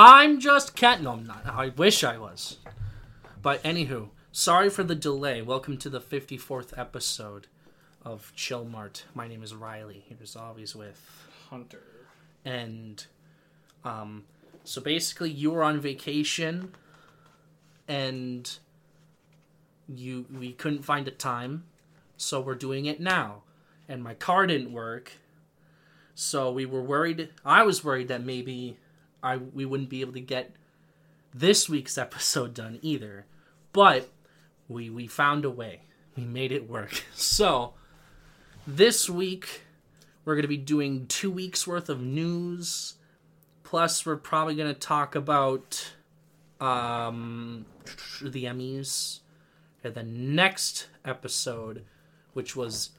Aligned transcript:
I'm 0.00 0.38
just 0.38 0.76
cat. 0.76 1.02
No, 1.02 1.10
I'm 1.14 1.26
not. 1.26 1.44
I 1.44 1.70
wish 1.70 2.04
I 2.04 2.18
was. 2.18 2.58
But 3.42 3.60
anywho, 3.64 4.10
sorry 4.30 4.70
for 4.70 4.84
the 4.84 4.94
delay. 4.94 5.42
Welcome 5.42 5.76
to 5.78 5.90
the 5.90 6.00
54th 6.00 6.78
episode 6.78 7.48
of 8.04 8.32
Chill 8.36 8.64
Mart. 8.64 9.06
My 9.12 9.26
name 9.26 9.42
is 9.42 9.56
Riley. 9.56 10.04
Here 10.08 10.18
is 10.22 10.36
always 10.36 10.76
with 10.76 11.02
Hunter. 11.50 11.82
and 12.44 13.06
um 13.84 14.22
so 14.62 14.80
basically 14.80 15.30
you 15.30 15.50
were 15.50 15.64
on 15.64 15.80
vacation 15.80 16.74
and 17.88 18.58
you 19.88 20.26
we 20.32 20.52
couldn't 20.52 20.84
find 20.84 21.08
a 21.08 21.10
time 21.10 21.64
so 22.16 22.40
we're 22.40 22.54
doing 22.54 22.84
it 22.86 23.00
now 23.00 23.42
and 23.88 24.04
my 24.04 24.14
car 24.14 24.46
didn't 24.46 24.72
work 24.72 25.12
so 26.14 26.52
we 26.52 26.66
were 26.66 26.82
worried 26.82 27.30
i 27.44 27.62
was 27.62 27.82
worried 27.82 28.08
that 28.08 28.22
maybe 28.22 28.76
i 29.22 29.36
we 29.36 29.64
wouldn't 29.64 29.88
be 29.88 30.00
able 30.00 30.12
to 30.12 30.20
get 30.20 30.52
this 31.34 31.68
week's 31.68 31.98
episode 32.06 32.54
done 32.54 32.78
either 32.82 33.26
but 33.72 34.08
we 34.68 34.90
we 34.90 35.06
found 35.06 35.44
a 35.44 35.50
way 35.50 35.82
we 36.16 36.24
made 36.24 36.52
it 36.52 36.68
work 36.68 37.04
so 37.14 37.74
this 38.66 39.08
week 39.08 39.62
we're 40.28 40.34
going 40.34 40.42
to 40.42 40.48
be 40.48 40.58
doing 40.58 41.06
two 41.06 41.30
weeks 41.30 41.66
worth 41.66 41.88
of 41.88 42.02
news. 42.02 42.96
Plus, 43.62 44.04
we're 44.04 44.16
probably 44.16 44.54
going 44.54 44.72
to 44.72 44.78
talk 44.78 45.14
about 45.14 45.92
um, 46.60 47.64
the 48.20 48.44
Emmys. 48.44 49.20
And 49.82 49.94
the 49.94 50.02
next 50.02 50.88
episode, 51.02 51.86
which 52.34 52.54
was, 52.54 52.90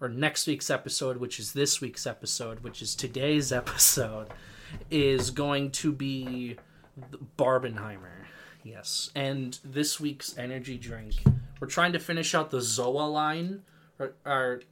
or 0.00 0.08
next 0.08 0.46
week's 0.46 0.70
episode, 0.70 1.16
which 1.16 1.40
is 1.40 1.54
this 1.54 1.80
week's 1.80 2.06
episode, 2.06 2.60
which 2.60 2.80
is 2.82 2.94
today's 2.94 3.50
episode, 3.62 4.28
is 4.90 5.30
going 5.30 5.70
to 5.72 5.92
be 5.92 6.56
Barbenheimer. 7.36 8.26
Yes. 8.62 9.10
And 9.14 9.58
this 9.64 9.98
week's 9.98 10.36
energy 10.36 10.76
drink, 10.76 11.14
we're 11.60 11.68
trying 11.68 11.92
to 11.92 11.98
finish 11.98 12.34
out 12.34 12.50
the 12.50 12.58
Zoa 12.58 13.10
line. 13.10 13.62
Or, 13.98 14.14
or 14.24 14.62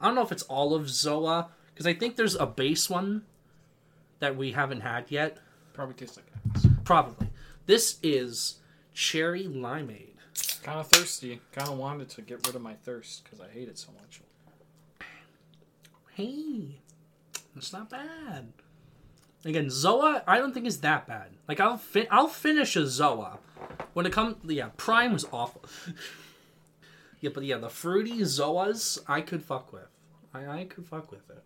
I 0.00 0.06
don't 0.06 0.14
know 0.14 0.22
if 0.22 0.32
it's 0.32 0.42
all 0.44 0.74
of 0.74 0.84
Zoa 0.86 1.48
because 1.72 1.86
I 1.86 1.94
think 1.94 2.16
there's 2.16 2.36
a 2.36 2.46
base 2.46 2.88
one 2.88 3.22
that 4.20 4.36
we 4.36 4.52
haven't 4.52 4.80
had 4.80 5.10
yet. 5.10 5.38
Probably 5.72 5.94
tastes 5.94 6.16
like 6.16 6.26
ass. 6.54 6.66
Probably. 6.84 7.28
This 7.66 7.98
is 8.02 8.56
cherry 8.92 9.44
limeade. 9.44 10.08
Kind 10.62 10.78
of 10.78 10.88
thirsty. 10.88 11.40
Kind 11.52 11.68
of 11.68 11.78
wanted 11.78 12.10
to 12.10 12.22
get 12.22 12.46
rid 12.46 12.54
of 12.54 12.62
my 12.62 12.74
thirst 12.74 13.24
because 13.24 13.40
I 13.40 13.48
hate 13.52 13.68
it 13.68 13.78
so 13.78 13.88
much. 14.00 14.20
Hey, 16.12 16.80
it's 17.56 17.72
not 17.72 17.88
bad. 17.88 18.52
Again, 19.44 19.66
Zoa, 19.66 20.22
I 20.26 20.38
don't 20.38 20.52
think 20.52 20.66
is 20.66 20.80
that 20.80 21.06
bad. 21.06 21.28
Like 21.48 21.60
I'll 21.60 21.80
I'll 22.10 22.28
finish 22.28 22.76
a 22.76 22.80
Zoa. 22.80 23.38
When 23.94 24.06
it 24.06 24.12
comes, 24.12 24.36
yeah, 24.44 24.70
Prime 24.76 25.12
was 25.12 25.26
awful. 25.32 25.64
yeah, 27.20 27.30
but 27.32 27.44
yeah, 27.44 27.56
the 27.56 27.70
fruity 27.70 28.18
Zoas 28.20 28.98
I 29.08 29.20
could 29.22 29.42
fuck 29.42 29.72
with. 29.72 29.88
I 30.34 30.46
I 30.46 30.64
could 30.64 30.86
fuck 30.86 31.10
with 31.10 31.28
it. 31.30 31.44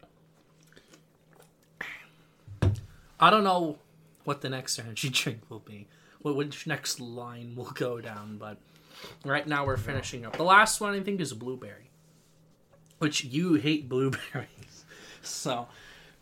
I 3.21 3.31
don't 3.31 3.45
know 3.45 3.79
what 4.25 4.41
the 4.41 4.49
next 4.49 4.79
energy 4.79 5.09
drink 5.11 5.43
will 5.49 5.61
be. 5.61 5.87
What 6.23 6.37
which 6.37 6.67
next 6.67 7.01
line 7.01 7.55
will 7.55 7.71
go 7.71 8.01
down, 8.01 8.39
but 8.39 8.59
right 9.25 9.47
now 9.47 9.65
we're 9.67 9.77
finishing 9.77 10.27
up. 10.27 10.37
The 10.37 10.43
last 10.43 10.81
one 10.81 10.95
I 10.95 11.01
think 11.01 11.21
is 11.21 11.33
blueberry, 11.33 11.91
which 12.99 13.25
you 13.25 13.55
hate 13.55 13.89
blueberries. 13.89 14.49
So 15.27 15.69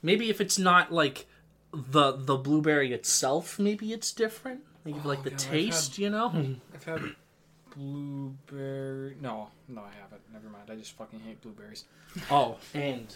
maybe 0.01 0.31
if 0.31 0.41
it's 0.41 0.61
not 0.61 0.93
like 0.93 1.27
the 1.73 2.13
the 2.13 2.37
blueberry 2.37 2.93
itself, 2.93 3.59
maybe 3.59 3.93
it's 3.93 4.13
different. 4.13 4.61
Maybe 4.85 4.99
like 5.05 5.21
oh, 5.21 5.23
the 5.23 5.31
God, 5.31 5.41
I've 5.41 5.51
taste, 5.51 5.99
you 5.99 6.11
know. 6.11 6.29
Hmm. 6.29 6.55
I've 6.75 6.85
had 6.85 7.03
blueberry. 7.75 9.17
No, 9.21 9.49
no, 9.69 9.81
I 9.81 9.93
haven't. 10.01 10.21
Never 10.33 10.49
mind. 10.49 10.71
I 10.71 10.75
just 10.77 10.93
fucking 10.97 11.21
hate 11.21 11.41
blueberries. 11.41 11.85
Oh, 12.31 12.57
and 12.75 13.15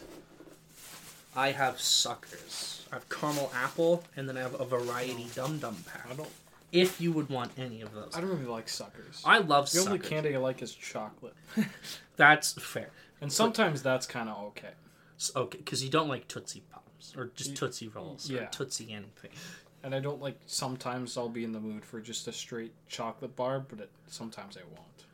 I 1.34 1.50
have 1.52 1.80
suckers. 1.80 2.86
I 2.90 2.96
have 2.96 3.08
caramel 3.08 3.50
apple, 3.54 4.04
and 4.16 4.28
then 4.28 4.36
I 4.36 4.40
have 4.40 4.58
a 4.60 4.64
variety 4.64 5.26
dum 5.34 5.58
dum 5.58 5.76
pack. 5.92 6.06
I 6.10 6.14
don't. 6.14 6.28
If 6.72 7.00
you 7.00 7.12
would 7.12 7.28
want 7.28 7.52
any 7.56 7.80
of 7.80 7.94
those, 7.94 8.12
I 8.14 8.20
don't 8.20 8.30
really 8.30 8.44
like 8.44 8.68
suckers. 8.68 9.22
I 9.24 9.38
love 9.38 9.70
the 9.70 9.80
only 9.80 9.92
suckers. 9.98 10.08
candy 10.08 10.34
I 10.34 10.38
like 10.38 10.62
is 10.62 10.74
chocolate, 10.74 11.34
That's 12.16 12.52
fair. 12.52 12.90
and 13.20 13.32
sometimes 13.32 13.82
that's 13.82 14.04
kind 14.06 14.28
of 14.28 14.36
okay. 14.48 14.72
Okay, 15.34 15.58
because 15.58 15.82
you 15.82 15.90
don't 15.90 16.08
like 16.08 16.26
Tootsie 16.28 16.62
Pops 17.14 17.18
or 17.18 17.30
just 17.34 17.56
Tootsie 17.56 17.88
Rolls 17.88 18.30
or 18.30 18.34
yeah. 18.34 18.46
Tootsie 18.46 18.92
anything. 18.92 19.30
And 19.82 19.94
I 19.94 20.00
don't 20.00 20.20
like. 20.20 20.38
Sometimes 20.46 21.16
I'll 21.16 21.28
be 21.28 21.44
in 21.44 21.52
the 21.52 21.60
mood 21.60 21.84
for 21.84 22.00
just 22.00 22.26
a 22.28 22.32
straight 22.32 22.72
chocolate 22.88 23.36
bar, 23.36 23.60
but 23.60 23.80
it, 23.80 23.90
sometimes 24.06 24.56
I 24.56 24.62
won't. 24.74 25.04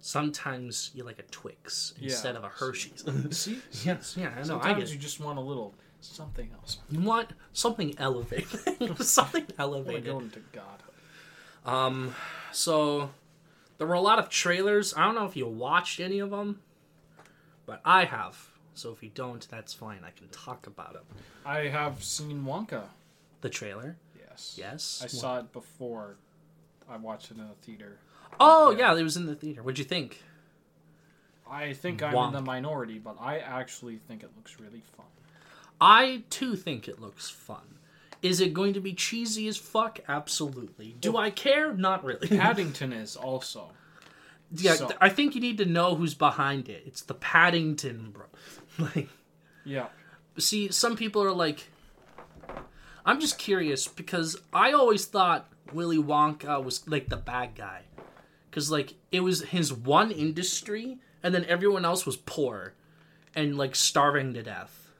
Sometimes 0.00 0.90
you 0.94 1.02
like 1.04 1.18
a 1.18 1.22
Twix 1.22 1.94
Yeah. 1.98 2.10
instead 2.10 2.36
of 2.36 2.44
a 2.44 2.48
Hershey's. 2.48 3.04
See, 3.30 3.60
yes, 3.84 4.16
yeah, 4.18 4.28
I 4.28 4.34
know. 4.34 4.40
I 4.40 4.42
sometimes 4.42 4.84
get 4.84 4.92
you 4.92 4.98
just 4.98 5.20
want 5.20 5.38
a 5.38 5.42
little 5.42 5.74
something 6.00 6.50
else. 6.52 6.78
You 6.90 7.00
want 7.00 7.30
something 7.54 7.94
elevated. 7.98 8.98
something 8.98 9.46
I 9.58 9.64
want 9.64 9.86
to 9.86 9.92
elevated. 9.94 10.04
go 10.04 10.22
God. 10.52 11.72
Um, 11.72 12.14
so 12.52 13.10
there 13.78 13.86
were 13.86 13.94
a 13.94 14.00
lot 14.00 14.18
of 14.18 14.28
trailers. 14.28 14.94
I 14.94 15.04
don't 15.06 15.14
know 15.14 15.24
if 15.24 15.36
you 15.36 15.46
watched 15.46 15.98
any 16.00 16.18
of 16.18 16.30
them, 16.30 16.60
but 17.64 17.80
I 17.84 18.04
have. 18.04 18.50
So 18.74 18.92
if 18.92 19.02
you 19.02 19.10
don't, 19.14 19.46
that's 19.50 19.72
fine. 19.72 20.00
I 20.04 20.10
can 20.10 20.28
talk 20.28 20.66
about 20.66 20.92
them. 20.94 21.04
I 21.46 21.60
have 21.68 22.02
seen 22.02 22.44
Wonka. 22.44 22.82
The 23.40 23.48
trailer, 23.50 23.96
Yes. 24.18 24.56
yes. 24.58 25.00
I 25.04 25.06
saw 25.06 25.38
it 25.38 25.52
before. 25.52 26.16
I 26.88 26.96
watched 26.96 27.30
it 27.30 27.36
in 27.38 27.46
the 27.46 27.54
theater. 27.62 27.98
Oh 28.40 28.70
yeah. 28.70 28.92
yeah, 28.92 28.98
it 28.98 29.02
was 29.02 29.16
in 29.16 29.26
the 29.26 29.34
theater. 29.36 29.62
What'd 29.62 29.78
you 29.78 29.84
think? 29.84 30.22
I 31.48 31.72
think 31.74 32.02
I'm 32.02 32.14
Wonk. 32.14 32.28
in 32.28 32.32
the 32.34 32.40
minority, 32.40 32.98
but 32.98 33.16
I 33.20 33.38
actually 33.38 33.96
think 34.08 34.22
it 34.22 34.30
looks 34.36 34.58
really 34.58 34.82
fun. 34.96 35.06
I 35.80 36.24
too 36.30 36.56
think 36.56 36.88
it 36.88 37.00
looks 37.00 37.28
fun. 37.30 37.78
Is 38.22 38.40
it 38.40 38.54
going 38.54 38.72
to 38.72 38.80
be 38.80 38.94
cheesy 38.94 39.46
as 39.48 39.58
fuck? 39.58 40.00
Absolutely. 40.08 40.96
Do 41.00 41.16
I 41.18 41.30
care? 41.30 41.74
Not 41.74 42.02
really. 42.04 42.28
Paddington 42.38 42.92
is 42.92 43.16
also. 43.16 43.68
yeah, 44.50 44.74
so- 44.74 44.86
th- 44.88 44.98
I 45.00 45.10
think 45.10 45.34
you 45.34 45.40
need 45.42 45.58
to 45.58 45.66
know 45.66 45.94
who's 45.94 46.14
behind 46.14 46.68
it. 46.70 46.82
It's 46.86 47.02
the 47.02 47.14
Paddington, 47.14 48.10
bro. 48.12 48.24
Like, 48.78 49.08
Yeah. 49.64 49.86
see, 50.38 50.70
some 50.70 50.96
people 50.96 51.22
are 51.22 51.32
like, 51.32 51.68
I'm 53.06 53.20
just 53.20 53.38
curious 53.38 53.86
because 53.86 54.36
I 54.52 54.72
always 54.72 55.04
thought 55.06 55.48
Willy 55.72 55.98
Wonka 55.98 56.62
was 56.62 56.86
like 56.88 57.08
the 57.08 57.16
bad 57.16 57.54
guy, 57.54 57.82
because 58.50 58.70
like 58.70 58.94
it 59.12 59.20
was 59.20 59.42
his 59.42 59.72
one 59.72 60.10
industry, 60.10 60.98
and 61.22 61.34
then 61.34 61.44
everyone 61.46 61.84
else 61.84 62.04
was 62.06 62.16
poor, 62.16 62.74
and 63.34 63.56
like 63.58 63.74
starving 63.76 64.34
to 64.34 64.42
death. 64.42 64.90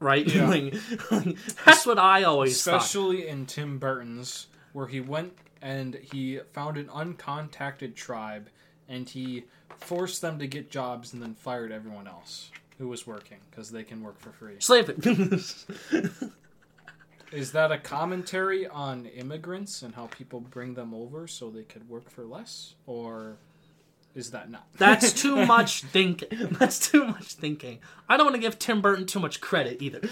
Right? 0.00 0.26
Yeah. 0.34 0.48
Like, 0.48 0.74
like, 1.10 1.36
that's 1.64 1.86
what 1.86 1.98
I 1.98 2.24
always 2.24 2.62
thought. 2.62 2.76
Especially 2.76 3.28
in 3.28 3.46
Tim 3.46 3.78
Burton's, 3.78 4.46
where 4.72 4.86
he 4.86 5.00
went 5.00 5.32
and 5.62 5.94
he 5.94 6.40
found 6.52 6.76
an 6.76 6.86
uncontacted 6.88 7.94
tribe 7.94 8.48
and 8.88 9.08
he 9.08 9.44
forced 9.78 10.20
them 10.22 10.38
to 10.38 10.46
get 10.46 10.70
jobs 10.70 11.12
and 11.12 11.22
then 11.22 11.34
fired 11.34 11.72
everyone 11.72 12.06
else 12.06 12.50
who 12.78 12.88
was 12.88 13.06
working 13.06 13.38
because 13.50 13.70
they 13.70 13.82
can 13.84 14.02
work 14.02 14.18
for 14.18 14.30
free. 14.30 14.56
Slave 14.58 14.88
it. 14.88 16.14
Is 17.32 17.50
that 17.52 17.72
a 17.72 17.78
commentary 17.78 18.66
on 18.68 19.06
immigrants 19.06 19.82
and 19.82 19.94
how 19.94 20.06
people 20.06 20.38
bring 20.40 20.74
them 20.74 20.94
over 20.94 21.26
so 21.26 21.50
they 21.50 21.64
could 21.64 21.88
work 21.88 22.08
for 22.10 22.24
less? 22.24 22.74
Or 22.86 23.38
is 24.14 24.30
that 24.30 24.50
not? 24.50 24.66
That's 24.78 25.12
too 25.12 25.44
much 25.46 25.82
thinking. 25.82 26.28
That's 26.52 26.78
too 26.90 27.04
much 27.06 27.32
thinking. 27.34 27.80
I 28.08 28.16
don't 28.16 28.26
want 28.26 28.36
to 28.36 28.40
give 28.40 28.58
Tim 28.60 28.80
Burton 28.80 29.06
too 29.06 29.18
much 29.18 29.40
credit 29.40 29.82
either. 29.82 30.00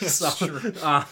So, 0.00 0.30
true. 0.46 0.72
um, 0.84 1.04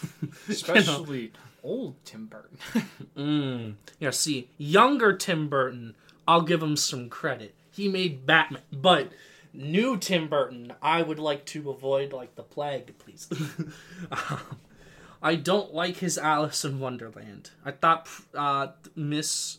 Especially 0.48 1.32
old 1.62 2.04
Tim 2.04 2.26
Burton. 2.26 2.58
mm, 3.16 3.74
yeah, 3.98 4.10
see, 4.10 4.50
younger 4.58 5.12
Tim 5.14 5.48
Burton, 5.48 5.94
I'll 6.26 6.42
give 6.42 6.62
him 6.62 6.76
some 6.76 7.08
credit. 7.08 7.54
He 7.70 7.88
made 7.88 8.26
Batman, 8.26 8.62
but 8.72 9.10
new 9.52 9.96
Tim 9.96 10.28
Burton, 10.28 10.72
I 10.82 11.02
would 11.02 11.18
like 11.18 11.44
to 11.46 11.70
avoid 11.70 12.12
like 12.12 12.34
the 12.36 12.42
plague, 12.42 12.98
please. 12.98 13.28
Um, 14.10 14.40
I 15.22 15.34
don't 15.34 15.74
like 15.74 15.98
his 15.98 16.16
Alice 16.16 16.64
in 16.64 16.80
Wonderland. 16.80 17.50
I 17.62 17.72
thought 17.72 18.08
uh, 18.34 18.68
Miss 18.96 19.58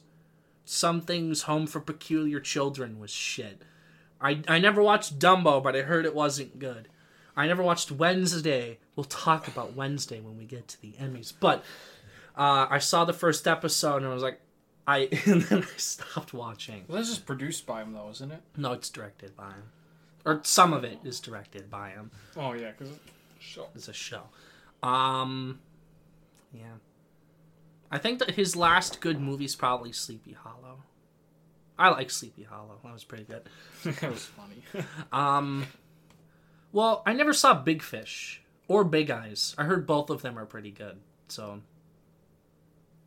Something's 0.65 1.43
Home 1.43 1.67
for 1.67 1.79
Peculiar 1.79 2.39
Children 2.39 2.99
was 2.99 3.11
shit. 3.11 3.61
I 4.19 4.41
I 4.47 4.59
never 4.59 4.81
watched 4.81 5.19
Dumbo, 5.19 5.61
but 5.61 5.75
I 5.75 5.81
heard 5.81 6.05
it 6.05 6.15
wasn't 6.15 6.57
good. 6.57 6.87
I 7.35 7.47
never 7.47 7.63
watched 7.63 7.91
Wednesday. 7.91 8.79
We'll 8.95 9.03
talk 9.03 9.47
about 9.47 9.75
Wednesday 9.75 10.19
when 10.19 10.37
we 10.37 10.45
get 10.45 10.67
to 10.69 10.81
the 10.81 10.93
Emmys. 10.93 11.33
But 11.37 11.63
uh, 12.35 12.67
I 12.69 12.79
saw 12.79 13.05
the 13.05 13.13
first 13.13 13.47
episode 13.47 13.97
and 13.97 14.07
I 14.07 14.13
was 14.13 14.23
like, 14.23 14.39
I 14.87 15.09
and 15.25 15.41
then 15.43 15.63
I 15.63 15.77
stopped 15.77 16.33
watching. 16.33 16.85
Well, 16.87 16.97
this 16.97 17.09
is 17.09 17.19
produced 17.19 17.65
by 17.65 17.81
him, 17.81 17.93
though, 17.93 18.09
isn't 18.09 18.31
it? 18.31 18.41
No, 18.57 18.73
it's 18.73 18.89
directed 18.89 19.35
by 19.35 19.49
him, 19.49 19.63
or 20.25 20.41
some 20.43 20.73
of 20.73 20.83
it 20.83 20.99
is 21.03 21.19
directed 21.19 21.69
by 21.69 21.89
him. 21.89 22.11
Oh 22.35 22.53
yeah, 22.53 22.71
because 22.71 22.97
Show. 23.41 23.67
It's 23.73 23.87
a 23.87 23.93
show. 23.93 24.21
Um, 24.83 25.59
yeah. 26.53 26.75
I 27.89 27.97
think 27.97 28.19
that 28.19 28.31
his 28.31 28.55
last 28.55 29.01
good 29.01 29.19
movie 29.19 29.45
is 29.45 29.55
probably 29.55 29.91
Sleepy 29.91 30.33
Hollow. 30.33 30.83
I 31.77 31.89
like 31.89 32.11
Sleepy 32.11 32.43
Hollow. 32.43 32.77
That 32.83 32.93
was 32.93 33.03
pretty 33.03 33.23
good. 33.23 33.49
that 33.83 34.11
was 34.11 34.25
funny. 34.25 34.85
Um, 35.11 35.65
well, 36.71 37.01
I 37.05 37.13
never 37.13 37.33
saw 37.33 37.55
Big 37.55 37.81
Fish 37.81 38.43
or 38.67 38.83
Big 38.83 39.09
Eyes. 39.09 39.55
I 39.57 39.63
heard 39.63 39.87
both 39.87 40.09
of 40.09 40.21
them 40.21 40.37
are 40.37 40.45
pretty 40.45 40.71
good. 40.71 40.99
So 41.27 41.61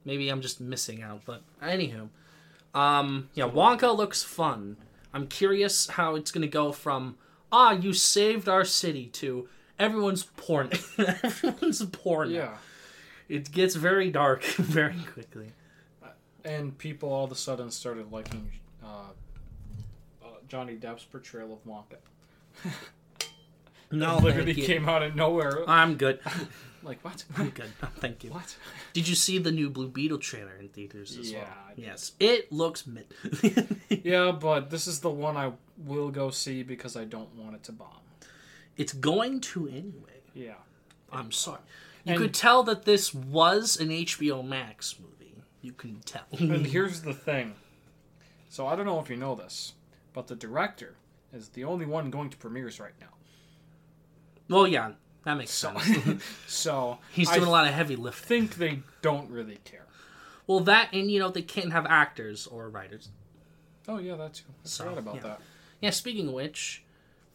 maybe 0.04 0.28
I'm 0.28 0.40
just 0.40 0.60
missing 0.60 1.02
out. 1.02 1.22
But 1.24 1.42
anywho, 1.62 2.08
um, 2.74 3.28
yeah, 3.34 3.48
Wonka 3.48 3.96
looks 3.96 4.22
fun. 4.22 4.76
I'm 5.12 5.26
curious 5.28 5.86
how 5.88 6.16
it's 6.16 6.30
gonna 6.30 6.46
go 6.46 6.72
from 6.72 7.16
ah, 7.54 7.70
you 7.70 7.92
saved 7.92 8.48
our 8.48 8.64
city 8.64 9.06
to 9.06 9.48
everyone's 9.78 10.24
porn. 10.24 10.70
everyone's 10.98 11.84
porn. 11.86 12.30
yeah. 12.30 12.56
it 13.28 13.52
gets 13.52 13.76
very 13.76 14.10
dark 14.10 14.42
very 14.56 14.98
quickly. 15.12 15.52
And 16.44 16.76
people 16.76 17.10
all 17.10 17.24
of 17.24 17.32
a 17.32 17.36
sudden 17.36 17.70
started 17.70 18.12
liking 18.12 18.50
uh, 18.84 19.12
uh, 20.22 20.26
Johnny 20.48 20.74
Depp's 20.74 21.04
portrayal 21.04 21.52
of 21.54 21.64
Wonka. 21.64 21.98
No, 23.90 24.18
Literally 24.18 24.54
came 24.54 24.88
out 24.88 25.02
of 25.02 25.14
nowhere. 25.14 25.68
I'm 25.68 25.96
good. 25.96 26.18
like 26.82 27.00
what? 27.04 27.24
I'm 27.36 27.50
good. 27.50 27.70
No, 27.82 27.88
thank 27.96 28.24
you. 28.24 28.30
what? 28.30 28.56
Did 28.92 29.06
you 29.08 29.14
see 29.14 29.38
the 29.38 29.52
new 29.52 29.70
Blue 29.70 29.88
Beetle 29.88 30.18
trailer 30.18 30.54
in 30.58 30.68
theaters 30.68 31.16
as 31.16 31.30
Yeah, 31.30 31.40
well? 31.40 31.48
Yes, 31.76 32.12
it 32.18 32.50
looks 32.52 32.86
mid. 32.86 33.06
Yeah, 34.04 34.32
but 34.32 34.70
this 34.70 34.86
is 34.86 35.00
the 35.00 35.10
one 35.10 35.36
I 35.36 35.52
will 35.78 36.10
go 36.10 36.30
see 36.30 36.62
because 36.62 36.96
I 36.96 37.04
don't 37.04 37.34
want 37.36 37.54
it 37.54 37.62
to 37.64 37.72
bomb. 37.72 37.88
it's 38.76 38.92
going 38.92 39.40
to 39.40 39.68
anyway. 39.68 40.20
Yeah. 40.34 40.54
I'm 41.12 41.30
sorry. 41.32 41.60
You 42.04 42.12
And- 42.14 42.20
could 42.22 42.34
tell 42.34 42.62
that 42.64 42.84
this 42.84 43.14
was 43.14 43.78
an 43.78 43.88
HBO 43.90 44.46
Max 44.46 44.96
movie. 45.00 45.36
You 45.62 45.72
can 45.72 46.00
tell. 46.04 46.24
And 46.38 46.66
here's 46.74 47.02
the 47.02 47.14
thing. 47.14 47.54
So 48.50 48.66
I 48.66 48.76
don't 48.76 48.84
know 48.86 49.00
if 49.00 49.08
you 49.08 49.16
know 49.16 49.34
this, 49.34 49.72
but 50.12 50.26
the 50.26 50.36
director 50.36 50.96
is 51.32 51.48
the 51.50 51.64
only 51.64 51.86
one 51.86 52.10
going 52.10 52.28
to 52.30 52.36
premieres 52.36 52.78
right 52.78 52.92
now. 53.00 53.06
Well, 54.48 54.66
yeah, 54.66 54.92
that 55.24 55.34
makes 55.34 55.50
So, 55.52 55.76
sense. 55.78 56.22
so 56.46 56.98
He's 57.10 57.30
doing 57.30 57.44
a 57.46 57.50
lot 57.50 57.66
of 57.66 57.74
heavy 57.74 57.96
lifting. 57.96 58.48
think 58.48 58.56
they 58.56 58.82
don't 59.02 59.30
really 59.30 59.58
care. 59.64 59.86
Well, 60.46 60.60
that 60.60 60.90
and 60.92 61.10
you 61.10 61.18
know 61.20 61.30
they 61.30 61.42
can't 61.42 61.72
have 61.72 61.86
actors 61.86 62.46
or 62.46 62.68
writers. 62.68 63.08
Oh 63.88 63.98
yeah, 63.98 64.16
that 64.16 64.34
too. 64.34 64.44
I 64.50 64.68
So, 64.68 64.84
forgot 64.84 64.98
about 64.98 65.14
yeah. 65.16 65.20
that. 65.22 65.40
Yeah, 65.80 65.90
speaking 65.90 66.28
of 66.28 66.34
which, 66.34 66.84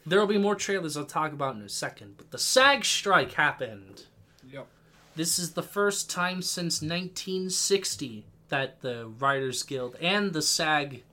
there 0.06 0.20
will 0.20 0.28
be 0.28 0.38
more 0.38 0.56
trailers 0.56 0.96
I'll 0.98 1.06
talk 1.06 1.32
about 1.34 1.56
in 1.56 1.62
a 1.62 1.70
second. 1.70 2.16
But 2.18 2.32
the 2.32 2.38
SAG 2.38 2.86
strike 2.86 3.34
happened. 3.34 4.04
Yep. 4.52 4.68
This 5.16 5.38
is 5.40 5.54
the 5.54 5.64
first 5.64 6.10
time 6.10 6.42
since 6.42 6.82
1960 6.82 8.26
that 8.50 8.82
the 8.82 9.08
Writers 9.20 9.64
Guild 9.64 9.96
and 10.02 10.34
the 10.34 10.42
SAG 10.42 11.04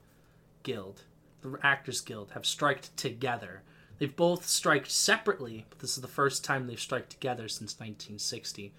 Guild, 0.63 1.01
the 1.41 1.57
Actors 1.61 2.01
Guild, 2.01 2.31
have 2.31 2.45
striked 2.45 2.95
together. 2.97 3.61
They've 3.99 4.15
both 4.15 4.47
striked 4.47 4.91
separately, 4.91 5.65
but 5.69 5.79
this 5.79 5.95
is 5.95 6.01
the 6.01 6.07
first 6.07 6.43
time 6.43 6.67
they've 6.67 6.79
striked 6.79 7.09
together 7.09 7.47
since 7.47 7.73
1960. 7.73 8.73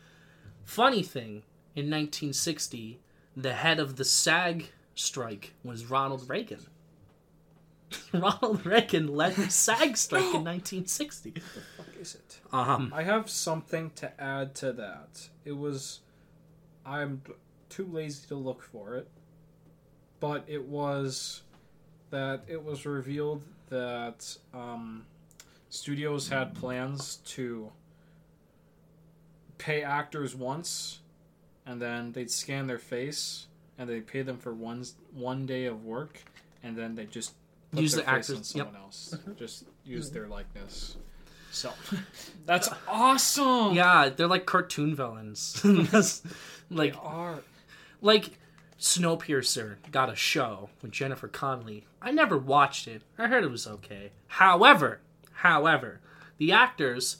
Funny 0.64 1.02
thing, 1.02 1.42
in 1.74 1.86
1960, 1.86 3.00
the 3.36 3.54
head 3.54 3.80
of 3.80 3.96
the 3.96 4.04
SAG 4.04 4.70
strike 4.94 5.54
was 5.64 5.86
Ronald 5.86 6.28
Reagan. 6.28 6.66
Ronald 8.12 8.64
Reagan 8.66 9.08
led 9.08 9.34
the 9.34 9.50
SAG 9.50 9.96
strike 9.96 10.34
in 10.34 10.44
1960. 10.44 11.34
Fuck 11.76 11.86
is 12.00 12.14
it? 12.14 12.40
Um, 12.52 12.92
I 12.94 13.02
have 13.02 13.30
something 13.30 13.90
to 13.96 14.20
add 14.20 14.54
to 14.56 14.72
that. 14.72 15.28
It 15.44 15.56
was 15.56 16.00
I'm 16.84 17.22
too 17.68 17.86
lazy 17.86 18.26
to 18.28 18.34
look 18.34 18.62
for 18.62 18.96
it. 18.96 19.08
But 20.20 20.44
it 20.46 20.64
was 20.64 21.42
that 22.10 22.42
it 22.48 22.64
was 22.64 22.86
revealed 22.86 23.42
that 23.70 24.36
um, 24.54 25.04
studios 25.68 26.28
had 26.28 26.54
plans 26.54 27.16
to 27.26 27.70
pay 29.58 29.82
actors 29.82 30.34
once 30.34 31.00
and 31.66 31.82
then 31.82 32.12
they'd 32.12 32.30
scan 32.30 32.66
their 32.66 32.78
face 32.78 33.46
and 33.76 33.88
they 33.88 34.00
pay 34.00 34.22
them 34.22 34.38
for 34.38 34.54
one 34.54 34.84
one 35.12 35.46
day 35.46 35.64
of 35.66 35.84
work 35.84 36.22
and 36.62 36.76
then 36.76 36.94
they 36.94 37.04
just 37.06 37.34
put 37.72 37.80
Use 37.82 37.92
their 37.94 38.04
the 38.04 38.10
face 38.10 38.30
actors- 38.30 38.54
on 38.54 38.58
yep. 38.58 38.66
someone 38.66 38.76
else 38.82 39.18
just 39.36 39.64
use 39.84 40.10
their 40.10 40.26
likeness 40.28 40.96
so 41.50 41.72
that's 42.46 42.68
awesome 42.86 43.74
Yeah, 43.74 44.10
they're 44.10 44.26
like 44.28 44.46
cartoon 44.46 44.94
villains. 44.94 45.60
Like 46.70 46.92
they 46.92 46.98
are 47.00 47.40
like 48.02 48.38
Snowpiercer 48.78 49.76
got 49.90 50.10
a 50.10 50.14
show 50.14 50.68
with 50.82 50.90
Jennifer 50.92 51.28
Connelly. 51.28 51.86
I 52.00 52.10
never 52.12 52.38
watched 52.38 52.86
it. 52.86 53.02
I 53.18 53.26
heard 53.26 53.44
it 53.44 53.50
was 53.50 53.66
okay. 53.66 54.12
However, 54.28 55.00
however, 55.32 56.00
the 56.38 56.52
actors 56.52 57.16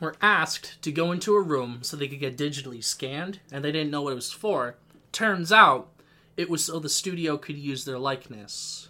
were 0.00 0.14
asked 0.20 0.80
to 0.82 0.92
go 0.92 1.12
into 1.12 1.34
a 1.34 1.42
room 1.42 1.80
so 1.82 1.96
they 1.96 2.08
could 2.08 2.20
get 2.20 2.36
digitally 2.36 2.82
scanned, 2.82 3.40
and 3.50 3.64
they 3.64 3.72
didn't 3.72 3.90
know 3.90 4.02
what 4.02 4.12
it 4.12 4.16
was 4.16 4.32
for. 4.32 4.76
Turns 5.12 5.50
out 5.50 5.88
it 6.36 6.50
was 6.50 6.64
so 6.64 6.78
the 6.78 6.88
studio 6.88 7.36
could 7.36 7.56
use 7.56 7.84
their 7.84 7.98
likeness. 7.98 8.88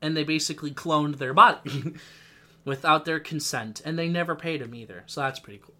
And 0.00 0.16
they 0.16 0.24
basically 0.24 0.70
cloned 0.70 1.16
their 1.16 1.34
body 1.34 1.94
without 2.64 3.04
their 3.04 3.20
consent, 3.20 3.82
and 3.84 3.98
they 3.98 4.08
never 4.08 4.34
paid 4.34 4.60
them 4.60 4.74
either. 4.74 5.02
So 5.06 5.20
that's 5.20 5.40
pretty 5.40 5.60
cool. 5.62 5.74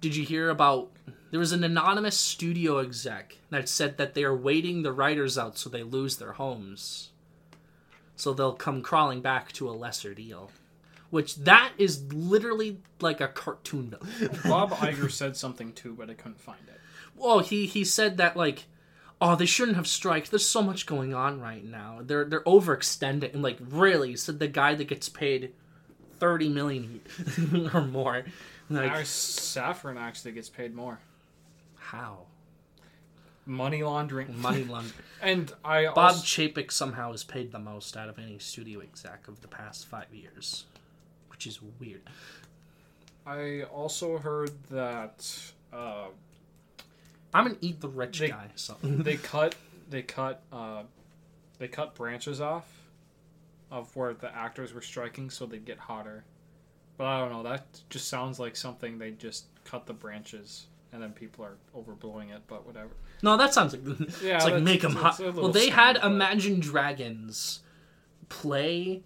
Did 0.00 0.14
you 0.16 0.24
hear 0.24 0.50
about 0.50 0.90
there 1.34 1.40
was 1.40 1.50
an 1.50 1.64
anonymous 1.64 2.16
studio 2.16 2.78
exec 2.78 3.38
that 3.50 3.68
said 3.68 3.98
that 3.98 4.14
they 4.14 4.22
are 4.22 4.36
waiting 4.36 4.84
the 4.84 4.92
writers 4.92 5.36
out 5.36 5.58
so 5.58 5.68
they 5.68 5.82
lose 5.82 6.16
their 6.16 6.34
homes. 6.34 7.10
So 8.14 8.32
they'll 8.32 8.52
come 8.52 8.82
crawling 8.82 9.20
back 9.20 9.50
to 9.54 9.68
a 9.68 9.72
lesser 9.72 10.14
deal. 10.14 10.52
Which 11.10 11.34
that 11.38 11.72
is 11.76 12.04
literally 12.12 12.78
like 13.00 13.20
a 13.20 13.26
cartoon. 13.26 13.96
bob 14.44 14.70
Iger 14.74 15.10
said 15.10 15.36
something 15.36 15.72
too 15.72 15.92
but 15.98 16.08
i 16.08 16.14
couldn't 16.14 16.40
find 16.40 16.60
it 16.68 16.80
well, 17.16 17.40
he 17.40 17.66
he 17.66 17.84
said 17.84 18.16
that 18.18 18.36
like 18.36 18.66
oh 19.20 19.34
they 19.34 19.44
shouldn't 19.44 19.76
have 19.76 19.88
striked. 19.88 20.30
There's 20.30 20.46
so 20.46 20.62
much 20.62 20.86
going 20.86 21.14
on 21.14 21.40
right 21.40 21.64
now. 21.64 21.98
They're 22.00 22.24
they're 22.24 22.44
overextended 22.44 23.34
and 23.34 23.42
like 23.42 23.58
really 23.60 24.14
said 24.14 24.38
the 24.38 24.46
guy 24.46 24.76
that 24.76 24.84
gets 24.84 25.08
paid 25.08 25.52
30 26.20 26.48
million 26.48 27.00
or 27.74 27.82
more. 27.82 28.24
Like 28.70 28.92
our 28.92 29.04
saffron 29.04 29.98
actually 29.98 30.30
gets 30.30 30.48
paid 30.48 30.76
more 30.76 31.00
how? 31.90 32.26
money 33.46 33.82
laundering 33.82 34.40
Money 34.40 34.64
laundering. 34.64 34.94
and 35.20 35.52
i 35.64 35.84
Bob 35.84 35.98
also, 35.98 36.22
Chapek 36.24 36.72
somehow 36.72 37.12
is 37.12 37.24
paid 37.24 37.52
the 37.52 37.58
most 37.58 37.94
out 37.94 38.08
of 38.08 38.18
any 38.18 38.38
studio 38.38 38.80
exec 38.80 39.28
of 39.28 39.42
the 39.42 39.48
past 39.48 39.86
five 39.86 40.06
years, 40.14 40.64
which 41.28 41.46
is 41.46 41.60
weird. 41.78 42.00
I 43.26 43.62
also 43.64 44.16
heard 44.16 44.52
that 44.70 45.38
uh, 45.74 46.06
I'm 47.34 47.46
an 47.46 47.58
eat 47.60 47.82
the 47.82 47.88
rich 47.88 48.18
They- 48.20 48.28
guy, 48.28 48.48
so 48.54 48.76
they 48.82 49.16
cut 49.32 49.54
they 49.90 50.00
cut 50.02 50.42
uh, 50.50 50.84
they 51.58 51.68
cut 51.68 51.94
branches 51.94 52.40
off 52.40 52.66
of 53.70 53.94
where 53.94 54.14
the 54.14 54.34
actors 54.34 54.72
were 54.72 54.80
striking 54.80 55.28
so 55.28 55.44
they'd 55.44 55.66
get 55.66 55.78
hotter. 55.78 56.24
But 56.96 57.06
I 57.08 57.18
don't 57.20 57.30
know. 57.32 57.42
That 57.42 57.66
just 57.90 58.08
sounds 58.08 58.38
like 58.40 58.56
something 58.56 58.96
they 58.98 59.10
just 59.10 59.44
cut 59.64 59.84
the 59.84 59.92
branches 59.92 60.66
and 60.94 61.02
then 61.02 61.10
people 61.12 61.44
are 61.44 61.56
overblowing 61.76 62.34
it. 62.34 62.42
But 62.46 62.64
whatever. 62.64 62.90
no, 63.22 63.36
that 63.36 63.52
sounds 63.52 63.74
like 63.74 63.82
Yeah, 64.22 64.36
it's 64.36 64.44
like 64.44 64.62
make 64.62 64.80
them 64.82 64.94
hot. 64.94 65.18
Well, 65.18 65.48
they 65.48 65.68
had 65.68 65.96
Imagine 65.96 66.60
Dragons 66.60 67.60
play 68.28 69.02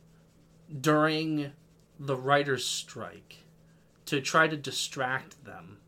during 0.81 1.53
the 1.99 2.15
writers' 2.15 2.67
strike 2.67 3.39
to 4.07 4.21
try 4.21 4.47
to 4.47 4.57
distract 4.57 5.45
them. 5.45 5.79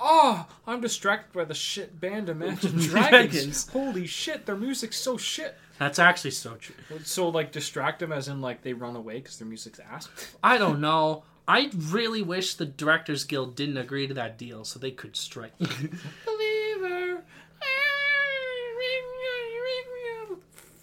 Oh, 0.00 0.46
I'm 0.66 0.80
distracted 0.80 1.36
by 1.36 1.44
the 1.44 1.54
shit 1.54 1.98
band 2.00 2.28
Imagine 2.28 2.72
Dragons. 2.78 2.88
Dragons. 2.90 3.68
Holy 3.68 4.06
shit, 4.06 4.46
their 4.46 4.54
music's 4.56 4.96
so 4.98 5.16
shit. 5.16 5.56
That's 5.78 5.98
actually 5.98 6.32
so 6.32 6.54
true. 6.56 6.74
So 7.04 7.28
like 7.30 7.50
distract 7.50 8.00
them 8.00 8.12
as 8.12 8.28
in 8.28 8.40
like 8.40 8.62
they 8.62 8.74
run 8.74 8.94
away 8.94 9.14
because 9.20 9.38
their 9.38 9.48
music's 9.48 9.80
ass. 9.80 10.08
I 10.42 10.58
don't 10.58 10.80
know. 10.80 11.24
I 11.48 11.70
really 11.74 12.20
wish 12.22 12.54
the 12.54 12.66
Directors 12.66 13.24
Guild 13.24 13.56
didn't 13.56 13.78
agree 13.78 14.06
to 14.06 14.14
that 14.14 14.36
deal 14.38 14.64
so 14.64 14.78
they 14.78 14.90
could 14.90 15.16
strike. 15.16 15.56
Believer. 15.58 17.22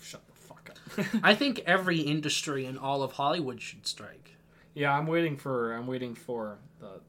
Shut 0.02 0.22
the 0.28 0.34
fuck 0.34 0.72
up. 0.72 1.06
I 1.24 1.36
think 1.36 1.62
every 1.66 2.00
industry 2.02 2.66
in 2.66 2.78
all 2.78 3.04
of 3.04 3.14
Hollywood 3.14 3.62
should 3.62 3.86
strike. 3.88 4.32
yeah, 4.74 4.98
I'm 4.98 5.08
waiting 5.08 5.38
for 5.38 5.74
I'm 5.74 5.88
waiting 5.88 6.16
for 6.16 6.58
the 6.80 7.00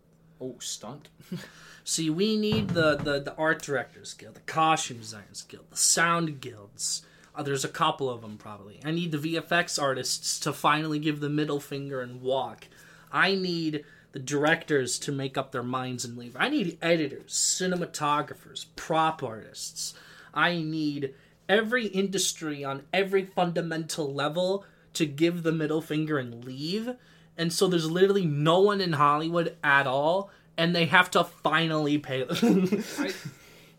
oh 0.41 0.57
stunt. 0.59 1.09
See, 1.85 2.11
we 2.11 2.37
need 2.37 2.71
the, 2.71 2.97
the, 2.97 3.21
the 3.21 3.35
art 3.37 3.63
directors 3.63 4.13
guild, 4.13 4.35
the 4.35 4.41
costume 4.41 4.99
designers 4.99 5.43
guild, 5.43 5.67
the 5.71 5.77
sound 5.77 6.41
guilds, 6.41 7.03
Uh, 7.35 7.45
there's 7.45 7.65
a 7.65 7.69
couple 7.69 8.11
of 8.11 8.23
them 8.23 8.37
probably. 8.39 8.81
I 8.85 8.91
need 8.91 9.13
the 9.13 9.19
VFX 9.19 9.81
artists 9.81 10.41
to 10.41 10.53
finally 10.53 10.99
give 10.99 11.21
the 11.21 11.29
middle 11.31 11.61
finger 11.61 12.01
and 12.01 12.21
walk. 12.21 12.67
I 13.13 13.35
need 13.35 13.85
the 14.13 14.19
directors 14.19 14.99
to 15.01 15.13
make 15.13 15.37
up 15.37 15.53
their 15.53 15.63
minds 15.63 16.05
and 16.05 16.17
leave. 16.17 16.37
I 16.39 16.49
need 16.49 16.79
editors, 16.81 17.33
cinematographers, 17.33 18.67
prop 18.75 19.23
artists. 19.23 19.95
I 20.33 20.57
need 20.57 21.15
every 21.49 21.87
industry 21.87 22.65
on 22.65 22.83
every 22.93 23.25
fundamental 23.25 24.13
level 24.13 24.65
to 24.95 25.07
give 25.07 25.43
the 25.43 25.53
middle 25.53 25.83
finger 25.83 26.19
and 26.19 26.45
leave. 26.45 26.95
And 27.37 27.53
so 27.53 27.69
there's 27.69 27.91
literally 27.91 28.25
no 28.25 28.61
one 28.61 28.81
in 28.81 28.95
Hollywood 28.95 29.57
at 29.63 29.87
all, 29.87 30.31
and 30.57 30.75
they 30.75 30.87
have 30.87 31.11
to 31.11 31.25
finally 31.25 31.99
pay. 31.99 32.27
I, 32.31 33.13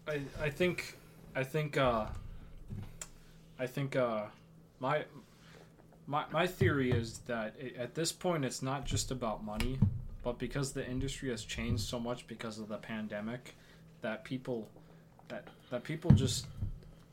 I, 0.07 0.21
I 0.39 0.49
think, 0.49 0.95
I 1.35 1.43
think, 1.43 1.77
uh, 1.77 2.05
I 3.57 3.65
think, 3.65 3.95
uh, 3.95 4.25
my, 4.79 5.05
my, 6.07 6.23
my 6.31 6.47
theory 6.47 6.91
is 6.91 7.19
that 7.27 7.53
it, 7.59 7.75
at 7.77 7.93
this 7.95 8.11
point 8.11 8.45
it's 8.45 8.61
not 8.61 8.85
just 8.85 9.11
about 9.11 9.43
money, 9.43 9.77
but 10.23 10.39
because 10.39 10.71
the 10.73 10.85
industry 10.87 11.29
has 11.29 11.43
changed 11.43 11.83
so 11.83 11.99
much 11.99 12.25
because 12.27 12.57
of 12.59 12.67
the 12.69 12.77
pandemic, 12.77 13.55
that 14.01 14.23
people, 14.23 14.67
that 15.27 15.45
that 15.69 15.83
people 15.83 16.11
just 16.11 16.47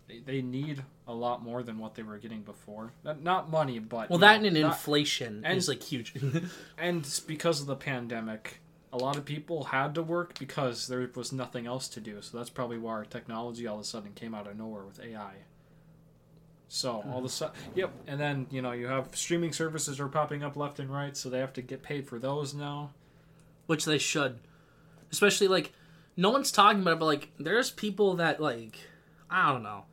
they, 0.07 0.19
they 0.19 0.43
need 0.43 0.83
a 1.09 1.13
lot 1.15 1.43
more 1.43 1.63
than 1.63 1.79
what 1.79 1.95
they 1.95 2.03
were 2.03 2.19
getting 2.19 2.43
before. 2.43 2.93
Not- 3.05 3.23
Not 3.23 3.51
money, 3.51 3.79
but 3.79 4.11
well, 4.11 4.19
that 4.21 4.41
know, 4.43 4.49
and 4.49 4.61
not- 4.61 4.73
inflation 4.73 5.43
and- 5.45 5.57
is 5.59 5.69
like 5.69 5.83
huge. 5.83 6.15
and 6.79 7.21
because 7.27 7.61
of 7.61 7.67
the 7.67 7.77
pandemic, 7.77 8.61
a 8.93 8.97
lot 8.99 9.17
of 9.17 9.25
people 9.25 9.65
had 9.65 9.95
to 9.97 10.03
work 10.03 10.39
because 10.39 10.87
there 10.89 11.09
was 11.15 11.33
nothing 11.33 11.67
else 11.67 11.89
to 11.89 12.01
do. 12.01 12.21
So 12.23 12.37
that's 12.39 12.51
probably 12.51 12.79
why 12.79 12.93
our 12.93 13.05
technology 13.05 13.67
all 13.67 13.77
of 13.77 13.81
a 13.83 13.85
sudden 13.85 14.13
came 14.15 14.35
out 14.35 14.47
of 14.47 14.57
nowhere 14.57 14.85
with 14.85 15.01
AI. 15.01 15.33
So 16.69 17.05
all 17.13 17.21
the 17.21 17.29
sudden, 17.29 17.55
yep. 17.75 17.93
And 18.07 18.19
then 18.19 18.47
you 18.51 18.61
know 18.63 18.73
you 18.73 18.87
have 18.89 19.09
streaming 19.15 19.53
services 19.53 20.01
are 20.01 20.09
popping 20.09 20.43
up 20.43 20.57
left 20.57 20.81
and 20.81 20.91
right, 20.91 21.17
so 21.17 21.29
they 21.31 21.39
have 21.39 21.53
to 21.55 21.63
get 21.63 21.83
paid 21.83 22.07
for 22.09 22.19
those 22.19 22.55
now. 22.55 22.91
which 23.67 23.85
they 23.85 23.99
should. 23.99 24.39
Especially 25.13 25.47
like 25.49 25.73
no 26.17 26.31
one's 26.31 26.51
talking 26.53 26.81
about 26.83 26.95
it 26.95 26.99
but 26.99 27.07
like 27.07 27.29
there's 27.39 27.71
people 27.71 28.15
that 28.15 28.41
like 28.41 28.79
i 29.31 29.51
don't 29.53 29.63
know. 29.63 29.85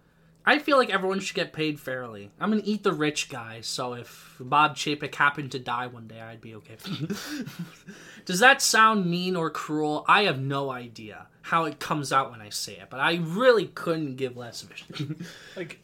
I 0.44 0.58
feel 0.58 0.78
like 0.78 0.90
everyone 0.90 1.20
should 1.20 1.36
get 1.36 1.54
paid 1.54 1.80
fairly. 1.80 2.32
I'm 2.40 2.50
gonna 2.50 2.64
eat 2.66 2.82
the 2.82 2.94
rich 2.94 3.30
guy 3.30 3.62
so 3.62 3.94
if 3.94 4.36
bob 4.40 4.76
chapek 4.76 5.14
happened 5.14 5.52
to 5.52 5.60
die 5.60 5.86
one 5.88 6.08
day 6.08 6.20
i'd 6.20 6.42
be 6.42 6.56
okay. 6.56 6.78
Does 8.26 8.40
that 8.40 8.62
sound 8.62 9.06
mean 9.06 9.36
or 9.36 9.50
cruel? 9.50 10.04
I 10.08 10.24
have 10.24 10.40
no 10.40 10.72
idea 10.72 11.28
how 11.44 11.66
it 11.66 11.80
comes 11.80 12.12
out 12.12 12.32
when 12.32 12.42
i 12.42 12.50
say 12.50 12.74
it 12.74 12.88
but 12.90 13.00
i 13.00 13.16
really 13.22 13.68
couldn't 13.68 14.16
give 14.16 14.38
less 14.38 14.64
of 14.64 14.72
a 14.72 14.76
shit. 14.76 15.08
Like 15.56 15.80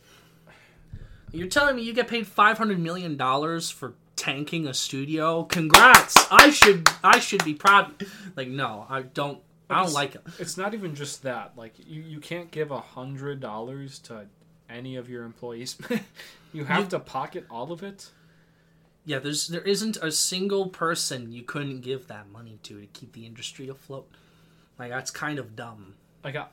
You're 1.31 1.47
telling 1.47 1.75
me 1.75 1.83
you 1.83 1.93
get 1.93 2.07
paid 2.07 2.25
five 2.27 2.57
hundred 2.57 2.79
million 2.79 3.17
dollars 3.17 3.69
for 3.69 3.95
tanking 4.15 4.67
a 4.67 4.73
studio? 4.73 5.43
Congrats! 5.43 6.15
I 6.31 6.49
should 6.49 6.89
I 7.03 7.19
should 7.19 7.43
be 7.43 7.53
proud. 7.53 8.05
Like 8.35 8.47
no, 8.47 8.85
I 8.89 9.01
don't. 9.03 9.39
I 9.69 9.83
don't 9.83 9.91
like 9.93 10.15
it. 10.15 10.21
it's 10.39 10.55
not 10.55 10.73
even 10.73 10.95
just 10.95 11.23
that. 11.23 11.53
Like 11.57 11.73
you, 11.85 12.01
you 12.01 12.19
can't 12.21 12.49
give 12.51 12.71
a 12.71 12.79
hundred 12.79 13.41
dollars 13.41 13.99
to 13.99 14.27
any 14.69 14.95
of 14.95 15.09
your 15.09 15.23
employees. 15.25 15.77
you 16.53 16.63
have 16.65 16.85
You- 16.85 16.89
to 16.91 16.99
pocket 16.99 17.45
all 17.49 17.71
of 17.71 17.83
it. 17.83 18.09
Yeah, 19.03 19.19
there's 19.19 19.47
there 19.47 19.61
isn't 19.61 19.97
a 19.97 20.11
single 20.11 20.67
person 20.69 21.31
you 21.31 21.43
couldn't 21.43 21.81
give 21.81 22.07
that 22.07 22.29
money 22.29 22.59
to 22.63 22.79
to 22.81 22.87
keep 22.87 23.11
the 23.13 23.25
industry 23.25 23.67
afloat. 23.69 24.09
Like 24.79 24.89
that's 24.91 25.11
kind 25.11 25.37
of 25.39 25.55
dumb. 25.55 25.95
Like, 26.23 26.35
I, 26.35 26.45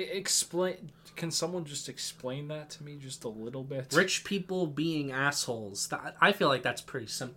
explain. 0.00 0.90
Can 1.16 1.30
someone 1.32 1.64
just 1.64 1.88
explain 1.88 2.46
that 2.48 2.70
to 2.70 2.84
me 2.84 2.96
just 2.96 3.24
a 3.24 3.28
little 3.28 3.64
bit? 3.64 3.92
Rich 3.92 4.22
people 4.22 4.66
being 4.68 5.10
assholes. 5.10 5.88
That, 5.88 6.16
I 6.20 6.30
feel 6.32 6.46
like 6.48 6.62
that's 6.62 6.80
pretty 6.80 7.08
simple. 7.08 7.36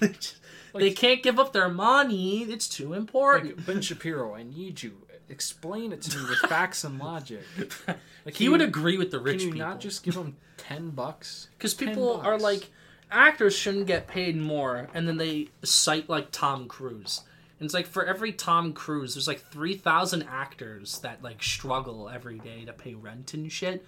they 0.74 0.90
can't 0.90 1.22
give 1.22 1.38
up 1.38 1.52
their 1.52 1.68
money. 1.68 2.42
It's 2.42 2.68
too 2.68 2.94
important. 2.94 3.58
Like 3.58 3.66
Ben 3.66 3.80
Shapiro, 3.80 4.34
I 4.34 4.42
need 4.42 4.82
you. 4.82 4.96
Explain 5.28 5.92
it 5.92 6.02
to 6.02 6.18
me 6.18 6.24
with 6.28 6.38
facts 6.50 6.84
and 6.84 6.98
logic. 6.98 7.42
Like, 8.24 8.34
he 8.34 8.48
would 8.48 8.60
you- 8.60 8.66
agree 8.66 8.98
with 8.98 9.12
the 9.12 9.20
rich 9.20 9.38
Can 9.38 9.46
you 9.48 9.52
people. 9.54 9.68
not 9.68 9.78
just 9.78 10.02
give 10.02 10.14
them 10.14 10.36
ten 10.56 10.90
bucks? 10.90 11.46
Because 11.58 11.74
10 11.74 11.88
people 11.90 12.20
are 12.22 12.36
like, 12.36 12.70
actors 13.08 13.54
shouldn't 13.54 13.86
get 13.86 14.08
paid 14.08 14.36
more, 14.36 14.88
and 14.94 15.06
then 15.06 15.16
they 15.16 15.50
cite 15.62 16.08
like 16.08 16.32
Tom 16.32 16.66
Cruise. 16.66 17.20
And 17.58 17.66
it's 17.66 17.74
like 17.74 17.86
for 17.86 18.04
every 18.04 18.32
Tom 18.32 18.72
Cruise, 18.72 19.14
there's 19.14 19.28
like 19.28 19.40
three 19.50 19.76
thousand 19.76 20.24
actors 20.24 20.98
that 21.00 21.22
like 21.22 21.42
struggle 21.42 22.08
every 22.08 22.38
day 22.38 22.64
to 22.64 22.72
pay 22.72 22.94
rent 22.94 23.34
and 23.34 23.50
shit. 23.50 23.84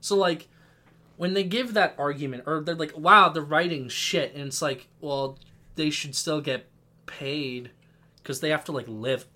So 0.00 0.16
like, 0.16 0.48
when 1.16 1.34
they 1.34 1.44
give 1.44 1.74
that 1.74 1.94
argument, 1.96 2.44
or 2.46 2.60
they're 2.60 2.74
like, 2.74 2.96
"Wow, 2.96 3.28
they're 3.28 3.42
writing 3.42 3.88
shit," 3.88 4.34
and 4.34 4.44
it's 4.48 4.60
like, 4.60 4.88
well, 5.00 5.38
they 5.76 5.90
should 5.90 6.14
still 6.14 6.40
get 6.40 6.66
paid 7.06 7.70
because 8.16 8.40
they 8.40 8.50
have 8.50 8.64
to 8.64 8.72
like 8.72 8.86
live. 8.88 9.26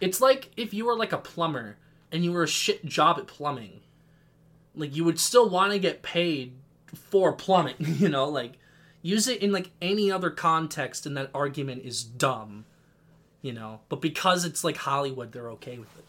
It's 0.00 0.20
like 0.20 0.50
if 0.56 0.74
you 0.74 0.84
were 0.84 0.96
like 0.96 1.12
a 1.12 1.18
plumber 1.18 1.78
and 2.12 2.22
you 2.24 2.32
were 2.32 2.42
a 2.42 2.48
shit 2.48 2.84
job 2.84 3.18
at 3.18 3.26
plumbing 3.26 3.80
like 4.74 4.94
you 4.94 5.04
would 5.04 5.18
still 5.18 5.48
want 5.48 5.72
to 5.72 5.78
get 5.78 6.02
paid 6.02 6.52
for 6.94 7.32
plumbing 7.32 7.74
you 7.78 8.08
know 8.08 8.28
like 8.28 8.52
use 9.00 9.26
it 9.26 9.42
in 9.42 9.50
like 9.50 9.70
any 9.80 10.10
other 10.10 10.30
context 10.30 11.06
and 11.06 11.16
that 11.16 11.30
argument 11.34 11.82
is 11.84 12.04
dumb 12.04 12.64
you 13.42 13.52
know 13.52 13.80
but 13.88 14.00
because 14.00 14.44
it's 14.44 14.64
like 14.64 14.76
hollywood 14.78 15.32
they're 15.32 15.50
okay 15.50 15.78
with 15.78 15.98
it 15.98 16.04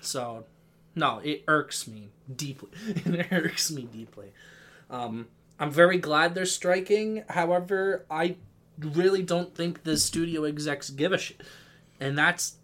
so 0.00 0.44
no 0.94 1.20
it 1.22 1.44
irks 1.46 1.86
me 1.86 2.08
deeply 2.34 2.70
it 2.86 3.26
irks 3.30 3.70
me 3.70 3.82
deeply 3.82 4.32
um 4.90 5.28
i'm 5.60 5.70
very 5.70 5.98
glad 5.98 6.34
they're 6.34 6.46
striking 6.46 7.22
however 7.28 8.04
i 8.10 8.34
really 8.80 9.22
don't 9.22 9.54
think 9.54 9.84
the 9.84 9.96
studio 9.96 10.44
execs 10.44 10.90
give 10.90 11.12
a 11.12 11.18
shit 11.18 11.42
and 12.00 12.16
that's 12.18 12.56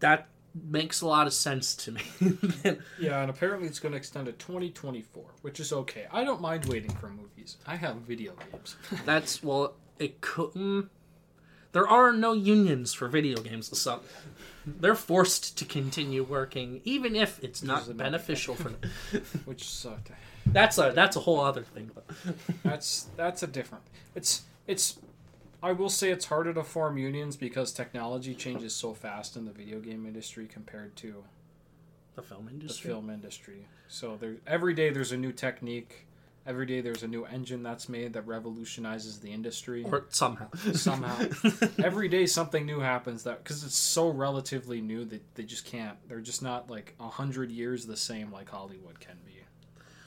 that 0.00 0.28
makes 0.68 1.00
a 1.00 1.06
lot 1.06 1.26
of 1.26 1.32
sense 1.32 1.74
to 1.74 1.92
me 1.92 2.02
Yeah, 2.98 3.20
and 3.22 3.30
apparently 3.30 3.66
it's 3.66 3.80
going 3.80 3.92
to 3.92 3.98
extend 3.98 4.26
to 4.26 4.32
2024, 4.32 5.24
which 5.42 5.58
is 5.58 5.72
okay. 5.72 6.06
I 6.12 6.22
don't 6.24 6.40
mind 6.40 6.66
waiting 6.66 6.92
for 6.92 7.08
movies. 7.08 7.56
I 7.66 7.74
have 7.76 7.96
video 7.96 8.34
games. 8.52 8.76
That's 9.04 9.42
well, 9.42 9.74
it 9.98 10.20
could. 10.20 10.88
There 11.74 11.88
are 11.88 12.12
no 12.12 12.34
unions 12.34 12.94
for 12.94 13.08
video 13.08 13.36
games, 13.42 13.76
so 13.76 14.00
they're 14.64 14.94
forced 14.94 15.58
to 15.58 15.64
continue 15.64 16.22
working, 16.22 16.80
even 16.84 17.16
if 17.16 17.42
it's 17.42 17.64
not 17.64 17.96
beneficial 17.96 18.54
for 18.54 18.68
them. 18.68 18.80
which 19.44 19.68
sucked. 19.68 20.12
That's 20.46 20.78
a 20.78 20.92
that's 20.94 21.16
a 21.16 21.20
whole 21.20 21.40
other 21.40 21.64
thing. 21.64 21.90
But 21.92 22.06
That's 22.62 23.08
that's 23.16 23.42
a 23.42 23.48
different. 23.48 23.82
It's 24.14 24.42
it's. 24.68 25.00
I 25.64 25.72
will 25.72 25.88
say 25.88 26.10
it's 26.12 26.26
harder 26.26 26.54
to 26.54 26.62
form 26.62 26.96
unions 26.96 27.36
because 27.36 27.72
technology 27.72 28.36
changes 28.36 28.72
so 28.72 28.94
fast 28.94 29.34
in 29.34 29.44
the 29.44 29.50
video 29.50 29.80
game 29.80 30.06
industry 30.06 30.46
compared 30.46 30.94
to 30.96 31.24
the 32.14 32.22
film 32.22 32.48
industry. 32.48 32.88
the 32.88 32.94
film 32.94 33.10
industry. 33.10 33.66
So 33.88 34.16
there 34.16 34.36
every 34.46 34.74
day 34.74 34.90
there's 34.90 35.10
a 35.10 35.16
new 35.16 35.32
technique. 35.32 36.06
Every 36.46 36.66
day 36.66 36.82
there's 36.82 37.02
a 37.02 37.08
new 37.08 37.24
engine 37.24 37.62
that's 37.62 37.88
made 37.88 38.12
that 38.12 38.26
revolutionizes 38.26 39.18
the 39.20 39.32
industry. 39.32 39.82
Or 39.84 40.04
somehow. 40.10 40.48
Somehow. 40.74 41.26
every 41.82 42.08
day 42.08 42.26
something 42.26 42.66
new 42.66 42.80
happens 42.80 43.22
that 43.24 43.42
because 43.42 43.64
it's 43.64 43.74
so 43.76 44.10
relatively 44.10 44.82
new 44.82 45.06
that 45.06 45.22
they 45.36 45.44
just 45.44 45.64
can't. 45.64 45.96
They're 46.08 46.20
just 46.20 46.42
not 46.42 46.68
like 46.70 46.94
a 47.00 47.08
hundred 47.08 47.50
years 47.50 47.86
the 47.86 47.96
same 47.96 48.30
like 48.30 48.50
Hollywood 48.50 49.00
can 49.00 49.16
be. 49.24 49.32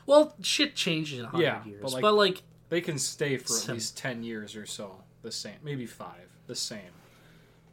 well, 0.06 0.36
shit 0.44 0.76
changes 0.76 1.20
in 1.20 1.26
a 1.26 1.30
hundred 1.30 1.44
Yeah, 1.44 1.66
years, 1.66 1.82
but, 1.82 2.02
but 2.02 2.14
like- 2.14 2.36
like, 2.36 2.44
They 2.70 2.82
can 2.82 3.00
stay 3.00 3.38
for 3.38 3.58
at 3.58 3.68
least 3.70 3.98
ten 3.98 4.22
years 4.24 4.56
or 4.56 4.66
so 4.68 5.02
the 5.24 5.32
same, 5.32 5.56
maybe 5.64 5.86
five 5.88 6.30
the 6.46 6.56
same. 6.56 6.94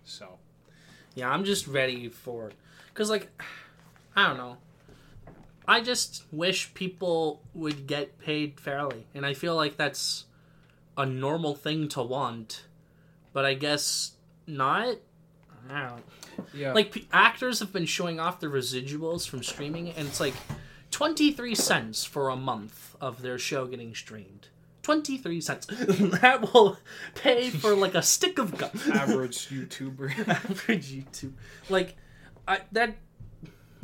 So 0.05 0.39
yeah, 1.15 1.29
I'm 1.31 1.45
just 1.45 1.67
ready 1.67 2.09
for, 2.09 2.51
because 2.93 3.11
like, 3.11 3.29
I 4.17 4.27
don't 4.29 4.39
know. 4.39 4.57
I 5.67 5.81
just 5.81 6.25
wish 6.31 6.75
people 6.75 7.43
would 7.55 7.87
get 7.87 8.19
paid 8.19 8.61
fairly, 8.61 9.07
and 9.15 9.25
I 9.25 9.35
feel 9.35 9.57
like 9.57 9.77
that's 9.77 10.25
a 10.97 11.07
normal 11.07 11.55
thing 11.55 11.89
to 11.89 12.03
want, 12.03 12.65
but 13.33 13.45
I 13.45 13.55
guess 13.55 14.13
not. 14.47 14.97
I 15.71 15.89
don't. 15.89 16.05
yeah, 16.53 16.73
like 16.73 16.93
p- 16.93 17.09
actors 17.13 17.61
have 17.61 17.73
been 17.73 17.87
showing 17.87 18.21
off 18.21 18.39
the 18.41 18.49
residuals 18.49 19.27
from 19.27 19.43
streaming 19.43 19.89
and 19.91 20.07
it's 20.09 20.21
like 20.21 20.35
23 20.91 21.55
cents 21.55 22.05
for 22.05 22.29
a 22.29 22.37
month 22.37 22.95
of 23.01 23.23
their 23.23 23.39
show 23.39 23.67
getting 23.67 23.95
streamed 23.95 24.49
23 24.83 25.41
cents 25.41 25.67
that 26.21 26.53
will 26.53 26.77
pay 27.15 27.49
for 27.49 27.75
like 27.75 27.95
a 27.95 28.03
stick 28.03 28.39
of 28.39 28.59
gum 28.59 28.71
average 28.93 29.49
YouTuber. 29.49 30.29
average 30.29 30.93
youtube 30.93 31.33
like 31.71 31.97
I, 32.47 32.61
that 32.73 32.95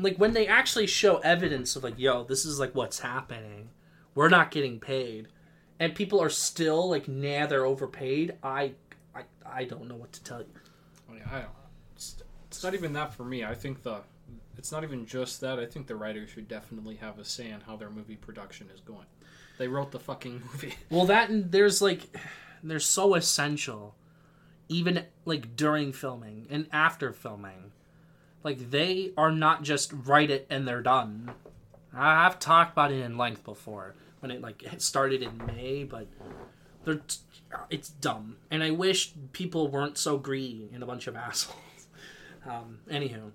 like 0.02 0.16
when 0.16 0.32
they 0.32 0.46
actually 0.46 0.86
show 0.86 1.18
evidence 1.18 1.76
of 1.76 1.84
like 1.84 1.98
yo 1.98 2.24
this 2.24 2.44
is 2.44 2.58
like 2.58 2.74
what's 2.74 3.00
happening 3.00 3.68
we're 4.14 4.28
not 4.28 4.50
getting 4.50 4.78
paid 4.80 5.28
and 5.78 5.94
people 5.94 6.20
are 6.22 6.30
still 6.30 6.88
like 6.88 7.08
nah 7.08 7.46
they're 7.46 7.66
overpaid 7.66 8.34
i 8.42 8.72
i, 9.14 9.22
I 9.44 9.64
don't 9.64 9.88
know 9.88 9.96
what 9.96 10.12
to 10.12 10.22
tell 10.24 10.40
you 10.40 10.60
I, 11.08 11.12
mean, 11.12 11.22
I 11.30 11.38
don't. 11.40 11.50
It's, 11.96 12.22
it's 12.46 12.62
not 12.62 12.74
even 12.74 12.92
that 12.94 13.14
for 13.14 13.24
me. 13.24 13.44
I 13.44 13.54
think 13.54 13.82
the 13.82 14.00
it's 14.56 14.72
not 14.72 14.84
even 14.84 15.06
just 15.06 15.40
that. 15.40 15.58
I 15.58 15.66
think 15.66 15.86
the 15.86 15.96
writers 15.96 16.30
should 16.30 16.48
definitely 16.48 16.96
have 16.96 17.18
a 17.18 17.24
say 17.24 17.50
in 17.50 17.60
how 17.62 17.76
their 17.76 17.90
movie 17.90 18.16
production 18.16 18.68
is 18.74 18.80
going. 18.80 19.06
They 19.58 19.68
wrote 19.68 19.90
the 19.90 19.98
fucking 19.98 20.42
movie. 20.52 20.74
Well, 20.90 21.06
that 21.06 21.30
and 21.30 21.50
there's 21.50 21.80
like, 21.80 22.14
they're 22.62 22.78
so 22.78 23.14
essential, 23.14 23.94
even 24.68 25.04
like 25.24 25.56
during 25.56 25.92
filming 25.92 26.46
and 26.50 26.66
after 26.72 27.12
filming. 27.12 27.72
Like 28.42 28.70
they 28.70 29.12
are 29.16 29.30
not 29.32 29.62
just 29.62 29.92
write 29.92 30.30
it 30.30 30.46
and 30.50 30.66
they're 30.66 30.82
done. 30.82 31.30
I've 31.94 32.38
talked 32.38 32.72
about 32.72 32.92
it 32.92 33.00
in 33.04 33.18
length 33.18 33.44
before 33.44 33.94
when 34.20 34.30
it 34.30 34.40
like 34.40 34.62
it 34.62 34.80
started 34.82 35.22
in 35.22 35.36
May, 35.46 35.84
but 35.84 36.06
they're 36.84 37.00
it's 37.68 37.88
dumb, 37.88 38.36
and 38.50 38.62
I 38.62 38.70
wish 38.70 39.12
people 39.32 39.66
weren't 39.68 39.98
so 39.98 40.16
greedy 40.18 40.70
and 40.72 40.82
a 40.82 40.86
bunch 40.86 41.06
of 41.08 41.16
assholes. 41.26 41.56
Um, 42.48 42.78
anywho, 42.90 43.32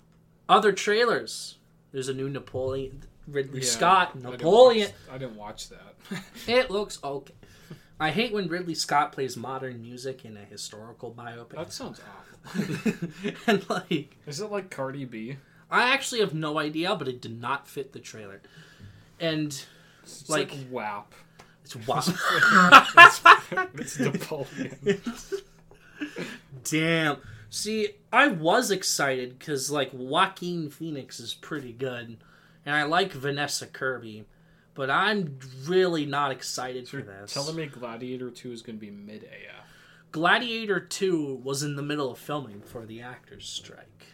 other 0.48 0.72
trailers. 0.72 1.58
There's 1.92 2.10
a 2.10 2.14
new 2.14 2.30
Napoleon 2.30 3.04
Ridley 3.28 3.60
Yeah, 3.62 3.66
Scott 3.68 4.10
I 4.12 4.18
didn't 4.20 4.32
Napoleon. 4.32 4.88
watch- 4.90 5.14
I 5.14 5.18
didn't 5.18 5.36
watch 5.38 5.70
that. 5.70 5.96
It 6.48 6.70
looks 6.72 7.00
okay. 7.04 7.34
I 8.00 8.12
hate 8.12 8.34
when 8.34 8.48
Ridley 8.48 8.76
Scott 8.76 9.12
plays 9.12 9.36
modern 9.38 9.82
music 9.82 10.26
in 10.26 10.36
a 10.38 10.44
historical 10.46 11.12
biopic. 11.12 11.56
that 11.56 11.72
sounds 11.74 12.00
awful. 12.02 12.35
and 13.48 13.70
like, 13.70 14.16
Is 14.28 14.40
it 14.42 14.52
like 14.52 14.70
Cardi 14.70 15.06
B? 15.06 15.38
I 15.72 15.92
actually 15.94 16.22
have 16.22 16.34
no 16.34 16.60
idea, 16.60 16.96
but 16.96 17.08
it 17.08 17.22
did 17.22 17.40
not 17.42 17.68
fit 17.68 17.92
the 17.94 18.00
trailer. 18.00 18.42
And 19.20 19.48
It's 20.04 20.30
Like- 20.30 20.52
like, 20.52 20.60
WAP. 20.70 21.14
it's 21.64 21.76
wow. 21.76 22.04
It's 23.76 24.00
Napoleon. 24.00 25.02
Damn. 26.64 27.18
See, 27.50 27.90
I 28.12 28.28
was 28.28 28.72
excited 28.72 29.38
because 29.40 29.72
like 29.72 29.90
Joaquin 29.94 30.70
Phoenix 30.70 31.20
is 31.20 31.34
pretty 31.34 31.72
good, 31.72 32.18
and 32.66 32.76
I 32.76 32.84
like 32.84 33.12
Vanessa 33.14 33.66
Kirby, 33.68 34.26
but 34.74 34.90
I'm 34.90 35.40
really 35.66 36.06
not 36.06 36.32
excited 36.32 36.90
for 36.90 37.02
this. 37.02 37.34
Telling 37.34 37.56
me 37.56 37.68
Gladiator 37.68 38.30
2 38.30 38.52
is 38.52 38.62
going 38.62 38.78
to 38.78 38.82
be 38.86 38.92
mid 38.92 39.24
AF. 39.24 39.65
Gladiator 40.16 40.80
Two 40.80 41.42
was 41.44 41.62
in 41.62 41.76
the 41.76 41.82
middle 41.84 42.10
of 42.10 42.18
filming 42.18 42.62
for 42.62 42.86
the 42.86 43.02
actors' 43.02 43.50
strike. 43.50 44.06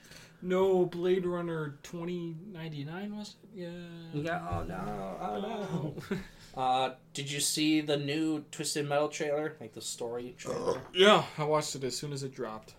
No, 0.41 0.83
Blade 0.87 1.27
Runner 1.27 1.75
2099 1.83 3.15
was 3.15 3.35
it? 3.43 3.59
Yeah. 3.59 3.69
Yeah. 4.11 4.47
Oh 4.49 4.63
no. 4.63 5.17
Oh 5.21 5.93
no. 6.09 6.17
Uh, 6.57 6.95
did 7.13 7.31
you 7.31 7.39
see 7.39 7.79
the 7.79 7.95
new 7.95 8.43
Twisted 8.51 8.89
Metal 8.89 9.07
trailer? 9.07 9.55
Like 9.61 9.71
the 9.73 9.79
story 9.81 10.35
trailer? 10.37 10.81
Yeah, 10.93 11.23
I 11.37 11.45
watched 11.45 11.75
it 11.75 11.83
as 11.85 11.95
soon 11.95 12.11
as 12.11 12.23
it 12.23 12.33
dropped. 12.35 12.73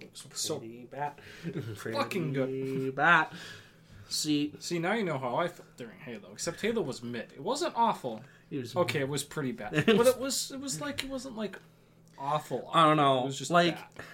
It 0.00 0.10
looks 0.24 0.40
So- 0.42 0.58
pretty 0.58 0.86
bad. 0.90 1.12
Fucking 1.76 2.32
good. 2.34 2.94
Bad. 2.96 3.28
See, 4.10 4.52
See, 4.58 4.78
now 4.80 4.92
you 4.92 5.04
know 5.04 5.16
how 5.18 5.36
I 5.36 5.48
felt 5.48 5.68
during 5.78 5.98
Halo. 6.00 6.28
Except 6.32 6.60
Halo 6.60 6.82
was 6.82 7.02
mid. 7.02 7.28
It 7.34 7.40
wasn't 7.42 7.72
awful. 7.76 8.20
it 8.50 8.58
was 8.58 8.76
Okay, 8.76 9.00
it 9.00 9.08
was 9.08 9.22
pretty 9.24 9.52
bad, 9.52 9.72
but 9.86 10.06
it 10.06 10.18
was 10.20 10.50
it 10.50 10.60
was 10.60 10.80
like 10.80 11.04
it 11.04 11.08
wasn't 11.10 11.36
like 11.38 11.58
awful. 12.18 12.70
I 12.72 12.84
don't 12.84 12.96
know. 12.96 13.20
It 13.20 13.26
was 13.26 13.38
just 13.38 13.50
like 13.50 13.76
bad. 13.76 14.06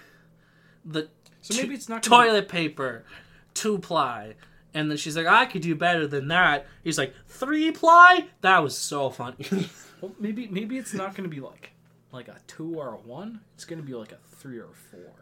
the 0.85 1.09
So 1.41 1.61
maybe 1.61 1.73
it's 1.75 1.89
not 1.89 2.03
gonna 2.03 2.23
toilet 2.25 2.49
paper, 2.49 3.05
two 3.53 3.79
ply, 3.79 4.35
and 4.73 4.89
then 4.89 4.97
she's 4.97 5.15
like, 5.15 5.27
"I 5.27 5.45
could 5.45 5.61
do 5.61 5.75
better 5.75 6.07
than 6.07 6.27
that." 6.29 6.67
He's 6.83 6.97
like, 6.97 7.13
three 7.27 7.71
ply." 7.71 8.27
That 8.41 8.63
was 8.63 8.77
so 8.77 9.09
funny. 9.09 9.45
Well, 10.03 10.11
maybe 10.19 10.47
maybe 10.47 10.77
it's 10.77 10.93
not 10.93 11.15
going 11.15 11.29
to 11.29 11.33
be 11.33 11.39
like 11.39 11.71
like 12.11 12.27
a 12.27 12.35
two 12.45 12.77
or 12.77 12.89
a 12.89 12.97
one. 12.97 13.39
It's 13.55 13.63
going 13.63 13.81
to 13.81 13.87
be 13.87 13.93
like 13.93 14.11
a 14.11 14.17
three 14.35 14.59
or 14.59 14.65
a 14.65 14.73
four. 14.73 15.13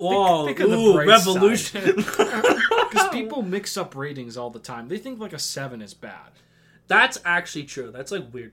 oh, 0.00 0.46
think 0.46 0.60
of 0.60 0.70
the 0.70 0.78
ooh, 0.78 0.96
revolution! 0.96 1.96
Because 1.96 3.08
people 3.12 3.42
mix 3.42 3.76
up 3.76 3.94
ratings 3.94 4.38
all 4.38 4.48
the 4.48 4.58
time. 4.58 4.88
They 4.88 4.96
think 4.96 5.20
like 5.20 5.34
a 5.34 5.38
seven 5.38 5.82
is 5.82 5.92
bad. 5.92 6.30
That's 6.90 7.18
actually 7.24 7.64
true. 7.64 7.90
That's 7.92 8.10
like 8.12 8.32
weird. 8.34 8.52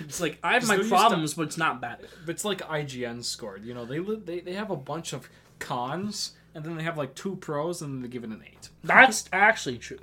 It's 0.00 0.20
like 0.20 0.38
I 0.42 0.54
have 0.54 0.66
my 0.66 0.74
they're 0.76 0.84
to- 0.84 0.90
problems, 0.90 1.34
but 1.34 1.42
it's 1.42 1.56
not 1.56 1.80
bad. 1.80 2.00
But 2.26 2.32
it's 2.34 2.44
like 2.44 2.58
IGN 2.62 3.22
scored. 3.24 3.64
You 3.64 3.74
know, 3.74 3.84
they 3.86 4.00
they 4.00 4.40
they 4.40 4.52
have 4.54 4.70
a 4.70 4.76
bunch 4.76 5.12
of 5.12 5.28
cons, 5.60 6.32
and 6.56 6.64
then 6.64 6.74
they 6.76 6.82
have 6.82 6.96
like 6.96 7.14
two 7.14 7.36
pros, 7.36 7.82
and 7.82 8.02
they 8.02 8.08
give 8.08 8.24
it 8.24 8.30
an 8.30 8.42
eight. 8.44 8.70
That's 8.82 9.28
actually 9.32 9.78
true. 9.78 9.98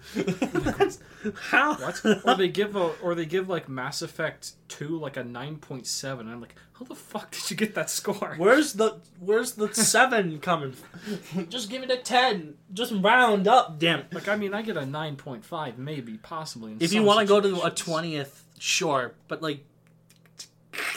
How? 1.49 1.73
What? 1.83 2.05
or 2.25 2.35
they 2.35 2.47
give 2.49 2.75
a 2.75 2.93
or 3.01 3.15
they 3.15 3.25
give 3.25 3.49
like 3.49 3.67
Mass 3.67 4.01
Effect 4.01 4.53
two 4.67 4.99
like 4.99 5.17
a 5.17 5.23
nine 5.23 5.55
point 5.57 5.87
seven. 5.87 6.27
I'm 6.29 6.39
like, 6.41 6.55
how 6.73 6.85
the 6.85 6.95
fuck 6.95 7.31
did 7.31 7.49
you 7.49 7.57
get 7.57 7.73
that 7.75 7.89
score? 7.89 8.35
Where's 8.37 8.73
the 8.73 8.97
Where's 9.19 9.53
the 9.53 9.73
seven 9.73 10.39
coming? 10.39 10.73
from? 10.73 11.47
Just 11.49 11.69
give 11.69 11.81
it 11.83 11.89
a 11.91 11.97
ten. 11.97 12.55
Just 12.73 12.93
round 12.93 13.47
up, 13.47 13.79
damn 13.79 13.99
it. 14.01 14.13
Like, 14.13 14.27
I 14.27 14.35
mean, 14.35 14.53
I 14.53 14.61
get 14.61 14.77
a 14.77 14.85
nine 14.85 15.15
point 15.15 15.43
five, 15.45 15.77
maybe, 15.79 16.17
possibly. 16.17 16.73
In 16.73 16.77
If 16.81 16.93
you 16.93 17.03
want 17.03 17.19
to 17.21 17.25
go 17.25 17.39
to 17.41 17.63
a 17.65 17.71
twentieth, 17.71 18.45
sure, 18.59 19.13
but 19.27 19.41
like 19.41 19.65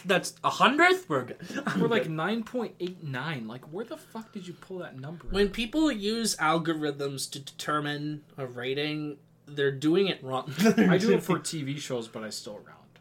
that's 0.06 0.34
a 0.44 0.50
hundredth. 0.50 1.08
We're 1.08 1.24
good. 1.24 1.38
We're 1.80 1.88
like 1.88 2.08
nine 2.08 2.42
point 2.44 2.74
eight 2.80 3.02
nine. 3.02 3.46
Like, 3.48 3.64
where 3.72 3.84
the 3.84 3.96
fuck 3.96 4.32
did 4.32 4.46
you 4.46 4.54
pull 4.54 4.78
that 4.78 4.98
number? 4.98 5.26
when 5.30 5.48
people 5.50 5.90
use 5.92 6.36
algorithms 6.36 7.30
to 7.32 7.38
determine 7.40 8.22
a 8.38 8.46
rating, 8.46 9.18
they're 9.46 9.70
doing 9.72 10.06
it 10.08 10.22
wrong. 10.22 10.52
I 10.76 10.98
do 10.98 11.12
it 11.12 11.22
for 11.22 11.38
TV 11.50 11.78
shows, 11.78 12.08
but 12.08 12.22
I 12.24 12.30
still 12.30 12.54
round. 12.58 12.98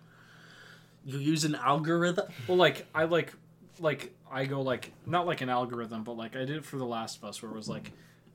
you 1.06 1.20
use 1.20 1.46
an 1.46 1.56
algorithm. 1.56 2.26
Well, 2.48 2.58
like 2.58 2.86
I 2.94 3.04
like 3.06 3.34
like 3.80 4.14
I 4.32 4.46
go 4.46 4.62
like 4.62 4.92
not 5.06 5.26
like 5.28 5.42
an 5.42 5.50
algorithm, 5.50 6.04
but 6.04 6.18
like 6.18 6.36
I 6.36 6.40
did 6.40 6.52
it 6.52 6.66
for 6.66 6.78
The 6.78 6.86
Last 6.86 7.18
of 7.18 7.26
Us, 7.26 7.42
where 7.42 7.52
it 7.52 7.56
was 7.56 7.70
like 7.70 7.92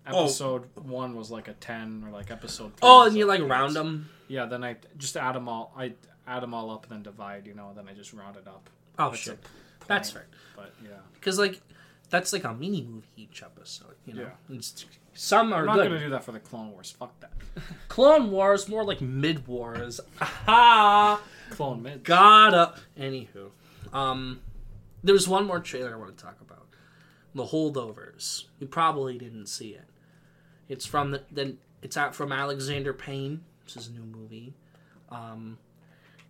Oh. 0.07 0.23
episode 0.25 0.65
one 0.77 1.15
was 1.15 1.31
like 1.31 1.47
a 1.49 1.53
ten, 1.53 2.03
or 2.07 2.11
like 2.11 2.31
episode. 2.31 2.69
Three 2.77 2.79
Oh, 2.89 3.01
was 3.01 3.09
and 3.09 3.19
you 3.19 3.27
like 3.27 3.43
round 3.43 3.77
them. 3.77 4.09
Yeah, 4.29 4.47
then 4.47 4.65
I 4.65 4.77
just 4.97 5.15
add 5.17 5.35
them 5.35 5.47
all. 5.49 5.73
I 5.77 5.93
add 6.31 6.43
them 6.43 6.55
all 6.55 6.71
up 6.71 6.85
and 6.85 6.93
then 6.93 7.03
divide. 7.03 7.47
You 7.47 7.55
know, 7.55 7.69
and 7.69 7.77
then 7.79 7.89
I 7.89 7.95
just 7.95 8.13
round 8.13 8.37
it 8.37 8.47
up. 8.47 8.69
Oh 8.99 9.11
That's 9.11 9.19
shit, 9.21 9.39
a 9.83 9.87
that's 9.87 10.11
point, 10.13 10.25
fair. 10.31 10.39
But 10.57 10.75
yeah, 10.83 10.97
Because 11.15 11.39
like 11.39 11.61
that's 12.11 12.33
like 12.33 12.45
a 12.45 12.53
mini 12.55 12.83
movie 12.83 13.07
each 13.17 13.43
episode. 13.43 13.95
You 14.07 14.15
know, 14.15 14.23
Yeah. 14.23 14.57
It's- 14.57 14.85
some 15.13 15.53
are 15.53 15.61
I'm 15.61 15.67
not 15.67 15.75
good. 15.77 15.89
gonna 15.89 15.99
do 16.01 16.11
that 16.11 16.23
for 16.25 16.33
the 16.33 16.39
Clone 16.41 16.71
Wars. 16.71 16.95
Fuck 16.99 17.19
that. 17.21 17.33
Clone 17.89 18.31
Wars 18.31 18.69
more 18.69 18.85
like 18.85 19.01
mid 19.01 19.47
wars. 19.49 20.01
Aha! 20.21 21.21
Clone 21.51 21.83
mid. 21.83 22.05
Gotta. 22.05 22.75
Anywho, 22.99 23.51
um, 23.93 24.41
there 25.03 25.13
was 25.13 25.27
one 25.29 25.47
more 25.47 25.59
trailer 25.61 25.93
I 25.93 25.97
want 25.97 26.17
to 26.17 26.23
talk 26.25 26.41
about. 26.41 26.67
The 27.35 27.45
Holdovers. 27.47 28.45
You 28.61 28.67
probably 28.69 29.19
didn't 29.19 29.47
see 29.47 29.71
it. 29.71 29.89
It's 30.69 30.87
from 30.87 31.11
the 31.11 31.23
then. 31.31 31.59
It's 31.83 31.97
out 31.97 32.15
from 32.15 32.31
Alexander 32.31 32.93
Payne. 32.93 33.43
This 33.65 33.77
is 33.77 33.89
a 33.89 33.93
new 33.93 34.05
movie. 34.05 34.55
Um, 35.11 35.59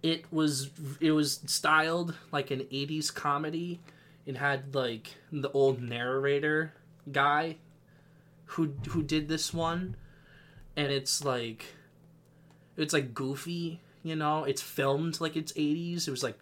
it 0.03 0.33
was 0.33 0.71
it 1.01 1.13
was 1.13 1.41
styled 1.47 2.15
like 2.33 2.51
an 2.51 2.61
'80s 2.61 3.13
comedy. 3.13 3.81
It 4.27 4.37
had 4.37 4.75
like 4.75 5.17
the 5.33 5.51
old 5.53 5.83
narrator 5.83 6.75
guy 7.11 7.57
who 8.47 8.75
who 8.89 9.03
did 9.03 9.29
this 9.29 9.53
one, 9.53 9.97
and 10.77 10.91
it's 10.93 11.25
like 11.25 11.67
it's 12.77 12.93
like 12.93 13.15
goofy, 13.15 13.81
you 14.03 14.17
know. 14.17 14.45
It's 14.45 14.63
filmed 14.63 15.21
like 15.21 15.37
it's 15.37 15.53
'80s. 15.53 16.09
It 16.09 16.11
was 16.11 16.23
like 16.23 16.39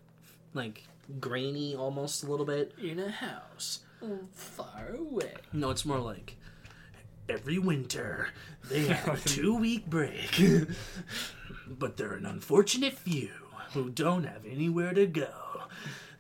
like 0.55 0.85
grainy 1.21 1.75
almost 1.75 2.23
a 2.23 2.31
little 2.31 2.47
bit. 2.47 2.73
In 2.81 2.99
a 2.99 3.11
house 3.11 3.81
far 4.33 4.95
away. 4.97 5.35
No, 5.53 5.71
it's 5.71 5.85
more 5.85 5.99
like 5.99 6.37
every 7.29 7.59
winter 7.59 8.29
they 8.71 8.81
have 8.87 9.25
a 9.25 9.29
two 9.29 9.57
week 9.57 9.87
break, 9.87 10.41
but 11.67 11.97
they're 11.97 12.15
an 12.15 12.27
unfortunate 12.27 12.93
few 12.93 13.31
who 13.73 13.91
don't 13.91 14.25
have 14.25 14.45
anywhere 14.47 14.93
to 14.95 15.07
go. 15.07 15.29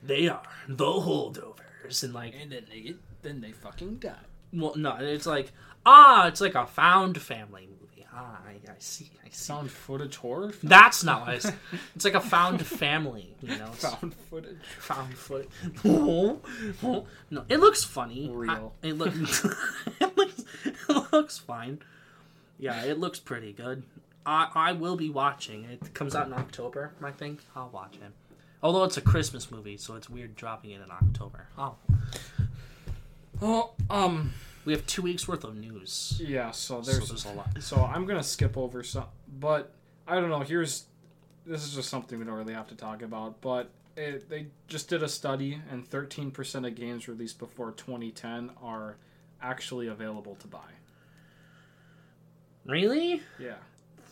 They 0.03 0.29
are 0.29 0.43
the 0.69 0.85
holdovers, 0.85 2.03
and 2.05 2.15
like, 2.15 2.35
And 2.41 2.53
then 2.53 2.65
they 2.71 2.81
get 2.81 2.97
then 3.23 3.41
they 3.41 3.53
fucking 3.53 3.97
die. 3.97 4.15
well, 4.53 4.75
no, 4.77 4.97
it's 5.01 5.27
like 5.27 5.53
ah, 5.85 6.27
it's 6.29 6.41
like 6.41 6.55
a 6.55 6.67
found 6.67 7.21
family 7.21 7.67
movie. 7.69 8.07
Ah, 8.15 8.39
I, 8.47 8.53
I 8.71 8.75
see, 8.79 9.11
I 9.25 9.29
see. 9.31 9.53
Found 9.53 9.71
footage 9.71 10.17
horror. 10.17 10.53
That's 10.63 11.03
not 11.05 11.21
what 11.23 11.31
I 11.31 11.39
said. 11.39 11.55
It's 11.97 12.05
like 12.05 12.15
a 12.15 12.21
found 12.21 12.65
family, 12.67 13.35
you 13.43 13.57
know. 13.57 13.71
It's 13.73 13.85
Found 13.85 14.15
footage. 14.15 14.57
found 14.79 15.15
foot. 15.15 15.49
no, 15.85 16.41
it 17.49 17.59
looks 17.61 17.85
funny. 17.85 18.29
Real. 18.33 18.73
I- 18.83 18.87
it, 18.89 18.99
look, 18.99 19.15
it 20.01 20.17
looks. 20.17 20.45
It 20.65 21.13
looks 21.13 21.39
fine. 21.39 21.81
Yeah, 22.59 22.83
it 22.85 22.99
looks 22.99 23.19
pretty 23.21 23.53
good. 23.53 23.83
I 24.27 24.49
I 24.55 24.73
will 24.73 24.97
be 24.97 25.11
watching. 25.11 25.65
It 25.65 25.95
comes 25.95 26.15
out 26.15 26.27
in 26.27 26.33
October, 26.33 26.93
I 27.03 27.11
think. 27.13 27.41
I'll 27.57 27.71
watch 27.71 27.95
it. 27.97 28.13
Although 28.63 28.85
it's 28.85 28.97
a 28.97 29.01
Christmas 29.01 29.51
movie, 29.51 29.77
so 29.77 29.95
it's 29.95 30.11
weird 30.11 30.35
dropping 30.35 30.71
it 30.73 30.81
in 30.83 30.91
October. 30.91 31.47
Oh, 31.57 31.77
Oh, 33.41 33.71
um, 33.89 34.33
we 34.65 34.73
have 34.73 34.85
two 34.87 35.01
weeks 35.03 35.29
worth 35.29 35.45
of 35.45 35.57
news. 35.57 36.21
yeah. 36.25 36.51
So 36.51 36.83
So 36.83 36.91
there's 36.91 37.09
there's 37.09 37.25
a 37.25 37.33
lot. 37.33 37.63
So 37.63 37.77
I'm 37.85 38.05
gonna 38.07 38.23
skip 38.23 38.57
over 38.59 38.83
some, 38.83 39.07
but 39.39 39.73
I 40.07 40.17
don't 40.17 40.29
know. 40.31 40.41
Here's 40.41 40.87
this 41.47 41.65
is 41.65 41.75
just 41.75 41.89
something 41.89 42.19
we 42.19 42.25
don't 42.25 42.35
really 42.35 42.55
have 42.55 42.67
to 42.69 42.75
talk 42.75 43.01
about, 43.03 43.41
but 43.41 43.71
it, 43.97 44.29
they 44.29 44.49
just 44.67 44.89
did 44.89 45.03
a 45.03 45.09
study, 45.09 45.61
and 45.71 45.89
13% 45.89 46.67
of 46.67 46.75
games 46.75 47.09
released 47.09 47.39
before 47.39 47.73
2010 47.73 48.51
are 48.63 48.97
actually 49.41 49.87
available 49.87 50.35
to 50.37 50.47
buy. 50.47 50.59
Really? 52.67 53.23
Yeah. 53.39 53.55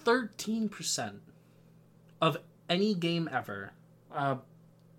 Thirteen 0.06 0.68
percent 0.68 1.20
of 2.22 2.38
any 2.68 2.94
game 2.94 3.28
ever. 3.30 3.72
Uh, 4.14 4.36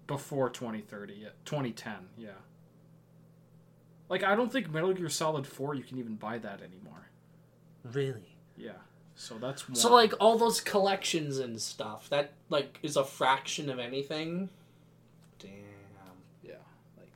before 0.06 0.50
2030, 0.50 1.14
yeah, 1.16 1.30
2010, 1.46 1.94
yeah. 2.18 2.30
Like 4.10 4.24
I 4.24 4.36
don't 4.36 4.52
think 4.52 4.72
Metal 4.72 4.94
Gear 4.94 5.10
Solid 5.10 5.46
4 5.46 5.76
you 5.76 5.84
can 5.84 5.98
even 5.98 6.16
buy 6.16 6.38
that 6.38 6.62
anymore. 6.62 7.10
Really? 7.84 8.38
Yeah. 8.56 8.72
So 9.16 9.36
that's 9.38 9.68
one. 9.68 9.76
So 9.76 9.92
like 9.94 10.14
all 10.20 10.38
those 10.38 10.62
collections 10.62 11.40
and 11.40 11.60
stuff, 11.60 12.10
that 12.10 12.34
like 12.50 12.80
is 12.84 12.96
a 12.96 13.04
fraction 13.04 13.70
of 13.70 13.80
anything. 13.80 14.50
Damn. 15.40 15.52
yeah. 16.44 16.54
Like 16.98 17.12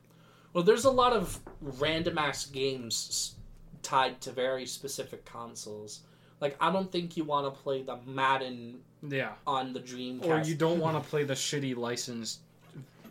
Well, 0.54 0.64
there's 0.64 0.86
a 0.86 0.92
lot 0.92 1.14
of 1.14 1.40
random 1.62 2.18
ass 2.18 2.46
games 2.46 3.36
tied 3.84 4.20
to 4.22 4.32
very 4.32 4.66
specific 4.66 5.24
consoles. 5.26 6.02
Like 6.42 6.58
I 6.60 6.72
don't 6.72 6.92
think 6.92 7.16
you 7.16 7.24
want 7.24 7.46
to 7.54 7.62
play 7.62 7.84
the 7.84 7.98
Madden 8.06 8.80
yeah. 9.08 9.34
on 9.48 9.72
the 9.72 9.80
Dreamcast. 9.80 10.26
Or 10.26 10.42
you 10.42 10.56
don't 10.56 10.80
want 10.80 11.02
to 11.02 11.10
play 11.10 11.24
the 11.24 11.36
shitty 11.36 11.78
licensed 11.78 12.40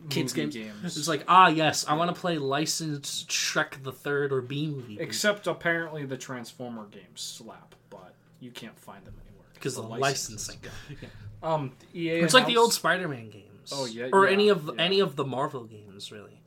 Kids 0.08 0.36
movie 0.36 0.64
games. 0.64 0.96
It's 0.96 1.08
like 1.08 1.24
ah 1.28 1.48
yes, 1.48 1.86
I 1.86 1.94
want 1.94 2.14
to 2.14 2.20
play 2.20 2.38
licensed 2.38 3.28
Shrek 3.28 3.82
the 3.82 3.92
Third 3.92 4.32
or 4.32 4.40
Bee 4.40 4.66
Movie 4.66 4.98
Except 4.98 5.46
apparently 5.46 6.04
the 6.04 6.16
Transformer 6.16 6.86
games 6.86 7.20
slap, 7.20 7.74
but 7.90 8.14
you 8.40 8.50
can't 8.50 8.78
find 8.78 9.04
them 9.04 9.14
anywhere 9.26 9.46
because 9.54 9.76
the 9.76 9.82
licenses. 9.82 10.48
licensing. 10.48 11.10
Um, 11.42 11.72
EA. 11.94 12.20
It's 12.20 12.34
like 12.34 12.44
the 12.44 12.58
old 12.58 12.74
Spider-Man 12.74 13.30
games. 13.30 13.72
Oh, 13.72 13.86
yeah, 13.86 14.08
or 14.12 14.26
yeah, 14.26 14.32
any 14.32 14.48
of 14.50 14.66
yeah. 14.66 14.82
any 14.82 15.00
of 15.00 15.16
the 15.16 15.24
Marvel 15.24 15.64
games 15.64 16.12
really. 16.12 16.42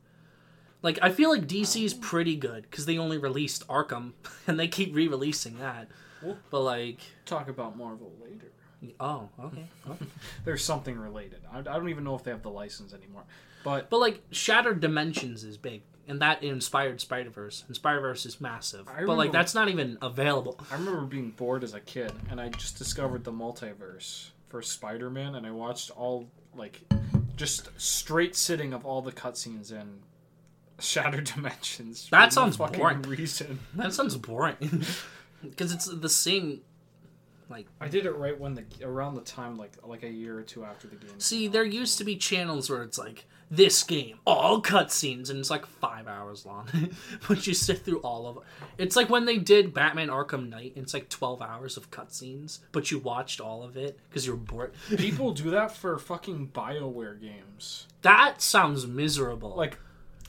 Like 0.84 1.00
I 1.02 1.12
feel 1.12 1.32
like 1.32 1.48
DC's 1.48 1.94
pretty 1.94 2.36
good 2.36 2.64
because 2.70 2.86
they 2.86 2.98
only 2.98 3.18
released 3.18 3.68
Arkham 3.68 4.12
and 4.48 4.60
they 4.60 4.68
keep 4.68 4.94
re-releasing 4.94 5.58
that. 5.60 5.88
Well- 6.24 6.38
But 6.50 6.62
like, 6.62 7.00
Talk 7.26 7.50
about 7.50 7.78
Marvel 7.78 8.12
later. 8.24 8.52
oh 9.00 9.30
okay. 9.44 9.66
There's 10.46 10.64
something 10.64 10.98
related. 10.98 11.40
I, 11.52 11.60
I 11.60 11.62
don't 11.64 11.90
even 11.90 12.04
know 12.04 12.16
if 12.16 12.24
they 12.24 12.32
have 12.32 12.44
the 12.44 12.50
license 12.50 12.94
anymore. 12.94 13.24
But 13.64 13.90
But 13.90 14.00
like 14.00 14.22
Shattered 14.32 14.80
Dimensions 14.82 15.44
is 15.44 15.58
big, 15.58 15.84
and 16.08 16.22
that 16.22 16.44
inspired 16.44 17.00
Spider 17.00 17.30
Verse. 17.30 17.64
And 17.68 17.76
Spider 17.76 18.02
Verse 18.02 18.26
is 18.26 18.42
massive, 18.42 18.88
I 18.90 19.06
but 19.06 19.18
like 19.18 19.32
that's 19.32 19.56
not 19.56 19.70
even 19.70 19.98
available. 20.02 20.60
I 20.72 20.76
remember 20.76 21.02
being 21.02 21.32
bored 21.32 21.64
as 21.64 21.74
a 21.74 21.80
kid, 21.80 22.12
and 22.30 22.42
I 22.42 22.50
just 22.50 22.78
discovered 22.78 23.24
the 23.24 23.32
multiverse 23.32 24.30
for 24.50 24.62
Spider-Man, 24.62 25.36
and 25.36 25.48
I 25.48 25.52
watched 25.52 25.90
all 25.92 26.28
like 26.56 26.82
just 27.38 27.70
straight 27.80 28.36
sitting 28.36 28.74
of 28.74 28.86
all 28.86 29.02
the 29.02 29.12
cutscenes 29.14 29.72
in 29.72 30.00
Shattered 30.80 31.24
Dimensions. 31.36 32.10
That 32.12 32.26
no 32.26 32.30
sounds 32.30 32.58
fucking 32.58 32.78
boring. 32.80 33.02
Reason. 33.04 33.60
That 33.76 33.94
sounds 33.94 34.18
boring, 34.18 34.84
because 35.44 35.74
it's 35.74 35.86
the 35.86 36.10
same. 36.10 36.62
Like, 37.50 37.68
I 37.80 37.88
did 37.88 38.06
it 38.06 38.12
right 38.16 38.40
when 38.40 38.56
the 38.56 38.64
around 38.82 39.16
the 39.16 39.22
time 39.22 39.58
like 39.58 39.74
like 39.84 40.04
a 40.04 40.10
year 40.10 40.38
or 40.40 40.44
two 40.44 40.64
after 40.64 40.88
the 40.88 40.96
game. 40.96 41.20
see, 41.20 41.48
there 41.48 41.66
used 41.66 41.98
to 42.00 42.04
be 42.04 42.16
channels 42.16 42.70
where 42.70 42.84
it's 42.84 42.98
like 42.98 43.26
this 43.52 43.84
game, 43.84 44.18
all 44.26 44.62
cutscenes, 44.62 45.30
and 45.30 45.38
it's 45.38 45.52
like 45.52 45.68
five 45.68 46.08
hours 46.08 46.46
long. 46.46 46.68
but 47.28 47.46
you 47.46 47.54
sit 47.54 47.86
through 47.86 48.00
all 48.00 48.26
of 48.26 48.38
it. 48.38 48.44
It's 48.80 48.96
like 48.96 49.10
when 49.10 49.26
they 49.26 49.38
did 49.38 49.74
Batman 49.74 50.08
Arkham 50.08 50.50
Knight. 50.50 50.74
It's 50.76 50.94
like 50.94 51.10
twelve 51.10 51.42
hours 51.42 51.78
of 51.78 51.92
cutscenes, 51.92 52.60
but 52.72 52.90
you 52.90 52.98
watched 52.98 53.40
all 53.40 53.62
of 53.62 53.78
it 53.78 54.00
because 54.10 54.26
you're 54.26 54.36
bored. 54.36 54.74
People 54.98 55.34
do 55.34 55.52
that 55.52 55.76
for 55.76 56.00
fucking 56.00 56.48
Bioware 56.54 57.20
games. 57.22 57.86
that 58.02 58.42
sounds 58.42 58.88
miserable. 58.88 59.54
Like 59.56 59.78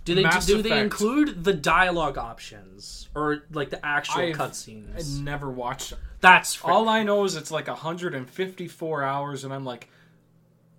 Do 0.05 0.15
they 0.15 0.23
Mass 0.23 0.45
do 0.47 0.61
they 0.61 0.81
include 0.81 1.45
the 1.45 1.55
dialogue 1.55 2.19
options 2.19 3.09
or 3.15 3.45
like 3.53 3.71
the 3.71 3.85
actual 3.85 4.21
I've- 4.21 4.33
I 4.97 5.03
never 5.23 5.51
watched. 5.51 5.95
That's 6.21 6.55
fr- 6.55 6.71
All 6.71 6.89
I 6.89 7.03
know 7.03 7.25
is 7.25 7.37
it's 7.37 7.51
like 7.51 7.69
154 7.69 9.03
hours, 9.03 9.45
and 9.45 9.53
I'm 9.53 9.65
like, 9.65 9.89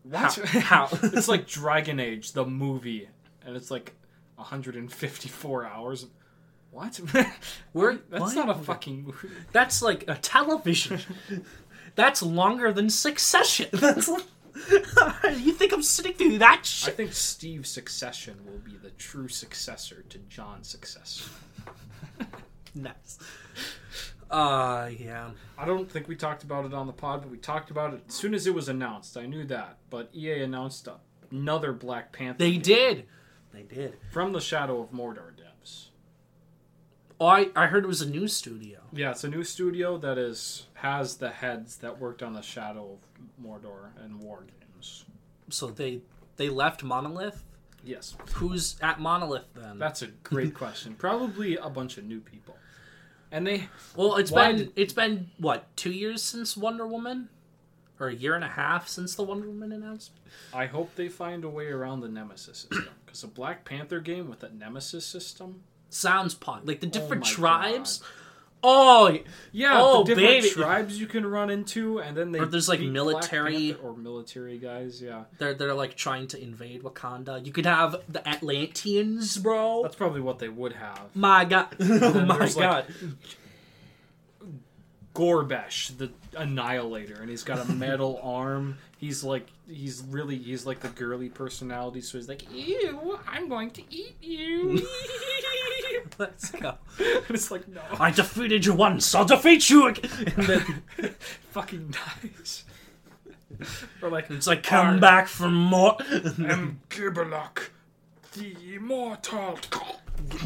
what? 0.03 0.35
How- 0.35 0.87
how? 0.87 0.89
it's 1.03 1.27
like 1.27 1.47
Dragon 1.47 1.99
Age, 1.99 2.33
the 2.33 2.45
movie, 2.45 3.09
and 3.45 3.55
it's 3.55 3.71
like 3.71 3.93
154 4.35 5.65
hours. 5.65 6.05
What? 6.71 6.99
We're- 7.73 7.99
That's 8.09 8.21
what? 8.21 8.35
not 8.35 8.49
a 8.49 8.53
fucking 8.55 9.05
movie. 9.05 9.29
that's 9.51 9.81
like 9.81 10.05
a 10.07 10.15
television. 10.15 10.99
that's 11.95 12.21
longer 12.21 12.71
than 12.73 12.89
Succession. 12.89 13.69
That's 13.71 14.09
you 15.37 15.51
think 15.51 15.73
I'm 15.73 15.83
sitting 15.83 16.13
through 16.13 16.37
that 16.39 16.65
shit? 16.65 16.93
I 16.93 16.95
think 16.95 17.13
Steve's 17.13 17.69
succession 17.69 18.39
will 18.45 18.59
be 18.59 18.77
the 18.77 18.91
true 18.91 19.27
successor 19.27 20.03
to 20.09 20.17
John's 20.29 20.69
successor. 20.69 21.29
Nice. 22.75 23.17
Uh, 24.29 24.89
yeah. 24.99 25.29
I 25.57 25.65
don't 25.65 25.89
think 25.89 26.07
we 26.09 26.15
talked 26.15 26.43
about 26.43 26.65
it 26.65 26.73
on 26.73 26.87
the 26.87 26.93
pod, 26.93 27.21
but 27.21 27.31
we 27.31 27.37
talked 27.37 27.71
about 27.71 27.93
it 27.93 28.01
as 28.07 28.13
soon 28.13 28.33
as 28.33 28.45
it 28.47 28.53
was 28.53 28.67
announced. 28.67 29.17
I 29.17 29.25
knew 29.25 29.45
that, 29.45 29.77
but 29.89 30.09
EA 30.13 30.43
announced 30.43 30.89
another 31.31 31.71
Black 31.71 32.11
Panther. 32.11 32.39
They 32.39 32.51
game 32.53 32.61
did. 32.61 33.05
They 33.53 33.63
did. 33.63 33.97
from 34.11 34.33
the 34.33 34.41
Shadow 34.41 34.81
of 34.81 34.91
Mordor 34.91 35.31
devs. 35.31 35.87
Oh, 37.19 37.27
I 37.27 37.47
I 37.55 37.67
heard 37.67 37.85
it 37.85 37.87
was 37.87 38.01
a 38.01 38.09
new 38.09 38.27
studio. 38.27 38.81
Yeah, 38.91 39.11
it's 39.11 39.23
a 39.23 39.29
new 39.29 39.45
studio 39.45 39.97
that 39.99 40.17
is 40.17 40.67
has 40.73 41.17
the 41.17 41.29
heads 41.29 41.77
that 41.77 41.99
worked 41.99 42.21
on 42.21 42.33
the 42.33 42.41
Shadow 42.41 42.93
of 42.93 43.14
Mordor 43.41 43.89
and 44.03 44.19
War 44.19 44.43
games. 44.59 45.05
So 45.49 45.67
they 45.67 46.01
they 46.37 46.49
left 46.49 46.83
Monolith. 46.83 47.43
Yes, 47.83 48.15
Who's 48.35 48.77
at 48.81 48.99
Monolith 48.99 49.45
then? 49.53 49.77
that's 49.77 50.01
a 50.01 50.07
great 50.07 50.53
question. 50.63 50.95
Probably 50.95 51.55
a 51.55 51.69
bunch 51.69 51.97
of 51.99 52.03
new 52.05 52.19
people, 52.19 52.57
and 53.31 53.45
they 53.45 53.69
Well, 53.95 54.15
it's 54.15 54.31
been 54.31 54.57
did- 54.57 54.73
it's 54.75 54.93
been 54.93 55.29
what 55.37 55.75
two 55.77 55.91
years 55.91 56.23
since 56.23 56.57
Wonder 56.57 56.87
Woman, 56.87 57.29
or 57.99 58.07
a 58.07 58.15
year 58.15 58.33
and 58.33 58.43
a 58.43 58.47
half 58.49 58.87
since 58.87 59.13
the 59.13 59.21
Wonder 59.23 59.47
Woman 59.47 59.71
announcement. 59.71 60.19
I 60.51 60.65
hope 60.65 60.95
they 60.95 61.09
find 61.09 61.43
a 61.43 61.49
way 61.49 61.67
around 61.67 62.01
the 62.01 62.09
Nemesis 62.09 62.57
system 62.69 62.89
because 63.05 63.23
a 63.23 63.27
Black 63.27 63.65
Panther 63.65 63.99
game 63.99 64.29
with 64.31 64.41
a 64.43 64.49
Nemesis 64.49 65.05
system. 65.05 65.61
Sounds 65.91 66.33
pun 66.33 66.61
like 66.65 66.79
the 66.81 66.87
different 66.87 67.23
oh 67.23 67.27
my 67.27 67.31
tribes. 67.31 68.01
Oh, 68.67 69.17
Yeah, 69.51 69.79
Oh, 69.79 69.99
the 70.03 70.15
different 70.15 70.27
baby. 70.41 70.49
tribes 70.49 70.99
you 70.99 71.05
can 71.07 71.25
run 71.25 71.49
into, 71.51 71.99
and 71.99 72.17
then 72.17 72.31
they 72.31 72.39
Or 72.39 72.45
there's, 72.45 72.67
like, 72.67 72.79
military- 72.81 73.73
or 73.75 73.95
military 73.95 74.57
guys. 74.57 75.01
Yeah, 75.01 75.25
they're 75.37 75.53
they're 75.53 75.73
like 75.75 75.95
trying 75.95 76.27
to 76.29 76.41
invade 76.41 76.81
Wakanda. 76.83 77.45
You 77.45 77.51
could 77.53 77.65
have 77.67 77.97
the 78.09 78.27
Atlanteans, 78.27 79.37
bro. 79.37 79.83
that's 79.83 79.95
probably 79.95 80.21
what 80.21 80.39
they 80.39 80.49
would 80.49 80.73
have. 80.73 81.15
my 81.15 81.45
God, 81.45 81.67
oh 81.79 82.25
my 82.25 82.37
there's, 82.39 82.57
like, 82.57 82.69
God. 82.69 82.85
Gorbash, 85.13 85.97
the 85.97 86.11
Annihilator, 86.37 87.15
and 87.21 87.29
he's 87.29 87.43
got 87.43 87.59
a 87.69 87.71
metal 87.71 88.19
arm. 88.21 88.77
He's 88.97 89.23
like 89.23 89.47
he's 89.67 90.01
really 90.07 90.37
he's 90.37 90.65
like 90.65 90.79
the 90.79 90.89
girly 90.89 91.29
personality, 91.29 92.01
so 92.01 92.17
he's 92.17 92.29
like, 92.29 92.43
"Ew, 92.51 93.19
I'm 93.27 93.49
going 93.49 93.71
to 93.71 93.83
eat 93.89 94.15
you." 94.21 94.87
Let's 96.17 96.51
go. 96.51 96.75
and 96.99 97.23
it's 97.29 97.51
like, 97.51 97.67
no, 97.67 97.81
I 97.99 98.11
defeated 98.11 98.65
you 98.65 98.73
once. 98.73 99.13
I'll 99.13 99.25
defeat 99.25 99.69
you 99.69 99.87
again. 99.87 100.33
And 100.37 100.47
then 100.47 100.81
fucking 101.51 101.93
dies. 102.23 102.63
or 104.01 104.09
like, 104.09 104.29
it's 104.29 104.47
like 104.47 104.63
come 104.63 104.99
back 104.99 105.27
for 105.27 105.49
more. 105.49 105.97
I'm 105.99 106.81
Gibbalock, 106.89 107.69
the 108.33 108.55
immortal. 108.75 109.59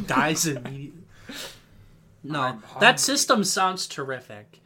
dies 0.05 0.45
immediately. 0.47 0.93
No, 2.23 2.61
that 2.79 2.99
system 2.99 3.43
sounds 3.43 3.87
terrific. 3.87 4.59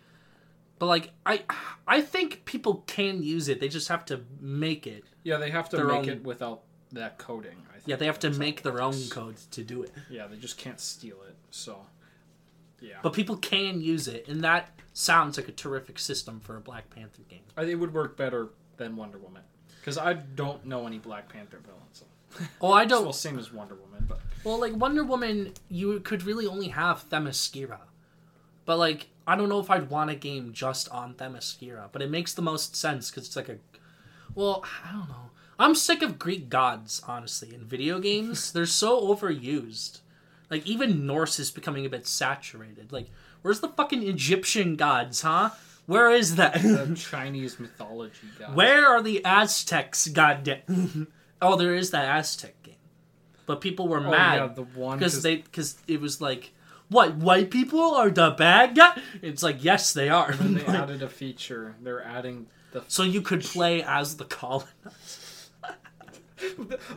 But 0.84 0.88
like 0.88 1.12
I 1.26 1.44
I 1.88 2.02
think 2.02 2.44
people 2.44 2.84
can 2.88 3.24
use 3.24 3.48
it. 3.48 3.62
They 3.62 3.70
just 3.70 3.88
have 3.88 4.04
to 4.08 4.20
make 4.42 4.86
it. 4.86 5.06
Yeah, 5.24 5.38
they 5.38 5.50
have 5.50 5.70
to 5.70 5.78
make 5.82 5.96
own- 5.96 6.10
it 6.10 6.24
without 6.26 6.64
that 6.92 7.18
coding. 7.18 7.56
I 7.70 7.76
think 7.76 7.84
Yeah, 7.86 7.96
they 7.96 8.06
have 8.06 8.20
to 8.20 8.30
make 8.32 8.64
their 8.64 8.82
own 8.82 9.02
code 9.10 9.38
to 9.52 9.64
do 9.64 9.84
it. 9.84 9.94
Yeah, 10.10 10.28
they 10.28 10.36
just 10.36 10.58
can't 10.58 10.82
steal 10.82 11.16
it. 11.26 11.38
So, 11.52 11.86
yeah, 12.82 12.96
But 13.02 13.14
people 13.14 13.38
can 13.38 13.80
use 13.80 14.10
it, 14.10 14.28
and 14.28 14.44
that 14.44 14.78
sounds 14.92 15.38
like 15.38 15.48
a 15.48 15.54
terrific 15.54 16.00
system 16.00 16.42
for 16.42 16.58
a 16.58 16.60
Black 16.60 16.90
Panther 16.90 17.22
game. 17.30 17.44
It 17.58 17.76
would 17.76 17.94
work 17.94 18.18
better 18.18 18.50
than 18.76 18.98
Wonder 18.98 19.20
Woman 19.20 19.44
because 19.80 19.98
I 19.98 20.12
don't 20.12 20.66
know 20.66 20.86
any 20.86 21.00
Black 21.00 21.30
Panther 21.30 21.62
villains. 21.66 22.04
Oh, 22.60 22.74
I 22.74 22.84
don't. 22.84 23.04
Well, 23.04 23.14
same 23.14 23.40
as 23.40 23.54
Wonder 23.54 23.76
Woman, 23.76 24.04
but 24.06 24.20
Well, 24.44 24.60
like 24.60 24.76
Wonder 24.76 25.06
Woman, 25.06 25.54
you 25.70 26.02
could 26.02 26.24
really 26.24 26.46
only 26.46 26.68
have 26.68 27.08
Themyscira. 27.08 27.80
But 28.66 28.78
like, 28.80 29.08
I 29.26 29.36
don't 29.36 29.50
know 29.50 29.60
if 29.60 29.70
I'd 29.70 29.90
want 29.90 30.10
a 30.10 30.16
game 30.16 30.52
just 30.54 30.90
on 30.90 31.14
Themyscira. 31.14 31.90
But 31.92 32.02
it 32.02 32.10
makes 32.12 32.34
the 32.34 32.42
most 32.42 32.76
sense 32.76 33.10
because 33.10 33.28
it's 33.28 33.36
like 33.36 33.50
a. 33.50 33.58
Well, 34.36 34.64
I 34.86 34.92
don't 34.92 35.10
know. 35.10 35.30
I'm 35.60 35.76
sick 35.76 36.02
of 36.02 36.18
Greek 36.20 36.50
gods, 36.50 37.02
honestly, 37.08 37.54
in 37.54 37.66
video 37.66 38.00
games. 38.00 38.52
They're 38.54 38.66
so 38.66 39.00
overused. 39.14 40.00
Like 40.50 40.66
even 40.68 41.06
Norse 41.08 41.40
is 41.40 41.52
becoming 41.52 41.86
a 41.86 41.90
bit 41.90 42.06
saturated. 42.08 42.92
Like, 42.92 43.10
where's 43.42 43.60
the 43.60 43.70
fucking 43.70 44.04
Egyptian 44.04 44.76
gods, 44.76 45.22
huh? 45.22 45.52
Where 45.86 46.12
is 46.12 46.36
that? 46.38 46.54
the 46.62 46.94
Chinese 46.98 47.60
mythology 47.60 48.28
guy. 48.40 48.52
Where 48.52 48.86
are 48.88 49.02
the 49.02 49.24
Aztecs? 49.26 50.08
Goddamn. 50.08 51.08
oh, 51.42 51.56
there 51.58 51.76
is 51.76 51.92
that 51.92 52.06
Aztec 52.06 52.62
game, 52.64 52.76
but 53.46 53.62
people 53.62 53.88
were 53.88 54.00
Oh, 54.00 54.12
mad 54.12 54.36
yeah, 54.38 54.48
the 54.48 54.62
one 54.64 54.98
because 54.98 55.16
'cause- 55.16 55.24
they 55.24 55.38
because 55.38 55.76
it 55.88 56.00
was 56.00 56.22
like, 56.22 56.52
what 56.90 57.16
white 57.16 57.50
people 57.52 57.82
are 57.96 58.10
the 58.10 58.32
bad 58.32 58.76
guy? 58.76 59.00
It's 59.22 59.42
like 59.44 59.64
yes, 59.64 59.94
they 59.94 60.10
are. 60.10 60.32
And 60.32 60.58
they 60.58 60.66
added 60.68 61.02
a 61.02 61.10
feature. 61.10 61.76
They're 61.82 62.04
adding 62.04 62.48
the. 62.72 62.84
so 62.88 63.04
you 63.04 63.22
could 63.22 63.42
play 63.44 63.82
as 63.84 64.18
the 64.18 64.26
colonizer. 64.26 64.70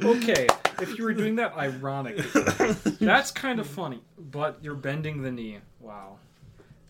Okay, 0.03 0.49
if 0.81 0.99
you 0.99 1.05
were 1.05 1.13
doing 1.15 1.37
that 1.37 1.57
ironically, 1.57 2.25
that's 3.01 3.31
kind 3.31 3.61
of 3.61 3.67
funny. 3.69 4.01
But 4.19 4.59
you're 4.61 4.75
bending 4.75 5.23
the 5.23 5.31
knee. 5.31 5.59
Wow. 5.81 6.17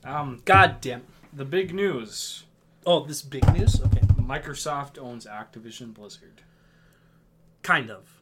Um, 0.04 0.40
God 0.46 0.80
damn. 0.80 1.02
the 1.34 1.44
big 1.44 1.74
news: 1.74 2.44
Oh, 2.86 3.04
this 3.04 3.20
big 3.20 3.46
news. 3.52 3.78
Okay, 3.82 4.00
Microsoft 4.18 4.98
owns 4.98 5.26
Activision 5.26 5.92
Blizzard. 5.92 6.40
kind 7.62 7.90
of. 7.90 8.15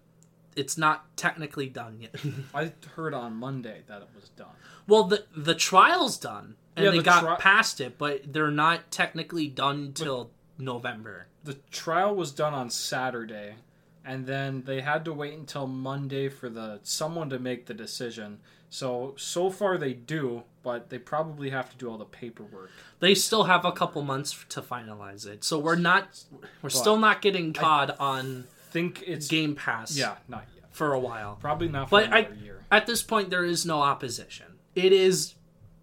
It's 0.57 0.79
not 0.79 1.17
technically 1.17 1.69
done 1.69 1.99
yet. 2.01 2.15
I 2.55 2.73
heard 2.95 3.15
on 3.15 3.35
Monday 3.37 3.83
that 3.87 4.03
it 4.03 4.09
was 4.15 4.29
done. 4.31 4.55
well, 4.87 5.05
the 5.05 5.25
the 5.37 5.55
trial's 5.55 6.17
done, 6.19 6.57
and 6.77 6.85
Yeah, 6.85 6.91
they 6.93 6.99
the 6.99 7.03
got 7.05 7.21
tri- 7.23 7.37
past 7.37 7.81
it, 7.81 7.99
but 7.99 8.33
they're 8.33 8.51
not 8.51 8.91
technically 8.91 9.47
done 9.49 9.93
till 9.93 10.31
November. 10.59 11.27
The 11.43 11.55
trial 11.71 12.15
was 12.15 12.33
done 12.33 12.55
on 12.55 12.71
Saturday, 12.71 13.57
and 14.05 14.27
then 14.27 14.63
they 14.65 14.81
had 14.81 15.05
to 15.07 15.13
wait 15.13 15.35
until 15.35 15.67
Monday 15.67 16.29
for 16.29 16.49
the 16.49 16.81
someone 16.83 17.29
to 17.31 17.39
make 17.39 17.67
the 17.67 17.75
decision. 17.75 18.39
So 18.71 19.15
so 19.17 19.51
far 19.51 19.79
they 19.79 19.93
do, 19.93 20.43
but 20.63 20.91
they 20.91 20.99
probably 20.99 21.51
have 21.51 21.71
to 21.71 21.77
do 21.77 21.89
all 21.91 21.99
the 21.99 22.05
paperwork. 22.05 22.71
They 23.01 23.15
still 23.15 23.45
have 23.45 23.65
a 23.65 23.73
couple 23.73 24.03
months 24.03 24.45
to 24.49 24.63
finalize 24.63 25.27
it, 25.27 25.45
so 25.45 25.59
we're 25.59 25.77
not 25.77 26.25
we're 26.63 26.71
still 26.71 26.97
not 26.97 27.23
getting 27.23 27.53
COD 27.53 27.95
on 28.01 28.45
Think 28.75 29.05
it's 29.07 29.29
Game 29.29 29.55
Pass. 29.55 29.97
yeah, 29.97 30.17
not 30.27 30.45
yet. 30.57 30.65
for 30.73 30.93
a 30.93 30.99
while. 30.99 31.39
Probably 31.41 31.69
not 31.69 31.89
for 31.89 32.01
But 32.01 32.13
I- 32.13 32.19
another 32.19 32.35
year. 32.35 32.61
At 32.73 32.87
this 32.87 33.05
point, 33.05 33.31
there 33.31 33.45
is 33.45 33.65
no 33.65 33.81
opposition. 33.83 34.47
It 34.75 34.93
is, 34.93 35.35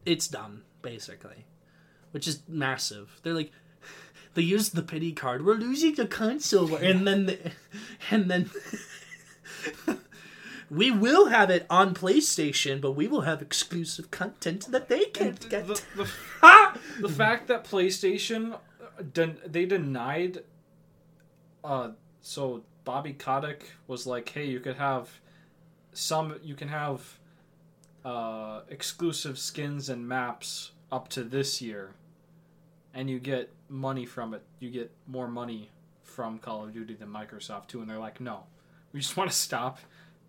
it's 0.05 0.27
done 0.27 0.63
basically, 0.81 1.45
which 2.11 2.27
is 2.27 2.41
massive. 2.49 3.21
They're 3.23 3.33
like, 3.33 3.53
they 4.33 4.41
use 4.41 4.71
the 4.71 4.81
pity 4.83 5.13
card. 5.13 5.45
We're 5.45 5.55
losing 5.55 5.95
the 5.95 6.05
console, 6.05 6.75
and 6.75 7.07
then, 7.07 7.27
the, 7.27 7.51
and 8.11 8.29
then. 8.29 8.49
We 10.69 10.89
will 10.89 11.25
have 11.27 11.49
it 11.49 11.65
on 11.69 11.93
PlayStation, 11.93 12.79
but 12.79 12.91
we 12.93 13.05
will 13.05 13.21
have 13.21 13.41
exclusive 13.41 14.09
content 14.09 14.67
that 14.71 14.87
they 14.87 15.03
can't 15.05 15.49
get. 15.49 15.67
The, 15.67 15.81
the, 15.97 16.07
the 17.01 17.09
fact 17.09 17.47
that 17.49 17.65
PlayStation 17.65 18.53
uh, 18.53 19.03
den- 19.13 19.39
they 19.45 19.65
denied 19.65 20.43
uh 21.63 21.89
so 22.21 22.63
Bobby 22.91 23.13
Kotick 23.13 23.71
was 23.87 24.05
like, 24.05 24.27
"Hey, 24.27 24.47
you 24.47 24.59
could 24.59 24.75
have 24.75 25.21
some 25.93 26.35
you 26.43 26.55
can 26.55 26.67
have 26.67 27.19
uh 28.03 28.63
exclusive 28.67 29.39
skins 29.39 29.87
and 29.87 30.05
maps 30.05 30.71
up 30.91 31.07
to 31.07 31.23
this 31.23 31.61
year 31.61 31.91
and 32.93 33.09
you 33.09 33.17
get 33.17 33.49
money 33.69 34.05
from 34.05 34.33
it. 34.33 34.43
You 34.59 34.69
get 34.69 34.91
more 35.07 35.29
money 35.29 35.69
from 36.03 36.37
Call 36.37 36.65
of 36.65 36.73
Duty 36.73 36.95
than 36.95 37.07
Microsoft 37.07 37.67
too." 37.67 37.79
And 37.79 37.89
they're 37.89 37.97
like, 37.97 38.19
"No. 38.19 38.43
We 38.91 38.99
just 38.99 39.15
want 39.19 39.29
to 39.31 39.35
stop 39.37 39.79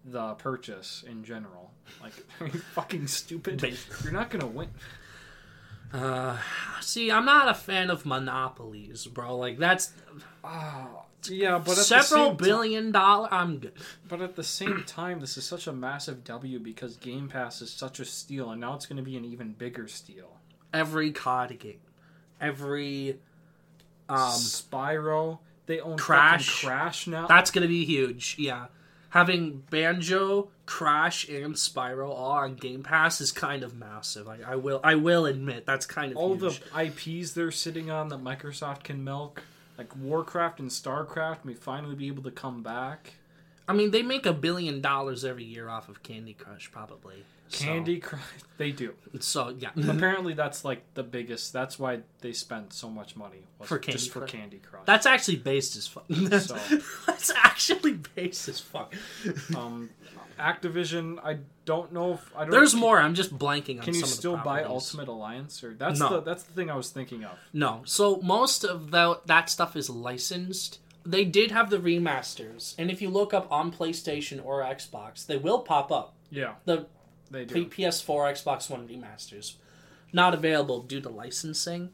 the 0.04 0.34
purchase 0.34 1.02
in 1.04 1.24
general." 1.24 1.72
Like, 2.00 2.12
are 2.40 2.46
you 2.46 2.60
fucking 2.60 3.08
stupid? 3.08 3.60
You're 4.04 4.12
not 4.12 4.30
going 4.30 4.42
to 4.42 4.46
win. 4.46 4.68
Uh, 5.92 6.38
see, 6.80 7.10
I'm 7.10 7.24
not 7.24 7.48
a 7.48 7.54
fan 7.54 7.90
of 7.90 8.06
monopolies, 8.06 9.08
bro. 9.08 9.36
Like 9.36 9.58
that's 9.58 9.92
Oh, 10.44 11.06
yeah, 11.30 11.58
but 11.58 11.72
at 11.78 11.84
several 11.84 12.34
the 12.34 12.44
same 12.44 12.48
billion 12.48 12.92
dollar. 12.92 13.28
I'm 13.32 13.58
good. 13.58 13.72
but 14.08 14.20
at 14.20 14.36
the 14.36 14.44
same 14.44 14.84
time, 14.86 15.20
this 15.20 15.36
is 15.36 15.44
such 15.44 15.66
a 15.66 15.72
massive 15.72 16.24
W 16.24 16.58
because 16.58 16.96
Game 16.96 17.28
Pass 17.28 17.60
is 17.62 17.70
such 17.70 18.00
a 18.00 18.04
steal, 18.04 18.50
and 18.50 18.60
now 18.60 18.74
it's 18.74 18.86
going 18.86 18.96
to 18.96 19.02
be 19.02 19.16
an 19.16 19.24
even 19.24 19.52
bigger 19.52 19.86
steal. 19.88 20.36
Every 20.72 21.12
COD 21.12 21.58
game, 21.58 21.80
every 22.40 23.18
um, 24.08 24.18
Spyro, 24.18 25.38
they 25.66 25.80
own 25.80 25.96
Crash. 25.98 26.64
Crash 26.64 27.06
now. 27.06 27.26
that's 27.26 27.50
gonna 27.50 27.68
be 27.68 27.84
huge. 27.84 28.36
Yeah, 28.38 28.66
having 29.10 29.62
Banjo, 29.70 30.48
Crash, 30.66 31.28
and 31.28 31.54
Spyro 31.54 32.08
all 32.08 32.32
on 32.32 32.54
Game 32.56 32.82
Pass 32.82 33.20
is 33.20 33.32
kind 33.32 33.62
of 33.62 33.76
massive. 33.76 34.26
I, 34.28 34.38
I 34.46 34.56
will, 34.56 34.80
I 34.82 34.94
will 34.94 35.26
admit 35.26 35.66
that's 35.66 35.84
kind 35.86 36.12
of 36.12 36.16
All 36.18 36.34
huge. 36.36 36.62
the 36.74 36.84
IPs 37.20 37.32
they're 37.32 37.50
sitting 37.50 37.90
on 37.90 38.08
that 38.08 38.24
Microsoft 38.24 38.82
can 38.84 39.04
milk, 39.04 39.42
like 39.78 39.96
Warcraft 39.96 40.60
and 40.60 40.70
Starcraft, 40.70 41.44
may 41.44 41.54
finally 41.54 41.94
be 41.94 42.06
able 42.08 42.22
to 42.24 42.30
come 42.30 42.62
back. 42.62 43.14
I 43.68 43.72
mean, 43.74 43.90
they 43.90 44.02
make 44.02 44.26
a 44.26 44.32
billion 44.32 44.80
dollars 44.80 45.24
every 45.24 45.44
year 45.44 45.68
off 45.68 45.88
of 45.88 46.02
Candy 46.02 46.34
Crush, 46.34 46.70
probably. 46.72 47.24
So- 47.48 47.64
Candy 47.64 48.00
Crush, 48.00 48.20
they 48.56 48.72
do. 48.72 48.94
So, 49.20 49.54
yeah, 49.58 49.70
Apparently, 49.88 50.34
that's 50.34 50.64
like 50.64 50.82
the 50.94 51.02
biggest. 51.02 51.52
That's 51.52 51.78
why 51.78 52.00
they 52.20 52.32
spent 52.32 52.72
so 52.72 52.88
much 52.90 53.14
money 53.14 53.44
was 53.58 53.68
For 53.68 53.78
Candy 53.78 53.98
just 53.98 54.10
for 54.10 54.26
Candy 54.26 54.58
Crush. 54.58 54.82
that's 54.86 55.06
actually 55.06 55.36
based 55.36 55.76
as 55.76 55.86
fuck. 55.86 56.04
That's, 56.08 56.46
So- 56.70 56.80
that's 57.06 57.30
actually 57.36 57.94
based 58.14 58.48
as 58.48 58.58
fuck. 58.60 58.94
Um, 59.54 59.90
Activision, 60.38 61.18
I 61.24 61.38
don't 61.64 61.92
know 61.92 62.14
if 62.14 62.30
I 62.36 62.40
don't. 62.42 62.50
There's 62.50 62.74
more. 62.74 62.98
I'm 62.98 63.14
just 63.14 63.36
blanking 63.38 63.78
on 63.78 63.84
Can 63.84 63.94
you 63.94 64.00
some 64.00 64.04
of 64.04 64.10
the 64.10 64.16
still 64.16 64.36
buy. 64.38 64.64
Ultimate 64.64 65.08
Alliance 65.08 65.62
or 65.62 65.74
that's 65.74 65.98
No. 66.00 66.08
the 66.08 66.20
that's 66.20 66.42
the 66.42 66.52
thing 66.52 66.70
I 66.70 66.76
was 66.76 66.90
thinking 66.90 67.24
of. 67.24 67.38
No. 67.52 67.82
So 67.84 68.16
most 68.22 68.64
of 68.64 68.90
the, 68.90 69.20
that 69.26 69.48
stuff 69.50 69.76
is 69.76 69.88
licensed. 69.90 70.78
They 71.04 71.24
did 71.24 71.50
have 71.50 71.68
the 71.70 71.78
remasters, 71.78 72.74
and 72.78 72.88
if 72.90 73.02
you 73.02 73.10
look 73.10 73.34
up 73.34 73.50
on 73.50 73.72
PlayStation 73.72 74.44
or 74.44 74.62
Xbox, 74.62 75.26
they 75.26 75.36
will 75.36 75.58
pop 75.60 75.90
up. 75.90 76.14
Yeah, 76.30 76.54
The 76.64 76.86
they 77.30 77.44
do. 77.44 77.66
PS4, 77.66 78.32
Xbox 78.32 78.70
One 78.70 78.86
remasters, 78.86 79.54
not 80.12 80.32
available 80.32 80.80
due 80.82 81.00
to 81.00 81.08
licensing. 81.08 81.90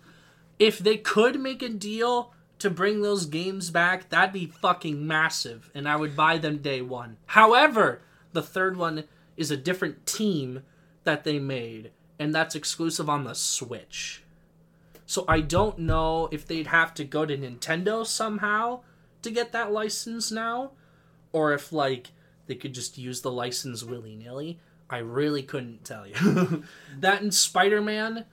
If 0.59 0.79
they 0.79 0.97
could 0.99 1.41
make 1.41 1.63
a 1.63 1.69
deal 1.71 2.35
to 2.59 2.69
bring 2.69 3.01
those 3.01 3.25
games 3.25 3.71
back, 3.71 4.11
that'd 4.11 4.33
be 4.33 4.47
fucking 4.47 5.07
massive, 5.07 5.71
and 5.75 5.89
I 5.89 5.97
would 5.97 6.15
buy 6.15 6.37
them 6.39 6.59
day 6.59 6.83
one. 6.83 7.17
However, 7.27 8.03
the 8.33 8.43
third 8.43 8.77
one 8.77 9.05
is 9.37 9.51
a 9.51 9.57
different 9.57 10.07
team 10.07 10.63
that 11.05 11.25
they 11.25 11.39
made, 11.39 11.91
and 12.19 12.35
that's 12.35 12.55
exclusive 12.55 13.09
on 13.09 13.25
the 13.25 13.35
Switch. 13.35 14.23
So 15.07 15.25
I 15.27 15.41
don't 15.41 15.79
know 15.79 16.29
if 16.31 16.47
they'd 16.47 16.67
have 16.67 16.93
to 16.95 17.05
go 17.05 17.25
to 17.25 17.37
Nintendo 17.37 18.07
somehow 18.07 18.81
to 19.23 19.31
get 19.31 19.53
that 19.53 19.73
license 19.73 20.31
now, 20.31 20.73
or 21.33 21.55
if 21.55 21.73
like 21.73 22.09
they 22.47 22.55
could 22.55 22.75
just 22.75 22.99
use 22.99 23.23
the 23.23 23.31
license 23.31 23.83
willy 23.83 24.17
nilly. 24.17 24.59
I 24.91 24.99
really 24.99 25.43
couldn't 25.43 25.85
tell 25.85 26.07
you. 26.07 26.65
that 26.99 27.23
in 27.23 27.31
Spider 27.31 27.81
Man, 27.81 28.25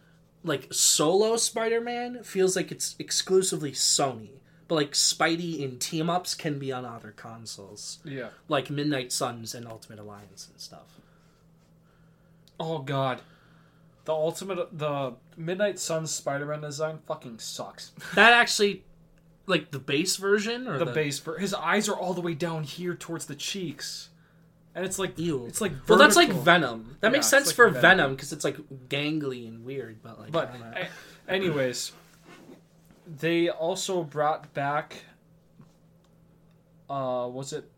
like 0.43 0.73
solo 0.73 1.37
Spider 1.37 1.81
Man, 1.81 2.23
feels 2.23 2.55
like 2.55 2.71
it's 2.71 2.95
exclusively 2.99 3.71
Sony. 3.71 4.39
But 4.67 4.75
like 4.75 4.91
Spidey 4.93 5.59
in 5.59 5.77
team 5.77 6.09
ups 6.09 6.33
can 6.33 6.57
be 6.57 6.71
on 6.71 6.85
other 6.85 7.11
consoles, 7.11 7.99
Yeah. 8.03 8.29
like 8.47 8.69
Midnight 8.71 9.11
Suns 9.11 9.53
and 9.53 9.67
Ultimate 9.67 9.99
Alliance 9.99 10.47
and 10.51 10.59
stuff. 10.59 10.99
Oh 12.59 12.79
god, 12.79 13.21
the 14.05 14.13
ultimate 14.13 14.77
the 14.77 15.13
Midnight 15.37 15.77
Suns 15.79 16.11
Spider-Man 16.11 16.61
design 16.61 16.99
fucking 17.07 17.39
sucks. 17.39 17.91
That 18.15 18.33
actually, 18.33 18.83
like 19.45 19.71
the 19.71 19.79
base 19.79 20.15
version 20.17 20.67
or 20.67 20.77
the 20.77 20.85
base 20.85 21.19
for 21.19 21.37
his 21.37 21.53
eyes 21.53 21.89
are 21.89 21.95
all 21.95 22.13
the 22.13 22.21
way 22.21 22.33
down 22.33 22.63
here 22.63 22.95
towards 22.95 23.25
the 23.25 23.35
cheeks, 23.35 24.09
and 24.73 24.85
it's 24.85 24.97
like 24.97 25.19
Ew. 25.19 25.45
It's 25.47 25.59
like 25.61 25.73
Well, 25.87 25.99
that's 25.99 26.15
like. 26.15 26.29
Venom. 26.31 26.97
That 27.01 27.07
Yeah, 27.09 27.11
makes 27.11 27.27
sense 27.27 27.47
like 27.47 27.55
for 27.55 27.69
Venom. 27.69 28.15
Because 28.15 28.31
it's 28.31 28.45
like 28.45 28.57
gangly 28.89 29.47
and 29.47 29.63
weird, 29.65 30.01
but 30.01 30.19
like. 30.19 30.31
But 30.31 30.49
I 30.49 30.51
don't 30.57 30.71
know. 30.71 30.87
anyways, 31.27 31.91
they 33.07 33.49
also 33.49 34.03
brought 34.03 34.53
back. 34.53 35.03
Uh, 36.89 37.27
was 37.31 37.51
it 37.53 37.69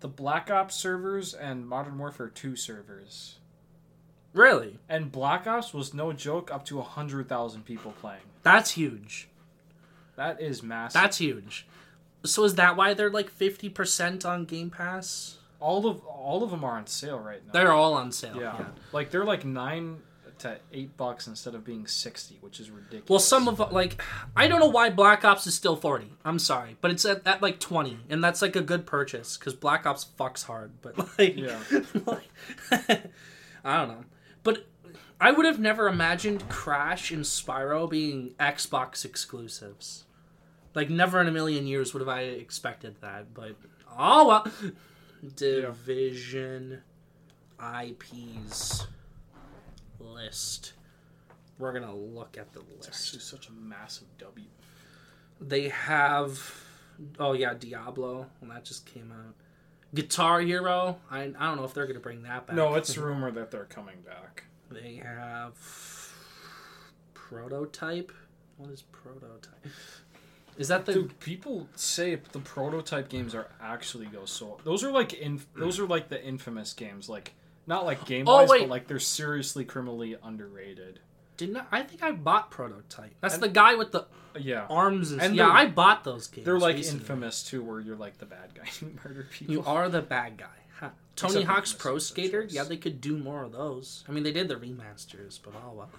the 0.00 0.08
Black 0.08 0.50
Ops 0.50 0.74
servers 0.74 1.34
and 1.34 1.66
Modern 1.66 1.98
Warfare 1.98 2.28
Two 2.28 2.56
servers? 2.56 3.36
really, 4.32 4.78
And 4.88 5.10
Black 5.10 5.46
Ops 5.46 5.72
was 5.72 5.94
no 5.94 6.12
joke, 6.12 6.50
up 6.52 6.64
to 6.66 6.80
hundred 6.82 7.28
thousand 7.28 7.64
people 7.64 7.92
playing. 8.00 8.20
that's 8.42 8.72
huge. 8.72 9.28
That 10.16 10.40
is 10.40 10.62
massive. 10.62 11.00
That's 11.00 11.18
huge. 11.18 11.66
So 12.24 12.44
is 12.44 12.54
that 12.56 12.76
why 12.76 12.94
they're 12.94 13.10
like 13.10 13.30
fifty 13.30 13.68
percent 13.68 14.24
on 14.24 14.44
Game 14.44 14.70
Pass? 14.70 15.38
all 15.60 15.86
of 15.86 16.04
all 16.04 16.42
of 16.42 16.50
them 16.50 16.64
are 16.64 16.76
on 16.76 16.86
sale 16.86 17.18
right 17.18 17.44
now. 17.46 17.52
They're 17.52 17.72
all 17.72 17.94
on 17.94 18.12
sale. 18.12 18.36
yeah. 18.36 18.56
yeah. 18.58 18.66
like 18.92 19.10
they're 19.10 19.24
like 19.24 19.44
nine 19.44 19.98
to 20.40 20.58
eight 20.72 20.96
bucks 20.96 21.26
instead 21.26 21.54
of 21.54 21.64
being 21.64 21.86
sixty, 21.86 22.38
which 22.40 22.60
is 22.60 22.70
ridiculous. 22.70 23.08
Well, 23.08 23.18
some 23.18 23.48
of 23.48 23.58
like 23.72 24.02
I 24.36 24.48
don't 24.48 24.60
know 24.60 24.68
why 24.68 24.90
Black 24.90 25.24
Ops 25.24 25.46
is 25.46 25.54
still 25.54 25.76
forty. 25.76 26.12
I'm 26.24 26.38
sorry, 26.38 26.76
but 26.80 26.90
it's 26.90 27.04
at, 27.04 27.26
at 27.26 27.42
like 27.42 27.60
twenty, 27.60 27.98
and 28.10 28.22
that's 28.22 28.42
like 28.42 28.56
a 28.56 28.60
good 28.60 28.86
purchase 28.86 29.36
because 29.36 29.54
Black 29.54 29.86
Ops 29.86 30.06
fucks 30.18 30.44
hard. 30.44 30.72
But 30.82 30.98
like, 31.18 31.36
Yeah. 31.36 31.58
like, 32.06 32.28
I 33.64 33.76
don't 33.76 33.88
know. 33.88 34.04
But 34.42 34.66
I 35.20 35.30
would 35.32 35.46
have 35.46 35.58
never 35.58 35.88
imagined 35.88 36.48
Crash 36.48 37.10
and 37.10 37.24
Spyro 37.24 37.88
being 37.88 38.34
Xbox 38.38 39.04
exclusives. 39.04 40.04
Like, 40.74 40.90
never 40.90 41.20
in 41.22 41.26
a 41.26 41.32
million 41.32 41.66
years 41.66 41.94
would 41.94 42.00
have 42.00 42.08
I 42.08 42.20
expected 42.22 42.96
that. 43.00 43.32
But 43.32 43.56
oh 43.98 44.28
well. 44.28 44.46
Division 45.34 46.82
IPs. 47.58 48.86
List. 50.06 50.72
We're 51.58 51.72
gonna 51.72 51.94
look 51.94 52.36
at 52.38 52.52
the 52.52 52.60
It's 52.60 52.88
list. 52.88 52.88
actually 52.88 53.20
such 53.20 53.48
a 53.48 53.52
massive 53.52 54.08
W. 54.18 54.46
They 55.40 55.68
have, 55.68 56.62
oh 57.18 57.32
yeah, 57.32 57.54
Diablo. 57.54 58.26
and 58.40 58.50
that 58.50 58.64
just 58.64 58.86
came 58.86 59.12
out. 59.12 59.34
Guitar 59.94 60.40
Hero. 60.40 60.98
I 61.10 61.22
I 61.22 61.46
don't 61.46 61.56
know 61.56 61.64
if 61.64 61.74
they're 61.74 61.86
gonna 61.86 62.00
bring 62.00 62.22
that 62.22 62.46
back. 62.46 62.56
No, 62.56 62.74
it's 62.74 62.96
rumor 62.98 63.30
that 63.30 63.50
they're 63.50 63.64
coming 63.64 64.00
back. 64.04 64.44
They 64.70 64.96
have 64.96 65.54
Prototype. 67.14 68.12
What 68.56 68.70
is 68.70 68.82
Prototype? 68.82 69.66
Is 70.58 70.68
that 70.68 70.86
the 70.86 70.94
Dude, 70.94 71.20
people 71.20 71.68
say 71.76 72.18
the 72.32 72.38
prototype 72.38 73.08
games 73.10 73.34
are 73.34 73.48
actually 73.60 74.06
go 74.06 74.24
so. 74.24 74.58
Those 74.64 74.82
are 74.84 74.90
like 74.90 75.12
in. 75.12 75.40
Those 75.54 75.76
hmm. 75.76 75.84
are 75.84 75.86
like 75.86 76.08
the 76.08 76.22
infamous 76.22 76.72
games, 76.72 77.08
like 77.08 77.34
not 77.66 77.84
like 77.84 78.04
game 78.04 78.28
oh, 78.28 78.36
wise, 78.36 78.50
Oh, 78.50 78.58
but 78.60 78.68
like 78.68 78.86
they're 78.86 78.98
seriously 78.98 79.64
criminally 79.64 80.16
underrated. 80.22 81.00
Didn't 81.36 81.56
I, 81.56 81.64
I 81.72 81.82
think 81.82 82.02
I 82.02 82.12
bought 82.12 82.50
Prototype? 82.50 83.14
That's 83.20 83.38
the 83.38 83.48
guy 83.48 83.74
with 83.74 83.92
the 83.92 84.06
Yeah, 84.38 84.66
arms 84.70 85.12
and, 85.12 85.20
And 85.20 85.36
yeah. 85.36 85.48
I 85.48 85.66
bought 85.66 86.04
those 86.04 86.26
games. 86.28 86.44
they're 86.44 86.58
like 86.58 86.76
recently. 86.76 87.00
infamous 87.00 87.42
too, 87.42 87.62
where 87.62 87.80
you're 87.80 87.96
like 87.96 88.18
the 88.18 88.26
bad 88.26 88.54
guy 88.54 88.64
who 88.80 88.86
murder 89.04 89.26
people. 89.30 89.52
You 89.54 89.64
are 89.64 89.88
the 89.88 90.02
bad 90.02 90.38
guy. 90.38 90.46
Huh. 90.78 90.90
Tony 91.14 91.36
Except 91.36 91.50
Hawk's 91.50 91.72
Pro 91.72 91.98
Skater. 91.98 92.42
choice. 92.44 92.52
Yeah, 92.52 92.64
they 92.64 92.76
could 92.76 93.00
do 93.00 93.18
more 93.18 93.44
of 93.44 93.52
those. 93.52 94.04
I 94.08 94.12
mean, 94.12 94.22
they 94.22 94.32
did 94.32 94.48
the 94.48 94.56
remasters, 94.56 95.38
but 95.42 95.54
oh 95.56 95.72
well. 95.72 95.90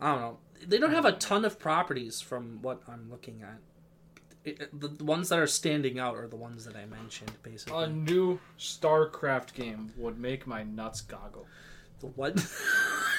I 0.00 0.12
don't 0.12 0.20
know. 0.20 0.38
They 0.66 0.78
don't 0.78 0.90
hmm. 0.90 0.96
have 0.96 1.04
a 1.04 1.12
ton 1.12 1.44
of 1.44 1.58
properties 1.58 2.20
from 2.20 2.62
what 2.62 2.82
I'm 2.88 3.10
looking 3.10 3.42
at. 3.42 3.58
It- 4.50 4.80
the, 4.80 4.88
the 4.88 5.04
ones 5.04 5.28
that 5.30 5.38
are 5.38 5.46
standing 5.46 5.98
out 5.98 6.16
are 6.16 6.26
the 6.28 6.36
ones 6.36 6.64
that 6.64 6.76
I 6.76 6.84
mentioned, 6.86 7.32
basically. 7.42 7.84
A 7.84 7.86
new 7.88 8.38
StarCraft 8.58 9.54
game 9.54 9.92
would 9.96 10.18
make 10.18 10.46
my 10.46 10.62
nuts 10.62 11.00
goggle. 11.00 11.46
The 12.00 12.06
what? 12.08 12.36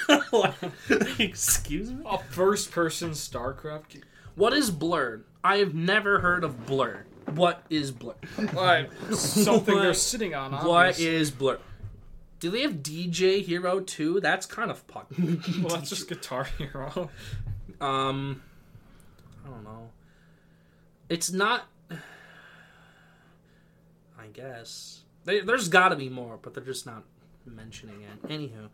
Excuse 1.18 1.90
me. 1.90 2.02
A 2.08 2.18
first-person 2.18 3.10
StarCraft 3.10 3.88
game. 3.88 4.02
What 4.34 4.52
is 4.52 4.70
Blur? 4.70 5.22
I 5.44 5.56
have 5.58 5.74
never 5.74 6.20
heard 6.20 6.44
of 6.44 6.66
Blur. 6.66 7.04
What 7.34 7.62
is 7.70 7.90
Blur? 7.90 8.14
What? 8.52 8.90
Something 9.14 9.76
they're 9.76 9.94
sitting 9.94 10.34
on. 10.34 10.52
What 10.52 10.62
obviously. 10.88 11.06
is 11.06 11.30
Blur? 11.30 11.58
Do 12.40 12.50
they 12.50 12.62
have 12.62 12.76
DJ 12.76 13.42
Hero 13.44 13.80
too? 13.80 14.18
That's 14.20 14.46
kind 14.46 14.70
of 14.70 14.86
pun. 14.88 15.04
Well, 15.62 15.76
that's 15.76 15.90
just 15.90 16.08
Guitar 16.08 16.44
Hero. 16.58 17.10
Um, 17.82 18.42
I 19.44 19.48
don't 19.50 19.62
know. 19.64 19.90
It's 21.10 21.32
not. 21.32 21.66
I 24.18 24.28
guess 24.32 25.00
they, 25.24 25.40
there's 25.40 25.68
got 25.68 25.88
to 25.88 25.96
be 25.96 26.08
more, 26.08 26.38
but 26.40 26.54
they're 26.54 26.62
just 26.62 26.86
not 26.86 27.02
mentioning 27.44 28.02
it. 28.02 28.28
Anywho, 28.28 28.68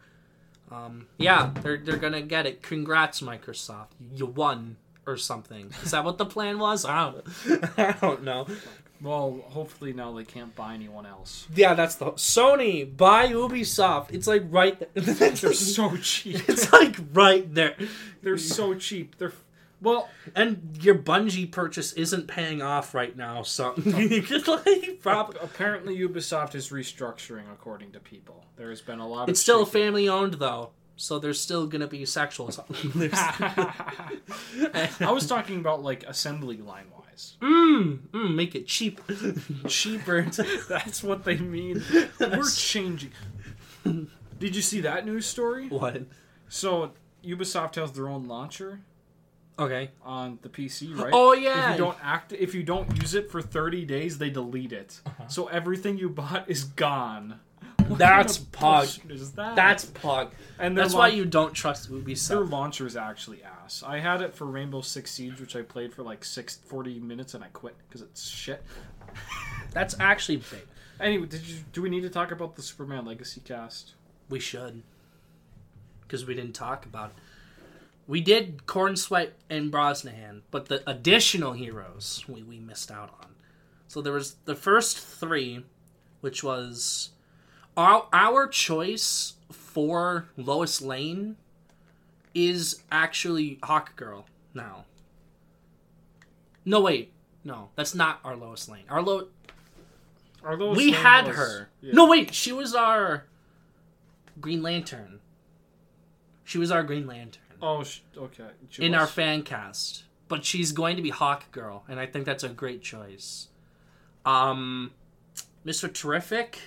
um, 0.71 1.07
yeah, 1.19 1.51
they're 1.63 1.79
they're 1.79 1.97
gonna 1.97 2.21
get 2.21 2.47
it. 2.47 2.63
Congrats, 2.63 3.23
Microsoft. 3.23 3.89
You 4.13 4.27
won 4.27 4.77
or 5.07 5.17
something. 5.17 5.73
Is 5.83 5.93
that 5.93 6.05
what 6.05 6.19
the 6.19 6.27
plan 6.27 6.59
was? 6.59 6.85
I 6.85 7.11
don't. 7.11 7.25
I 7.79 7.93
don't 8.01 8.23
know. 8.23 8.47
Well, 9.01 9.43
hopefully 9.49 9.93
now 9.93 10.13
they 10.13 10.25
can't 10.25 10.55
buy 10.55 10.75
anyone 10.75 11.07
else. 11.07 11.47
Yeah, 11.55 11.75
that's 11.75 11.97
the 11.97 12.13
Sony 12.13 12.97
buy 12.97 13.29
Ubisoft. 13.29 14.13
It's 14.13 14.27
like 14.27 14.45
right 14.49 14.79
there. 14.79 14.89
They're 15.15 15.53
so 15.53 15.97
cheap. 15.97 16.49
it's 16.49 16.73
like 16.73 16.97
right 17.13 17.53
there. 17.55 17.77
They're 18.23 18.39
so 18.39 18.75
cheap. 18.75 19.19
They're 19.19 19.33
well. 19.81 20.09
And 20.35 20.79
your 20.81 20.95
Bungie 20.95 21.51
purchase 21.51 21.93
isn't 21.93 22.27
paying 22.29 22.63
off 22.63 22.95
right 22.95 23.17
now, 23.17 23.43
so 23.43 23.75
like 23.87 25.01
probably. 25.01 25.39
Apparently, 25.43 25.97
Ubisoft 25.99 26.55
is 26.55 26.71
restructuring, 26.71 27.51
according 27.53 27.93
to 27.93 28.01
people. 28.01 28.45
There 28.57 28.71
has 28.71 28.81
been 28.81 28.99
a 28.99 29.07
lot. 29.07 29.29
It's 29.29 29.41
still 29.41 29.65
shaking. 29.65 29.83
family 29.83 30.09
owned 30.09 30.35
though, 30.35 30.71
so 30.97 31.19
there's 31.19 31.41
still 31.41 31.67
gonna 31.67 31.87
be 31.87 32.05
sexual. 32.07 32.51
I 35.03 35.11
was 35.11 35.27
talking 35.27 35.59
about 35.59 35.83
like 35.83 36.05
assembly 36.05 36.57
line 36.59 36.87
wise. 36.97 37.37
mm, 37.41 37.99
mm, 38.11 38.35
make 38.35 38.55
it 38.55 38.67
cheap, 38.67 39.01
cheaper. 39.69 40.23
That's 40.69 41.03
what 41.03 41.25
they 41.25 41.37
mean. 41.37 41.83
We're 42.19 42.51
changing. 42.51 43.13
Did 43.85 44.57
you 44.57 44.63
see 44.63 44.81
that 44.81 45.07
news 45.07 45.27
story? 45.27 45.69
what? 45.69 46.03
So 46.49 46.93
Ubisoft 47.25 47.77
has 47.77 47.93
their 47.93 48.09
own 48.09 48.27
launcher 48.27 48.81
Okay. 49.59 49.91
on 50.05 50.39
the 50.43 50.49
PC, 50.49 50.97
right? 50.99 51.11
Oh, 51.15 51.33
yeah. 51.33 51.73
If 51.73 51.79
you 51.79 51.85
don't 51.85 51.99
act, 52.03 52.33
if 52.33 52.55
you 52.55 52.63
don't 52.63 53.01
use 53.01 53.15
it 53.15 53.31
for 53.31 53.41
thirty 53.41 53.85
days, 53.85 54.19
they 54.19 54.29
delete 54.31 54.73
it. 54.73 55.01
Uh-huh. 55.07 55.29
So 55.29 55.47
everything 55.47 55.97
you 55.99 56.09
bought 56.11 56.49
is 56.49 56.65
gone. 56.65 57.41
What 57.87 58.01
That's 58.01 58.39
kind 58.39 58.49
of 58.83 58.89
pog. 58.91 59.11
Is 59.13 59.33
that? 59.33 59.55
That's 59.55 59.85
pug. 59.85 60.33
and 60.59 60.77
their 60.77 60.85
That's 60.85 60.95
why 60.95 61.07
you 61.07 61.25
don't 61.25 61.53
trust 61.55 61.89
Their 61.89 62.01
Ubisoft. 62.01 62.51
launcher 62.51 62.85
is 62.85 62.97
actually 62.97 63.45
ass. 63.45 63.85
I 63.87 64.01
had 64.01 64.23
it 64.23 64.35
for 64.35 64.45
Rainbow 64.45 64.81
Six 64.81 65.13
Siege, 65.13 65.41
which 65.41 65.55
I 65.55 65.63
played 65.63 65.95
for 65.95 66.03
like 66.03 66.25
six, 66.25 66.57
40 66.67 66.99
minutes, 66.99 67.35
and 67.35 67.45
I 67.45 67.47
quit 67.53 67.77
because 67.87 68.03
it's 68.03 68.27
shit. 68.29 68.65
That's 69.73 69.95
actually 70.01 70.39
big. 70.39 70.67
Anyway, 70.99 71.27
did 71.27 71.47
you? 71.47 71.59
Do 71.73 71.81
we 71.81 71.89
need 71.89 72.01
to 72.01 72.11
talk 72.11 72.33
about 72.33 72.57
the 72.57 72.63
Superman 72.63 73.05
Legacy 73.05 73.41
cast? 73.45 73.95
We 74.29 74.41
should, 74.41 74.83
because 76.03 76.27
we 76.27 76.35
didn't 76.35 76.55
talk 76.55 76.87
about 76.87 77.11
it. 77.11 77.17
We 78.07 78.21
did 78.21 78.67
Corenswet 78.67 79.31
and 79.51 79.73
Brosnahan, 79.73 80.43
but 80.51 80.67
the 80.67 80.89
additional 80.89 81.53
heroes 81.55 82.25
we, 82.29 82.43
we 82.43 82.61
missed 82.61 82.91
out 82.91 83.11
on. 83.21 83.31
So 83.89 84.01
there 84.01 84.13
was 84.13 84.37
the 84.45 84.55
first 84.55 84.97
three, 84.99 85.65
which 86.21 86.45
was 86.45 87.11
our, 87.77 88.07
our 88.13 88.47
choice 88.47 89.35
for 89.51 90.29
Lois 90.37 90.81
Lane 90.81 91.37
is 92.35 92.83
actually 92.93 93.59
Hawk 93.63 93.97
Girl 93.97 94.27
now. 94.55 94.85
No, 96.65 96.81
wait. 96.81 97.13
No, 97.45 97.71
that's 97.77 97.95
not 97.95 98.21
our 98.25 98.37
Lois 98.37 98.69
Lane. 98.69 98.85
Our 98.89 99.03
Lo- 99.03 99.29
Are 100.45 100.57
those 100.57 100.77
we 100.77 100.87
Lane 100.93 100.95
had 100.95 101.27
was- 101.29 101.37
her. 101.37 101.69
yeah. 101.81 101.93
No, 101.93 102.07
wait. 102.09 102.35
She 102.35 102.53
was 102.53 102.75
our 102.75 103.25
Green 104.41 104.63
Lantern. 104.63 105.21
She 106.45 106.59
was 106.59 106.71
our 106.71 106.83
Green 106.85 107.07
Lantern 107.07 107.43
Oh, 107.63 107.83
sh- 107.85 108.01
okay. 108.17 108.49
She 108.71 108.83
in 108.83 108.93
was- 108.93 109.01
our 109.01 109.07
fan 109.07 109.43
cast, 109.43 110.05
but 110.29 110.45
she's 110.45 110.73
going 110.73 110.97
to 110.97 111.03
be 111.03 111.11
Hawk 111.11 111.51
Girl, 111.53 111.85
and 111.89 111.99
I 112.01 112.07
think 112.07 112.25
that's 112.27 112.45
a 112.45 112.49
great 112.49 112.83
choice. 112.83 113.49
Um, 114.25 114.93
Mr. 115.65 115.93
Terrific. 115.93 116.59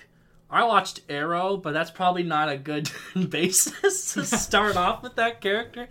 I 0.52 0.64
watched 0.64 1.02
Arrow, 1.10 1.58
but 1.58 1.74
that's 1.74 1.92
probably 1.92 2.24
not 2.24 2.50
a 2.50 2.58
good 2.58 2.90
basis 3.30 4.14
to 4.14 4.26
start 4.26 4.76
off 4.78 5.04
with 5.04 5.16
that 5.16 5.42
character. 5.42 5.88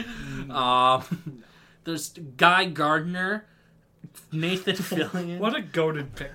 Um, 0.51 1.45
there's 1.85 2.09
Guy 2.37 2.65
Gardner, 2.65 3.47
Nathan 4.33 4.75
Fillion. 4.77 5.39
What 5.39 5.55
a 5.55 5.61
goaded 5.63 6.15
pick. 6.17 6.33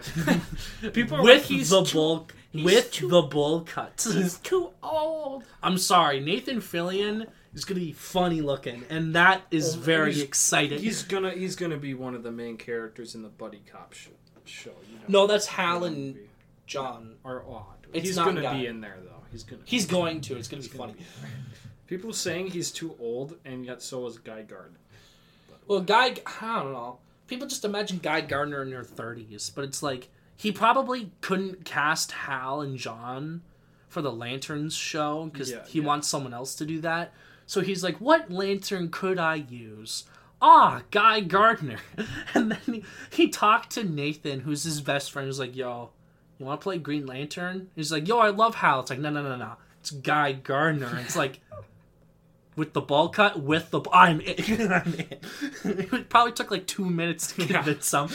People 0.93 1.17
are 1.17 1.23
with 1.23 1.41
like, 1.41 1.43
he's 1.43 1.69
the 1.71 1.83
too- 1.83 1.93
bull 1.97 2.27
with 2.53 2.91
too- 2.91 3.09
the 3.09 3.23
bull 3.23 3.61
cut. 3.61 4.07
He's 4.09 4.37
too 4.37 4.69
old. 4.81 5.43
I'm 5.61 5.77
sorry, 5.77 6.19
Nathan 6.21 6.61
Fillion 6.61 7.27
is 7.53 7.65
gonna 7.65 7.79
be 7.79 7.91
funny 7.93 8.41
looking, 8.41 8.83
and 8.89 9.15
that 9.15 9.43
is 9.51 9.75
Oh, 9.75 9.79
very 9.79 10.13
he's- 10.13 10.25
exciting. 10.25 10.79
He's 10.79 11.03
gonna 11.03 11.31
he's 11.31 11.55
gonna 11.55 11.77
be 11.77 11.93
one 11.93 12.15
of 12.15 12.23
the 12.23 12.31
main 12.31 12.57
characters 12.57 13.15
in 13.15 13.21
the 13.21 13.29
buddy 13.29 13.61
cop 13.71 13.93
sh- 13.93 14.07
show. 14.45 14.71
You 14.89 14.95
know, 14.97 15.03
no, 15.07 15.27
that's 15.27 15.45
Hal 15.47 15.83
and. 15.85 16.17
John. 16.65 17.15
are 17.25 17.43
odd. 17.45 17.85
It's 17.91 18.07
he's 18.07 18.15
not 18.15 18.25
gonna 18.27 18.41
Guy. 18.41 18.61
be 18.61 18.65
in 18.67 18.79
there 18.81 18.97
though. 19.03 19.21
He's 19.31 19.43
gonna. 19.43 19.61
He's 19.65 19.85
going 19.85 20.21
to. 20.21 20.37
It's 20.37 20.47
gonna 20.47 20.61
be 20.63 20.67
funny. 20.69 20.93
be. 20.93 21.05
People 21.87 22.13
saying 22.13 22.47
he's 22.47 22.71
too 22.71 22.95
old, 22.99 23.35
and 23.45 23.65
yet 23.65 23.81
so 23.81 24.07
is 24.07 24.17
Guy 24.17 24.41
Gardner. 24.43 24.79
Well, 25.67 25.81
Guy, 25.81 26.15
I 26.41 26.59
don't 26.63 26.71
know. 26.73 26.99
People 27.27 27.47
just 27.47 27.65
imagine 27.65 27.99
Guy 28.01 28.21
Gardner 28.21 28.61
in 28.61 28.69
their 28.69 28.83
30s, 28.83 29.51
but 29.53 29.63
it's 29.65 29.83
like 29.83 30.09
he 30.35 30.51
probably 30.51 31.11
couldn't 31.21 31.65
cast 31.65 32.11
Hal 32.11 32.61
and 32.61 32.77
John 32.77 33.41
for 33.87 34.01
the 34.01 34.11
Lanterns 34.11 34.73
show 34.75 35.25
because 35.31 35.51
Yeah, 35.51 35.65
he 35.67 35.79
yeah. 35.79 35.85
wants 35.85 36.07
someone 36.07 36.33
else 36.33 36.55
to 36.55 36.65
do 36.65 36.79
that. 36.81 37.13
So 37.45 37.61
he's 37.61 37.83
like, 37.83 37.97
"What 37.97 38.31
lantern 38.31 38.89
could 38.89 39.19
I 39.19 39.35
use?" 39.35 40.05
Ah, 40.41 40.81
Guy 40.91 41.21
Gardner. 41.21 41.77
And 42.33 42.51
then 42.51 42.59
he, 42.65 42.83
he 43.11 43.29
talked 43.29 43.71
to 43.71 43.83
Nathan, 43.83 44.41
who's 44.41 44.63
his 44.63 44.81
best 44.81 45.11
friend. 45.11 45.27
He's 45.27 45.39
like, 45.39 45.55
"Yo, 45.55 45.91
you 46.39 46.45
want 46.45 46.59
to 46.61 46.63
play 46.63 46.77
Green 46.77 47.05
Lantern?" 47.05 47.69
He's 47.75 47.91
like, 47.91 48.07
"Yo, 48.07 48.17
I 48.19 48.29
love 48.29 48.55
Hal." 48.55 48.81
It's 48.81 48.89
like, 48.89 48.99
"No, 48.99 49.09
no, 49.09 49.21
no, 49.23 49.35
no. 49.35 49.53
It's 49.79 49.91
Guy 49.91 50.33
Gardner." 50.33 50.99
It's 50.99 51.15
like. 51.15 51.39
With 52.55 52.73
the 52.73 52.81
ball 52.81 53.09
cut, 53.09 53.39
with 53.41 53.71
the 53.71 53.81
I'm 53.91 54.21
in. 54.21 54.71
I'm 54.71 54.93
in. 54.93 55.17
it 55.63 56.07
probably 56.07 56.33
took 56.33 56.51
like 56.51 56.67
two 56.67 56.85
minutes 56.85 57.31
to 57.33 57.41
Yeah. 57.45 57.63
convince 57.63 57.87
some. 57.87 58.09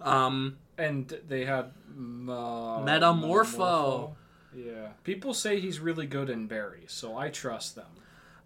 um, 0.00 0.58
And 0.76 1.08
they 1.26 1.46
had 1.46 1.66
uh, 1.96 2.82
Metamorpho. 2.84 4.14
Yeah, 4.54 4.88
people 5.04 5.34
say 5.34 5.60
he's 5.60 5.80
really 5.80 6.06
good 6.06 6.28
in 6.30 6.46
Barry, 6.46 6.84
so 6.86 7.16
I 7.16 7.30
trust 7.30 7.74
them. 7.74 7.86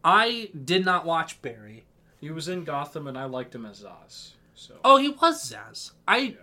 I 0.04 0.50
did 0.64 0.84
not 0.84 1.04
watch 1.04 1.42
Barry. 1.42 1.84
He 2.20 2.30
was 2.30 2.48
in 2.48 2.64
Gotham, 2.64 3.06
and 3.06 3.18
I 3.18 3.24
liked 3.24 3.54
him 3.54 3.66
as 3.66 3.82
Zsasz. 3.82 4.30
So 4.54 4.74
Oh, 4.84 4.96
he 4.98 5.08
was 5.10 5.50
Zsasz. 5.52 5.92
I 6.06 6.16
yeah. 6.18 6.34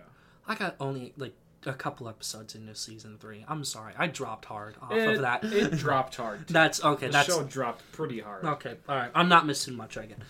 I 0.46 0.54
got 0.54 0.76
only 0.78 1.14
like 1.16 1.34
a 1.66 1.72
couple 1.72 2.08
episodes 2.08 2.54
into 2.54 2.74
season 2.74 3.16
three. 3.18 3.44
I'm 3.48 3.64
sorry, 3.64 3.94
I 3.98 4.06
dropped 4.06 4.44
hard 4.44 4.76
off 4.82 4.92
It, 4.92 5.16
of 5.16 5.20
that. 5.22 5.44
it 5.44 5.72
dropped 5.78 6.16
hard. 6.16 6.46
That's 6.48 6.84
okay. 6.84 7.06
the 7.06 7.12
that's 7.12 7.28
show 7.28 7.42
dropped 7.44 7.90
pretty 7.92 8.20
hard. 8.20 8.44
Okay, 8.44 8.76
all 8.88 8.96
right. 8.96 9.10
I'm 9.14 9.28
not 9.30 9.46
missing 9.46 9.74
much 9.74 9.96
again. 9.96 10.22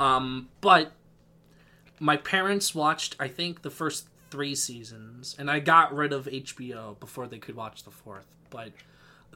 Um, 0.00 0.48
but 0.60 0.92
my 2.00 2.16
parents 2.16 2.74
watched, 2.74 3.14
I 3.20 3.28
think, 3.28 3.62
the 3.62 3.70
first 3.70 4.08
three 4.30 4.54
seasons, 4.54 5.34
and 5.38 5.50
I 5.50 5.60
got 5.60 5.94
rid 5.94 6.12
of 6.12 6.26
HBO 6.26 6.98
before 7.00 7.26
they 7.26 7.38
could 7.38 7.56
watch 7.56 7.82
the 7.84 7.90
fourth. 7.90 8.26
But 8.50 8.72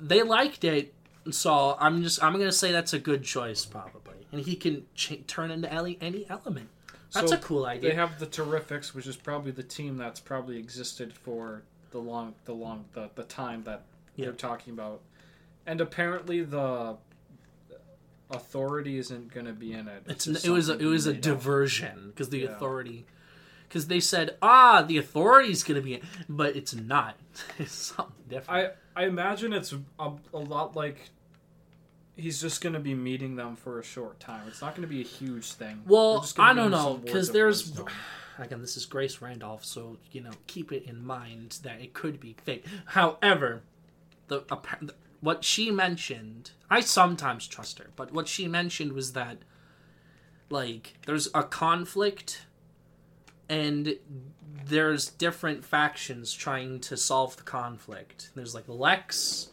they 0.00 0.22
liked 0.22 0.64
it, 0.64 0.94
so 1.30 1.76
I'm 1.78 2.02
just 2.02 2.22
I'm 2.22 2.32
gonna 2.32 2.52
say 2.52 2.72
that's 2.72 2.92
a 2.92 2.98
good 2.98 3.24
choice 3.24 3.64
probably, 3.64 4.26
and 4.32 4.40
he 4.42 4.56
can 4.56 4.86
ch- 4.94 5.20
turn 5.26 5.50
into 5.50 5.72
any 5.72 5.98
any 6.00 6.26
element. 6.28 6.68
That's 7.12 7.30
So 7.30 7.36
a 7.36 7.40
cool 7.40 7.64
idea. 7.66 7.90
They 7.90 7.96
have 7.96 8.18
the 8.18 8.26
Terrifics, 8.26 8.92
which 8.92 9.06
is 9.06 9.14
probably 9.16 9.52
the 9.52 9.62
team 9.62 9.96
that's 9.96 10.18
probably 10.18 10.58
existed 10.58 11.12
for 11.12 11.62
the 11.92 11.98
long, 12.00 12.34
the 12.44 12.52
long, 12.54 12.86
the, 12.92 13.08
the 13.14 13.22
time 13.22 13.62
that 13.64 13.82
Yeah. 14.16 14.24
they're 14.26 14.34
talking 14.34 14.72
about, 14.72 15.00
and 15.64 15.80
apparently 15.80 16.42
the 16.42 16.96
authority 18.30 18.98
isn't 18.98 19.32
going 19.32 19.46
to 19.46 19.52
be 19.52 19.72
in 19.72 19.86
it. 19.86 20.02
It's 20.06 20.24
just 20.24 20.44
it 20.44 20.50
was 20.50 20.68
a, 20.68 20.78
it 20.78 20.86
was 20.86 21.06
a 21.06 21.12
diversion 21.14 22.08
because 22.08 22.30
the 22.30 22.40
Yeah. 22.40 22.48
authority 22.50 23.06
because 23.74 23.88
they 23.88 23.98
said 23.98 24.36
ah 24.40 24.82
the 24.82 24.96
authority's 24.96 25.64
gonna 25.64 25.80
be 25.80 26.00
but 26.28 26.54
it's 26.54 26.74
not. 26.74 27.16
it's 27.58 27.72
something 27.72 28.14
different. 28.28 28.72
I 28.96 29.02
I 29.02 29.06
imagine 29.06 29.52
it's 29.52 29.74
a, 29.98 30.12
a 30.32 30.38
lot 30.38 30.76
like 30.76 31.10
he's 32.14 32.40
just 32.40 32.60
going 32.60 32.74
to 32.74 32.78
be 32.78 32.94
meeting 32.94 33.34
them 33.34 33.56
for 33.56 33.80
a 33.80 33.82
short 33.82 34.20
time. 34.20 34.42
It's 34.46 34.60
not 34.60 34.76
going 34.76 34.86
to 34.86 34.94
be 34.94 35.00
a 35.00 35.04
huge 35.04 35.50
thing. 35.50 35.82
Well, 35.84 36.12
They're 36.12 36.20
just 36.20 36.36
gonna 36.36 36.50
I 36.50 36.54
don't 36.54 36.70
know 36.70 37.00
because 37.02 37.32
there's 37.32 37.66
wisdom. 37.66 37.88
again 38.38 38.60
this 38.60 38.76
is 38.76 38.86
Grace 38.86 39.20
Randolph, 39.20 39.64
so 39.64 39.98
you 40.12 40.20
know 40.20 40.30
keep 40.46 40.70
it 40.70 40.84
in 40.84 41.04
mind 41.04 41.58
that 41.64 41.80
it 41.80 41.92
could 41.94 42.20
be 42.20 42.36
fake. 42.44 42.64
However, 42.86 43.62
the 44.28 44.44
what 45.20 45.42
she 45.42 45.72
mentioned, 45.72 46.52
I 46.70 46.80
sometimes 46.80 47.48
trust 47.48 47.80
her, 47.80 47.90
but 47.96 48.12
what 48.12 48.28
she 48.28 48.46
mentioned 48.46 48.92
was 48.92 49.14
that 49.14 49.38
like 50.50 50.94
there's 51.06 51.28
a 51.34 51.42
conflict 51.42 52.46
and 53.48 53.96
there's 54.66 55.10
different 55.10 55.64
factions 55.64 56.32
trying 56.32 56.80
to 56.80 56.96
solve 56.96 57.36
the 57.36 57.42
conflict. 57.42 58.30
There's 58.34 58.54
like 58.54 58.64
Lex 58.66 59.50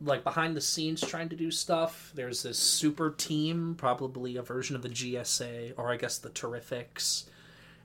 like 0.00 0.24
behind 0.24 0.56
the 0.56 0.60
scenes 0.60 1.00
trying 1.00 1.28
to 1.30 1.36
do 1.36 1.50
stuff. 1.50 2.12
There's 2.14 2.42
this 2.42 2.58
super 2.58 3.10
team, 3.10 3.74
probably 3.76 4.36
a 4.36 4.42
version 4.42 4.76
of 4.76 4.82
the 4.82 4.88
JSA, 4.88 5.74
or 5.76 5.90
I 5.90 5.96
guess 5.96 6.18
the 6.18 6.30
Terrifics. 6.30 7.24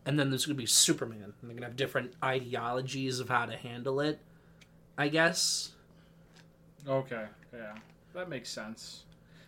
And 0.06 0.20
then 0.20 0.30
there's 0.30 0.46
going 0.46 0.56
to 0.56 0.62
be 0.62 0.66
Superman. 0.66 1.24
And 1.24 1.34
they're 1.44 1.50
going 1.50 1.62
to 1.62 1.68
have 1.68 1.76
different 1.76 2.14
ideologies 2.24 3.20
of 3.20 3.30
how 3.30 3.46
to 3.46 3.56
handle 3.56 4.00
it, 4.00 4.20
I 4.98 5.08
guess. 5.08 5.72
Okay, 6.88 7.26
yeah, 7.54 7.76
that 8.14 8.30
makes 8.30 8.50
sense. 8.50 9.04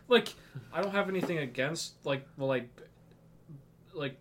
Like, 0.08 0.34
I 0.74 0.82
don't 0.82 0.92
have 0.92 1.10
anything 1.10 1.40
against 1.40 1.94
like, 2.04 2.28
well, 2.38 2.50
like, 2.50 2.70
like 3.94 4.16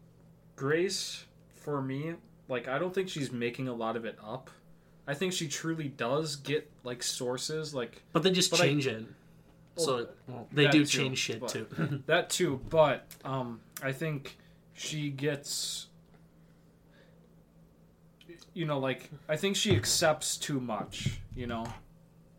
Grace 0.57 1.25
for 1.61 1.80
me. 1.80 2.14
Like, 2.48 2.66
I 2.68 2.78
don't 2.78 2.92
think 2.94 3.08
she's 3.08 3.30
making 3.30 3.68
a 3.68 3.72
lot 3.72 3.96
of 3.96 4.04
it 4.04 4.18
up. 4.24 4.50
I 5.06 5.14
think 5.14 5.32
she 5.32 5.48
truly 5.48 5.88
does 5.88 6.36
get 6.36 6.68
like 6.84 7.02
sources, 7.02 7.74
like 7.74 8.02
But 8.12 8.22
they 8.22 8.30
just 8.32 8.50
But 8.50 8.61
I- 8.61 8.66
change 8.66 8.86
it. 8.86 9.04
So 9.76 9.96
Well, 9.96 10.08
well, 10.26 10.48
they 10.52 10.66
do 10.68 10.80
too, 10.84 10.86
change 10.86 11.18
shit 11.18 11.40
but- 11.40 11.48
too. 11.48 12.02
that 12.06 12.28
too. 12.30 12.61
But 12.68 13.06
um, 13.24 13.61
I 13.82 13.92
think 13.92 14.36
she 14.74 15.11
gets. 15.11 15.86
You 18.52 18.66
know, 18.66 18.78
like 18.78 19.08
I 19.28 19.36
think 19.36 19.56
she 19.56 19.74
accepts 19.76 20.36
too 20.36 20.61
much. 20.61 21.20
You 21.36 21.46
know, 21.46 21.66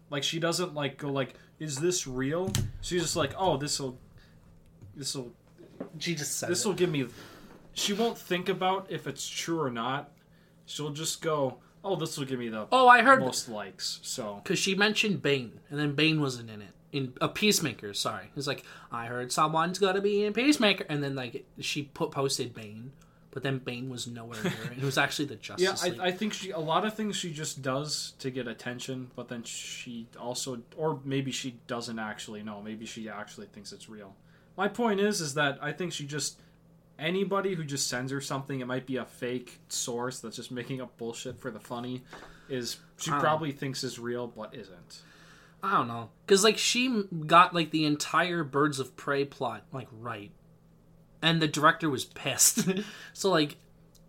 like 0.10 0.24
she 0.24 0.40
doesn't 0.40 0.74
like 0.74 0.98
go 0.98 1.10
like, 1.10 1.36
"Is 1.60 1.78
this 1.78 2.06
real?" 2.06 2.52
She's 2.82 3.02
just 3.02 3.16
like, 3.16 3.34
"Oh, 3.38 3.56
this 3.58 3.80
will, 3.80 3.98
this 4.96 5.16
will, 5.16 5.32
she 6.00 6.14
just 6.16 6.38
says 6.38 6.50
this 6.50 6.66
will 6.66 6.74
give 6.74 6.90
me." 6.92 7.08
She 7.74 7.94
won't 7.94 8.18
think 8.18 8.50
about 8.50 8.88
if 8.90 9.08
it's 9.08 9.28
true 9.28 9.62
or 9.62 9.72
not. 9.72 10.12
She'll 10.66 10.92
just 10.92 11.22
go, 11.22 11.58
"Oh, 11.84 11.96
this 11.96 12.18
will 12.18 12.26
give 12.26 12.40
me 12.40 12.50
the 12.50 12.68
Oh, 12.72 12.88
I 12.88 13.02
heard 13.02 13.20
most 13.22 13.50
likes." 13.50 14.00
So 14.04 14.42
because 14.44 14.60
she 14.60 14.76
mentioned 14.76 15.22
Bane, 15.22 15.60
and 15.70 15.80
then 15.80 15.94
Bane 15.94 16.22
wasn't 16.22 16.50
in 16.50 16.62
it. 16.62 16.74
In 16.92 17.14
a 17.22 17.30
Peacemaker, 17.30 17.94
sorry, 17.94 18.32
it's 18.36 18.48
like 18.48 18.66
I 18.92 19.06
heard 19.06 19.32
someone's 19.32 19.80
gonna 19.80 20.02
be 20.02 20.26
in 20.26 20.34
Peacemaker, 20.34 20.86
and 20.90 21.02
then 21.02 21.16
like 21.16 21.46
she 21.60 21.84
put 21.84 22.12
posted 22.12 22.54
Bane, 22.54 22.92
but 23.32 23.44
then 23.44 23.60
Bane 23.60 23.90
was 23.90 24.08
nowhere 24.08 24.44
near 24.44 24.54
it. 24.72 24.78
It 24.78 24.84
was 24.84 24.98
actually 24.98 25.26
the 25.26 25.36
Yeah, 25.58 25.70
Justice 25.70 25.84
League. 25.84 26.00
I, 26.02 26.08
I 26.08 26.12
think 26.12 26.34
she 26.34 26.52
a 26.52 26.60
lot 26.60 26.86
of 26.86 26.94
things 26.94 27.16
she 27.16 27.32
just 27.32 27.62
does 27.62 28.14
to 28.20 28.30
get 28.30 28.48
attention, 28.48 29.10
but 29.16 29.30
then 29.30 29.44
she 29.44 30.08
also, 30.20 30.62
or 30.76 31.00
maybe 31.06 31.32
she 31.32 31.56
doesn't 31.68 31.98
actually 31.98 32.44
know. 32.44 32.62
Maybe 32.62 32.86
she 32.86 33.08
actually 33.08 33.48
thinks 33.48 33.72
it's 33.72 33.88
real. 33.88 34.16
My 34.58 34.68
point 34.68 35.00
is, 35.00 35.22
is 35.22 35.34
that 35.36 35.58
I 35.62 35.72
think 35.72 35.94
she 35.94 36.06
just 36.06 36.42
anybody 37.02 37.56
who 37.56 37.64
just 37.66 37.88
sends 37.90 38.12
her 38.12 38.22
something, 38.22 38.62
it 38.62 38.68
might 38.68 38.86
be 38.86 38.96
a 38.98 39.06
fake 39.06 39.60
source 39.68 40.20
that's 40.20 40.38
just 40.38 40.52
making 40.52 40.80
up 40.80 40.98
bullshit 40.98 41.42
for 41.42 41.52
the 41.52 41.60
funny. 41.60 42.04
Is 42.48 42.78
she 42.98 43.12
probably 43.12 43.52
thinks 43.52 43.84
is 43.84 43.98
real, 44.00 44.28
but 44.28 44.54
isn't. 44.56 45.02
I 45.64 45.74
don't 45.78 45.88
know, 45.88 46.10
because 46.26 46.44
like 46.44 46.58
she 46.58 47.04
got 47.28 47.54
like 47.54 47.72
the 47.72 47.86
entire 47.86 48.44
Birds 48.44 48.80
of 48.80 48.96
Prey 48.98 49.26
plot 49.26 49.64
like 49.72 49.88
right, 49.92 50.32
and 51.22 51.42
the 51.42 51.48
director 51.48 51.90
was 51.90 52.04
pissed. 52.06 52.68
so 53.14 53.30
like, 53.30 53.58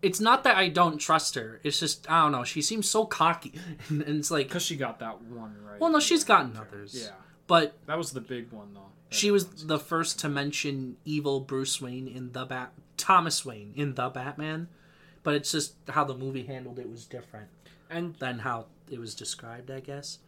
it's 0.01 0.19
not 0.19 0.43
that 0.45 0.57
I 0.57 0.69
don't 0.69 0.97
trust 0.97 1.35
her. 1.35 1.61
It's 1.63 1.79
just 1.79 2.09
I 2.09 2.23
don't 2.23 2.31
know. 2.31 2.43
She 2.43 2.61
seems 2.61 2.89
so 2.89 3.05
cocky, 3.05 3.53
and 3.89 4.01
it's 4.01 4.31
like, 4.31 4.47
Because 4.47 4.63
she 4.63 4.75
got 4.75 4.99
that 4.99 5.21
one 5.21 5.55
right. 5.63 5.79
well, 5.79 5.91
no, 5.91 5.99
she's 5.99 6.23
gotten 6.23 6.57
others. 6.57 6.99
Yeah, 6.99 7.13
but 7.47 7.77
that 7.85 7.97
was 7.97 8.11
the 8.11 8.21
big 8.21 8.51
one 8.51 8.73
though. 8.73 8.89
she 9.09 9.29
was 9.31 9.65
the 9.65 9.79
first 9.79 10.19
to 10.21 10.29
mention 10.29 10.97
evil 11.05 11.39
Bruce 11.39 11.79
Wayne 11.79 12.07
in 12.07 12.31
the 12.31 12.45
Bat, 12.45 12.73
Thomas 13.03 13.45
Wayne 13.45 13.73
in 13.75 13.95
the 13.95 14.07
Batman. 14.07 14.69
But 15.23 15.35
it's 15.35 15.51
just 15.51 15.75
how 15.89 16.05
the 16.05 16.15
movie 16.15 16.43
handled 16.43 16.79
it 16.79 16.89
was 16.89 17.05
different 17.05 17.49
and 17.89 18.15
than 18.15 18.39
how 18.39 18.67
it 18.89 18.99
was 18.99 19.13
described, 19.13 19.69
I 19.69 19.81
guess. 19.81 20.19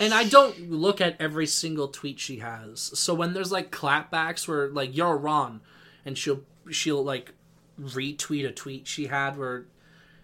And 0.00 0.12
I 0.12 0.24
don't 0.24 0.70
look 0.70 1.00
at 1.00 1.20
every 1.20 1.46
single 1.46 1.88
tweet 1.88 2.18
she 2.18 2.38
has. 2.38 2.80
So 2.80 3.14
when 3.14 3.32
there's 3.34 3.52
like 3.52 3.70
clapbacks 3.70 4.48
where 4.48 4.68
like 4.68 4.96
you're 4.96 5.16
wrong, 5.16 5.60
and 6.04 6.18
she'll 6.18 6.42
she'll 6.70 7.02
like 7.04 7.32
retweet 7.80 8.46
a 8.46 8.52
tweet 8.52 8.86
she 8.88 9.06
had 9.06 9.36
where 9.36 9.66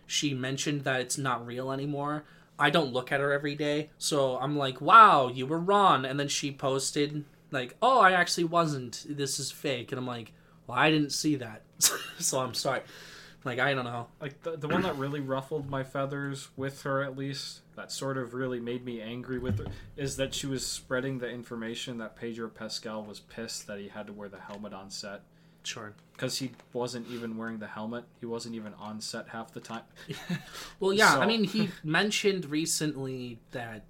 she 0.06 0.34
mentioned 0.34 0.82
that 0.82 1.00
it's 1.00 1.18
not 1.18 1.46
real 1.46 1.70
anymore. 1.70 2.24
I 2.58 2.70
don't 2.70 2.92
look 2.92 3.12
at 3.12 3.20
her 3.20 3.32
every 3.32 3.54
day, 3.54 3.90
so 3.98 4.36
I'm 4.38 4.56
like, 4.56 4.80
"Wow, 4.80 5.28
you 5.28 5.46
were 5.46 5.60
wrong." 5.60 6.04
And 6.04 6.18
then 6.18 6.28
she 6.28 6.50
posted 6.50 7.24
like, 7.52 7.76
"Oh, 7.80 8.00
I 8.00 8.12
actually 8.12 8.44
wasn't. 8.44 9.06
This 9.08 9.38
is 9.38 9.52
fake." 9.52 9.92
And 9.92 9.98
I'm 9.98 10.06
like, 10.06 10.32
"Well, 10.70 10.78
I 10.78 10.90
didn't 10.90 11.10
see 11.12 11.36
that." 11.36 11.62
so 12.18 12.40
I'm 12.40 12.54
sorry. 12.54 12.80
Like 13.44 13.58
I 13.58 13.72
don't 13.74 13.84
know. 13.84 14.06
like 14.20 14.42
the, 14.42 14.56
the 14.56 14.68
one 14.68 14.82
that 14.82 14.96
really 14.96 15.20
ruffled 15.20 15.70
my 15.70 15.82
feathers 15.82 16.48
with 16.56 16.82
her 16.82 17.02
at 17.02 17.16
least 17.16 17.60
that 17.74 17.90
sort 17.90 18.18
of 18.18 18.34
really 18.34 18.60
made 18.60 18.84
me 18.84 19.00
angry 19.00 19.38
with 19.38 19.58
her 19.58 19.64
is 19.96 20.16
that 20.16 20.34
she 20.34 20.46
was 20.46 20.66
spreading 20.66 21.18
the 21.18 21.28
information 21.30 21.96
that 21.98 22.16
pedro 22.16 22.50
pascal 22.50 23.02
was 23.02 23.20
pissed 23.20 23.66
that 23.66 23.78
he 23.78 23.88
had 23.88 24.06
to 24.08 24.12
wear 24.12 24.28
the 24.28 24.38
helmet 24.38 24.74
on 24.74 24.90
set 24.90 25.22
Sure. 25.62 25.94
because 26.12 26.36
he 26.38 26.50
wasn't 26.74 27.08
even 27.08 27.38
wearing 27.38 27.58
the 27.60 27.66
helmet 27.66 28.04
he 28.20 28.26
wasn't 28.26 28.54
even 28.54 28.74
on 28.74 29.00
set 29.00 29.28
half 29.28 29.52
the 29.54 29.60
time 29.60 29.84
Well, 30.78 30.92
yeah. 30.92 31.16
I 31.18 31.24
mean, 31.24 31.44
he 31.44 31.70
mentioned 31.82 32.44
recently 32.44 33.38
that 33.52 33.84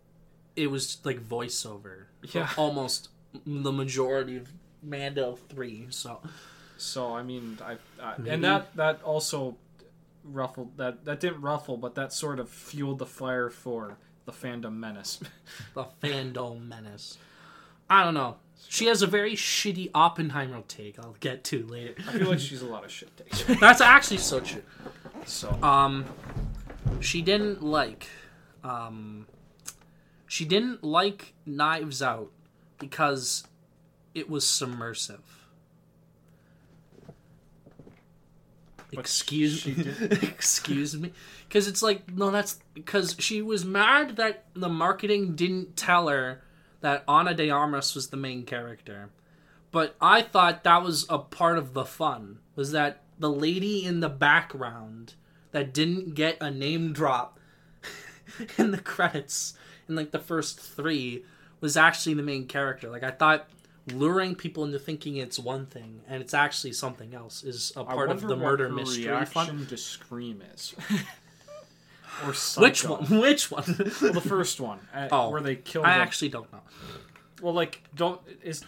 it 0.55 0.69
was 0.71 0.99
like 1.03 1.27
voiceover. 1.29 2.05
Yeah. 2.23 2.49
Almost 2.57 3.09
the 3.45 3.73
majority 3.73 4.37
of 4.37 4.49
Mando 4.81 5.37
three. 5.49 5.87
So 5.91 6.21
so 6.81 7.15
i 7.15 7.23
mean 7.23 7.59
i, 7.63 7.77
I 8.03 8.15
and 8.27 8.43
that 8.45 8.75
that 8.77 9.03
also 9.03 9.57
ruffled 10.25 10.77
that 10.77 11.05
that 11.05 11.21
didn't 11.21 11.41
ruffle 11.41 11.77
but 11.77 11.95
that 11.95 12.13
sort 12.13 12.39
of 12.41 12.49
fueled 12.49 12.99
the 12.99 13.07
fire 13.07 13.51
for 13.51 13.97
the 14.27 14.33
fandom 14.33 14.77
menace 14.77 15.21
the 15.75 15.85
fandom 16.03 16.69
menace. 16.69 17.19
I 17.89 18.05
don't 18.05 18.15
know. 18.15 18.37
She 18.69 18.87
has 18.87 19.03
a 19.03 19.07
very 19.09 19.35
shitty 19.35 19.91
Oppenheimer 19.95 20.63
take. 20.69 20.97
I'll 21.01 21.17
get 21.19 21.43
to 21.45 21.67
later. 21.67 21.95
i 22.07 22.13
feel 22.13 22.29
like 22.29 22.39
she's 22.39 22.63
a 22.63 22.67
lot 22.67 22.85
of 22.85 22.91
shit 22.93 23.09
takes 23.17 23.43
That's 23.61 23.81
actually 23.81 24.19
so 24.19 24.39
true. 24.39 24.63
so 25.25 25.51
Um, 25.63 26.05
she 27.01 27.21
didn't 27.23 27.65
like, 27.65 28.07
um, 28.63 29.27
she 30.29 30.45
didn't 30.45 30.85
like 30.85 31.35
Knives 31.45 32.01
Out 32.01 32.31
because 32.79 33.43
it 34.15 34.31
was 34.31 34.47
submersive. 34.47 35.40
But 38.93 39.01
Excuse 39.01 39.61
she 39.61 39.75
me. 39.75 39.87
Excuse 40.01 40.97
me. 40.97 41.13
Because 41.49 41.69
it's 41.69 41.83
like 41.83 42.11
no, 42.13 42.31
that's 42.31 42.59
because 42.75 43.17
she 43.19 43.43
was 43.43 43.65
mad 43.65 44.17
that 44.17 44.45
the 44.55 44.69
marketing 44.69 45.35
didn't 45.37 45.77
tell 45.77 46.09
her 46.09 46.43
that 46.81 47.05
Ana 47.07 47.35
de 47.35 47.51
Armas 47.51 47.95
was 47.95 48.09
the 48.09 48.17
main 48.17 48.45
character. 48.45 49.11
But 49.71 49.95
I 50.01 50.23
thought 50.23 50.65
that 50.65 50.83
was 50.83 51.07
a 51.09 51.19
part 51.19 51.59
of 51.59 51.75
the 51.75 51.85
fun. 51.85 52.39
Was 52.57 52.73
that 52.73 53.03
the 53.19 53.31
lady 53.31 53.85
in 53.85 54.01
the 54.01 54.09
background 54.09 55.15
that 55.53 55.75
didn't 55.75 56.15
get 56.15 56.39
a 56.41 56.51
name 56.51 56.93
drop 56.93 57.39
in 58.59 58.71
the 58.71 58.81
credits 58.81 59.55
in 59.89 59.95
like 59.97 60.11
the 60.11 60.19
first 60.19 60.61
three 60.61 61.25
was 61.61 61.77
actually 61.77 62.15
the 62.15 62.23
main 62.23 62.47
character. 62.47 62.89
Like 62.89 63.03
I 63.03 63.11
thought 63.11 63.49
luring 63.95 64.35
people 64.35 64.65
into 64.65 64.79
thinking 64.79 65.17
it's 65.17 65.39
one 65.39 65.67
thing 65.67 66.01
and 66.09 66.23
it's 66.23 66.35
actually 66.35 66.73
something 66.73 67.15
else 67.15 67.43
is 67.45 67.73
a 67.77 67.85
part 67.85 68.11
of 68.11 68.21
the 68.23 68.37
murder 68.37 68.69
mystery 68.69 69.07
reaction 69.09 69.67
to 69.67 69.77
Scream 69.77 70.43
is. 70.55 70.75
or 72.27 72.33
Which 72.63 72.85
one? 72.85 73.05
Which 73.21 73.51
one? 73.51 73.65
Well, 74.03 74.13
the 74.13 74.21
first 74.21 74.61
one, 74.61 74.81
uh, 74.95 75.09
Oh, 75.11 75.31
where 75.31 75.41
they 75.41 75.57
kill. 75.57 75.85
I 75.85 75.97
the- 75.97 76.03
actually 76.03 76.29
don't 76.31 76.51
know. 76.53 76.61
Well, 77.41 77.55
like, 77.55 77.83
don't 77.95 78.21
is 78.43 78.65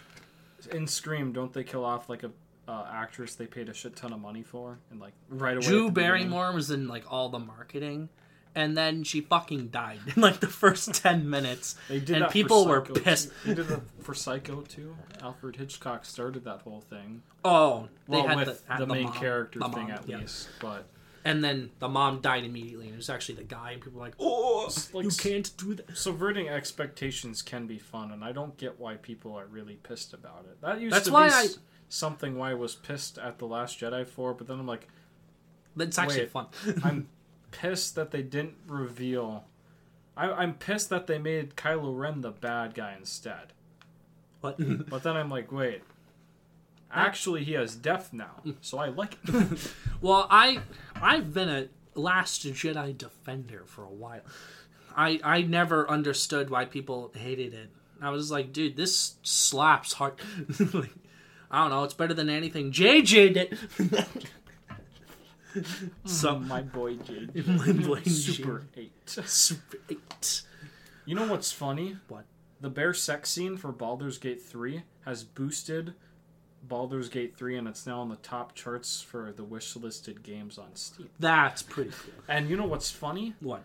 in 0.71 0.87
Scream, 0.87 1.31
don't 1.33 1.53
they 1.53 1.63
kill 1.63 1.85
off 1.85 2.09
like 2.09 2.23
a 2.23 2.31
uh, 2.67 2.85
actress 2.91 3.35
they 3.35 3.45
paid 3.45 3.67
a 3.69 3.73
shit 3.73 3.95
ton 3.95 4.13
of 4.13 4.19
money 4.19 4.41
for, 4.41 4.79
and 4.89 4.99
like 4.99 5.13
right 5.29 5.57
away? 5.57 5.65
Drew 5.65 5.85
the 5.85 5.91
beginning? 5.91 5.93
Barrymore 6.29 6.53
was 6.53 6.71
in 6.71 6.87
like 6.87 7.03
all 7.11 7.29
the 7.29 7.39
marketing, 7.39 8.09
and 8.55 8.77
then 8.77 9.03
she 9.03 9.21
fucking 9.21 9.69
died 9.69 9.99
in 10.15 10.21
like 10.21 10.39
the 10.39 10.47
first 10.47 10.93
ten 11.03 11.29
minutes. 11.29 11.75
They 11.89 11.99
did 11.99 12.21
and 12.21 12.31
people 12.31 12.65
were 12.67 12.81
pissed. 12.81 13.29
Too. 13.43 13.55
They 13.55 13.63
did 13.63 13.81
for 14.01 14.13
Psycho 14.13 14.61
too. 14.61 14.95
Alfred 15.21 15.55
Hitchcock 15.55 16.05
started 16.05 16.43
that 16.45 16.61
whole 16.61 16.81
thing. 16.81 17.23
Oh, 17.45 17.87
they 18.07 18.17
Well, 18.17 18.27
had 18.27 18.37
with 18.47 18.65
the, 18.67 18.77
the, 18.85 18.87
main 18.87 19.03
mom- 19.05 19.13
character 19.13 19.59
the 19.59 19.69
thing 19.69 19.83
mom, 19.83 19.91
at 19.91 20.07
yeah. 20.09 20.17
least, 20.19 20.49
but 20.59 20.85
And 21.25 21.41
then 21.43 21.69
the 21.79 21.87
mom 21.87 22.19
died 22.19 22.43
immediately, 22.43 22.85
and 22.87 22.93
it 22.93 22.97
was 22.97 23.09
actually 23.09 23.35
the 23.35 23.43
guy, 23.45 23.71
and 23.71 23.81
people 23.81 23.99
were 23.99 24.05
like, 24.05 24.15
"Oh, 24.19 24.69
like 24.93 25.05
you 25.05 25.11
can't 25.11 25.49
do 25.57 25.75
that." 25.75 25.97
subverting 25.97 26.49
expectations 26.49 27.41
can 27.41 27.65
be 27.67 27.79
fun, 27.79 28.11
and 28.11 28.23
I 28.23 28.33
don't 28.33 28.57
get 28.57 28.79
why 28.79 28.95
people 28.95 29.33
are 29.35 29.45
really 29.45 29.75
pissed 29.75 30.13
about 30.13 30.45
it. 30.49 30.59
That 30.61 30.81
used 30.81 30.93
That's 30.93 31.05
to 31.07 31.13
why 31.13 31.27
be 31.29 31.33
I- 31.33 31.47
something 31.89 32.37
why 32.37 32.51
I 32.51 32.53
was 32.55 32.75
pissed 32.75 33.17
at 33.17 33.39
the 33.39 33.45
Last 33.45 33.79
Jedi 33.79 34.05
for, 34.05 34.33
but 34.33 34.47
then 34.47 34.59
I'm 34.59 34.67
like, 34.67 34.87
That's 35.77 35.97
actually 35.97 36.19
Wait, 36.21 36.31
fun. 36.31 36.47
I'm 36.83 37.07
pissed 37.53 37.95
that 37.95 38.11
they 38.11 38.21
didn't 38.21 38.55
reveal. 38.67 39.45
I, 40.17 40.29
I'm 40.31 40.55
pissed 40.55 40.89
that 40.89 41.07
they 41.07 41.17
made 41.17 41.55
Kylo 41.55 41.97
Ren 41.97 42.21
the 42.21 42.31
bad 42.31 42.73
guy 42.73 42.95
instead. 42.97 43.53
what? 44.41 44.57
But 44.89 45.03
then 45.03 45.15
I'm 45.15 45.29
like, 45.29 45.51
wait. 45.51 45.83
Actually, 46.91 47.43
he 47.43 47.53
has 47.53 47.75
depth 47.75 48.13
now, 48.13 48.43
so 48.61 48.77
I 48.77 48.89
like 48.89 49.17
it. 49.27 49.71
well, 50.01 50.27
I 50.29 50.59
I've 51.01 51.33
been 51.33 51.49
a 51.49 51.67
Last 51.95 52.43
Jedi 52.45 52.95
defender 52.95 53.63
for 53.65 53.83
a 53.83 53.89
while. 53.89 54.21
I 54.95 55.19
I 55.23 55.41
never 55.41 55.89
understood 55.89 56.51
why 56.51 56.65
people 56.65 57.11
hated 57.15 57.53
it. 57.55 57.69
I 57.99 58.11
was 58.11 58.29
like, 58.29 58.53
dude, 58.53 58.75
this 58.75 59.15
slaps 59.23 59.93
hard. 59.93 60.15
like, 60.73 60.93
I 61.49 61.61
don't 61.61 61.71
know. 61.71 61.83
It's 61.83 61.95
better 61.95 62.13
than 62.13 62.29
anything 62.29 62.71
JJ 62.71 63.33
did. 63.33 63.57
so 66.05 66.39
my 66.39 66.61
boy 66.61 66.95
Jade. 66.95 67.47
My 67.47 67.71
boy 67.71 68.01
Super 68.03 68.63
8. 68.75 68.91
Super 69.05 69.77
eight. 69.89 70.41
You 71.05 71.15
know 71.15 71.27
what's 71.27 71.51
funny? 71.51 71.97
What? 72.07 72.25
The 72.61 72.69
bear 72.69 72.93
sex 72.93 73.29
scene 73.29 73.57
for 73.57 73.71
Baldur's 73.71 74.17
Gate 74.17 74.41
3 74.41 74.83
has 75.05 75.23
boosted 75.23 75.93
Baldur's 76.63 77.09
Gate 77.09 77.35
3 77.35 77.57
and 77.57 77.67
it's 77.67 77.85
now 77.85 77.99
on 77.99 78.09
the 78.09 78.15
top 78.17 78.55
charts 78.55 79.01
for 79.01 79.33
the 79.35 79.43
wish 79.43 79.75
listed 79.75 80.23
games 80.23 80.57
on 80.57 80.75
Steam. 80.75 81.09
That's 81.19 81.61
pretty 81.61 81.91
cool. 81.91 82.13
And 82.27 82.49
you 82.49 82.55
know 82.55 82.65
what's 82.65 82.89
funny? 82.89 83.33
What? 83.41 83.63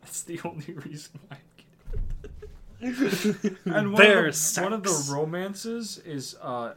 That's 0.00 0.22
the 0.22 0.40
only 0.44 0.72
reason 0.72 1.20
why 1.28 1.36
I 1.36 2.90
get 2.90 3.24
it. 3.44 3.56
and 3.66 3.92
one, 3.92 4.02
Bear 4.02 4.26
of 4.26 4.34
the, 4.34 4.60
one 4.62 4.72
of 4.72 4.82
the 4.82 5.12
romances 5.12 5.98
is 5.98 6.34
uh, 6.40 6.74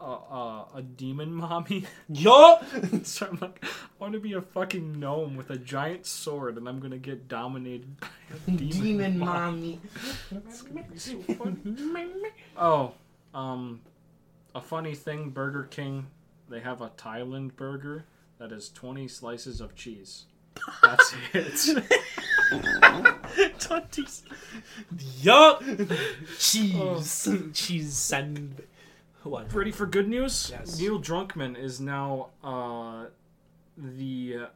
uh, 0.00 0.64
a 0.74 0.82
demon 0.82 1.32
mommy. 1.32 1.84
Yo. 2.08 2.58
so 3.02 3.26
I'm 3.30 3.38
like, 3.40 3.64
I 3.64 3.68
want 3.98 4.12
to 4.12 4.20
be 4.20 4.34
a 4.34 4.42
fucking 4.42 4.98
gnome 4.98 5.36
with 5.36 5.50
a 5.50 5.56
giant 5.56 6.06
sword, 6.06 6.56
and 6.58 6.68
I'm 6.68 6.80
gonna 6.80 6.98
get 6.98 7.28
dominated 7.28 7.98
by 8.00 8.08
a 8.46 8.50
demon, 8.50 8.68
Demon 8.82 9.18
mom. 9.18 9.28
mommy. 9.28 9.80
It's 10.30 10.62
gonna 10.62 10.82
be 10.82 10.98
so 10.98 11.18
fun. 11.34 12.22
Oh, 12.56 12.92
um, 13.34 13.80
a 14.54 14.60
funny 14.60 14.94
thing: 14.94 15.30
Burger 15.30 15.64
King, 15.64 16.06
they 16.48 16.60
have 16.60 16.80
a 16.80 16.90
Thailand 16.90 17.56
burger 17.56 18.04
that 18.38 18.52
is 18.52 18.68
20 18.70 19.08
slices 19.08 19.60
of 19.60 19.74
cheese. 19.74 20.26
That's 20.82 21.14
it. 21.34 21.84
Twenties. 23.58 24.22
Yup. 25.20 25.62
Cheese. 26.38 27.28
Cheese 27.52 27.92
sand. 27.94 28.62
What? 29.26 29.52
Ready 29.52 29.72
for 29.72 29.86
good 29.86 30.08
news? 30.08 30.50
Yes. 30.52 30.78
Neil 30.78 31.00
Druckmann 31.00 31.58
is 31.58 31.80
now 31.80 32.28
uh, 32.44 33.06
the 33.76 34.36
uh, 34.42 34.46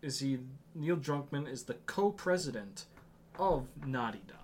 is 0.00 0.20
he 0.20 0.38
Neil 0.76 0.96
Druckmann 0.96 1.50
is 1.50 1.64
the 1.64 1.74
co-president 1.86 2.84
of 3.38 3.66
Naughty 3.84 4.20
Dog. 4.28 4.36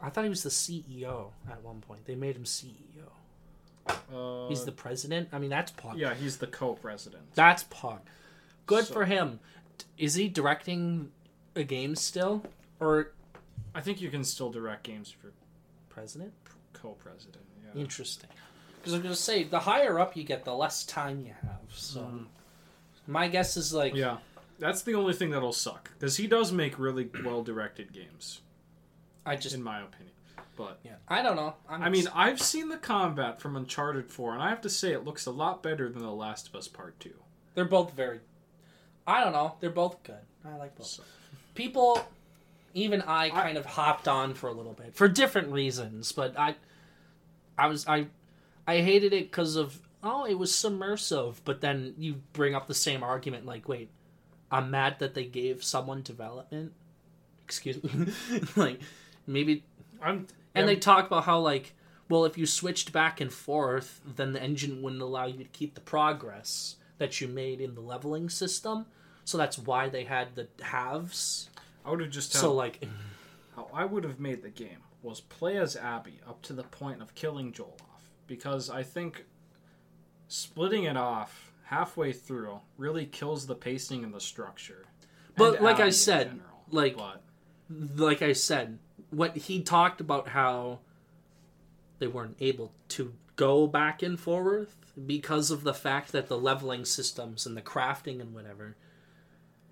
I 0.00 0.08
thought 0.08 0.24
he 0.24 0.30
was 0.30 0.42
the 0.42 0.48
CEO 0.50 1.28
at 1.50 1.62
one 1.62 1.80
point. 1.80 2.06
They 2.06 2.14
made 2.14 2.36
him 2.36 2.44
CEO. 2.44 2.72
Uh, 4.12 4.48
He's 4.48 4.64
the 4.64 4.72
president. 4.72 5.28
I 5.32 5.38
mean, 5.38 5.50
that's 5.50 5.72
pog. 5.72 5.96
yeah, 5.98 6.14
he's 6.14 6.38
the 6.38 6.46
co-president. 6.46 7.22
That's 7.34 7.64
pog. 7.64 8.00
Good 8.66 8.86
So- 8.86 8.94
for 8.94 9.04
him. 9.04 9.40
Is 9.98 10.14
he 10.14 10.28
directing 10.28 11.12
a 11.54 11.62
game 11.62 11.94
still, 11.94 12.42
or 12.80 13.12
I 13.74 13.80
think 13.82 14.00
you 14.00 14.08
can 14.10 14.24
still 14.24 14.50
direct 14.50 14.82
games 14.84 15.14
if 15.16 15.22
you're 15.22 15.32
president? 15.90 16.32
co-president. 16.72 17.44
Yeah. 17.74 17.80
Interesting. 17.80 18.28
Because 18.86 18.98
I'm 18.98 19.02
gonna 19.02 19.16
say, 19.16 19.42
the 19.42 19.58
higher 19.58 19.98
up 19.98 20.16
you 20.16 20.22
get, 20.22 20.44
the 20.44 20.54
less 20.54 20.84
time 20.84 21.20
you 21.20 21.32
have. 21.42 21.60
So, 21.74 22.02
mm-hmm. 22.02 22.22
my 23.08 23.26
guess 23.26 23.56
is 23.56 23.74
like, 23.74 23.96
Yeah, 23.96 24.18
that's 24.60 24.82
the 24.82 24.94
only 24.94 25.12
thing 25.12 25.30
that'll 25.30 25.52
suck 25.52 25.90
because 25.98 26.16
he 26.16 26.28
does 26.28 26.52
make 26.52 26.78
really 26.78 27.10
well-directed 27.24 27.92
games, 27.92 28.42
I 29.24 29.34
just, 29.34 29.56
in 29.56 29.62
my 29.62 29.80
opinion. 29.80 30.12
But 30.54 30.78
yeah, 30.84 30.94
I 31.08 31.20
don't 31.20 31.34
know. 31.34 31.54
I'm 31.68 31.82
I 31.82 31.88
mean, 31.90 32.06
I've 32.14 32.40
seen 32.40 32.68
the 32.68 32.76
combat 32.76 33.40
from 33.40 33.56
Uncharted 33.56 34.08
4, 34.08 34.34
and 34.34 34.42
I 34.42 34.50
have 34.50 34.60
to 34.60 34.70
say 34.70 34.92
it 34.92 35.04
looks 35.04 35.26
a 35.26 35.32
lot 35.32 35.64
better 35.64 35.88
than 35.88 36.00
The 36.00 36.12
Last 36.12 36.46
of 36.48 36.54
Us 36.54 36.68
Part 36.68 37.00
2. 37.00 37.10
they're 37.56 37.64
both 37.64 37.92
very. 37.92 38.20
I 39.04 39.24
don't 39.24 39.32
know. 39.32 39.56
They're 39.58 39.70
both 39.70 40.02
good. 40.04 40.14
I 40.44 40.56
like 40.56 40.76
both. 40.76 40.86
So- 40.86 41.02
people 41.56 42.06
even 42.76 43.02
I 43.02 43.30
kind 43.30 43.56
of 43.58 43.64
hopped 43.64 44.06
on 44.06 44.34
for 44.34 44.48
a 44.48 44.52
little 44.52 44.74
bit 44.74 44.94
for 44.94 45.08
different 45.08 45.48
reasons, 45.48 46.12
but 46.12 46.38
I 46.38 46.54
I 47.58 47.66
was 47.66 47.88
I 47.88 48.06
I 48.66 48.80
hated 48.80 49.12
it 49.12 49.30
because 49.30 49.56
of 49.56 49.80
oh 50.02 50.24
it 50.24 50.34
was 50.34 50.54
submersive, 50.54 51.42
but 51.44 51.60
then 51.60 51.94
you 51.98 52.22
bring 52.32 52.54
up 52.54 52.66
the 52.66 52.74
same 52.74 53.02
argument 53.02 53.46
like 53.46 53.68
wait 53.68 53.90
I'm 54.50 54.70
mad 54.70 55.00
that 55.00 55.14
they 55.14 55.24
gave 55.24 55.64
someone 55.64 56.02
development. 56.02 56.72
Excuse 57.44 57.82
me, 57.82 58.12
like 58.56 58.80
maybe 59.26 59.64
I'm 60.02 60.26
and 60.54 60.68
they 60.68 60.76
talk 60.76 61.06
about 61.06 61.24
how 61.24 61.38
like 61.40 61.74
well 62.08 62.24
if 62.24 62.36
you 62.38 62.46
switched 62.46 62.92
back 62.92 63.20
and 63.20 63.32
forth 63.32 64.00
then 64.04 64.32
the 64.32 64.42
engine 64.42 64.82
wouldn't 64.82 65.02
allow 65.02 65.26
you 65.26 65.38
to 65.38 65.50
keep 65.50 65.74
the 65.74 65.80
progress 65.80 66.76
that 66.98 67.20
you 67.20 67.28
made 67.28 67.60
in 67.60 67.74
the 67.74 67.80
leveling 67.80 68.28
system. 68.28 68.86
So 69.24 69.36
that's 69.38 69.58
why 69.58 69.88
they 69.88 70.04
had 70.04 70.34
the 70.34 70.48
halves. 70.62 71.50
I 71.84 71.90
would 71.90 72.00
have 72.00 72.10
just 72.10 72.32
So 72.32 72.40
so 72.40 72.54
like 72.54 72.84
how 73.54 73.68
I 73.72 73.84
would 73.84 74.04
have 74.04 74.18
made 74.18 74.42
the 74.42 74.50
game 74.50 74.78
was 75.02 75.20
play 75.20 75.56
as 75.56 75.76
Abby 75.76 76.20
up 76.26 76.42
to 76.42 76.52
the 76.52 76.64
point 76.64 77.00
of 77.00 77.14
killing 77.14 77.52
Joel 77.52 77.76
because 78.26 78.70
I 78.70 78.82
think 78.82 79.24
splitting 80.28 80.84
it 80.84 80.96
off 80.96 81.52
halfway 81.64 82.12
through 82.12 82.60
really 82.78 83.06
kills 83.06 83.46
the 83.46 83.54
pacing 83.54 84.04
and 84.04 84.12
the 84.14 84.20
structure. 84.20 84.86
But 85.36 85.62
like 85.62 85.80
I 85.80 85.90
said, 85.90 86.28
general. 86.28 86.64
like- 86.70 86.96
but 86.96 87.22
like 87.96 88.22
I 88.22 88.32
said, 88.32 88.78
what 89.10 89.36
he 89.36 89.62
talked 89.62 90.00
about 90.00 90.28
how 90.28 90.80
they 91.98 92.06
weren't 92.06 92.36
able 92.40 92.72
to 92.88 93.14
go 93.36 93.66
back 93.66 94.02
and 94.02 94.18
forth 94.18 94.76
because 95.06 95.50
of 95.50 95.62
the 95.62 95.74
fact 95.74 96.12
that 96.12 96.28
the 96.28 96.38
leveling 96.38 96.84
systems 96.84 97.44
and 97.46 97.56
the 97.56 97.62
crafting 97.62 98.20
and 98.20 98.34
whatever, 98.34 98.76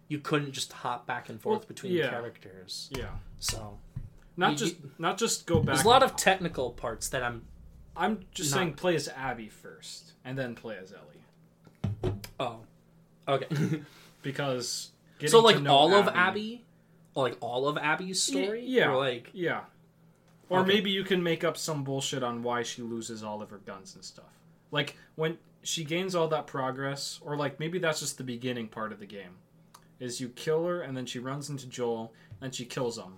you 0.08 0.18
couldn't 0.18 0.52
just 0.52 0.72
hop 0.72 1.06
back 1.06 1.28
and 1.28 1.40
forth 1.40 1.60
Well, 1.60 1.68
between 1.68 1.92
yeah. 1.92 2.10
characters. 2.10 2.90
yeah, 2.94 3.10
So 3.38 3.78
not 4.36 4.52
You- 4.52 4.56
just 4.58 4.76
not 4.98 5.16
just 5.16 5.46
go 5.46 5.60
back. 5.60 5.66
there's 5.76 5.84
a 5.84 5.88
lot 5.88 6.02
of 6.02 6.16
technical 6.16 6.72
parts 6.72 7.08
that 7.10 7.22
I'm 7.22 7.46
I'm 7.96 8.20
just 8.32 8.50
not- 8.50 8.56
saying 8.58 8.74
play 8.74 8.94
as 8.96 9.08
Abby 9.08 9.48
first 9.48 10.12
and 10.24 10.36
then 10.38 10.54
play 10.54 10.76
as 10.82 10.92
Ellie 10.92 12.14
oh 12.40 12.60
okay. 13.28 13.46
because 14.22 14.90
getting 15.18 15.30
so 15.30 15.40
to 15.40 15.46
like 15.46 15.60
know 15.62 15.72
all 15.74 15.94
of 15.94 16.08
Abby, 16.08 16.64
like 17.14 17.36
all 17.40 17.68
of 17.68 17.76
Abby's 17.78 18.28
Y- 18.32 18.42
story, 18.44 18.64
yeah. 18.66 18.90
or 18.90 18.96
like 18.96 19.30
Yeah. 19.32 19.62
Or 20.50 20.60
Okay. 20.60 20.68
maybe 20.74 20.90
you 20.90 21.04
can 21.04 21.22
make 21.22 21.42
up 21.42 21.56
some 21.56 21.84
bullshit 21.84 22.22
on 22.22 22.42
why 22.42 22.62
she 22.62 22.82
loses 22.82 23.22
all 23.22 23.40
of 23.40 23.48
her 23.50 23.58
guns 23.58 23.94
and 23.94 24.04
stuff. 24.04 24.26
Like 24.70 24.96
when 25.14 25.38
she 25.62 25.84
gains 25.84 26.14
all 26.14 26.28
that 26.28 26.46
progress, 26.46 27.18
or 27.22 27.36
like 27.36 27.58
maybe 27.58 27.78
that's 27.78 28.00
just 28.00 28.18
the 28.18 28.24
beginning 28.24 28.68
part 28.68 28.92
of 28.92 28.98
the 29.00 29.06
game. 29.06 29.36
Is 30.00 30.20
you 30.20 30.28
kill 30.28 30.66
her 30.66 30.82
and 30.82 30.96
then 30.96 31.06
she 31.06 31.18
runs 31.18 31.48
into 31.48 31.66
Joel 31.66 32.12
and 32.40 32.54
she 32.54 32.64
kills 32.66 32.98
him. 32.98 33.14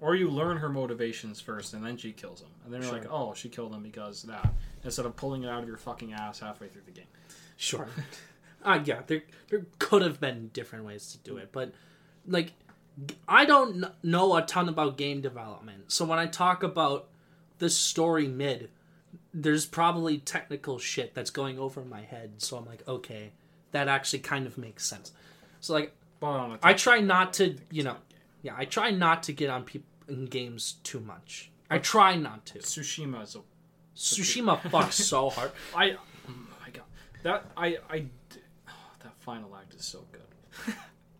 Or 0.00 0.14
you 0.14 0.30
learn 0.30 0.56
her 0.58 0.68
motivations 0.70 1.40
first 1.40 1.74
and 1.74 1.84
then 1.84 1.96
she 1.96 2.12
kills 2.12 2.40
him. 2.40 2.48
And 2.64 2.72
then 2.72 2.80
you're 2.80 2.90
Sure. 2.90 3.00
like, 3.00 3.08
oh, 3.10 3.34
she 3.34 3.48
killed 3.48 3.74
him 3.74 3.82
because 3.82 4.24
of 4.24 4.30
that. 4.30 4.54
Instead 4.82 5.04
of 5.04 5.14
pulling 5.16 5.42
it 5.42 5.48
out 5.48 5.62
of 5.62 5.68
your 5.68 5.76
fucking 5.76 6.12
ass 6.12 6.40
halfway 6.40 6.68
through 6.68 6.82
the 6.86 6.92
game. 6.92 7.04
Sure. 7.56 7.86
uh, 8.64 8.80
yeah, 8.84 9.02
there 9.06 9.22
there 9.48 9.66
could 9.78 10.02
have 10.02 10.20
been 10.20 10.48
different 10.54 10.84
ways 10.86 11.12
to 11.12 11.18
do 11.18 11.36
it, 11.36 11.50
but 11.52 11.72
like 12.26 12.52
I 13.28 13.44
don't 13.44 13.84
know 14.02 14.36
a 14.36 14.42
ton 14.42 14.68
about 14.68 14.96
game 14.96 15.20
development. 15.20 15.92
So 15.92 16.04
when 16.04 16.18
I 16.18 16.26
talk 16.26 16.62
about 16.62 17.08
this 17.58 17.76
story 17.76 18.26
mid, 18.26 18.70
there's 19.32 19.66
probably 19.66 20.18
technical 20.18 20.78
shit 20.78 21.14
that's 21.14 21.30
going 21.30 21.58
over 21.58 21.84
my 21.84 22.02
head. 22.02 22.34
So 22.38 22.56
I'm 22.56 22.66
like, 22.66 22.86
okay, 22.88 23.32
that 23.72 23.88
actually 23.88 24.20
kind 24.20 24.46
of 24.46 24.58
makes 24.58 24.86
sense. 24.86 25.12
So 25.60 25.74
like 25.74 25.92
on 26.22 26.58
try 26.74 27.00
not 27.00 27.34
to, 27.34 27.56
you 27.70 27.82
know, 27.82 27.96
yeah, 28.42 28.54
I 28.56 28.64
try 28.64 28.90
not 28.90 29.22
to 29.24 29.32
get 29.32 29.50
on 29.50 29.64
people 29.64 29.86
in 30.10 30.26
games 30.26 30.76
too 30.82 31.00
much. 31.00 31.50
I 31.70 31.78
try 31.78 32.16
not 32.16 32.44
to. 32.46 32.58
Tsushima 32.58 33.22
is 33.22 33.36
a 33.36 33.40
Tsushima 33.96 34.58
fucks 34.70 34.92
so 34.92 35.30
hard. 35.30 35.52
I 35.74 35.92
oh 35.92 36.32
my 36.60 36.70
god 36.70 36.84
that 37.22 37.44
I 37.56 37.78
I 37.88 38.06
oh, 38.68 38.72
that 39.02 39.14
final 39.20 39.54
act 39.56 39.74
is 39.74 39.84
so 39.84 40.04
good. 40.12 40.74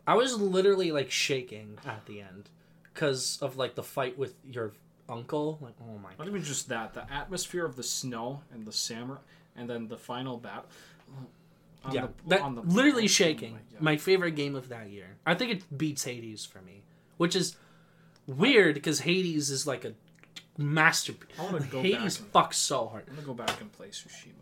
I 0.07 0.15
was 0.15 0.41
literally 0.41 0.93
like 0.93 1.11
shaking 1.11 1.79
at 1.87 2.05
the 2.07 2.21
end 2.21 2.49
because 2.93 3.39
of 3.41 3.57
like 3.57 3.75
the 3.75 3.83
fight 3.83 4.19
with 4.19 4.35
your 4.45 4.73
uncle. 5.09 5.59
Like, 5.61 5.75
oh 5.83 5.99
my 5.99 6.11
god. 6.11 6.19
Not 6.21 6.29
even 6.29 6.43
just 6.43 6.69
that, 6.69 6.95
the 6.95 7.11
atmosphere 7.13 7.65
of 7.65 7.77
the 7.77 7.83
snow 7.83 8.43
and 8.53 8.67
the 8.67 8.73
samurai, 8.73 9.21
and 9.57 9.69
then 9.69 9.89
the 9.89 9.97
final 9.99 10.37
battle. 10.39 10.67
on 11.85 11.93
yeah, 11.95 12.07
the- 12.27 12.37
that 12.37 12.55
the- 12.55 12.63
literally 12.63 13.05
oh 13.05 13.09
shaking. 13.09 13.53
my 13.53 13.59
God. 13.73 13.81
my 13.81 13.97
favorite 13.97 14.33
game 14.33 14.57
of 14.57 14.69
that 14.71 14.91
year. 14.91 15.17
I 15.27 15.35
think 15.35 15.53
it 15.53 15.79
beats 15.79 16.05
Hades 16.05 16.45
for 16.45 16.61
me, 16.63 16.83
which 17.17 17.37
is 17.37 17.57
weird 18.37 18.75
because 18.75 19.01
Hades 19.01 19.51
is 19.51 19.67
like 19.67 19.85
a 19.85 19.93
masterpiece. 20.57 21.29
I 21.39 21.45
wanna 21.45 21.61
go 21.61 21.83
Hades 21.83 22.19
back 22.19 22.51
fucks 22.51 22.55
so 22.55 22.87
hard. 22.87 23.05
I'm 23.09 23.15
gonna 23.15 23.27
go 23.27 23.35
back 23.35 23.61
and 23.61 23.71
play 23.73 23.89
Tsushima. 23.89 24.35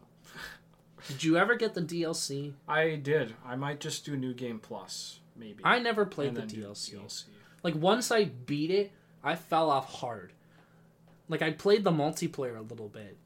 Did 1.09 1.25
you 1.25 1.39
ever 1.39 1.55
get 1.57 1.75
the 1.75 1.81
DLC? 1.81 2.53
I 2.67 2.97
did. 2.97 3.35
I 3.45 3.57
might 3.57 3.81
just 3.81 4.05
do 4.05 4.17
New 4.17 4.35
Game 4.35 4.59
Plus, 4.59 5.21
maybe. 5.37 5.63
I 5.65 5.79
never 5.79 6.05
played 6.05 6.35
the 6.35 6.43
DLC. 6.43 6.95
DLC. 6.97 7.25
Like 7.63 7.75
once 7.75 8.11
I 8.11 8.25
beat 8.25 8.71
it, 8.71 8.93
I 9.25 9.35
fell 9.35 9.71
off 9.71 9.93
hard. 9.93 10.33
Like 11.29 11.43
I 11.43 11.53
played 11.53 11.85
the 11.85 11.91
multiplayer 11.91 12.59
a 12.59 12.63
little 12.63 12.89
bit, 12.89 13.17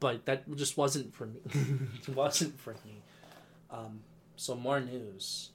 but 0.00 0.26
that 0.26 0.54
just 0.56 0.76
wasn't 0.76 1.14
for 1.14 1.26
me. 1.26 1.40
it 2.06 2.14
wasn't 2.14 2.58
for 2.60 2.72
me. 2.84 3.02
Um, 3.70 4.00
so 4.36 4.54
more 4.54 4.80
news. 4.80 5.50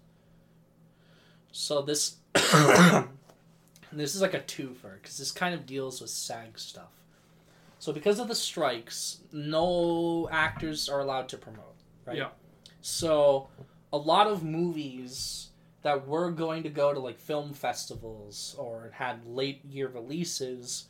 So 1.51 1.81
this 1.81 2.17
this 3.91 4.15
is 4.15 4.21
like 4.21 4.33
a 4.33 4.39
twofer 4.39 5.01
because 5.01 5.17
this 5.17 5.31
kind 5.31 5.55
of 5.55 5.65
deals 5.65 6.01
with 6.01 6.09
SAG 6.09 6.59
stuff. 6.59 6.91
So 7.79 7.93
because 7.93 8.19
of 8.19 8.27
the 8.27 8.35
strikes, 8.35 9.19
no 9.31 10.27
actors 10.31 10.89
are 10.89 10.99
allowed 10.99 11.29
to 11.29 11.37
promote, 11.37 11.75
right? 12.05 12.17
Yeah. 12.17 12.29
So 12.81 13.47
a 13.91 13.97
lot 13.97 14.27
of 14.27 14.43
movies 14.43 15.49
that 15.81 16.07
were 16.07 16.29
going 16.31 16.63
to 16.63 16.69
go 16.69 16.93
to 16.93 16.99
like 16.99 17.19
film 17.19 17.53
festivals 17.53 18.55
or 18.57 18.91
had 18.93 19.25
late 19.25 19.63
year 19.65 19.87
releases 19.87 20.85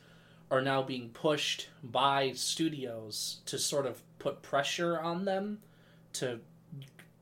are 0.51 0.61
now 0.61 0.81
being 0.81 1.09
pushed 1.09 1.69
by 1.83 2.31
studios 2.33 3.41
to 3.45 3.57
sort 3.59 3.85
of 3.85 4.01
put 4.17 4.41
pressure 4.41 4.99
on 4.99 5.25
them 5.25 5.59
to 6.13 6.39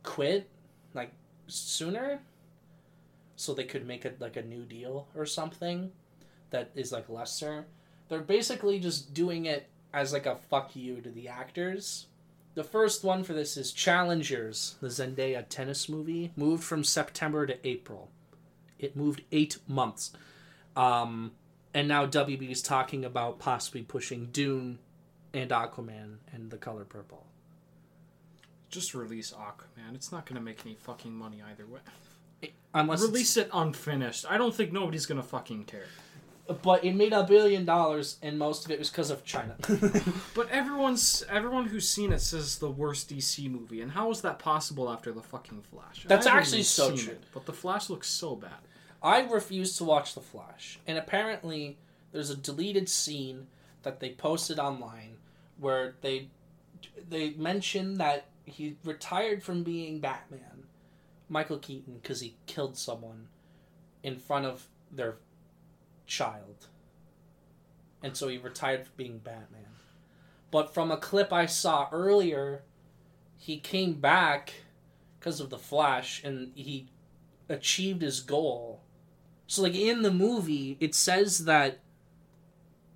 quit 0.03 0.49
like 0.93 1.11
sooner 1.47 2.21
so 3.38 3.54
they 3.54 3.64
could 3.64 3.88
make 3.88 4.04
it 4.04 4.20
like 4.20 4.36
a 4.36 4.42
new 4.42 4.64
deal 4.66 5.08
or 5.16 5.26
something 5.26 5.92
that 6.50 6.70
is 6.76 6.92
like 6.92 7.08
lesser 7.08 7.66
they're 8.10 8.20
basically 8.20 8.80
just 8.80 9.14
doing 9.14 9.46
it 9.46 9.70
as 9.94 10.12
like 10.12 10.26
a 10.26 10.36
fuck 10.36 10.76
you 10.76 11.00
to 11.00 11.10
the 11.10 11.30
actors 11.30 12.08
the 12.58 12.64
first 12.64 13.04
one 13.04 13.24
for 13.24 13.34
this 13.34 13.56
is 13.56 13.72
Challengers, 13.72 14.78
the 14.82 14.88
Zendaya 14.88 15.46
tennis 15.48 15.88
movie, 15.88 16.32
moved 16.36 16.64
from 16.64 16.84
September 16.84 17.46
to 17.46 17.68
April. 17.68 18.10
It 18.80 18.96
moved 18.96 19.22
eight 19.32 19.60
months. 19.68 20.12
Um, 20.76 21.34
and 21.76 21.88
now 21.88 22.08
WB 22.08 22.50
is 22.50 22.64
talking 22.64 23.06
about 23.06 23.38
possibly 23.38 23.84
pushing 23.84 24.30
Dune 24.32 24.80
and 25.36 25.52
Aquaman 25.52 26.16
and 26.34 26.50
The 26.50 26.58
Color 26.58 26.86
Purple. 26.86 27.28
Just 28.72 28.96
release 28.96 29.32
Aquaman. 29.32 29.94
It's 29.94 30.12
not 30.12 30.26
gonna 30.26 30.42
make 30.42 30.66
any 30.66 30.74
fucking 30.74 31.14
money 31.14 31.44
either 31.48 31.68
way. 31.68 31.82
Unless 32.74 33.00
it's- 33.00 33.12
Release 33.12 33.38
it 33.38 33.50
unfinished. 33.54 34.26
I 34.30 34.38
don't 34.38 34.54
think 34.54 34.72
nobody's 34.72 35.06
gonna 35.06 35.24
fucking 35.24 35.66
care. 35.66 35.86
but 36.62 36.84
it 36.86 36.94
made 36.96 37.12
a 37.12 37.24
billion 37.24 37.66
dollars, 37.66 38.18
and 38.22 38.38
most 38.40 38.64
of 38.66 38.72
it 38.72 38.80
was 38.80 38.90
because 38.90 39.10
of 39.10 39.26
China. 39.26 39.56
But 40.36 40.50
everyone's 40.50 41.24
everyone 41.30 41.66
who's 41.66 41.90
seen 41.90 42.14
it 42.14 42.22
says 42.22 42.60
the 42.60 42.70
worst 42.70 43.10
DC 43.10 43.50
movie, 43.52 43.82
and 43.82 43.92
how 43.92 44.12
is 44.12 44.22
that 44.22 44.40
possible 44.40 44.90
after 44.90 45.12
the 45.12 45.22
fucking 45.22 45.64
Flash? 45.64 46.06
That's 46.08 46.26
I 46.28 46.38
actually 46.38 46.64
so 46.64 46.90
seen 46.96 46.98
true. 47.06 47.14
it, 47.14 47.24
but 47.34 47.46
the 47.46 47.54
Flash 47.54 47.90
looks 47.90 48.08
so 48.08 48.36
bad. 48.36 48.60
I 49.04 49.22
refuse 49.22 49.76
to 49.78 49.84
watch 49.84 50.14
The 50.16 50.22
Flash. 50.22 50.80
And 50.88 50.98
apparently, 50.98 51.78
there's 52.12 52.30
a 52.30 52.36
deleted 52.36 52.88
scene 52.90 53.48
that 53.84 54.00
they 54.00 54.12
posted 54.12 54.58
online 54.60 55.18
where 55.60 55.96
they 56.02 56.30
they 57.10 57.32
mention 57.32 57.96
that 57.96 58.26
he 58.46 58.78
retired 58.86 59.44
from 59.44 59.64
being 59.64 60.00
Batman, 60.00 60.57
Michael 61.30 61.57
Keaton, 61.57 61.99
because 62.01 62.21
he 62.21 62.38
killed 62.45 62.78
someone 62.78 63.28
in 64.03 64.17
front 64.17 64.45
of 64.45 64.67
their 64.91 65.17
child. 66.05 66.67
And 68.01 68.15
so 68.15 68.28
he 68.28 68.38
retired 68.38 68.86
from 68.86 68.93
being 68.95 69.17
Batman. 69.17 69.65
But 70.51 70.73
from 70.73 70.91
a 70.91 70.97
clip 70.97 71.34
I 71.34 71.45
saw 71.45 71.89
earlier, 71.91 72.63
he 73.38 73.59
came 73.59 73.93
back 73.95 74.53
because 75.19 75.39
of 75.39 75.49
the 75.49 75.57
Flash 75.57 76.23
and 76.23 76.51
he 76.55 76.88
achieved 77.49 78.01
his 78.01 78.21
goal. 78.21 78.82
So 79.47 79.63
like 79.63 79.75
in 79.75 80.01
the 80.01 80.11
movie, 80.11 80.78
it 80.80 80.95
says 80.95 81.45
that 81.45 81.80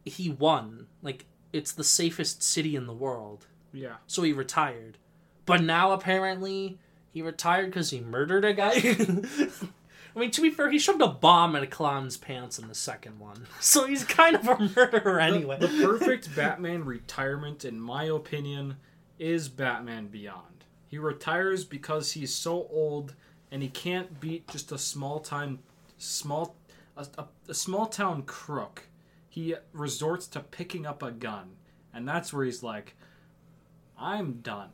he 0.06 0.30
won. 0.30 0.88
Like 1.02 1.26
it's 1.52 1.72
the 1.72 1.84
safest 1.84 2.42
city 2.42 2.76
in 2.76 2.88
the 2.88 2.94
world. 2.94 3.48
Yeah. 3.74 3.96
So 4.08 4.24
he 4.24 4.34
retired. 4.34 4.98
But 5.46 5.62
now 5.62 5.92
apparently 5.92 6.80
he 7.12 7.22
retired 7.22 7.68
because 7.68 7.90
he 7.90 8.00
murdered 8.00 8.46
a 8.46 8.54
guy. 8.54 8.74
I 10.16 10.20
mean, 10.20 10.32
to 10.32 10.42
be 10.42 10.50
fair, 10.50 10.70
he 10.70 10.80
shoved 10.80 11.02
a 11.02 11.08
bomb 11.08 11.56
in 11.56 11.64
a 11.64 11.68
clown's 11.68 12.18
pants 12.18 12.60
in 12.60 12.68
the 12.68 12.76
second 12.76 13.20
one. 13.20 13.48
So 13.62 13.86
he's 13.86 14.04
kind 14.04 14.36
of 14.36 14.48
a 14.48 14.70
murderer 14.76 15.20
anyway. 15.20 15.58
The 15.60 15.68
perfect 15.68 16.36
Batman 16.36 16.84
retirement, 16.84 17.64
in 17.64 17.80
my 17.80 18.06
opinion, 18.06 18.78
is 19.20 19.48
Batman 19.50 20.08
Beyond. 20.08 20.66
He 20.88 20.98
retires 20.98 21.64
because 21.64 22.12
he's 22.12 22.34
so 22.34 22.68
old 22.70 23.14
and 23.52 23.62
he 23.62 23.70
can't 23.70 24.20
beat 24.20 24.48
just 24.50 24.72
a 24.72 24.78
small 24.78 25.20
time, 25.20 25.60
small, 25.98 26.56
a, 26.98 27.06
a, 27.18 27.28
a 27.50 27.54
small 27.54 27.86
town 27.86 28.24
crook. 28.24 28.88
He 29.30 29.56
resorts 29.72 30.28
to 30.28 30.42
picking 30.42 30.86
up 30.86 31.02
a 31.02 31.12
gun, 31.12 31.52
and 31.94 32.06
that's 32.06 32.34
where 32.34 32.44
he's 32.44 32.64
like, 32.64 32.96
"I'm 33.98 34.42
done. 34.42 34.70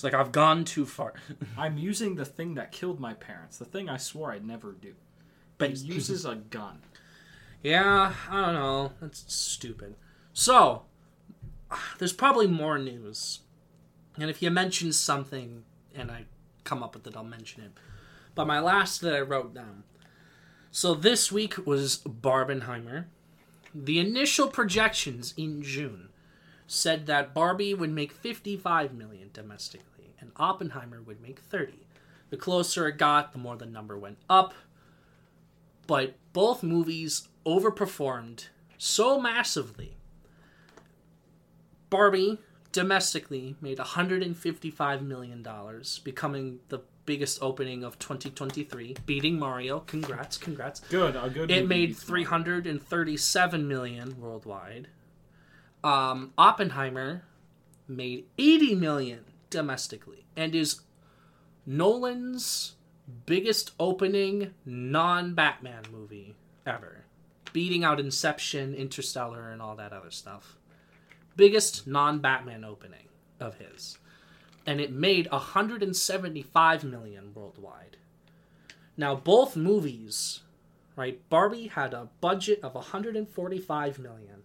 It's 0.00 0.04
like 0.04 0.14
I've 0.14 0.32
gone 0.32 0.64
too 0.64 0.86
far. 0.86 1.12
I'm 1.58 1.76
using 1.76 2.14
the 2.14 2.24
thing 2.24 2.54
that 2.54 2.72
killed 2.72 3.00
my 3.00 3.12
parents, 3.12 3.58
the 3.58 3.66
thing 3.66 3.90
I 3.90 3.98
swore 3.98 4.32
I'd 4.32 4.46
never 4.46 4.72
do." 4.72 4.94
But 5.58 5.72
But 5.72 5.78
he 5.80 5.88
uses 5.94 6.24
a 6.24 6.36
gun. 6.36 6.78
Yeah, 7.62 8.14
I 8.30 8.46
don't 8.46 8.54
know. 8.54 8.92
That's 9.02 9.30
stupid. 9.30 9.96
So, 10.32 10.84
there's 11.98 12.14
probably 12.14 12.46
more 12.46 12.78
news. 12.78 13.40
And 14.16 14.30
if 14.30 14.40
you 14.40 14.50
mention 14.50 14.90
something 14.94 15.64
and 15.94 16.10
I 16.10 16.24
come 16.64 16.82
up 16.82 16.94
with 16.94 17.06
it, 17.06 17.14
I'll 17.14 17.22
mention 17.22 17.62
it. 17.62 17.72
But 18.34 18.46
my 18.46 18.58
last 18.58 19.02
that 19.02 19.14
I 19.14 19.20
wrote 19.20 19.52
down. 19.52 19.84
So 20.70 20.94
this 20.94 21.30
week 21.30 21.66
was 21.66 21.98
Barbenheimer. 21.98 23.04
The 23.74 23.98
initial 23.98 24.48
projections 24.48 25.34
in 25.36 25.60
June 25.60 26.08
said 26.66 27.04
that 27.04 27.34
Barbie 27.34 27.74
would 27.74 27.90
make 27.90 28.12
55 28.12 28.94
million 28.94 29.28
domestically 29.34 29.89
and 30.20 30.32
Oppenheimer 30.36 31.00
would 31.02 31.20
make 31.20 31.40
30. 31.40 31.86
The 32.30 32.36
closer 32.36 32.86
it 32.88 32.98
got, 32.98 33.32
the 33.32 33.38
more 33.38 33.56
the 33.56 33.66
number 33.66 33.98
went 33.98 34.18
up 34.28 34.54
but 35.90 36.14
both 36.32 36.62
movies 36.62 37.26
overperformed 37.44 38.46
so 38.78 39.20
massively. 39.20 39.96
Barbie 41.90 42.38
domestically 42.70 43.56
made 43.60 43.78
155 43.78 45.02
million 45.02 45.42
dollars, 45.42 45.98
becoming 46.04 46.60
the 46.68 46.78
biggest 47.06 47.42
opening 47.42 47.82
of 47.82 47.98
2023, 47.98 48.98
beating 49.04 49.36
Mario. 49.36 49.80
Congrats, 49.80 50.38
congrats. 50.38 50.78
Good, 50.78 51.16
a 51.16 51.28
good. 51.28 51.50
It 51.50 51.66
made 51.66 51.96
337 51.96 53.66
million 53.66 54.20
worldwide. 54.20 54.86
Um, 55.82 56.32
Oppenheimer 56.38 57.24
made 57.88 58.26
80 58.38 58.76
million 58.76 59.24
domestically 59.50 60.26
and 60.36 60.54
is 60.54 60.80
Nolan's 61.66 62.76
biggest 63.26 63.72
opening 63.78 64.54
non-Batman 64.64 65.82
movie 65.92 66.34
ever, 66.66 67.04
beating 67.52 67.84
out 67.84 68.00
Inception, 68.00 68.74
Interstellar, 68.74 69.50
and 69.50 69.60
all 69.60 69.76
that 69.76 69.92
other 69.92 70.10
stuff. 70.10 70.56
Biggest 71.36 71.86
non-Batman 71.86 72.64
opening 72.64 73.08
of 73.38 73.56
his, 73.56 73.98
and 74.66 74.80
it 74.80 74.92
made 74.92 75.30
175 75.30 76.84
million 76.84 77.32
worldwide. 77.34 77.96
Now 78.96 79.14
both 79.14 79.56
movies 79.56 80.40
right? 81.00 81.18
Barbie 81.30 81.68
had 81.68 81.94
a 81.94 82.08
budget 82.20 82.60
of 82.62 82.74
145 82.74 83.98
million. 83.98 84.42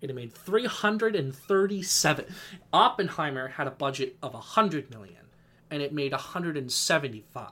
It 0.00 0.14
made 0.14 0.32
337. 0.32 2.24
Oppenheimer 2.72 3.48
had 3.48 3.66
a 3.66 3.70
budget 3.70 4.16
of 4.22 4.34
100 4.34 4.90
million 4.90 5.16
and 5.70 5.82
it 5.82 5.92
made 5.92 6.12
175. 6.12 7.50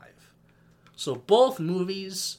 So 0.95 1.14
both 1.14 1.59
movies 1.59 2.38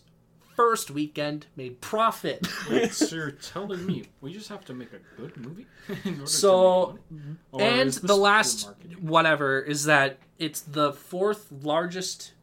first 0.55 0.91
weekend 0.91 1.47
made 1.55 1.81
profit. 1.81 2.47
Wait, 2.69 2.93
so 2.93 3.15
you're 3.15 3.31
telling 3.31 3.85
me 3.85 4.03
we 4.21 4.31
just 4.31 4.49
have 4.49 4.63
to 4.65 4.73
make 4.73 4.93
a 4.93 4.99
good 5.19 5.35
movie? 5.37 5.65
in 6.05 6.13
order 6.13 6.25
So, 6.27 6.99
to 7.09 7.13
make 7.13 7.23
money? 7.51 7.81
And 7.81 7.91
the 7.91 8.15
last 8.15 8.69
whatever 8.99 9.59
is 9.59 9.85
that 9.85 10.17
it's 10.37 10.61
the 10.61 10.93
fourth 10.93 11.51
largest 11.51 12.33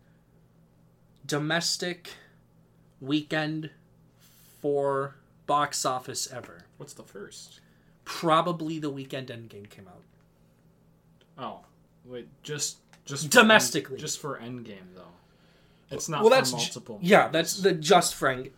domestic 1.24 2.10
weekend 3.00 3.70
for 4.60 5.16
box 5.46 5.84
office 5.84 6.30
ever. 6.32 6.64
What's 6.80 6.94
the 6.94 7.02
first? 7.02 7.60
Probably 8.06 8.78
the 8.78 8.88
weekend 8.88 9.28
Endgame 9.28 9.68
came 9.68 9.86
out. 9.86 10.02
Oh, 11.38 11.60
wait, 12.06 12.26
just 12.42 12.78
just 13.04 13.28
Domestically. 13.30 13.96
End- 13.96 14.00
just 14.00 14.18
for 14.18 14.38
Endgame 14.38 14.94
though. 14.94 15.02
It's 15.90 16.08
not 16.08 16.22
well, 16.22 16.30
for 16.30 16.36
that's 16.36 16.50
ju- 16.52 16.56
multiple. 16.56 16.98
yeah, 17.02 17.28
that's 17.28 17.58
the 17.60 17.72
just 17.72 18.14
Frank. 18.14 18.52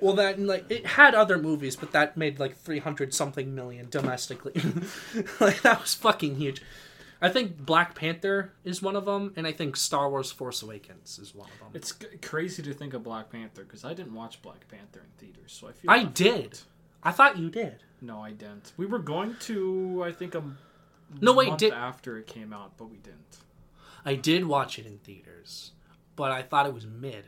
Well, 0.00 0.12
that 0.16 0.38
like 0.38 0.70
it 0.70 0.84
had 0.84 1.14
other 1.14 1.38
movies, 1.38 1.74
but 1.74 1.92
that 1.92 2.18
made 2.18 2.38
like 2.38 2.54
three 2.56 2.80
hundred 2.80 3.14
something 3.14 3.54
million 3.54 3.86
domestically. 3.88 4.52
like 5.40 5.62
that 5.62 5.80
was 5.80 5.94
fucking 5.94 6.36
huge. 6.36 6.60
I 7.22 7.30
think 7.30 7.64
Black 7.64 7.94
Panther 7.94 8.52
is 8.64 8.82
one 8.82 8.96
of 8.96 9.06
them, 9.06 9.32
and 9.36 9.46
I 9.46 9.52
think 9.52 9.76
Star 9.76 10.10
Wars: 10.10 10.30
Force 10.30 10.62
Awakens 10.62 11.18
is 11.18 11.34
one 11.34 11.48
of 11.48 11.58
them. 11.60 11.68
It's 11.72 11.94
c- 11.98 12.18
crazy 12.20 12.62
to 12.64 12.74
think 12.74 12.92
of 12.92 13.02
Black 13.02 13.30
Panther 13.30 13.62
because 13.64 13.84
I 13.84 13.94
didn't 13.94 14.12
watch 14.14 14.42
Black 14.42 14.68
Panther 14.68 15.00
in 15.00 15.26
theaters, 15.26 15.52
so 15.58 15.68
I 15.68 15.72
feel 15.72 15.90
I 15.90 16.04
did. 16.04 16.58
I 17.04 17.12
thought 17.12 17.38
you 17.38 17.50
did. 17.50 17.82
No, 18.00 18.20
I 18.22 18.32
didn't. 18.32 18.72
We 18.76 18.86
were 18.86 18.98
going 18.98 19.36
to, 19.40 20.02
I 20.04 20.12
think, 20.12 20.34
a 20.34 20.42
No, 21.20 21.32
wait, 21.34 21.48
month 21.48 21.60
did- 21.60 21.72
after 21.72 22.18
it 22.18 22.26
came 22.26 22.52
out, 22.52 22.76
but 22.76 22.86
we 22.90 22.96
didn't. 22.98 23.38
I 24.04 24.14
did 24.14 24.44
watch 24.46 24.78
it 24.78 24.86
in 24.86 24.98
theaters, 24.98 25.72
but 26.16 26.30
I 26.30 26.42
thought 26.42 26.66
it 26.66 26.74
was 26.74 26.86
mid 26.86 27.24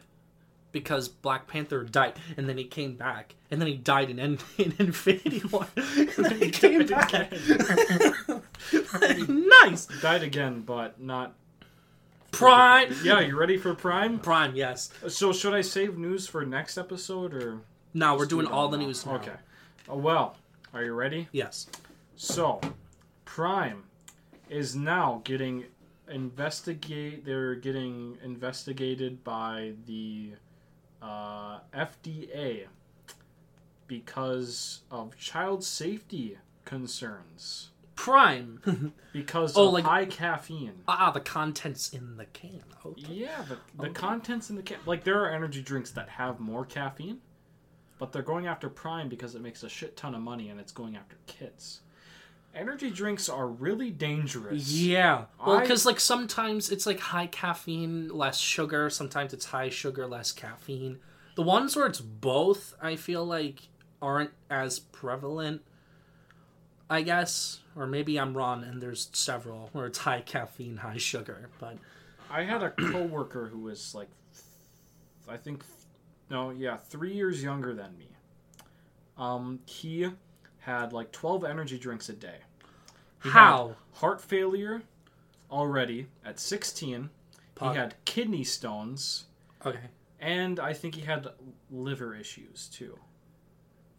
because 0.72 1.08
Black 1.08 1.46
Panther 1.46 1.84
died, 1.84 2.14
and 2.36 2.46
then 2.48 2.58
he 2.58 2.64
came 2.64 2.96
back, 2.96 3.34
and 3.50 3.58
then 3.60 3.68
he 3.68 3.76
died 3.76 4.10
in, 4.10 4.18
in, 4.18 4.38
in 4.58 4.74
Infinity 4.78 5.42
War, 5.50 5.66
and 5.76 6.08
then 6.10 6.38
he 6.38 6.50
came 6.50 6.84
died 6.84 7.30
back. 7.30 7.32
nice 9.28 9.86
Died 10.02 10.22
again, 10.22 10.60
but 10.62 11.00
not. 11.00 11.34
Prime. 12.32 12.94
Yeah, 13.02 13.20
you 13.20 13.38
ready 13.38 13.56
for 13.56 13.74
Prime? 13.74 14.18
Prime, 14.18 14.54
yes. 14.54 14.90
So 15.08 15.32
should 15.32 15.54
I 15.54 15.62
save 15.62 15.96
news 15.96 16.26
for 16.26 16.44
next 16.44 16.76
episode 16.76 17.32
or? 17.32 17.60
No, 17.94 18.14
we're 18.16 18.26
doing 18.26 18.46
all 18.46 18.68
the 18.68 18.76
news 18.76 19.06
now. 19.06 19.14
Okay. 19.14 19.32
Oh, 19.88 19.96
well, 19.96 20.36
are 20.74 20.82
you 20.82 20.92
ready? 20.94 21.28
Yes. 21.32 21.66
So, 22.16 22.60
Prime 23.24 23.84
is 24.50 24.74
now 24.74 25.20
getting 25.24 25.64
investigate. 26.08 27.24
They're 27.24 27.54
getting 27.54 28.18
investigated 28.22 29.22
by 29.24 29.72
the 29.86 30.32
uh, 31.02 31.58
FDA 31.74 32.66
because 33.86 34.80
of 34.90 35.16
child 35.16 35.62
safety 35.64 36.38
concerns. 36.64 37.70
Prime. 37.94 38.92
Because 39.12 39.56
Oh, 39.56 39.68
of 39.68 39.72
like- 39.72 39.84
high 39.84 40.04
caffeine. 40.04 40.82
ah, 40.86 41.10
the 41.10 41.20
contents 41.20 41.88
in 41.94 42.18
the 42.18 42.26
can. 42.26 42.62
Okay. 42.84 43.06
Yeah, 43.14 43.42
the, 43.48 43.56
the 43.78 43.84
Okay. 43.88 43.92
contents 43.94 44.50
in 44.50 44.56
the 44.56 44.62
can. 44.62 44.76
like 44.84 45.04
there 45.04 45.24
are 45.24 45.30
energy 45.30 45.62
drinks 45.62 45.90
that 45.92 46.10
have 46.10 46.38
more 46.38 46.66
caffeine, 46.66 47.20
but 47.98 48.12
they're 48.12 48.22
going 48.22 48.46
after 48.46 48.68
Prime 48.68 49.08
because 49.08 49.34
it 49.34 49.42
makes 49.42 49.62
a 49.62 49.68
shit 49.68 49.96
ton 49.96 50.14
of 50.14 50.20
money 50.20 50.48
and 50.48 50.60
it's 50.60 50.72
going 50.72 50.96
after 50.96 51.16
kids. 51.26 51.80
Energy 52.54 52.90
drinks 52.90 53.28
are 53.28 53.46
really 53.46 53.90
dangerous. 53.90 54.72
Yeah. 54.72 55.26
Well, 55.44 55.60
because 55.60 55.84
like 55.84 56.00
sometimes 56.00 56.70
it's 56.70 56.86
like 56.86 57.00
high 57.00 57.26
caffeine, 57.26 58.08
less 58.08 58.38
sugar. 58.38 58.88
Sometimes 58.88 59.34
it's 59.34 59.46
high 59.46 59.68
sugar, 59.68 60.06
less 60.06 60.32
caffeine. 60.32 60.98
The 61.34 61.42
ones 61.42 61.76
where 61.76 61.86
it's 61.86 62.00
both, 62.00 62.74
I 62.80 62.96
feel 62.96 63.24
like 63.24 63.68
aren't 64.00 64.30
as 64.48 64.78
prevalent. 64.78 65.62
I 66.88 67.02
guess, 67.02 67.60
or 67.74 67.86
maybe 67.86 68.18
I'm 68.18 68.36
wrong, 68.36 68.62
and 68.62 68.80
there's 68.80 69.10
several 69.12 69.70
where 69.72 69.86
it's 69.86 69.98
high 69.98 70.20
caffeine, 70.20 70.76
high 70.76 70.98
sugar. 70.98 71.50
But 71.58 71.78
I 72.30 72.44
had 72.44 72.62
a 72.62 72.70
coworker 72.70 73.48
who 73.48 73.58
was 73.58 73.94
like, 73.94 74.08
I 75.28 75.36
think, 75.36 75.64
no, 76.30 76.50
yeah, 76.50 76.76
three 76.76 77.12
years 77.14 77.42
younger 77.42 77.72
than 77.74 77.96
me. 77.98 78.08
Um, 79.18 79.60
he 79.66 80.08
had 80.58 80.92
like 80.92 81.12
twelve 81.12 81.44
energy 81.44 81.78
drinks 81.78 82.08
a 82.08 82.12
day. 82.12 82.38
He 83.22 83.28
had 83.30 83.32
how? 83.40 83.76
heart 83.94 84.20
failure 84.20 84.82
already 85.50 86.06
at 86.24 86.38
sixteen. 86.38 87.10
Pop- 87.54 87.72
He 87.72 87.78
had 87.78 87.94
kidney 88.04 88.44
stones. 88.44 89.24
Okay. 89.64 89.78
And 90.20 90.60
I 90.60 90.72
think 90.72 90.94
he 90.94 91.02
had 91.02 91.28
liver 91.70 92.14
issues 92.14 92.68
too. 92.72 92.98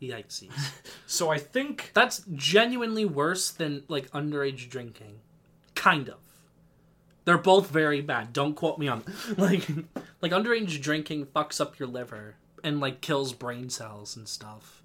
Yikesies. 0.02 0.52
So 1.08 1.30
I 1.30 1.38
think 1.40 1.92
That's 1.94 2.24
genuinely 2.36 3.06
worse 3.06 3.50
than 3.50 3.84
like 3.88 4.12
underage 4.12 4.70
drinking. 4.70 5.20
Kind 5.74 6.10
of. 6.10 6.18
They're 7.26 7.38
both 7.38 7.70
very 7.70 8.02
bad. 8.02 8.34
Don't 8.34 8.54
quote 8.56 8.78
me 8.78 8.88
on 8.88 9.04
like 9.38 9.68
like 10.22 10.32
underage 10.32 10.82
drinking 10.82 11.28
fucks 11.28 11.62
up 11.62 11.80
your 11.80 11.88
liver 11.88 12.36
and 12.64 12.80
like 12.80 13.02
kills 13.02 13.34
brain 13.34 13.70
cells 13.70 14.16
and 14.16 14.28
stuff. 14.28 14.82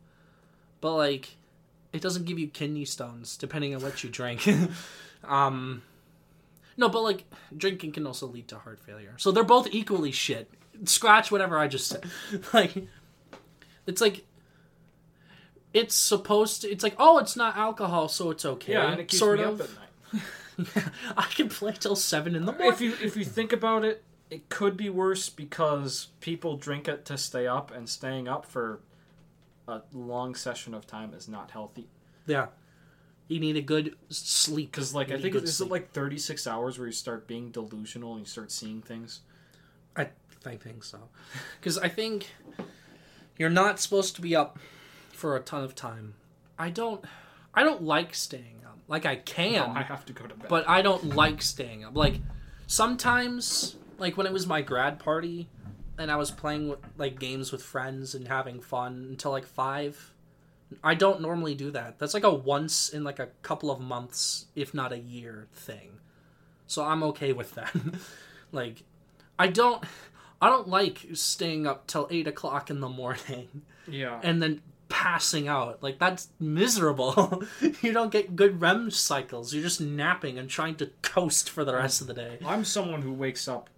But 0.81 0.95
like 0.95 1.37
it 1.93 2.01
doesn't 2.01 2.25
give 2.25 2.39
you 2.39 2.49
kidney 2.49 2.85
stones 2.85 3.37
depending 3.37 3.75
on 3.75 3.83
what 3.83 4.03
you 4.03 4.11
drink. 4.11 4.47
um 5.25 5.83
no, 6.77 6.89
but 6.89 7.03
like 7.03 7.25
drinking 7.57 7.93
can 7.93 8.07
also 8.07 8.27
lead 8.27 8.49
to 8.49 8.59
heart 8.59 8.81
failure. 8.81 9.15
So 9.19 9.31
they're 9.31 9.45
both 9.45 9.69
equally 9.71 10.11
shit. 10.13 10.51
Scratch 10.85 11.31
whatever 11.31 11.59
I 11.59 11.69
just 11.69 11.87
said. 11.89 12.05
like 12.53 12.87
it's 13.87 14.01
like 14.01 14.25
it's 15.75 15.95
supposed 15.95 16.63
to 16.63 16.71
it's 16.71 16.83
like 16.83 16.95
oh 16.99 17.19
it's 17.19 17.37
not 17.37 17.57
alcohol 17.57 18.09
so 18.09 18.31
it's 18.31 18.45
okay 18.45 18.73
yeah, 18.73 18.91
and 18.93 19.01
it 19.01 19.09
keeps 19.09 19.19
sort 19.19 19.39
me 19.39 19.45
of 19.45 19.61
up 19.61 19.69
at 19.69 20.75
night. 20.77 20.93
i 21.17 21.23
can 21.35 21.49
play 21.49 21.73
till 21.73 21.97
seven 21.97 22.35
in 22.35 22.45
the 22.45 22.53
morning 22.53 22.73
If 22.73 22.81
you 22.83 22.95
if 23.03 23.17
you 23.17 23.25
think 23.25 23.53
about 23.55 23.85
it, 23.85 24.05
it 24.33 24.49
could 24.49 24.77
be 24.77 24.89
worse 24.89 25.29
because 25.29 26.09
people 26.21 26.57
drink 26.57 26.89
it 26.89 27.05
to 27.05 27.19
stay 27.19 27.47
up, 27.47 27.71
and 27.71 27.89
staying 27.89 28.27
up 28.29 28.47
for 28.47 28.81
a 29.69 29.83
long 29.93 30.35
session 30.35 30.73
of 30.75 30.87
time 30.87 31.13
is 31.15 31.29
not 31.29 31.51
healthy. 31.53 31.87
yeah 32.27 32.47
you 33.29 33.39
need 33.41 33.57
a 33.57 33.63
good 33.63 33.95
sleep 34.11 34.73
Because 34.73 34.95
like 34.95 35.09
You 35.09 35.17
I 35.17 35.21
think 35.21 35.35
it's 35.37 35.55
sleep. 35.55 35.71
like 35.71 35.93
thirty 35.93 36.19
six 36.19 36.47
hours 36.47 36.79
where 36.79 36.87
you 36.89 36.93
start 36.93 37.27
being 37.27 37.51
delusional 37.51 38.13
and 38.13 38.21
you 38.21 38.27
start 38.27 38.51
seeing 38.51 38.83
things. 38.83 39.21
I, 39.97 40.09
I 40.45 40.57
think 40.57 40.83
so 40.85 40.99
because 41.61 41.79
i 41.79 41.89
think 41.89 42.35
you're 43.39 43.51
not 43.63 43.79
supposed 43.79 44.17
to 44.17 44.23
be 44.23 44.35
up 44.35 44.59
for 45.13 45.37
a 45.37 45.41
ton 45.41 45.63
of 45.63 45.75
time 45.75 46.15
i 46.59 46.69
don't 46.71 47.05
i 47.55 47.63
don't 47.63 47.83
like 47.83 48.15
staying 48.15 48.61
up 48.67 48.79
like 48.89 49.07
i 49.07 49.17
can 49.17 49.71
I 49.77 49.83
have 49.83 50.05
to 50.07 50.13
go 50.13 50.27
to 50.27 50.35
bed. 50.35 50.49
but 50.49 50.69
I 50.69 50.83
don't 50.83 51.15
like 51.15 51.41
staying 51.43 51.85
up. 51.85 51.95
Like 51.97 52.17
sometimes, 52.67 53.77
like 54.03 54.17
when 54.17 54.27
it 54.27 54.33
was 54.33 54.47
my 54.47 54.61
grad 54.61 54.99
party, 54.99 55.49
and 55.97 56.11
I 56.11 56.17
was 56.17 56.31
playing 56.31 56.69
with, 56.69 56.81
like 56.99 57.19
games 57.19 57.53
with 57.53 57.63
friends 57.63 58.15
and 58.15 58.29
having 58.29 58.61
fun 58.61 59.07
until 59.09 59.31
like 59.31 59.47
five. 59.47 60.13
I 60.83 60.95
don't 60.95 61.21
normally 61.21 61.55
do 61.55 61.71
that. 61.71 61.99
That's 61.99 62.15
like 62.15 62.25
a 62.25 62.35
once 62.35 62.89
in 62.89 63.05
like 63.05 63.19
a 63.19 63.29
couple 63.43 63.71
of 63.71 63.81
months, 63.81 64.47
if 64.57 64.75
not 64.75 64.93
a 64.93 64.99
year, 64.99 65.47
thing. 65.55 66.01
So 66.67 66.85
I'm 66.85 67.03
okay 67.05 67.33
with 67.33 67.55
that. 67.55 67.75
like, 68.53 68.83
I 69.39 69.47
don't, 69.49 69.85
I 70.41 70.49
don't 70.49 70.69
like 70.69 71.07
staying 71.15 71.67
up 71.67 71.87
till 71.87 72.09
eight 72.11 72.27
o'clock 72.27 72.71
in 72.71 72.81
the 72.81 72.89
morning 72.89 73.63
yeah, 73.87 74.19
and 74.23 74.43
then 74.43 74.63
passing 74.89 75.47
out. 75.49 75.83
Like 75.83 75.99
that's 75.99 76.29
miserable. 76.41 77.45
you 77.83 77.93
don't 77.93 78.11
get 78.11 78.35
good 78.35 78.61
REM 78.61 78.91
cycles. 78.91 79.55
You're 79.55 79.63
just 79.63 79.81
napping 79.81 80.39
and 80.39 80.49
trying 80.49 80.75
to 80.77 80.91
coast 81.03 81.49
for 81.49 81.65
the 81.65 81.75
rest 81.75 82.01
of 82.01 82.07
the 82.07 82.15
day. 82.15 82.39
I'm 82.45 82.65
someone 82.65 83.03
who 83.03 83.13
wakes 83.13 83.47
up 83.47 83.71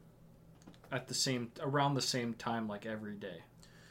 at 0.95 1.09
the 1.09 1.15
same 1.15 1.51
around 1.61 1.95
the 1.95 2.03
same 2.03 2.35
time 2.35 2.69
like 2.69 2.87
every 2.87 3.17
day. 3.17 3.43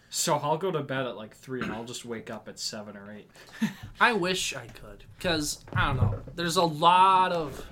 So 0.09 0.35
I'll 0.35 0.57
go 0.57 0.71
to 0.71 0.81
bed 0.81 1.07
at 1.07 1.17
like 1.17 1.35
three, 1.35 1.61
and 1.61 1.71
I'll 1.71 1.85
just 1.85 2.05
wake 2.05 2.29
up 2.29 2.47
at 2.47 2.59
seven 2.59 2.95
or 2.95 3.11
eight. 3.11 3.29
I 3.99 4.13
wish 4.13 4.55
I 4.55 4.67
could 4.67 5.03
because 5.17 5.65
I 5.73 5.87
don't 5.87 5.97
know. 5.97 6.19
There's 6.35 6.57
a 6.57 6.63
lot 6.63 7.31
of 7.31 7.65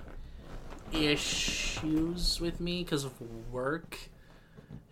issues 0.92 2.42
with 2.42 2.60
me 2.60 2.84
because 2.84 3.06
of 3.06 3.14
work. 3.52 3.98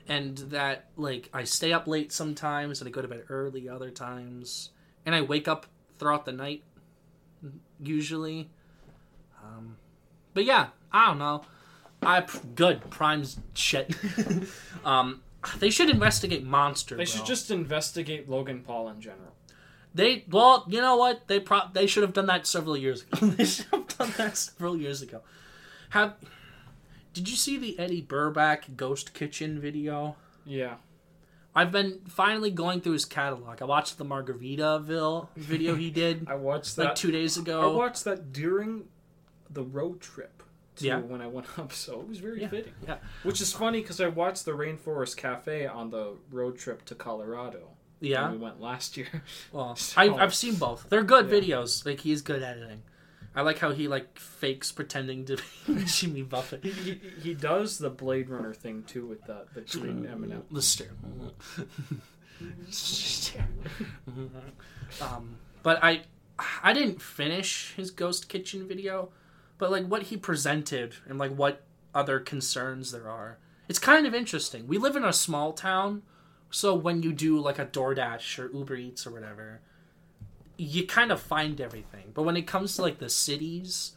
And 0.08 0.38
that, 0.38 0.86
like, 0.98 1.30
I 1.34 1.44
stay 1.44 1.72
up 1.72 1.88
late 1.88 2.12
sometimes 2.12 2.82
and 2.82 2.88
I 2.88 2.92
go 2.92 3.02
to 3.02 3.08
bed 3.08 3.26
early 3.30 3.70
other 3.70 3.92
times. 3.92 4.72
And 5.06 5.14
I 5.14 5.22
wake 5.22 5.48
up 5.48 5.68
throughout 6.00 6.26
the 6.26 6.32
night, 6.32 6.64
usually. 7.80 8.50
Um, 9.44 9.78
but 10.34 10.46
yeah, 10.46 10.68
I 10.92 11.08
don't 11.08 11.20
know. 11.20 11.44
I 12.02 12.26
good 12.56 12.89
prime's 12.89 13.39
shit. 13.54 13.95
um, 14.86 15.22
They 15.60 15.70
should 15.70 15.89
investigate 15.89 16.45
Monster. 16.45 16.95
They 16.95 17.04
bro. 17.04 17.12
should 17.12 17.26
just 17.26 17.52
investigate 17.52 18.30
Logan 18.30 18.62
Paul 18.62 18.89
in 18.89 19.02
general. 19.02 19.34
They 19.93 20.26
well, 20.30 20.66
you 20.68 20.82
know 20.82 20.95
what? 20.95 21.28
They 21.28 21.39
pro 21.39 21.62
they 21.74 21.88
should 21.88 22.04
have 22.04 22.14
done 22.14 22.28
that 22.28 22.45
several 22.45 22.78
years 22.78 23.04
ago. 23.04 23.28
they 23.28 23.45
should 23.45 23.66
have 23.72 23.88
done 23.97 24.14
that 24.18 24.38
several 24.38 24.78
years 24.78 25.02
ago. 25.02 25.22
Have 25.89 26.16
did 27.14 27.28
you 27.28 27.36
see 27.36 27.58
the 27.58 27.78
Eddy 27.80 28.02
Burback 28.02 28.76
Ghost 28.78 29.14
Kitchen 29.14 29.60
video? 29.60 30.16
Yeah. 30.45 30.76
I've 31.56 31.72
been 31.72 32.02
finally 32.08 32.52
going 32.52 32.82
through 32.82 32.93
his 32.93 33.06
catalog. 33.06 33.62
I 33.62 33.66
watched 33.66 33.97
the 33.97 34.06
Margaritaville 34.06 35.30
video 35.36 35.76
he 35.76 35.89
did 35.89 36.28
I 36.30 36.36
watched 36.36 36.76
that 36.76 36.84
like 36.84 36.89
that. 36.91 36.95
two 36.95 37.12
days 37.12 37.38
ago. 37.38 37.62
I 37.62 37.76
watched 37.76 38.04
that 38.04 38.32
during 38.32 38.86
the 39.50 39.64
road 39.64 40.00
trip. 40.00 40.43
To 40.80 40.86
Yeah. 40.86 40.99
When 40.99 41.21
I 41.21 41.27
went 41.27 41.47
up, 41.59 41.71
so 41.71 42.01
it 42.01 42.07
was 42.07 42.19
very 42.19 42.41
Yeah. 42.41 42.49
fitting. 42.49 42.73
Yeah. 42.88 42.97
Which 43.23 43.41
is 43.41 43.53
funny 43.53 43.82
because 43.82 44.01
I 44.01 44.07
watched 44.07 44.45
the 44.45 44.51
Rainforest 44.51 45.17
Cafe 45.17 45.65
on 45.67 45.89
the 45.91 46.15
road 46.32 46.57
trip 46.57 46.86
to 46.86 46.95
Colorado. 46.95 47.69
Yeah. 48.01 48.32
we 48.32 48.38
went 48.38 48.59
last 48.61 48.97
year. 48.97 49.23
Well, 49.51 49.75
So- 49.75 49.99
I, 50.01 50.23
I've 50.23 50.34
seen 50.36 50.55
both. 50.55 50.88
They're 50.89 51.03
good 51.03 51.30
Yeah. 51.30 51.39
videos. 51.39 51.86
Like 51.86 52.01
he's 52.01 52.21
good 52.21 52.43
editing. 52.43 52.82
I 53.36 53.41
like 53.43 53.59
how 53.59 53.71
he 53.71 53.88
like 53.88 54.17
fakes 54.17 54.71
pretending 54.71 55.25
to 55.25 55.38
be 55.67 55.84
Jimmy 55.86 56.23
Buffett. 56.23 56.63
he, 56.63 56.71
he, 56.71 57.01
he 57.21 57.34
does 57.36 57.77
the 57.77 57.89
Blade 57.89 58.30
Runner 58.30 58.53
thing 58.53 58.84
too 58.84 59.05
with 59.05 59.23
the 59.25 59.45
the 59.53 59.61
green 59.61 60.05
M&M. 60.05 60.43
The. 60.51 60.61
Stare. 60.61 60.89
um, 65.01 65.38
but 65.61 65.84
I, 65.84 66.03
I 66.63 66.73
didn't 66.73 67.01
finish 67.01 67.73
his 67.75 67.91
Ghost 67.91 68.30
Kitchen 68.30 68.67
video, 68.67 69.09
but 69.60 69.70
like 69.70 69.86
what 69.86 70.03
he 70.03 70.18
presented 70.18 70.95
and 71.07 71.20
like 71.20 71.36
what 71.36 71.62
other 71.93 72.20
concerns 72.20 72.91
there 72.91 73.07
are. 73.07 73.38
It's 73.68 73.78
kind 73.78 74.07
of 74.07 74.16
interesting. 74.16 74.68
We 74.68 74.80
live 74.80 74.95
in 74.95 75.03
a 75.03 75.14
small 75.14 75.53
town, 75.53 76.01
so 76.49 76.74
when 76.74 77.03
you 77.03 77.14
do 77.14 77.39
like 77.39 77.60
a 77.60 77.68
DoorDash 77.68 78.39
or 78.39 78.51
Uber 78.51 78.76
Eats 78.76 79.05
or 79.05 79.12
whatever, 79.12 79.62
you 80.57 80.88
kind 80.88 81.12
of 81.12 81.22
find 81.22 81.62
everything. 81.62 82.05
But 82.16 82.24
when 82.24 82.36
it 82.36 82.47
comes 82.47 82.76
to 82.76 82.82
like 82.82 82.97
the 82.97 83.10
cities, 83.10 83.91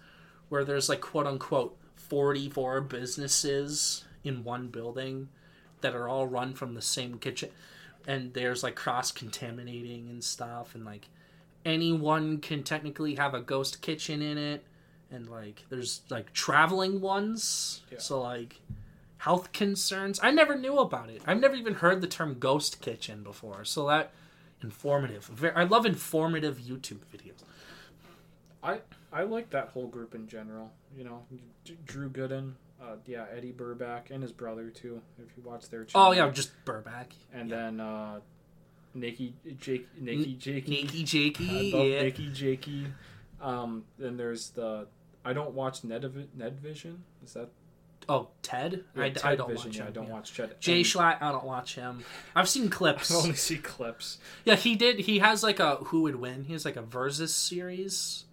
where 0.50 0.64
there's 0.64 0.90
like 0.90 1.00
quote 1.00 1.26
unquote 1.26 1.78
44 1.96 2.82
businesses 2.82 4.04
in 4.22 4.44
one 4.44 4.68
building 4.68 5.30
that 5.80 5.94
are 5.94 6.08
all 6.08 6.26
run 6.26 6.52
from 6.52 6.74
the 6.74 6.82
same 6.82 7.18
kitchen 7.18 7.48
and 8.06 8.34
there's 8.34 8.62
like 8.62 8.74
cross 8.74 9.10
contaminating 9.10 10.08
and 10.08 10.22
stuff 10.22 10.74
and 10.74 10.84
like 10.84 11.08
anyone 11.64 12.38
can 12.38 12.62
technically 12.62 13.14
have 13.14 13.32
a 13.32 13.40
ghost 13.40 13.80
kitchen 13.80 14.20
in 14.20 14.36
it 14.36 14.62
and 15.12 15.28
like 15.28 15.64
there's 15.68 16.00
like 16.10 16.32
traveling 16.32 17.00
ones 17.00 17.82
Yeah. 17.92 17.98
so 17.98 18.20
like 18.22 18.60
health 19.18 19.52
concerns 19.52 20.18
i 20.22 20.30
never 20.32 20.56
knew 20.56 20.78
about 20.78 21.08
it 21.10 21.22
i've 21.26 21.40
never 21.40 21.54
even 21.54 21.74
heard 21.74 22.00
the 22.00 22.06
term 22.08 22.36
ghost 22.40 22.80
kitchen 22.80 23.22
before 23.22 23.64
so 23.64 23.86
that 23.86 24.10
informative 24.62 25.30
i 25.54 25.62
love 25.64 25.86
informative 25.86 26.58
youtube 26.58 27.00
videos 27.14 27.42
I 28.64 28.78
I 29.12 29.24
like 29.24 29.50
that 29.50 29.70
whole 29.70 29.88
group 29.88 30.14
in 30.14 30.28
general. 30.28 30.70
You 30.96 31.02
know, 31.02 31.24
Drew 31.84 32.08
Gooden, 32.08 32.52
uh, 32.80 32.94
yeah, 33.06 33.24
Eddy 33.36 33.52
Burback, 33.52 34.10
and 34.12 34.22
his 34.22 34.30
brother 34.30 34.70
too. 34.70 35.02
If 35.18 35.36
you 35.36 35.42
watch 35.42 35.68
their 35.68 35.84
channel. 35.84 36.08
oh 36.08 36.12
yeah 36.12 36.30
just 36.30 36.52
burback 36.64 37.06
and 37.32 37.50
then 37.50 37.80
uh, 37.80 38.20
Nikki 38.94 39.34
Jake 39.58 39.88
Nikki 40.00 40.34
Jakey. 40.34 40.70
Nikki 40.82 41.02
Jakey 41.02 41.72
love 41.72 41.86
yeah. 41.88 42.02
Nikki 42.02 42.30
Jakey. 42.30 42.86
Um, 43.40 43.82
then 43.98 44.16
there's 44.16 44.50
the 44.50 44.86
I 45.24 45.32
don't 45.32 45.52
watch 45.54 45.84
Ned 45.84 46.02
Nedvision. 46.36 46.98
Is 47.24 47.34
that 47.34 47.50
oh 48.08 48.28
ted 48.42 48.84
Yeah, 48.96 49.04
I, 49.04 49.10
Ted 49.10 49.24
I 49.24 49.36
don't 49.36 49.48
Vision, 49.50 49.66
watch 49.70 49.76
yeah, 49.76 49.82
him 49.82 49.88
I 49.88 49.90
don't 49.92 50.06
yeah. 50.08 50.12
watch 50.12 50.32
Ched. 50.34 50.54
Jschlatt, 50.60 51.22
I 51.22 51.30
don't 51.32 51.44
watch 51.44 51.74
him. 51.76 52.04
I've 52.34 52.48
seen 52.48 52.68
clips. 52.78 53.12
I 53.12 53.16
only 53.16 53.34
see 53.34 53.58
clips. 53.58 54.18
Yeah, 54.44 54.56
he 54.56 54.74
did. 54.74 55.00
He 55.00 55.20
has 55.20 55.42
like 55.42 55.60
a 55.60 55.76
who 55.76 56.02
would 56.02 56.16
win. 56.16 56.44
He 56.44 56.52
has 56.52 56.64
like 56.64 56.76
a 56.76 56.82
versus 56.82 57.34
series. 57.34 58.24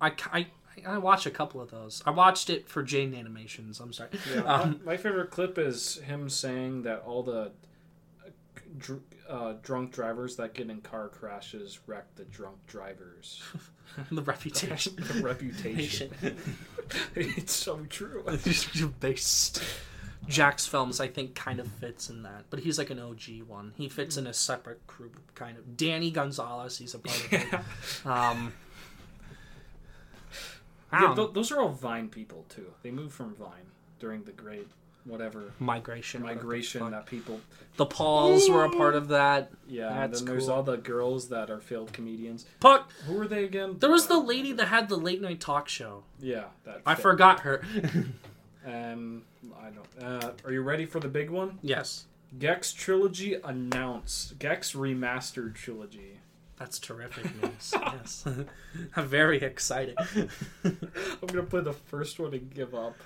I, 0.00 0.12
I, 0.32 0.46
I 0.86 0.98
watched 0.98 1.26
a 1.26 1.30
couple 1.30 1.60
of 1.60 1.70
those. 1.70 2.02
I 2.06 2.10
watched 2.10 2.48
it 2.50 2.68
for 2.68 2.82
Jaiden 2.84 3.18
Animations. 3.18 3.80
I'm 3.80 3.92
sorry. 3.92 4.10
Yeah, 4.34 4.42
Um, 4.46 4.80
my, 4.84 4.92
my 4.92 4.96
favorite 4.96 5.30
clip 5.30 5.58
is 5.58 5.96
him 5.96 6.28
saying 6.30 6.82
that 6.82 7.02
all 7.04 7.22
the 7.22 7.50
uh, 8.24 8.30
dr- 8.78 9.00
uh, 9.28 9.54
drunk 9.62 9.92
drivers 9.92 10.36
that 10.36 10.54
get 10.54 10.70
in 10.70 10.80
car 10.80 11.08
crashes 11.08 11.80
wreck 11.86 12.06
the 12.16 12.24
drunk 12.24 12.56
drivers. 12.66 13.42
the 14.10 14.22
reputation. 14.22 14.94
the 14.98 15.22
reputation. 15.22 16.10
it's 17.14 17.52
so 17.52 17.84
true. 17.88 18.24
based. 19.00 19.62
Jacksfilms, 20.26 21.00
I 21.00 21.06
think, 21.08 21.34
kind 21.34 21.58
of 21.58 21.68
fits 21.68 22.10
in 22.10 22.22
that, 22.24 22.44
but 22.50 22.60
he's 22.60 22.76
like 22.76 22.90
an 22.90 22.98
OG 22.98 23.42
one. 23.46 23.72
He 23.76 23.88
fits 23.88 24.16
in 24.18 24.26
a 24.26 24.34
separate 24.34 24.86
group, 24.86 25.18
kind 25.34 25.56
of. 25.56 25.76
Danny 25.76 26.10
Gonzalez, 26.10 26.76
he's 26.76 26.92
a 26.94 26.98
part 26.98 27.24
of 27.24 27.32
it. 27.32 28.06
Um, 28.06 28.52
Yeah, 30.92 31.14
th- 31.14 31.32
those 31.32 31.52
are 31.52 31.60
all 31.60 31.68
Vine 31.70 32.08
people 32.08 32.44
too. 32.48 32.72
They 32.82 32.90
moved 32.90 33.14
from 33.14 33.34
Vine 33.36 33.72
during 34.00 34.24
the 34.24 34.32
great 34.32 34.68
whatever 35.08 35.52
migration. 35.58 36.22
migration 36.22 36.90
that 36.90 37.06
people. 37.06 37.40
The 37.76 37.86
Pauls 37.86 38.48
were 38.50 38.64
a 38.64 38.70
part 38.70 38.94
of 38.94 39.08
that. 39.08 39.50
Yeah, 39.68 39.88
That's 39.88 40.20
and 40.20 40.28
then 40.28 40.34
there's 40.34 40.46
cool. 40.46 40.54
all 40.54 40.62
the 40.62 40.76
girls 40.76 41.28
that 41.28 41.48
are 41.50 41.60
failed 41.60 41.92
comedians. 41.92 42.44
Puck. 42.60 42.90
Who 43.06 43.20
are 43.20 43.28
they 43.28 43.44
again? 43.44 43.76
There 43.78 43.90
was 43.90 44.06
the 44.08 44.18
lady 44.18 44.52
that 44.52 44.66
had 44.66 44.88
the 44.88 44.96
late 44.96 45.22
night 45.22 45.40
talk 45.40 45.68
show. 45.68 46.02
Yeah, 46.20 46.44
that. 46.64 46.82
I 46.84 46.94
forgot 46.96 47.40
her. 47.40 47.62
Um, 48.66 49.22
I 49.58 49.70
don't. 49.70 50.04
Uh, 50.24 50.32
are 50.44 50.52
you 50.52 50.62
ready 50.62 50.84
for 50.84 51.00
the 51.00 51.08
big 51.08 51.30
one? 51.30 51.58
yes, 51.62 52.04
Gex 52.38 52.72
trilogy 52.72 53.34
announced. 53.42 54.38
Gex 54.38 54.72
remastered 54.72 55.54
trilogy. 55.54 56.17
That's 56.58 56.78
terrific 56.80 57.40
news. 57.40 57.72
yes, 57.72 58.24
I'm 58.96 59.06
very 59.06 59.40
excited. 59.40 59.96
I'm 60.64 61.26
gonna 61.26 61.44
play 61.44 61.60
the 61.60 61.72
first 61.72 62.18
one 62.18 62.34
and 62.34 62.52
give 62.52 62.74
up. 62.74 62.96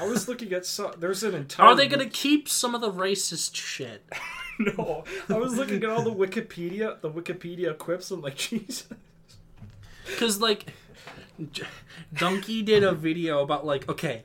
I 0.00 0.06
was 0.06 0.26
looking 0.26 0.52
at 0.54 0.64
so 0.64 0.94
there's 0.98 1.22
an 1.22 1.34
entire. 1.34 1.66
Are 1.66 1.74
they 1.76 1.86
gonna 1.86 2.08
keep 2.08 2.48
some 2.48 2.74
of 2.74 2.80
the 2.80 2.90
racist 2.90 3.54
shit? 3.56 4.04
No, 4.56 5.02
I 5.28 5.36
was 5.36 5.56
looking 5.56 5.82
at 5.82 5.90
all 5.90 6.02
the 6.04 6.12
Wikipedia, 6.12 7.00
the 7.00 7.10
Wikipedia 7.10 7.76
quips. 7.76 8.12
I'm 8.12 8.20
like, 8.22 8.36
Jesus. 8.36 8.86
Because 10.06 10.40
like, 10.40 10.72
Dunkey 12.14 12.64
did 12.64 12.84
a 12.84 12.92
video 12.92 13.42
about 13.42 13.66
like, 13.66 13.88
okay, 13.88 14.22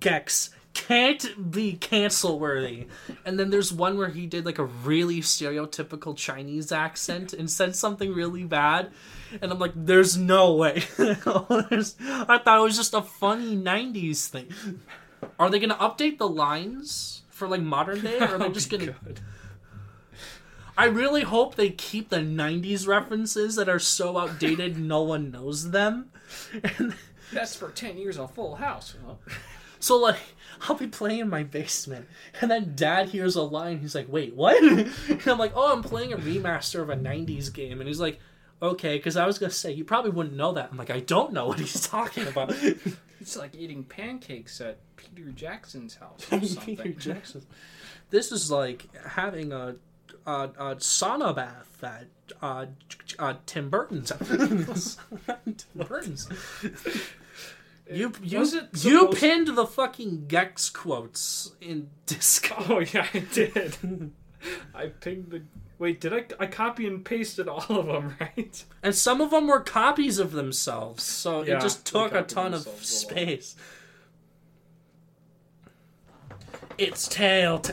Gex 0.00 0.50
can't 0.72 1.50
be 1.50 1.72
cancel 1.74 2.38
worthy, 2.38 2.86
and 3.24 3.38
then 3.38 3.50
there's 3.50 3.72
one 3.72 3.98
where 3.98 4.08
he 4.10 4.26
did 4.26 4.44
like 4.46 4.58
a 4.58 4.64
really 4.64 5.20
stereotypical 5.20 6.16
Chinese 6.16 6.70
accent 6.72 7.32
and 7.32 7.50
said 7.50 7.74
something 7.76 8.12
really 8.14 8.44
bad, 8.44 8.90
and 9.42 9.50
I'm 9.50 9.58
like, 9.58 9.72
there's 9.74 10.16
no 10.16 10.54
way. 10.54 10.82
There's- 10.96 11.96
I 12.00 12.38
thought 12.38 12.58
it 12.60 12.62
was 12.62 12.76
just 12.76 12.94
a 12.94 13.02
funny 13.02 13.56
'90s 13.56 14.28
thing. 14.28 14.52
Are 15.38 15.50
they 15.50 15.58
gonna 15.58 15.74
update 15.76 16.18
the 16.18 16.28
lines 16.28 17.22
for 17.30 17.46
like 17.48 17.62
modern 17.62 18.00
day, 18.00 18.18
or 18.18 18.22
are 18.24 18.26
they 18.26 18.38
That'd 18.38 18.42
oh 18.50 18.52
just 18.52 18.70
gonna? 18.70 18.94
I 20.78 20.84
really 20.86 21.22
hope 21.22 21.56
they 21.56 21.70
keep 21.70 22.08
the 22.08 22.18
'90s 22.18 22.86
references 22.86 23.56
that 23.56 23.68
are 23.68 23.78
so 23.78 24.16
outdated 24.18 24.78
no 24.78 25.02
one 25.02 25.30
knows 25.30 25.70
them. 25.72 26.10
And 26.78 26.94
That's 27.32 27.54
for 27.56 27.70
ten 27.70 27.98
years 27.98 28.18
on 28.18 28.28
Full 28.28 28.54
House. 28.56 28.94
Huh? 29.06 29.14
So 29.80 29.96
like, 29.96 30.18
I'll 30.68 30.76
be 30.76 30.86
playing 30.86 31.20
in 31.20 31.28
my 31.28 31.42
basement, 31.42 32.06
and 32.40 32.50
then 32.50 32.74
Dad 32.76 33.08
hears 33.08 33.34
a 33.34 33.42
line. 33.42 33.78
He's 33.78 33.94
like, 33.94 34.06
"Wait, 34.08 34.34
what?" 34.36 34.62
And 35.08 35.26
I'm 35.26 35.38
like, 35.38 35.52
"Oh, 35.54 35.72
I'm 35.72 35.82
playing 35.82 36.12
a 36.12 36.18
remaster 36.18 36.80
of 36.80 36.90
a 36.90 36.96
'90s 36.96 37.52
game," 37.52 37.80
and 37.80 37.88
he's 37.88 38.00
like. 38.00 38.20
Okay, 38.62 38.98
because 38.98 39.16
I 39.16 39.24
was 39.24 39.38
gonna 39.38 39.50
say 39.50 39.72
you 39.72 39.86
probably 39.86 40.10
wouldn't 40.10 40.36
know 40.36 40.52
that. 40.52 40.68
I'm 40.70 40.76
like, 40.76 40.90
I 40.90 41.00
don't 41.00 41.32
know 41.32 41.46
what 41.46 41.58
he's 41.58 41.80
talking 41.88 42.26
about. 42.26 42.54
It's 43.18 43.34
like 43.34 43.54
eating 43.54 43.84
pancakes 43.84 44.60
at 44.60 44.76
Peter 44.96 45.30
Jackson's 45.30 45.94
house 45.94 46.30
or 46.30 46.42
something. 46.44 46.76
Peter 46.76 46.90
Jackson. 46.90 47.46
This 48.10 48.30
is 48.32 48.50
like 48.50 48.94
having 49.06 49.50
a 49.50 49.76
a, 50.26 50.50
a 50.58 50.76
sauna 50.76 51.34
bath 51.34 51.82
at 51.82 52.08
uh, 52.42 52.66
uh, 53.18 53.34
Tim 53.46 53.70
Burton's. 53.70 54.12
Tim 54.28 54.66
Burton's. 55.74 56.28
You 57.92 58.12
you 58.22 58.46
you 58.76 59.08
pinned 59.08 59.48
the 59.48 59.66
fucking 59.66 60.26
Gex 60.28 60.70
quotes 60.70 61.52
in 61.60 61.90
Discord. 62.06 62.64
Oh 62.70 62.78
yeah, 62.80 63.06
I 63.12 63.18
did. 63.32 63.76
I 64.74 64.86
pinged 64.86 65.30
the. 65.30 65.42
Wait, 65.78 66.00
did 66.00 66.12
I? 66.12 66.24
I 66.38 66.46
copy 66.46 66.86
and 66.86 67.04
pasted 67.04 67.48
all 67.48 67.64
of 67.68 67.86
them, 67.86 68.14
right? 68.20 68.64
And 68.82 68.94
some 68.94 69.20
of 69.20 69.30
them 69.30 69.48
were 69.48 69.60
copies 69.60 70.18
of 70.18 70.32
themselves, 70.32 71.02
so 71.02 71.42
Yeah, 71.42 71.56
it 71.56 71.60
just 71.62 71.84
took 71.86 72.12
a 72.14 72.22
ton 72.22 72.52
of 72.54 72.64
themselves 72.64 73.02
a 73.02 73.06
lot. 73.06 73.10
space. 73.16 73.56
It's 76.78 77.08
tail. 77.08 77.58
T- 77.60 77.72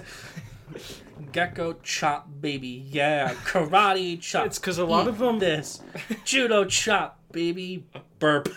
Gecko 1.31 1.73
chop, 1.83 2.27
baby. 2.41 2.85
Yeah. 2.89 3.33
Karate 3.45 4.19
chop. 4.21 4.45
It's 4.47 4.59
because 4.59 4.77
a 4.77 4.85
lot 4.85 5.07
of 5.07 5.17
them- 5.19 5.39
This. 5.39 5.81
Judo 6.25 6.65
chop, 6.65 7.19
baby. 7.31 7.85
Burp. 8.19 8.49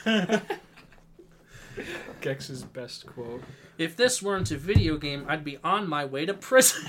Gex's 2.20 2.62
best 2.64 3.06
quote. 3.06 3.42
if 3.78 3.96
this 3.96 4.22
weren't 4.22 4.50
a 4.50 4.56
video 4.56 4.96
game, 4.96 5.24
I'd 5.28 5.44
be 5.44 5.58
on 5.64 5.88
my 5.88 6.04
way 6.04 6.26
to 6.26 6.34
prison. 6.34 6.82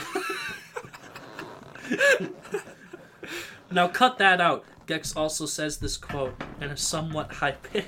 now 3.72 3.88
cut 3.88 4.18
that 4.18 4.42
out. 4.42 4.66
Gex 4.88 5.16
also 5.16 5.46
says 5.46 5.78
this 5.78 5.98
quote 5.98 6.42
in 6.60 6.70
a 6.70 6.78
somewhat 6.78 7.34
high 7.34 7.52
pitch. 7.52 7.86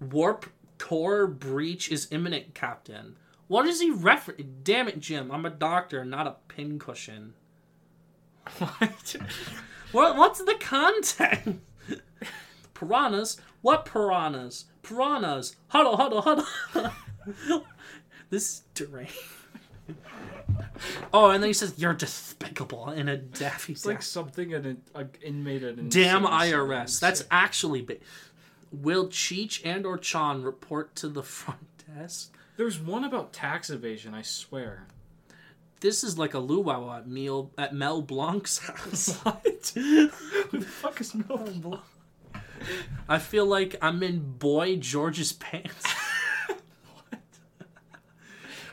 Warp 0.00 0.46
core 0.78 1.26
breach 1.26 1.90
is 1.90 2.08
imminent, 2.10 2.54
Captain. 2.54 3.16
What 3.46 3.66
is 3.66 3.80
he 3.80 3.90
refer? 3.90 4.34
Damn 4.62 4.88
it, 4.88 4.98
Jim! 4.98 5.30
I'm 5.30 5.46
a 5.46 5.50
doctor, 5.50 6.04
not 6.04 6.26
a 6.26 6.36
pincushion. 6.48 7.34
What? 8.58 9.16
What? 9.92 10.16
What's 10.16 10.42
the 10.42 10.54
content? 10.54 11.62
piranhas? 12.74 13.40
What 13.60 13.84
piranhas? 13.84 14.64
Piranhas! 14.82 15.56
Huddle, 15.68 15.96
huddle, 15.96 16.20
huddle. 16.22 16.94
this 18.30 18.48
is 18.48 18.62
deranged. 18.74 19.12
Oh, 21.12 21.30
and 21.30 21.42
then 21.42 21.48
he 21.48 21.54
says, 21.54 21.74
"You're 21.76 21.94
despicable" 21.94 22.90
in 22.90 23.08
a 23.08 23.16
daffy. 23.16 23.72
It's 23.72 23.86
like 23.86 24.02
something 24.02 24.52
an, 24.54 24.82
an 24.94 25.10
inmate 25.22 25.62
at 25.62 25.76
an 25.76 25.88
Damn 25.88 26.24
IRS. 26.24 26.98
That's 26.98 27.24
actually 27.30 27.82
big. 27.82 28.00
Will 28.72 29.08
Cheech 29.08 29.60
and 29.64 29.84
or 29.84 29.98
Chan 29.98 30.42
report 30.42 30.94
to 30.96 31.08
the 31.08 31.22
front 31.22 31.60
desk? 31.94 32.34
There's 32.56 32.80
one 32.80 33.04
about 33.04 33.32
tax 33.32 33.70
evasion. 33.70 34.14
I 34.14 34.22
swear. 34.22 34.86
This 35.80 36.04
is 36.04 36.16
like 36.16 36.34
a 36.34 36.38
luau 36.38 36.96
at 36.96 37.08
Mel 37.08 37.50
at 37.58 37.74
Mel 37.74 38.02
Blanc's 38.02 38.58
house. 38.66 39.16
What? 39.22 39.72
Who 39.74 40.08
the 40.52 40.60
fuck 40.60 41.00
is 41.00 41.14
Mel 41.14 41.38
Blanc? 41.56 41.82
I 43.08 43.18
feel 43.18 43.46
like 43.46 43.76
I'm 43.82 44.02
in 44.02 44.38
Boy 44.38 44.76
George's 44.76 45.32
pants. 45.32 45.84
What? 46.48 47.20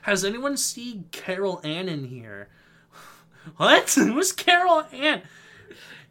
Has 0.04 0.24
anyone 0.24 0.58
seen 0.58 1.06
Carol 1.12 1.62
Ann 1.64 1.90
in 1.90 2.06
here? 2.06 2.50
What? 3.58 3.90
Who's 3.96 4.32
Carol 4.32 4.86
Ann? 4.92 5.24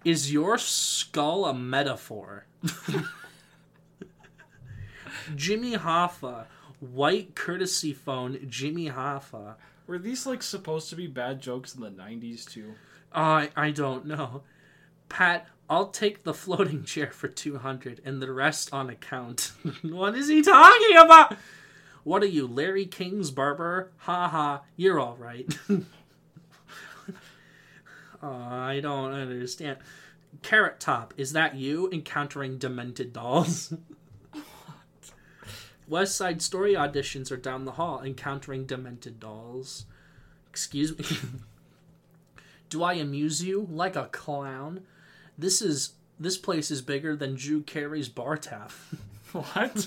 Is 0.04 0.32
your 0.32 0.58
skull 0.58 1.44
a 1.46 1.54
metaphor? 1.54 2.46
Jimmy 5.34 5.76
Hoffa. 5.76 6.46
White 6.80 7.34
courtesy 7.34 7.92
phone, 7.92 8.38
Jimmy 8.48 8.88
Hoffa. 8.88 9.56
Were 9.88 9.98
these 9.98 10.26
like 10.26 10.42
supposed 10.42 10.90
to 10.90 10.96
be 10.96 11.06
bad 11.08 11.40
jokes 11.40 11.74
in 11.74 11.80
the 11.80 11.90
'90s 11.90 12.48
too? 12.48 12.74
I 13.12 13.50
I 13.56 13.70
don't 13.72 14.06
know. 14.06 14.42
Pat, 15.08 15.48
I'll 15.70 15.88
take 15.88 16.24
the 16.24 16.34
floating 16.34 16.84
chair 16.86 17.10
for 17.10 17.28
200 17.28 18.00
and 18.04 18.22
the 18.22 18.32
rest 18.32 18.72
on 18.72 18.88
account. 18.90 19.52
what 19.82 20.14
is 20.14 20.28
he 20.28 20.42
talking 20.42 20.96
about? 20.96 21.36
What 22.04 22.22
are 22.22 22.26
you, 22.26 22.46
Larry 22.46 22.86
King's 22.86 23.30
barber? 23.30 23.90
Ha 23.98 24.28
ha, 24.28 24.62
you're 24.76 24.98
all 24.98 25.16
right. 25.16 25.58
Aw, 28.22 28.66
I 28.66 28.80
don't 28.80 29.12
understand. 29.12 29.78
Carrot 30.42 30.80
Top, 30.80 31.12
is 31.16 31.32
that 31.32 31.56
you 31.56 31.90
encountering 31.90 32.58
demented 32.58 33.12
dolls? 33.12 33.74
West 35.88 36.16
Side 36.16 36.42
Story 36.42 36.74
auditions 36.74 37.32
are 37.32 37.36
down 37.36 37.64
the 37.64 37.72
hall, 37.72 38.02
encountering 38.02 38.66
demented 38.66 39.18
dolls. 39.18 39.86
Excuse 40.50 40.96
me. 40.98 41.04
Do 42.68 42.82
I 42.82 42.94
amuse 42.94 43.42
you 43.42 43.66
like 43.70 43.96
a 43.96 44.06
clown? 44.06 44.82
This 45.38 45.62
is 45.62 45.92
this 46.18 46.36
place 46.36 46.70
is 46.70 46.82
bigger 46.82 47.14
than 47.14 47.36
Drew 47.36 47.62
Carey's 47.62 48.08
bar 48.08 48.36
tap. 48.36 48.72
What? 49.32 49.86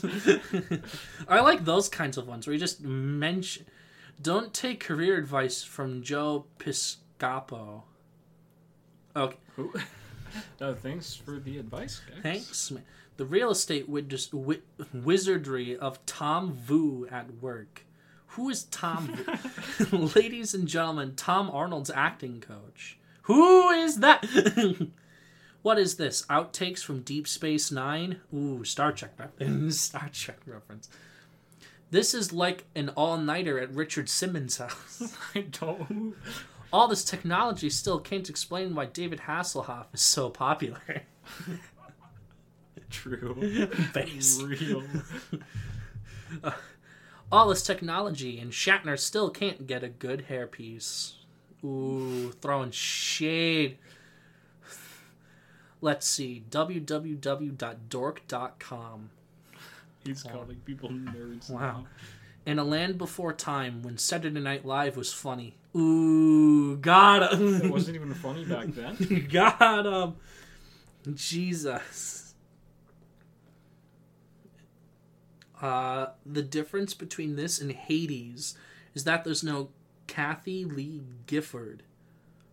I 1.28 1.40
like 1.40 1.66
those 1.66 1.90
kinds 1.90 2.16
of 2.16 2.28
ones 2.28 2.46
where 2.46 2.54
you 2.54 2.60
just 2.60 2.82
mention. 2.84 3.66
Don't 4.22 4.54
take 4.54 4.80
career 4.80 5.18
advice 5.18 5.64
from 5.64 6.04
Joe 6.04 6.46
Piscopo. 6.60 7.82
Okay, 9.16 9.38
Who? 9.56 9.74
No, 9.74 9.82
oh, 10.70 10.74
thanks 10.76 11.16
for 11.16 11.40
the 11.40 11.58
advice, 11.58 12.02
guys. 12.08 12.22
thanks. 12.22 12.70
man. 12.70 12.84
The 13.18 13.26
real 13.26 13.50
estate 13.50 13.88
wi- 13.88 14.60
wizardry 14.94 15.76
of 15.76 16.06
Tom 16.06 16.54
Vu 16.54 17.08
at 17.12 17.42
work. 17.42 17.86
Who 18.28 18.48
is 18.50 18.66
Tom? 18.66 19.08
Vu? 19.80 19.98
Ladies 20.16 20.54
and 20.54 20.68
gentlemen, 20.68 21.16
Tom 21.16 21.50
Arnold's 21.50 21.90
acting 21.90 22.42
coach. 22.42 23.00
Who 23.24 23.70
is 23.70 24.02
that? 24.02 24.22
What 25.62 25.78
is 25.78 25.96
this? 25.96 26.26
Outtakes 26.28 26.84
from 26.84 27.02
Deep 27.02 27.28
Space 27.28 27.72
Nine? 27.72 28.22
Ooh, 28.34 28.64
Star 28.64 28.92
Trek 28.92 29.12
reference. 29.18 29.80
Star 29.80 30.10
Trek 30.12 30.40
reference. 30.46 30.90
This 31.92 32.14
is 32.14 32.32
like 32.32 32.66
an 32.74 32.90
all-nighter 32.90 33.60
at 33.60 33.74
Richard 33.74 34.08
Simmons' 34.10 34.58
house. 34.58 35.16
I 35.36 35.42
don't. 35.42 36.16
All 36.72 36.88
this 36.88 37.04
technology 37.04 37.70
still 37.70 38.00
can't 38.00 38.30
explain 38.30 38.74
why 38.74 38.86
David 38.86 39.22
Hasselhoff 39.28 39.88
is 39.94 40.02
so 40.02 40.30
popular. 40.30 41.04
True. 42.90 43.70
Base. 43.94 44.42
Real. 44.42 44.84
All 47.32 47.50
this 47.50 47.64
technology, 47.64 48.40
and 48.40 48.52
Shatner 48.52 48.98
still 48.98 49.30
can't 49.30 49.68
get 49.68 49.84
a 49.84 49.90
good 49.90 50.26
hairpiece. 50.30 51.14
Ooh, 51.64 52.32
throwing 52.42 52.72
shade. 52.72 53.78
Let's 55.82 56.08
see. 56.08 56.44
www.dork.com. 56.50 57.20
He's 60.06 60.24
calling 60.24 60.58
people 60.66 60.90
nerds. 60.90 61.50
Wow. 61.50 61.86
In 62.46 62.60
a 62.60 62.64
land 62.64 62.98
before 62.98 63.34
time 63.34 63.82
when 63.84 63.98
Saturday 63.98 64.40
Night 64.40 64.66
Live 64.66 64.96
was 64.98 65.12
funny. 65.14 65.58
Ooh, 65.76 66.78
got 66.78 67.34
It 67.42 67.72
wasn't 67.72 67.96
even 67.96 68.14
funny 68.14 68.46
back 68.46 68.68
then. 68.70 69.28
got 69.32 69.86
him. 69.86 70.16
Jesus. 71.16 72.34
Uh, 75.62 76.08
the 76.26 76.42
difference 76.42 76.94
between 76.96 77.36
this 77.36 77.62
and 77.62 77.72
Hades 77.72 78.56
is 78.96 79.04
that 79.04 79.24
there's 79.24 79.44
no 79.44 79.70
Kathie 80.08 80.66
Lee 80.66 81.04
Gifford. 81.28 81.84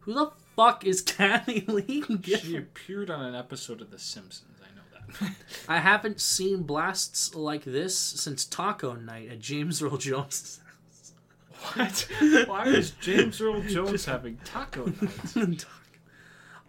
Who 0.00 0.12
the 0.12 0.30
fuck 0.58 0.84
is 0.84 1.00
Kathie 1.02 1.64
Lee 1.68 2.02
She 2.02 2.16
Gifford? 2.16 2.54
appeared 2.56 3.10
on 3.10 3.24
an 3.24 3.34
episode 3.36 3.80
of 3.80 3.92
The 3.92 3.98
Simpsons. 3.98 4.58
I 4.60 4.74
know 4.74 4.82
that. 5.20 5.30
I 5.68 5.78
haven't 5.78 6.20
seen 6.20 6.64
blasts 6.64 7.32
like 7.36 7.62
this 7.62 7.96
since 7.96 8.44
Taco 8.44 8.94
Night 8.94 9.28
at 9.30 9.38
James 9.38 9.80
Earl 9.80 9.98
Jones' 9.98 10.58
house. 10.66 11.12
what? 11.76 12.48
Why 12.48 12.64
is 12.66 12.90
James 13.00 13.40
Earl 13.40 13.60
Jones 13.62 14.04
having 14.06 14.38
taco 14.44 14.92
night? 15.36 15.64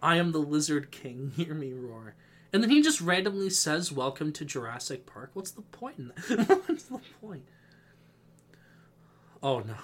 I 0.00 0.16
am 0.16 0.30
the 0.30 0.38
Lizard 0.38 0.92
King. 0.92 1.32
Hear 1.36 1.54
me 1.54 1.72
roar. 1.72 2.14
And 2.52 2.62
then 2.62 2.70
he 2.70 2.82
just 2.82 3.00
randomly 3.00 3.50
says, 3.50 3.90
"Welcome 3.92 4.32
to 4.34 4.44
Jurassic 4.44 5.04
Park." 5.04 5.30
What's 5.34 5.50
the 5.52 5.62
point 5.62 5.98
in 5.98 6.08
that? 6.08 6.62
What's 6.66 6.84
the 6.84 7.00
point? 7.20 7.44
Oh 9.42 9.58
no! 9.60 9.74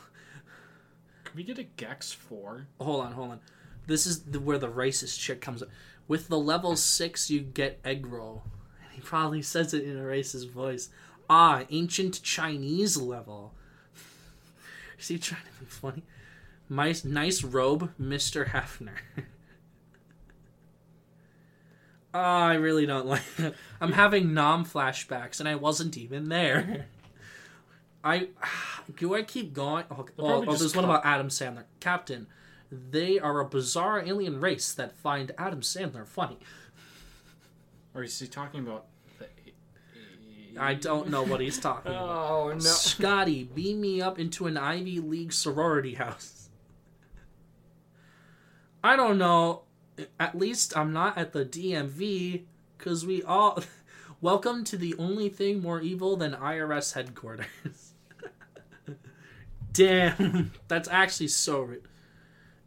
Can 1.24 1.36
we 1.36 1.44
get 1.44 1.58
a 1.58 1.64
Gex 1.64 2.12
four? 2.12 2.66
Hold 2.80 3.04
on, 3.04 3.12
hold 3.12 3.30
on. 3.32 3.40
This 3.86 4.06
is 4.06 4.22
the, 4.24 4.40
where 4.40 4.58
the 4.58 4.68
racist 4.68 5.18
shit 5.20 5.40
comes. 5.40 5.62
up. 5.62 5.68
With 6.08 6.28
the 6.28 6.38
level 6.38 6.76
six, 6.76 7.30
you 7.30 7.40
get 7.40 7.80
egg 7.84 8.06
roll. 8.06 8.44
And 8.82 8.92
he 8.92 9.00
probably 9.00 9.42
says 9.42 9.74
it 9.74 9.84
in 9.84 9.96
a 9.98 10.02
racist 10.02 10.50
voice. 10.50 10.88
Ah, 11.28 11.64
ancient 11.70 12.22
Chinese 12.22 12.96
level. 12.96 13.54
Is 14.98 15.08
he 15.08 15.18
trying 15.18 15.42
to 15.42 15.64
be 15.64 15.66
funny? 15.66 16.02
Nice, 16.68 17.04
nice 17.04 17.42
robe, 17.44 17.92
Mister 17.98 18.46
Hefner. 18.46 18.98
Ah, 22.18 22.46
I 22.46 22.54
really 22.54 22.86
don't 22.86 23.04
like 23.04 23.36
that. 23.36 23.54
I'm 23.78 23.92
having 23.92 24.32
'Nam 24.32 24.64
flashbacks, 24.64 25.38
and 25.38 25.46
I 25.46 25.54
wasn't 25.54 25.98
even 25.98 26.30
there. 26.30 26.86
I 28.04 28.28
do 28.96 29.14
I 29.14 29.22
keep 29.22 29.52
going? 29.52 29.84
Oh, 29.90 30.06
oh, 30.18 30.44
oh, 30.46 30.56
there's 30.56 30.74
one 30.74 30.86
about 30.86 31.04
Adam 31.04 31.28
Sandler, 31.28 31.64
Captain. 31.78 32.26
They 32.70 33.18
are 33.18 33.40
a 33.40 33.44
bizarre 33.44 34.00
alien 34.00 34.40
race 34.40 34.72
that 34.74 34.96
find 34.96 35.32
Adam 35.38 35.60
Sandler 35.60 36.06
funny. 36.06 36.38
Or 37.94 38.02
is 38.02 38.18
he 38.18 38.26
talking 38.26 38.60
about 38.60 38.86
the? 39.18 39.26
I 40.58 40.74
don't 40.74 41.08
know 41.08 41.22
what 41.22 41.40
he's 41.40 41.58
talking 41.58 41.92
oh, 41.94 42.04
about. 42.04 42.30
Oh 42.30 42.52
no! 42.52 42.58
Scotty, 42.58 43.44
beam 43.44 43.80
me 43.80 44.00
up 44.00 44.18
into 44.18 44.46
an 44.46 44.56
Ivy 44.56 45.00
League 45.00 45.32
sorority 45.32 45.94
house. 45.94 46.48
I 48.82 48.96
don't 48.96 49.18
know. 49.18 49.62
At 50.20 50.36
least 50.36 50.76
I'm 50.76 50.92
not 50.92 51.16
at 51.16 51.32
the 51.32 51.44
DMV, 51.44 52.42
because 52.76 53.06
we 53.06 53.22
all. 53.22 53.62
Welcome 54.22 54.64
to 54.64 54.78
the 54.78 54.94
only 54.98 55.28
thing 55.28 55.60
more 55.60 55.80
evil 55.80 56.16
than 56.16 56.32
IRS 56.32 56.94
headquarters. 56.94 57.92
Damn, 59.72 60.52
that's 60.68 60.88
actually 60.88 61.28
so. 61.28 61.60
Ri- 61.62 61.80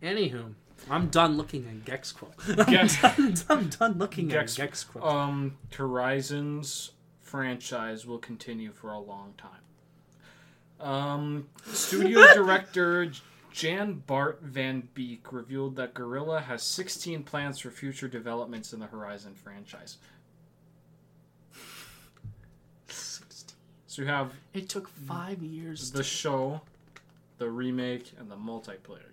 Anywho, 0.01 0.53
I'm 0.89 1.07
done 1.09 1.35
looking 1.37 1.65
at 1.67 1.85
Gex 1.85 2.11
Quill. 2.11 2.31
I'm, 2.47 2.65
Gex- 2.65 3.01
done, 3.01 3.35
I'm 3.49 3.67
done 3.69 3.97
looking 3.97 4.27
Gex- 4.29 4.57
at 4.57 4.63
Gex 4.65 4.83
Quill. 4.83 5.03
Um, 5.05 5.57
Horizon's 5.75 6.91
franchise 7.21 8.05
will 8.05 8.17
continue 8.17 8.71
for 8.71 8.91
a 8.91 8.99
long 8.99 9.33
time. 9.37 10.87
Um, 10.87 11.47
studio 11.65 12.21
director 12.33 13.11
Jan 13.51 14.01
Bart 14.07 14.39
Van 14.41 14.87
Beek 14.93 15.33
revealed 15.33 15.75
that 15.75 15.93
Guerrilla 15.93 16.39
has 16.39 16.63
16 16.63 17.23
plans 17.23 17.59
for 17.59 17.69
future 17.71 18.07
developments 18.07 18.71
in 18.71 18.79
the 18.79 18.85
Horizon 18.87 19.33
franchise. 19.35 19.97
So 23.87 24.03
you 24.03 24.07
have 24.07 24.31
It 24.53 24.69
took 24.69 24.87
five 24.87 25.41
years. 25.43 25.91
the 25.91 26.03
show, 26.03 26.61
the 27.37 27.49
remake, 27.49 28.13
and 28.17 28.29
the 28.31 28.35
multiplayer. 28.37 29.09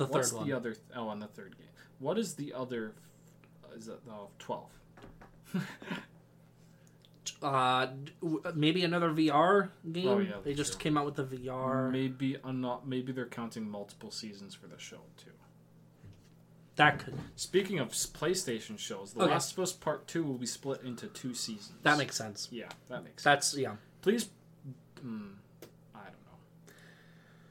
The 0.00 0.06
third 0.06 0.14
What's 0.14 0.32
one. 0.32 0.48
the 0.48 0.54
other? 0.54 0.74
Oh, 0.96 1.08
on 1.08 1.20
the 1.20 1.26
third 1.26 1.56
game. 1.58 1.66
What 1.98 2.18
is 2.18 2.34
the 2.34 2.54
other? 2.54 2.94
Is 3.76 3.86
it 3.88 4.00
oh, 4.10 4.28
12? 4.38 4.68
uh, 7.42 7.86
maybe 8.54 8.82
another 8.82 9.10
VR 9.10 9.68
game. 9.92 10.08
Oh, 10.08 10.18
yeah, 10.18 10.32
they 10.42 10.54
just 10.54 10.72
true. 10.72 10.80
came 10.80 10.96
out 10.96 11.04
with 11.04 11.16
the 11.16 11.24
VR. 11.24 11.92
Maybe 11.92 12.38
I'm 12.42 12.62
not. 12.62 12.88
Maybe 12.88 13.12
they're 13.12 13.26
counting 13.26 13.68
multiple 13.70 14.10
seasons 14.10 14.54
for 14.54 14.66
the 14.68 14.78
show 14.78 15.00
too. 15.18 15.32
That 16.76 16.98
could 16.98 17.14
Speaking 17.36 17.78
of 17.78 17.90
PlayStation 17.90 18.78
shows, 18.78 19.12
The 19.12 19.24
Okay. 19.24 19.32
Last 19.32 19.52
of 19.52 19.58
Us 19.58 19.72
Part 19.72 20.06
Two 20.06 20.24
will 20.24 20.38
be 20.38 20.46
split 20.46 20.80
into 20.82 21.08
two 21.08 21.34
seasons. 21.34 21.78
that 21.82 21.98
makes 21.98 22.16
sense. 22.16 22.48
yeah, 22.50 22.70
that 22.88 23.04
makes 23.04 23.22
sense. 23.22 23.50
That's 23.52 23.58
yeah. 23.58 23.74
Please, 24.00 24.30
mm, 25.04 25.32
I 25.94 26.04
don't 26.04 26.24
know. 26.24 26.72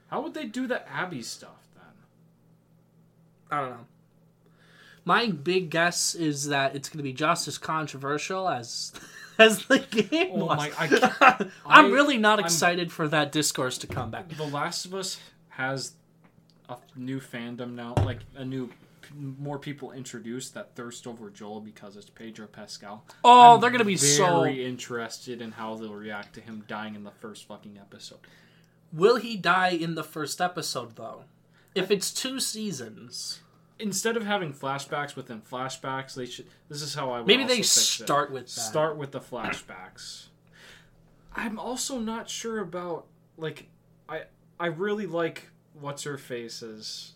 How 0.07 0.21
would 0.21 0.33
they 0.33 0.45
do 0.45 0.65
the 0.65 0.87
Abby 0.89 1.21
stuff? 1.21 1.58
I 3.51 3.61
don't 3.61 3.69
know. 3.71 3.85
My 5.05 5.27
big 5.27 5.69
guess 5.71 6.13
is 6.13 6.47
that 6.49 6.75
it's 6.75 6.89
going 6.89 6.97
to 6.97 7.03
be 7.03 7.13
just 7.13 7.47
as 7.47 7.57
controversial 7.57 8.47
as 8.49 8.91
as 9.39 9.65
the 9.65 9.79
game 9.79 10.31
Oh 10.33 10.45
was. 10.45 10.57
my- 10.57 10.71
I 10.77 10.87
can't- 10.87 11.13
I'm 11.65 11.85
I- 11.85 11.89
really 11.89 12.17
not 12.17 12.39
I'm- 12.39 12.45
excited 12.45 12.91
for 12.91 13.07
that 13.07 13.31
discourse 13.31 13.77
to 13.79 13.87
come 13.87 14.11
back. 14.11 14.29
The 14.29 14.43
Last 14.45 14.85
of 14.85 14.93
Us 14.93 15.19
has 15.49 15.93
a 16.67 16.77
new 16.95 17.19
fandom 17.19 17.73
now, 17.73 17.95
like 18.05 18.19
a 18.35 18.45
new, 18.45 18.69
more 19.15 19.57
people 19.57 19.91
introduced 19.93 20.53
that 20.53 20.75
thirst 20.75 21.07
over 21.07 21.29
Joel 21.31 21.61
because 21.61 21.97
it's 21.97 22.09
Pedro 22.11 22.45
Pascal. 22.45 23.03
Oh, 23.23 23.55
I'm 23.55 23.61
they're 23.61 23.71
going 23.71 23.79
to 23.79 23.85
be 23.85 23.97
so. 23.97 24.41
very 24.43 24.63
interested 24.63 25.41
in 25.41 25.53
how 25.53 25.73
they'll 25.75 25.93
react 25.95 26.35
to 26.35 26.41
him 26.41 26.63
dying 26.67 26.93
in 26.93 27.03
the 27.03 27.11
first 27.11 27.47
fucking 27.47 27.77
episode. 27.79 28.19
Will 28.93 29.15
he 29.15 29.35
die 29.37 29.69
in 29.69 29.95
the 29.95 30.03
first 30.03 30.39
episode 30.41 30.95
though? 30.95 31.23
If 31.75 31.91
it's 31.91 32.11
two 32.11 32.39
seasons, 32.39 33.39
Instead 33.81 34.17
of 34.17 34.25
having 34.25 34.51
flashbacks 34.53 35.15
within 35.15 35.39
flashbacks, 35.41 36.13
they 36.13 36.25
should. 36.25 36.45
This 36.67 36.81
is 36.81 36.95
how 36.95 37.11
I 37.11 37.19
would 37.19 37.27
maybe 37.27 37.45
they 37.45 37.57
fix 37.57 37.77
it. 37.77 38.03
start 38.03 38.29
with 38.29 38.43
that. 38.47 38.49
start 38.59 38.97
with 38.97 39.11
the 39.11 39.21
flashbacks. 39.21 40.25
I'm 41.33 41.57
also 41.57 41.97
not 41.97 42.29
sure 42.29 42.59
about 42.59 43.05
like 43.37 43.67
I 44.09 44.23
I 44.59 44.67
really 44.67 45.05
like 45.05 45.49
what's 45.79 46.03
her 46.03 46.17
face's 46.17 47.13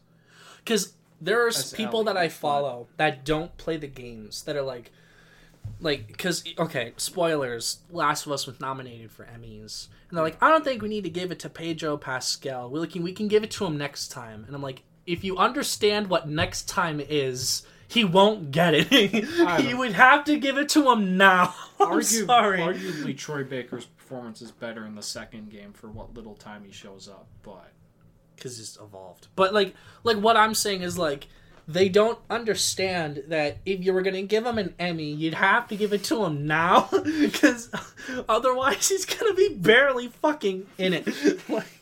because 0.60 0.93
there 1.20 1.45
are 1.45 1.51
people 1.76 1.99
Ellie, 1.99 2.06
that 2.06 2.18
I 2.18 2.28
but- 2.28 2.32
follow 2.32 2.88
that 2.95 3.26
don't 3.26 3.56
play 3.58 3.76
the 3.76 3.88
games 3.88 4.43
that 4.43 4.56
are 4.56 4.62
like, 4.62 4.91
like 5.80 6.07
because 6.07 6.43
okay, 6.57 6.93
spoilers. 6.97 7.80
Last 7.91 8.26
of 8.26 8.32
Us 8.32 8.47
was 8.47 8.59
nominated 8.59 9.11
for 9.11 9.26
Emmys, 9.26 9.88
and 10.09 10.18
they're 10.18 10.24
like, 10.24 10.41
I 10.41 10.49
don't 10.49 10.64
think 10.64 10.82
we 10.82 10.89
need 10.89 11.03
to 11.03 11.09
give 11.09 11.32
it 11.32 11.39
to 11.39 11.49
Pedro 11.49 11.97
Pascal. 11.97 12.70
We 12.70 12.88
can 12.88 13.03
we 13.03 13.11
can 13.14 13.28
give 13.28 13.43
it 13.43 13.51
to 13.51 13.66
him 13.66 13.78
next 13.78 14.09
time. 14.09 14.43
And 14.45 14.55
I'm 14.55 14.61
like, 14.61 14.84
if 15.05 15.24
you 15.24 15.38
understand 15.38 16.07
what 16.07 16.28
next 16.28 16.68
time 16.68 17.01
is. 17.01 17.64
He 17.86 18.03
won't 18.03 18.49
get 18.49 18.74
it. 18.74 18.89
You 19.68 19.78
would 19.78 19.91
have 19.91 20.24
to 20.24 20.39
give 20.39 20.57
it 20.57 20.70
to 20.70 20.89
him 20.89 21.16
now. 21.16 21.53
I'm 21.80 21.99
Argu- 21.99 22.26
sorry. 22.26 22.57
Arguably, 22.57 23.16
Troy 23.16 23.43
Baker's 23.43 23.86
performance 23.86 24.41
is 24.41 24.49
better 24.51 24.88
in 24.88 24.95
the 24.95 25.03
second 25.03 25.51
game 25.51 25.74
for 25.74 25.91
what 25.91 26.16
little 26.16 26.34
time 26.34 26.64
he 26.66 26.72
shows 26.72 27.07
up. 27.07 27.28
But 27.43 27.72
because 28.36 28.59
it's 28.59 28.78
evolved. 28.78 29.28
But 29.36 29.53
like, 29.53 29.76
like 30.03 30.18
what 30.18 30.38
I'm 30.38 30.55
saying 30.55 30.82
is 30.82 30.97
like, 30.97 31.28
they 31.68 31.88
don't 31.88 32.20
understand 32.30 33.24
that 33.28 33.57
if 33.66 33.84
you 33.84 33.93
were 33.93 34.01
gonna 34.01 34.24
give 34.24 34.45
him 34.45 34.57
an 34.57 34.74
Emmy, 34.78 35.11
you'd 35.11 35.36
have 35.36 35.68
to 35.70 35.78
give 35.78 35.93
it 35.93 36.03
to 36.05 36.26
him 36.26 36.45
now, 36.45 36.89
because 37.22 37.72
otherwise 38.28 38.89
he's 38.89 39.05
gonna 39.05 39.34
be 39.34 39.53
barely 39.53 40.09
fucking 40.09 40.68
in 40.78 40.93
it. 40.93 41.07
like, 41.49 41.82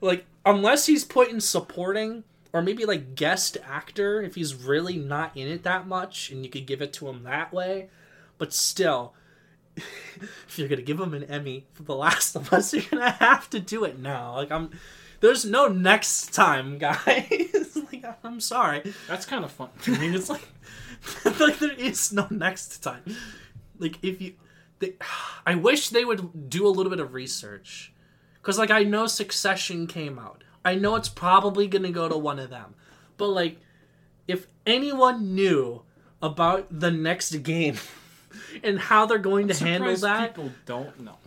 like 0.00 0.24
unless 0.44 0.86
he's 0.86 1.04
put 1.04 1.30
in 1.30 1.40
supporting 1.40 2.24
or 2.52 2.60
maybe 2.60 2.84
like 2.84 3.14
guest 3.14 3.56
actor, 3.66 4.20
if 4.20 4.34
he's 4.34 4.54
really 4.54 4.98
not 4.98 5.34
in 5.36 5.48
it 5.48 5.62
that 5.62 5.86
much, 5.86 6.30
and 6.30 6.44
you 6.44 6.50
could 6.50 6.66
give 6.66 6.82
it 6.82 6.92
to 6.94 7.08
him 7.08 7.22
that 7.22 7.52
way. 7.52 7.88
But 8.38 8.52
still. 8.52 9.14
If 10.46 10.58
you're 10.58 10.68
gonna 10.68 10.82
give 10.82 11.00
him 11.00 11.14
an 11.14 11.24
Emmy 11.24 11.64
for 11.72 11.82
The 11.82 11.96
Last 11.96 12.36
of 12.36 12.52
Us, 12.52 12.74
you're 12.74 12.84
gonna 12.90 13.10
have 13.10 13.48
to 13.50 13.58
do 13.58 13.84
it 13.84 13.98
now. 13.98 14.36
Like 14.36 14.52
I'm, 14.52 14.70
there's 15.20 15.46
no 15.46 15.66
next 15.66 16.34
time, 16.34 16.76
guys. 16.76 17.71
Like 18.22 18.24
I'm 18.32 18.40
sorry. 18.40 18.82
that's 19.08 19.26
kind 19.26 19.44
of 19.44 19.52
fun. 19.52 19.70
I 19.86 19.98
mean, 19.98 20.14
it's 20.14 20.28
like, 20.34 20.46
like 21.40 21.58
there 21.58 21.72
is 21.72 22.12
no 22.12 22.26
next 22.30 22.78
time. 22.78 23.02
Like 23.78 23.98
if 24.02 24.20
you, 24.20 24.34
they, 24.78 24.94
I 25.46 25.54
wish 25.54 25.88
they 25.90 26.04
would 26.04 26.48
do 26.50 26.66
a 26.66 26.70
little 26.70 26.90
bit 26.90 27.00
of 27.00 27.14
research, 27.14 27.92
because 28.34 28.58
like 28.58 28.70
I 28.70 28.82
know 28.84 29.06
Succession 29.06 29.86
came 29.86 30.18
out. 30.18 30.44
I 30.64 30.74
know 30.76 30.94
it's 30.96 31.08
probably 31.08 31.66
gonna 31.66 31.90
go 31.90 32.08
to 32.08 32.16
one 32.16 32.38
of 32.38 32.50
them, 32.50 32.74
but 33.16 33.28
like, 33.28 33.58
if 34.28 34.46
anyone 34.66 35.34
knew 35.34 35.82
about 36.20 36.66
the 36.70 36.90
next 36.90 37.32
game. 37.42 37.76
And 38.64 38.78
how 38.78 39.04
they're 39.04 39.18
going 39.18 39.48
to 39.48 39.54
handle 39.54 39.94
that, 39.94 40.34
people 40.34 40.52
don't 40.64 41.00
know. 41.00 41.18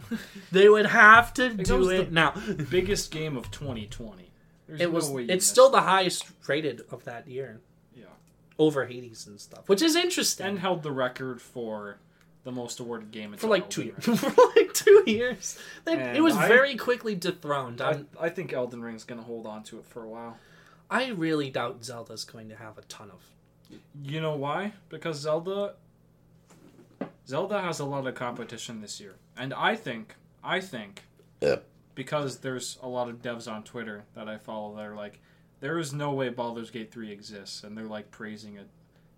they 0.51 0.67
would 0.67 0.88
have 0.88 1.31
to 1.36 1.49
do 1.53 1.88
it 1.91 2.05
the- 2.05 2.11
now. 2.11 2.33
Biggest 2.71 3.11
game 3.11 3.38
of 3.38 3.51
2020. 3.51 4.24
There's 4.68 4.82
It 4.82 4.91
was. 4.91 5.09
No 5.09 5.16
way 5.16 5.24
it's 5.26 5.45
still 5.45 5.68
it. 5.68 5.72
the 5.74 5.82
highest 5.82 6.26
rated 6.47 6.82
of 6.91 7.03
that 7.05 7.28
year 7.28 7.59
yeah, 7.95 8.05
over 8.57 8.86
Hades 8.86 9.28
and 9.28 9.39
stuff, 9.39 9.68
which 9.70 9.82
is 9.82 9.95
interesting. 9.95 10.45
and 10.47 10.59
held 10.59 10.84
the 10.84 10.91
record 10.91 11.41
for 11.41 11.97
the 12.43 12.51
most 12.51 12.80
awarded 12.80 13.11
game 13.11 13.30
for 13.32 13.34
until 13.36 13.49
like 13.49 13.70
two 13.70 13.84
years. 13.84 14.07
Ring. 14.07 14.18
for 14.18 14.41
like 14.55 14.74
two 14.74 15.03
years, 15.07 15.57
They- 15.86 16.16
it 16.16 16.22
was 16.22 16.36
I- 16.36 16.47
very 16.47 16.76
quickly 16.76 17.16
dethroned. 17.16 17.82
I, 17.82 18.03
I'm, 18.20 18.30
think 18.32 18.53
Elden 18.53 18.82
Ring's 18.82 19.03
gonna 19.03 19.24
hold 19.24 19.45
on 19.47 19.63
to 19.63 19.80
it 19.80 19.86
for 19.86 20.03
a 20.03 20.07
while. 20.09 20.38
I 20.89 21.07
really 21.09 21.49
doubt 21.49 21.84
Zelda's 21.84 22.24
going 22.24 22.49
to 22.49 22.55
have 22.55 22.78
a 22.78 22.84
ton 22.84 23.09
of. 23.11 23.22
You 24.03 24.22
know 24.22 24.36
why? 24.36 24.74
Because 24.89 25.20
Zelda 25.20 25.74
Zelda 27.28 27.59
has 27.61 27.80
a 27.80 27.86
lot 27.86 28.05
of 28.05 28.13
competition 28.16 28.82
this 28.82 28.99
year. 28.99 29.16
And 29.36 29.53
I 29.53 29.76
think 29.76 30.16
I 30.43 30.59
think 30.59 31.03
because 31.95 32.39
there's 32.39 32.77
a 32.83 32.87
lot 32.87 33.09
of 33.09 33.21
devs 33.21 33.51
on 33.51 33.63
Twitter 33.63 34.03
that 34.13 34.27
I 34.27 34.37
follow 34.37 34.75
that 34.75 34.85
are 34.85 34.95
like 34.95 35.19
there 35.61 35.79
is 35.79 35.93
no 35.93 36.11
way 36.11 36.29
Baldur's 36.29 36.69
Gate 36.69 36.91
3 36.91 37.11
exists 37.11 37.63
and 37.63 37.77
they're 37.77 37.85
like 37.85 38.11
praising 38.11 38.55
it 38.55 38.67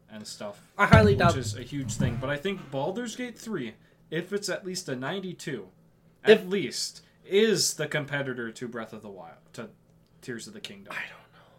and 0.10 0.26
stuff. 0.26 0.62
I 0.78 0.86
highly 0.86 1.14
Which 1.14 1.20
doubt. 1.20 1.38
is 1.38 1.56
a 1.58 1.64
huge 1.64 1.94
thing, 1.94 2.18
but 2.22 2.30
I 2.30 2.38
think 2.38 2.72
Baldur's 2.72 3.16
Gate 3.16 3.38
3 3.38 3.74
if 4.10 4.32
it's 4.32 4.48
at 4.48 4.66
least 4.66 4.88
a 4.88 4.96
92 4.96 5.68
at 6.24 6.50
least 6.50 7.02
is 7.26 7.74
the 7.74 7.88
competitor 7.88 8.52
to 8.52 8.68
Breath 8.68 8.94
of 8.94 9.02
the 9.02 9.10
Wild 9.10 9.36
to 9.54 9.70
Tears 10.22 10.48
of 10.48 10.54
the 10.54 10.60
Kingdom. 10.62 10.94
I 10.94 11.02
don't 11.02 11.34
know, 11.34 11.58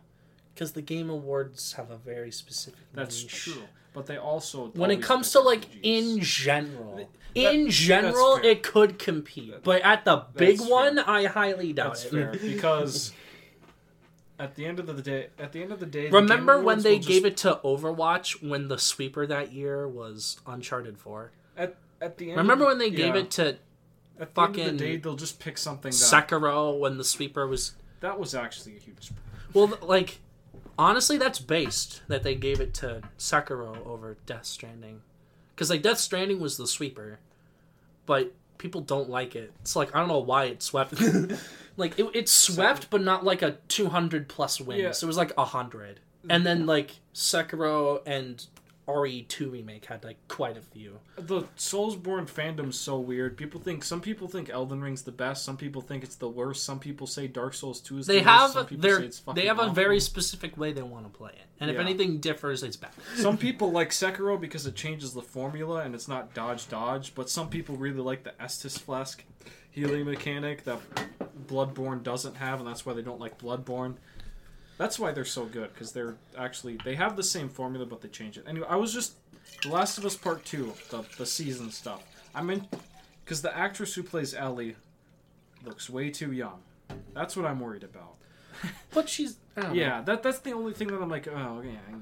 because 0.55 0.73
the 0.73 0.82
Game 0.82 1.11
Awards 1.11 1.74
have 1.74 1.90
a 1.90 1.97
very 1.97 2.31
specific. 2.31 2.81
That's 2.95 3.23
niche. 3.23 3.45
true. 3.45 3.62
But 3.99 4.07
they 4.07 4.16
also 4.16 4.69
When 4.77 4.93
it 4.93 5.03
comes 5.03 5.33
to 5.33 5.41
like 5.41 5.65
in 5.83 6.20
general, 6.20 6.97
That- 6.99 7.09
in 7.35 7.69
general, 7.69 8.37
it 8.37 8.62
could 8.62 8.97
compete, 9.01 9.65
but 9.65 9.83
at 9.83 10.05
the 10.05 10.25
big 10.37 10.59
That's 10.59 10.70
one, 10.70 10.95
fair. 10.97 11.11
I 11.11 11.25
highly 11.27 11.73
doubt 11.73 11.95
That's 11.95 12.05
it. 12.05 12.11
fair 12.12 12.31
because 12.41 13.12
at 14.39 14.55
the 14.55 14.66
end 14.66 14.79
of 14.79 14.87
the 14.87 15.03
day, 15.03 15.31
at 15.37 15.51
the 15.51 15.61
end 15.62 15.73
of 15.73 15.81
the 15.81 15.87
day, 15.87 16.11
Remember 16.11 16.57
Game 16.59 16.65
when 16.65 16.83
they 16.83 17.01
gave 17.01 17.25
just- 17.25 17.27
it 17.27 17.37
to 17.39 17.61
Overwatch 17.65 18.41
when 18.49 18.69
the 18.69 18.79
sweeper 18.79 19.27
that 19.27 19.53
year 19.53 19.89
was 19.89 20.39
Uncharted 20.47 20.97
4? 20.99 21.33
at 21.57 21.75
at 22.01 22.19
the 22.19 22.29
end? 22.31 22.39
Remember 22.39 22.66
when 22.66 22.79
they 22.79 22.91
gave 22.91 23.16
yeah, 23.16 23.23
it 23.23 23.31
to 23.33 23.43
at 23.49 23.57
the 24.16 24.23
end 24.23 24.31
fucking 24.35 24.66
of 24.66 24.73
the 24.79 24.79
day, 24.79 24.97
they'll 24.97 25.16
just 25.16 25.41
pick 25.41 25.59
something 25.59 25.91
that 25.91 25.97
Sekiro 26.29 26.79
when 26.79 26.99
the 26.99 27.05
sweeper 27.05 27.49
was 27.49 27.73
that 27.99 28.16
was 28.20 28.33
actually 28.33 28.77
a 28.77 28.79
huge. 28.79 29.11
well 29.53 29.77
like 29.83 30.20
honestly 30.79 31.19
that's 31.19 31.39
based 31.39 32.03
that 32.09 32.23
they 32.23 32.35
gave 32.35 32.61
it 32.61 32.73
to 32.75 33.03
Sekiro 33.19 33.85
over 33.87 34.17
Death 34.27 34.47
Stranding. 34.47 35.03
Cuz 35.57 35.71
like 35.71 35.83
Death 35.83 35.99
Stranding 35.99 36.41
was 36.41 36.57
the 36.57 36.67
sweeper. 36.67 37.19
But 38.07 38.33
people 38.59 38.81
don't 38.81 39.11
like 39.11 39.37
it. 39.37 39.53
It's 39.61 39.77
like 39.77 39.95
I 39.95 39.99
don't 39.99 40.09
know 40.09 40.19
why 40.19 40.45
it 40.45 40.63
swept. 40.63 41.01
like 41.77 41.99
it, 41.99 42.11
it 42.15 42.29
swept 42.29 42.91
but 42.91 43.03
not 43.03 43.25
like 43.25 43.43
a 43.43 43.59
200 43.69 44.29
plus 44.29 44.61
wins. 44.61 44.81
Yeah. 44.81 44.89
It 44.91 45.07
was 45.07 45.17
like 45.17 45.37
100. 45.37 46.01
And 46.31 46.45
then 46.45 46.67
like 46.67 46.97
Sekiro 47.15 48.03
and 48.07 48.45
RE2 48.89 49.52
remake 49.52 49.85
had 49.85 50.02
like 50.02 50.16
quite 50.28 50.56
a 50.56 50.62
few. 50.62 50.98
The 51.16 51.43
Soulsborne 51.59 52.27
fandom's 52.27 52.81
so 52.81 52.98
weird. 52.98 53.36
People 53.36 53.60
think 53.60 53.85
some 53.85 54.01
people 54.01 54.28
think 54.28 54.48
Elden 54.48 54.81
Ring's 54.81 55.02
the 55.02 55.12
best. 55.12 55.44
Some 55.44 55.59
people 55.59 55.82
think 55.82 56.02
it's 56.02 56.16
the 56.16 56.28
worst. 56.28 56.65
Some 56.65 56.78
people 56.81 57.06
say 57.06 57.27
Dark 57.28 57.52
Souls 57.52 57.81
Two 57.81 57.98
is. 57.98 58.06
They 58.06 58.20
the 58.20 58.24
worst. 58.27 58.52
Some 58.55 58.62
have 58.62 58.69
people 58.70 58.82
their 58.82 58.98
say 59.01 59.05
it's 59.06 59.23
they 59.35 59.47
have 59.47 59.59
a 59.59 59.69
very 59.70 60.01
specific 60.01 60.56
way 60.56 60.73
they 60.73 60.82
want 60.82 61.05
to 61.05 61.10
play 61.16 61.32
it. 61.32 61.47
And 61.60 61.70
if 61.70 61.74
Yeah. 61.74 61.82
anything 61.82 62.19
differs, 62.19 62.62
it's 62.62 62.77
bad. 62.77 62.93
Some 63.16 63.36
people 63.47 63.70
like 63.70 63.90
Sekiro 63.90 64.40
because 64.40 64.66
it 64.66 64.74
changes 64.74 65.12
the 65.12 65.23
formula 65.23 65.82
and 65.82 65.94
it's 65.94 66.09
not 66.09 66.32
dodge 66.32 66.69
dodge, 66.69 67.15
but 67.15 67.28
some 67.28 67.51
people 67.51 67.77
really 67.77 68.01
like 68.01 68.23
the 68.24 68.32
Estus 68.40 68.78
Flask 68.78 69.23
healing 69.70 70.06
mechanic 70.06 70.65
that 70.65 70.81
Bloodborne 71.47 72.02
doesn't 72.02 72.36
have, 72.36 72.59
and 72.59 72.69
that's 72.69 72.85
why 72.86 72.94
they 72.94 73.02
don't 73.02 73.20
like 73.20 73.39
Bloodborne. 73.39 73.94
That's 74.79 74.99
why 74.99 75.13
they're 75.13 75.25
so 75.25 75.45
good 75.45 75.75
because 75.75 75.93
they're 75.93 76.15
actually 76.37 76.79
they 76.85 76.95
have 76.95 77.17
the 77.17 77.23
same 77.23 77.49
formula, 77.49 77.85
but 77.85 78.01
they 78.01 78.09
change 78.09 78.39
it. 78.39 78.45
Anyway, 78.49 78.67
I 78.69 78.77
was 78.77 78.93
just 78.95 79.17
The 79.63 79.69
Last 79.69 79.99
of 79.99 80.07
Us 80.07 80.17
Part 80.17 80.45
Two, 80.45 80.73
the 80.91 81.05
the 81.19 81.27
season 81.27 81.71
stuff. 81.71 82.03
I 82.35 82.43
mean, 82.43 82.67
because 83.25 83.43
the 83.43 83.55
actress 83.57 83.95
who 83.95 84.03
plays 84.03 84.35
Ellie 84.35 84.77
looks 85.65 85.91
way 85.91 86.11
too 86.11 86.33
young. 86.33 86.61
That's 87.13 87.37
what 87.37 87.45
I'm 87.45 87.61
worried 87.61 87.85
about. 87.85 88.15
But 88.93 89.09
she's 89.09 89.37
don't 89.61 89.75
know. 89.75 89.81
Yeah, 89.81 90.03
that 90.03 90.23
that's 90.23 90.41
the 90.41 90.53
only 90.53 90.73
thing 90.73 90.89
that 90.89 91.01
I'm 91.01 91.09
like, 91.09 91.29
oh 91.29 91.63
yeah. 91.65 91.71
yeah. 91.73 91.97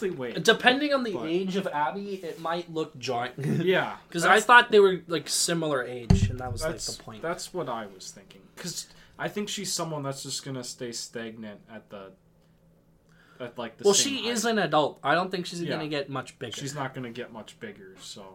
They 0.00 0.10
wait. 0.10 0.42
Depending 0.44 0.92
on 0.92 1.02
the 1.04 1.12
But- 1.12 1.26
age 1.28 1.56
of 1.56 1.66
Abby, 1.68 2.14
it 2.14 2.40
might 2.40 2.72
look 2.72 2.98
joint. 2.98 3.32
Yeah, 3.38 3.96
Because 4.08 4.24
I 4.24 4.40
thought 4.40 4.70
they 4.70 4.80
were 4.80 5.00
like 5.06 5.28
similar 5.28 5.82
age, 5.84 6.28
and 6.28 6.38
that 6.40 6.52
was 6.52 6.62
like 6.62 6.78
the 6.78 7.02
point. 7.02 7.22
that's 7.22 7.54
what 7.54 7.68
I 7.68 7.86
was 7.86 8.10
thinking. 8.10 8.42
Because 8.56 8.86
I 9.18 9.28
think 9.28 9.48
she's 9.48 9.72
someone 9.72 10.02
that's 10.02 10.22
just 10.22 10.44
gonna 10.44 10.64
stay 10.64 10.90
stagnant 10.92 11.60
at 11.72 11.88
the 11.90 12.12
at 13.40 13.56
like 13.58 13.76
the. 13.78 13.84
well, 13.84 13.94
she 13.94 14.16
height. 14.22 14.32
is 14.32 14.44
an 14.44 14.58
adult. 14.58 14.98
I 15.02 15.14
don't 15.14 15.30
think 15.30 15.46
she's 15.46 15.62
Yeah. 15.62 15.70
gonna 15.70 15.88
get 15.88 16.10
much 16.10 16.38
bigger. 16.38 16.56
She's 16.56 16.74
not 16.74 16.94
gonna 16.94 17.10
get 17.10 17.32
much 17.32 17.58
bigger, 17.60 17.94
so 18.00 18.34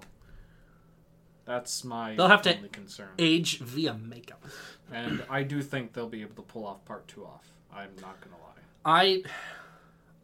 that's 1.45 1.83
my 1.83 2.15
They'll 2.15 2.27
have 2.27 2.41
to 2.43 2.55
concern. 2.71 3.09
age 3.19 3.59
via 3.59 3.93
makeup. 3.93 4.43
And 4.91 5.23
I 5.29 5.43
do 5.43 5.61
think 5.61 5.93
they'll 5.93 6.09
be 6.09 6.21
able 6.21 6.35
to 6.35 6.41
pull 6.41 6.65
off 6.65 6.83
part 6.85 7.07
two 7.07 7.25
off. 7.25 7.45
I'm 7.73 7.91
not 8.01 8.19
gonna 8.21 8.35
lie. 8.37 8.61
I, 8.85 9.23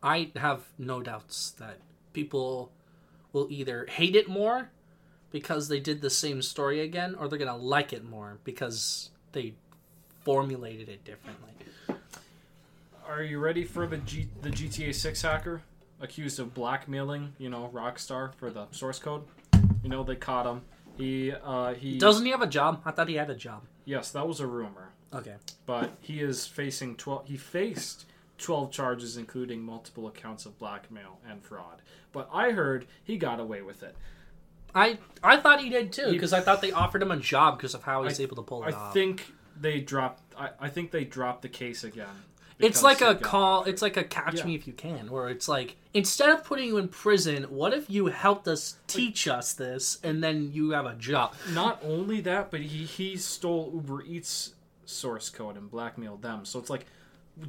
I 0.04 0.32
have 0.36 0.66
no 0.78 1.02
doubts 1.02 1.52
that 1.52 1.78
people 2.12 2.72
will 3.32 3.48
either 3.50 3.88
hate 3.90 4.16
it 4.16 4.28
more 4.28 4.70
because 5.32 5.70
they 5.70 5.80
did 5.80 6.02
the 6.02 6.10
same 6.10 6.42
story 6.42 6.82
again, 6.82 7.16
or 7.16 7.28
they're 7.28 7.40
gonna 7.40 7.58
like 7.58 7.94
it 7.94 8.04
more 8.04 8.38
because 8.44 9.10
they 9.32 9.54
formulated 10.24 10.90
it 10.90 11.04
differently. 11.06 11.52
Are 13.08 13.24
you 13.24 13.40
ready 13.40 13.64
for 13.64 13.88
the 13.88 13.98
G- 13.98 14.30
the 14.42 14.50
GTA 14.50 14.94
6 14.94 15.22
hacker 15.22 15.62
accused 16.00 16.40
of 16.40 16.54
blackmailing, 16.54 17.34
you 17.38 17.50
know, 17.50 17.70
Rockstar 17.74 18.34
for 18.36 18.50
the 18.52 18.68
source 18.72 19.00
code? 19.00 19.24
You 19.84 19.90
know, 19.90 20.04
they 20.04 20.16
caught 20.16 20.46
him. 20.46 20.62
He 20.98 21.32
uh 21.32 21.74
he 21.74 21.98
Doesn't 21.98 22.26
he 22.26 22.32
have 22.32 22.42
a 22.42 22.48
job? 22.48 22.82
I 22.86 22.92
thought 22.92 23.08
he 23.10 23.16
had 23.16 23.30
a 23.30 23.36
job. 23.36 23.64
Yes, 23.86 24.12
that 24.12 24.28
was 24.28 24.40
a 24.40 24.48
rumor. 24.48 24.90
Okay. 25.14 25.36
But 25.66 25.92
he 26.02 26.20
is 26.22 26.46
facing 26.46 26.96
12 26.96 27.28
he 27.28 27.38
faced 27.38 28.06
12 28.38 28.72
charges 28.72 29.18
including 29.18 29.62
multiple 29.62 30.08
accounts 30.08 30.46
of 30.46 30.58
blackmail 30.60 31.20
and 31.30 31.44
fraud. 31.44 31.82
But 32.12 32.30
I 32.34 32.52
heard 32.52 32.88
he 33.04 33.18
got 33.18 33.40
away 33.40 33.62
with 33.62 33.84
it. 33.84 33.96
I 34.76 34.98
I 35.24 35.38
thought 35.38 35.62
he 35.62 35.70
did 35.70 35.92
too 35.94 36.12
because 36.12 36.34
I 36.34 36.42
thought 36.42 36.62
they 36.62 36.72
offered 36.72 37.02
him 37.02 37.12
a 37.12 37.18
job 37.18 37.58
because 37.58 37.74
of 37.74 37.84
how 37.84 38.04
he's 38.04 38.20
I- 38.20 38.24
able 38.24 38.36
to 38.38 38.42
pull 38.42 38.64
I 38.64 38.70
it 38.70 38.74
off. 38.76 38.94
think 38.94 39.32
they 39.60 39.80
dropped 39.80 40.22
I, 40.38 40.50
I 40.60 40.70
think 40.70 40.92
they 40.92 41.04
dropped 41.04 41.44
the 41.44 41.50
case 41.50 41.84
again. 41.84 42.08
it's 42.60 42.82
like 42.82 43.02
a 43.02 43.14
call. 43.16 43.66
It's 43.66 43.82
like 43.84 43.98
a 43.98 44.04
catch 44.04 44.36
Yeah. 44.40 44.46
me 44.46 44.56
if 44.56 44.66
you 44.66 44.74
can, 44.74 45.12
where 45.12 45.30
it's 45.30 45.48
like 45.48 45.76
instead 45.94 46.30
of 46.30 46.44
putting 46.44 46.68
you 46.70 46.78
in 46.78 46.88
prison, 46.88 47.44
what 47.44 47.72
if 47.74 47.88
you 47.90 48.08
helped 48.08 48.48
us 48.48 48.78
teach 48.88 49.28
us 49.28 49.54
this, 49.54 50.00
and 50.04 50.24
then 50.24 50.52
you 50.54 50.72
have 50.72 50.86
a 50.88 50.96
job? 50.96 51.36
Not 51.52 51.80
only 51.84 52.20
that, 52.22 52.50
but 52.50 52.62
he 52.62 52.86
he 52.86 53.16
stole 53.18 53.70
Uber 53.76 54.04
Eats 54.04 54.54
source 54.86 55.30
code 55.30 55.56
and 55.56 55.70
blackmailed 55.70 56.22
them. 56.24 56.46
So 56.46 56.58
it's 56.60 56.70
like 56.70 56.86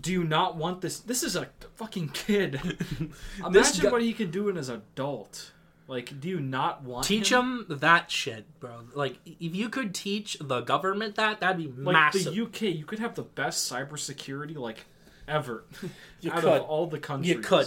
do 0.01 0.12
you 0.12 0.24
not 0.24 0.56
want 0.56 0.81
this? 0.81 1.01
This 1.01 1.23
is 1.23 1.36
a 1.36 1.48
fucking 1.77 2.09
kid. 2.11 2.61
Imagine 3.44 3.82
guy- 3.85 3.90
what 3.93 4.02
he 4.02 4.12
can 4.12 4.31
do 4.31 4.48
in 4.48 4.56
as 4.56 4.69
adult. 4.69 5.52
Like, 5.86 6.19
do 6.19 6.28
you 6.31 6.40
not 6.40 6.82
want 6.82 7.06
Teach 7.06 7.31
him? 7.31 7.66
them 7.69 7.78
that 7.81 8.11
shit, 8.11 8.47
bro. 8.59 8.85
Like 8.94 9.19
if 9.27 9.55
you 9.55 9.69
could 9.69 9.94
teach 9.94 10.39
the 10.40 10.61
government 10.62 11.16
that, 11.16 11.40
that'd 11.40 11.59
be 11.59 11.66
Like 11.82 11.93
massive. 11.93 12.35
the 12.35 12.43
UK, 12.44 12.62
you 12.74 12.86
could 12.86 13.01
have 13.01 13.15
the 13.15 13.23
best 13.23 13.70
cybersecurity 13.70 14.56
like 14.56 14.86
ever 15.28 15.65
You 16.23 16.32
out 16.32 16.40
could. 16.40 16.52
of 16.55 16.62
all 16.62 16.86
the 16.86 16.98
countries. 16.98 17.28
You 17.28 17.40
could. 17.40 17.66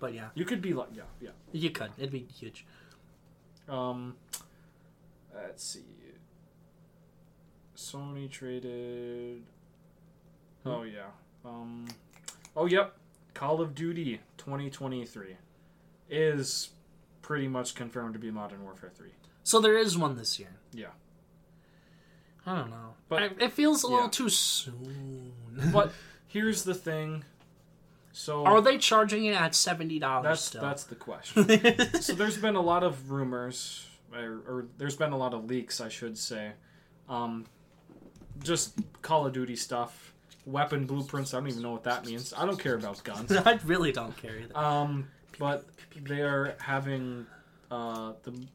but 0.00 0.14
yeah, 0.14 0.30
You 0.34 0.44
could 0.44 0.60
be 0.62 0.72
like, 0.72 0.88
yeah, 0.94 1.02
yeah. 1.20 1.30
you 1.52 1.70
could. 1.70 1.92
It'd 1.96 2.10
be 2.10 2.26
huge. 2.38 2.66
Um, 3.68 4.16
let's 5.32 5.62
see. 5.62 5.84
Sony 7.76 8.28
traded. 8.30 9.42
Oh 10.66 10.82
yeah. 10.82 11.02
Um. 11.44 11.86
Oh 12.56 12.66
yep. 12.66 12.96
Call 13.34 13.60
of 13.60 13.74
Duty 13.74 14.20
2023 14.38 15.36
is 16.08 16.70
pretty 17.22 17.48
much 17.48 17.74
confirmed 17.74 18.12
to 18.14 18.20
be 18.20 18.30
Modern 18.30 18.62
Warfare 18.62 18.92
3. 18.94 19.08
So 19.42 19.58
there 19.60 19.76
is 19.76 19.98
one 19.98 20.16
this 20.16 20.38
year. 20.38 20.54
Yeah. 20.72 20.88
I 22.46 22.56
don't 22.58 22.70
know, 22.70 22.94
But- 23.08 23.22
I, 23.22 23.30
it 23.40 23.52
feels 23.52 23.82
a 23.82 23.88
little 23.88 24.08
too 24.10 24.28
soon. 24.28 25.32
But 25.72 25.92
here's 26.28 26.62
the 26.62 26.74
thing. 26.74 27.24
So 28.12 28.44
Are 28.44 28.60
they 28.60 28.78
charging 28.78 29.24
it 29.24 29.34
at 29.34 29.54
seventy 29.56 29.98
dollars 29.98 30.24
that's 30.24 30.42
still? 30.42 30.62
that's 30.62 30.84
the 30.84 30.94
question. 30.94 31.48
so 32.00 32.12
there's 32.14 32.36
been 32.38 32.54
a 32.54 32.60
lot 32.60 32.84
of 32.84 33.10
rumors, 33.10 33.88
or, 34.14 34.40
or 34.46 34.66
there's 34.78 34.94
been 34.94 35.10
a 35.12 35.16
lot 35.16 35.34
of 35.34 35.46
leaks, 35.46 35.80
I 35.80 35.88
should 35.88 36.16
say. 36.16 36.52
Um, 37.08 37.46
just 38.42 38.78
Call 39.02 39.26
of 39.26 39.32
Duty 39.32 39.56
stuff, 39.56 40.13
weapon 40.46 40.86
blueprints. 40.86 41.34
I 41.34 41.38
don't 41.38 41.48
even 41.48 41.62
know 41.62 41.72
what 41.72 41.84
that 41.84 42.06
means. 42.06 42.32
I 42.36 42.46
don't 42.46 42.58
care 42.58 42.74
about 42.74 43.02
guns. 43.04 43.32
I 43.36 43.58
really 43.64 43.92
don't 43.92 44.16
care 44.16 44.38
either. 44.38 44.56
Um, 44.56 45.08
but 45.38 45.64
they 45.96 46.22
are 46.22 46.54
having 46.60 47.26
uh, 47.70 48.12
the 48.22 48.46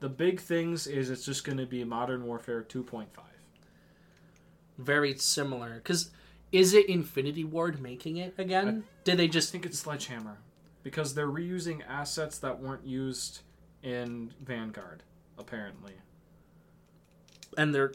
the 0.00 0.08
big 0.08 0.40
things 0.40 0.86
is 0.86 1.10
it's 1.10 1.24
just 1.24 1.44
going 1.44 1.58
to 1.58 1.66
be 1.66 1.82
Modern 1.84 2.26
Warfare 2.26 2.62
2.5. 2.62 3.06
Very 4.76 5.16
similar. 5.16 5.76
Because 5.76 6.10
is 6.52 6.74
it 6.74 6.88
Infinity 6.88 7.44
Ward 7.44 7.80
making 7.80 8.18
it 8.18 8.34
again? 8.36 8.84
Did 9.04 9.18
they 9.18 9.24
I 9.24 9.28
just 9.28 9.50
think 9.50 9.64
it's 9.64 9.78
Sledgehammer 9.78 10.38
because 10.82 11.14
they're 11.14 11.28
reusing 11.28 11.80
assets 11.88 12.38
that 12.38 12.60
weren't 12.60 12.84
used 12.84 13.40
in 13.82 14.32
Vanguard, 14.42 15.02
apparently. 15.38 15.94
and 17.56 17.74
they're 17.74 17.92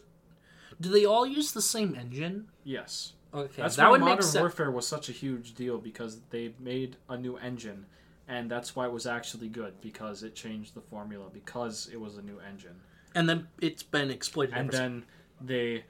do 0.81 0.89
they 0.89 1.05
all 1.05 1.27
use 1.27 1.51
the 1.51 1.61
same 1.61 1.95
engine? 1.95 2.47
Yes. 2.63 3.13
Okay, 3.33 3.61
That's 3.61 3.75
that 3.75 3.85
why 3.85 3.91
would 3.91 3.99
Modern 4.01 4.15
make 4.15 4.23
sense. 4.23 4.39
Warfare 4.39 4.71
was 4.71 4.87
such 4.87 5.09
a 5.09 5.11
huge 5.11 5.53
deal 5.55 5.77
because 5.77 6.19
they 6.31 6.53
made 6.59 6.95
a 7.09 7.17
new 7.17 7.37
engine, 7.37 7.85
and 8.27 8.49
that's 8.49 8.75
why 8.75 8.85
it 8.85 8.91
was 8.91 9.05
actually 9.05 9.49
good 9.49 9.79
because 9.81 10.23
it 10.23 10.33
changed 10.35 10.73
the 10.73 10.81
formula 10.81 11.25
because 11.31 11.89
it 11.93 11.99
was 12.01 12.17
a 12.17 12.21
new 12.23 12.39
engine, 12.39 12.75
And 13.13 13.29
then 13.29 13.47
it's 13.61 13.83
been 13.83 14.09
exploited. 14.09 14.55
and 14.55 14.69
ever 14.69 14.71
since. 14.71 14.79
then 14.79 15.03
they 15.41 15.83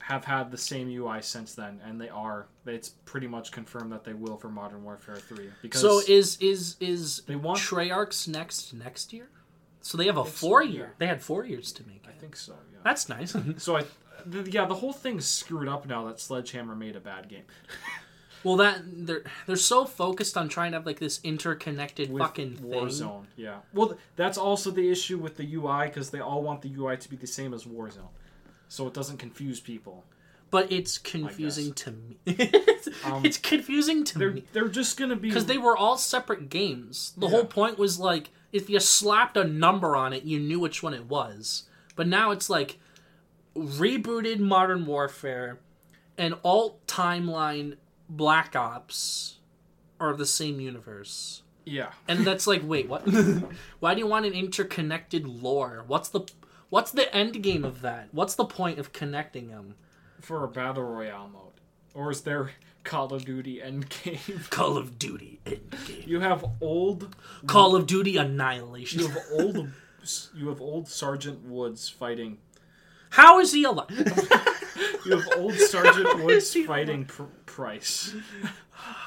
have 0.00 0.24
had 0.24 0.50
the 0.50 0.56
same 0.58 0.88
UI 0.88 1.20
since 1.20 1.54
then, 1.54 1.80
and 1.84 2.00
they 2.00 2.08
are. 2.08 2.46
It's 2.64 2.88
pretty 3.04 3.26
much 3.26 3.52
confirmed 3.52 3.92
that 3.92 4.04
they 4.04 4.14
will 4.14 4.38
for 4.38 4.48
Modern 4.48 4.82
Warfare 4.82 5.16
Three 5.16 5.50
because 5.60 5.82
So 5.82 6.00
is 6.08 6.38
is 6.40 6.76
is 6.80 7.20
they 7.26 7.36
want. 7.36 7.58
Treyarch's 7.58 8.26
next 8.26 8.72
next 8.72 9.12
year? 9.12 9.28
So 9.82 9.98
they 9.98 10.06
have 10.06 10.16
a 10.16 10.20
It's- 10.22 10.38
four 10.38 10.62
year. 10.62 10.84
yeah. 10.86 10.90
They 10.98 11.06
had 11.06 11.22
four 11.22 11.44
years 11.44 11.72
to 11.72 11.86
make 11.86 12.04
It. 12.04 12.10
I 12.10 12.12
think 12.12 12.36
so. 12.36 12.52
Yeah. 12.72 12.78
That's 12.84 13.08
nice. 13.10 13.34
So 13.58 13.76
I, 13.76 13.84
the, 14.26 14.50
yeah, 14.50 14.64
the 14.66 14.74
whole 14.74 14.92
thing's 14.92 15.26
screwed 15.26 15.68
up 15.68 15.86
now 15.86 16.04
that 16.06 16.20
Sledgehammer 16.20 16.74
made 16.74 16.96
a 16.96 17.00
bad 17.00 17.28
game. 17.28 17.44
well, 18.44 18.56
that 18.56 18.82
they're 18.84 19.22
they're 19.46 19.56
so 19.56 19.84
focused 19.84 20.36
on 20.36 20.48
trying 20.48 20.72
to 20.72 20.78
have 20.78 20.86
like 20.86 20.98
this 20.98 21.20
interconnected 21.22 22.10
with 22.12 22.22
fucking 22.22 22.56
thing. 22.56 22.70
Warzone. 22.70 23.24
Yeah. 23.36 23.58
Well, 23.74 23.88
th- 23.88 24.00
that's 24.16 24.38
also 24.38 24.70
the 24.70 24.90
issue 24.90 25.18
with 25.18 25.36
the 25.36 25.54
UI 25.54 25.86
because 25.86 26.10
they 26.10 26.20
all 26.20 26.42
want 26.42 26.62
the 26.62 26.72
UI 26.74 26.96
to 26.96 27.08
be 27.10 27.16
the 27.16 27.26
same 27.26 27.52
as 27.54 27.64
Warzone, 27.64 28.08
so 28.68 28.86
it 28.86 28.94
doesn't 28.94 29.18
confuse 29.18 29.60
people. 29.60 30.04
But 30.50 30.72
it's 30.72 30.98
confusing 30.98 31.72
to 31.74 31.92
me. 31.92 32.16
Um, 33.04 33.24
it's 33.24 33.36
confusing 33.38 34.04
to 34.04 34.18
They're 34.18 34.30
me 34.32 34.44
they're 34.52 34.68
just 34.68 34.98
gonna 34.98 35.14
be 35.14 35.28
because 35.28 35.46
they 35.46 35.58
were 35.58 35.76
all 35.76 35.96
separate 35.98 36.48
games. 36.48 37.12
The 37.16 37.26
Yeah. 37.26 37.30
whole 37.32 37.44
point 37.44 37.78
was 37.78 38.00
like 38.00 38.30
if 38.52 38.68
you 38.70 38.80
slapped 38.80 39.36
a 39.36 39.44
number 39.44 39.94
on 39.94 40.12
it, 40.12 40.24
you 40.24 40.40
knew 40.40 40.58
which 40.58 40.82
one 40.82 40.92
it 40.94 41.06
was. 41.06 41.64
But 41.94 42.08
now 42.08 42.30
it's 42.30 42.48
like 42.50 42.78
rebooted 43.56 44.38
Modern 44.38 44.86
Warfare 44.86 45.58
and 46.16 46.34
alt 46.44 46.86
timeline 46.86 47.76
Black 48.08 48.54
Ops 48.56 49.38
are 49.98 50.14
the 50.14 50.26
same 50.26 50.60
universe. 50.60 51.42
yeah. 51.64 51.90
And 52.08 52.20
that's 52.26 52.46
like, 52.46 52.62
wait, 52.64 52.88
what? 52.88 53.06
Why 53.80 53.94
do 53.94 54.00
you 54.00 54.06
want 54.06 54.26
an 54.26 54.32
interconnected 54.32 55.26
lore? 55.26 55.84
What's 55.86 56.08
the 56.08 56.22
what's 56.70 56.90
the 56.90 57.12
end 57.14 57.42
game 57.42 57.64
of 57.64 57.80
that? 57.82 58.08
What's 58.12 58.34
the 58.34 58.44
point 58.44 58.78
of 58.78 58.92
connecting 58.92 59.48
them? 59.48 59.74
for 60.20 60.44
a 60.44 60.48
battle 60.48 60.82
royale 60.84 61.30
mode, 61.32 61.52
or 61.94 62.10
is 62.10 62.20
there 62.22 62.50
Call 62.84 63.14
of 63.14 63.24
Duty 63.24 63.58
Endgame? 63.64 64.50
Call 64.50 64.76
of 64.76 64.98
Duty 64.98 65.40
Endgame. 65.46 66.06
You 66.06 66.20
have 66.20 66.44
old 66.60 67.16
Call 67.46 67.74
of 67.74 67.86
Duty 67.86 68.18
Annihilation. 68.18 69.00
you 69.00 69.08
have 69.08 69.22
old 69.32 69.70
you 70.34 70.48
have 70.48 70.60
old 70.60 70.88
Sergeant 70.88 71.42
Woods 71.46 71.88
fighting. 71.88 72.36
How 73.10 73.38
is 73.40 73.52
he 73.52 73.64
alive? 73.64 73.86
You 75.04 75.16
have 75.16 75.28
old 75.38 75.54
Sergeant 75.54 76.22
Woods 76.24 76.54
fighting 76.66 77.04
pr- 77.06 77.22
Price. 77.46 78.14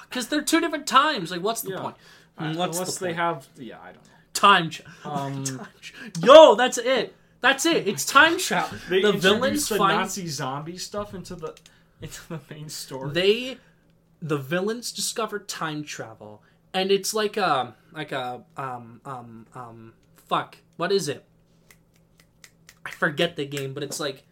Because 0.09 0.27
they're 0.27 0.41
two 0.41 0.59
different 0.59 0.87
times. 0.87 1.29
Like, 1.31 1.41
what's 1.41 1.61
the 1.61 1.71
Yeah. 1.71 1.81
point? 1.81 1.95
Uh, 2.37 2.53
What's 2.55 2.77
Unless 2.77 2.95
the 2.97 3.05
they 3.05 3.09
point? 3.11 3.17
have, 3.17 3.47
yeah, 3.57 3.77
I 3.79 3.85
don't 3.87 3.95
know. 3.95 4.09
Time. 4.33 4.69
Ch- 4.71 4.81
Um, 5.05 5.43
time 5.45 5.67
ch- 5.81 5.93
Yo, 6.23 6.55
that's 6.55 6.77
it. 6.79 7.15
That's 7.41 7.65
it. 7.67 7.87
It's 7.87 8.05
time 8.05 8.37
travel. 8.39 8.77
They 8.89 9.01
the 9.03 9.11
villains 9.13 9.69
the 9.69 9.75
find 9.77 9.99
Nazi 9.99 10.27
zombie 10.27 10.77
stuff 10.77 11.13
into 11.13 11.35
the 11.35 11.55
into 12.01 12.27
the 12.29 12.39
main 12.49 12.69
story. 12.69 13.11
they 13.13 13.57
the 14.21 14.37
villains 14.37 14.91
discover 14.91 15.39
time 15.39 15.83
travel 15.83 16.41
and 16.73 16.91
it's 16.91 17.13
like 17.13 17.37
a 17.37 17.75
like 17.91 18.11
a 18.11 18.43
um 18.57 18.99
um 19.05 19.45
um 19.53 19.93
fuck 20.27 20.57
what 20.77 20.91
is 20.91 21.07
it 21.07 21.23
forget 23.03 23.35
the 23.35 23.45
game 23.45 23.73
but 23.73 23.83
it's 23.83 23.99
like 23.99 24.23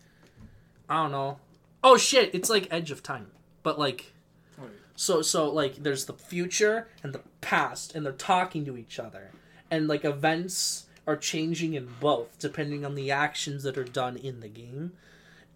i 0.87 0.95
don't 1.03 1.11
know. 1.11 1.39
Oh 1.83 1.97
shit 1.97 2.33
it's 2.33 2.49
like 2.49 2.67
edge 2.71 2.89
of 2.91 3.03
time 3.03 3.27
but 3.63 3.77
like 3.77 4.13
oh, 4.61 4.67
so 4.95 5.21
so 5.21 5.49
like 5.51 5.83
there's 5.83 6.05
the 6.05 6.13
future 6.13 6.87
and 7.03 7.13
the 7.13 7.21
past 7.41 7.95
and 7.95 8.05
they're 8.05 8.13
talking 8.13 8.63
to 8.65 8.77
each 8.77 8.97
other. 8.97 9.31
And 9.69 9.87
like 9.87 10.05
events 10.05 10.85
are 11.05 11.17
changing 11.17 11.73
in 11.73 11.89
both 11.99 12.39
depending 12.39 12.85
on 12.85 12.95
the 12.95 13.11
actions 13.11 13.63
that 13.63 13.77
are 13.77 13.83
done 13.83 14.15
in 14.15 14.39
the 14.39 14.47
game. 14.47 14.93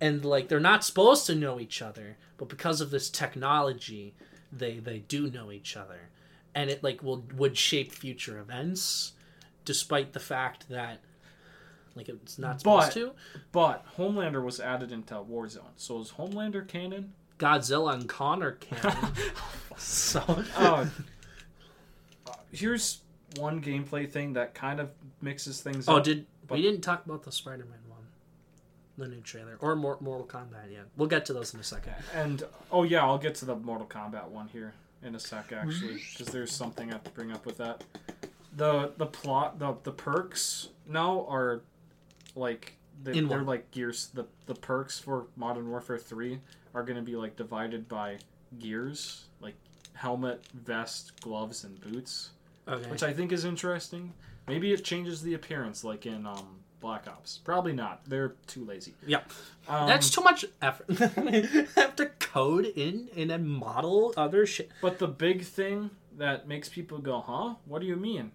And 0.01 0.25
like 0.25 0.49
they're 0.49 0.59
not 0.59 0.83
supposed 0.83 1.25
to 1.27 1.35
know 1.35 1.57
each 1.59 1.81
other 1.81 2.17
but 2.37 2.49
because 2.49 2.81
of 2.81 2.91
this 2.91 3.09
technology 3.09 4.13
they 4.51 4.79
they 4.79 4.99
do 4.99 5.31
know 5.31 5.51
each 5.51 5.77
other. 5.77 6.09
And 6.53 6.69
it 6.69 6.83
like 6.83 7.01
will 7.01 7.23
would 7.33 7.57
shape 7.57 7.93
future 7.93 8.39
events 8.39 9.13
despite 9.63 10.11
the 10.11 10.19
fact 10.19 10.67
that 10.67 10.99
like 11.95 12.09
it's 12.09 12.37
not 12.37 12.59
supposed 12.59 12.87
But- 12.87 12.93
to 12.93 13.11
But 13.51 13.85
Homelander 13.97 14.43
was 14.43 14.59
added 14.59 14.91
into 14.91 15.13
Warzone. 15.15 15.73
So 15.77 15.99
is 15.99 16.11
Homelander 16.11 16.67
canon? 16.67 17.13
godzilla 17.37 17.93
and 17.93 18.07
connor 18.07 18.53
canon 18.53 19.11
so 19.77 20.21
Uh, 20.55 20.85
here's 22.51 23.01
one 23.37 23.61
gameplay 23.61 24.09
thing 24.09 24.33
that 24.33 24.53
kind 24.53 24.79
of 24.79 24.89
mixes 25.21 25.61
things 25.61 25.89
oh 25.89 25.97
up. 25.97 26.03
did 26.05 26.25
but- 26.47 26.55
we 26.55 26.61
didn't 26.61 26.79
talk 26.81 27.05
about 27.05 27.23
the 27.23 27.31
spider-man 27.33 27.79
one 27.89 27.99
the 28.97 29.07
new 29.07 29.19
trailer 29.21 29.57
or 29.59 29.75
Mor- 29.75 29.97
mortal 29.99 30.25
kombat 30.25 30.71
yet 30.71 30.85
we'll 30.95 31.09
get 31.09 31.25
to 31.25 31.33
those 31.33 31.53
in 31.53 31.59
a 31.59 31.63
second 31.63 31.93
And 32.13 32.43
oh 32.71 32.83
yeah, 32.83 33.03
I'll 33.03 33.17
get 33.17 33.35
to 33.35 33.45
the 33.45 33.55
Mortal 33.57 33.87
Kombat 33.87 34.29
one 34.29 34.47
here 34.47 34.73
in 35.03 35.13
a 35.15 35.19
sec 35.19 35.51
actually, 35.51 35.95
because 36.11 36.27
there's 36.33 36.51
something 36.53 36.89
I 36.89 36.93
have 36.93 37.03
to 37.03 37.11
bring 37.11 37.31
up 37.33 37.45
with 37.45 37.57
that. 37.57 37.83
The 38.55 38.93
the 38.97 39.05
plot 39.05 39.59
the 39.59 39.75
the 39.83 39.91
perks 39.91 40.69
now 40.87 41.25
are 41.29 41.61
like 42.35 42.77
they, 43.01 43.21
what? 43.23 43.45
like 43.45 43.71
gears. 43.71 44.09
The 44.13 44.25
the 44.45 44.55
perks 44.55 44.99
for 44.99 45.27
Modern 45.35 45.69
Warfare 45.69 45.97
Three 45.97 46.39
are 46.73 46.83
going 46.83 46.97
to 46.97 47.01
be 47.01 47.15
like 47.15 47.35
divided 47.35 47.87
by 47.87 48.19
gears, 48.59 49.25
like 49.41 49.55
helmet, 49.93 50.45
vest, 50.53 51.19
gloves, 51.21 51.63
and 51.63 51.79
boots, 51.81 52.31
okay 52.67 52.89
which 52.89 53.03
I 53.03 53.13
think 53.13 53.31
is 53.31 53.45
interesting. 53.45 54.13
Maybe 54.47 54.71
it 54.73 54.83
changes 54.83 55.23
the 55.23 55.33
appearance, 55.33 55.83
like 55.83 56.05
in 56.05 56.27
um, 56.27 56.59
Black 56.79 57.07
Ops. 57.07 57.39
Probably 57.39 57.73
not. 57.73 58.01
They're 58.07 58.35
too 58.45 58.63
lazy. 58.63 58.93
yeah 59.07 59.21
Um, 59.67 59.87
that's 59.87 60.09
too 60.11 60.21
much 60.21 60.45
effort 60.61 60.87
have 61.75 61.95
to 61.95 62.05
code 62.19 62.65
in 62.65 63.09
and 63.17 63.31
then 63.31 63.47
model 63.47 64.13
other 64.15 64.45
shit 64.45 64.69
But 64.81 64.99
the 64.99 65.07
big 65.07 65.43
thing 65.43 65.89
that 66.17 66.47
makes 66.47 66.69
people 66.69 66.99
go, 66.99 67.21
huh? 67.21 67.55
What 67.65 67.81
do 67.81 67.87
you 67.87 67.95
mean? 67.95 68.31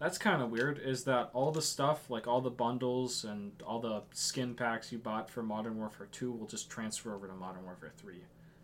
That's 0.00 0.18
kind 0.18 0.42
of 0.42 0.50
weird, 0.50 0.78
is 0.78 1.04
that 1.04 1.30
all 1.32 1.50
the 1.50 1.62
stuff, 1.62 2.10
like 2.10 2.26
all 2.26 2.40
the 2.40 2.50
bundles 2.50 3.24
and 3.24 3.52
all 3.64 3.80
the 3.80 4.02
skin 4.12 4.54
packs 4.54 4.92
you 4.92 4.98
bought 4.98 5.30
for 5.30 5.42
Modern 5.42 5.78
Warfare 5.78 6.08
2, 6.10 6.32
will 6.32 6.46
just 6.46 6.68
transfer 6.68 7.14
over 7.14 7.26
to 7.26 7.34
Modern 7.34 7.64
Warfare 7.64 7.92
3. 7.96 8.16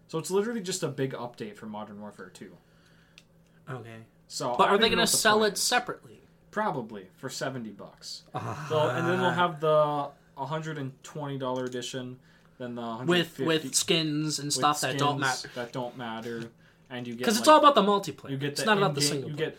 So 0.08 0.18
it's 0.18 0.30
literally 0.30 0.60
just 0.60 0.82
a 0.82 0.88
big 0.88 1.12
update 1.12 1.56
for 1.56 1.66
Modern 1.66 2.00
Warfare 2.00 2.30
2. 2.34 2.50
okay 3.70 3.96
So 4.26 4.54
but 4.58 4.68
I 4.68 4.72
are 4.72 4.78
they 4.78 4.90
gonna 4.90 5.02
the 5.02 5.06
sell 5.06 5.38
point 5.38 5.52
it 5.52 5.54
is. 5.54 5.62
separately 5.62 6.20
Probably 6.50 7.06
for 7.16 7.28
70 7.30 7.70
bucks. 7.70 8.24
Ah. 8.34 8.66
So, 8.68 8.88
and 8.88 9.06
then 9.08 9.20
they'll 9.20 9.30
have 9.30 9.60
the 9.60 10.08
$120 10.36 11.64
edition, 11.64 12.18
then 12.58 12.74
the 12.74 13.04
with 13.06 13.38
with 13.38 13.72
skins 13.74 14.40
and 14.40 14.52
stuff 14.52 14.80
that 14.80 14.98
don't 14.98 15.20
matter 15.20 15.48
That 15.54 15.72
don't 15.72 15.96
matter. 15.96 16.50
And 16.90 17.06
you 17.06 17.14
get 17.14 17.20
because 17.20 17.38
it's 17.38 17.46
like, 17.46 17.54
all 17.54 17.60
about 17.60 17.76
the 17.76 17.82
multiplayer. 17.82 18.30
You 18.30 18.36
get 18.36 18.50
it's 18.50 18.60
the 18.62 18.66
not 18.66 18.78
about 18.78 18.96
the 18.96 19.00
single. 19.00 19.30
You 19.30 19.36
player. 19.36 19.50
get 19.50 19.58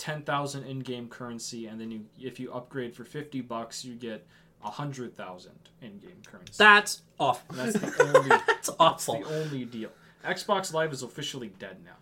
ten 0.00 0.22
thousand 0.22 0.64
in-game 0.64 1.08
currency, 1.08 1.66
and 1.66 1.78
then 1.78 1.90
you, 1.90 2.06
if 2.18 2.40
you 2.40 2.50
upgrade 2.52 2.96
for 2.96 3.04
fifty 3.04 3.42
bucks, 3.42 3.84
you 3.84 3.94
get 3.94 4.26
a 4.64 4.70
hundred 4.70 5.14
thousand 5.16 5.52
in-game 5.82 6.22
currency. 6.26 6.54
That's 6.56 7.02
awful. 7.18 7.54
That's 7.54 7.74
the 7.74 8.14
only. 8.14 8.28
That's 8.46 8.46
that's 8.46 8.70
awful. 8.80 9.20
the 9.20 9.42
only 9.42 9.64
deal. 9.66 9.90
Xbox 10.24 10.72
Live 10.72 10.92
is 10.92 11.02
officially 11.02 11.52
dead 11.58 11.78
now. 11.84 11.96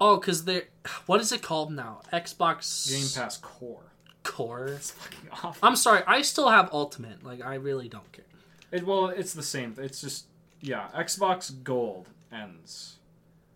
Oh, 0.00 0.16
because 0.16 0.44
they're 0.44 0.64
what 1.06 1.20
is 1.20 1.30
it 1.30 1.42
called 1.42 1.70
now? 1.72 2.00
Xbox 2.12 2.90
Game 2.90 3.22
Pass 3.22 3.36
Core. 3.36 3.92
Core. 4.22 4.68
It's 4.68 4.90
fucking 4.90 5.28
awful. 5.30 5.56
I'm 5.62 5.76
sorry, 5.76 6.02
I 6.06 6.22
still 6.22 6.48
have 6.48 6.70
Ultimate. 6.72 7.22
Like 7.22 7.44
I 7.44 7.54
really 7.56 7.88
don't 7.88 8.10
care. 8.12 8.24
It, 8.72 8.86
well, 8.86 9.08
it's 9.08 9.34
the 9.34 9.42
same. 9.42 9.74
It's 9.78 10.00
just 10.00 10.26
yeah. 10.60 10.88
Xbox 10.96 11.52
Gold 11.62 12.08
ends. 12.32 12.96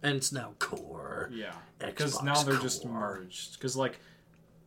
And 0.03 0.17
it's 0.17 0.33
now 0.33 0.53
Core. 0.59 1.31
Yeah, 1.33 1.53
because 1.79 2.23
now 2.23 2.43
they're 2.43 2.59
just 2.59 2.85
merged. 2.87 3.55
Because 3.55 3.77
like. 3.77 3.99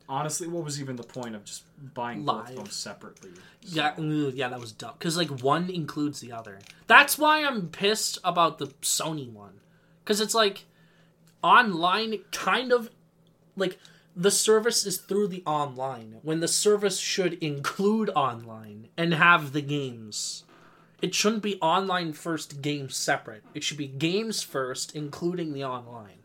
Honestly, 0.09 0.45
what 0.45 0.65
was 0.65 0.81
even 0.81 0.97
the 0.97 1.03
point 1.03 1.35
of 1.35 1.45
just 1.45 1.63
buying 1.93 2.25
both 2.25 2.49
of 2.49 2.55
them 2.55 2.65
separately? 2.65 3.29
Yeah, 3.61 3.95
So- 3.95 4.01
ooh, 4.01 4.29
yeah, 4.35 4.49
that 4.49 4.59
was 4.59 4.73
dumb. 4.73 4.91
Because 4.99 5.15
like 5.15 5.29
one 5.41 5.69
includes 5.69 6.19
the 6.19 6.33
other. 6.33 6.59
That's 6.87 7.17
why 7.17 7.45
I'm 7.45 7.69
pissed 7.69 8.17
about 8.25 8.57
the 8.57 8.67
Sony 8.81 9.31
one. 9.31 9.61
Because 10.03 10.19
it's 10.19 10.35
like 10.35 10.65
online, 11.41 12.19
kind 12.31 12.73
of 12.73 12.89
like 13.55 13.77
the 14.15 14.31
service 14.31 14.85
is 14.85 14.97
through 14.97 15.27
the 15.29 15.43
online 15.45 16.17
when 16.23 16.41
the 16.41 16.47
service 16.47 16.99
should 16.99 17.33
include 17.35 18.09
online 18.09 18.89
and 18.97 19.13
have 19.13 19.53
the 19.53 19.61
games. 19.61 20.43
It 21.01 21.15
shouldn't 21.15 21.41
be 21.41 21.59
online 21.61 22.13
first, 22.13 22.61
games 22.61 22.95
separate. 22.95 23.43
It 23.53 23.63
should 23.63 23.77
be 23.77 23.87
games 23.87 24.43
first, 24.43 24.95
including 24.95 25.53
the 25.53 25.63
online. 25.63 26.19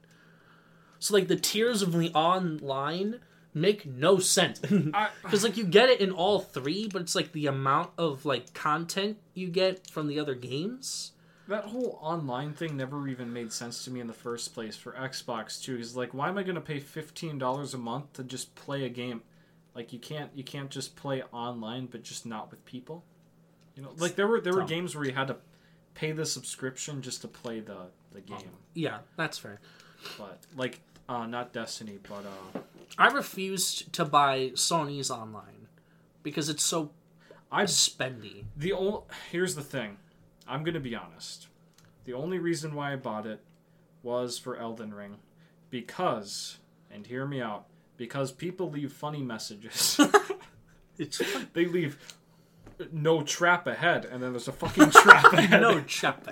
So 0.98 1.14
like 1.14 1.28
the 1.28 1.36
tiers 1.36 1.82
of 1.82 1.92
the 1.92 2.10
online 2.10 3.20
make 3.54 3.86
no 3.86 4.18
sense. 4.18 4.60
Because 5.22 5.42
like 5.42 5.56
you 5.56 5.64
get 5.64 5.88
it 5.88 6.00
in 6.00 6.10
all 6.10 6.40
three, 6.40 6.88
but 6.88 7.02
it's 7.02 7.14
like 7.14 7.32
the 7.32 7.46
amount 7.46 7.90
of 7.96 8.24
like 8.26 8.52
content 8.52 9.18
you 9.34 9.48
get 9.48 9.90
from 9.90 10.08
the 10.08 10.20
other 10.20 10.34
games. 10.34 11.12
That 11.48 11.64
whole 11.66 11.98
online 12.02 12.52
thing 12.54 12.76
never 12.76 13.06
even 13.08 13.32
made 13.32 13.52
sense 13.52 13.84
to 13.84 13.90
me 13.90 14.00
in 14.00 14.08
the 14.08 14.12
first 14.12 14.52
place 14.52 14.76
for 14.76 14.92
Xbox 14.92 15.62
too. 15.62 15.76
Because 15.76 15.96
like, 15.96 16.12
why 16.12 16.28
am 16.28 16.38
I 16.38 16.42
going 16.42 16.56
to 16.56 16.60
pay 16.60 16.80
fifteen 16.80 17.38
dollars 17.38 17.72
a 17.72 17.78
month 17.78 18.12
to 18.14 18.24
just 18.24 18.54
play 18.56 18.84
a 18.84 18.88
game? 18.88 19.22
Like, 19.74 19.92
you 19.92 19.98
can't 19.98 20.30
you 20.34 20.42
can't 20.42 20.70
just 20.70 20.96
play 20.96 21.22
online, 21.32 21.86
but 21.86 22.02
just 22.02 22.26
not 22.26 22.50
with 22.50 22.64
people. 22.64 23.04
You 23.76 23.82
know, 23.82 23.90
like 23.98 24.16
there 24.16 24.26
were 24.26 24.40
there 24.40 24.54
were 24.54 24.60
Dumb. 24.60 24.68
games 24.68 24.96
where 24.96 25.04
you 25.04 25.12
had 25.12 25.28
to 25.28 25.36
pay 25.94 26.12
the 26.12 26.24
subscription 26.26 27.02
just 27.02 27.20
to 27.22 27.28
play 27.28 27.60
the 27.60 27.88
the 28.12 28.20
game. 28.20 28.38
Yeah, 28.74 28.98
that's 29.16 29.38
fair. 29.38 29.60
But 30.18 30.38
like, 30.56 30.80
uh, 31.08 31.26
not 31.26 31.52
Destiny, 31.52 31.98
but 32.08 32.24
uh, 32.24 32.60
I 32.98 33.08
refused 33.08 33.92
to 33.94 34.04
buy 34.04 34.50
Sony's 34.54 35.10
online 35.10 35.68
because 36.22 36.48
it's 36.48 36.64
so 36.64 36.90
I 37.52 37.64
spendy. 37.64 38.44
The 38.56 38.72
only 38.72 39.00
here's 39.30 39.54
the 39.54 39.62
thing. 39.62 39.98
I'm 40.48 40.64
gonna 40.64 40.80
be 40.80 40.94
honest. 40.94 41.48
The 42.04 42.14
only 42.14 42.38
reason 42.38 42.74
why 42.74 42.92
I 42.92 42.96
bought 42.96 43.26
it 43.26 43.40
was 44.02 44.38
for 44.38 44.56
Elden 44.56 44.94
Ring, 44.94 45.16
because, 45.70 46.58
and 46.88 47.04
hear 47.04 47.26
me 47.26 47.40
out, 47.40 47.66
because 47.96 48.30
people 48.30 48.70
leave 48.70 48.92
funny 48.92 49.22
messages. 49.22 50.00
It's 50.98 51.20
they 51.52 51.66
leave 51.66 51.98
no 52.92 53.22
trap 53.22 53.66
ahead, 53.66 54.04
and 54.04 54.22
then 54.22 54.32
there's 54.32 54.48
a 54.48 54.52
fucking 54.52 54.90
trap 54.90 55.24
ahead. 55.32 55.60
no 55.60 55.80
chap 55.82 56.26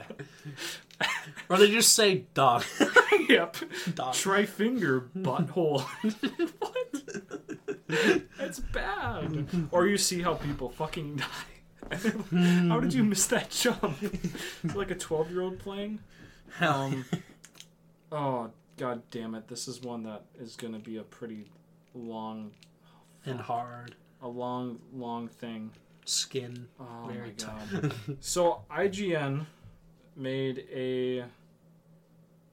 Or 1.48 1.58
they 1.58 1.70
just 1.70 1.92
say 1.92 2.24
dog. 2.34 2.64
yep. 3.28 3.56
dog. 3.94 4.14
Try 4.14 4.46
finger 4.46 5.08
butthole. 5.16 5.82
what? 6.58 8.22
That's 8.38 8.60
bad. 8.60 9.46
Or 9.70 9.86
you 9.86 9.96
see 9.98 10.22
how 10.22 10.34
people 10.34 10.68
fucking 10.68 11.16
die. 11.16 11.98
how 12.68 12.80
did 12.80 12.94
you 12.94 13.04
miss 13.04 13.26
that 13.26 13.50
jump? 13.50 13.98
Like 14.74 14.90
a 14.90 14.94
12 14.94 15.30
year 15.30 15.42
old 15.42 15.58
playing. 15.58 15.98
Um, 16.60 17.04
oh, 18.12 18.50
god 18.76 19.02
damn 19.10 19.34
it. 19.34 19.48
This 19.48 19.68
is 19.68 19.82
one 19.82 20.02
that 20.04 20.24
is 20.38 20.56
going 20.56 20.72
to 20.72 20.78
be 20.78 20.96
a 20.96 21.02
pretty 21.02 21.50
long, 21.94 22.52
and 23.26 23.40
hard 23.40 23.94
a 24.24 24.28
long, 24.28 24.80
long 24.92 25.28
thing. 25.28 25.70
Skin. 26.04 26.68
Oh 26.80 27.06
Very 27.08 27.28
my 27.28 27.32
tough. 27.36 27.70
god. 27.72 27.94
so 28.20 28.62
IGN 28.70 29.46
made 30.16 30.66
a 30.72 31.24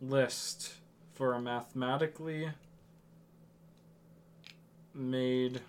list 0.02 0.74
for 1.14 1.34
a 1.34 1.42
mathematically 1.42 2.50
made 4.94 5.62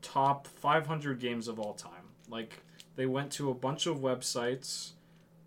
top 0.00 0.46
500 0.46 1.20
games 1.20 1.48
of 1.48 1.58
all 1.58 1.74
time. 1.74 1.90
Like 2.28 2.62
they 2.96 3.06
went 3.06 3.30
to 3.32 3.50
a 3.50 3.54
bunch 3.54 3.86
of 3.86 3.98
websites 3.98 4.90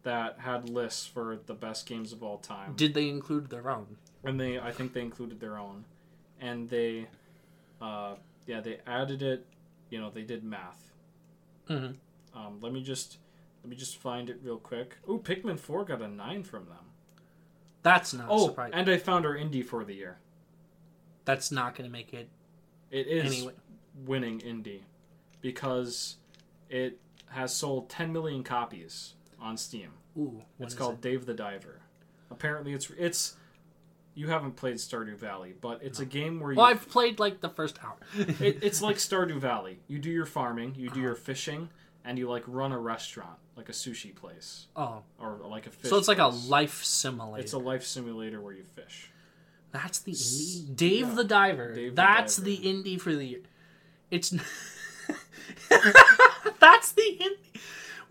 that 0.04 0.40
had 0.40 0.70
lists 0.70 1.08
for 1.08 1.40
the 1.48 1.54
best 1.54 1.88
games 1.88 2.14
of 2.14 2.22
all 2.22 2.38
time 2.38 2.74
Did 2.76 2.94
they 2.94 3.10
include 3.10 3.50
their 3.50 3.70
own? 3.72 3.98
and 4.24 4.40
they 4.40 4.60
I 4.60 4.72
think 4.72 4.94
they 4.94 5.02
included 5.02 5.40
their 5.40 5.58
own, 5.58 5.86
and 6.40 6.68
they, 6.70 7.08
uh, 7.82 8.16
yeah, 8.48 8.60
they 8.60 8.80
added 8.88 9.22
it 9.22 9.46
you 9.90 10.00
know 10.00 10.10
they 10.10 10.24
did 10.24 10.44
math. 10.44 10.92
hmm 11.68 11.92
Um, 12.34 12.60
let 12.62 12.74
me 12.74 12.84
just 12.84 13.18
let 13.64 13.70
me 13.70 13.76
just 13.76 13.98
find 13.98 14.30
it 14.30 14.40
real 14.44 14.58
quick. 14.58 14.98
Oh, 15.08 15.18
Pikmin 15.18 15.60
Four 15.60 15.86
got 15.86 16.02
a 16.02 16.08
nine 16.08 16.44
from 16.44 16.66
them. 16.66 16.78
That's 17.82 18.14
not 18.14 18.28
Oh, 18.30 18.48
surprising. 18.48 18.74
and 18.76 18.90
I 18.90 18.98
found 18.98 19.26
our 19.26 19.36
indie 19.36 19.64
for 19.66 19.84
the 19.86 19.94
year. 19.94 20.18
That's 21.26 21.52
not 21.52 21.76
going 21.76 21.90
to 21.90 21.92
make 21.92 22.14
it 22.14 22.30
It 22.92 23.08
is 23.08 23.34
anyway. 23.34 23.54
winning 24.06 24.40
indie 24.42 24.82
because 25.42 26.18
it 26.70 27.00
has 27.30 27.54
sold 27.56 27.90
10 27.90 28.12
million 28.14 28.44
copies 28.44 29.14
on 29.40 29.58
Steam. 29.58 29.90
Ooh, 30.18 30.44
it's 30.60 30.74
called 30.74 30.96
it? 30.96 31.02
Dave 31.02 31.26
the 31.26 31.34
Diver. 31.34 31.82
Apparently, 32.32 32.74
it's 32.74 32.90
it's 32.98 33.36
you 34.16 34.28
haven't 34.28 34.56
played 34.56 34.76
Stardew 34.78 35.18
Valley, 35.18 35.54
but 35.60 35.82
it's 35.84 36.00
a 36.00 36.06
game 36.06 36.40
where 36.40 36.52
you 36.52 36.58
Well, 36.58 36.66
I've 36.68 36.88
played 36.90 37.20
like 37.20 37.42
the 37.42 37.50
first 37.50 37.78
hour. 37.84 37.98
it, 38.18 38.64
it's 38.64 38.82
like 38.82 38.96
Stardew 38.98 39.38
Valley. 39.40 39.80
You 39.88 40.00
do 40.00 40.10
your 40.10 40.26
farming, 40.26 40.74
you 40.76 40.88
do 40.90 40.92
Uh-huh. 40.94 41.00
your 41.02 41.16
fishing, 41.16 41.70
and 42.04 42.18
you 42.18 42.30
like 42.30 42.44
run 42.48 42.72
a 42.72 42.80
restaurant, 42.80 43.38
like 43.58 43.68
a 43.70 43.74
sushi 43.74 44.16
place 44.16 44.68
oh, 44.76 45.04
or 45.20 45.40
like 45.46 45.68
a 45.68 45.70
fish. 45.72 45.90
so 45.90 45.98
it's 45.98 46.08
like 46.08 46.20
a 46.20 46.30
place. 46.30 46.48
life 46.50 46.84
simulator. 46.84 47.44
It's 47.44 47.54
a 47.54 47.58
life 47.60 47.84
simulator 47.86 48.40
where 48.42 48.54
you 48.54 48.64
fish. 48.64 49.12
That's 49.72 50.00
the 50.00 50.14
indie. 50.14 50.76
Dave 50.76 51.16
the 51.16 51.24
Diver. 51.26 51.74
Dave 51.76 51.92
the 51.92 51.96
That's 52.02 52.38
Diver. 52.38 52.46
the 52.46 52.58
indie 52.60 53.00
for 53.02 53.14
the 53.14 53.26
year. 53.26 53.42
It's. 54.10 54.30
That's 56.60 56.92
the 56.94 57.18
indie. 57.22 57.45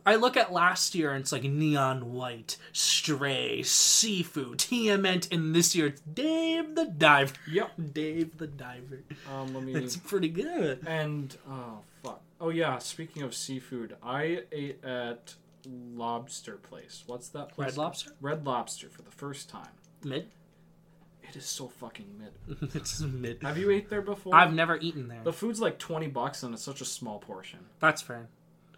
I 0.07 0.17
look 0.17 0.37
at 0.37 0.53
last 0.53 0.95
year 0.95 1.13
and 1.13 1.23
it's 1.23 1.33
like 1.33 1.45
Neon 1.45 2.13
White, 2.13 2.57
Stray, 2.73 3.61
Sifu, 3.63 4.55
TMNT, 4.55 5.33
and 5.33 5.55
this 5.55 5.75
year 5.75 5.87
it's 5.87 6.01
Dave 6.03 6.75
the 6.75 6.85
Diver. 6.85 7.35
Yep. 7.51 7.71
Dave 7.93 8.37
the 8.37 8.47
Diver. 8.47 9.03
Um, 9.33 9.55
let 9.55 9.63
me. 9.63 9.75
It's 9.75 9.97
pretty 9.97 10.29
good. 10.29 10.87
And 10.87 11.37
oh 11.49 11.79
fuck. 12.03 12.21
Oh 12.41 12.51
yeah. 12.51 12.79
Speaking 12.79 13.23
of 13.23 13.35
seafood, 13.35 13.97
I 14.03 14.43
ate 14.53 14.85
at 14.85 15.35
Lobster 15.67 16.57
Place. 16.57 17.05
What's 17.07 17.29
that 17.29 17.51
place? 17.51 17.69
Red 17.69 17.77
Lobster? 17.79 18.11
Red 18.21 18.45
Lobster 18.45 18.89
for 18.91 19.03
the 19.03 19.11
first 19.11 19.49
time. 19.49 19.71
Mid? 20.05 20.29
It 21.27 21.37
is 21.37 21.47
so 21.47 21.69
fucking 21.69 22.07
mid. 22.19 22.71
it's 22.75 23.01
mid. 23.01 23.43
Have 23.43 23.57
you 23.57 23.71
ate 23.71 23.89
there 23.89 24.03
before? 24.03 24.35
I've 24.35 24.53
never 24.53 24.77
eaten 24.77 25.09
there. 25.09 25.23
The 25.25 25.33
food's 25.33 25.61
like 25.61 25.79
twenty 25.79 26.09
bucks 26.09 26.43
and 26.43 26.53
it's 26.53 26.63
such 26.63 26.83
a 26.83 26.85
small 26.85 27.19
portion. 27.19 27.61
That's 27.81 28.03
fair. 28.03 28.29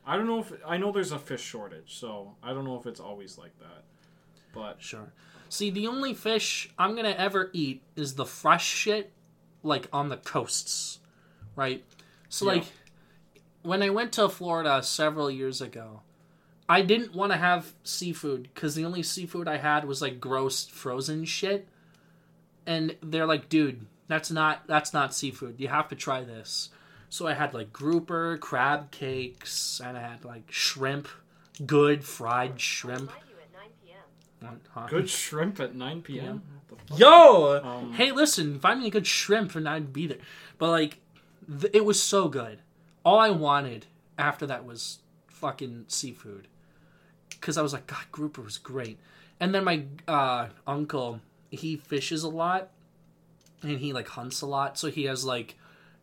I 0.06 0.16
don't 0.16 0.26
know 0.26 0.38
if 0.40 0.52
I 0.66 0.76
know 0.76 0.92
there's 0.92 1.12
a 1.12 1.18
fish 1.18 1.42
shortage, 1.42 1.98
so 1.98 2.34
I 2.42 2.52
don't 2.52 2.64
know 2.64 2.78
if 2.78 2.86
it's 2.86 3.00
always 3.00 3.36
like 3.38 3.58
that. 3.58 3.84
But 4.52 4.80
Sure. 4.80 5.12
See, 5.48 5.70
the 5.70 5.86
only 5.86 6.14
fish 6.14 6.70
I'm 6.78 6.94
gonna 6.96 7.10
ever 7.10 7.50
eat 7.52 7.82
is 7.96 8.14
the 8.14 8.24
fresh 8.26 8.66
shit, 8.66 9.12
like 9.62 9.88
on 9.92 10.08
the 10.08 10.16
coasts, 10.16 11.00
right? 11.54 11.84
So, 12.28 12.46
Yeah. 12.46 12.52
like, 12.58 12.64
when 13.62 13.82
I 13.82 13.90
went 13.90 14.12
to 14.14 14.28
Florida 14.28 14.82
several 14.82 15.30
years 15.30 15.60
ago, 15.60 16.02
I 16.68 16.82
didn't 16.82 17.14
want 17.14 17.32
to 17.32 17.38
have 17.38 17.74
seafood 17.84 18.50
because 18.54 18.74
the 18.74 18.84
only 18.84 19.02
seafood 19.02 19.46
I 19.48 19.56
had 19.58 19.84
was 19.84 20.02
like 20.02 20.20
gross 20.20 20.66
frozen 20.66 21.24
shit, 21.24 21.68
and 22.66 22.96
they're 23.00 23.26
like, 23.26 23.48
"Dude, 23.48 23.86
that's 24.08 24.30
not 24.30 24.66
that's 24.66 24.92
not 24.92 25.14
seafood. 25.14 25.60
You 25.60 25.68
have 25.68 25.88
to 25.88 25.94
try 25.96 26.24
this." 26.24 26.70
So 27.08 27.26
I 27.26 27.34
had 27.34 27.54
like 27.54 27.72
grouper, 27.72 28.36
crab 28.38 28.90
cakes, 28.90 29.80
and 29.84 29.96
I 29.96 30.02
had 30.02 30.24
like 30.24 30.50
shrimp, 30.50 31.08
good 31.64 32.04
fried 32.04 32.60
shrimp. 32.60 33.10
At 33.10 33.52
9 33.52 33.70
p.m. 33.84 34.60
What, 34.74 34.90
good 34.90 35.08
shrimp 35.08 35.60
at 35.60 35.74
nine 35.74 36.02
p.m. 36.02 36.42
What 36.68 36.78
the 36.80 36.84
fuck? 36.88 36.98
Yo, 36.98 37.60
Um, 37.64 37.92
hey, 37.94 38.12
listen, 38.12 38.58
find 38.60 38.80
me 38.80 38.88
a 38.88 38.90
good 38.90 39.06
shrimp 39.06 39.54
and 39.54 39.68
I'd 39.68 39.92
be 39.92 40.06
there. 40.06 40.18
But 40.58 40.70
like, 40.70 40.98
th- 41.60 41.72
it 41.74 41.84
was 41.84 42.02
so 42.02 42.28
good. 42.28 42.58
All 43.04 43.18
I 43.18 43.30
wanted 43.30 43.86
after 44.18 44.46
that 44.46 44.64
was 44.64 44.98
fucking 45.28 45.84
seafood, 45.88 46.48
because 47.30 47.56
I 47.56 47.62
was 47.62 47.72
like, 47.72 47.86
God, 47.86 48.04
grouper 48.10 48.42
was 48.42 48.58
great. 48.58 48.98
And 49.38 49.54
then 49.54 49.64
my 49.64 49.84
uh, 50.08 50.48
uncle, 50.66 51.20
he 51.50 51.76
fishes 51.76 52.22
a 52.22 52.28
lot, 52.28 52.70
and 53.62 53.78
he 53.78 53.92
like 53.92 54.08
hunts 54.08 54.40
a 54.40 54.46
lot, 54.46 54.76
so 54.78 54.88
he 54.90 55.04
has 55.04 55.24
like 55.24 55.56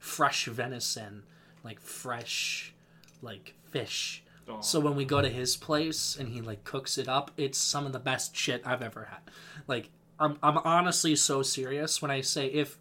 fresh 0.03 0.47
venison, 0.47 1.23
like 1.63 1.80
fresh, 1.80 2.73
like 3.21 3.55
fish. 3.71 4.21
Oh. 4.49 4.59
So 4.59 4.81
when 4.81 4.97
we 4.97 5.05
go 5.05 5.21
to 5.21 5.30
his 5.30 5.55
place 5.55 6.17
and 6.19 6.27
he 6.27 6.41
like 6.41 6.65
cooks 6.65 6.97
it 6.97 7.07
up, 7.07 7.31
it's 7.38 7.57
some 7.57 7.85
of 7.85 7.93
the 7.93 7.99
best 7.99 8.35
shit 8.35 8.61
I've 8.65 8.81
ever 8.81 9.05
had. 9.05 9.31
Like 9.65 9.89
I'm 10.19 10.38
I'm 10.43 10.57
honestly 10.57 11.15
so 11.15 11.41
serious 11.41 12.01
when 12.01 12.11
I 12.11 12.19
say 12.19 12.47
if 12.47 12.77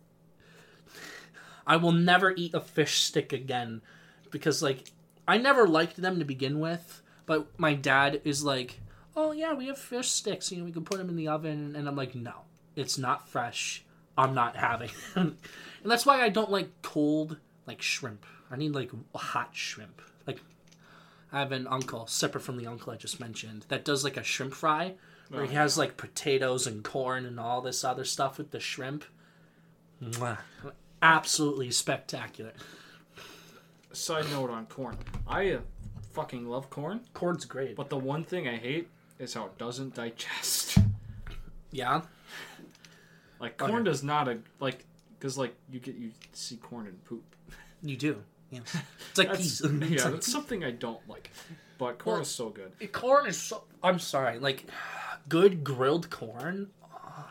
I 1.64 1.76
will 1.76 1.92
never 1.92 2.34
eat 2.36 2.54
a 2.54 2.60
fish 2.60 3.02
stick 3.02 3.32
again 3.32 3.82
because 4.32 4.60
like 4.60 4.90
I 5.28 5.38
never 5.38 5.68
liked 5.68 5.98
them 5.98 6.18
to 6.18 6.24
begin 6.24 6.58
with, 6.58 7.02
but 7.24 7.56
my 7.56 7.74
dad 7.74 8.20
is 8.24 8.42
like, 8.42 8.80
"Oh 9.14 9.30
yeah, 9.30 9.54
we 9.54 9.68
have 9.68 9.78
fish 9.78 10.10
sticks, 10.10 10.50
you 10.50 10.58
know, 10.58 10.64
we 10.64 10.72
can 10.72 10.84
put 10.84 10.98
them 10.98 11.08
in 11.08 11.14
the 11.14 11.28
oven." 11.28 11.76
And 11.76 11.86
I'm 11.86 11.94
like, 11.94 12.16
"No, 12.16 12.34
it's 12.74 12.98
not 12.98 13.28
fresh. 13.28 13.84
I'm 14.18 14.34
not 14.34 14.56
having." 14.56 14.90
and 15.82 15.90
that's 15.90 16.06
why 16.06 16.20
I 16.20 16.28
don't 16.28 16.50
like 16.50 16.70
cold 16.82 17.36
like 17.66 17.82
shrimp. 17.82 18.24
I 18.50 18.56
need 18.56 18.72
like 18.74 18.90
hot 19.14 19.50
shrimp. 19.52 20.02
Like 20.26 20.40
I 21.32 21.38
have 21.40 21.52
an 21.52 21.66
uncle, 21.66 22.06
separate 22.06 22.42
from 22.42 22.56
the 22.58 22.66
uncle 22.66 22.92
I 22.92 22.96
just 22.96 23.20
mentioned, 23.20 23.66
that 23.68 23.84
does 23.84 24.04
like 24.04 24.16
a 24.16 24.22
shrimp 24.22 24.54
fry 24.54 24.94
where 25.28 25.44
he 25.46 25.56
Oh, 25.56 25.60
has 25.60 25.78
like 25.78 25.96
potatoes 25.96 26.66
and 26.66 26.84
corn 26.84 27.24
and 27.24 27.40
all 27.40 27.60
this 27.62 27.84
other 27.84 28.04
stuff 28.04 28.36
with 28.38 28.50
the 28.50 28.60
shrimp. 28.60 29.04
Mwah. 30.02 30.38
Absolutely 31.00 31.70
spectacular. 31.70 32.52
Side 33.92 34.26
note 34.30 34.50
on 34.50 34.66
corn. 34.66 34.96
I 35.26 35.52
uh, 35.52 35.60
fucking 36.12 36.48
love 36.48 36.70
corn, 36.70 37.00
Corn's 37.14 37.44
great. 37.44 37.76
but 37.76 37.88
the 37.90 37.98
one 37.98 38.24
thing 38.24 38.48
I 38.48 38.56
hate 38.56 38.88
is 39.18 39.34
how 39.34 39.46
it 39.46 39.58
doesn't 39.58 39.94
digest. 39.94 40.78
Yeah. 41.70 42.02
Like 43.40 43.56
corn 43.58 43.72
Okay. 43.76 43.84
does 43.84 44.02
not 44.02 44.28
a 44.28 44.38
like 44.60 44.84
because 45.22 45.38
like 45.38 45.54
you 45.70 45.78
get 45.78 45.94
you 45.94 46.10
see 46.32 46.56
corn 46.56 46.88
and 46.88 47.04
poop. 47.04 47.22
You 47.80 47.96
do. 47.96 48.22
Yes. 48.50 48.76
It's 49.10 49.18
like 49.18 49.28
That's, 49.28 49.60
peas. 49.60 49.60
It's 49.92 50.04
like 50.04 50.14
that's 50.14 50.32
something 50.32 50.64
I 50.64 50.72
don't 50.72 51.06
like. 51.08 51.30
But 51.78 51.98
corn 51.98 52.14
Well, 52.14 52.22
is 52.22 52.28
so 52.28 52.50
good. 52.50 52.92
corn 52.92 53.26
is 53.26 53.40
so. 53.40 53.62
I'm 53.84 54.00
sorry. 54.00 54.40
Like 54.40 54.66
good 55.28 55.62
grilled 55.62 56.10
corn. 56.10 56.70
Oh, 56.82 57.30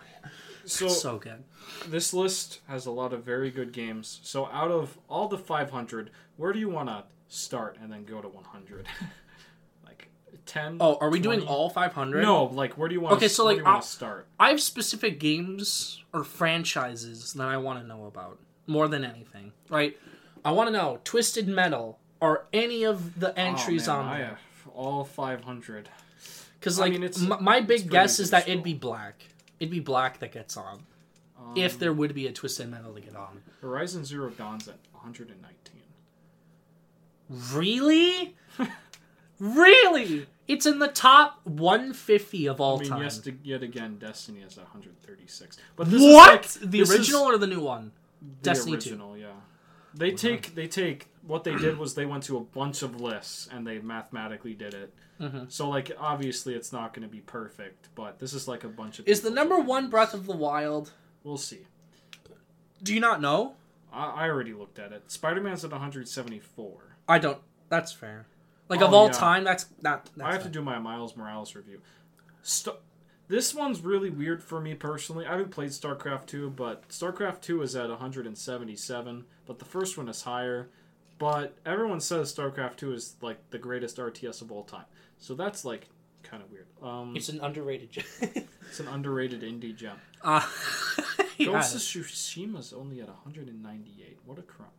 so, 0.66 0.88
so 0.88 1.18
good. 1.18 1.44
this 1.88 2.14
list 2.14 2.62
has 2.68 2.86
a 2.86 2.92
lot 2.92 3.12
of 3.12 3.26
very 3.26 3.52
good 3.52 3.74
games. 3.74 4.22
So 4.24 4.46
out 4.46 4.72
of 4.72 4.98
all 5.10 5.28
the 5.28 5.38
500, 5.38 6.12
where 6.38 6.54
do 6.54 6.60
you 6.60 6.70
want 6.70 6.88
to 6.88 7.04
start 7.28 7.78
and 7.82 7.92
then 7.92 8.06
go 8.06 8.22
to 8.22 8.28
100? 8.30 8.88
like 10.56 10.64
10? 10.64 10.78
Oh, 10.80 10.98
are 11.02 11.10
we 11.10 11.20
doing 11.20 11.42
all 11.42 11.70
500? 11.70 12.22
No, 12.22 12.46
like 12.46 12.78
where 12.78 12.88
do 12.88 12.96
you 12.96 13.02
want? 13.02 13.16
Okay, 13.18 13.28
so, 13.28 13.46
like, 13.46 13.56
do 13.56 13.60
you 13.60 13.66
want 13.66 13.76
I'll- 13.78 13.82
start? 13.82 14.28
I 14.40 14.50
have 14.50 14.62
specific 14.62 15.20
games 15.20 16.04
or 16.14 16.24
franchises 16.24 17.34
that 17.34 17.48
I 17.48 17.58
want 17.58 17.82
to 17.82 17.88
know 17.88 18.06
about 18.06 18.40
more 18.68 18.88
than 18.88 19.04
anything. 19.04 19.54
Right? 19.70 19.98
I 20.44 20.52
want 20.52 20.68
to 20.68 20.74
know 20.74 21.00
Twisted 21.04 21.48
Metal 21.48 22.00
or 22.20 22.46
any 22.54 22.84
of 22.84 23.20
the 23.20 23.38
entries 23.38 23.88
oh, 23.88 23.98
man, 23.98 24.06
on 24.06 24.14
I 24.14 24.18
there. 24.20 24.40
all 24.74 25.04
500. 25.04 25.90
Because 26.60 26.80
I 26.80 26.84
like 26.84 26.92
mean, 26.94 27.04
it's- 27.04 27.22
m- 27.24 27.44
my 27.44 27.62
big 27.62 27.90
guess 27.90 28.20
is 28.20 28.32
that 28.32 28.48
it'd 28.48 28.64
be 28.64 28.74
black. 28.74 29.24
It'd 29.60 29.72
be 29.72 29.80
black 29.80 30.20
that 30.20 30.32
gets 30.32 30.58
on. 30.58 30.84
Um, 31.40 31.54
if 31.56 31.80
there 31.80 31.94
would 31.94 32.14
be 32.14 32.28
a 32.28 32.32
Twisted 32.32 32.70
Metal 32.70 32.94
to 32.94 33.02
get 33.02 33.16
on. 33.16 33.42
Horizon 33.62 34.06
Zero 34.06 34.30
Dawn's 34.30 34.68
at 34.68 34.78
119. 34.94 35.82
Really? 37.54 38.36
really? 39.40 40.28
It's 40.52 40.66
in 40.66 40.80
the 40.80 40.88
top 40.90 41.40
150 41.46 42.48
of 42.48 42.60
all 42.60 42.78
I 42.78 42.82
mean, 42.82 42.90
time. 42.90 43.02
yes, 43.04 43.20
to, 43.20 43.34
yet 43.44 43.64
again, 43.64 43.98
Destiny 43.98 44.42
is 44.42 44.58
136. 44.58 45.58
But 45.76 45.90
this 45.90 46.02
is 46.02 46.14
what? 46.14 46.32
like- 46.32 46.48
the 46.50 46.80
this 46.80 46.90
is- 46.90 46.96
original 46.98 47.22
or 47.24 47.38
the 47.38 47.48
new 47.48 47.62
one? 47.62 47.92
The 48.22 48.28
Destiny 48.50 48.72
2. 48.78 48.90
original, 48.90 49.18
yeah. 49.18 49.28
They 49.94 50.12
take 50.12 50.56
they 50.56 50.68
take 50.68 51.08
what 51.28 51.44
they 51.44 51.56
did 51.56 51.78
was 51.78 51.96
they 51.96 52.06
went 52.06 52.24
to 52.24 52.38
a 52.38 52.40
bunch 52.42 52.82
of 52.82 53.02
lists 53.02 53.50
and 53.52 53.68
they 53.68 53.80
mathematically 53.80 54.54
did 54.54 54.74
it. 54.74 54.94
Mhm. 55.20 55.52
So 55.52 55.68
like 55.70 55.92
obviously 56.00 56.54
it's 56.54 56.72
not 56.72 56.94
going 56.94 57.06
to 57.08 57.12
be 57.12 57.20
perfect, 57.20 57.90
but 57.96 58.18
this 58.20 58.34
is 58.34 58.48
like 58.48 58.64
a 58.64 58.70
bunch 58.70 59.00
of. 59.00 59.08
Is 59.08 59.20
the 59.22 59.30
number 59.30 59.56
one 59.58 59.64
opinions. 59.86 59.92
Breath 59.92 60.14
of 60.14 60.26
the 60.28 60.36
Wild? 60.36 60.92
We'll 61.24 61.38
see. 61.38 61.68
Do 62.82 62.94
you 62.94 63.00
not 63.02 63.20
know? 63.22 63.56
I, 63.92 64.06
I 64.06 64.30
already 64.30 64.54
looked 64.54 64.80
at 64.80 64.92
it. 64.94 65.12
Spider 65.12 65.42
Man's 65.42 65.66
at 65.66 65.72
174. 65.72 66.96
I 67.10 67.20
don't. 67.20 67.40
That's 67.70 67.92
fair. 67.92 68.28
Like 68.72 68.82
Oh, 68.82 68.88
of 68.88 68.94
all 68.94 69.06
yeah. 69.08 69.12
time, 69.12 69.44
that's 69.44 69.66
not. 69.82 70.10
That's 70.16 70.28
I 70.30 70.32
have 70.34 70.44
to 70.44 70.50
do 70.50 70.62
my 70.62 70.80
Miles 70.80 71.16
Morales 71.18 71.56
review. 71.56 71.82
St- 72.42 72.76
this 73.28 73.54
one's 73.54 73.82
really 73.82 74.10
weird 74.10 74.42
for 74.44 74.60
me 74.60 74.74
personally. 74.76 75.26
I 75.26 75.32
haven't 75.32 75.52
played 75.52 75.70
StarCraft 75.70 76.26
2, 76.28 76.50
but 76.52 76.88
StarCraft 76.90 77.42
2 77.42 77.62
is 77.62 77.76
at 77.76 77.90
177, 77.90 79.26
but 79.46 79.60
the 79.60 79.66
first 79.66 79.98
one 79.98 80.08
is 80.10 80.24
higher. 80.24 80.70
But 81.20 81.56
everyone 81.66 82.00
says 82.00 82.34
StarCraft 82.34 82.78
2 82.78 82.94
is 82.94 83.16
like 83.22 83.38
the 83.52 83.58
greatest 83.60 83.98
RTS 83.98 84.42
of 84.42 84.52
all 84.52 84.64
time. 84.64 84.86
So 85.20 85.36
that's 85.36 85.64
like 85.66 85.88
kind 86.24 86.42
of 86.42 86.52
weird. 86.52 86.68
Um, 86.82 87.14
It's 87.16 87.30
an 87.30 87.40
underrated. 87.42 87.92
gem. 87.92 88.06
it's 88.70 88.80
an 88.80 88.88
underrated 88.88 89.42
indie 89.42 89.76
gem. 89.76 89.98
uh, 90.24 90.48
yeah. 91.38 91.46
Ghost 91.48 91.76
of 91.76 91.82
Tsushima's 91.82 92.74
only 92.74 93.02
at 93.02 93.08
198. 93.08 94.18
What 94.26 94.40
a 94.40 94.44
crap. 94.44 94.72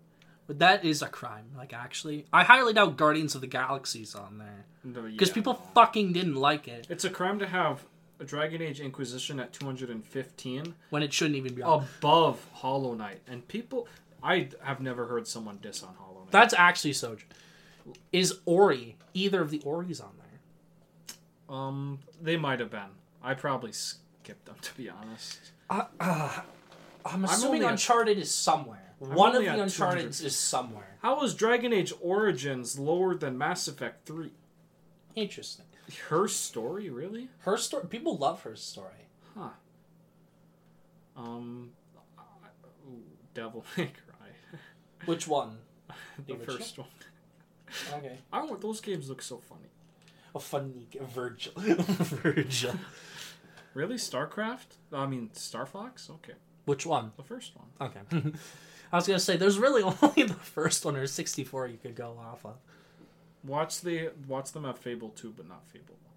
But 0.52 0.58
that 0.58 0.84
is 0.84 1.00
a 1.00 1.06
crime. 1.08 1.46
Like 1.56 1.72
actually, 1.72 2.26
I 2.30 2.44
highly 2.44 2.74
doubt 2.74 2.98
Guardians 2.98 3.34
of 3.34 3.40
the 3.40 3.46
Galaxy's 3.46 4.14
on 4.14 4.36
there 4.36 4.66
because 5.10 5.28
Yeah. 5.30 5.34
people 5.34 5.54
fucking 5.74 6.12
didn't 6.12 6.34
like 6.34 6.68
it 6.68 6.86
It's 6.90 7.04
a 7.06 7.10
crime 7.10 7.38
to 7.38 7.46
have 7.46 7.86
a 8.20 8.24
Dragon 8.24 8.60
Age 8.60 8.78
Inquisition 8.78 9.40
at 9.40 9.54
215 9.54 10.74
when 10.90 11.02
it 11.02 11.10
shouldn't 11.10 11.36
even 11.36 11.54
be 11.54 11.62
on. 11.62 11.84
above 11.98 12.46
Hollow 12.52 12.92
Knight, 12.92 13.20
and 13.26 13.48
people. 13.48 13.88
I 14.22 14.50
have 14.62 14.80
never 14.82 15.06
heard 15.06 15.26
someone 15.26 15.58
diss 15.62 15.82
on 15.82 15.94
Hollow 15.98 16.20
Knight. 16.20 16.32
That's 16.32 16.52
actually 16.52 16.92
so. 16.92 17.16
Is 18.12 18.38
Ori 18.44 18.96
either 19.14 19.40
of 19.40 19.50
the 19.50 19.60
Oris 19.62 20.00
on 20.00 20.12
there? 20.18 21.56
Um, 21.56 21.98
they 22.20 22.36
might 22.36 22.60
have 22.60 22.70
been. 22.70 22.90
I 23.22 23.32
probably 23.32 23.72
skipped 23.72 24.44
them 24.44 24.56
to 24.60 24.74
be 24.76 24.90
honest. 24.90 25.38
Uh, 25.70 25.84
uh, 25.98 26.40
I'm 27.06 27.24
assuming 27.24 27.64
at- 27.64 27.70
Uncharted 27.72 28.18
is 28.18 28.30
somewhere. 28.32 28.81
One 29.08 29.34
of 29.34 29.42
the 29.42 29.48
Uncharted 29.48 30.06
is 30.06 30.36
somewhere. 30.36 30.96
How 31.02 31.20
was 31.20 31.34
Dragon 31.34 31.72
Age 31.72 31.92
Origins 32.00 32.78
lower 32.78 33.16
than 33.16 33.36
Mass 33.36 33.66
Effect 33.66 34.06
3? 34.06 34.30
Interesting. 35.16 35.66
Her 36.08 36.28
story, 36.28 36.88
really? 36.88 37.28
Her 37.40 37.56
story. 37.56 37.86
People 37.88 38.16
love 38.16 38.42
her 38.42 38.54
story. 38.54 39.08
Huh. 39.36 39.48
Um, 41.16 41.70
Devil 43.34 43.64
May 43.76 43.86
Cry. 43.86 44.58
Which 45.06 45.26
one? 45.26 45.58
the 46.26 46.34
original? 46.34 46.56
first 46.56 46.78
one. 46.78 46.88
Okay. 47.94 48.18
I 48.32 48.42
want 48.44 48.60
those 48.60 48.80
games 48.80 49.08
look 49.08 49.20
so 49.22 49.38
funny. 49.38 49.68
A 50.34 50.38
funny 50.38 50.86
Vergil. 51.14 51.52
Vergil. 51.54 52.78
Really, 53.74 53.96
StarCraft? 53.96 54.76
I 54.92 55.06
mean, 55.06 55.30
Star 55.32 55.66
Fox. 55.66 56.08
Okay, 56.08 56.34
Which 56.66 56.86
one? 56.86 57.12
the 57.16 57.22
first 57.22 57.52
one. 57.56 57.90
Okay. 57.90 58.32
I 58.92 58.96
was 58.96 59.06
gonna 59.06 59.18
say 59.18 59.36
there's 59.36 59.58
really 59.58 59.82
only 60.02 60.22
the 60.24 60.34
first 60.34 60.84
one 60.84 60.96
or 60.96 61.06
64 61.06 61.66
you 61.68 61.78
could 61.78 61.94
go 61.96 62.18
off 62.20 62.44
of, 62.44 62.56
Watch 63.44 63.80
the 63.80 64.10
watch 64.28 64.52
them 64.52 64.64
at 64.66 64.78
Fable 64.78 65.08
two, 65.10 65.32
but 65.36 65.48
not 65.48 65.66
Fable 65.66 65.96
one. 66.04 66.14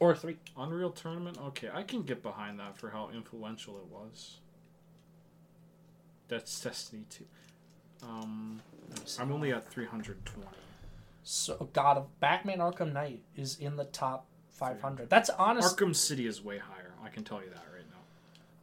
or 0.00 0.16
three. 0.16 0.36
Unreal 0.56 0.90
Tournament. 0.90 1.38
Okay, 1.38 1.68
I 1.72 1.82
can 1.82 2.02
get 2.02 2.22
behind 2.22 2.58
that 2.58 2.76
for 2.76 2.90
how 2.90 3.10
influential 3.14 3.76
it 3.76 3.86
was. 3.86 4.38
That's 6.28 6.60
Destiny 6.60 7.04
two. 7.08 7.24
Um, 8.02 8.60
I'm 9.18 9.30
only 9.32 9.52
at 9.52 9.68
320. 9.68 10.46
So 11.22 11.68
God 11.72 11.96
of 11.96 12.20
Batman 12.20 12.58
Arkham 12.58 12.92
Knight 12.92 13.22
is 13.36 13.56
in 13.58 13.76
the 13.76 13.84
top 13.84 14.26
500. 14.50 15.08
That's 15.08 15.30
honest. 15.30 15.76
Arkham 15.76 15.94
City 15.94 16.26
is 16.26 16.42
way 16.42 16.58
higher. 16.58 16.92
I 17.04 17.08
can 17.08 17.24
tell 17.24 17.40
you 17.42 17.48
that 17.50 17.64
right 17.72 17.84
now. 17.90 17.98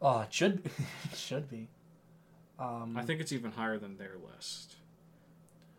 Oh, 0.02 0.20
it 0.22 0.32
should 0.32 0.64
it 1.12 1.16
should 1.16 1.50
be. 1.50 1.68
Um, 2.58 2.96
I 2.96 3.02
think 3.02 3.20
it's 3.20 3.32
even 3.32 3.52
higher 3.52 3.78
than 3.78 3.96
their 3.96 4.12
list. 4.32 4.76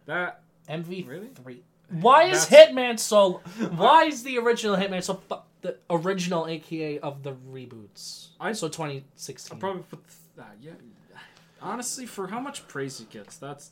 That 0.06 0.42
MV 0.70 1.08
Really? 1.08 1.28
three. 1.30 1.64
Why 1.90 2.24
is 2.26 2.48
That's- 2.48 2.72
Hitman 2.74 3.00
so? 3.00 3.34
Why 3.76 4.06
is 4.06 4.24
the 4.24 4.38
original 4.40 4.76
Hitman 4.76 5.04
so? 5.04 5.16
fu- 5.16 5.36
The 5.62 5.78
original, 5.90 6.48
aka 6.48 7.00
of 7.00 7.24
the 7.24 7.34
reboots. 7.34 8.28
I- 8.40 8.54
so 8.54 8.68
2016. 8.68 9.56
I'll 9.56 9.60
probably 9.60 9.84
put 9.84 10.04
that. 10.36 10.56
Yeah. 10.62 10.72
Honestly, 11.62 12.06
for 12.06 12.28
how 12.28 12.40
much 12.40 12.68
praise 12.68 13.00
it 13.00 13.10
gets, 13.10 13.38
that's 13.38 13.72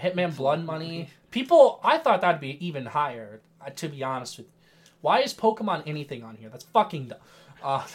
Hitman 0.00 0.34
Blood 0.36 0.64
Money. 0.64 1.10
People, 1.30 1.78
I 1.84 1.98
thought 1.98 2.20
that'd 2.22 2.40
be 2.40 2.64
even 2.66 2.86
higher. 2.86 3.40
Uh, 3.64 3.70
to 3.70 3.88
be 3.88 4.02
honest 4.02 4.38
with, 4.38 4.46
you. 4.46 4.52
why 5.00 5.20
is 5.20 5.32
Pokemon 5.34 5.84
anything 5.86 6.22
on 6.24 6.36
here? 6.36 6.48
That's 6.48 6.64
fucking 6.64 7.08
dumb. 7.08 7.18
Uh, 7.62 7.86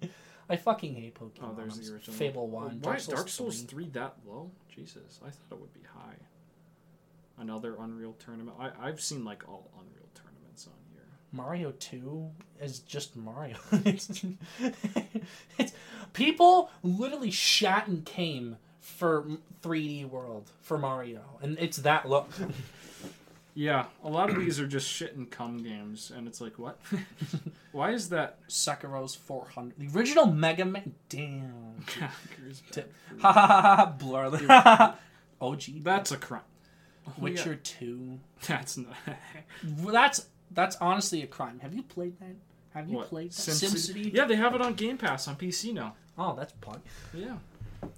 I 0.48 0.56
fucking 0.56 0.94
hate 0.94 1.14
Pokemon. 1.14 1.42
oh, 1.42 1.54
there's 1.56 1.78
the 1.78 1.94
original. 1.94 2.16
Fable 2.16 2.48
One. 2.48 2.80
Why 2.80 2.92
Dark 2.92 3.00
Souls, 3.00 3.14
Dark 3.16 3.28
Souls 3.28 3.60
3. 3.62 3.66
three 3.68 3.88
that 3.90 4.16
low? 4.26 4.50
Jesus, 4.74 5.20
I 5.22 5.30
thought 5.30 5.52
it 5.52 5.60
would 5.60 5.72
be 5.74 5.80
high. 5.94 6.16
Another 7.38 7.76
Unreal 7.80 8.14
Tournament. 8.18 8.56
I 8.60 8.70
I've 8.80 9.00
seen 9.00 9.24
like 9.24 9.48
all 9.48 9.70
Unreal 9.74 10.08
tournaments 10.14 10.66
on 10.66 10.74
here. 10.92 11.02
Mario 11.32 11.72
Two 11.72 12.30
is 12.60 12.80
just 12.80 13.16
Mario. 13.16 13.56
it's, 13.72 14.24
it's 15.58 15.72
people 16.12 16.70
literally 16.82 17.30
shat 17.30 17.88
and 17.88 18.04
came 18.04 18.56
for 18.80 19.26
3D 19.62 20.08
World 20.08 20.50
for 20.60 20.78
Mario, 20.78 21.22
and 21.42 21.58
it's 21.58 21.78
that 21.78 22.08
low. 22.08 22.26
Yeah, 23.56 23.84
a 24.02 24.08
lot 24.08 24.30
of 24.30 24.36
these 24.36 24.58
are 24.58 24.66
just 24.66 24.88
shit 24.88 25.14
and 25.14 25.30
cum 25.30 25.58
games, 25.62 26.10
and 26.14 26.26
it's 26.26 26.40
like, 26.40 26.58
what? 26.58 26.80
Why 27.72 27.92
is 27.92 28.08
that? 28.08 28.38
Sekiro's 28.48 29.14
400. 29.14 29.74
The 29.78 29.96
original 29.96 30.26
Mega 30.26 30.64
Man. 30.64 30.94
Damn. 31.08 31.84
Tip. 32.72 32.92
Ha 33.20 33.32
ha 33.32 33.46
ha 33.46 33.76
ha. 33.76 33.86
Blur. 33.96 34.94
OG. 35.40 35.62
That's 35.84 36.10
a 36.10 36.16
crime. 36.16 36.40
Witcher 37.18 37.52
Yeah, 37.52 37.58
2. 37.62 38.18
That's 38.48 38.76
not. 38.78 38.94
That's 39.62 40.26
that's 40.50 40.76
honestly 40.80 41.22
a 41.22 41.26
crime. 41.26 41.60
Have 41.60 41.74
you 41.74 41.82
played 41.82 42.18
that? 42.20 42.34
Have 42.74 42.88
you 42.88 42.96
What? 42.96 43.08
played 43.08 43.30
that? 43.30 43.34
SimCity? 43.34 43.92
SimCity? 44.10 44.14
Yeah, 44.14 44.24
they 44.24 44.36
have 44.36 44.54
it 44.54 44.62
on 44.62 44.74
Game 44.74 44.96
Pass 44.98 45.28
on 45.28 45.36
PC 45.36 45.74
now. 45.74 45.94
Oh, 46.18 46.34
that's 46.36 46.52
punk. 46.60 46.78
Yeah. 47.12 47.36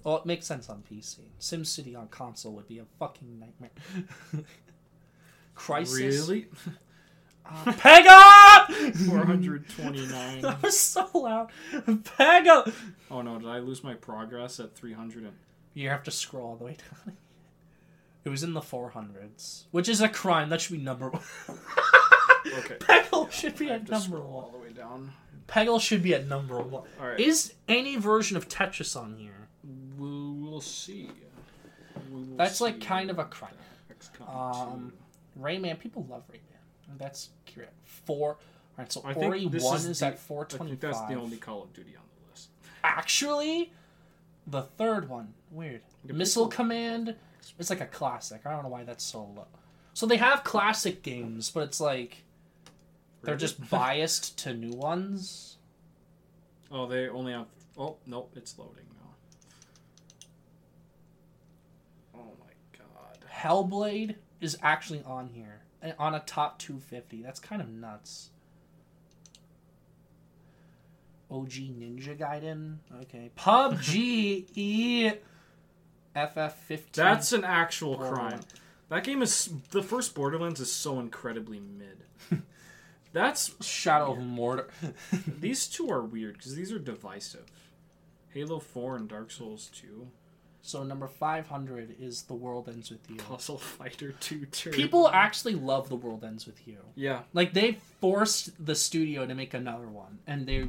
Well, 0.03 0.17
it 0.17 0.25
makes 0.25 0.45
sense 0.45 0.69
on 0.69 0.83
PC. 0.91 1.19
SimCity 1.39 1.97
on 1.97 2.09
console 2.09 2.51
would 2.53 2.67
be 2.67 2.79
a 2.79 2.85
fucking 2.99 3.39
nightmare. 3.39 4.43
Crysis. 5.57 6.27
Really? 6.27 6.47
Uh, 7.45 7.71
Peggle! 7.73 8.93
429. 9.07 10.41
that 10.41 10.61
was 10.61 10.79
so 10.79 11.09
loud. 11.13 11.49
Peggle! 11.73 12.73
Oh 13.09 13.21
no, 13.21 13.39
did 13.39 13.47
I 13.47 13.59
lose 13.59 13.83
my 13.83 13.93
progress 13.93 14.59
at 14.59 14.75
300? 14.75 15.23
And... 15.23 15.33
You 15.73 15.89
have 15.89 16.03
to 16.03 16.11
scroll 16.11 16.47
all 16.49 16.55
the 16.57 16.65
way 16.65 16.75
down. 17.05 17.15
It 18.25 18.29
was 18.29 18.43
in 18.43 18.51
the 18.53 18.59
400s, 18.59 19.63
which 19.71 19.87
is 19.87 20.01
a 20.01 20.09
crime. 20.09 20.49
That 20.49 20.59
should 20.59 20.75
be 20.77 20.83
number 20.83 21.09
one. 21.09 21.21
Okay. 22.59 22.75
Peggle 22.79 23.31
should 23.31 23.57
be 23.57 23.69
I 23.69 23.73
have 23.73 23.81
at 23.81 23.85
to 23.85 23.91
number 23.93 24.07
scroll 24.17 24.23
one. 24.33 24.43
all 24.43 24.51
the 24.51 24.57
way 24.57 24.73
down. 24.73 25.11
Peggle 25.47 25.79
should 25.79 26.03
be 26.03 26.13
at 26.13 26.27
number 26.27 26.59
one. 26.59 26.83
Alright. 26.99 27.21
Is 27.21 27.53
any 27.69 27.95
version 27.95 28.35
of 28.35 28.49
Tetris 28.49 28.99
on 29.01 29.15
here? 29.15 29.47
We'll, 29.97 30.33
we'll 30.33 30.59
see. 30.59 31.09
We 32.11 32.15
will 32.21 32.35
That's 32.35 32.59
like 32.59 32.81
kind 32.81 33.09
of 33.09 33.17
a 33.17 33.23
crime. 33.25 33.53
XCOM 33.97 34.73
Um, 34.73 34.93
Rayman, 35.39 35.79
people 35.79 36.05
love 36.09 36.23
Rayman. 36.31 36.97
That's 36.97 37.29
correct. 37.53 37.73
Four. 37.85 38.31
All 38.31 38.37
right, 38.77 38.91
so 38.91 39.01
I 39.03 39.13
think 39.13 39.25
Ori 39.25 39.45
one 39.45 39.55
is 39.55 39.85
is, 39.85 39.99
the- 39.99 40.05
at 40.07 40.13
I 40.13 40.43
think 40.57 40.79
that's 40.79 41.01
the 41.01 41.15
only 41.15 41.37
Call 41.37 41.63
of 41.63 41.73
Duty 41.73 41.95
on 41.95 42.03
the 42.23 42.31
list. 42.31 42.49
Actually, 42.83 43.71
the 44.45 44.61
third 44.63 45.09
one 45.09 45.33
weird. 45.51 45.81
Yeah, 46.05 46.13
Missile 46.13 46.47
people- 46.47 46.55
Command 46.65 47.15
It's 47.59 47.69
like 47.69 47.81
a 47.81 47.85
classic. 47.87 48.45
I 48.45 48.51
don't 48.51 48.63
know 48.63 48.69
why 48.69 48.83
that's 48.83 49.03
so 49.03 49.23
low. 49.35 49.47
So 49.93 50.05
they 50.05 50.17
have 50.17 50.43
classic 50.43 51.01
games, 51.01 51.49
but 51.49 51.61
it's 51.63 51.81
like 51.81 52.23
they're 53.23 53.33
Really? 53.33 53.39
just 53.41 53.69
biased 53.69 54.37
to 54.39 54.53
new 54.53 54.71
ones. 54.73 55.57
Oh, 56.71 56.85
they 56.85 57.09
only 57.09 57.31
have. 57.33 57.47
Oh 57.77 57.97
nope, 58.05 58.31
it's 58.35 58.57
loading 58.59 58.85
now. 62.13 62.19
Oh 62.19 62.31
my 62.39 62.77
god. 62.77 63.17
Hellblade 63.31 64.15
is 64.41 64.57
actually 64.61 65.01
on 65.05 65.27
here 65.29 65.61
and 65.81 65.93
on 65.99 66.15
a 66.15 66.19
top 66.19 66.59
250. 66.59 67.21
That's 67.23 67.39
kind 67.39 67.61
of 67.61 67.69
nuts. 67.69 68.29
OG 71.29 71.49
Ninja 71.51 72.17
Gaiden. 72.17 72.77
Okay. 73.01 73.31
PUBG 73.37 74.45
E 74.55 75.11
FF15. 76.15 76.91
That's 76.93 77.33
an 77.33 77.43
actual 77.43 77.97
Borderlands. 77.97 78.45
crime. 78.45 78.61
That 78.89 79.03
game 79.03 79.21
is 79.21 79.49
the 79.71 79.83
first 79.83 80.15
Borderlands 80.15 80.59
is 80.59 80.71
so 80.71 80.99
incredibly 80.99 81.59
mid. 81.59 82.05
That's 83.13 83.53
Shadow 83.65 84.13
of 84.13 84.19
Mordor. 84.19 84.67
these 85.39 85.67
two 85.67 85.89
are 85.91 86.01
weird 86.01 86.37
because 86.37 86.55
these 86.55 86.71
are 86.71 86.79
divisive. 86.79 87.51
Halo 88.33 88.59
Four 88.59 88.95
and 88.95 89.09
Dark 89.09 89.31
Souls 89.31 89.69
Two, 89.73 90.07
so 90.67 90.83
number 90.83 91.07
500 91.07 91.95
is 91.97 92.23
The 92.23 92.33
World 92.33 92.67
Ends 92.67 92.91
With 92.91 93.09
You. 93.09 93.15
Puzzle 93.15 93.57
Fighter 93.57 94.11
Two. 94.19 94.45
Turbo. 94.47 94.75
People 94.75 95.07
actually 95.07 95.55
love 95.55 95.87
The 95.87 95.95
World 95.95 96.25
Ends 96.25 96.45
With 96.45 96.67
You. 96.67 96.79
yeah, 96.95 97.21
Like 97.33 97.53
they 97.53 97.77
forced 98.01 98.63
the 98.63 98.75
studio 98.75 99.25
to 99.25 99.33
make 99.33 99.53
another 99.53 99.87
one, 99.87 100.19
and 100.27 100.45
they 100.45 100.67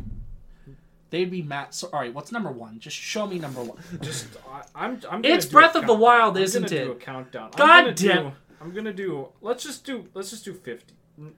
they'd 1.11 1.31
be 1.31 1.43
mad. 1.43 1.75
So 1.75 1.89
all 1.93 1.99
right, 2.01 2.15
what's 2.15 2.31
number 2.31 2.51
one? 2.53 2.79
Just 2.79 2.97
show 2.97 3.27
me 3.27 3.39
number 3.41 3.63
one. 3.63 3.79
just 4.01 4.29
I, 4.49 4.63
I'm. 4.75 5.01
I'm. 5.11 5.25
It's 5.25 5.47
Breath 5.47 5.75
of 5.75 5.87
the 5.87 5.95
Wild, 5.95 6.37
I'm 6.37 6.43
isn't 6.45 6.71
it? 6.71 6.85
Do 6.85 6.93
a 6.93 6.95
countdown. 6.95 7.51
God 7.57 7.89
I'm 7.89 7.95
damn- 7.95 8.25
Do, 8.31 8.33
I'm 8.61 8.73
gonna 8.73 8.93
do. 8.93 9.29
Let's 9.41 9.65
just 9.65 9.85
do. 9.85 10.07
Let's 10.15 10.31
just 10.31 10.45
do 10.45 10.55
fifty. 10.55 10.95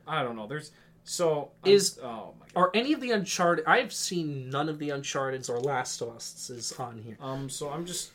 I 0.06 0.22
don't 0.22 0.36
know. 0.36 0.46
There's 0.46 0.70
so 1.04 1.50
I'm- 1.64 1.72
Is- 1.72 1.98
oh 2.02 2.34
my 2.38 2.46
god. 2.46 2.60
Are 2.60 2.70
any 2.74 2.92
of 2.92 3.00
the 3.00 3.10
Uncharted? 3.12 3.64
I've 3.66 3.92
seen 3.92 4.50
none 4.50 4.68
of 4.68 4.78
the 4.78 4.90
Uncharted's 4.90 5.48
or 5.48 5.58
Last 5.60 6.02
of 6.02 6.10
Us 6.10 6.50
is 6.50 6.72
on 6.72 6.98
here. 6.98 7.16
Um. 7.20 7.48
So 7.48 7.70
I'm 7.70 7.86
just. 7.86 8.10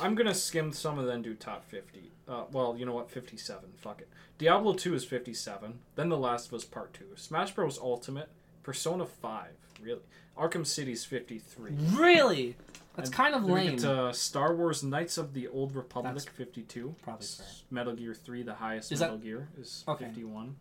I'm 0.00 0.14
gonna 0.14 0.34
skim 0.34 0.72
some 0.72 0.98
and 0.98 1.08
then 1.08 1.22
do 1.22 1.34
top 1.34 1.64
fifty. 1.64 2.12
Uh. 2.28 2.44
Well, 2.52 2.76
you 2.78 2.84
know 2.86 2.92
what? 2.94 3.10
Fifty-seven. 3.10 3.70
Fuck 3.76 4.00
it. 4.00 4.08
Diablo 4.38 4.74
Two 4.74 4.94
is 4.94 5.04
fifty-seven. 5.04 5.78
Then 5.94 6.08
The 6.08 6.16
Last 6.18 6.48
of 6.48 6.54
Us 6.54 6.64
Part 6.64 6.92
Two. 6.94 7.06
Smash 7.16 7.52
Bros. 7.54 7.78
Ultimate. 7.78 8.28
Persona 8.62 9.06
Five. 9.06 9.52
Really. 9.80 10.00
Arkham 10.36 10.66
City's 10.66 11.04
fifty-three. 11.04 11.72
Really? 11.92 12.56
That's 12.96 13.10
And 13.10 13.14
kind 13.16 13.34
of 13.34 13.44
lame. 13.44 13.72
get 13.72 13.80
to 13.80 14.12
Star 14.14 14.54
Wars 14.54 14.82
Knights 14.82 15.18
of 15.18 15.34
the 15.34 15.48
Old 15.48 15.74
Republic, 15.76 16.14
That's 16.14 16.24
52. 16.24 16.94
probably 17.02 17.26
fair. 17.26 17.46
Metal 17.70 17.92
Gear 17.94 18.14
3, 18.14 18.42
the 18.42 18.54
highest 18.54 18.90
Is 18.90 19.00
that- 19.00 19.06
Metal 19.06 19.18
Gear, 19.18 19.48
is 19.60 19.84
Okay. 19.86 20.06
51. 20.06 20.56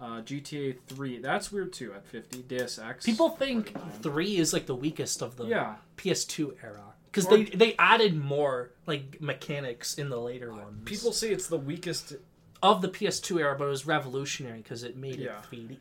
Uh, 0.00 0.20
GTA 0.22 0.76
3, 0.88 1.18
that's 1.18 1.52
weird 1.52 1.72
too, 1.72 1.92
at 1.92 2.04
50. 2.06 2.42
Deus 2.42 2.76
Ex. 2.80 3.04
People 3.06 3.28
think 3.28 3.70
49. 3.72 4.00
three 4.02 4.36
is 4.36 4.52
like 4.52 4.66
the 4.66 4.74
weakest 4.74 5.22
of 5.22 5.36
the 5.36 5.44
Yeah. 5.46 5.76
PS2 5.96 6.56
era 6.60 6.94
because 7.10 7.26
they 7.28 7.44
they 7.44 7.74
added 7.78 8.16
more 8.16 8.70
like 8.86 9.20
mechanics 9.20 9.94
in 9.98 10.08
the 10.10 10.18
later 10.18 10.52
uh, 10.52 10.56
ones. 10.56 10.82
People 10.84 11.12
say 11.12 11.30
it's 11.30 11.48
the 11.48 11.58
weakest. 11.58 12.14
of 12.62 12.82
the 12.82 12.88
PS2 12.88 13.40
era, 13.40 13.56
but 13.58 13.64
it 13.64 13.68
was 13.68 13.86
revolutionary 13.86 14.58
because 14.60 14.82
it 14.82 14.96
made 14.96 15.16
Yeah. 15.18 15.38
it 15.38 15.44
3D. 15.56 15.76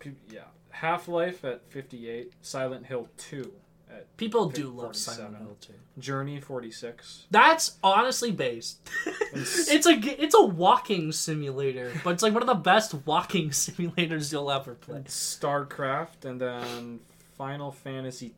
pe- 0.00 0.10
Yeah. 0.30 0.40
Half 0.70 1.06
Life 1.08 1.44
at 1.44 1.62
58. 1.70 2.32
Silent 2.42 2.86
Hill 2.86 3.08
2 3.18 3.52
at 3.90 4.16
People 4.16 4.48
do 4.48 4.70
love 4.70 4.96
Silent 4.96 5.36
47. 5.36 5.46
Hill 5.46 5.56
too. 5.60 5.74
Journey 6.00 6.40
46. 6.40 7.26
That's 7.30 7.76
honestly 7.84 8.32
based. 8.32 8.80
it's 9.34 9.86
a 9.86 9.96
g- 9.96 10.16
it's 10.18 10.34
a 10.34 10.42
walking 10.44 11.12
simulator, 11.12 11.92
but 12.02 12.10
it's 12.14 12.22
like 12.24 12.32
one 12.32 12.42
of 12.42 12.48
the 12.48 12.54
best 12.54 12.94
walking 13.06 13.50
simulators 13.64 14.32
you'll 14.32 14.50
ever 14.50 14.74
play. 14.74 15.02
StarCraft, 15.06 16.24
and 16.24 16.40
then 16.40 17.00
Final 17.36 17.70
Fantasy. 17.70 18.34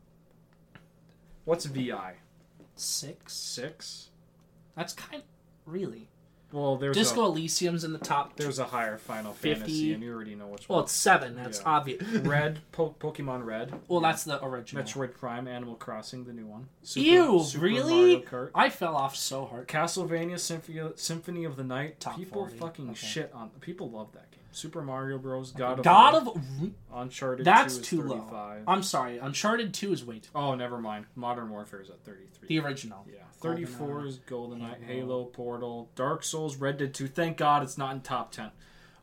What's 1.45 1.65
VI? 1.65 2.15
Six. 2.75 3.33
Six? 3.33 4.09
That's 4.75 4.93
kind 4.93 5.23
really. 5.65 6.09
Well, 6.51 6.77
there's 6.77 6.95
Disco 6.95 7.21
a, 7.25 7.29
Elysium's 7.29 7.83
in 7.83 7.91
the 7.91 7.99
top. 7.99 8.37
there's 8.37 8.59
a 8.59 8.65
higher 8.65 8.97
Final 8.97 9.33
50. 9.33 9.59
Fantasy, 9.59 9.93
and 9.93 10.01
you 10.03 10.13
already 10.13 10.35
know 10.35 10.47
which 10.47 10.69
well, 10.69 10.79
it's 10.79 10.93
seven. 10.93 11.35
That's 11.35 11.59
Yeah. 11.59 11.69
obvious. 11.69 12.01
Red, 12.23 12.59
po- 12.71 12.95
Pokemon 12.99 13.45
Red. 13.45 13.73
Well, 13.87 13.99
that's 13.99 14.23
the 14.23 14.43
original. 14.43 14.83
Metroid 14.83 15.13
Prime, 15.15 15.47
Animal 15.47 15.75
Crossing, 15.75 16.23
the 16.23 16.33
new 16.33 16.45
one. 16.45 16.67
Ew, 16.93 17.43
Super 17.43 17.63
really? 17.65 18.15
Mario 18.15 18.19
Kart. 18.21 18.51
I 18.55 18.69
fell 18.69 18.95
off 18.95 19.15
so 19.15 19.45
hard. 19.45 19.67
Castlevania 19.67 20.39
Symphony, 20.39 20.91
Symphony 20.95 21.43
of 21.43 21.57
the 21.57 21.63
Night. 21.63 21.99
Top 21.99 22.15
people 22.15 22.43
40, 22.43 22.57
fucking 22.57 22.89
okay. 22.91 22.95
shit 22.95 23.31
on. 23.33 23.49
People 23.59 23.89
love 23.89 24.13
that 24.13 24.31
game. 24.31 24.39
Super 24.55 24.81
Mario 24.81 25.17
Bros. 25.17 25.51
God 25.51 25.79
of 25.79 25.85
God 25.85 26.25
War, 26.25 26.35
of. 26.37 26.71
Uncharted. 26.93 27.45
That's 27.45 27.75
2 27.75 27.81
is 27.81 27.87
too 27.87 28.01
low. 28.03 28.61
I'm 28.67 28.83
sorry. 28.83 29.17
Uncharted 29.17 29.73
Two 29.73 29.91
is 29.91 30.05
way 30.05 30.19
too. 30.19 30.29
Oh, 30.33 30.55
never 30.55 30.77
mind. 30.79 31.05
Modern 31.15 31.49
Warfare 31.49 31.81
is 31.81 31.89
at 31.89 32.03
33. 32.05 32.47
The 32.47 32.59
original. 32.59 33.05
yeah, 33.11 33.19
34 33.41 34.05
is 34.05 34.19
GoldenEye, 34.19 34.83
Halo. 34.85 34.87
Halo, 34.87 35.23
Portal, 35.25 35.89
Dark 35.95 36.23
Souls, 36.23 36.55
Red 36.55 36.77
Dead 36.77 36.93
2. 36.93 37.07
Thank 37.07 37.37
God 37.37 37.63
it's 37.63 37.77
not 37.77 37.93
in 37.93 38.01
top 38.01 38.31
10. 38.31 38.51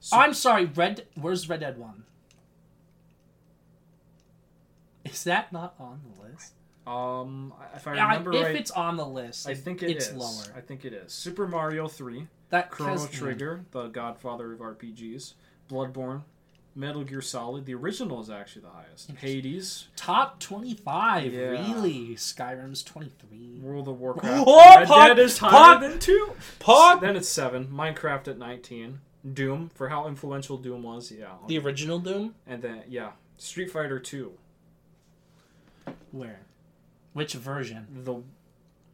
Su- 0.00 0.16
I'm 0.16 0.32
sorry. 0.34 0.64
Red. 0.64 1.06
Where's 1.14 1.48
Red 1.48 1.60
Dead 1.60 1.76
One? 1.78 2.04
Is 5.04 5.24
that 5.24 5.52
not 5.52 5.74
on 5.78 6.00
the 6.16 6.22
list? 6.28 6.52
um, 6.86 7.52
if 7.76 7.86
I 7.86 7.92
remember 7.92 8.32
if 8.32 8.42
right, 8.42 8.56
it's 8.56 8.70
on 8.70 8.96
the 8.96 9.06
list, 9.06 9.46
I 9.48 9.54
think 9.54 9.82
it 9.82 9.90
it's 9.90 10.08
is. 10.08 10.14
lower. 10.14 10.56
I 10.56 10.60
think 10.60 10.84
it 10.84 10.92
is. 10.92 11.12
Super 11.12 11.46
Mario 11.46 11.86
3, 11.88 12.26
That 12.52 12.70
Chrono 12.70 12.92
has- 12.92 13.08
Trigger, 13.10 13.64
the 13.70 13.88
godfather 13.88 14.52
of 14.52 14.60
RPGs, 14.60 15.32
Bloodborne, 15.70 16.22
Metal 16.74 17.02
Gear 17.02 17.22
Solid. 17.22 17.64
The 17.64 17.72
original 17.74 18.20
is 18.20 18.28
actually 18.28 18.62
the 18.62 18.68
highest. 18.68 19.10
Hades, 19.12 19.88
top 19.96 20.38
twenty-five. 20.38 21.32
Yeah. 21.32 21.40
Really, 21.48 22.08
Skyrim's 22.16 22.82
twenty-three. 22.82 23.58
World 23.62 23.88
of 23.88 23.98
Warcraft. 23.98 24.44
Oh, 24.46 24.76
Red 24.76 24.86
Pog- 24.86 25.06
Dead 25.08 25.18
is 25.18 25.38
higher 25.38 25.76
Pog- 25.76 25.80
than 25.80 25.98
2. 25.98 26.32
Pog- 26.60 27.00
Then 27.00 27.16
it's 27.16 27.28
7. 27.30 27.68
Minecraft 27.68 28.28
at 28.28 28.36
19. 28.38 29.00
Doom, 29.32 29.70
for 29.74 29.88
how 29.88 30.06
influential 30.06 30.58
Doom 30.58 30.82
was, 30.82 31.10
yeah. 31.10 31.28
The 31.46 31.56
original 31.58 31.98
Doom. 32.00 32.34
And 32.46 32.60
then, 32.60 32.82
yeah. 32.88 33.12
Street 33.38 33.70
Fighter 33.70 33.98
2. 33.98 34.32
Where? 36.10 36.40
Which 37.12 37.32
version? 37.34 37.86
The 38.04 38.22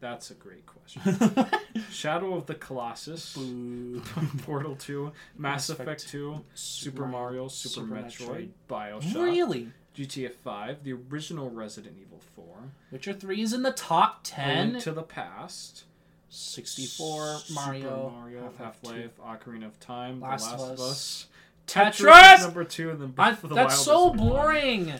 That's 0.00 0.30
a 0.30 0.34
great 0.34 0.64
question. 0.64 1.02
Shadow 1.90 2.34
of 2.34 2.46
the 2.46 2.54
Colossus, 2.54 3.34
Boo. 3.34 4.00
Portal 4.44 4.76
2, 4.76 5.04
Mass, 5.04 5.12
Mass 5.36 5.70
Effect 5.70 5.88
Effect 6.02 6.08
2, 6.08 6.40
Super 6.54 7.06
Mario, 7.06 7.48
Super, 7.48 7.86
Super 7.86 7.94
Metroid, 8.02 8.48
Bioshock, 8.70 9.14
Really? 9.14 9.68
GTA 9.96 10.32
5, 10.32 10.84
the 10.84 10.92
original 10.92 11.50
Resident 11.50 11.96
Evil 12.00 12.20
4, 12.36 12.44
Witcher 12.92 13.12
Three 13.12 13.40
is 13.42 13.52
in 13.52 13.62
the 13.62 13.72
top 13.72 14.20
ten. 14.22 14.72
Link 14.74 14.84
to 14.84 14.92
the 14.92 15.02
Past, 15.02 15.84
64 16.30 17.38
Super 17.38 17.60
Mario, 17.60 18.10
Mario, 18.16 18.52
Half-Life 18.58 19.10
Half-Life, 19.18 19.40
Ocarina 19.42 19.66
of 19.66 19.80
Time, 19.80 20.20
Last 20.20 20.44
The 20.50 20.56
Last 20.62 20.72
of 20.74 20.80
Us. 20.80 20.80
Us, 20.80 21.26
Tetris! 21.66 22.34
is 22.38 22.44
number 22.44 22.64
two, 22.64 22.90
and 22.90 23.00
then 23.00 23.08
I, 23.18 23.30
Breath 23.30 23.42
of 23.44 23.50
the 23.50 23.56
that's 23.56 23.74
Wild 23.74 23.84
so 23.84 24.08
number 24.08 24.22
one. 24.22 24.32
boring. 24.44 24.92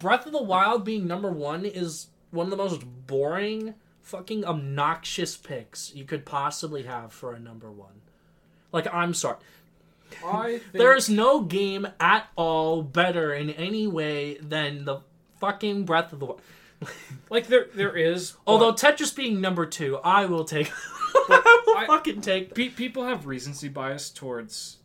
Breath 0.00 0.26
of 0.26 0.32
the 0.32 0.42
Wild 0.42 0.84
being 0.84 1.06
number 1.06 1.30
one 1.30 1.64
is 1.64 2.08
one 2.32 2.46
of 2.46 2.50
the 2.50 2.56
most 2.56 2.82
boring, 3.06 3.74
fucking 4.02 4.44
obnoxious 4.44 5.36
picks 5.36 5.94
you 5.94 6.04
could 6.04 6.26
possibly 6.26 6.82
have 6.82 7.12
for 7.12 7.32
a 7.32 7.38
number 7.38 7.70
one. 7.70 8.02
Like, 8.72 8.92
I'm 8.92 9.14
sorry. 9.14 9.36
I 10.26 10.58
think 10.58 10.72
There's 10.72 11.08
no 11.08 11.40
game 11.42 11.86
at 11.98 12.28
all 12.36 12.82
better 12.82 13.32
in 13.32 13.50
any 13.50 13.86
way 13.86 14.36
than 14.38 14.84
the 14.84 15.00
fucking 15.40 15.84
Breath 15.84 16.12
of 16.12 16.20
the 16.20 16.26
Wild. 16.26 16.40
like 17.30 17.46
there 17.46 17.66
there 17.74 17.96
is, 17.96 18.34
Although 18.46 18.72
Tetris 18.72 19.14
being 19.14 19.40
number 19.40 19.64
two, 19.66 19.98
I 19.98 20.26
will 20.26 20.44
take. 20.44 20.70
I 21.14 21.62
will 21.66 21.76
I- 21.78 21.86
fucking 21.86 22.20
take. 22.20 22.54
pe- 22.54 22.68
people 22.68 23.04
have 23.04 23.26
recency 23.26 23.68
bias 23.68 24.10
towards 24.10 24.78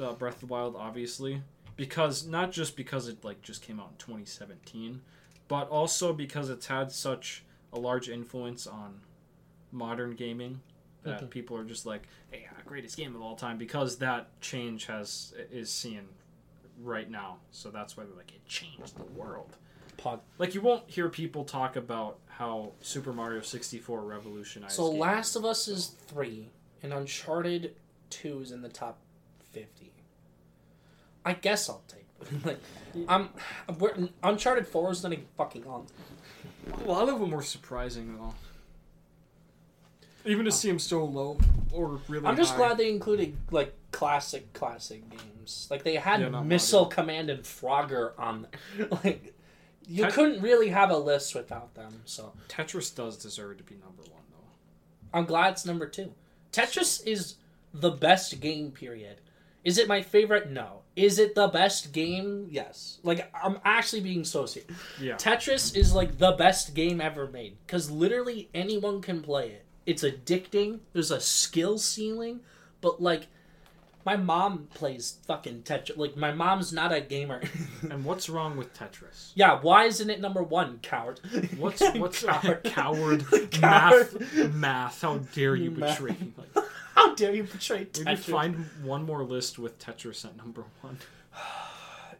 uh, 0.00 0.14
Breath 0.14 0.34
of 0.36 0.40
the 0.40 0.46
Wild, 0.46 0.74
obviously, 0.76 1.42
because 1.76 2.26
not 2.26 2.52
just 2.52 2.74
because 2.76 3.06
it 3.06 3.22
like 3.24 3.42
just 3.42 3.62
came 3.62 3.78
out 3.78 3.90
in 3.92 3.96
2017, 3.98 5.02
but 5.46 5.68
also 5.68 6.12
because 6.12 6.48
it's 6.48 6.66
had 6.66 6.90
such 6.90 7.44
a 7.72 7.78
large 7.78 8.08
influence 8.08 8.66
on 8.66 9.00
modern 9.72 10.14
gaming 10.14 10.60
that 11.02 11.22
Mhm. 11.22 11.30
people 11.30 11.56
are 11.56 11.64
just 11.64 11.86
like, 11.86 12.08
"Hey, 12.30 12.46
uh, 12.50 12.60
greatest 12.64 12.96
game 12.96 13.14
of 13.16 13.22
all 13.22 13.36
time," 13.36 13.56
because 13.58 13.98
that 13.98 14.38
change 14.40 14.86
has 14.86 15.32
is 15.50 15.70
seen 15.70 16.08
right 16.78 17.08
now. 17.10 17.38
So 17.50 17.70
that's 17.70 17.96
why 17.96 18.04
they're 18.04 18.14
like, 18.16 18.32
it 18.32 18.44
changed 18.46 18.96
the 18.96 19.04
world. 19.04 19.56
Pod. 19.96 20.20
Like 20.38 20.54
you 20.54 20.60
won't 20.60 20.88
hear 20.90 21.08
people 21.08 21.44
talk 21.44 21.76
about 21.76 22.18
how 22.26 22.72
Super 22.80 23.12
Mario 23.12 23.42
64 23.42 24.02
revolutionized. 24.02 24.74
So. 24.74 24.90
Last 24.90 25.36
of 25.36 25.44
Us 25.44 25.68
is 25.68 25.88
three, 25.88 26.50
and 26.82 26.92
Uncharted 26.92 27.76
two 28.08 28.40
is 28.40 28.50
in 28.50 28.62
the 28.62 28.68
top 28.68 28.98
fifty. 29.52 29.92
I 31.24 31.34
guess 31.34 31.68
I'll 31.68 31.82
take. 31.86 32.06
like, 32.44 32.58
I'm, 33.08 33.30
we're, 33.78 34.08
Uncharted 34.22 34.66
four 34.66 34.90
is 34.90 35.02
not 35.02 35.12
even 35.12 35.26
fucking 35.36 35.66
on. 35.66 35.86
A 36.84 36.84
lot 36.84 37.08
of 37.08 37.20
them 37.20 37.30
were 37.30 37.42
surprising 37.42 38.16
though. 38.16 38.34
Even 40.24 40.44
to 40.44 40.52
see 40.52 40.68
them 40.68 40.78
so 40.78 41.04
low 41.04 41.38
or 41.72 42.00
really. 42.08 42.26
I'm 42.26 42.36
just 42.36 42.52
high. 42.52 42.58
glad 42.58 42.78
they 42.78 42.90
included 42.90 43.36
like 43.50 43.74
classic, 43.90 44.52
classic 44.52 45.08
games. 45.08 45.66
Like 45.70 45.82
they 45.82 45.96
had 45.96 46.20
Yeah, 46.20 46.28
not 46.28 46.46
Missile. 46.46 46.86
Command 46.86 47.30
and 47.30 47.42
Frogger 47.42 48.12
on. 48.18 48.46
like 49.04 49.34
you 49.86 50.06
couldn't 50.06 50.42
really 50.42 50.68
have 50.68 50.90
a 50.90 50.98
list 50.98 51.34
without 51.34 51.74
them. 51.74 52.02
So 52.04 52.32
Tetris 52.48 52.94
does 52.94 53.16
deserve 53.16 53.58
to 53.58 53.64
be 53.64 53.74
number 53.74 54.02
one 54.02 54.22
though. 54.30 55.18
I'm 55.18 55.24
glad 55.24 55.52
it's 55.54 55.66
number 55.66 55.86
two. 55.86 56.12
Tetris 56.52 57.04
is 57.06 57.36
the 57.72 57.90
best 57.90 58.40
game, 58.40 58.70
period. 58.72 59.20
Is 59.64 59.78
it 59.78 59.88
my 59.88 60.02
favorite? 60.02 60.50
No. 60.50 60.80
Is 60.96 61.18
it 61.18 61.34
the 61.34 61.48
best 61.48 61.92
game? 61.92 62.48
Yes. 62.50 62.98
Like, 63.02 63.30
I'm 63.34 63.58
actually 63.64 64.00
being 64.02 64.24
so 64.24 64.46
serious. 64.46 64.70
Yeah. 65.00 65.14
Tetris 65.16 65.76
is 65.76 65.94
like 65.94 66.18
the 66.18 66.32
best 66.32 66.74
game 66.74 67.00
ever 67.00 67.26
made 67.28 67.56
because 67.66 67.90
literally 67.90 68.48
anyone 68.54 69.00
can 69.00 69.22
play 69.22 69.50
it. 69.50 69.64
It's 69.86 70.02
addicting. 70.02 70.80
There's 70.92 71.10
a 71.10 71.20
skill 71.20 71.78
ceiling, 71.78 72.40
but 72.80 73.00
like, 73.02 73.28
my 74.06 74.16
mom 74.16 74.68
plays 74.72 75.18
fucking 75.26 75.62
Tetris. 75.62 75.96
Like, 75.98 76.16
my 76.16 76.32
mom's 76.32 76.72
not 76.72 76.92
a 76.92 77.00
gamer. 77.02 77.42
And 77.90 78.04
what's 78.04 78.28
wrong 78.28 78.56
with 78.56 78.72
Tetris? 78.74 79.32
yeah, 79.34 79.58
why 79.60 79.84
isn't 79.84 80.10
it 80.10 80.20
number 80.20 80.42
one, 80.42 80.78
coward? 80.82 81.20
What's 81.58 81.80
what's 81.94 82.22
coward? 82.24 82.62
coward, 82.64 83.24
Coward. 83.50 83.60
math 83.60 84.54
math? 84.54 85.00
How 85.02 85.18
dare 85.34 85.56
you 85.56 85.70
Math. 85.70 85.98
betray? 85.98 86.16
me? 86.20 86.32
Like, 86.36 86.64
How 87.00 87.14
dare 87.14 87.34
you 87.34 87.44
betray 87.44 87.86
Tetris? 87.86 88.04
maybe 88.04 88.20
find 88.20 88.66
one 88.82 89.04
more 89.06 89.24
list 89.24 89.58
with 89.58 89.78
Tetris 89.78 90.24
at 90.24 90.36
number 90.36 90.64
one. 90.82 90.98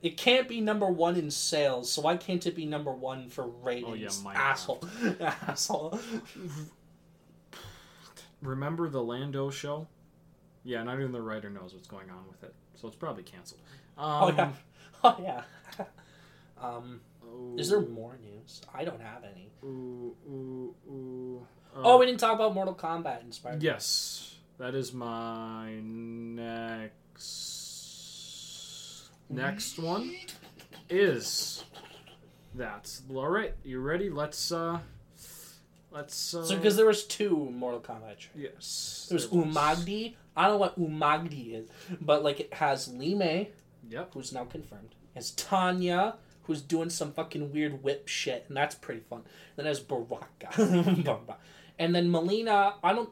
It 0.03 0.17
can't 0.17 0.49
be 0.49 0.63
number 0.63 0.87
one 0.87 1.17
in 1.17 1.31
sales, 1.31 1.93
so 1.93 2.01
why 2.01 2.17
can't 2.17 2.47
it 2.47 2.57
be 2.57 2.65
number 2.65 2.91
one 2.91 3.29
for 3.29 3.47
ratings? 3.47 4.23
Minecraft. 4.23 4.35
asshole, 4.35 4.85
asshole. 5.21 6.01
Remember 8.41 8.89
the 8.89 9.03
Lando 9.03 9.51
show? 9.51 9.87
Yeah, 10.65 10.83
not 10.85 10.99
even 10.99 11.13
the 11.13 11.21
writer 11.21 11.51
knows 11.51 11.75
what's 11.75 11.87
going 11.87 12.09
on 12.09 12.27
with 12.31 12.43
it, 12.43 12.55
so 12.75 12.89
it's 12.89 12.97
probably 12.97 13.23
canceled. 13.25 13.61
Oh 13.99 14.29
Um, 14.29 14.37
yeah, 14.37 14.51
oh 15.05 15.17
yeah. 15.23 15.43
um, 16.63 17.01
ooh, 17.27 17.57
is 17.59 17.69
there 17.69 17.81
more 17.81 18.17
news? 18.23 18.63
I 18.75 18.85
don't 18.85 19.03
have 19.03 19.25
any. 19.25 19.51
Ooh, 19.63 20.17
ooh, 20.27 20.75
ooh. 20.91 21.47
Uh, 21.77 21.81
Oh, 21.85 21.99
we 21.99 22.07
didn't 22.07 22.21
talk 22.21 22.35
about 22.35 22.55
Mortal 22.55 22.75
Kombat 22.75 23.23
inspired. 23.23 23.63
Yes, 23.63 24.30
that 24.61 24.75
is 24.75 24.93
my 24.93 25.73
next 25.81 27.01
next 29.31 29.79
one 29.79 30.15
is 30.89 31.65
that. 32.55 32.91
All 33.15 33.29
right, 33.29 33.55
you 33.65 33.81
ready? 33.81 34.11
Let's 34.11 34.53
uh, 34.53 34.79
let's. 35.91 36.35
Uh, 36.35 36.45
So 36.45 36.57
because 36.57 36.77
there 36.77 36.87
was 36.87 37.05
two 37.05 37.37
Mortal 37.51 37.81
Kombat 37.81 38.19
trailers. 38.19 38.53
yes, 38.55 39.07
There's 39.09 39.29
there 39.31 39.41
was. 39.43 39.57
Umgadi. 39.57 40.15
I 40.37 40.43
don't 40.47 40.53
know 40.53 40.59
what 40.59 40.79
Umgadi 40.79 41.55
is, 41.55 41.69
but 42.01 42.23
like 42.23 42.41
it 42.41 42.55
has 42.55 42.89
Li 42.89 43.15
Mei, 43.15 43.51
Yep. 43.89 44.15
who's 44.15 44.33
now 44.33 44.45
confirmed. 44.45 44.95
It 45.15 45.19
has 45.19 45.31
Tanya, 45.33 46.17
who's 46.45 46.63
doing 46.63 46.91
some 46.91 47.13
fucking 47.13 47.53
weird 47.53 47.83
whip 47.83 48.09
shit, 48.09 48.45
and 48.49 48.57
that's 48.57 48.75
pretty 48.75 49.01
fun. 49.01 49.23
Then 49.57 49.65
there's 49.65 49.81
Baraka. 49.81 50.51
and 51.79 51.95
then 51.95 52.09
Mileena, 52.11 52.75
I 52.85 52.93
don't. 52.93 53.11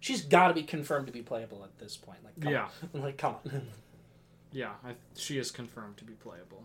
She's 0.00 0.22
got 0.22 0.48
to 0.48 0.54
be 0.54 0.62
confirmed 0.62 1.06
to 1.06 1.12
be 1.12 1.22
playable 1.22 1.62
at 1.62 1.78
this 1.78 1.96
point. 1.96 2.18
Like, 2.24 2.40
come 2.40 2.52
Yeah, 2.52 2.68
on. 2.94 3.00
like 3.02 3.18
come 3.18 3.34
on. 3.44 3.62
yeah. 4.52 4.70
I, 4.84 4.94
she 5.14 5.38
is 5.38 5.50
confirmed 5.50 5.98
to 5.98 6.04
be 6.04 6.14
playable. 6.14 6.64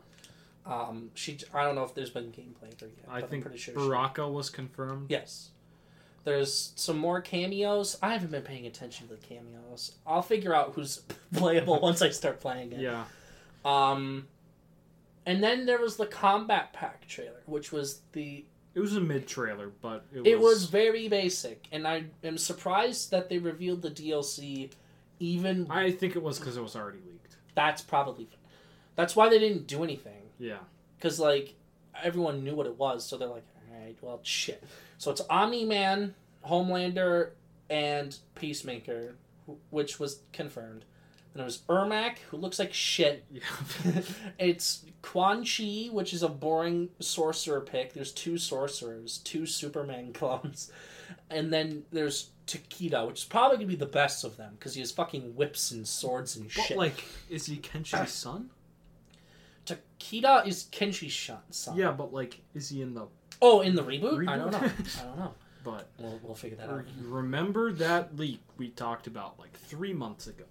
Um, 0.65 1.11
she. 1.13 1.37
I 1.53 1.63
don't 1.63 1.75
know 1.75 1.83
if 1.83 1.93
there's 1.93 2.09
been 2.09 2.31
gameplay 2.31 2.73
of 2.73 2.79
her 2.79 2.87
yet. 2.87 3.05
I 3.09 3.21
but 3.21 3.29
think 3.29 3.43
I'm 3.45 3.51
pretty 3.51 3.59
sure. 3.61 3.73
she- 3.75 3.79
Baraka 3.87 4.27
was 4.27 4.49
confirmed. 4.49 5.07
Yes. 5.11 5.49
There's 6.23 6.71
some 6.75 6.97
more 6.97 7.21
cameos. 7.21 7.99
I 8.01 8.13
haven't 8.13 8.31
been 8.31 8.41
paying 8.41 8.65
attention 8.65 9.07
to 9.09 9.13
the 9.15 9.21
cameos. 9.21 9.91
I'll 10.07 10.23
figure 10.23 10.55
out 10.55 10.71
who's 10.73 11.03
playable 11.35 11.79
once 11.81 12.01
I 12.01 12.09
start 12.09 12.39
playing 12.39 12.71
it. 12.71 12.79
Yeah. 12.79 13.03
Um, 13.63 14.27
and 15.27 15.43
then 15.43 15.67
there 15.67 15.77
was 15.79 15.97
the 15.97 16.07
combat 16.07 16.73
pack 16.73 17.07
trailer, 17.07 17.41
which 17.45 17.71
was 17.71 18.01
the. 18.13 18.45
It 18.75 18.79
was 18.81 18.95
a 18.95 19.01
mid 19.01 19.25
trailer, 19.27 19.71
but 19.81 20.05
it, 20.13 20.27
It 20.27 20.39
was 20.39 20.65
very 20.65 21.07
basic, 21.07 21.65
and 21.71 21.87
I 21.87 22.03
am 22.23 22.37
surprised 22.37 23.09
that 23.11 23.29
they 23.29 23.37
revealed 23.39 23.81
the 23.81 23.89
DLC. 23.89 24.69
Even 25.19 25.67
I 25.71 25.91
think 25.91 26.15
it 26.17 26.21
was 26.21 26.37
because 26.39 26.57
it 26.57 26.61
was 26.61 26.75
already 26.75 26.97
leaked. 27.07 27.37
that's 27.55 27.81
probably. 27.81 28.27
That's 28.95 29.15
why 29.15 29.29
they 29.29 29.39
didn't 29.39 29.65
do 29.67 29.83
anything. 29.83 30.21
Yeah. 30.37 30.57
because 30.97 31.19
like 31.19 31.53
everyone 32.03 32.43
knew 32.43 32.53
what 32.55 32.67
it 32.67 32.77
was, 32.77 33.05
so 33.05 33.17
they're 33.17 33.29
like, 33.29 33.45
all 33.71 33.79
right, 33.81 33.95
well, 34.01 34.19
shit. 34.23 34.61
So 34.97 35.09
it's 35.11 35.21
Omni 35.29 35.63
Man, 35.63 36.13
Homelander, 36.45 37.29
and 37.69 38.17
Peacemaker, 38.35 39.15
which 39.69 39.97
was 39.99 40.19
confirmed. 40.33 40.83
And 41.35 41.41
it 41.41 41.45
was 41.45 41.59
Ermac, 41.67 42.17
who 42.31 42.37
looks 42.37 42.57
like 42.59 42.73
shit. 42.73 43.25
Yeah. 43.29 43.41
it's 44.39 44.85
Quan 45.01 45.43
Chi, 45.45 45.89
which 45.91 46.13
is 46.13 46.23
a 46.23 46.29
boring 46.29 46.87
sorcerer 47.01 47.59
pick. 47.61 47.91
There's 47.93 48.13
two 48.13 48.37
sorcerers, 48.37 49.17
two 49.19 49.45
Superman 49.45 50.13
clones, 50.13 50.71
and 51.29 51.51
then 51.53 51.83
there's 51.91 52.29
Takeda, 52.47 53.05
which 53.05 53.19
is 53.19 53.25
probably 53.25 53.57
gonna 53.57 53.67
be 53.67 53.75
the 53.75 53.85
best 53.85 54.23
of 54.23 54.37
them 54.37 54.53
because 54.57 54.73
he 54.75 54.79
has 54.79 54.91
fucking 54.93 55.35
whips 55.35 55.71
and 55.71 55.85
swords 55.85 56.37
and 56.37 56.45
but 56.55 56.63
shit. 56.63 56.77
like, 56.77 57.03
is 57.29 57.45
he 57.47 57.57
Kenshi's 57.57 58.11
son? 58.13 58.49
Takeda 59.65 60.47
is 60.47 60.67
Kenshi's 60.71 61.31
son. 61.49 61.75
Yeah, 61.75 61.91
but 61.91 62.13
like, 62.13 62.39
is 62.53 62.69
he 62.69 62.81
in 62.81 62.93
the? 62.93 63.07
Oh, 63.41 63.61
in 63.61 63.75
the 63.75 63.83
reboot? 63.83 64.27
I 64.29 64.37
don't 64.37 64.51
know. 64.51 64.57
I 64.59 64.61
don't 65.03 65.19
know. 65.19 65.33
But 65.63 65.89
We'll, 65.97 66.19
we'll 66.23 66.35
figure 66.35 66.57
that 66.57 66.69
out. 66.69 66.85
remember 67.01 67.71
that 67.73 68.15
leak 68.15 68.39
we 68.57 68.69
talked 68.69 69.07
about 69.07 69.39
like 69.39 69.53
three 69.57 69.93
months 69.93 70.27
ago. 70.27 70.43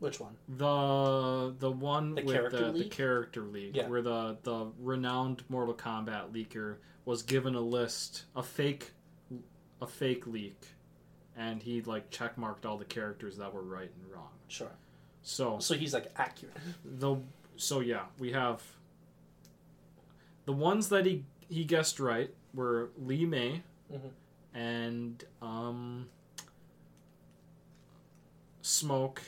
Which 0.00 0.20
one? 0.20 0.36
The 0.48 1.54
the 1.58 1.70
one 1.70 2.14
The 2.14 2.22
with 2.22 2.50
the, 2.52 2.72
the 2.72 2.84
character 2.88 3.42
league, 3.42 3.74
Yeah. 3.76 3.88
where 3.88 4.02
the 4.02 4.36
the 4.44 4.70
renowned 4.78 5.42
Mortal 5.48 5.74
Kombat 5.74 6.32
leaker 6.32 6.76
was 7.04 7.22
given 7.22 7.54
a 7.56 7.60
list, 7.60 8.24
a 8.36 8.42
fake, 8.42 8.92
a 9.82 9.86
fake 9.86 10.26
leak, 10.26 10.60
and 11.36 11.60
he 11.62 11.82
like 11.82 12.10
checkmarked 12.10 12.64
all 12.64 12.78
the 12.78 12.84
characters 12.84 13.36
that 13.38 13.52
were 13.52 13.62
right 13.62 13.90
and 14.02 14.12
wrong. 14.12 14.30
Sure. 14.46 14.70
So 15.22 15.58
So 15.58 15.74
he's 15.74 15.92
like 15.94 16.12
accurate. 16.16 16.56
the 16.84 17.16
so 17.56 17.80
yeah, 17.80 18.04
we 18.20 18.30
have 18.32 18.62
the 20.44 20.52
ones 20.52 20.88
that 20.90 21.06
he 21.06 21.24
he 21.48 21.64
guessed 21.64 21.98
right 21.98 22.32
were 22.54 22.90
Li 22.98 23.26
Mei 23.26 23.62
Mhm. 23.92 24.10
and 24.54 25.24
um 25.42 26.08
Smoke. 28.62 29.22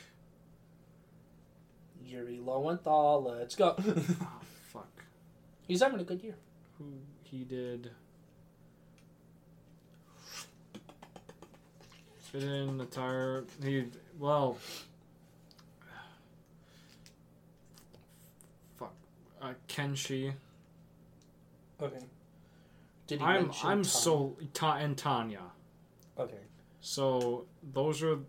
Yuri 2.11 2.39
Lowenthal, 2.43 3.23
let's 3.23 3.55
go. 3.55 3.75
Oh, 3.77 3.81
fuck. 4.73 5.03
he's 5.67 5.81
having 5.81 5.99
a 5.99 6.03
good 6.03 6.21
year. 6.21 6.35
Who 6.77 6.85
he 7.23 7.43
did 7.45 7.91
fit 12.19 12.43
in 12.43 12.77
the 12.77 12.85
tire 12.85 13.43
he 13.63 13.85
well 14.17 14.57
fuck 18.77 18.93
uh, 19.41 19.53
Kenshi 19.67 20.33
Okay. 21.81 21.97
Did 23.07 23.19
he 23.19 23.25
I'm 23.25 23.51
I'm 23.63 23.83
so 23.83 24.37
Ta- 24.53 24.75
and 24.77 24.97
Tanya 24.97 25.41
Okay. 26.17 26.35
so 26.79 27.45
those 27.73 28.01
are 28.03 28.19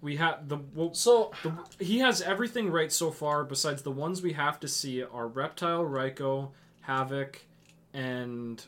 we 0.00 0.16
have 0.16 0.48
the, 0.48 0.58
well, 0.74 0.92
So 0.94 1.32
the 1.42 1.52
he 1.84 1.98
has 2.00 2.20
everything 2.22 2.70
right 2.70 2.92
so 2.92 3.10
far 3.10 3.44
besides 3.44 3.82
the 3.82 3.90
ones 3.90 4.22
we 4.22 4.32
have 4.34 4.60
to 4.60 4.68
see 4.68 5.02
are 5.02 5.26
Reptile 5.26 5.84
Reiko, 5.84 6.50
Havik 6.88 7.36
and 7.94 8.62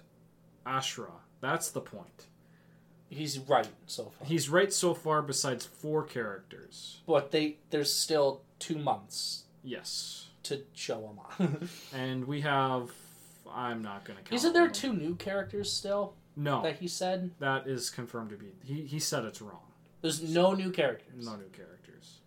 Ashrah 0.66 1.20
that's 1.40 1.70
the 1.70 1.80
point 1.80 2.26
he's 3.10 3.38
right 3.38 3.68
so 3.86 4.10
far. 4.18 4.26
He's 4.28 4.48
right 4.50 4.72
so 4.72 4.92
far 4.92 5.22
besides 5.22 5.64
four 5.64 6.02
characters. 6.04 7.00
but 7.06 7.30
they 7.30 7.56
there's 7.70 7.92
still 7.94 8.42
two 8.58 8.76
months 8.78 9.44
Yes. 9.62 10.28
to 10.44 10.62
show 10.74 11.00
them 11.02 11.18
off. 11.18 11.40
And 11.94 12.26
we 12.26 12.40
have 12.42 12.90
I'm 13.50 13.82
not 13.82 14.04
gonna 14.04 14.20
count. 14.20 14.32
Isn't 14.34 14.52
there 14.52 14.68
two 14.68 14.92
new 14.92 15.14
characters 15.14 15.72
still 15.72 16.14
No. 16.36 16.62
that 16.62 16.76
he 16.80 16.88
said? 16.88 17.30
that 17.38 17.66
is 17.66 17.88
confirmed 17.90 18.30
to 18.30 18.36
be 18.36 18.52
he 18.64 18.82
he 18.82 18.98
said 18.98 19.24
it's 19.24 19.40
wrong. 19.40 19.67
There's 20.00 20.22
no 20.22 20.54
new 20.54 20.70
characters. 20.70 21.24
No 21.26 21.36
new 21.36 21.48
characters. 21.48 22.18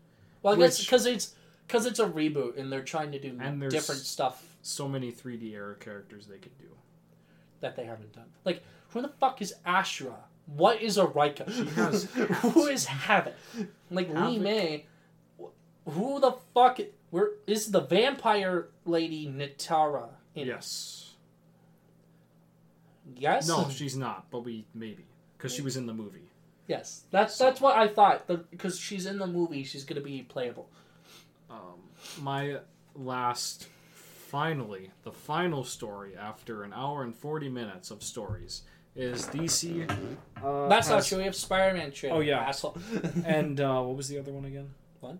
Well, 0.43 0.55
I 0.55 0.57
guess 0.57 0.79
because 0.79 1.05
it's 1.05 1.35
because 1.67 1.85
it's 1.85 1.99
a 1.99 2.07
reboot 2.07 2.57
and 2.59 2.71
they're 2.71 2.83
trying 2.83 3.11
to 3.13 3.19
do 3.19 3.37
And 3.39 3.61
there's- 3.61 3.73
different 3.73 4.01
stuff 4.01 4.43
So 4.61 4.87
many 4.87 5.11
3D 5.11 5.53
era 5.53 5.75
characters 5.75 6.27
they 6.27 6.37
could 6.37 6.57
do. 6.57 6.67
that 7.61 7.75
they 7.75 7.85
haven't 7.85 8.13
done. 8.13 8.25
Like, 8.43 8.63
who 8.89 9.01
the 9.01 9.07
fuck 9.19 9.41
is 9.41 9.53
Ashura? 9.65 10.17
What 10.47 10.81
is 10.81 10.97
a 10.97 11.05
Rika? 11.05 11.43
Who 12.41 12.65
is 12.67 12.85
Havik? 12.87 13.33
Like 13.89 14.09
Li 14.09 14.37
Mei. 14.39 14.85
Who 15.87 16.19
the 16.19 16.33
fuck? 16.53 16.79
Where 17.11 17.29
is 17.47 17.71
the 17.71 17.79
vampire 17.81 18.67
lady 18.85 19.27
Nitara? 19.27 20.09
In 20.35 20.43
it? 20.43 20.47
Yes. 20.47 21.13
Yes. 23.15 23.47
No, 23.47 23.69
she's 23.69 23.95
not, 23.95 24.29
but 24.31 24.39
we 24.43 24.65
maybe 24.73 25.05
because 25.37 25.53
she 25.53 25.61
was 25.61 25.77
in 25.77 25.85
the 25.85 25.93
movie. 25.93 26.29
Yes. 26.71 27.03
That's 27.11 27.37
that's 27.37 27.59
what 27.59 27.75
I 27.75 27.89
thought. 27.89 28.27
Because 28.49 28.79
she's 28.79 29.05
in 29.05 29.17
the 29.19 29.27
movie, 29.27 29.65
she's 29.65 29.83
gonna 29.83 29.99
be 29.99 30.21
playable. 30.21 30.69
Um, 31.49 31.57
my 32.21 32.59
last, 32.95 33.67
finally, 33.91 34.91
the 35.03 35.11
final 35.11 35.65
story 35.65 36.15
after 36.15 36.63
an 36.63 36.71
hour 36.71 37.03
and 37.03 37.13
40 37.13 37.49
minutes 37.49 37.91
of 37.91 38.01
stories 38.01 38.61
is 38.95 39.25
DC. 39.27 39.83
Uh, 40.41 40.69
That's 40.69 40.87
not 40.87 40.95
has- 40.95 41.07
true. 41.09 41.17
We 41.17 41.25
have 41.25 41.35
Spider-Man 41.35 41.91
trailer. 41.91 42.15
Oh, 42.15 42.19
yeah. 42.21 42.39
asshole. 42.39 42.77
And 43.25 43.59
uh, 43.59 43.81
what 43.81 43.97
was 43.97 44.07
the 44.07 44.17
other 44.17 44.31
one 44.31 44.45
again? 44.45 44.69
What? 45.01 45.17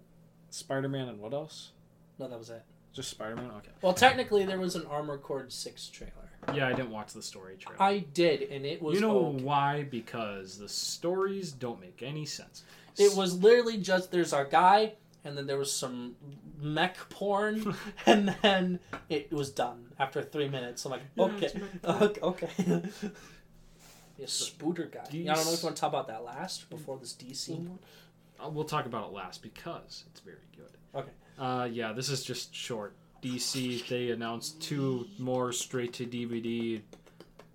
Spider 0.52 0.88
Man 0.88 1.10
and 1.10 1.20
what 1.20 1.34
else? 1.34 1.72
no, 2.18 2.30
that 2.30 2.40
was 2.40 2.50
it. 2.50 2.64
Just 2.94 3.10
Spider 3.10 3.36
Man? 3.36 3.52
Okay. 3.58 3.72
Well, 3.82 3.94
technically, 3.94 4.46
there 4.46 4.60
was 4.60 4.76
an 4.76 4.86
Armored 4.86 5.22
Core 5.22 5.46
Six 5.50 5.88
trailer. 5.88 6.21
Yeah, 6.54 6.68
I 6.68 6.74
didn't 6.74 6.92
watch 6.92 7.14
the 7.14 7.22
story 7.22 7.56
trailer. 7.58 7.82
I 7.82 8.00
did, 8.00 8.44
and 8.44 8.66
it 8.66 8.82
was 8.82 8.96
you 8.96 9.02
know 9.02 9.36
why? 9.42 9.84
Because 9.84 10.58
the 10.58 10.70
stories 10.70 11.52
don't 11.52 11.80
make 11.80 12.02
any 12.02 12.26
sense. 12.26 12.64
It 12.98 13.16
was 13.16 13.42
literally 13.42 13.78
just 13.78 14.12
there's 14.12 14.34
our 14.34 14.46
guy, 14.46 14.94
and 15.24 15.38
then 15.38 15.48
there 15.48 15.58
was 15.58 15.72
some 15.72 16.16
mech 16.60 16.98
porn, 17.10 17.76
and 18.06 18.36
then 18.42 18.80
it 19.10 19.32
was 19.32 19.50
done 19.52 19.86
after 20.00 20.22
three 20.22 20.50
minutes. 20.50 20.84
I'm 20.86 20.92
like, 20.92 21.02
okay, 21.18 21.50
porn. 21.84 22.02
okay. 22.02 22.22
okay. 22.22 22.82
Yeah, 24.18 24.26
Spooter 24.28 24.92
guy. 24.92 25.08
Yeah, 25.12 25.32
I 25.32 25.36
don't 25.36 25.46
know 25.46 25.54
if 25.54 25.62
you 25.62 25.66
want 25.66 25.76
to 25.76 25.80
talk 25.80 25.90
about 25.90 26.08
that 26.08 26.24
last 26.24 26.70
before 26.70 26.98
this 27.00 27.14
DC 27.14 27.58
one. 27.58 27.80
Uh, 28.44 28.50
We'll 28.50 28.66
talk 28.66 28.86
about 28.86 29.08
it 29.10 29.14
last 29.14 29.42
because 29.42 30.04
it's 30.12 30.20
very 30.20 30.38
good. 30.56 30.72
Okay. 30.94 31.12
Uh, 31.40 31.68
yeah, 31.72 31.92
this 31.94 32.10
is 32.10 32.24
just 32.24 32.54
short. 32.54 32.96
DC 33.22 33.88
they 33.88 34.10
announced 34.12 34.62
two 34.62 35.08
more 35.18 35.52
straight 35.52 35.94
to 35.94 36.06
DVD 36.06 36.82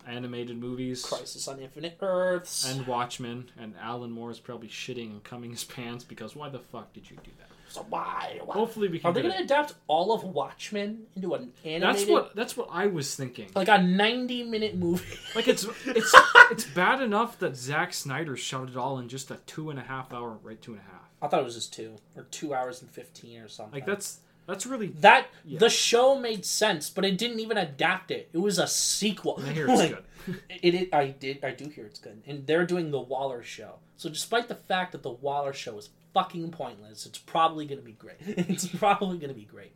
animated 0.06 0.59
movies. 0.59 1.05
Crisis 1.05 1.48
on 1.48 1.59
Infinite 1.59 1.98
Earths. 2.01 2.70
And 2.70 2.86
Watchmen, 2.86 3.51
and 3.59 3.74
Alan 3.80 4.12
Moore 4.12 4.30
is 4.30 4.38
probably 4.38 4.68
shitting 4.68 5.10
and 5.10 5.24
coming 5.24 5.51
his 5.51 5.64
pants 5.64 6.05
because 6.05 6.36
why 6.36 6.48
the 6.48 6.60
fuck 6.60 6.93
did 6.93 7.10
you 7.10 7.16
do 7.24 7.30
that? 7.38 7.47
so 7.68 7.84
why? 7.88 8.40
why? 8.44 8.55
Hopefully 8.55 8.88
we 8.88 8.98
can. 8.98 9.10
Are 9.10 9.12
they 9.12 9.22
get 9.22 9.28
going 9.28 9.38
to 9.38 9.43
it. 9.43 9.44
adapt 9.44 9.74
all 9.86 10.12
of 10.12 10.24
Watchmen 10.24 11.02
into 11.14 11.34
an 11.34 11.52
animated? 11.64 11.82
That's 11.82 12.09
what. 12.10 12.36
That's 12.36 12.56
what 12.56 12.68
I 12.70 12.86
was 12.86 13.14
thinking. 13.14 13.51
Like 13.55 13.68
a 13.68 13.82
ninety-minute 13.82 14.76
movie. 14.76 15.18
Like 15.34 15.48
it's 15.48 15.66
it's 15.86 16.14
it's 16.51 16.64
bad 16.64 17.02
enough 17.02 17.38
that 17.40 17.56
Zack 17.56 17.93
Snyder 17.93 18.36
shot 18.36 18.70
it 18.70 18.76
all 18.76 18.98
in 18.98 19.09
just 19.09 19.30
a 19.30 19.36
two 19.47 19.70
and 19.70 19.78
a 19.78 19.82
half 19.82 20.12
hour, 20.12 20.38
right? 20.43 20.60
Two 20.60 20.72
and 20.72 20.80
a 20.80 20.84
half. 20.84 21.10
I 21.20 21.28
thought 21.28 21.40
it 21.40 21.44
was 21.44 21.55
just 21.55 21.72
two 21.72 21.97
or 22.16 22.24
two 22.30 22.55
hours 22.55 22.82
and 22.82 22.90
fifteen 22.90 23.40
or 23.40 23.48
something. 23.48 23.74
Like 23.74 23.86
that's 23.86 24.20
That's 24.47 24.64
really. 24.66 24.89
That 24.89 25.27
Yeah. 25.44 25.59
the 25.59 25.68
show 25.68 26.18
made 26.18 26.44
sense, 26.44 26.89
but 26.90 27.05
it 27.05 27.18
didn't 27.18 27.40
even 27.40 27.56
adapt 27.59 28.10
it. 28.10 28.28
It 28.32 28.39
was 28.39 28.59
a 28.59 28.66
sequel. 28.66 29.40
I 29.44 29.52
hear 29.52 29.66
it's 29.68 29.78
Like, 29.81 29.90
good. 30.27 30.40
It, 30.62 30.74
it, 30.74 30.94
I 30.94 31.09
did, 31.09 31.44
I 31.44 31.51
do 31.52 31.68
hear 31.68 31.85
it's 31.86 31.98
good, 32.01 32.23
and 32.27 32.47
they're 32.47 32.66
doing 32.66 32.90
the 32.90 33.01
Waller 33.01 33.43
show. 33.43 33.77
So 33.97 34.09
despite 34.09 34.48
the 34.48 34.55
fact 34.56 34.93
that 34.93 35.02
the 35.02 35.10
Waller 35.10 35.52
show 35.52 35.78
is 35.78 35.90
fucking 36.14 36.51
pointless, 36.51 37.06
it's 37.06 37.18
probably 37.18 37.66
gonna 37.66 37.81
be 37.82 37.93
great. 37.93 38.16
it's 38.20 38.66
probably 38.66 39.18
gonna 39.18 39.35
be 39.35 39.44
great. 39.44 39.73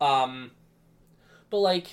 Um, 0.00 0.50
but 1.50 1.58
like 1.58 1.88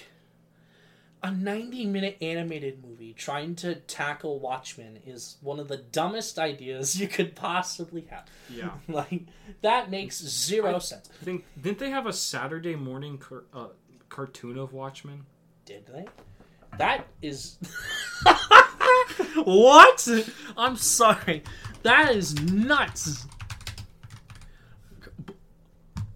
a 1.23 1.31
ninety-minute 1.31 2.17
animated 2.21 2.83
movie 2.83 3.13
trying 3.13 3.55
to 3.55 3.75
tackle 3.75 4.39
Watchmen 4.39 4.99
is 5.05 5.37
one 5.41 5.59
of 5.59 5.67
the 5.69 5.77
dumbest 5.77 6.37
ideas 6.37 6.99
you 6.99 7.07
could 7.07 7.33
possibly 7.35 8.01
have. 8.09 8.25
Yeah. 8.49 8.71
Like 8.87 9.23
that 9.61 9.89
makes 9.89 10.17
zero 10.21 10.75
I- 10.75 10.79
sense. 10.79 11.09
I 11.21 11.25
think 11.25 11.45
didn't 11.59 11.79
they 11.79 11.89
have 11.89 12.05
a 12.05 12.13
Saturday 12.13 12.75
morning 12.75 13.17
car- 13.17 13.45
uh, 13.53 13.67
cartoon 14.09 14.57
of 14.57 14.73
Watchmen? 14.73 15.25
Did 15.65 15.85
they? 15.87 16.05
That 16.77 17.07
is. 17.21 17.57
what? 19.43 20.07
I'm 20.57 20.75
sorry. 20.75 21.43
That 21.83 22.15
is 22.15 22.33
nuts. 22.41 23.25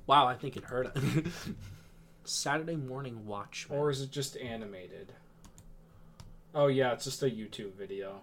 Wow, 0.07 0.25
I 0.27 0.35
think 0.35 0.57
it 0.57 0.63
hurt. 0.63 0.95
Saturday 2.29 2.75
morning 2.75 3.25
watch. 3.25 3.67
Or 3.69 3.89
is 3.89 4.01
it 4.01 4.11
just 4.11 4.37
animated? 4.37 5.13
Oh 6.55 6.67
yeah, 6.67 6.93
it's 6.93 7.05
just 7.05 7.23
a 7.23 7.27
YouTube 7.27 7.73
video 7.73 8.21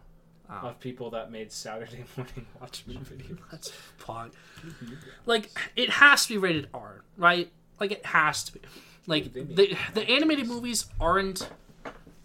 Oh, 0.51 0.69
of 0.69 0.81
people 0.81 1.09
that 1.11 1.31
made 1.31 1.51
Saturday 1.51 2.05
morning 2.17 2.47
Watchmen 2.61 2.99
videos. 3.05 3.39
that's 3.51 3.73
pog. 3.99 4.33
Like 5.27 5.51
it 5.77 5.89
has 5.91 6.27
to 6.27 6.35
be 6.35 6.39
rated 6.39 6.69
R, 6.75 7.03
right? 7.17 7.51
Like 7.81 7.93
it 7.93 8.05
has 8.07 8.45
to 8.45 8.53
be. 8.53 8.61
Like 9.07 9.35
make 9.35 9.55
the 9.57 9.77
the 9.95 10.09
animated 10.09 10.47
movies 10.47 10.87
aren't 11.01 11.49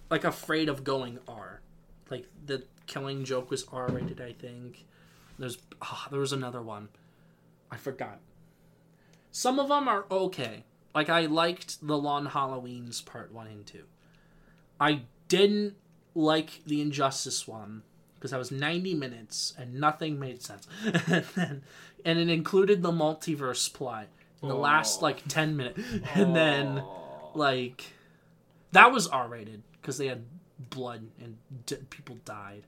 like 0.10 0.24
afraid 0.24 0.70
of 0.70 0.84
going 0.84 1.20
R. 1.28 1.62
Like 2.10 2.26
the 2.46 2.64
Killing 2.88 3.24
Joke 3.24 3.50
was 3.52 3.66
R 3.72 3.88
rated, 3.88 4.20
I 4.20 4.34
think. 4.34 4.86
There's 5.38 5.58
ah, 5.82 6.08
there 6.12 6.20
was 6.20 6.34
another 6.34 6.62
one. 6.62 6.90
I 7.72 7.78
forgot. 7.78 8.20
Some 9.32 9.60
of 9.60 9.70
them 9.70 9.88
are 9.88 10.06
okay. 10.10 10.64
Like 10.96 11.10
I 11.10 11.22
liked 11.28 11.86
the 11.86 11.98
Long 11.98 12.28
Halloweens 12.28 13.06
part 13.06 13.32
one 13.32 13.48
and 13.48 13.66
two. 13.66 13.84
I 14.80 15.02
didn't 15.28 15.76
like 16.16 16.62
the 16.66 16.82
Injustice 16.82 17.48
one 17.48 17.84
because 18.16 18.32
that 18.32 18.38
was 18.38 18.52
90 18.52 18.96
minutes 18.96 19.54
and 19.58 19.76
nothing 19.76 20.20
made 20.20 20.42
sense. 20.42 20.68
and, 20.86 21.24
then, 21.36 21.64
and 22.04 22.20
it 22.20 22.30
included 22.30 22.82
the 22.82 22.92
multiverse 22.92 23.72
plot 23.72 24.08
in 24.42 24.50
the 24.50 24.56
last 24.56 25.00
Oh. 25.02 25.06
like 25.06 25.28
10 25.28 25.56
minutes. 25.56 25.80
And 26.16 26.36
then 26.36 26.84
like 27.34 27.86
that 28.72 28.92
was 28.92 29.08
R 29.08 29.28
rated 29.28 29.62
because 29.74 29.98
they 29.98 30.08
had 30.08 30.24
blood 30.58 31.08
and 31.22 31.38
d- 31.66 31.78
people 31.90 32.18
died. 32.26 32.64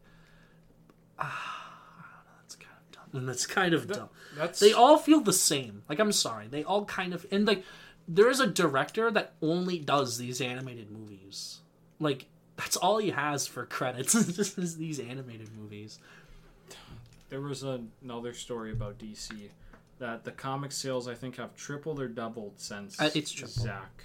Ah, 1.19 1.73
I 1.99 2.23
know, 2.23 2.31
that's 2.41 2.55
kind 2.55 2.71
of 2.79 2.91
dumb. 2.91 3.19
And 3.19 3.29
that's 3.29 3.45
kind 3.45 3.73
of 3.73 3.87
dumb. 3.87 4.09
that's 4.37 4.59
They 4.59 4.73
all 4.73 4.97
feel 4.97 5.21
the 5.21 5.33
same. 5.33 5.83
Like 5.89 5.99
I'm 5.99 6.11
sorry, 6.11 6.47
they 6.47 6.63
all 6.63 6.85
kind 6.85 7.13
of 7.13 7.25
and 7.31 7.45
like 7.45 7.63
there 8.13 8.29
is 8.29 8.41
a 8.41 8.47
director 8.47 9.09
that 9.09 9.33
only 9.41 9.79
does 9.79 10.17
these 10.17 10.41
animated 10.41 10.91
movies. 10.91 11.59
Like 11.99 12.25
that's 12.57 12.75
all 12.75 12.97
he 12.97 13.11
has 13.11 13.47
for 13.47 13.65
credits. 13.65 14.13
Is 14.57 14.77
these 14.77 14.99
animated 14.99 15.49
movies. 15.57 15.97
There 17.29 17.39
was 17.41 17.63
a, 17.63 17.81
another 18.03 18.33
story 18.33 18.71
about 18.71 18.99
DC 18.99 19.31
that 19.99 20.25
the 20.25 20.31
comic 20.31 20.71
sales 20.73 21.07
I 21.07 21.15
think 21.15 21.37
have 21.37 21.55
tripled 21.55 21.99
or 22.01 22.09
doubled 22.09 22.55
since 22.57 22.99
Uh, 22.99 23.09
it's 23.15 23.31
tripled. 23.31 23.63
Zack. 23.65 24.03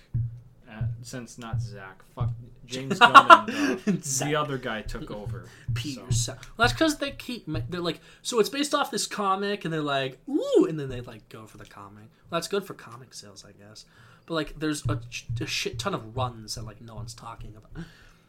Uh, 0.76 0.82
since 1.02 1.38
not 1.38 1.60
Zack, 1.60 2.02
fuck 2.14 2.30
James 2.66 2.98
Gunn 2.98 3.48
and 3.86 3.98
uh, 3.98 4.24
the 4.24 4.34
other 4.36 4.58
guy 4.58 4.82
took 4.82 5.10
over. 5.10 5.44
Peter. 5.74 6.02
So, 6.10 6.32
Well, 6.32 6.66
that's 6.66 6.72
because 6.72 6.98
they 6.98 7.12
keep. 7.12 7.46
They're 7.70 7.80
like, 7.80 8.00
so 8.22 8.40
it's 8.40 8.48
based 8.48 8.74
off 8.74 8.90
this 8.90 9.06
comic, 9.06 9.64
and 9.64 9.72
they're 9.72 9.80
like, 9.80 10.18
ooh, 10.28 10.66
and 10.68 10.78
then 10.78 10.88
they 10.88 11.00
like 11.00 11.28
go 11.28 11.46
for 11.46 11.58
the 11.58 11.64
comic. 11.64 12.04
Well, 12.30 12.40
that's 12.40 12.48
good 12.48 12.64
for 12.64 12.74
comic 12.74 13.14
sales, 13.14 13.44
I 13.46 13.52
guess. 13.52 13.84
But 14.26 14.34
like, 14.34 14.58
there's 14.58 14.84
a, 14.88 15.00
a 15.40 15.46
shit 15.46 15.78
ton 15.78 15.94
of 15.94 16.16
runs 16.16 16.56
that 16.56 16.64
like 16.64 16.80
no 16.80 16.96
one's 16.96 17.14
talking 17.14 17.54
about. 17.56 17.84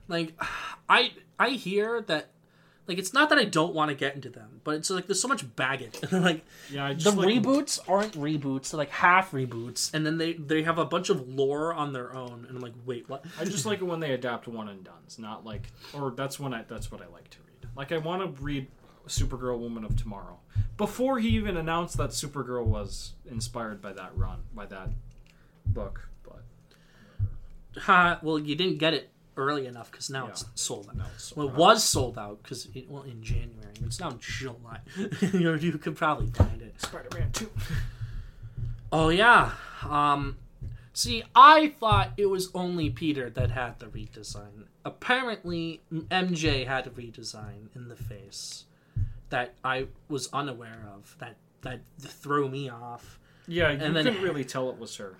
Like, 0.07 0.33
I 0.89 1.13
I 1.39 1.49
hear 1.49 2.01
that. 2.01 2.29
Like 2.87 2.97
it's 2.97 3.13
not 3.13 3.29
that 3.29 3.37
I 3.37 3.43
don't 3.43 3.73
want 3.73 3.89
to 3.89 3.95
get 3.95 4.15
into 4.15 4.29
them, 4.29 4.61
but 4.63 4.75
it's 4.75 4.89
like 4.89 5.07
there's 5.07 5.21
so 5.21 5.27
much 5.27 5.55
baggage. 5.55 5.99
like 6.11 6.45
yeah, 6.71 6.85
I 6.85 6.93
the 6.93 7.11
like, 7.11 7.27
reboots 7.27 7.79
aren't 7.87 8.13
reboots; 8.13 8.71
they're 8.71 8.77
like 8.77 8.89
half 8.91 9.31
reboots, 9.31 9.93
and 9.93 10.05
then 10.05 10.17
they 10.17 10.33
they 10.33 10.63
have 10.63 10.77
a 10.77 10.85
bunch 10.85 11.09
of 11.09 11.27
lore 11.27 11.73
on 11.73 11.93
their 11.93 12.15
own. 12.15 12.45
And 12.47 12.55
I'm 12.55 12.61
like, 12.61 12.75
wait, 12.85 13.09
what? 13.09 13.25
I 13.39 13.45
just 13.45 13.65
like 13.65 13.81
it 13.81 13.85
when 13.85 13.99
they 13.99 14.13
adapt 14.13 14.47
one 14.47 14.69
and 14.69 14.83
done's, 14.83 15.19
not 15.19 15.45
like, 15.45 15.63
or 15.93 16.11
that's 16.11 16.39
when 16.39 16.53
I 16.53 16.63
that's 16.67 16.91
what 16.91 17.01
I 17.01 17.07
like 17.07 17.29
to 17.31 17.37
read. 17.39 17.69
Like 17.75 17.91
I 17.91 17.97
want 17.97 18.23
to 18.23 18.41
read 18.41 18.67
Supergirl, 19.07 19.59
Woman 19.59 19.83
of 19.83 19.95
Tomorrow 19.95 20.39
before 20.77 21.19
he 21.19 21.29
even 21.29 21.57
announced 21.57 21.97
that 21.97 22.11
Supergirl 22.11 22.65
was 22.65 23.13
inspired 23.25 23.81
by 23.81 23.93
that 23.93 24.15
run, 24.15 24.43
by 24.53 24.65
that 24.67 24.89
book. 25.65 26.09
But 26.23 26.43
Ha! 27.81 28.19
well, 28.21 28.39
you 28.39 28.55
didn't 28.55 28.77
get 28.77 28.93
it 28.93 29.09
early 29.37 29.65
enough 29.67 29.91
because 29.91 30.09
now 30.09 30.25
Yeah. 30.25 30.31
it's 30.31 30.45
sold 30.55 30.87
out. 30.89 30.97
no, 30.97 31.05
it's 31.15 31.25
so 31.25 31.35
Well, 31.37 31.47
it 31.47 31.51
bad. 31.51 31.57
was 31.59 31.83
sold 31.83 32.17
out 32.17 32.41
because 32.43 32.67
it 32.73 32.89
well 32.89 33.03
in 33.03 33.21
January. 33.23 33.73
It's 33.85 33.99
now 33.99 34.17
July. 34.19 34.79
you, 35.21 35.39
know, 35.39 35.53
you 35.53 35.77
could 35.77 35.95
probably 35.95 36.27
find 36.31 36.61
it. 36.61 36.81
Spider-Man 36.81 37.31
two. 37.31 37.49
Oh 38.91 39.09
yeah. 39.09 39.51
Um, 39.87 40.37
see, 40.93 41.23
I 41.35 41.73
thought 41.79 42.11
it 42.17 42.27
was 42.27 42.49
only 42.53 42.89
Peter 42.89 43.29
that 43.29 43.51
had 43.51 43.79
the 43.79 43.87
redesign. 43.87 44.65
Apparently, 44.85 45.81
MJ 45.93 46.65
had 46.65 46.87
a 46.87 46.89
redesign 46.89 47.75
in 47.75 47.89
the 47.89 47.95
face 47.95 48.65
that 49.29 49.53
I 49.63 49.87
was 50.07 50.29
unaware 50.31 50.87
of. 50.95 51.15
That 51.19 51.35
that 51.61 51.81
threw 51.99 52.49
me 52.49 52.69
off. 52.69 53.19
Yeah, 53.47 53.71
you 53.71 53.79
And 53.79 53.95
couldn't 53.95 54.21
really 54.21 54.45
tell 54.45 54.69
it 54.69 54.77
was 54.77 54.95
her, 54.97 55.17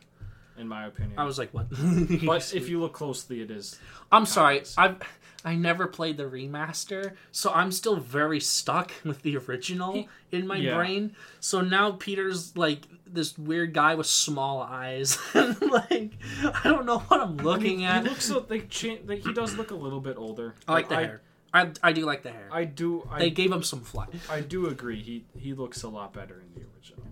in 0.58 0.68
my 0.68 0.86
opinion. 0.86 1.18
I 1.18 1.24
was 1.24 1.38
like, 1.38 1.54
"What?" 1.54 1.68
but 2.26 2.54
if 2.54 2.70
you 2.70 2.80
look 2.80 2.94
closely, 2.94 3.42
it 3.42 3.52
is. 3.52 3.80
I'm 4.12 4.26
sorry. 4.26 4.64
I've 4.78 5.02
I 5.46 5.56
never 5.56 5.88
played 5.88 6.18
the 6.18 6.24
remaster, 6.24 7.14
so 7.32 7.52
I'm 7.54 7.72
still 7.72 7.96
very 7.96 8.40
stuck 8.40 8.92
with 9.06 9.22
the 9.22 9.38
original 9.38 10.08
in 10.32 10.48
my 10.48 10.58
Yeah. 10.58 10.76
brain. 10.76 11.16
So 11.40 11.62
now 11.62 11.92
Peter's 11.92 12.56
like 12.58 12.88
this 13.06 13.38
weird 13.38 13.74
guy 13.74 13.96
with 13.96 14.08
small 14.08 14.62
eyes, 14.62 15.18
like 15.34 16.14
I 16.44 16.62
don't 16.64 16.86
know 16.86 17.00
what 17.00 17.22
I'm 17.22 17.38
looking 17.38 17.80
he, 17.80 17.86
at. 17.86 18.04
He 18.04 18.10
looks. 18.10 18.32
They 18.50 18.62
cha- 18.62 18.98
they, 19.06 19.18
He 19.20 19.34
does 19.34 19.56
look 19.58 19.72
a 19.72 19.76
little 19.76 20.02
bit 20.02 20.18
older. 20.18 20.56
I 20.68 20.74
like 20.74 20.90
the 20.90 20.96
But 20.96 21.06
hair. 21.06 21.22
I, 21.54 21.72
I 21.82 21.92
do 21.94 22.06
like 22.06 22.24
the 22.24 22.32
hair. 22.32 22.50
I 22.52 22.66
do. 22.66 23.08
I, 23.10 23.20
they 23.20 23.30
gave 23.30 23.52
him 23.52 23.64
some 23.64 23.82
flair. 23.82 24.08
I 24.30 24.42
do 24.42 24.68
agree. 24.68 25.02
He 25.02 25.26
he 25.40 25.54
looks 25.54 25.82
a 25.84 25.90
lot 25.90 26.14
better 26.14 26.42
in 26.42 26.54
the 26.62 26.68
original. 26.76 27.04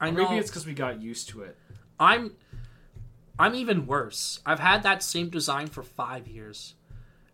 I 0.00 0.10
know. 0.10 0.24
Maybe 0.28 0.38
it's 0.38 0.50
because 0.50 0.66
we 0.66 0.74
got 0.74 1.00
used 1.02 1.28
to 1.30 1.42
it. 1.42 1.56
I'm 1.98 2.32
I'm 3.38 3.54
even 3.54 3.86
worse. 3.86 4.40
I've 4.46 4.60
had 4.60 4.82
that 4.84 5.02
same 5.02 5.28
design 5.28 5.66
for 5.68 5.82
five 5.82 6.28
years. 6.28 6.74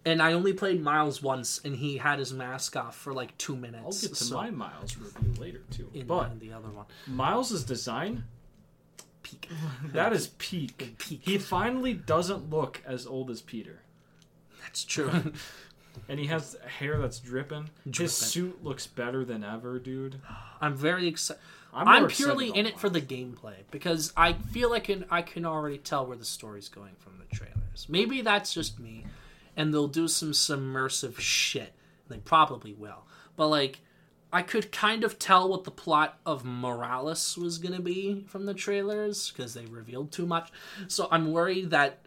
And 0.02 0.22
I 0.22 0.32
only 0.32 0.54
played 0.54 0.82
Miles 0.82 1.22
once, 1.22 1.60
and 1.62 1.76
he 1.76 1.98
had 1.98 2.18
his 2.18 2.32
mask 2.32 2.74
off 2.74 2.96
for 2.96 3.12
like 3.12 3.36
two 3.36 3.54
minutes. 3.54 3.84
I'll 3.84 4.08
get 4.08 4.16
to 4.16 4.24
so- 4.24 4.34
my 4.36 4.50
Miles 4.50 4.96
review 4.96 5.34
later 5.38 5.60
too. 5.70 5.90
in, 5.92 6.06
but 6.06 6.30
in 6.32 6.38
the 6.38 6.52
other 6.54 6.70
one. 6.70 6.86
Miles's 7.06 7.64
design 7.64 8.24
Peak. 9.22 9.48
that 9.92 10.12
is 10.12 10.28
peak. 10.38 10.94
Peak. 10.98 11.20
He 11.22 11.38
finally 11.38 11.92
doesn't 11.92 12.48
look 12.50 12.82
as 12.86 13.06
old 13.06 13.30
as 13.30 13.42
Peter, 13.42 13.82
That's 14.62 14.84
true. 14.84 15.32
and 16.08 16.18
he 16.18 16.26
has 16.26 16.56
hair 16.78 16.98
that's 16.98 17.18
dripping. 17.18 17.68
Dripping. 17.84 18.04
His 18.04 18.16
suit 18.16 18.64
looks 18.64 18.86
better 18.86 19.24
than 19.24 19.44
ever, 19.44 19.78
dude. 19.78 20.20
I'm 20.60 20.74
very 20.74 21.06
excited. 21.06 21.42
I'm, 21.72 21.88
I'm, 21.88 22.08
purely 22.08 22.48
in 22.50 22.66
it 22.66 22.78
for 22.78 22.88
the 22.88 23.00
gameplay 23.00 23.54
because 23.70 24.12
I 24.16 24.32
feel 24.32 24.70
like 24.70 24.84
can, 24.84 25.04
I 25.10 25.22
can 25.22 25.44
already 25.44 25.78
tell 25.78 26.06
where 26.06 26.16
the 26.16 26.24
story's 26.24 26.68
going 26.68 26.94
from 26.98 27.18
the 27.18 27.34
trailers. 27.34 27.86
Maybe 27.88 28.22
that's 28.22 28.52
just 28.52 28.80
me, 28.80 29.06
and 29.56 29.72
they'll 29.72 29.88
do 29.88 30.08
some 30.08 30.34
submersive 30.34 31.20
shit. 31.20 31.72
They 32.08 32.18
probably 32.18 32.72
will, 32.72 33.04
but 33.36 33.48
like. 33.48 33.80
I 34.32 34.42
could 34.42 34.70
kind 34.70 35.02
of 35.02 35.18
tell 35.18 35.48
what 35.48 35.64
the 35.64 35.72
plot 35.72 36.20
of 36.24 36.44
Morales 36.44 37.36
was 37.36 37.58
going 37.58 37.74
to 37.74 37.82
be 37.82 38.24
from 38.28 38.46
the 38.46 38.54
trailers 38.54 39.28
because 39.28 39.54
they 39.54 39.66
revealed 39.66 40.12
too 40.12 40.24
much. 40.24 40.52
So 40.86 41.08
I'm 41.10 41.32
worried 41.32 41.70
that 41.70 41.98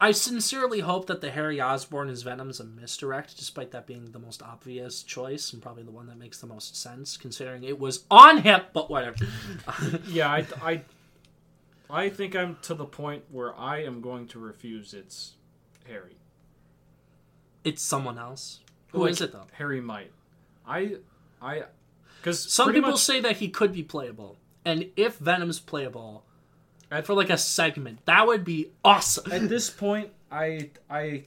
I 0.00 0.12
sincerely 0.12 0.80
hope 0.80 1.06
that 1.06 1.20
the 1.20 1.30
Harry 1.30 1.60
Osborn 1.60 2.08
as 2.08 2.24
is 2.26 2.60
a 2.60 2.64
misdirect, 2.64 3.36
despite 3.36 3.72
that 3.72 3.86
being 3.86 4.12
the 4.12 4.18
most 4.18 4.42
obvious 4.42 5.02
choice 5.02 5.52
and 5.52 5.62
probably 5.62 5.82
the 5.82 5.90
one 5.90 6.06
that 6.06 6.18
makes 6.18 6.38
the 6.40 6.46
most 6.46 6.76
sense, 6.76 7.16
considering 7.16 7.64
it 7.64 7.78
was 7.78 8.04
on 8.10 8.38
him. 8.42 8.62
But 8.72 8.90
whatever. 8.90 9.16
Yeah, 10.08 10.30
I, 10.30 10.46
I, 10.62 10.82
I 11.90 12.08
think 12.10 12.36
I'm 12.36 12.58
to 12.62 12.74
the 12.74 12.84
point 12.84 13.24
where 13.30 13.56
I 13.58 13.82
am 13.82 14.00
going 14.00 14.28
to 14.28 14.38
refuse 14.38 14.94
it's 14.94 15.32
Harry. 15.86 16.16
it's 17.64 17.82
someone 17.82 18.18
else. 18.18 18.60
Who 18.92 19.04
is 19.06 19.20
Like, 19.20 19.30
it 19.30 19.32
though? 19.32 19.46
Harry 19.52 19.80
might. 19.80 20.12
I, 20.66 20.96
I, 21.42 21.64
because 22.20 22.50
Some 22.52 22.72
people 22.72 22.92
much, 22.92 23.00
say 23.00 23.20
that 23.20 23.36
he 23.38 23.48
could 23.48 23.72
be 23.72 23.82
playable, 23.82 24.38
and 24.64 24.90
if 24.96 25.16
Venom's 25.18 25.60
playable, 25.60 26.24
for 27.04 27.14
like 27.14 27.30
a 27.30 27.38
segment. 27.38 28.04
That 28.06 28.26
would 28.26 28.44
be 28.44 28.70
awesome. 28.84 29.30
At 29.32 29.48
this 29.48 29.70
point, 29.70 30.10
I 30.30 30.70
I 30.88 31.24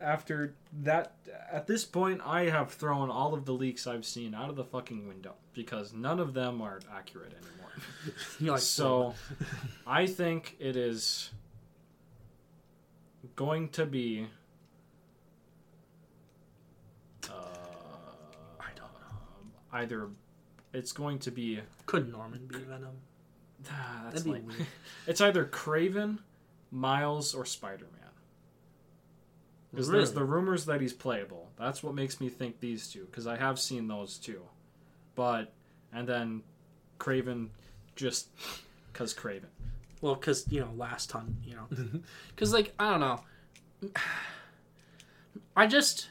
after 0.00 0.54
that 0.82 1.14
at 1.52 1.66
this 1.66 1.84
point 1.84 2.20
I 2.24 2.44
have 2.44 2.72
thrown 2.72 3.10
all 3.10 3.34
of 3.34 3.44
the 3.44 3.52
leaks 3.52 3.86
I've 3.86 4.04
seen 4.06 4.34
out 4.34 4.48
of 4.48 4.56
the 4.56 4.64
fucking 4.64 5.06
window 5.06 5.34
because 5.52 5.92
none 5.92 6.18
of 6.20 6.32
them 6.34 6.60
are 6.62 6.80
accurate 6.94 7.32
anymore. 7.32 7.46
Like, 8.40 8.60
So 8.60 9.14
I 9.86 10.06
think 10.06 10.56
it 10.58 10.76
is 10.76 11.30
going 13.36 13.68
to 13.70 13.86
be 13.86 14.26
uh, 17.28 17.32
I 18.58 18.68
don't 18.74 18.92
know. 18.94 19.52
either 19.72 20.08
it's 20.72 20.92
going 20.92 21.18
to 21.20 21.30
be 21.30 21.60
Could 21.86 22.10
Norman 22.10 22.46
be 22.46 22.58
Venom? 22.58 22.96
Ah, 23.68 24.00
that's 24.04 24.22
That'd 24.22 24.24
be 24.24 24.30
like 24.30 24.46
weird. 24.46 24.66
it's 25.06 25.20
either 25.20 25.44
Kraven, 25.44 26.18
Miles, 26.70 27.34
or 27.34 27.44
Spider 27.44 27.86
Man. 27.92 28.10
Because 29.70 29.88
there's 29.88 30.12
the 30.12 30.24
rumors 30.24 30.66
that 30.66 30.80
he's 30.80 30.92
playable. 30.92 31.48
That's 31.58 31.82
what 31.82 31.94
makes 31.94 32.20
me 32.20 32.28
think 32.28 32.58
these 32.58 32.88
two. 32.88 33.04
Because 33.04 33.26
I 33.26 33.36
have 33.36 33.58
seen 33.58 33.86
those 33.86 34.18
two, 34.18 34.42
but 35.14 35.52
and 35.92 36.08
then 36.08 36.42
Kraven, 36.98 37.48
just 37.94 38.28
because 38.92 39.14
Kraven. 39.14 39.44
Well, 40.00 40.14
because 40.14 40.50
you 40.50 40.60
know, 40.60 40.70
last 40.76 41.10
time, 41.10 41.36
you 41.44 41.54
know, 41.54 41.66
because 42.28 42.52
like 42.52 42.72
I 42.78 42.90
don't 42.90 43.00
know, 43.00 43.90
I 45.56 45.66
just 45.66 46.08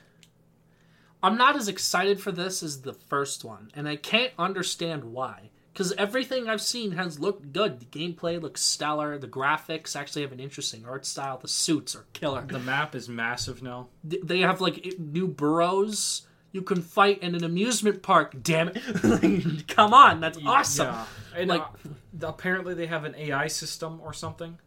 I'm 1.22 1.38
not 1.38 1.56
as 1.56 1.68
excited 1.68 2.22
for 2.22 2.32
this 2.32 2.64
as 2.64 2.82
the 2.82 2.94
first 2.94 3.44
one, 3.44 3.72
and 3.74 3.88
I 3.88 3.98
can't 3.98 4.32
understand 4.38 5.04
why. 5.04 5.50
Because 5.80 5.94
everything 5.94 6.50
I've 6.50 6.60
seen 6.60 6.92
has 6.92 7.22
looked 7.22 7.54
good. 7.54 7.80
The 7.80 7.86
gameplay 7.86 8.42
looks 8.42 8.60
stellar. 8.62 9.18
The 9.18 9.30
graphics 9.30 9.96
actually 9.96 10.24
have 10.24 10.34
an 10.34 10.40
interesting 10.42 10.84
art 10.86 11.06
style. 11.06 11.38
The 11.38 11.48
suits 11.48 11.96
are 11.96 12.04
killer. 12.12 12.42
The 12.46 12.60
map 12.60 12.96
is 12.96 13.08
massive 13.08 13.64
now. 13.64 13.88
They 14.04 14.40
have 14.40 14.60
like 14.60 14.96
new 15.00 15.26
burrows 15.26 16.28
you 16.52 16.64
can 16.64 16.82
fight 16.82 17.20
in 17.24 17.34
an 17.34 17.46
amusement 17.46 18.04
park. 18.04 18.36
Damn 18.44 18.72
it! 18.76 19.68
Come 19.70 19.94
on, 19.94 20.20
that's 20.20 20.38
awesome. 20.46 20.88
Yeah. 20.88 21.06
And 21.38 21.48
Like- 21.50 21.62
uh, 21.62 22.28
apparently 22.28 22.74
they 22.74 22.88
have 22.88 23.06
an 23.06 23.16
AI 23.16 23.48
system 23.48 24.02
or 24.04 24.12
something. 24.12 24.58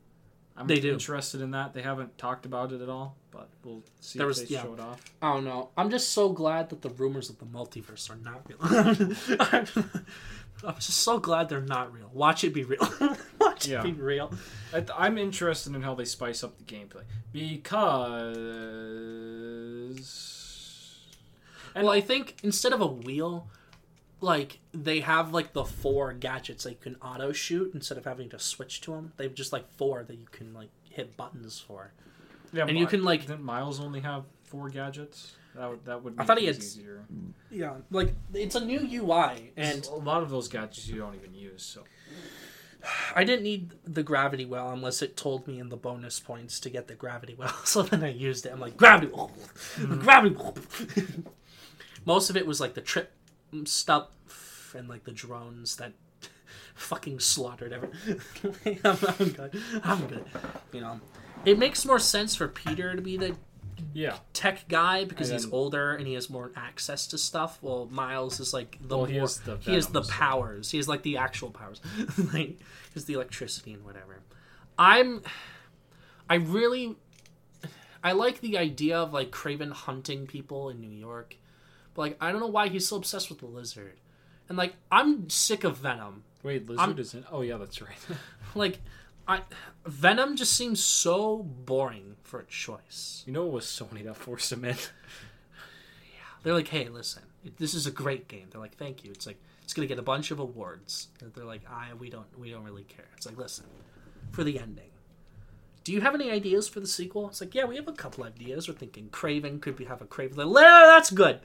I'm 0.57 0.67
They 0.67 0.81
do. 0.81 0.93
interested 0.93 1.41
in 1.43 1.51
that. 1.51 1.75
They 1.75 1.83
haven't 1.83 2.17
talked 2.19 2.47
about 2.47 2.73
it 2.73 2.81
at 2.83 2.89
all, 2.89 3.17
but 3.31 3.49
we'll 3.65 3.83
see 4.01 4.19
There 4.19 4.29
if 4.31 4.39
was- 4.39 4.49
they 4.49 4.55
yeah. 4.55 4.63
show 4.63 4.73
it 4.75 4.81
off. 4.81 5.03
I 5.21 5.35
don't 5.35 5.45
know. 5.45 5.71
I'm 5.77 5.91
just 5.91 6.11
so 6.11 6.31
glad 6.31 6.71
that 6.71 6.81
the 6.83 6.91
rumors 6.91 7.29
of 7.29 7.39
the 7.39 7.47
multiverse 7.47 8.09
are 8.11 8.17
not 8.17 8.47
real. 8.49 9.83
I'm 10.67 10.75
just 10.77 10.99
so 10.99 11.19
glad 11.19 11.49
they're 11.49 11.61
not 11.61 11.93
real. 11.93 12.11
Watch 12.13 12.45
it 12.45 12.55
be 12.55 12.65
real. 12.65 12.89
Watch 13.41 13.67
Yeah. 13.69 13.81
it 13.81 13.85
be 13.85 13.93
real. 13.93 14.33
I- 14.73 14.85
I'm 14.97 15.19
interested 15.19 15.75
in 15.75 15.83
how 15.83 15.95
they 15.95 16.05
spice 16.05 16.43
up 16.45 16.57
the 16.59 16.65
gameplay 16.65 17.03
because 20.43 20.99
well, 21.75 21.91
I 21.91 22.01
think 22.01 22.37
instead 22.43 22.73
of 22.73 22.81
a 22.81 22.87
wheel, 22.87 23.49
like 24.21 24.61
they 24.73 25.01
have 25.01 25.33
like 25.33 25.53
the 25.53 25.65
four 25.65 26.13
gadgets 26.13 26.65
that 26.65 26.71
you 26.71 26.77
can 26.81 26.97
auto 26.97 27.33
shoot 27.33 27.73
instead 27.75 27.99
of 27.99 28.05
having 28.05 28.29
to 28.31 28.39
switch 28.39 28.81
to 28.83 28.93
them. 28.93 29.13
They've 29.17 29.35
just 29.35 29.53
like 29.53 29.71
four 29.73 30.05
that 30.05 30.17
you 30.19 30.27
can 30.31 30.53
like 30.55 30.69
hit 30.91 31.17
buttons 31.17 31.59
for. 31.59 31.93
yeah, 32.53 32.67
and 32.69 32.79
you 32.79 32.87
can, 32.87 33.05
like- 33.05 33.23
didn't 33.23 33.43
Miles 33.43 33.81
only 33.81 34.01
have 34.01 34.25
four 34.45 34.69
gadgets? 34.69 35.35
That 35.55 35.69
would 35.71 35.85
that 35.85 36.03
would. 36.03 36.15
I 36.15 36.17
Make 36.19 36.27
thought 36.27 36.39
he 36.39 36.47
had- 36.47 36.57
easier. 36.57 37.05
Yeah, 37.51 37.75
like 37.91 38.15
it's 38.33 38.55
a 38.55 38.65
new 38.65 38.81
UI, 38.81 39.53
and 39.57 39.75
And 39.77 39.87
a 39.87 39.95
lot 39.97 40.23
of 40.23 40.31
those 40.31 40.49
gadgets 40.49 40.89
you 40.89 40.99
don't 40.99 41.15
even 41.15 41.35
use. 41.35 41.63
So 41.63 41.83
I 43.15 43.25
didn't 43.25 43.43
need 43.43 43.73
the 43.85 44.03
gravity 44.03 44.47
well 44.47 44.71
unless 44.71 45.03
it 45.03 45.17
told 45.17 45.47
me 45.47 45.59
in 45.59 45.69
the 45.69 45.77
bonus 45.77 46.19
points 46.19 46.59
to 46.61 46.71
get 46.71 46.89
the 46.89 46.95
gravity 46.95 47.35
well. 47.39 47.55
So 47.65 47.83
then 47.83 48.03
I 48.03 48.09
used 48.11 48.47
it. 48.47 48.53
I'm 48.53 48.61
like 48.61 48.77
gravity, 48.77 49.13
well, 49.15 49.31
mm-hmm. 49.77 50.01
gravity. 50.05 50.35
well." 50.37 50.55
Most 52.05 52.31
of 52.31 52.37
it 52.37 52.47
was 52.47 52.61
like 52.61 52.75
the 52.75 52.81
trip 52.81 53.13
stuff 53.65 54.75
and 54.77 54.89
like 54.89 55.05
the 55.05 55.13
drones 55.13 55.77
that 55.77 55.93
fucking 56.75 57.21
slaughtered 57.21 57.73
everyone. 57.73 58.21
I'm, 58.85 58.99
I'm 59.21 59.29
good. 59.29 59.63
I'm 59.85 60.07
good. 60.09 60.25
You 60.73 60.81
know, 60.81 61.01
it 61.45 61.59
makes 61.59 61.85
more 61.85 61.99
sense 62.01 62.35
for 62.35 62.49
Peter 62.49 62.97
to 62.97 63.03
be 63.03 63.17
the 63.17 63.37
yeah, 63.95 64.17
tech 64.33 64.69
guy 64.69 65.05
because 65.05 65.31
And 65.31 65.39
he's 65.41 65.53
older 65.53 65.95
and 65.95 66.07
he 66.07 66.15
has 66.15 66.29
more 66.31 66.51
access 66.57 67.07
to 67.09 67.19
stuff. 67.19 67.59
Well, 67.63 67.89
Miles 67.91 68.41
is 68.41 68.53
like 68.55 68.79
the 68.81 68.97
Well, 68.97 69.07
more, 69.07 69.09
he 69.09 69.17
has 69.19 69.39
the 69.41 69.57
he 69.59 69.75
has 69.75 69.87
the 69.89 69.93
venom, 70.01 70.05
so- 70.05 70.13
powers. 70.13 70.71
He 70.71 70.77
has 70.79 70.89
like 70.89 71.03
the 71.03 71.17
actual 71.17 71.51
powers, 71.51 71.81
like 72.33 72.59
has 72.95 73.05
the 73.07 73.15
electricity 73.15 73.73
and 73.75 73.85
whatever. 73.85 74.21
I'm, 74.79 75.23
I 76.29 76.37
really, 76.37 76.97
I 78.03 78.13
like 78.13 78.41
the 78.41 78.59
idea 78.59 78.99
of 78.99 79.13
like 79.13 79.31
Kraven 79.31 79.73
hunting 79.73 80.27
people 80.27 80.69
in 80.71 80.81
New 80.81 80.91
York, 80.91 81.37
but 81.95 82.03
like 82.03 82.17
I 82.21 82.33
don't 82.33 82.41
know 82.41 82.47
why 82.47 82.69
he's 82.69 82.87
so 82.89 82.97
obsessed 82.97 83.29
with 83.29 83.39
the 83.41 83.47
lizard, 83.47 84.01
and 84.49 84.57
like 84.59 84.75
I'm 84.91 85.29
sick 85.31 85.63
of 85.65 85.77
Venom. 85.79 86.25
wait, 86.43 86.69
lizard 86.69 86.81
I'm- 86.81 86.99
isn't? 86.99 87.27
Oh 87.31 87.43
yeah, 87.43 87.57
that's 87.59 87.81
right. 87.83 87.99
Like, 88.55 88.81
I 89.27 89.41
Venom 89.87 90.37
just 90.37 90.53
seems 90.55 90.83
so 90.85 91.39
boring 91.39 92.17
for 92.33 92.41
a 92.41 92.45
choice. 92.47 93.23
you 93.27 93.33
know 93.35 93.47
it 93.47 93.53
was 93.53 93.67
Sony 93.67 94.03
that 94.05 94.17
forced 94.17 94.51
him 94.51 94.65
in. 94.65 94.71
Yeah. 94.75 96.25
They're 96.43 96.55
like, 96.55 96.69
hey, 96.69 96.89
listen, 96.89 97.25
this 97.59 97.75
is 97.75 97.87
a 97.87 97.91
great 97.91 98.27
game. 98.27 98.47
They're 98.51 98.59
like, 98.59 98.79
thank 98.79 99.05
you. 99.05 99.11
It's 99.11 99.27
like 99.27 99.39
it's 99.63 99.75
gonna 99.75 99.87
get 99.87 99.99
a 99.99 100.03
bunch 100.03 100.31
of 100.31 100.39
awards. 100.39 101.09
They're 101.21 101.45
like, 101.45 101.61
I 101.71 101.93
we 101.93 102.09
don't 102.09 102.27
we 102.39 102.51
don't 102.51 102.65
really 102.65 102.85
care. 102.85 103.05
It's 103.19 103.27
like, 103.27 103.37
listen, 103.37 103.67
for 104.31 104.45
the 104.45 104.59
ending. 104.59 104.89
Do 105.85 105.93
you 105.93 106.01
have 106.01 106.15
any 106.15 106.31
ideas 106.31 106.69
for 106.69 106.81
the 106.81 106.87
sequel? 106.87 107.29
It's 107.29 107.43
like, 107.43 107.55
yeah, 107.55 107.67
we 107.67 107.77
have 107.77 107.87
a 107.87 107.93
couple 107.93 108.25
ideas. 108.25 108.67
We're 108.67 108.77
thinking 108.77 109.11
Kraven 109.11 109.61
could 109.61 109.79
we 109.79 109.85
have 109.85 110.01
a 110.01 110.07
Kraven. 110.07 110.37
Like, 110.37 110.63
"Yeah, 110.63 110.85
that's 110.87 111.11
good. 111.11 111.41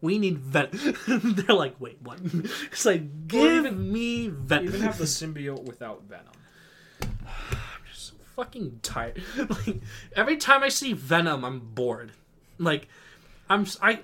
We 0.00 0.18
need 0.18 0.38
Venom. 0.38 0.96
They're 1.06 1.54
like, 1.54 1.74
wait, 1.78 1.98
what? 2.00 2.18
It's 2.72 2.86
like, 2.86 3.28
give 3.28 3.66
even- 3.66 3.92
me 3.92 4.28
Venom. 4.28 4.68
Even 4.68 4.80
have 4.80 4.96
the 4.96 5.04
symbiote 5.20 5.64
without 5.64 6.02
venom. 6.04 6.32
fucking 8.36 8.80
tired. 8.82 9.22
like 9.38 9.80
every 10.14 10.36
time 10.36 10.62
I 10.62 10.68
see 10.68 10.92
Venom, 10.92 11.44
I'm 11.44 11.60
bored. 11.60 12.12
Like 12.58 12.88
I'm 13.48 13.66
I 13.82 14.00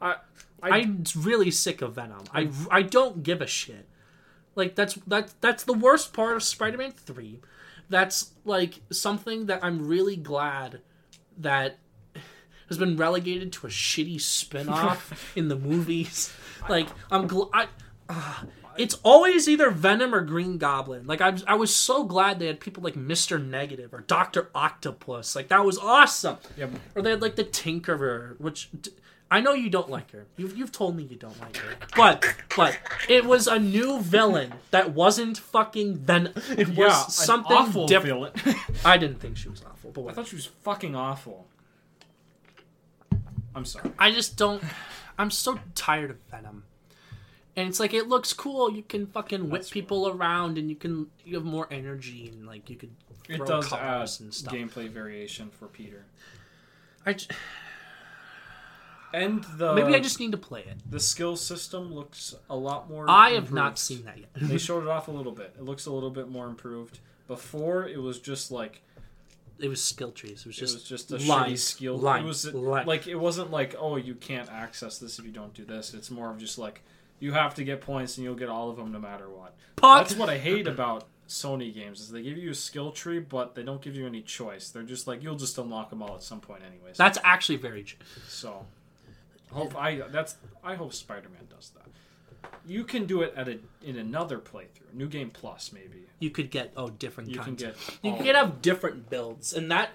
I, 0.00 0.16
I 0.62 0.78
am 0.80 1.04
really 1.16 1.50
sick 1.50 1.82
of 1.82 1.94
Venom. 1.94 2.24
I 2.32 2.50
I 2.70 2.82
don't 2.82 3.22
give 3.22 3.40
a 3.40 3.46
shit. 3.46 3.86
Like 4.54 4.74
that's 4.74 4.94
that's 5.06 5.34
that's 5.40 5.64
the 5.64 5.74
worst 5.74 6.12
part 6.12 6.36
of 6.36 6.42
Spider-Man 6.42 6.92
3. 6.92 7.40
That's 7.88 8.32
like 8.44 8.80
something 8.90 9.46
that 9.46 9.62
I'm 9.62 9.86
really 9.86 10.16
glad 10.16 10.80
that 11.38 11.78
has 12.68 12.78
been 12.78 12.96
relegated 12.96 13.52
to 13.52 13.66
a 13.66 13.70
shitty 13.70 14.20
spin-off 14.20 15.32
in 15.36 15.48
the 15.48 15.56
movies. 15.56 16.32
Like 16.68 16.88
I'm 17.10 17.28
gl- 17.28 17.50
I 17.52 17.68
uh, 18.08 18.42
it's 18.78 18.98
always 19.02 19.48
either 19.48 19.70
Venom 19.70 20.14
or 20.14 20.20
Green 20.22 20.58
Goblin. 20.58 21.06
Like 21.06 21.20
I 21.20 21.30
was, 21.30 21.44
I 21.46 21.54
was 21.54 21.74
so 21.74 22.04
glad 22.04 22.38
they 22.38 22.46
had 22.46 22.60
people 22.60 22.82
like 22.82 22.94
Mr. 22.94 23.44
Negative 23.44 23.92
or 23.92 24.00
Doctor 24.00 24.50
Octopus. 24.54 25.34
Like 25.36 25.48
that 25.48 25.64
was 25.64 25.78
awesome. 25.78 26.38
yeah, 26.56 26.68
Or 26.94 27.02
they 27.02 27.10
had 27.10 27.22
like 27.22 27.36
the 27.36 27.44
Tinkerer, 27.44 28.38
which 28.40 28.68
I 29.30 29.40
know 29.40 29.54
you 29.54 29.70
don't 29.70 29.90
like 29.90 30.12
her. 30.12 30.26
You've 30.36 30.56
you've 30.56 30.70
told 30.72 30.96
me 30.96 31.02
you 31.02 31.16
don't 31.16 31.38
like 31.40 31.56
her, 31.56 31.74
but 31.96 32.34
but 32.56 32.78
it 33.08 33.24
was 33.24 33.48
a 33.48 33.58
new 33.58 34.00
villain 34.00 34.54
that 34.70 34.92
wasn't 34.92 35.36
fucking 35.38 35.96
Venom. 35.96 36.32
It 36.56 36.68
was 36.76 36.76
yeah, 36.78 37.06
something 37.08 37.56
awful 37.56 37.86
different. 37.86 38.36
I 38.84 38.96
didn't 38.98 39.18
think 39.20 39.36
she 39.36 39.48
was 39.48 39.64
awful, 39.64 39.90
but 39.90 40.06
I 40.06 40.12
thought 40.12 40.28
she 40.28 40.36
was 40.36 40.46
fucking 40.46 40.94
awful. 40.94 41.46
I'm 43.54 43.64
sorry. 43.64 43.90
I 43.98 44.12
just 44.12 44.36
don't. 44.36 44.62
I'm 45.18 45.30
so 45.30 45.58
tired 45.74 46.10
of 46.10 46.18
Venom. 46.30 46.64
And 47.56 47.68
it's 47.68 47.80
like 47.80 47.94
it 47.94 48.06
looks 48.08 48.32
cool. 48.34 48.70
You 48.70 48.82
can 48.82 49.06
fucking 49.06 49.48
whip 49.48 49.62
That's 49.62 49.70
people 49.70 50.08
around, 50.08 50.58
and 50.58 50.68
you 50.68 50.76
can 50.76 51.06
you 51.24 51.34
have 51.36 51.44
more 51.44 51.66
energy, 51.70 52.28
and 52.32 52.46
like 52.46 52.68
you 52.68 52.76
could 52.76 52.90
It 53.28 53.44
does 53.46 53.72
add 53.72 54.08
and 54.20 54.32
stuff. 54.34 54.52
gameplay 54.52 54.90
variation 54.90 55.48
for 55.50 55.66
Peter. 55.66 56.04
I 57.06 57.14
j- 57.14 57.28
And 59.14 59.42
the 59.56 59.74
maybe 59.74 59.94
I 59.94 60.00
just 60.00 60.20
need 60.20 60.32
to 60.32 60.36
play 60.38 60.60
it. 60.60 60.76
the 60.90 61.00
skill 61.00 61.36
system 61.36 61.94
looks 61.94 62.34
a 62.50 62.56
lot 62.56 62.90
more. 62.90 63.06
I 63.08 63.30
have 63.30 63.52
not 63.52 63.78
seen 63.78 64.04
that 64.04 64.18
yet. 64.18 64.28
they 64.34 64.58
showed 64.68 64.82
it 64.82 64.88
off 64.88 65.08
a 65.08 65.12
little 65.12 65.32
bit. 65.32 65.54
It 65.56 65.62
looks 65.64 65.86
a 65.86 65.92
little 65.92 66.10
bit 66.10 66.28
more 66.28 66.46
improved. 66.48 66.98
Before 67.28 67.88
it 67.88 68.00
was 68.02 68.18
just 68.20 68.50
like 68.50 68.82
it 69.58 69.68
was 69.68 69.82
skill 69.82 70.12
trees. 70.12 70.40
It 70.40 70.46
was 70.48 70.56
it 70.58 70.60
just 70.60 70.74
was 70.74 70.82
just 70.84 71.10
a 71.12 71.16
lines, 71.16 71.52
shitty 71.52 71.58
skill. 71.58 71.96
line, 71.98 72.24
it 72.24 72.26
was 72.26 72.52
line. 72.52 72.86
like 72.86 73.06
it 73.06 73.14
wasn't 73.16 73.50
like 73.50 73.74
oh 73.78 73.96
you 73.96 74.14
can't 74.14 74.50
access 74.52 74.98
this 74.98 75.18
if 75.18 75.24
you 75.24 75.32
don't 75.32 75.54
do 75.54 75.64
this. 75.64 75.94
It's 75.94 76.10
more 76.10 76.30
of 76.30 76.36
just 76.38 76.58
like 76.58 76.82
you 77.18 77.32
have 77.32 77.54
to 77.54 77.64
get 77.64 77.80
points 77.80 78.16
and 78.18 78.24
you'll 78.24 78.34
get 78.34 78.48
all 78.48 78.70
of 78.70 78.76
them 78.76 78.92
no 78.92 78.98
matter 78.98 79.28
what. 79.28 79.54
Pot. 79.76 80.08
That's 80.08 80.18
what 80.18 80.28
I 80.28 80.38
hate 80.38 80.66
about 80.66 81.04
Sony 81.28 81.74
games 81.74 82.00
is 82.00 82.10
they 82.10 82.22
give 82.22 82.36
you 82.38 82.50
a 82.50 82.54
skill 82.54 82.92
tree 82.92 83.18
but 83.18 83.54
they 83.54 83.62
don't 83.62 83.82
give 83.82 83.96
you 83.96 84.06
any 84.06 84.22
choice. 84.22 84.70
They're 84.70 84.82
just 84.82 85.06
like 85.06 85.22
you'll 85.22 85.36
just 85.36 85.58
unlock 85.58 85.90
them 85.90 86.02
all 86.02 86.14
at 86.14 86.22
some 86.22 86.40
point 86.40 86.62
anyways. 86.66 86.96
That's 86.96 87.18
actually 87.24 87.56
very 87.58 87.82
true. 87.82 87.98
so 88.28 88.64
hope 89.50 89.76
I 89.76 90.02
that's 90.10 90.36
I 90.62 90.74
hope 90.74 90.92
Spider-Man 90.92 91.48
does 91.50 91.70
that. 91.70 91.82
You 92.66 92.84
can 92.84 93.06
do 93.06 93.22
it 93.22 93.32
at 93.36 93.48
a 93.48 93.58
in 93.82 93.96
another 93.96 94.38
playthrough, 94.38 94.92
New 94.92 95.08
Game 95.08 95.30
Plus 95.30 95.72
maybe. 95.72 96.04
You 96.18 96.30
could 96.30 96.50
get 96.50 96.72
oh 96.76 96.88
different 96.90 97.30
You 97.30 97.40
can 97.40 97.54
get 97.54 97.76
you 98.02 98.12
all- 98.12 98.16
could 98.18 98.34
have 98.34 98.62
different 98.62 99.10
builds, 99.10 99.52
and 99.52 99.70
that 99.70 99.90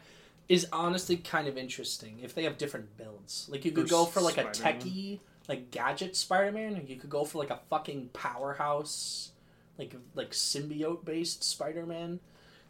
is 0.50 0.68
honestly 0.74 1.16
kind 1.18 1.48
of 1.48 1.58
interesting. 1.58 2.20
If 2.22 2.36
they 2.36 2.44
have 2.44 2.58
different 2.58 2.98
builds, 2.98 3.48
like 3.50 3.64
you 3.66 3.72
could 3.72 3.90
go 3.90 4.06
for 4.06 4.20
like 4.22 4.38
a 4.38 4.54
Spider-Man. 4.54 4.82
techie, 4.82 5.20
like 5.52 5.70
gadget 5.72 6.16
Spider-Man, 6.16 6.86
you 6.88 6.96
could 6.96 7.10
go 7.10 7.24
for 7.26 7.38
like 7.44 7.50
a 7.50 7.60
fucking 7.70 8.10
powerhouse, 8.14 9.32
like 9.78 9.94
like 10.16 10.32
symbiote 10.32 11.04
based 11.06 11.44
Spider-Man, 11.44 12.20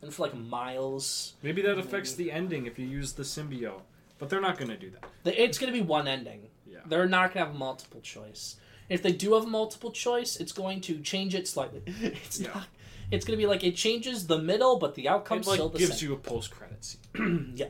and 0.02 0.14
for 0.14 0.24
like 0.24 0.36
Miles, 0.36 1.34
maybe 1.44 1.62
that 1.62 1.78
affects 1.78 2.14
the 2.16 2.32
ending 2.32 2.66
if 2.66 2.78
you 2.80 2.86
use 2.86 3.14
the 3.14 3.24
symbiote, 3.24 3.82
but 4.18 4.30
they're 4.30 4.42
not 4.42 4.58
going 4.58 4.70
to 4.70 4.78
do 4.78 4.92
that. 4.92 5.38
it's 5.40 5.58
gonna 5.58 5.72
be 5.72 5.82
one 5.82 6.08
ending. 6.08 6.48
Yeah. 6.66 6.80
They're 6.86 7.08
not 7.08 7.34
gonna 7.34 7.46
have 7.48 7.56
multiple 7.56 8.02
choice. 8.02 8.56
If 8.90 9.02
they 9.04 9.12
do 9.14 9.34
have 9.36 9.48
multiple 9.48 9.92
choice, 9.92 10.36
it's 10.38 10.52
going 10.52 10.82
to 10.82 11.00
change 11.00 11.36
it 11.36 11.48
slightly. 11.48 11.82
It's 12.02 12.40
Yeah. 12.40 12.54
not. 12.54 12.68
It's 13.12 13.26
gonna 13.26 13.38
be 13.38 13.46
like 13.46 13.64
it 13.64 13.76
changes 13.76 14.28
the 14.28 14.40
middle, 14.40 14.80
but 14.80 14.96
the 14.96 15.06
It 15.06 15.10
outcome's 15.10 15.48
like 15.48 15.56
still 15.58 15.70
the 15.70 15.80
gives 15.80 16.00
same. 16.00 16.10
you 16.10 16.16
a 16.16 16.18
post 16.20 16.52
credit 16.52 16.84
scene. 16.84 17.54
yeah. 17.62 17.68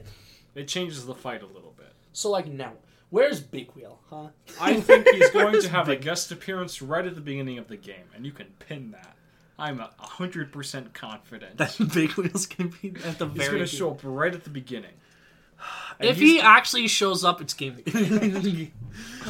It 0.55 0.67
changes 0.67 1.05
the 1.05 1.15
fight 1.15 1.41
a 1.43 1.47
little 1.47 1.73
bit. 1.77 1.93
So 2.13 2.29
like 2.29 2.47
now, 2.47 2.73
where's 3.11 3.39
Big 3.39 3.71
Wheel, 3.73 3.99
huh? 4.09 4.29
I 4.59 4.79
think 4.81 5.07
he's 5.09 5.29
going 5.31 5.61
to 5.61 5.69
have 5.69 5.87
a 5.89 5.95
guest 5.95 6.31
appearance 6.31 6.81
right 6.81 7.05
at 7.05 7.13
the 7.13 7.21
beginning 7.21 7.59
of 7.59 7.67
the 7.67 7.77
game, 7.77 8.05
and 8.15 8.25
you 8.25 8.31
can 8.31 8.47
pin 8.59 8.91
that. 8.91 9.15
I'm 9.59 9.79
a 9.79 9.91
hundred 9.99 10.51
percent 10.51 10.93
confident. 10.95 11.57
that 11.57 11.77
Big 11.93 12.13
Wheel's 12.13 12.47
gonna 12.47 12.71
be 12.81 12.95
at 13.05 13.19
the 13.19 13.27
He's 13.27 13.37
very. 13.37 13.49
going 13.49 13.59
to 13.59 13.67
show 13.67 13.91
up 13.91 13.99
right 14.03 14.33
at 14.33 14.43
the 14.43 14.49
beginning. 14.49 14.93
And 15.99 16.09
If 16.09 16.17
he's- 16.17 16.31
he 16.31 16.41
actually 16.41 16.87
shows 16.87 17.23
up, 17.23 17.39
it's 17.41 17.53
game. 17.53 17.83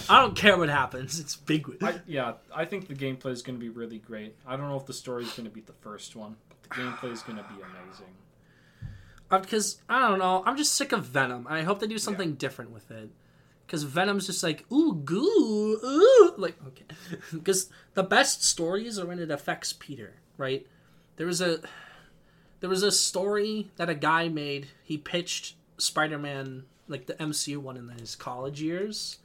I 0.09 0.21
don't 0.21 0.35
care 0.37 0.57
what 0.57 0.69
happens. 0.69 1.19
It's 1.19 1.35
Big 1.35 1.67
Wheel. 1.67 1.77
I, 1.81 1.99
yeah, 2.07 2.33
I 2.55 2.63
think 2.63 2.87
the 2.87 2.93
gameplay 2.95 3.31
is 3.31 3.41
going 3.41 3.59
to 3.59 3.59
be 3.59 3.67
really 3.69 3.97
great. 3.97 4.35
I 4.47 4.55
don't 4.55 4.69
know 4.69 4.77
if 4.77 4.85
the 4.85 4.93
story 4.93 5.23
is 5.25 5.31
going 5.33 5.43
to 5.49 5.53
beat 5.53 5.67
the 5.67 5.73
first 5.73 6.15
one, 6.15 6.37
but 6.47 6.61
the 6.63 6.69
gameplay 6.81 7.11
is 7.11 7.21
going 7.23 7.37
to 7.37 7.43
be 7.43 7.55
amazing. 7.55 8.13
Uh, 9.29 9.39
because 9.39 9.81
I 9.89 10.07
don't 10.07 10.19
know. 10.19 10.43
I'm 10.45 10.55
just 10.55 10.73
sick 10.75 10.93
of 10.93 11.05
Venom. 11.05 11.47
I 11.49 11.63
hope 11.63 11.79
they 11.81 11.87
do 11.87 11.97
something 11.97 12.35
different 12.35 12.71
with 12.71 12.89
it. 12.91 13.09
Because 13.72 13.84
Venom's 13.84 14.26
just 14.26 14.43
like 14.43 14.69
ooh 14.69 14.95
goo 14.95 15.80
ooh 15.81 16.34
like 16.35 16.57
okay. 16.68 16.84
Because 17.31 17.69
the 17.93 18.03
best 18.03 18.43
stories 18.43 18.99
are 18.99 19.06
when 19.06 19.18
it 19.18 19.31
affects 19.31 19.72
Peter, 19.72 20.15
right? 20.35 20.68
There 21.15 21.26
was 21.26 21.39
a 21.39 21.61
there 22.60 22.69
was 22.69 22.84
a 22.84 22.91
story 22.91 23.72
that 23.77 23.89
a 23.89 23.95
guy 23.95 24.27
made. 24.27 24.68
He 24.84 24.98
pitched 24.98 25.56
Spider-Man 25.77 26.65
like 26.89 27.06
the 27.06 27.14
MCU 27.14 27.60
one 27.60 27.77
in 27.77 27.88
his 27.98 28.14
college 28.14 28.61
years, 28.61 29.19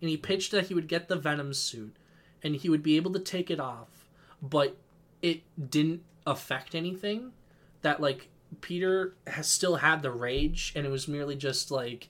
and 0.00 0.10
he 0.10 0.16
pitched 0.16 0.50
that 0.50 0.66
he 0.66 0.74
would 0.74 0.88
get 0.88 1.06
the 1.06 1.14
Venom 1.14 1.54
suit, 1.54 1.94
and 2.42 2.56
he 2.56 2.68
would 2.68 2.82
be 2.82 2.96
able 2.96 3.12
to 3.12 3.20
take 3.20 3.52
it 3.52 3.60
off, 3.60 4.08
but 4.42 4.76
it 5.22 5.42
didn't 5.70 6.02
affect 6.26 6.74
anything. 6.74 7.30
That 7.82 8.00
like 8.00 8.30
Peter 8.60 9.14
has 9.28 9.46
still 9.46 9.76
had 9.76 10.02
the 10.02 10.10
rage, 10.10 10.72
and 10.74 10.84
it 10.84 10.90
was 10.90 11.06
merely 11.06 11.36
just 11.36 11.70
like 11.70 12.08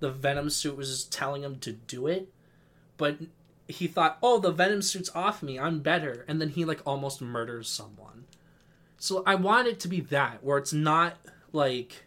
the 0.00 0.10
Venom 0.10 0.50
suit 0.50 0.76
was 0.76 0.90
just 0.90 1.12
telling 1.12 1.42
him 1.42 1.58
to 1.60 1.72
do 1.72 2.06
it. 2.06 2.32
But 2.96 3.18
he 3.66 3.86
thought, 3.86 4.18
"Oh, 4.22 4.38
the 4.38 4.50
Venom 4.52 4.82
suit's 4.82 5.10
off 5.14 5.42
me. 5.42 5.58
I'm 5.58 5.80
better," 5.80 6.24
and 6.28 6.40
then 6.40 6.50
he 6.50 6.64
like 6.64 6.80
almost 6.86 7.20
murders 7.20 7.68
someone. 7.68 8.24
So 8.98 9.22
I 9.26 9.34
want 9.36 9.68
it 9.68 9.78
to 9.80 9.88
be 9.88 10.00
that, 10.00 10.42
where 10.42 10.58
it's 10.58 10.72
not 10.72 11.16
like, 11.52 12.04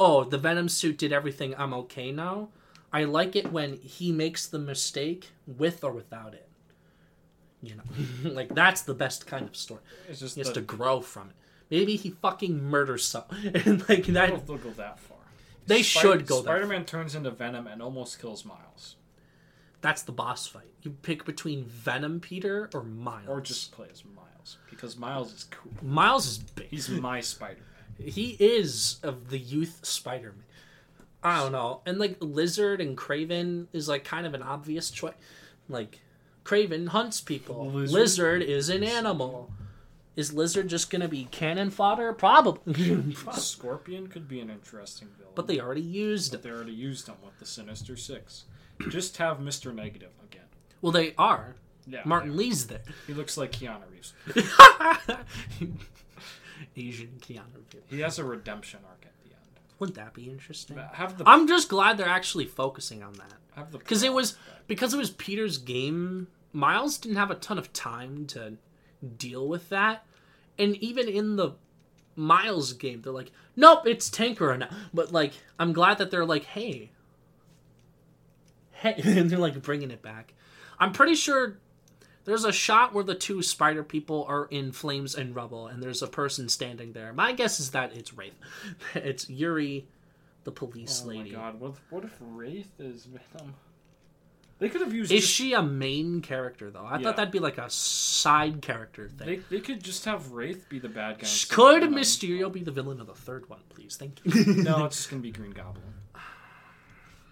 "Oh, 0.00 0.24
the 0.24 0.38
Venom 0.38 0.68
suit 0.68 0.98
did 0.98 1.12
everything. 1.12 1.54
I'm 1.56 1.74
okay 1.74 2.10
now." 2.10 2.48
I 2.92 3.02
like 3.04 3.34
it 3.34 3.50
when 3.50 3.78
he 3.78 4.12
makes 4.12 4.46
the 4.46 4.58
mistake 4.58 5.30
with 5.48 5.82
or 5.82 5.90
without 5.90 6.32
it. 6.32 6.48
You 7.60 7.74
know, 7.76 7.82
like 8.30 8.54
that's 8.54 8.82
the 8.82 8.94
best 8.94 9.26
kind 9.26 9.46
of 9.48 9.56
story. 9.56 9.80
It's 10.08 10.20
just 10.20 10.36
He 10.36 10.40
has 10.40 10.48
the, 10.48 10.54
to 10.54 10.60
grow 10.60 11.00
from 11.00 11.30
it. 11.30 11.36
Maybe 11.70 11.96
he 11.96 12.10
fucking 12.10 12.62
murders 12.62 13.04
some, 13.04 13.24
and 13.64 13.80
like 13.88 14.08
I 14.08 14.12
don't 14.12 14.12
know 14.12 14.12
that. 14.12 14.32
if 14.34 14.46
they'll 14.46 14.56
go 14.58 14.70
that 14.70 15.00
far. 15.00 15.13
They 15.66 15.82
should 15.82 16.26
go 16.26 16.36
that 16.36 16.44
Spider-Man 16.44 16.84
turns 16.84 17.14
into 17.14 17.30
Venom 17.30 17.66
and 17.66 17.80
almost 17.82 18.20
kills 18.20 18.44
Miles, 18.44 18.96
That's 19.80 20.02
the 20.02 20.12
boss 20.12 20.46
fight. 20.46 20.72
You 20.82 20.90
pick 20.90 21.24
between 21.24 21.64
Venom 21.64 22.20
Peter 22.20 22.70
or 22.74 22.82
Miles. 22.82 23.28
or 23.28 23.40
just 23.40 23.72
play 23.72 23.88
as 23.90 24.02
Miles 24.04 24.58
because 24.68 24.96
Miles 24.98 25.32
is 25.32 25.44
cool. 25.44 25.72
Miles 25.82 26.26
is 26.26 26.38
big. 26.38 26.68
He's 26.68 26.88
my 26.88 27.20
Spider-Man. 27.20 27.64
he 27.98 28.36
is 28.38 28.98
of 29.02 29.30
the 29.30 29.38
youth 29.38 29.80
Spider-Man. 29.82 30.44
I 31.22 31.38
don't 31.40 31.52
know. 31.52 31.80
And 31.86 31.98
like 31.98 32.18
Lizard 32.20 32.80
and 32.82 32.96
Kraven 32.98 33.66
is 33.72 33.88
like 33.88 34.04
kind 34.04 34.26
of 34.26 34.34
an 34.34 34.42
obvious 34.42 34.90
choice. 34.90 35.14
Like 35.70 36.00
Kraven 36.44 36.88
hunts 36.88 37.22
people. 37.22 37.70
Lizard? 37.70 37.94
Lizard, 37.98 38.42
is 38.42 38.68
an 38.68 38.84
animal. 38.84 39.50
Is 40.16 40.32
Lizard 40.32 40.68
just 40.68 40.90
gonna 40.90 41.08
be 41.08 41.24
cannon 41.24 41.70
fodder? 41.70 42.12
Probably. 42.12 43.14
Scorpion 43.32 44.06
could 44.06 44.28
be 44.28 44.40
an 44.40 44.48
interesting 44.50 45.08
villain, 45.18 45.32
but 45.34 45.46
they 45.48 45.60
already 45.60 45.80
used 45.80 46.32
but 46.32 46.40
it. 46.40 46.42
they 46.44 46.50
already 46.50 46.72
used 46.72 47.08
him 47.08 47.16
with 47.24 47.38
the 47.38 47.46
Sinister 47.46 47.96
Six. 47.96 48.44
Just 48.88 49.16
have 49.18 49.40
Mister 49.40 49.72
Negative 49.72 50.10
again. 50.24 50.44
Well, 50.82 50.92
they 50.92 51.14
are. 51.18 51.56
Yeah, 51.86 52.02
Martin 52.04 52.36
Li's 52.36 52.66
there. 52.68 52.82
He 53.06 53.12
looks 53.12 53.36
like 53.36 53.52
Keanu 53.52 53.82
Reeves. 53.90 54.14
Asian 56.76 57.12
Keanu 57.20 57.54
Reeves. 57.72 57.84
He 57.88 58.00
has 58.00 58.18
a 58.18 58.24
redemption 58.24 58.80
arc 58.88 59.04
at 59.04 59.12
the 59.22 59.30
end. 59.30 59.60
Wouldn't 59.78 59.96
that 59.96 60.14
be 60.14 60.30
interesting? 60.30 60.78
Have 60.92 61.18
the 61.18 61.24
I'm 61.28 61.46
just 61.46 61.68
glad 61.68 61.98
they're 61.98 62.08
actually 62.08 62.46
focusing 62.46 63.02
on 63.02 63.12
that. 63.14 63.32
have 63.56 63.72
the 63.72 63.78
because 63.78 64.02
it 64.02 64.12
was 64.12 64.36
because 64.66 64.94
it 64.94 64.96
was 64.96 65.10
Peter's 65.10 65.58
game. 65.58 66.28
Miles 66.52 66.98
didn't 66.98 67.16
have 67.16 67.30
a 67.30 67.34
ton 67.34 67.58
of 67.58 67.72
time 67.72 68.26
to 68.28 68.54
deal 69.04 69.48
with 69.48 69.68
that, 69.70 70.04
and 70.58 70.76
even 70.76 71.08
in 71.08 71.36
the 71.36 71.52
Miles 72.16 72.72
game, 72.72 73.02
they're 73.02 73.12
like, 73.12 73.32
"Nope, 73.56 73.86
it's 73.86 74.08
Tanker 74.08 74.56
now." 74.56 74.68
But 74.92 75.12
like, 75.12 75.32
I'm 75.58 75.72
glad 75.72 75.98
that 75.98 76.10
they're 76.10 76.24
like, 76.24 76.44
"Hey, 76.44 76.90
hey," 78.72 78.94
and 79.04 79.30
they're 79.30 79.38
like 79.38 79.60
bringing 79.62 79.90
it 79.90 80.02
back. 80.02 80.34
I'm 80.78 80.92
pretty 80.92 81.14
sure 81.14 81.58
there's 82.24 82.44
a 82.44 82.52
shot 82.52 82.94
where 82.94 83.04
the 83.04 83.14
two 83.14 83.42
spider 83.42 83.82
people 83.82 84.24
are 84.28 84.46
in 84.50 84.72
flames 84.72 85.14
and 85.14 85.34
rubble, 85.34 85.66
and 85.66 85.82
there's 85.82 86.02
a 86.02 86.06
person 86.06 86.48
standing 86.48 86.92
there. 86.92 87.12
My 87.12 87.32
guess 87.32 87.60
is 87.60 87.70
that 87.72 87.94
it's 87.96 88.14
Wraith. 88.14 88.34
It's 88.94 89.28
Yuri, 89.28 89.86
the 90.44 90.52
police 90.52 91.02
Oh 91.04 91.08
lady. 91.08 91.34
Oh 91.34 91.38
my 91.38 91.44
god! 91.50 91.60
What 91.60 91.70
if, 91.72 91.82
what 91.90 92.04
if 92.04 92.16
Wraith 92.20 92.72
is 92.78 93.06
Venom? 93.06 93.54
They 94.64 94.70
could 94.70 94.80
have 94.80 94.94
used. 94.94 95.12
Is 95.12 95.20
just- 95.20 95.32
she 95.34 95.52
a 95.52 95.62
main 95.62 96.22
character 96.22 96.70
though? 96.70 96.84
I 96.86 96.96
Yeah. 96.96 97.02
thought 97.04 97.16
that'd 97.16 97.30
be 97.32 97.38
like 97.38 97.58
a 97.58 97.68
side 97.68 98.62
character 98.62 99.08
thing. 99.08 99.26
They, 99.26 99.36
they 99.56 99.60
could 99.60 99.82
just 99.84 100.06
have 100.06 100.32
Wraith 100.32 100.68
be 100.70 100.78
the 100.78 100.88
bad 100.88 101.18
guy. 101.18 101.28
Could 101.50 101.82
Venom. 101.82 101.94
Mysterio 101.98 102.50
be 102.50 102.62
the 102.62 102.70
villain 102.70 102.98
of 103.00 103.06
the 103.06 103.14
third 103.14 103.48
one, 103.50 103.60
please? 103.68 103.96
Thank 103.96 104.20
you. 104.24 104.54
No, 104.64 104.86
it's 104.86 104.96
just 104.96 105.10
gonna 105.10 105.20
be 105.20 105.30
Green 105.30 105.50
Goblin. 105.50 105.84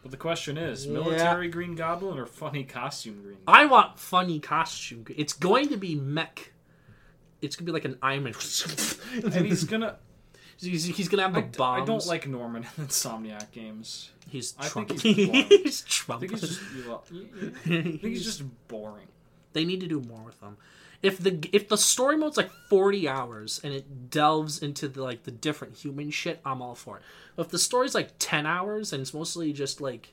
But 0.03 0.11
the 0.11 0.17
question 0.19 0.59
is, 0.59 0.85
Yeah. 0.85 0.93
military 0.95 1.49
Green 1.49 1.75
Goblin 1.75 2.19
or 2.19 2.27
funny 2.27 2.65
costume 2.65 3.23
Green? 3.23 3.39
Goblin? 3.47 3.61
I 3.63 3.67
want 3.67 3.99
funny 3.99 4.39
costume. 4.41 5.05
It's 5.17 5.33
going 5.33 5.69
to 5.71 5.77
be 5.77 5.95
mech. 5.95 6.53
It's 7.41 7.57
gonna 7.57 7.67
be 7.67 7.73
like 7.73 7.85
an 7.87 7.97
Iron 8.03 8.25
Man. 8.25 8.35
And 9.25 9.47
he's 9.47 9.65
gonna. 9.65 9.97
He's, 10.63 10.85
he's 10.85 11.09
gonna 11.09 11.23
have 11.25 11.35
the 11.35 11.41
I, 11.41 11.43
bombs. 11.43 11.83
I 11.83 11.85
don't 11.85 12.07
like 12.07 12.27
Norman 12.29 12.67
in 12.79 12.87
Insomniac 12.87 13.51
games. 13.53 14.11
He's 14.29 14.55
I 14.59 14.69
think 14.69 14.89
Trump. 14.89 15.01
he's 15.03 15.03
he's 15.49 16.05
I 16.09 16.17
think 16.19 16.31
he's 16.33 16.41
just. 16.41 16.61
well, 16.87 17.05
y- 17.13 17.21
y- 17.35 17.49
I 17.49 17.51
think 17.69 18.01
he's 18.01 18.25
just 18.25 18.43
boring. 18.69 19.09
They 19.53 19.65
need 19.65 19.81
to 19.81 19.87
do 19.87 20.01
more 20.01 20.23
with 20.23 20.41
them. 20.41 20.57
If 21.03 21.19
the 21.19 21.39
if 21.53 21.69
the 21.69 21.77
story 21.77 22.17
mode's 22.17 22.37
like 22.37 22.51
forty 22.69 23.09
hours 23.09 23.61
and 23.65 23.75
it 23.75 24.11
delves 24.11 24.63
into 24.63 24.89
the 24.89 25.03
like 25.03 25.25
the 25.25 25.31
different 25.33 25.75
human 25.77 26.11
shit, 26.11 26.41
I'm 26.47 26.63
all 26.63 26.75
for 26.77 26.99
it. 26.99 27.03
But 27.37 27.47
if 27.47 27.53
the 27.53 27.59
story's 27.59 27.95
like 27.95 28.11
ten 28.19 28.47
hours 28.47 28.93
and 28.93 29.01
it's 29.03 29.13
mostly 29.13 29.53
just 29.53 29.81
like 29.81 30.13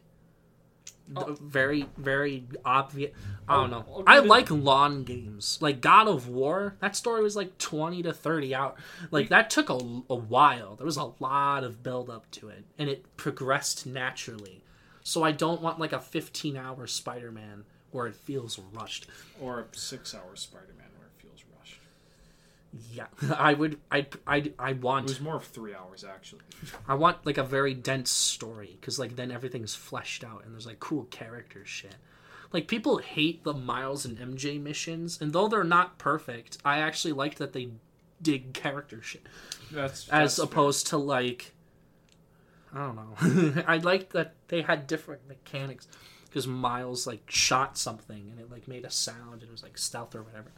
Oh. 1.15 1.23
the 1.23 1.43
very 1.43 1.87
very 1.97 2.45
obvious, 2.63 3.11
I 3.47 3.55
don't 3.55 3.71
know. 3.71 3.85
I'll 3.89 4.03
I 4.05 4.19
like 4.19 4.51
long 4.51 5.03
games 5.03 5.57
like 5.59 5.81
God 5.81 6.07
of 6.07 6.27
War. 6.27 6.75
That 6.81 6.95
story 6.95 7.23
was 7.23 7.35
like 7.35 7.57
twenty 7.57 8.03
to 8.03 8.13
thirty 8.13 8.53
out. 8.53 8.77
Like 9.09 9.29
that 9.29 9.49
took 9.49 9.69
a, 9.69 9.73
a 9.73 10.15
while. 10.15 10.75
There 10.75 10.85
was 10.85 10.97
a 10.97 11.11
lot 11.19 11.63
of 11.63 11.81
build 11.81 12.09
up 12.09 12.29
to 12.31 12.49
it, 12.49 12.65
and 12.77 12.89
it 12.89 13.17
progressed 13.17 13.85
naturally. 13.87 14.63
So 15.01 15.23
I 15.23 15.31
don't 15.31 15.61
want 15.61 15.79
like 15.79 15.93
a 15.93 15.99
fifteen 15.99 16.55
hour 16.55 16.85
Spider 16.85 17.31
Man 17.31 17.63
where 17.91 18.07
it 18.07 18.15
feels 18.15 18.59
rushed. 18.73 19.07
Or 19.41 19.61
a 19.61 19.65
six-hour 19.77 20.35
Spider-Man 20.35 20.89
where 20.97 21.07
it 21.07 21.21
feels 21.21 21.43
rushed. 21.57 21.79
Yeah, 22.91 23.07
I 23.37 23.53
would. 23.53 23.79
I 23.91 24.05
I 24.27 24.51
I 24.59 24.73
want. 24.73 25.05
It 25.05 25.09
was 25.09 25.21
more 25.21 25.37
of 25.37 25.45
three 25.45 25.73
hours 25.73 26.03
actually. 26.03 26.41
I 26.87 26.93
want 26.93 27.25
like 27.25 27.37
a 27.37 27.43
very 27.43 27.73
dense 27.73 28.11
story 28.11 28.77
because 28.79 28.99
like 28.99 29.15
then 29.15 29.31
everything's 29.31 29.73
fleshed 29.75 30.23
out 30.23 30.43
and 30.45 30.53
there's 30.53 30.67
like 30.67 30.79
cool 30.79 31.05
character 31.05 31.65
shit. 31.65 31.95
Like 32.51 32.67
people 32.67 32.97
hate 32.97 33.43
the 33.43 33.53
Miles 33.53 34.05
and 34.05 34.17
MJ 34.17 34.61
missions, 34.61 35.19
and 35.21 35.33
though 35.33 35.47
they're 35.47 35.63
not 35.63 35.97
perfect, 35.97 36.57
I 36.65 36.79
actually 36.79 37.13
liked 37.13 37.37
that 37.39 37.53
they 37.53 37.69
did 38.21 38.53
character 38.53 39.01
shit 39.01 39.25
That's 39.71 40.09
as 40.09 40.35
that's 40.35 40.39
opposed 40.39 40.87
to 40.87 40.97
like 40.97 41.53
I 42.73 42.79
don't 42.79 42.95
know. 42.95 43.63
I 43.67 43.77
liked 43.77 44.13
that 44.13 44.35
they 44.49 44.61
had 44.61 44.85
different 44.87 45.27
mechanics. 45.27 45.87
because 46.25 46.45
Miles 46.45 47.07
like 47.07 47.23
shot 47.29 47.77
something 47.77 48.29
and 48.29 48.39
it 48.39 48.51
like 48.51 48.67
made 48.67 48.85
a 48.85 48.91
sound 48.91 49.41
and 49.41 49.43
it 49.43 49.51
was 49.51 49.63
like 49.63 49.77
stealth 49.77 50.13
or 50.15 50.21
whatever. 50.21 50.51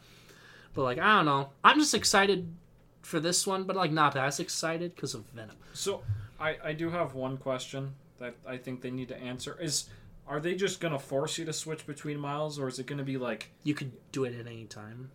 But 0.74 0.84
like 0.84 0.98
I 1.00 1.16
don't 1.18 1.26
know, 1.26 1.50
I'm 1.64 1.80
just 1.80 1.94
excited 1.94 2.54
for 3.02 3.20
this 3.20 3.46
one, 3.48 3.64
but 3.64 3.76
like 3.76 3.92
not 3.92 4.16
as 4.16 4.40
excited 4.40 4.96
because 4.96 5.14
of 5.14 5.26
Venom. 5.34 5.58
So 5.74 6.04
I 6.40 6.58
I 6.64 6.74
do 6.74 6.90
have 6.90 7.14
one 7.14 7.38
question 7.38 7.94
that 8.20 8.36
I 8.48 8.58
think 8.58 8.82
they 8.82 8.92
need 8.92 9.10
to 9.10 9.18
answer 9.18 9.58
is. 9.62 9.90
Are 10.28 10.40
they 10.40 10.56
just 10.56 10.80
gonna 10.80 11.00
force 11.00 11.38
you 11.38 11.44
to 11.46 11.52
switch 11.52 11.86
between 11.86 12.18
miles, 12.18 12.58
or 12.58 12.70
is 12.70 12.80
it 12.80 12.86
gonna 12.86 13.04
be 13.04 13.18
like 13.18 13.52
You 13.64 13.74
could 13.74 13.92
do 14.14 14.24
it 14.24 14.40
at 14.40 14.48
any 14.48 14.64
time, 14.66 15.12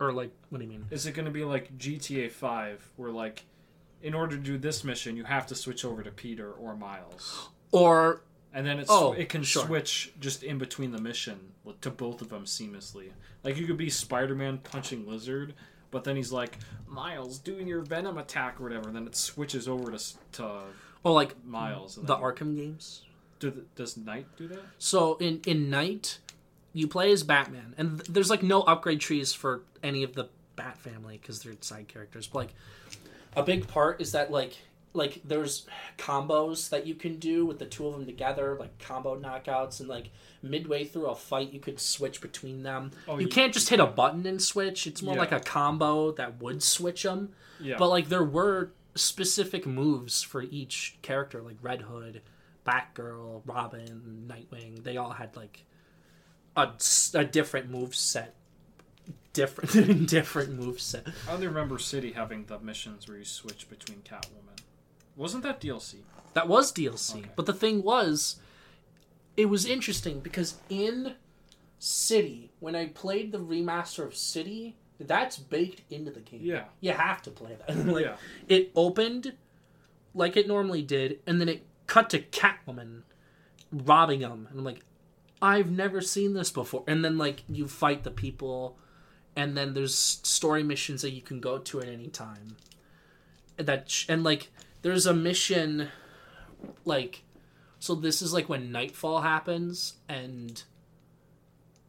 or 0.00 0.12
like 0.12 0.30
what 0.48 0.58
do 0.58 0.64
you 0.64 0.70
mean? 0.70 0.86
is 0.90 1.06
it 1.06 1.12
going 1.12 1.26
to 1.26 1.30
be 1.30 1.44
like 1.44 1.76
GTA 1.78 2.32
5 2.32 2.90
where 2.96 3.10
like 3.12 3.44
in 4.02 4.12
order 4.14 4.34
to 4.36 4.42
do 4.42 4.58
this 4.58 4.82
mission 4.82 5.16
you 5.16 5.22
have 5.24 5.46
to 5.48 5.54
switch 5.54 5.84
over 5.84 6.02
to 6.02 6.10
Peter 6.10 6.50
or 6.50 6.74
Miles 6.74 7.48
Or 7.70 8.22
and 8.56 8.66
then 8.66 8.78
it's 8.80 8.90
Oh, 8.90 9.12
it 9.12 9.28
can 9.28 9.42
sure. 9.44 9.64
switch 9.66 10.12
just 10.18 10.42
in 10.42 10.58
between 10.58 10.90
the 10.90 11.00
mission 11.00 11.38
to 11.82 11.90
both 11.90 12.20
of 12.22 12.28
them 12.30 12.44
seamlessly 12.44 13.10
like 13.44 13.56
you 13.56 13.66
could 13.66 13.76
be 13.76 13.90
Spider-Man 13.90 14.58
punching 14.58 15.06
Lizard 15.06 15.54
but 15.90 16.02
then 16.04 16.16
he's 16.16 16.32
like 16.32 16.58
Miles 16.88 17.38
doing 17.38 17.68
your 17.68 17.82
venom 17.82 18.18
attack 18.18 18.58
or 18.60 18.64
whatever 18.64 18.88
and 18.88 18.96
then 18.96 19.06
it 19.06 19.14
switches 19.16 19.68
over 19.68 19.92
to 19.92 20.14
to 20.32 20.60
or 21.04 21.12
like 21.12 21.44
Miles 21.44 21.96
the 22.02 22.16
Arkham 22.16 22.56
games. 22.56 23.02
do 23.38 23.50
the, 23.50 23.62
does 23.76 23.96
Knight 23.96 24.26
do 24.36 24.48
that 24.48 24.60
So 24.78 25.16
in 25.18 25.40
in 25.46 25.70
Knight, 25.70 26.18
you 26.72 26.88
play 26.88 27.10
as 27.12 27.22
Batman, 27.22 27.74
and 27.78 27.98
th- 27.98 28.08
there's 28.10 28.28
like 28.30 28.42
no 28.42 28.62
upgrade 28.62 29.00
trees 29.00 29.32
for 29.32 29.62
any 29.82 30.02
of 30.02 30.14
the 30.14 30.28
Bat 30.56 30.78
family 30.78 31.18
because 31.20 31.42
they're 31.42 31.54
side 31.60 31.86
characters. 31.88 32.26
But 32.26 32.38
like 32.38 32.54
a 33.36 33.42
big 33.42 33.66
part 33.68 34.00
is 34.00 34.12
that 34.12 34.30
like 34.30 34.56
like 34.96 35.20
there's 35.24 35.66
combos 35.98 36.70
that 36.70 36.86
you 36.86 36.94
can 36.94 37.18
do 37.18 37.46
with 37.46 37.58
the 37.58 37.66
two 37.66 37.86
of 37.86 37.92
them 37.94 38.06
together, 38.06 38.56
like 38.58 38.78
combo 38.78 39.16
knockouts, 39.18 39.80
and 39.80 39.88
like 39.88 40.10
midway 40.42 40.84
through 40.84 41.06
a 41.06 41.14
fight 41.14 41.52
you 41.52 41.60
could 41.60 41.78
switch 41.78 42.20
between 42.20 42.62
them. 42.62 42.90
Oh, 43.06 43.16
you 43.18 43.22
you- 43.26 43.28
can't 43.28 43.52
just 43.52 43.68
hit 43.68 43.78
a 43.80 43.86
button 43.86 44.26
and 44.26 44.40
switch. 44.42 44.86
It's 44.86 45.02
more 45.02 45.14
Yeah. 45.14 45.20
like 45.20 45.32
a 45.32 45.40
combo 45.40 46.12
that 46.12 46.40
would 46.40 46.62
switch 46.62 47.02
them. 47.04 47.32
yeah 47.60 47.76
But 47.78 47.88
like 47.88 48.08
there 48.08 48.24
were 48.24 48.70
specific 48.94 49.66
moves 49.66 50.22
for 50.22 50.42
each 50.42 50.96
character, 51.02 51.42
like 51.42 51.56
Red 51.62 51.82
Hood, 51.82 52.22
Batgirl, 52.66 53.42
Robin, 53.44 54.26
Nightwing. 54.28 54.82
They 54.82 54.96
all 54.96 55.10
had 55.10 55.36
like 55.36 55.64
a, 56.56 56.70
a 57.14 57.24
different 57.24 57.70
move 57.70 57.94
set, 57.94 58.34
different 59.34 60.08
different 60.08 60.52
move 60.58 60.80
set. 60.80 61.06
I 61.28 61.32
only 61.32 61.46
remember 61.46 61.78
City 61.78 62.12
having 62.12 62.46
the 62.46 62.58
missions 62.58 63.06
where 63.08 63.18
you 63.18 63.24
switch 63.24 63.68
between 63.68 63.98
Catwoman 63.98 64.55
wasn't 65.16 65.42
that 65.44 65.60
DLC 65.60 65.96
That 66.34 66.48
was 66.48 66.72
DLC, 66.72 67.18
Okay. 67.18 67.30
but 67.36 67.46
the 67.46 67.52
thing 67.54 67.82
was, 67.82 68.36
it 69.36 69.46
was 69.46 69.64
interesting 69.66 70.20
because 70.20 70.56
in 70.68 71.14
City, 71.78 72.52
when 72.60 72.74
I 72.76 72.86
played 72.86 73.32
the 73.32 73.38
remaster 73.38 74.04
of 74.04 74.14
City, 74.16 74.76
that's 74.98 75.36
baked 75.36 75.82
into 75.92 76.10
the 76.10 76.20
game. 76.20 76.40
yeah 76.42 76.64
you 76.80 76.92
have 76.92 77.20
to 77.22 77.30
play 77.30 77.56
that. 77.66 77.86
like, 77.86 78.04
yeah 78.04 78.16
it 78.48 78.70
opened 78.74 79.34
like 80.14 80.36
it 80.36 80.46
normally 80.48 80.80
did, 80.82 81.20
and 81.26 81.40
then 81.40 81.48
it 81.48 81.66
cut 81.86 82.08
to 82.10 82.18
Catwoman 82.20 83.02
robbing 83.70 84.20
him, 84.20 84.46
and 84.50 84.58
I'm 84.60 84.64
like, 84.64 84.80
I've 85.42 85.70
never 85.70 86.00
seen 86.00 86.32
this 86.32 86.50
before. 86.50 86.82
And 86.86 87.04
then 87.04 87.18
like 87.18 87.42
you 87.50 87.68
fight 87.68 88.02
the 88.04 88.10
people, 88.10 88.78
and 89.36 89.54
then 89.54 89.74
there's 89.74 89.94
story 89.94 90.62
missions 90.62 91.02
that 91.02 91.10
you 91.10 91.20
can 91.20 91.40
go 91.40 91.58
to 91.58 91.80
at 91.82 91.88
any 91.88 92.08
time. 92.08 92.56
That 93.58 93.90
sh- 93.90 94.06
and 94.08 94.24
like 94.24 94.50
there's 94.86 95.06
a 95.06 95.12
mission, 95.12 95.88
like, 96.84 97.24
so 97.80 97.96
this 97.96 98.22
is 98.22 98.32
like 98.32 98.48
when 98.48 98.70
Nightfall 98.70 99.20
happens, 99.20 99.94
and 100.08 100.62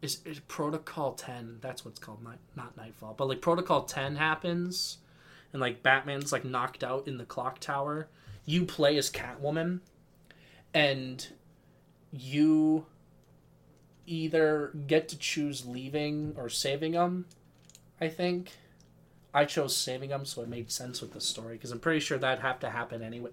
is, 0.02 0.19
is 0.26 0.40
Protocol 0.40 1.14
Ten? 1.14 1.60
That's 1.61 1.86
what's 1.86 1.99
called, 1.99 2.24
not 2.24 2.40
not 2.56 2.76
Nightfall, 2.76 3.14
but 3.15 3.28
like 3.28 3.40
Protocol 3.40 3.84
Ten 3.84 4.15
happens 4.15 4.98
and 5.53 5.61
like 5.61 5.84
Batman's 5.84 6.32
like 6.32 6.44
knocked 6.44 6.84
out 6.84 7.07
in 7.07 7.19
the 7.19 7.24
clock 7.24 7.60
tower, 7.60 8.07
you 8.45 8.65
play 8.65 8.98
as 8.98 9.11
Catwoman 9.11 9.82
and 10.74 11.28
you 12.11 12.88
either 14.07 14.72
get 14.88 15.07
to 15.10 15.19
choose 15.19 15.68
leaving 15.68 16.34
or 16.36 16.49
saving 16.49 16.94
them 16.94 17.26
I 18.02 18.10
think. 18.10 18.53
I 19.38 19.45
chose 19.45 19.76
saving 19.76 20.09
him, 20.09 20.26
so 20.26 20.41
it 20.41 20.49
made 20.49 20.72
sense 20.72 20.99
with 20.99 21.14
the 21.14 21.22
story 21.22 21.53
because 21.55 21.72
I'm 21.72 21.80
pretty 21.80 21.99
sure 21.99 22.18
that'd 22.18 22.41
have 22.41 22.59
to 22.61 22.72
happen 22.72 23.03
anyway. 23.03 23.30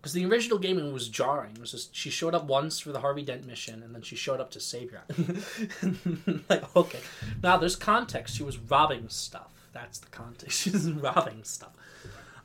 Because 0.00 0.14
the 0.14 0.24
original 0.24 0.58
game 0.58 0.78
it 0.78 0.92
was 0.92 1.08
jarring. 1.08 1.52
It 1.52 1.60
was 1.60 1.72
just 1.72 1.94
she 1.94 2.08
showed 2.08 2.34
up 2.34 2.44
once 2.44 2.80
for 2.80 2.90
the 2.90 3.00
Harvey 3.00 3.22
Dent 3.22 3.46
mission, 3.46 3.82
and 3.82 3.94
then 3.94 4.00
she 4.00 4.16
showed 4.16 4.40
up 4.40 4.50
to 4.52 4.60
save 4.60 4.90
you. 4.90 6.38
like 6.48 6.74
okay, 6.74 7.00
now 7.42 7.58
there's 7.58 7.76
context. 7.76 8.34
She 8.34 8.42
was 8.42 8.56
robbing 8.56 9.10
stuff. 9.10 9.52
That's 9.74 9.98
the 9.98 10.08
context. 10.08 10.58
She's 10.62 10.90
robbing 10.90 11.44
stuff. 11.44 11.72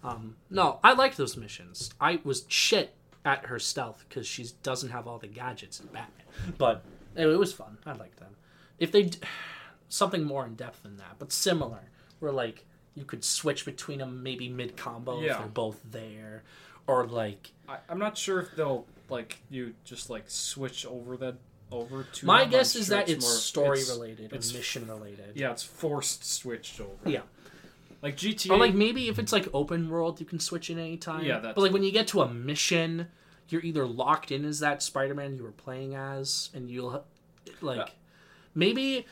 Um, 0.04 0.36
no, 0.50 0.80
I 0.84 0.94
liked 0.94 1.16
those 1.16 1.38
missions. 1.38 1.92
I 2.00 2.20
was 2.26 2.44
shit 2.50 2.94
at 3.24 3.46
her 3.46 3.58
stealth 3.58 4.04
because 4.08 4.28
she 4.28 4.48
doesn't 4.64 4.90
have 4.90 5.08
all 5.08 5.18
the 5.18 5.28
gadgets 5.28 5.80
in 5.80 5.86
Batman. 5.88 6.26
But 6.58 6.84
it, 7.16 7.26
it 7.26 7.40
was 7.40 7.54
fun. 7.54 7.78
I 7.86 7.94
liked 7.94 8.20
them. 8.20 8.36
If 8.80 8.92
they 8.92 9.04
d- 9.04 9.20
something 9.88 10.26
more 10.26 10.46
in 10.46 10.56
depth 10.56 10.84
than 10.84 10.98
that, 10.98 11.16
but 11.20 11.32
similar, 11.32 11.90
where 12.20 12.32
like 12.32 12.66
you 12.96 13.04
could 13.06 13.24
switch 13.24 13.66
between 13.66 14.00
them 14.00 14.24
maybe 14.24 14.50
mid 14.50 14.76
combo 14.78 15.22
if 15.22 15.38
they're 15.38 15.48
both 15.48 15.80
there, 15.92 16.44
or 16.88 17.06
like 17.08 17.52
I, 17.70 17.78
I'm 17.90 18.00
not 18.00 18.18
sure 18.18 18.40
if 18.42 18.56
they'll 18.56 18.86
like 19.10 19.38
you 19.50 19.74
just 19.84 20.10
like 20.10 20.24
switch 20.28 20.86
over 20.86 21.16
that 21.18 21.36
over 21.72 22.04
to. 22.14 22.26
my 22.26 22.42
them. 22.44 22.52
guess 22.52 22.76
I'm 22.76 22.82
is 22.82 22.88
sure 22.88 22.98
that 22.98 23.10
it's, 23.10 23.26
more- 23.26 23.34
story 23.36 23.80
it's- 23.80 23.90
related 23.96 24.26
it's- 24.34 24.54
or 24.54 24.58
mission 24.58 24.88
related. 24.88 25.32
Yeah, 25.36 25.52
it's 25.52 25.64
forced 25.64 26.24
switched 26.26 26.80
over. 26.80 26.92
Yeah. 27.10 27.22
like 28.02 28.16
GTA. 28.16 28.52
Or 28.52 28.58
like 28.58 28.74
maybe 28.74 29.10
if 29.10 29.20
it's 29.20 29.32
like 29.34 29.48
open 29.54 29.90
world, 29.90 30.20
you 30.20 30.26
can 30.26 30.40
switch 30.40 30.70
in 30.70 30.80
any 30.80 30.98
time. 30.98 31.24
Yeah, 31.26 31.36
that's- 31.36 31.56
but 31.56 31.62
like 31.62 31.72
when 31.74 31.84
you 31.84 31.92
get 31.92 32.08
to 32.10 32.22
a 32.22 32.28
mission, 32.34 33.08
you're 33.50 33.62
either 33.62 33.86
locked 33.86 34.32
in 34.32 34.44
as 34.46 34.60
that 34.60 34.82
Spider-Man 34.82 35.36
you 35.36 35.44
were 35.44 35.52
playing 35.52 35.94
as, 35.96 36.50
and 36.54 36.70
you'll 36.70 37.04
like 37.62 37.78
Yeah. 37.78 37.86
maybe 38.56 39.06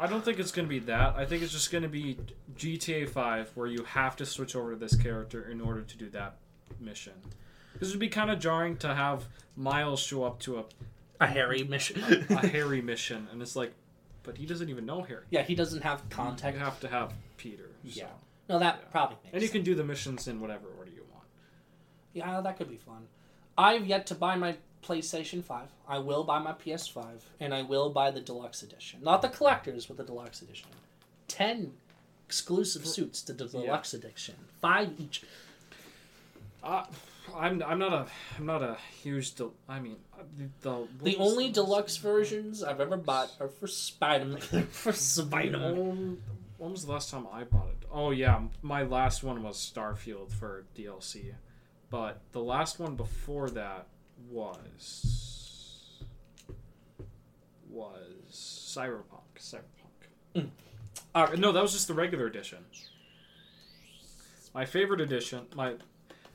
I 0.00 0.06
don't 0.06 0.24
think 0.24 0.38
it's 0.38 0.50
gonna 0.50 0.66
be 0.68 0.78
that. 0.80 1.14
I 1.16 1.26
think 1.26 1.42
it's 1.42 1.52
just 1.52 1.70
gonna 1.70 1.88
be 1.88 2.18
GTA 2.56 3.08
Five 3.08 3.50
where 3.54 3.66
you 3.66 3.84
have 3.84 4.16
to 4.16 4.26
switch 4.26 4.56
over 4.56 4.70
to 4.72 4.76
this 4.76 4.96
character 4.96 5.48
in 5.48 5.60
order 5.60 5.82
to 5.82 5.96
do 5.96 6.08
that 6.10 6.36
mission. 6.80 7.12
Because 7.72 7.88
it'd 7.88 8.00
be 8.00 8.08
kind 8.08 8.30
of 8.30 8.38
jarring 8.40 8.76
to 8.78 8.94
have 8.94 9.24
Miles 9.56 10.00
show 10.00 10.24
up 10.24 10.40
to 10.40 10.58
a, 10.60 10.64
a 11.20 11.26
Harry 11.26 11.62
mission. 11.64 12.02
a 12.30 12.46
Harry 12.46 12.80
mission, 12.80 13.28
and 13.30 13.42
it's 13.42 13.54
like, 13.54 13.72
but 14.22 14.36
he 14.38 14.46
doesn't 14.46 14.68
even 14.68 14.86
know 14.86 15.02
Harry. 15.02 15.24
yeah, 15.30 15.42
he 15.42 15.54
doesn't 15.54 15.82
have 15.82 16.02
You 16.10 16.16
have 16.60 16.80
to 16.80 16.88
have 16.88 17.12
Peter. 17.36 17.68
so. 17.84 18.00
Yeah. 18.00 18.06
No, 18.48 18.58
that 18.58 18.78
Yeah. 18.80 18.88
probably 18.90 19.16
makes. 19.24 19.32
and 19.34 19.42
you 19.42 19.48
sense. 19.48 19.52
can 19.52 19.62
do 19.64 19.74
the 19.74 19.84
missions 19.84 20.26
in 20.28 20.40
whatever 20.40 20.66
order 20.78 20.90
you 20.90 21.04
want. 21.12 21.24
Yeah, 22.14 22.40
that 22.40 22.56
could 22.56 22.68
be 22.68 22.76
fun. 22.76 23.06
I've 23.56 23.86
yet 23.86 24.06
to 24.06 24.14
buy 24.14 24.34
my 24.36 24.56
PlayStation 24.86 25.42
5. 25.44 25.68
I 25.88 25.98
will 25.98 26.24
buy 26.24 26.38
my 26.38 26.52
PS5, 26.52 27.04
and 27.40 27.52
I 27.54 27.62
will 27.62 27.90
buy 27.90 28.10
the 28.10 28.20
deluxe 28.20 28.62
edition. 28.62 29.00
Not 29.02 29.22
the 29.22 29.28
collectors, 29.28 29.86
but 29.86 29.96
the 29.96 30.04
deluxe 30.04 30.42
edition. 30.42 30.68
10 31.28 31.72
exclusive 32.26 32.86
suits 32.86 33.22
to 33.22 33.32
the 33.32 33.44
Yeah. 33.46 33.60
deluxe 33.66 33.94
edition. 33.94 34.34
5 34.60 35.00
each. 35.00 35.22
Uh, 36.62 36.84
I'm 37.34 37.62
I'm 37.62 37.78
not 37.78 37.92
a 37.92 38.06
I'm 38.38 38.46
not 38.46 38.62
a 38.62 38.76
huge. 39.02 39.34
Del- 39.36 39.54
I 39.68 39.78
mean, 39.80 39.96
the 40.62 40.86
the, 40.98 41.04
The 41.04 41.16
only 41.16 41.50
deluxe 41.50 41.96
versions 41.96 42.62
I've 42.62 42.80
ever 42.80 42.96
bought 42.96 43.30
are 43.40 43.48
for 43.48 43.66
Spider-Man. 43.66 44.40
for 44.70 44.92
Spider-Man. 44.92 45.78
Um, 45.78 46.18
when 46.58 46.72
was 46.72 46.84
the 46.84 46.92
last 46.92 47.10
time 47.10 47.26
I 47.32 47.44
bought 47.44 47.68
it? 47.68 47.86
Oh 47.90 48.10
yeah, 48.10 48.42
my 48.62 48.82
last 48.82 49.22
one 49.22 49.42
was 49.42 49.56
Starfield 49.58 50.32
for 50.32 50.64
DLC, 50.76 51.34
but 51.88 52.20
the 52.32 52.42
last 52.42 52.78
one 52.78 52.96
before 52.96 53.48
that 53.50 53.86
was 54.28 56.02
was 57.68 58.26
Cyberpunk. 58.30 59.38
Cyberpunk. 59.38 60.48
Uh, 61.14 61.26
No, 61.38 61.52
that 61.52 61.62
was 61.62 61.72
just 61.72 61.88
the 61.88 61.94
regular 61.94 62.26
edition. 62.26 62.58
My 64.54 64.64
favorite 64.64 65.00
edition, 65.00 65.46
my 65.54 65.74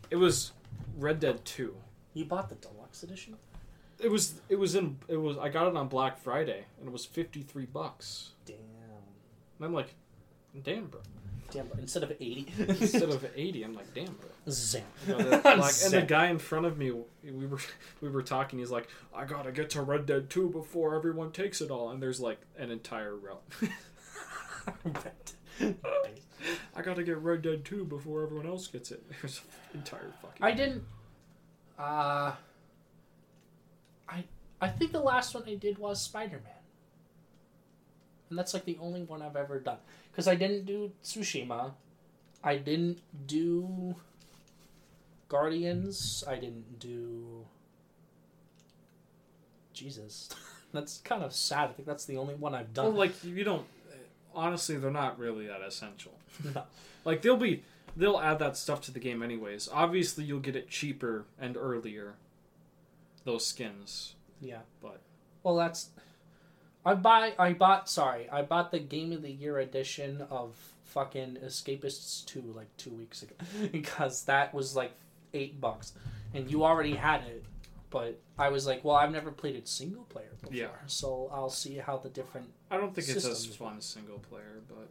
it 0.10 0.16
was 0.16 0.54
Red 0.98 1.20
Dead 1.20 1.44
Two. 1.44 1.76
you 2.14 2.24
bought 2.26 2.48
the 2.50 2.56
deluxe 2.56 3.04
edition? 3.04 3.36
It 4.00 4.10
was 4.10 4.36
it 4.50 4.58
was 4.58 4.76
in 4.76 4.98
it 5.08 5.18
was 5.18 5.38
I 5.38 5.50
got 5.50 5.68
it 5.68 5.76
on 5.76 5.88
Black 5.90 6.18
Friday 6.18 6.64
and 6.80 6.88
it 6.88 6.92
was 6.92 7.06
fifty 7.06 7.42
three 7.42 7.66
bucks. 7.66 8.32
Damn. 8.46 8.56
And 8.58 9.66
I'm 9.66 9.74
like, 9.74 9.94
damn, 10.64 10.88
bro. 10.88 11.02
Damn, 11.52 11.70
instead 11.78 12.04
of 12.04 12.12
80. 12.12 12.48
Instead 12.68 13.04
of 13.04 13.26
eighty, 13.36 13.64
I'm 13.64 13.74
like, 13.74 13.94
damn, 13.94 14.06
bro. 14.14 14.30
Zam. 14.50 14.84
You 15.08 15.14
know, 15.18 15.30
the- 15.30 15.38
like, 15.58 15.74
and 15.84 15.94
the 15.94 16.04
guy 16.08 16.28
in 16.30 16.38
front 16.40 16.66
of 16.66 16.78
me, 16.78 16.92
we 17.24 17.46
were 17.48 17.58
we 18.02 18.10
were 18.10 18.22
talking. 18.22 18.60
He's 18.60 18.72
like, 18.72 18.88
I 19.14 19.26
gotta 19.26 19.52
get 19.52 19.70
to 19.72 19.82
Red 19.82 20.06
Dead 20.06 20.30
Two 20.30 20.50
before 20.50 20.96
everyone 20.96 21.32
takes 21.32 21.62
it 21.62 21.72
all. 21.72 21.90
And 21.90 22.02
there's 22.02 22.20
like 22.20 22.40
an 22.58 22.72
entire 22.72 23.16
route. 23.16 23.44
I 26.76 26.82
gotta 26.82 27.04
get 27.04 27.18
Red 27.20 27.42
Dead 27.42 27.64
Two 27.66 27.86
before 27.86 28.24
everyone 28.24 28.46
else 28.48 28.68
gets 28.68 28.92
it. 28.92 29.04
There's 29.22 29.42
an 29.74 29.80
entire 29.80 30.12
fucking. 30.22 30.44
I 30.44 30.52
didn't. 30.52 30.84
Uh, 31.80 32.34
I 34.08 34.24
I 34.62 34.68
think 34.70 34.92
the 34.92 35.00
last 35.02 35.34
one 35.34 35.44
I 35.48 35.56
did 35.56 35.78
was 35.78 36.02
Spider 36.02 36.42
Man. 36.44 36.54
And 38.30 38.40
that's 38.40 38.54
like 38.54 38.66
the 38.66 38.78
only 38.82 39.04
one 39.04 39.22
I've 39.22 39.36
ever 39.36 39.60
done. 39.60 39.78
Because 40.12 40.28
I 40.28 40.36
didn't 40.36 40.66
do 40.66 40.92
Tsushima. 41.04 41.72
I 42.44 42.58
didn't 42.58 43.00
do 43.28 43.96
Guardians. 45.36 46.24
I 46.28 46.36
didn't 46.36 46.80
do. 46.80 47.46
Jesus. 49.74 50.30
that's 50.74 51.00
kind 51.00 51.24
of 51.24 51.34
sad. 51.34 51.70
I 51.70 51.74
think 51.74 51.88
that's 51.88 52.06
the 52.06 52.18
only 52.18 52.36
one 52.36 52.56
I've 52.56 52.76
Well, 52.76 52.88
done. 52.88 52.96
like 52.96 53.24
you 53.24 53.44
don't. 53.44 53.66
Honestly, 54.34 54.78
they're 54.78 54.92
not 54.92 55.18
really 55.20 55.48
that 55.48 55.62
essential. 55.62 56.14
No. 56.54 56.64
Like 57.06 57.22
they'll 57.22 57.38
be, 57.38 57.64
they'll 57.96 58.20
add 58.20 58.40
that 58.40 58.58
stuff 58.58 58.82
to 58.82 58.92
the 58.92 59.00
game 59.00 59.22
anyways. 59.24 59.70
Obviously, 59.72 60.24
you'll 60.26 60.40
get 60.42 60.56
it 60.56 60.70
cheaper 60.70 61.26
and 61.40 61.56
earlier. 61.56 62.16
Those 63.24 63.46
skins. 63.46 64.16
Yeah. 64.42 64.60
But- 64.82 65.00
Well, 65.44 65.56
that's. 65.56 65.90
I 66.86 66.94
buy. 66.96 67.34
I 67.40 67.54
bought. 67.54 67.90
Sorry, 67.90 68.30
I 68.30 68.42
bought 68.42 68.72
the 68.72 68.80
Game 68.80 69.12
of 69.12 69.22
the 69.22 69.32
Year 69.32 69.60
edition 69.60 70.22
of 70.30 70.56
fucking 70.86 71.38
Escapists 71.44 72.24
two 72.26 72.42
like 72.56 72.68
two 72.78 72.92
weeks 72.92 73.24
ago 73.24 73.34
because 73.72 74.24
that 74.26 74.54
was 74.54 74.76
like 74.76 74.92
eight 75.36 75.60
bucks, 75.62 75.94
and 76.34 76.50
you 76.50 76.64
already 76.64 76.94
had 76.96 77.22
it. 77.24 77.46
But 77.92 78.20
I 78.38 78.50
was 78.50 78.66
like, 78.68 78.84
well, 78.84 78.96
I've 78.96 79.12
never 79.12 79.32
played 79.32 79.56
it 79.56 79.68
single 79.68 80.04
player 80.06 80.32
before, 80.42 80.54
Yeah. 80.54 80.68
so 80.88 81.30
I'll 81.32 81.50
see 81.50 81.76
how 81.78 81.98
the 81.98 82.10
different. 82.10 82.48
I 82.70 82.78
don't 82.78 82.94
think 82.94 83.08
it's 83.08 83.26
as 83.26 83.46
fun 83.46 83.80
single 83.80 84.20
player, 84.20 84.62
but 84.68 84.90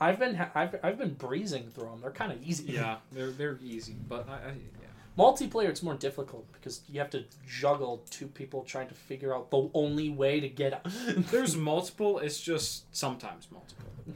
I've 0.00 0.18
been 0.18 0.34
ha- 0.34 0.50
I've 0.54 0.74
I've 0.82 0.98
been 0.98 1.14
breezing 1.14 1.70
through 1.70 1.84
them. 1.90 2.00
They're 2.02 2.10
kind 2.10 2.32
of 2.32 2.42
easy. 2.42 2.72
yeah, 2.72 2.96
they're 3.12 3.30
they're 3.30 3.58
easy. 3.62 3.94
But 4.08 4.28
I, 4.28 4.32
I 4.34 4.48
yeah. 4.48 4.86
Multiplayer, 5.18 5.68
it's 5.68 5.82
more 5.82 5.94
difficult 5.94 6.50
because 6.52 6.82
you 6.88 7.00
have 7.00 7.10
to 7.10 7.24
juggle 7.46 8.02
two 8.10 8.26
people 8.26 8.62
trying 8.62 8.88
to 8.88 8.94
figure 8.94 9.34
out 9.34 9.50
the 9.50 9.68
only 9.74 10.08
way 10.08 10.40
to 10.40 10.48
get 10.48 10.72
out. 10.72 10.84
There's 11.30 11.56
multiple. 11.56 12.18
It's 12.18 12.40
just 12.40 12.84
sometimes 12.96 13.48
multiple. 13.50 13.86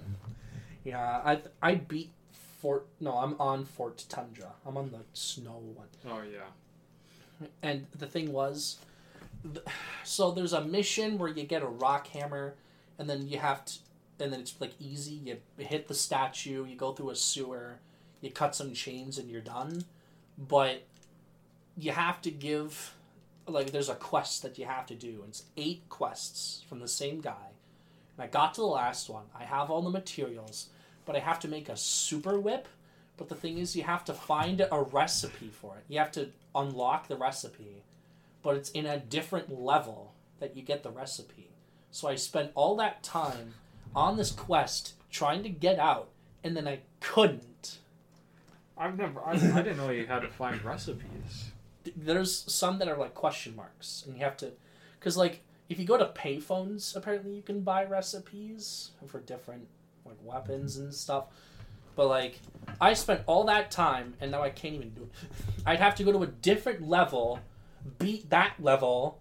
Yeah, 0.84 1.00
I 1.24 1.40
I 1.62 1.74
beat 1.76 2.10
Fort. 2.64 2.86
No, 2.98 3.18
I'm 3.18 3.38
on 3.38 3.66
Fort 3.66 4.02
Tundra. 4.08 4.52
I'm 4.64 4.78
on 4.78 4.90
the 4.90 5.00
snow 5.12 5.60
one. 5.74 5.88
Oh 6.08 6.22
yeah. 6.22 7.48
And 7.62 7.86
the 7.94 8.06
thing 8.06 8.32
was, 8.32 8.78
th- 9.42 9.66
so 10.02 10.30
there's 10.30 10.54
a 10.54 10.64
mission 10.64 11.18
where 11.18 11.28
you 11.28 11.44
get 11.44 11.62
a 11.62 11.66
rock 11.66 12.06
hammer, 12.06 12.54
and 12.98 13.10
then 13.10 13.28
you 13.28 13.38
have 13.38 13.66
to, 13.66 13.74
and 14.18 14.32
then 14.32 14.40
it's 14.40 14.58
like 14.62 14.72
easy. 14.80 15.12
You 15.12 15.36
hit 15.58 15.88
the 15.88 15.94
statue, 15.94 16.64
you 16.64 16.74
go 16.74 16.92
through 16.92 17.10
a 17.10 17.16
sewer, 17.16 17.80
you 18.22 18.30
cut 18.30 18.56
some 18.56 18.72
chains, 18.72 19.18
and 19.18 19.30
you're 19.30 19.42
done. 19.42 19.84
But 20.38 20.84
you 21.76 21.92
have 21.92 22.22
to 22.22 22.30
give, 22.30 22.94
like, 23.46 23.72
there's 23.72 23.90
a 23.90 23.94
quest 23.94 24.42
that 24.42 24.58
you 24.58 24.64
have 24.64 24.86
to 24.86 24.94
do. 24.94 25.20
And 25.20 25.28
it's 25.28 25.44
eight 25.58 25.82
quests 25.90 26.62
from 26.66 26.80
the 26.80 26.88
same 26.88 27.20
guy. 27.20 27.52
And 28.16 28.24
I 28.24 28.26
got 28.26 28.54
to 28.54 28.62
the 28.62 28.66
last 28.66 29.10
one. 29.10 29.24
I 29.38 29.44
have 29.44 29.70
all 29.70 29.82
the 29.82 29.90
materials, 29.90 30.70
but 31.04 31.16
I 31.16 31.20
have 31.20 31.40
to 31.40 31.48
make 31.48 31.68
a 31.68 31.76
super 31.76 32.38
whip. 32.38 32.68
But 33.16 33.28
the 33.28 33.34
thing 33.34 33.58
is, 33.58 33.76
you 33.76 33.84
have 33.84 34.04
to 34.06 34.12
find 34.12 34.60
a 34.60 34.82
recipe 34.82 35.48
for 35.48 35.76
it. 35.76 35.84
You 35.88 35.98
have 35.98 36.10
to 36.12 36.30
unlock 36.54 37.06
the 37.06 37.16
recipe, 37.16 37.84
but 38.42 38.56
it's 38.56 38.70
in 38.70 38.86
a 38.86 38.98
different 38.98 39.60
level 39.60 40.14
that 40.40 40.56
you 40.56 40.62
get 40.62 40.82
the 40.82 40.90
recipe. 40.90 41.50
So 41.90 42.08
I 42.08 42.16
spent 42.16 42.50
all 42.54 42.74
that 42.76 43.04
time 43.04 43.54
on 43.94 44.16
this 44.16 44.32
quest 44.32 44.94
trying 45.10 45.44
to 45.44 45.48
get 45.48 45.78
out, 45.78 46.08
and 46.42 46.56
then 46.56 46.66
I 46.66 46.80
couldn't. 47.00 47.78
I've 48.76 48.98
never. 48.98 49.20
I, 49.24 49.32
I 49.32 49.62
didn't 49.62 49.76
know 49.76 49.90
you 49.90 50.06
had 50.06 50.22
to 50.22 50.28
find 50.28 50.62
recipes. 50.64 51.52
There's 51.96 52.52
some 52.52 52.78
that 52.80 52.88
are 52.88 52.96
like 52.96 53.14
question 53.14 53.54
marks, 53.54 54.02
and 54.06 54.16
you 54.16 54.24
have 54.24 54.36
to, 54.38 54.50
because 54.98 55.16
like 55.16 55.42
if 55.68 55.78
you 55.78 55.84
go 55.84 55.96
to 55.96 56.06
payphones, 56.06 56.96
apparently 56.96 57.34
you 57.34 57.42
can 57.42 57.60
buy 57.60 57.84
recipes 57.84 58.90
for 59.06 59.20
different 59.20 59.68
like 60.04 60.16
weapons 60.22 60.76
and 60.76 60.92
stuff. 60.92 61.26
But 61.96 62.08
like, 62.08 62.40
I 62.80 62.94
spent 62.94 63.22
all 63.26 63.44
that 63.44 63.70
time, 63.70 64.14
and 64.20 64.30
now 64.30 64.42
I 64.42 64.50
can't 64.50 64.74
even 64.74 64.90
do 64.90 65.02
it. 65.02 65.28
I'd 65.66 65.80
have 65.80 65.94
to 65.96 66.04
go 66.04 66.12
to 66.12 66.22
a 66.22 66.26
different 66.26 66.88
level, 66.88 67.40
beat 67.98 68.30
that 68.30 68.54
level, 68.60 69.20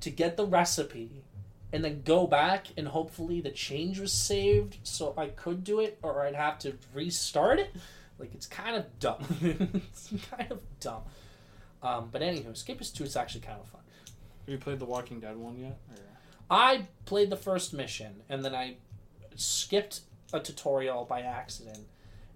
to 0.00 0.10
get 0.10 0.36
the 0.36 0.46
recipe, 0.46 1.24
and 1.72 1.84
then 1.84 2.02
go 2.04 2.26
back, 2.26 2.66
and 2.76 2.88
hopefully 2.88 3.40
the 3.40 3.50
change 3.50 3.98
was 3.98 4.12
saved, 4.12 4.78
so 4.82 5.14
I 5.16 5.28
could 5.28 5.64
do 5.64 5.80
it, 5.80 5.98
or 6.02 6.22
I'd 6.22 6.34
have 6.34 6.58
to 6.60 6.74
restart 6.94 7.58
it. 7.58 7.74
Like 8.18 8.36
it's 8.36 8.46
kind 8.46 8.76
of 8.76 8.86
dumb. 9.00 9.24
it's 9.42 10.12
kind 10.30 10.52
of 10.52 10.60
dumb. 10.78 11.02
Um, 11.82 12.08
but 12.12 12.22
anywho, 12.22 12.52
Escapist 12.52 12.94
Two 12.94 13.02
is 13.02 13.16
actually 13.16 13.40
kind 13.40 13.58
of 13.58 13.66
fun. 13.66 13.80
Have 14.44 14.52
you 14.52 14.58
played 14.58 14.78
the 14.78 14.84
Walking 14.84 15.18
Dead 15.18 15.36
one 15.36 15.58
yet? 15.58 15.78
Or... 15.90 15.96
I 16.48 16.86
played 17.04 17.30
the 17.30 17.36
first 17.36 17.74
mission 17.74 18.22
and 18.28 18.44
then 18.44 18.54
I 18.54 18.76
skipped 19.34 20.02
a 20.32 20.40
tutorial 20.40 21.04
by 21.04 21.20
accident. 21.22 21.86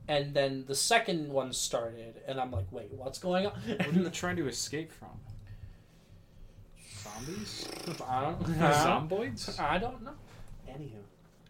And 0.09 0.35
then 0.35 0.64
the 0.66 0.74
second 0.74 1.32
one 1.32 1.52
started, 1.52 2.20
and 2.28 2.40
I'm 2.40 2.52
like, 2.52 2.66
wait, 2.70 2.93
what's 2.93 3.18
going 3.18 3.47
on? 3.47 3.52
What 3.52 3.86
are 3.89 3.90
you 3.90 4.09
trying 4.10 4.36
to 4.36 4.47
escape 4.47 4.93
from? 4.93 5.09
Zombies? 7.02 7.68
I 8.09 8.20
don't, 8.20 8.48
know. 8.59 8.70
Zomboids? 8.70 9.59
I 9.60 9.78
don't 9.78 10.02
know. 10.05 10.14
Anywho, 10.68 11.02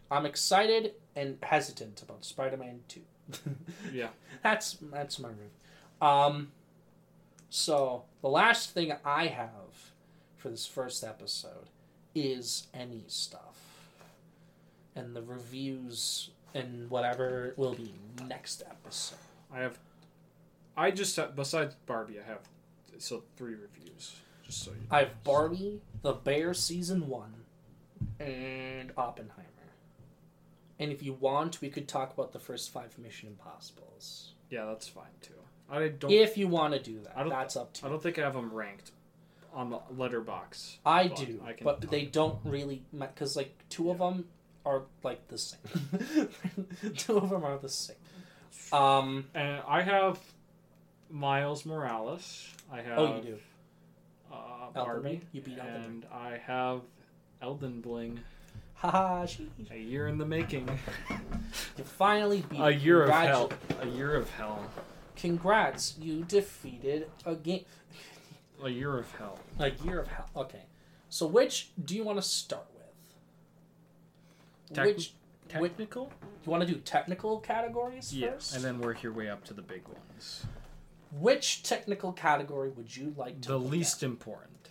I'm 0.09 0.25
excited 0.25 0.93
and 1.15 1.37
hesitant 1.43 2.01
about 2.01 2.25
Spider-Man 2.25 2.81
Two. 2.87 3.01
Yeah. 3.93 4.07
that's 4.41 4.77
that's 4.91 5.19
my 5.19 5.29
review. 5.29 5.49
Um, 6.01 6.51
so 7.49 8.03
the 8.21 8.29
last 8.29 8.71
thing 8.71 8.93
I 9.03 9.27
have 9.27 9.91
for 10.37 10.49
this 10.49 10.65
first 10.65 11.03
episode 11.03 11.69
is 12.15 12.67
any 12.73 13.03
stuff, 13.07 13.57
and 14.95 15.15
the 15.15 15.21
reviews 15.21 16.29
and 16.53 16.89
whatever 16.89 17.53
will 17.57 17.73
be 17.73 17.93
next 18.25 18.63
episode. 18.69 19.17
I 19.53 19.59
have. 19.59 19.77
I 20.75 20.91
just 20.91 21.15
have, 21.15 21.35
besides 21.35 21.75
Barbie, 21.85 22.19
I 22.19 22.27
have 22.27 22.39
so 22.99 23.23
three 23.35 23.55
reviews. 23.55 24.15
Just 24.43 24.63
so 24.63 24.71
you. 24.71 24.77
I 24.91 24.99
have 24.99 25.23
Barbie, 25.23 25.81
The 26.03 26.13
Bear 26.13 26.53
season 26.53 27.07
one, 27.07 27.33
and 28.19 28.91
Oppenheimer. 28.97 29.43
And 30.79 30.91
if 30.91 31.01
you 31.01 31.13
want, 31.13 31.59
we 31.61 31.69
could 31.69 31.87
talk 31.87 32.13
about 32.13 32.31
the 32.33 32.39
first 32.39 32.71
five 32.71 32.97
Mission 32.99 33.29
Impossibles. 33.29 34.33
Yeah, 34.49 34.65
that's 34.65 34.87
fine 34.87 35.05
too. 35.21 35.33
I 35.69 35.87
don't. 35.89 36.11
If 36.11 36.37
you 36.37 36.47
want 36.47 36.73
to 36.73 36.79
do 36.79 36.99
that, 37.01 37.17
I 37.17 37.21
don't- 37.21 37.29
that's 37.29 37.55
up 37.57 37.73
to 37.73 37.85
I 37.85 37.87
you. 37.87 37.93
don't 37.93 38.03
think 38.03 38.19
I 38.19 38.21
have 38.21 38.33
them 38.35 38.53
ranked 38.53 38.91
on 39.53 39.69
the 39.71 39.79
Letterboxd. 39.97 40.77
I 40.85 41.07
do, 41.07 41.41
I 41.45 41.55
but 41.63 41.81
they 41.89 42.05
don't 42.05 42.37
really 42.45 42.83
because 42.97 43.35
like 43.35 43.53
two 43.69 43.89
of 43.89 43.97
them 43.97 44.25
are 44.67 44.81
like 45.03 45.27
the 45.27 45.37
same. 45.37 46.29
two 46.97 47.17
of 47.17 47.29
them 47.29 47.43
are 47.43 47.57
the 47.57 47.69
same. 47.69 47.95
Um. 48.71 49.25
And 49.33 49.61
I 49.67 49.81
have 49.81 50.19
Miles 51.09 51.65
Morales. 51.65 52.47
I 52.71 52.81
have. 52.81 52.99
Oh, 52.99 53.15
you 53.15 53.21
do. 53.21 53.37
Uh, 54.31 54.71
Barbie. 54.73 55.21
You 55.31 55.41
beat 55.41 55.57
Elden 55.57 55.73
Ring. 55.73 55.83
And 55.85 56.05
I 56.13 56.37
have 56.45 56.81
Elden 57.41 57.81
Bling. 57.81 58.19
Haha. 58.75 59.25
A 59.71 59.77
year 59.77 60.07
in 60.07 60.17
the 60.17 60.25
making. 60.25 60.69
You 61.77 61.83
finally 61.83 62.43
beat. 62.49 62.59
A 62.59 62.71
year 62.71 63.03
of 63.03 63.09
Congratu- 63.09 63.25
hell. 63.27 63.51
A 63.81 63.87
year 63.87 64.15
of 64.15 64.29
hell. 64.31 64.59
Congrats! 65.15 65.95
You 65.99 66.23
defeated 66.25 67.09
a 67.25 67.35
game. 67.35 67.65
A 68.63 68.69
year 68.69 68.99
of 68.99 69.11
hell. 69.13 69.39
A 69.57 69.71
year 69.71 69.99
of 69.99 70.07
hell. 70.07 70.29
Okay. 70.35 70.61
So 71.09 71.25
which 71.25 71.69
do 71.83 71.95
you 71.95 72.03
want 72.03 72.19
to 72.19 72.21
start 72.21 72.67
with? 72.75 72.76
Tec- 74.73 74.85
which 74.85 75.13
Technical? 75.47 76.11
you 76.45 76.51
want 76.51 76.67
to 76.67 76.71
do 76.73 76.79
technical 76.81 77.39
categories 77.39 78.13
Yeah. 78.13 78.31
first? 78.31 78.55
And 78.55 78.63
then 78.63 78.79
work 78.79 79.01
your 79.03 79.13
way 79.13 79.29
up 79.29 79.43
to 79.45 79.53
the 79.53 79.61
big 79.61 79.87
ones. 79.87 80.45
which 81.11 81.63
technical 81.63 82.11
category 82.11 82.69
would 82.69 82.95
you 82.95 83.13
like 83.17 83.39
to? 83.41 83.47
The 83.49 83.59
least 83.59 84.03
at? 84.03 84.07
important. 84.09 84.69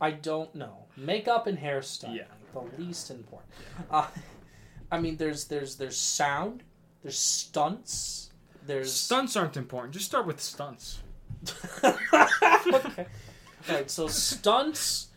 I 0.00 0.10
don't 0.10 0.52
know. 0.54 0.86
Makeup 0.96 1.46
and 1.46 1.56
hairstyle. 1.58 2.16
Yeah. 2.16 2.24
The 2.52 2.82
least 2.82 3.10
important. 3.10 3.50
Uh, 3.90 4.08
I 4.90 4.98
mean, 5.00 5.16
there's 5.16 5.44
there's 5.46 5.76
there's 5.76 5.96
sound. 5.96 6.64
There's 7.02 7.18
stunts. 7.18 8.30
There's 8.66 8.92
Stunts 8.92 9.36
aren't 9.36 9.56
important. 9.56 9.94
Just 9.94 10.06
start 10.06 10.26
with 10.26 10.40
stunts. 10.40 11.00
okay. 11.84 13.06
All 13.68 13.74
right. 13.74 13.90
So 13.90 14.08
stunts 14.08 15.08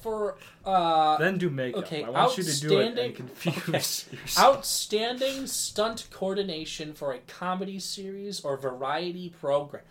for 0.00 0.36
uh, 0.64 1.16
Then 1.18 1.38
do 1.38 1.50
makeup. 1.50 1.84
okay, 1.84 2.04
I 2.04 2.10
want 2.10 2.36
you 2.38 2.44
to 2.44 2.60
do 2.60 2.78
it 2.80 2.86
outstanding- 2.88 3.04
and 3.06 3.14
confuse 3.14 3.58
okay. 3.58 3.72
yourself. 4.22 4.56
outstanding 4.56 5.46
stunt 5.46 6.08
coordination 6.10 6.92
for 6.94 7.12
a 7.12 7.18
comedy 7.20 7.78
series 7.78 8.40
or 8.40 8.56
variety 8.56 9.30
program. 9.40 9.82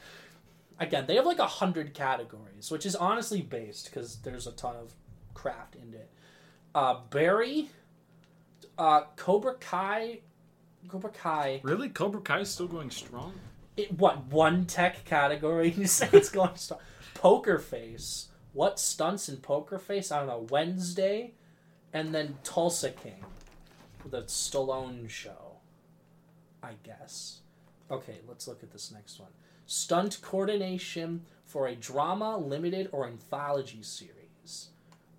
Again, 0.79 1.05
they 1.07 1.15
have 1.15 1.25
like 1.25 1.39
a 1.39 1.47
hundred 1.47 1.93
categories, 1.93 2.71
which 2.71 2.85
is 2.85 2.95
honestly 2.95 3.41
based 3.41 3.85
because 3.85 4.17
there's 4.17 4.47
a 4.47 4.51
ton 4.53 4.75
of 4.77 4.93
craft 5.33 5.75
in 5.75 5.93
it. 5.93 6.09
Uh, 6.73 6.99
Barry, 7.09 7.69
uh, 8.77 9.01
Cobra 9.17 9.55
Kai, 9.55 10.19
Cobra 10.87 11.09
Kai. 11.09 11.59
Really? 11.63 11.89
Cobra 11.89 12.21
Kai 12.21 12.39
is 12.39 12.49
still 12.49 12.67
going 12.67 12.91
strong? 12.91 13.33
It, 13.75 13.91
what 13.97 14.25
one 14.27 14.65
tech 14.65 15.03
category? 15.05 15.71
You 15.77 15.85
say 15.87 16.07
it's 16.13 16.29
going 16.29 16.53
to 16.53 16.57
start. 16.57 16.81
Poker 17.13 17.59
Face. 17.59 18.28
What 18.59 18.77
stunts 18.77 19.29
in 19.29 19.37
Poker 19.37 19.79
Face? 19.79 20.11
on 20.11 20.27
don't. 20.27 20.51
Wednesday, 20.51 21.31
and 21.93 22.13
then 22.13 22.39
Tulsa 22.43 22.89
King, 22.89 23.23
the 24.05 24.23
Stallone 24.23 25.09
show. 25.09 25.59
I 26.61 26.73
guess. 26.83 27.39
Okay, 27.89 28.17
let's 28.27 28.49
look 28.49 28.61
at 28.61 28.71
this 28.71 28.91
next 28.91 29.17
one. 29.17 29.29
Stunt 29.65 30.19
coordination 30.21 31.21
for 31.45 31.69
a 31.69 31.75
drama, 31.77 32.35
limited, 32.35 32.89
or 32.91 33.07
anthology 33.07 33.81
series. 33.81 34.71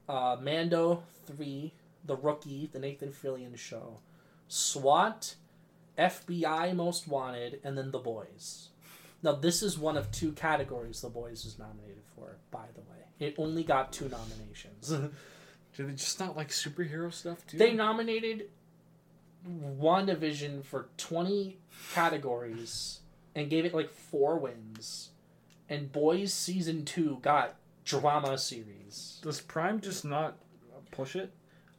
Uh, 0.07 0.37
Mando 0.39 1.03
three, 1.25 1.73
The 2.05 2.17
Rookie, 2.17 2.69
the 2.71 2.79
Nathan 2.79 3.09
Fillion 3.09 3.57
show. 3.57 4.01
SWAT, 4.49 5.37
FBI 5.97 6.77
Most 6.77 7.09
Wanted, 7.09 7.61
and 7.65 7.79
then 7.79 7.91
The 7.91 8.01
Boys. 8.01 8.69
Now, 9.23 9.33
this 9.33 9.63
is 9.63 9.79
one 9.79 9.97
of 9.97 10.11
two 10.11 10.33
categories 10.33 11.01
The 11.01 11.09
Boys 11.09 11.47
is 11.47 11.59
nominated 11.59 12.03
for, 12.15 12.37
by 12.51 12.67
the 12.75 12.83
way. 12.83 13.00
It 13.21 13.35
only 13.39 13.63
got 13.63 13.93
two 13.93 14.09
nominations. 14.09 14.89
Do 15.77 15.87
they 15.87 15.93
just 15.93 16.19
not 16.19 16.37
like 16.37 16.49
superhero 16.49 17.13
stuff 17.13 17.47
too? 17.47 17.57
they 17.57 17.73
nominated 17.73 18.49
WandaVision 19.49 20.65
for 20.65 20.89
20 20.97 21.59
categories 21.95 23.01
and 23.35 23.49
gave 23.49 23.65
it 23.65 23.73
like 23.73 23.91
four 23.91 24.39
wins. 24.39 25.11
And 25.69 25.93
Boys 25.93 26.35
Season 26.35 26.85
2 26.85 27.21
got 27.23 27.55
drama 27.85 28.37
series. 28.39 29.21
Does 29.23 29.41
Prime 29.41 29.81
just 29.81 30.05
not 30.05 30.37
push 30.91 31.15
it? 31.15 31.33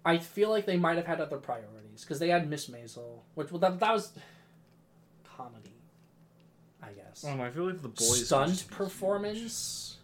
I 0.04 0.18
feel 0.18 0.50
like 0.50 0.66
they 0.66 0.78
might 0.78 0.98
have 0.98 1.06
had 1.06 1.22
other 1.22 1.38
priorities 1.38 2.02
because 2.02 2.20
they 2.20 2.30
had 2.30 2.50
Miss 2.50 2.68
Maisel, 2.68 3.20
which 3.36 3.52
well, 3.52 3.60
that, 3.60 3.80
that 3.80 3.94
was 3.94 4.14
comedy, 5.24 5.76
I 6.82 6.90
guess. 6.92 7.24
Um, 7.24 7.42
I 7.42 7.52
feel 7.52 7.66
like 7.66 7.82
the 7.82 7.90
boys 7.90 8.26
Stunt 8.26 8.68
performance, 8.72 9.98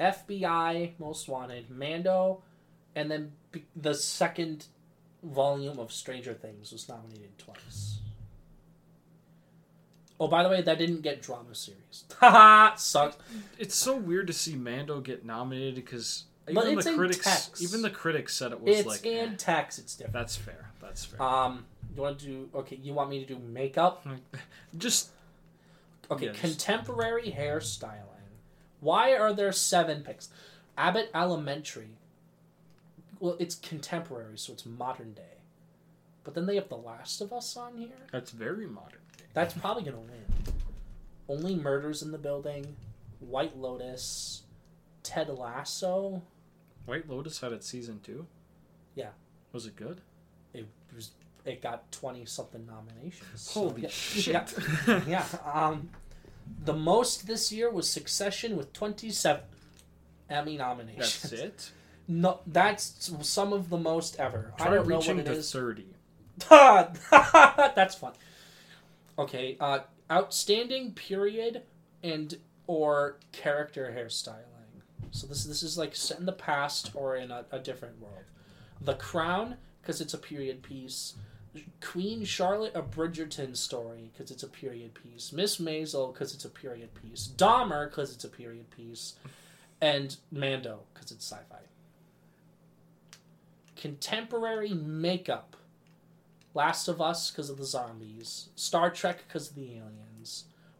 FBI 0.00 0.92
Most 0.98 1.28
Wanted, 1.28 1.70
Mando, 1.70 2.42
and 2.94 3.10
then 3.10 3.32
be- 3.52 3.64
the 3.76 3.94
second 3.94 4.66
volume 5.22 5.78
of 5.78 5.92
Stranger 5.92 6.34
Things 6.34 6.72
was 6.72 6.88
nominated 6.88 7.36
twice. 7.38 7.98
Oh, 10.20 10.26
by 10.26 10.42
the 10.42 10.48
way, 10.48 10.62
that 10.62 10.78
didn't 10.78 11.02
get 11.02 11.22
drama 11.22 11.54
series. 11.54 12.04
Haha, 12.18 12.74
sucks. 12.76 13.16
It's 13.58 13.74
so 13.76 13.96
weird 13.96 14.26
to 14.26 14.32
see 14.32 14.56
Mando 14.56 15.00
get 15.00 15.24
nominated 15.24 15.76
because 15.76 16.24
But 16.46 16.64
even 16.64 16.78
it's 16.78 16.84
the 16.86 16.90
in 16.92 16.96
critics, 16.98 17.24
text. 17.24 17.62
even 17.62 17.82
the 17.82 17.90
critics 17.90 18.34
said 18.34 18.50
it 18.52 18.60
was 18.60 18.78
It's 18.80 18.88
like. 18.88 19.06
in 19.06 19.30
eh, 19.30 19.34
text. 19.38 19.78
It's 19.78 19.94
different. 19.94 20.14
that's 20.14 20.34
fair. 20.36 20.70
That's 20.80 21.04
fair. 21.04 21.22
Um, 21.22 21.66
you 21.94 22.02
want 22.02 22.18
to 22.18 22.24
do? 22.26 22.48
Okay, 22.54 22.80
you 22.82 22.94
want 22.94 23.10
me 23.10 23.20
to 23.20 23.26
do 23.26 23.38
makeup? 23.38 24.04
just 24.78 25.10
Okay, 26.10 26.26
Yes. 26.26 26.40
contemporary 26.40 27.30
hairstyling. 27.36 28.17
Why 28.80 29.14
are 29.16 29.32
there 29.32 29.52
seven 29.52 30.02
picks? 30.02 30.28
Abbott 30.76 31.10
Elementary. 31.14 31.90
Well, 33.20 33.36
it's 33.40 33.56
contemporary, 33.56 34.38
so 34.38 34.52
it's 34.52 34.64
modern 34.64 35.12
day. 35.12 35.22
But 36.24 36.34
then 36.34 36.46
they 36.46 36.54
have 36.56 36.68
The 36.68 36.76
Last 36.76 37.20
of 37.20 37.32
Us 37.32 37.56
on 37.56 37.76
here. 37.76 37.88
that's 38.12 38.30
very 38.30 38.66
modern. 38.66 39.00
That's 39.34 39.54
probably 39.54 39.82
gonna 39.82 39.98
win. 39.98 40.24
Only 41.28 41.54
Murders 41.56 42.02
in 42.02 42.12
the 42.12 42.18
Building, 42.18 42.76
White 43.20 43.56
Lotus, 43.56 44.42
Ted 45.02 45.28
Lasso. 45.28 46.22
White 46.86 47.08
Lotus 47.08 47.40
had 47.40 47.52
its 47.52 47.66
season 47.68 48.00
two. 48.02 48.26
Yeah. 48.94 49.10
Was 49.52 49.66
it 49.66 49.76
good? 49.76 50.00
It 50.54 50.66
was. 50.94 51.10
It 51.44 51.62
got 51.62 51.90
twenty 51.92 52.24
something 52.26 52.66
nominations. 52.66 53.22
So, 53.40 53.60
Holy 53.68 53.82
yeah, 53.82 53.88
shit! 53.88 54.54
Yeah. 54.86 55.00
yeah. 55.08 55.24
Um, 55.50 55.88
the 56.64 56.74
most 56.74 57.26
this 57.26 57.52
year 57.52 57.70
was 57.70 57.88
Succession 57.88 58.56
with 58.56 58.72
twenty-seven 58.72 59.42
Emmy 60.30 60.56
nominations. 60.56 61.22
That's 61.22 61.32
it. 61.32 61.70
No, 62.10 62.40
that's 62.46 63.12
some 63.20 63.52
of 63.52 63.68
the 63.68 63.76
most 63.76 64.18
ever. 64.18 64.54
I 64.58 64.70
don't 64.70 64.88
know 64.88 64.96
what 64.96 65.08
it 65.08 65.26
to 65.26 65.32
is. 65.32 65.52
thirty. 65.52 65.88
that's 66.48 67.94
fun. 67.96 68.12
Okay, 69.18 69.58
uh, 69.60 69.80
outstanding 70.10 70.92
period 70.92 71.64
and 72.02 72.38
or 72.66 73.18
character 73.32 73.94
hairstyling. 73.94 74.44
So 75.10 75.26
this 75.26 75.44
this 75.44 75.62
is 75.62 75.76
like 75.76 75.94
set 75.94 76.18
in 76.18 76.24
the 76.24 76.32
past 76.32 76.92
or 76.94 77.16
in 77.16 77.30
a, 77.30 77.44
a 77.50 77.58
different 77.58 78.00
world. 78.00 78.24
The 78.80 78.94
Crown 78.94 79.56
because 79.82 80.00
it's 80.00 80.14
a 80.14 80.18
period 80.18 80.62
piece. 80.62 81.14
Queen 81.80 82.24
Charlotte 82.24 82.74
a 82.74 82.82
Bridgerton 82.82 83.56
story 83.56 84.10
because 84.12 84.30
it's 84.30 84.42
a 84.42 84.48
period 84.48 84.94
piece. 84.94 85.32
Miss 85.32 85.58
Maisel 85.58 86.12
because 86.12 86.34
it's 86.34 86.44
a 86.44 86.50
period 86.50 86.90
piece. 86.94 87.30
Dahmer 87.36 87.88
because 87.88 88.14
it's 88.14 88.24
a 88.24 88.28
period 88.28 88.70
piece, 88.70 89.14
and 89.80 90.16
Mando 90.30 90.80
because 90.92 91.10
it's 91.10 91.26
sci-fi. 91.26 91.62
Contemporary 93.76 94.74
makeup. 94.74 95.56
Last 96.54 96.88
of 96.88 97.00
Us 97.00 97.30
because 97.30 97.50
of 97.50 97.58
the 97.58 97.64
zombies. 97.64 98.48
Star 98.56 98.90
Trek 98.90 99.24
because 99.26 99.50
of 99.50 99.54
the 99.54 99.70
aliens. 99.72 100.07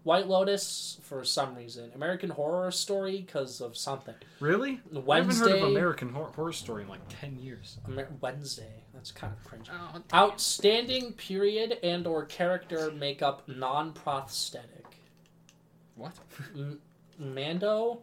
White 0.04 0.26
Lotus 0.28 0.98
for 1.02 1.24
some 1.24 1.54
reason. 1.54 1.90
American 1.94 2.30
Horror 2.30 2.70
Story 2.70 3.20
because 3.20 3.60
of 3.60 3.76
something. 3.76 4.14
Really? 4.40 4.80
I 4.90 4.94
haven't 4.94 5.00
heard 5.00 5.06
Wednesday. 5.06 5.60
of 5.62 5.68
American 5.68 6.08
Hor- 6.10 6.32
Horror 6.34 6.52
Story 6.52 6.82
in 6.84 6.88
like 6.88 7.00
ten 7.08 7.38
years. 7.38 7.78
Amer- 7.88 8.08
Wednesday. 8.20 8.84
That's 8.94 9.12
kind 9.12 9.32
of 9.32 9.44
cringe. 9.44 9.68
Oh, 9.72 10.00
Outstanding 10.14 11.12
period 11.12 11.78
and 11.82 12.06
or 12.06 12.24
character 12.24 12.90
makeup 12.90 13.42
non-prosthetic. 13.48 14.86
what? 15.94 16.14
M- 16.54 16.80
Mando, 17.18 18.02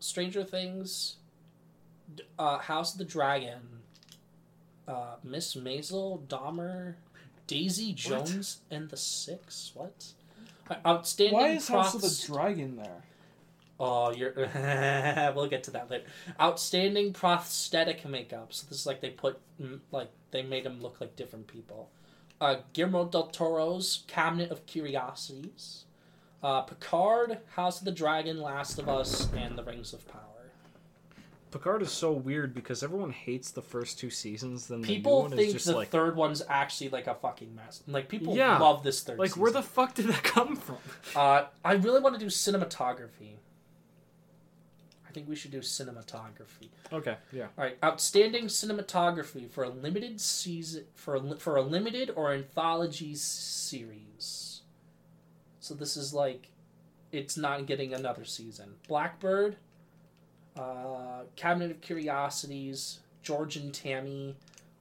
Stranger 0.00 0.44
Things, 0.44 1.16
uh, 2.38 2.58
House 2.58 2.92
of 2.92 2.98
the 2.98 3.04
Dragon, 3.04 3.60
uh, 4.88 5.16
Miss 5.22 5.54
Maisel, 5.54 6.26
Dahmer, 6.26 6.96
Daisy 7.46 7.92
Jones, 7.92 8.58
and 8.70 8.90
the 8.90 8.96
Six. 8.96 9.70
What? 9.74 10.12
Outstanding. 10.86 11.38
Why 11.38 11.48
is 11.50 11.68
House 11.68 11.94
of 11.94 12.02
the 12.02 12.32
Dragon 12.32 12.76
there? 12.76 13.02
Oh, 13.78 14.12
you're. 14.12 14.32
we'll 15.34 15.48
get 15.48 15.64
to 15.64 15.70
that 15.72 15.90
later. 15.90 16.04
Outstanding 16.40 17.12
prosthetic 17.12 18.06
makeup. 18.06 18.52
So 18.52 18.66
this 18.68 18.80
is 18.80 18.86
like 18.86 19.00
they 19.00 19.10
put 19.10 19.38
mm, 19.60 19.80
like 19.90 20.10
they 20.30 20.42
made 20.42 20.64
them 20.64 20.82
look 20.82 21.00
like 21.00 21.16
different 21.16 21.46
people. 21.46 21.90
Uh, 22.40 22.56
Guillermo 22.72 23.06
del 23.06 23.26
Toro's 23.28 24.04
Cabinet 24.06 24.50
of 24.50 24.66
Curiosities. 24.66 25.84
Uh, 26.42 26.62
Picard, 26.62 27.38
House 27.54 27.80
of 27.80 27.84
the 27.84 27.92
Dragon, 27.92 28.40
Last 28.40 28.78
of 28.78 28.88
Us, 28.88 29.28
and 29.34 29.58
The 29.58 29.62
Rings 29.62 29.92
of 29.92 30.08
Power. 30.08 30.29
Picard 31.50 31.82
is 31.82 31.90
so 31.90 32.12
weird 32.12 32.54
because 32.54 32.82
everyone 32.82 33.10
hates 33.10 33.50
the 33.50 33.62
first 33.62 33.98
two 33.98 34.10
seasons. 34.10 34.68
Then 34.68 34.80
the 34.82 34.86
People 34.86 35.26
is 35.26 35.32
think 35.52 35.62
the 35.62 35.74
like, 35.74 35.88
third 35.88 36.14
one's 36.16 36.42
actually 36.48 36.90
like 36.90 37.06
a 37.06 37.14
fucking 37.14 37.54
mess. 37.54 37.82
Like 37.86 38.08
people 38.08 38.36
Yeah. 38.36 38.58
love 38.58 38.82
this 38.82 39.02
third. 39.02 39.18
like 39.18 39.36
where 39.36 39.50
the 39.50 39.62
fuck 39.62 39.94
did 39.94 40.06
that 40.06 40.22
come 40.22 40.56
from? 40.56 40.76
Uh, 41.16 41.46
I 41.64 41.72
really 41.72 42.00
want 42.00 42.14
to 42.14 42.20
do 42.20 42.26
cinematography. 42.26 43.36
I 45.08 45.12
think 45.12 45.28
we 45.28 45.34
should 45.34 45.50
do 45.50 45.58
cinematography. 45.58 46.68
Okay, 46.92 47.16
yeah. 47.32 47.46
All 47.58 47.64
right, 47.64 47.76
outstanding 47.82 48.44
cinematography 48.44 49.50
for 49.50 49.64
a 49.64 49.68
limited 49.68 50.20
season 50.20 50.84
for 50.94 51.16
a, 51.16 51.34
for 51.36 51.56
a 51.56 51.62
limited 51.62 52.12
or 52.14 52.32
anthology 52.32 53.16
series. 53.16 54.60
So 55.58 55.74
this 55.74 55.96
is 55.96 56.14
like, 56.14 56.50
it's 57.10 57.36
not 57.36 57.66
getting 57.66 57.92
another 57.92 58.24
season. 58.24 58.74
Blackbird, 58.86 59.56
uh, 60.56 61.22
Cabinet 61.36 61.70
of 61.70 61.80
Curiosities, 61.80 63.00
George 63.22 63.56
and 63.56 63.72
Tammy. 63.72 64.36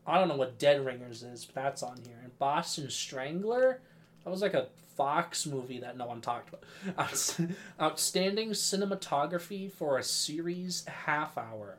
I 0.07 0.17
don't 0.17 0.27
know 0.27 0.35
what 0.37 0.57
Dead 0.57 0.83
Ringers 0.85 1.23
is, 1.23 1.45
but 1.45 1.55
that's 1.55 1.83
on 1.83 1.97
here. 2.05 2.19
And 2.23 2.37
Boston 2.39 2.89
Strangler. 2.89 3.79
That 4.23 4.29
was 4.31 4.41
like 4.41 4.53
a 4.53 4.67
Fox 4.95 5.45
movie 5.45 5.79
that 5.79 5.97
no 5.97 6.05
one 6.07 6.19
talked 6.21 6.49
about. 6.49 6.63
Outstanding 7.81 8.49
cinematography 8.49 9.71
for 9.71 9.97
a 9.97 10.03
series 10.03 10.85
half 10.85 11.37
hour. 11.37 11.77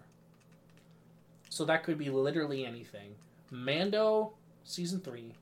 So 1.50 1.64
that 1.64 1.82
could 1.82 1.98
be 1.98 2.08
literally 2.10 2.64
anything. 2.64 3.16
Mando 3.50 4.32
season 4.64 5.00
three 5.00 5.34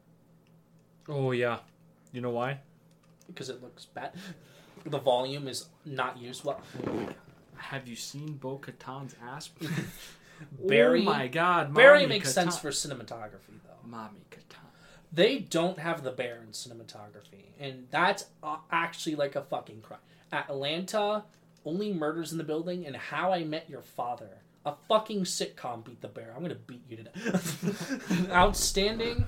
Oh 1.08 1.32
yeah. 1.32 1.58
You 2.12 2.20
know 2.20 2.30
why? 2.30 2.60
because 3.28 3.50
it 3.50 3.62
looks 3.62 3.84
bad. 3.86 4.12
The 4.86 4.98
volume 4.98 5.48
is 5.48 5.66
not 5.84 6.18
used 6.18 6.44
well. 6.44 6.62
Have 7.58 7.86
you 7.88 7.96
seen 7.96 8.34
Bo 8.34 8.58
Katan's 8.58 9.14
ass? 9.22 9.50
Barry- 10.66 11.02
Oh 11.02 11.04
my 11.04 11.28
god. 11.28 11.74
Barry 11.74 12.00
Mommy 12.02 12.08
makes 12.08 12.30
Katan- 12.30 12.32
sense 12.34 12.58
for 12.58 12.70
cinematography 12.70 13.58
though. 13.66 13.86
Mommy 13.88 14.20
Katan. 14.30 14.44
They 15.12 15.38
don't 15.38 15.78
have 15.78 16.02
the 16.04 16.10
bear 16.12 16.42
in 16.46 16.52
cinematography, 16.52 17.46
and 17.58 17.86
that's 17.90 18.26
uh, 18.42 18.56
actually 18.70 19.16
like 19.16 19.36
a 19.36 19.42
fucking 19.42 19.80
crime. 19.80 20.00
Atlanta, 20.32 21.24
only 21.64 21.92
murders 21.92 22.30
in 22.32 22.38
the 22.38 22.44
building, 22.44 22.86
and 22.86 22.94
How 22.94 23.32
I 23.32 23.42
Met 23.44 23.68
Your 23.70 23.82
Father. 23.82 24.28
A 24.66 24.74
fucking 24.86 25.22
sitcom 25.24 25.82
beat 25.82 26.02
the 26.02 26.08
bear. 26.08 26.34
I'm 26.36 26.42
gonna 26.42 26.54
beat 26.56 26.82
you 26.90 26.98
to 26.98 27.02
death. 27.04 28.28
outstanding, 28.30 29.24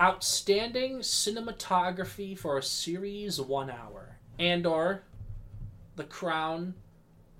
outstanding 0.00 0.98
cinematography 0.98 2.38
for 2.38 2.58
a 2.58 2.62
series 2.62 3.40
one 3.40 3.70
hour. 3.70 4.18
and 4.38 4.66
or 4.66 5.02
The 5.96 6.04
Crown, 6.04 6.74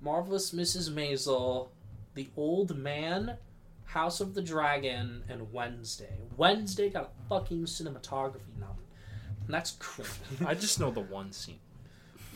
Marvelous 0.01 0.51
Mrs. 0.51 0.89
Maisel, 0.91 1.69
The 2.13 2.29
Old 2.37 2.75
Man, 2.77 3.37
House 3.85 4.19
of 4.19 4.33
the 4.33 4.41
Dragon, 4.41 5.23
and 5.29 5.51
Wednesday. 5.51 6.19
Wednesday 6.35 6.89
got 6.89 7.03
a 7.03 7.29
fucking 7.29 7.63
cinematography 7.65 8.41
nomination. 8.59 8.83
And 9.45 9.53
that's 9.53 9.71
crazy. 9.79 10.11
I 10.45 10.53
just 10.55 10.79
know 10.79 10.91
the 10.91 10.99
one 11.01 11.31
scene. 11.31 11.59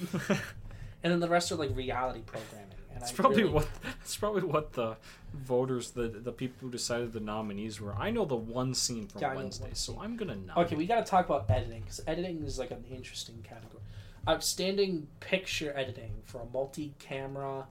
and 0.29 1.11
then 1.11 1.19
the 1.19 1.29
rest 1.29 1.51
are 1.51 1.55
like 1.55 1.75
reality 1.75 2.21
programming. 2.25 2.67
And 2.93 3.01
It's 3.01 3.11
I 3.11 3.15
probably 3.15 3.43
really- 3.43 3.53
what 3.53 3.67
it's 4.01 4.15
probably 4.17 4.43
what 4.43 4.73
the 4.73 4.97
voters, 5.33 5.91
the 5.91 6.07
the 6.07 6.31
people 6.31 6.57
who 6.61 6.69
decided 6.71 7.13
the 7.13 7.19
nominees 7.19 7.79
were. 7.79 7.93
I 7.93 8.11
know 8.11 8.25
the 8.25 8.35
one 8.35 8.73
scene 8.73 9.07
from 9.07 9.21
Yeah, 9.21 9.27
I 9.27 9.31
know 9.31 9.37
the 9.39 9.43
Wednesday, 9.45 9.65
one 9.65 9.75
so 9.75 9.91
scene. 9.93 10.01
I'm 10.01 10.17
gonna 10.17 10.35
nominate. 10.35 10.57
Okay, 10.67 10.75
we 10.75 10.85
got 10.87 11.05
to 11.05 11.09
talk 11.09 11.25
about 11.25 11.49
editing 11.49 11.81
because 11.81 12.01
editing 12.07 12.43
is 12.43 12.59
like 12.59 12.71
an 12.71 12.83
interesting 12.89 13.41
category. 13.43 13.83
Outstanding 14.29 15.07
picture 15.19 15.73
editing 15.75 16.11
for 16.25 16.41
a 16.41 16.45
multi-camera 16.53 17.65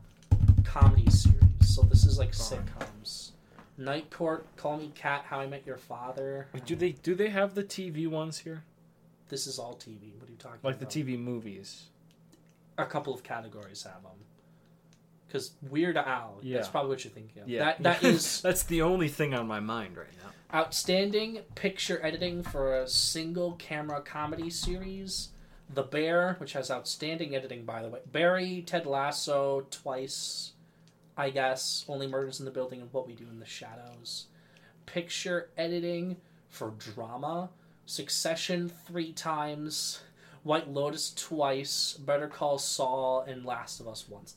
comedy 0.65 1.09
series. 1.09 1.39
So 1.61 1.83
this 1.83 2.05
is 2.05 2.19
like 2.19 2.37
Darn. 2.37 2.65
sitcoms. 2.67 3.31
Night 3.79 4.11
Court, 4.11 4.45
Call 4.57 4.77
Me 4.79 4.91
Kat, 4.95 5.25
How 5.29 5.41
I 5.41 5.47
Met 5.47 5.65
Your 5.65 5.77
Father. 5.79 6.49
Wait, 6.53 6.65
do 6.67 6.75
they 6.77 6.91
do 6.93 7.15
they 7.15 7.29
have 7.31 7.55
the 7.55 7.63
TV 7.63 8.07
ones 8.09 8.39
here, 8.39 8.65
This 9.29 9.47
is 9.47 9.59
all 9.59 9.75
TV. 9.75 10.13
What 10.19 10.29
are 10.29 10.33
you 10.33 10.37
talking 10.39 10.59
like 10.63 10.79
the? 10.81 10.87
TV 10.87 11.17
movies? 11.19 11.85
A 12.79 12.85
couple 12.85 13.15
of 13.15 13.23
categories 13.23 13.85
have 13.85 14.03
them. 14.03 14.13
Because 15.29 15.53
Weird 15.63 15.97
Al, 15.97 16.39
Yeah. 16.43 16.57
that's 16.57 16.69
probably 16.69 16.91
what 16.91 17.05
you're 17.05 17.13
thinking 17.13 17.43
of. 17.43 17.49
Yeah, 17.49 17.65
That, 17.79 17.83
that 17.85 18.05
is 18.13 18.41
that's 18.43 18.65
the 18.65 18.83
only 18.83 19.09
thing 19.09 19.35
on 19.35 19.47
my 19.47 19.61
mind 19.61 19.97
right 19.97 20.09
now. 20.23 20.59
Outstanding 20.59 21.39
picture 21.55 22.05
editing 22.05 22.43
for 22.43 22.75
a 22.81 22.89
single 22.89 23.53
camera 23.53 24.01
comedy 24.03 24.51
series. 24.51 25.29
The 25.73 25.83
Bear, 25.85 26.35
which 26.39 26.55
has 26.55 26.71
outstanding 26.71 27.35
editing, 27.35 27.65
by 27.65 27.83
the 27.83 27.89
way. 27.89 28.01
Barry, 28.11 28.63
Ted 28.67 28.87
Lasso, 28.87 29.67
twice, 29.71 30.53
I 31.17 31.31
guess. 31.31 31.85
Only 31.89 32.09
Murders 32.09 32.41
in 32.41 32.45
the 32.45 32.51
Building 32.51 32.81
and 32.81 32.93
What 32.93 33.07
We 33.07 33.15
Do 33.15 33.29
in 33.31 33.39
the 33.39 33.47
Shadows. 33.47 34.27
Picture 34.87 35.49
editing 35.57 36.17
for 36.49 36.73
drama. 36.77 37.51
Succession 37.87 38.69
three 38.69 39.13
times. 39.13 40.01
White 40.43 40.69
Lotus 40.69 41.13
twice. 41.15 41.93
Better 41.93 42.27
Call 42.27 42.59
Saul 42.59 43.21
and 43.21 43.45
Last 43.45 43.79
of 43.79 43.87
Us 43.87 44.09
once. 44.09 44.35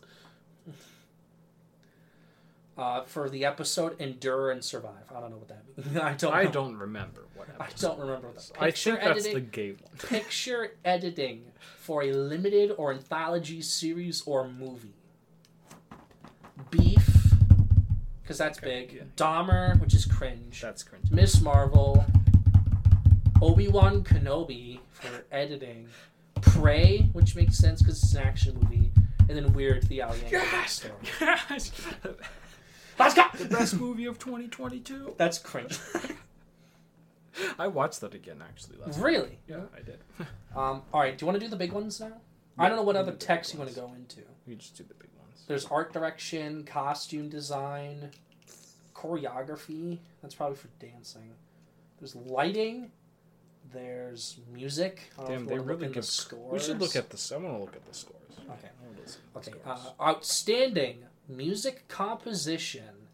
Uh, 2.76 3.04
for 3.04 3.30
the 3.30 3.46
episode 3.46 3.96
Endure 4.02 4.50
and 4.50 4.64
Survive. 4.64 5.04
I 5.16 5.20
don't 5.20 5.30
know 5.30 5.38
what 5.38 5.48
that 5.50 5.64
means. 5.78 5.98
I 6.02 6.14
don't. 6.14 6.34
I 6.34 6.44
know. 6.46 6.52
don't 6.52 6.76
remember 6.78 7.28
what. 7.36 7.48
I 7.60 7.68
don't 7.80 8.00
remember 8.00 8.30
it 8.30 8.38
is. 8.38 8.50
that. 8.50 8.62
I 8.64 8.72
think 8.72 9.00
that's 9.00 9.20
editing- 9.26 9.34
the 9.36 9.42
gay 9.42 9.72
one. 9.74 9.92
Picture 10.10 10.72
editing 10.84 11.44
for 11.78 12.02
a 12.02 12.12
limited 12.12 12.72
or 12.78 12.92
anthology 12.92 13.62
series 13.62 14.24
or 14.26 14.48
movie. 14.50 14.96
Beef, 16.72 17.34
because 18.24 18.38
that's 18.38 18.58
Okay, 18.58 18.86
big. 18.88 18.94
yeah. 18.94 19.02
Dahmer, 19.18 19.80
which 19.80 19.94
is 19.94 20.06
cringe. 20.06 20.62
That's 20.62 20.82
cringe. 20.84 21.12
Miss 21.12 21.42
Marvel. 21.42 22.04
Obi 23.42 23.68
Wan 23.68 24.04
Kenobi 24.04 24.80
for 24.92 25.26
editing. 25.32 25.88
Prey, 26.42 27.10
which 27.14 27.36
makes 27.36 27.58
sense 27.58 27.82
because 27.82 28.02
it's 28.02 28.14
an 28.14 28.24
action 28.24 28.58
movie. 28.62 28.92
And 29.30 29.38
then 29.38 29.54
Weird 29.54 29.84
the 29.84 30.02
Alien 30.02 30.26
Yankovic 30.26 30.32
Yes! 30.32 30.72
story. 30.72 30.94
Yes! 31.22 31.72
Let's 33.04 33.14
go! 33.16 33.24
the 33.38 33.46
best 33.50 33.76
movie 33.80 34.06
of 34.06 34.18
2022. 34.20 35.16
That's 35.18 35.38
cringe. 35.38 35.78
I 37.60 37.68
watched 37.68 38.02
that 38.02 38.14
again 38.14 38.42
actually 38.48 38.78
last. 38.78 38.98
night. 38.98 39.04
really? 39.06 39.40
Yeah, 39.48 39.62
I 39.76 39.82
did. 39.82 40.00
Um, 40.56 40.84
all 40.94 41.00
right, 41.02 41.18
do 41.18 41.24
you 41.24 41.28
want 41.28 41.40
to 41.40 41.44
do 41.44 41.50
the 41.50 41.56
big 41.56 41.72
ones 41.72 42.00
now? 42.00 42.12
I 42.60 42.68
don't 42.68 42.78
know 42.78 42.84
what 42.84 42.96
other 42.96 43.12
do 43.12 43.18
the 43.18 43.26
texts 43.26 43.56
you 43.56 43.60
want 43.60 43.72
to 43.72 43.76
go 43.76 43.92
into. 43.96 44.22
We 44.46 44.54
just 44.54 44.78
do 44.78 44.84
the 44.84 44.94
big 44.94 45.10
ones. 45.20 45.46
There's 45.48 45.66
art 45.66 45.92
direction, 45.92 46.64
costume 46.64 47.28
design, 47.28 48.12
choreography. 48.94 49.98
That's 50.22 50.36
probably 50.36 50.58
for 50.58 50.68
dancing. 50.80 51.32
There's 52.00 52.16
lighting. 52.16 52.92
There's 53.74 54.38
music. 54.54 55.10
I 55.18 55.24
don't 55.24 55.30
know 55.30 55.34
if 55.34 55.40
Damn, 55.40 55.48
they 55.48 55.54
wanna 55.60 55.64
really 55.74 55.86
in 55.86 55.92
the 55.92 55.96
give. 55.96 56.06
scores. 56.06 56.52
We 56.54 56.60
should 56.60 56.80
look 56.80 56.96
at 56.96 57.10
the. 57.10 57.34
I 57.34 57.38
want 57.40 57.56
to 57.56 57.62
look 57.62 57.76
at 57.76 57.86
the 57.88 57.94
scores. 57.96 58.20
Okay. 58.38 58.68
I 58.68 58.86
wanna 58.86 59.00
listen 59.02 59.22
to 59.22 59.34
the 59.34 59.40
Okay. 59.40 59.60
scores. 59.60 59.80
Uh, 60.00 60.04
outstanding 60.04 61.06
music 61.28 61.88
composition 61.88 63.08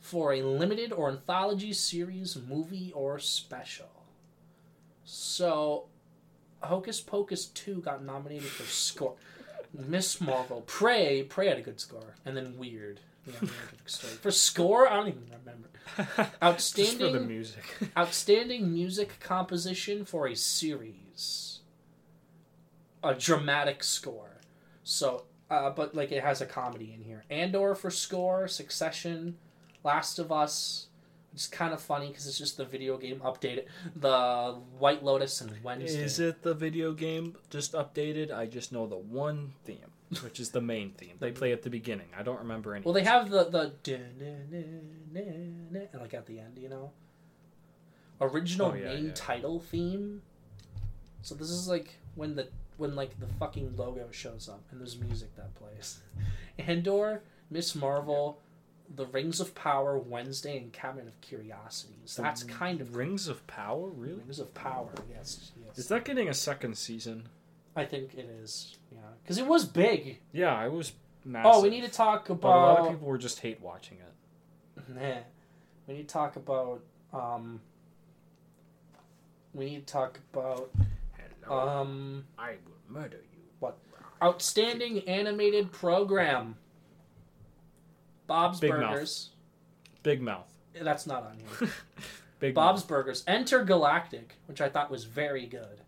for 0.00 0.32
a 0.32 0.42
limited 0.42 0.92
or 0.92 1.10
anthology 1.10 1.72
series, 1.72 2.36
movie, 2.36 2.92
or 2.94 3.18
special. 3.18 4.04
So, 5.04 5.86
Hocus 6.62 7.00
Pocus 7.00 7.46
2 7.46 7.80
got 7.80 8.04
nominated 8.04 8.48
for 8.48 8.64
score. 8.64 9.14
Miss 9.72 10.20
Marvel, 10.20 10.62
Prey, 10.62 11.22
Prey 11.24 11.48
had 11.48 11.58
a 11.58 11.62
good 11.62 11.80
score, 11.80 12.14
and 12.24 12.36
then 12.36 12.56
Weird. 12.56 13.00
Yeah, 13.26 13.34
Weird 13.40 13.52
had 13.52 13.72
a 13.72 13.76
good 13.82 13.90
story. 13.90 14.12
For 14.14 14.30
score, 14.30 14.88
I 14.88 14.94
don't 14.96 15.08
even 15.08 15.26
remember. 15.40 15.68
Just 15.96 16.06
for 16.16 16.22
the 16.22 16.44
Outstanding, 16.46 17.28
music. 17.28 17.64
outstanding 17.96 18.72
music 18.72 19.18
composition 19.20 20.04
for 20.04 20.26
a 20.26 20.34
series, 20.36 21.60
a 23.02 23.14
dramatic 23.14 23.84
score. 23.84 24.40
So, 24.82 25.24
uh, 25.50 25.70
but 25.70 25.94
like 25.94 26.12
it 26.12 26.22
has 26.22 26.40
a 26.40 26.46
comedy 26.46 26.92
in 26.94 27.02
here. 27.02 27.24
Andor 27.30 27.74
for 27.74 27.90
score, 27.90 28.48
Succession, 28.48 29.36
Last 29.84 30.18
of 30.18 30.30
Us. 30.32 30.86
It's 31.34 31.46
kind 31.46 31.74
of 31.74 31.82
funny 31.82 32.08
because 32.08 32.26
it's 32.26 32.38
just 32.38 32.56
the 32.56 32.64
video 32.64 32.96
game 32.96 33.20
updated. 33.20 33.66
The 33.94 34.56
White 34.78 35.04
Lotus 35.04 35.40
and 35.42 35.52
Wednesday. 35.62 36.02
Is 36.02 36.18
it 36.18 36.42
the 36.42 36.54
video 36.54 36.92
game 36.92 37.36
just 37.50 37.72
updated? 37.74 38.32
I 38.32 38.46
just 38.46 38.72
know 38.72 38.86
the 38.86 38.96
one 38.96 39.52
theme, 39.64 39.92
which 40.22 40.40
is 40.40 40.50
the 40.52 40.62
main 40.62 40.92
theme. 40.92 41.16
They 41.20 41.32
play 41.32 41.52
at 41.52 41.62
the 41.62 41.68
beginning. 41.68 42.06
I 42.18 42.22
don't 42.22 42.38
remember 42.38 42.74
any. 42.74 42.84
Well, 42.84 42.94
they 42.94 43.04
have 43.04 43.28
the 43.28 43.44
the 43.44 43.72
and 45.14 45.90
like 46.00 46.14
at 46.14 46.26
the 46.26 46.40
end, 46.40 46.58
you 46.58 46.68
know, 46.68 46.92
original 48.20 48.72
Oh, 48.72 48.74
yeah, 48.74 48.94
main 48.94 49.06
yeah. 49.06 49.12
title 49.14 49.60
theme. 49.60 50.22
So 51.22 51.34
this 51.34 51.50
is 51.50 51.68
like 51.68 51.96
when 52.14 52.34
the 52.36 52.48
when 52.76 52.94
like 52.94 53.18
the 53.20 53.26
fucking 53.38 53.76
logo 53.76 54.08
shows 54.10 54.48
up 54.48 54.62
and 54.70 54.80
there's 54.80 54.98
music 54.98 55.34
that 55.36 55.54
plays. 55.54 56.00
Andor, 56.58 57.22
Miss 57.50 57.74
Marvel, 57.74 58.40
The 58.94 59.06
Rings 59.06 59.40
of 59.40 59.54
Power, 59.54 59.98
Wednesday, 59.98 60.56
and 60.58 60.72
Cabinet 60.72 61.06
of 61.08 61.20
Curiosities. 61.20 62.16
That's 62.16 62.42
kind 62.42 62.80
of 62.80 62.96
Rings 62.96 63.28
of 63.28 63.46
Power, 63.46 63.88
really? 63.88 64.18
Rings 64.20 64.38
of 64.38 64.52
Power. 64.54 64.90
Yes, 65.10 65.52
yes. 65.64 65.78
Is 65.78 65.88
that 65.88 66.04
getting 66.04 66.28
a 66.28 66.34
second 66.34 66.76
season? 66.76 67.28
I 67.74 67.84
think 67.84 68.14
it 68.14 68.28
is. 68.42 68.76
Yeah, 68.92 68.98
because 69.22 69.38
it 69.38 69.46
was 69.46 69.64
big. 69.66 70.18
Yeah, 70.32 70.54
I 70.54 70.68
was 70.68 70.92
massive. 71.24 71.52
Oh, 71.54 71.62
we 71.62 71.68
need 71.70 71.82
to 71.84 71.90
talk 71.90 72.28
But 72.28 72.34
about. 72.34 72.48
a 72.48 72.64
lot 72.72 72.80
of 72.80 72.88
people 72.92 73.08
were 73.08 73.18
just 73.18 73.40
hate 73.40 73.60
watching 73.60 73.98
it. 73.98 74.82
Nah. 74.94 75.18
We 75.86 75.94
need 75.94 76.08
to 76.08 76.12
talk 76.12 76.36
about 76.36 76.80
um 77.12 77.60
we 79.54 79.64
need 79.66 79.86
to 79.86 79.92
talk 79.92 80.20
about 80.32 80.70
um 81.48 82.24
I 82.38 82.52
will 82.66 83.00
murder 83.00 83.18
you. 83.32 83.42
What? 83.60 83.78
Outstanding 84.22 85.00
animated 85.08 85.72
program. 85.72 86.56
Bob's 88.26 88.60
Big 88.60 88.70
Mouth. 88.70 88.92
Burgers. 88.92 89.30
Big 90.02 90.20
Mouth. 90.20 90.48
That's 90.80 91.06
not 91.06 91.22
on 91.22 91.38
here. 91.38 91.68
Big 92.40 92.54
Bob's 92.54 92.82
Mouth. 92.82 92.88
Burgers. 92.88 93.24
Entergalactic, 93.24 94.32
which 94.46 94.60
I 94.60 94.68
thought 94.68 94.90
was 94.90 95.04
very 95.04 95.46
good. 95.46 95.80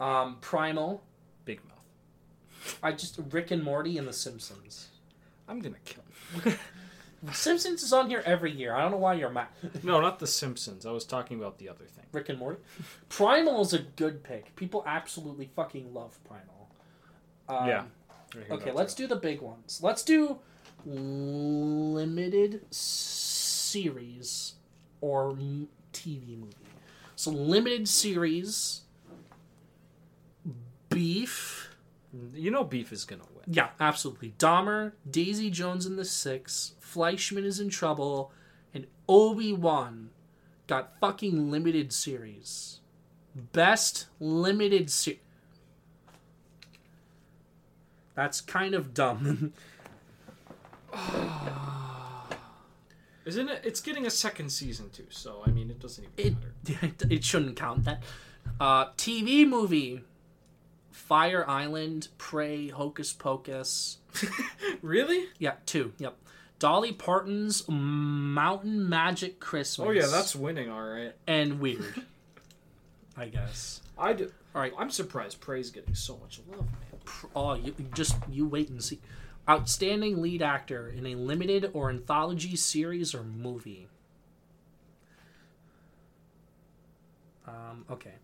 Um 0.00 0.36
Primal. 0.40 1.02
Big 1.44 1.60
Mouth. 1.64 2.78
I 2.82 2.92
just 2.92 3.18
Rick 3.30 3.50
and 3.50 3.62
Morty 3.62 3.98
and 3.98 4.06
The 4.06 4.12
Simpsons. 4.12 4.88
I'm 5.48 5.60
gonna 5.60 5.76
kill 5.84 6.02
him. 6.44 6.58
Simpsons 7.32 7.82
is 7.82 7.92
on 7.92 8.08
here 8.08 8.22
every 8.24 8.52
year. 8.52 8.74
I 8.74 8.82
don't 8.82 8.92
know 8.92 8.96
why 8.98 9.14
you're 9.14 9.30
mad. 9.30 9.48
no, 9.82 10.00
not 10.00 10.18
The 10.18 10.26
Simpsons. 10.26 10.86
I 10.86 10.92
was 10.92 11.04
talking 11.04 11.38
about 11.38 11.58
the 11.58 11.68
other 11.68 11.84
thing. 11.84 12.04
Rick 12.12 12.28
and 12.28 12.38
Morty. 12.38 12.60
Primal 13.08 13.60
is 13.60 13.72
a 13.72 13.80
good 13.80 14.22
pick. 14.22 14.54
People 14.56 14.84
absolutely 14.86 15.50
fucking 15.56 15.92
love 15.92 16.18
Primal. 16.24 16.68
Um, 17.48 17.68
Yeah. 17.68 17.82
Okay, 18.50 18.72
let's 18.72 18.94
too. 18.94 19.04
do 19.04 19.14
the 19.14 19.20
big 19.20 19.40
ones. 19.40 19.80
Let's 19.82 20.02
do 20.02 20.38
limited 20.84 22.62
series 22.72 24.54
or 25.00 25.32
TV 25.92 26.38
movie. 26.38 26.54
So 27.16 27.30
limited 27.30 27.88
series, 27.88 28.82
Beef. 30.88 31.67
You 32.34 32.50
know, 32.50 32.64
Beef 32.64 32.92
is 32.92 33.04
gonna 33.04 33.24
win. 33.34 33.44
Yeah, 33.46 33.68
absolutely. 33.78 34.34
Dahmer, 34.38 34.92
Daisy 35.08 35.50
Jones 35.50 35.84
and 35.86 35.98
the 35.98 36.04
Six, 36.04 36.74
Fleishman 36.80 37.44
is 37.44 37.60
in 37.60 37.68
trouble, 37.68 38.32
and 38.72 38.86
Obi 39.08 39.52
Wan 39.52 40.10
got 40.66 40.98
fucking 41.00 41.50
limited 41.50 41.92
series. 41.92 42.80
Best 43.52 44.06
limited 44.20 44.90
series. 44.90 45.20
That's 48.14 48.40
kind 48.40 48.74
of 48.74 48.94
dumb. 48.94 49.52
Isn't 53.26 53.48
it? 53.50 53.60
It's 53.62 53.80
getting 53.80 54.06
a 54.06 54.10
second 54.10 54.48
season 54.50 54.88
too, 54.90 55.06
so 55.10 55.42
I 55.46 55.50
mean, 55.50 55.70
it 55.70 55.78
doesn't 55.78 56.04
even 56.16 56.38
It 56.64 56.72
matter. 56.82 57.06
it 57.14 57.22
shouldn't 57.24 57.56
count 57.56 57.84
that. 57.84 58.02
Uh, 58.58 58.86
TV 58.96 59.46
movie. 59.46 60.02
Fire 60.98 61.48
Island, 61.48 62.08
Prey, 62.18 62.68
Hocus 62.68 63.12
Pocus. 63.12 63.98
really? 64.82 65.26
Yeah, 65.38 65.54
two. 65.64 65.92
Yep. 65.98 66.16
Dolly 66.58 66.92
Parton's 66.92 67.66
Mountain 67.68 68.88
Magic 68.88 69.38
Christmas. 69.38 69.86
Oh 69.86 69.90
yeah, 69.92 70.06
that's 70.06 70.34
winning. 70.34 70.68
All 70.68 70.82
right. 70.82 71.14
and 71.26 71.60
weird. 71.60 72.02
I 73.16 73.28
guess. 73.28 73.80
I 73.96 74.12
do. 74.12 74.30
All 74.54 74.60
right. 74.60 74.72
I'm 74.76 74.90
surprised 74.90 75.40
Prey's 75.40 75.70
getting 75.70 75.94
so 75.94 76.18
much 76.18 76.40
love, 76.50 76.66
man. 76.66 77.00
Oh, 77.34 77.54
you 77.54 77.74
just 77.94 78.16
you 78.28 78.46
wait 78.46 78.68
and 78.68 78.82
see. 78.82 79.00
Outstanding 79.48 80.20
lead 80.20 80.42
actor 80.42 80.88
in 80.88 81.06
a 81.06 81.14
limited 81.14 81.70
or 81.72 81.90
anthology 81.90 82.56
series 82.56 83.14
or 83.14 83.22
movie. 83.22 83.88
Um. 87.46 87.84
Okay. 87.88 88.14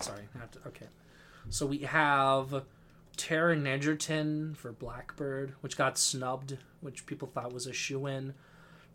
Sorry. 0.00 0.22
To. 0.52 0.68
Okay. 0.68 0.86
So 1.50 1.66
we 1.66 1.78
have 1.78 2.64
Taron 3.16 3.66
Egerton 3.66 4.54
for 4.54 4.72
Blackbird, 4.72 5.54
which 5.60 5.76
got 5.76 5.98
snubbed, 5.98 6.58
which 6.80 7.06
people 7.06 7.28
thought 7.32 7.52
was 7.52 7.66
a 7.66 7.72
shoe 7.72 8.06
in. 8.06 8.34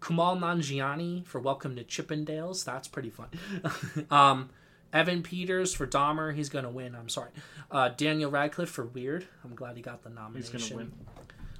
Kumail 0.01 0.39
Nanjiani 0.39 1.25
for 1.25 1.39
Welcome 1.39 1.75
to 1.75 1.83
Chippendales. 1.83 2.63
That's 2.63 2.87
pretty 2.87 3.09
fun. 3.09 3.27
um, 4.11 4.49
Evan 4.93 5.23
Peters 5.23 5.73
for 5.73 5.85
Dahmer. 5.85 6.33
He's 6.33 6.49
gonna 6.49 6.69
win. 6.69 6.95
I'm 6.95 7.09
sorry. 7.09 7.31
Uh, 7.69 7.89
Daniel 7.89 8.31
Radcliffe 8.31 8.69
for 8.69 8.85
Weird. 8.85 9.27
I'm 9.43 9.55
glad 9.55 9.75
he 9.75 9.81
got 9.81 10.03
the 10.03 10.09
nomination. 10.09 10.57
He's 10.57 10.69
gonna 10.69 10.83
win. 10.83 10.91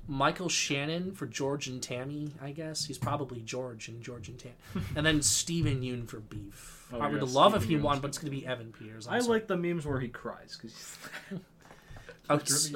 Michael 0.07 0.49
Shannon 0.49 1.11
for 1.11 1.27
George 1.27 1.67
and 1.67 1.83
Tammy. 1.83 2.31
I 2.41 2.51
guess 2.51 2.85
he's 2.85 2.97
probably 2.97 3.41
George 3.41 3.89
and 3.89 4.01
George 4.01 4.27
and 4.27 4.39
Tammy. 4.39 4.55
and 4.95 5.05
then 5.05 5.21
Steven 5.21 5.81
Yeun 5.81 6.07
for 6.07 6.19
Beef. 6.19 6.78
Oh, 6.91 6.99
I 6.99 7.07
would 7.07 7.21
love 7.23 7.53
if 7.55 7.63
he 7.65 7.75
won, 7.77 7.99
but 7.99 8.07
it's 8.09 8.17
gonna 8.17 8.31
be 8.31 8.45
Evan 8.47 8.71
Peters. 8.71 9.07
I'm 9.07 9.13
I 9.13 9.19
sorry. 9.19 9.33
like 9.39 9.47
the 9.47 9.57
memes 9.57 9.85
where 9.85 9.99
he 9.99 10.07
cries 10.07 10.57
because 10.59 10.97
Outs- 12.29 12.71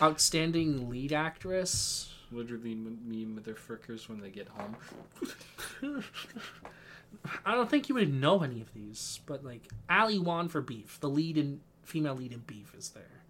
outstanding 0.00 0.88
lead 0.88 1.12
actress. 1.12 2.12
literally 2.30 2.72
m- 2.72 2.98
meme 3.04 3.38
motherfuckers 3.42 4.08
when 4.08 4.20
they 4.20 4.30
get 4.30 4.48
home. 4.48 4.76
I 7.44 7.54
don't 7.54 7.68
think 7.70 7.88
you 7.88 7.94
would 7.96 8.12
know 8.12 8.42
any 8.42 8.60
of 8.60 8.72
these, 8.72 9.20
but 9.26 9.44
like 9.44 9.68
Ali 9.90 10.18
Wong 10.18 10.48
for 10.48 10.60
Beef, 10.60 10.98
the 11.00 11.08
lead 11.10 11.36
in 11.36 11.60
female 11.82 12.14
lead 12.14 12.32
in 12.32 12.40
Beef 12.40 12.74
is 12.76 12.90
there, 12.90 13.20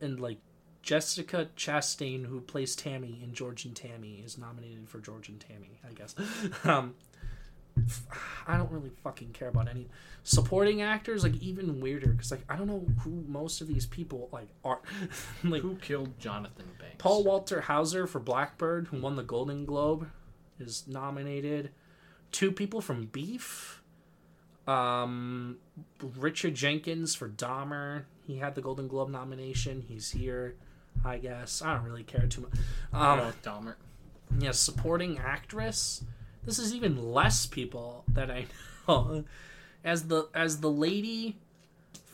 and 0.00 0.18
like 0.18 0.38
Jessica 0.82 1.48
Chastain, 1.56 2.24
who 2.26 2.40
plays 2.40 2.74
Tammy 2.74 3.20
in 3.22 3.34
George 3.34 3.64
and 3.66 3.76
Tammy, 3.76 4.22
is 4.24 4.38
nominated 4.38 4.88
for 4.88 4.98
George 5.00 5.28
and 5.28 5.38
Tammy. 5.38 5.78
I 5.88 5.92
guess. 5.92 6.14
um, 6.64 6.94
f- 7.22 7.29
I 8.46 8.56
don't 8.56 8.70
really 8.70 8.90
fucking 9.02 9.30
care 9.32 9.48
about 9.48 9.68
any 9.68 9.88
supporting 10.22 10.82
actors. 10.82 11.22
Like 11.22 11.36
even 11.40 11.80
weirder, 11.80 12.08
because 12.08 12.30
like 12.30 12.44
I 12.48 12.56
don't 12.56 12.66
know 12.66 12.84
who 13.00 13.24
most 13.26 13.60
of 13.60 13.68
these 13.68 13.86
people 13.86 14.28
like 14.32 14.48
are. 14.64 14.80
like 15.44 15.62
Who 15.62 15.76
killed 15.76 16.18
Jonathan 16.18 16.66
Banks? 16.78 16.96
Paul 16.98 17.24
Walter 17.24 17.62
Hauser 17.62 18.06
for 18.06 18.18
Blackbird, 18.18 18.88
who 18.88 19.00
won 19.00 19.16
the 19.16 19.22
Golden 19.22 19.64
Globe, 19.64 20.08
is 20.58 20.84
nominated. 20.86 21.70
Two 22.32 22.52
people 22.52 22.80
from 22.80 23.06
Beef. 23.06 23.82
Um, 24.68 25.56
Richard 26.16 26.54
Jenkins 26.54 27.14
for 27.14 27.28
Dahmer. 27.28 28.04
He 28.26 28.38
had 28.38 28.54
the 28.54 28.60
Golden 28.60 28.86
Globe 28.86 29.10
nomination. 29.10 29.84
He's 29.88 30.12
here, 30.12 30.54
I 31.04 31.18
guess. 31.18 31.62
I 31.62 31.74
don't 31.74 31.84
really 31.84 32.04
care 32.04 32.26
too 32.26 32.42
much. 32.42 32.52
Um, 32.92 33.32
Dahmer. 33.42 33.74
yeah, 34.38 34.52
supporting 34.52 35.18
actress. 35.18 36.04
This 36.44 36.58
is 36.58 36.74
even 36.74 37.12
less 37.12 37.46
people 37.46 38.04
that 38.08 38.30
I 38.30 38.46
know. 38.88 39.24
As 39.84 40.08
the 40.08 40.28
as 40.34 40.60
the 40.60 40.70
lady 40.70 41.36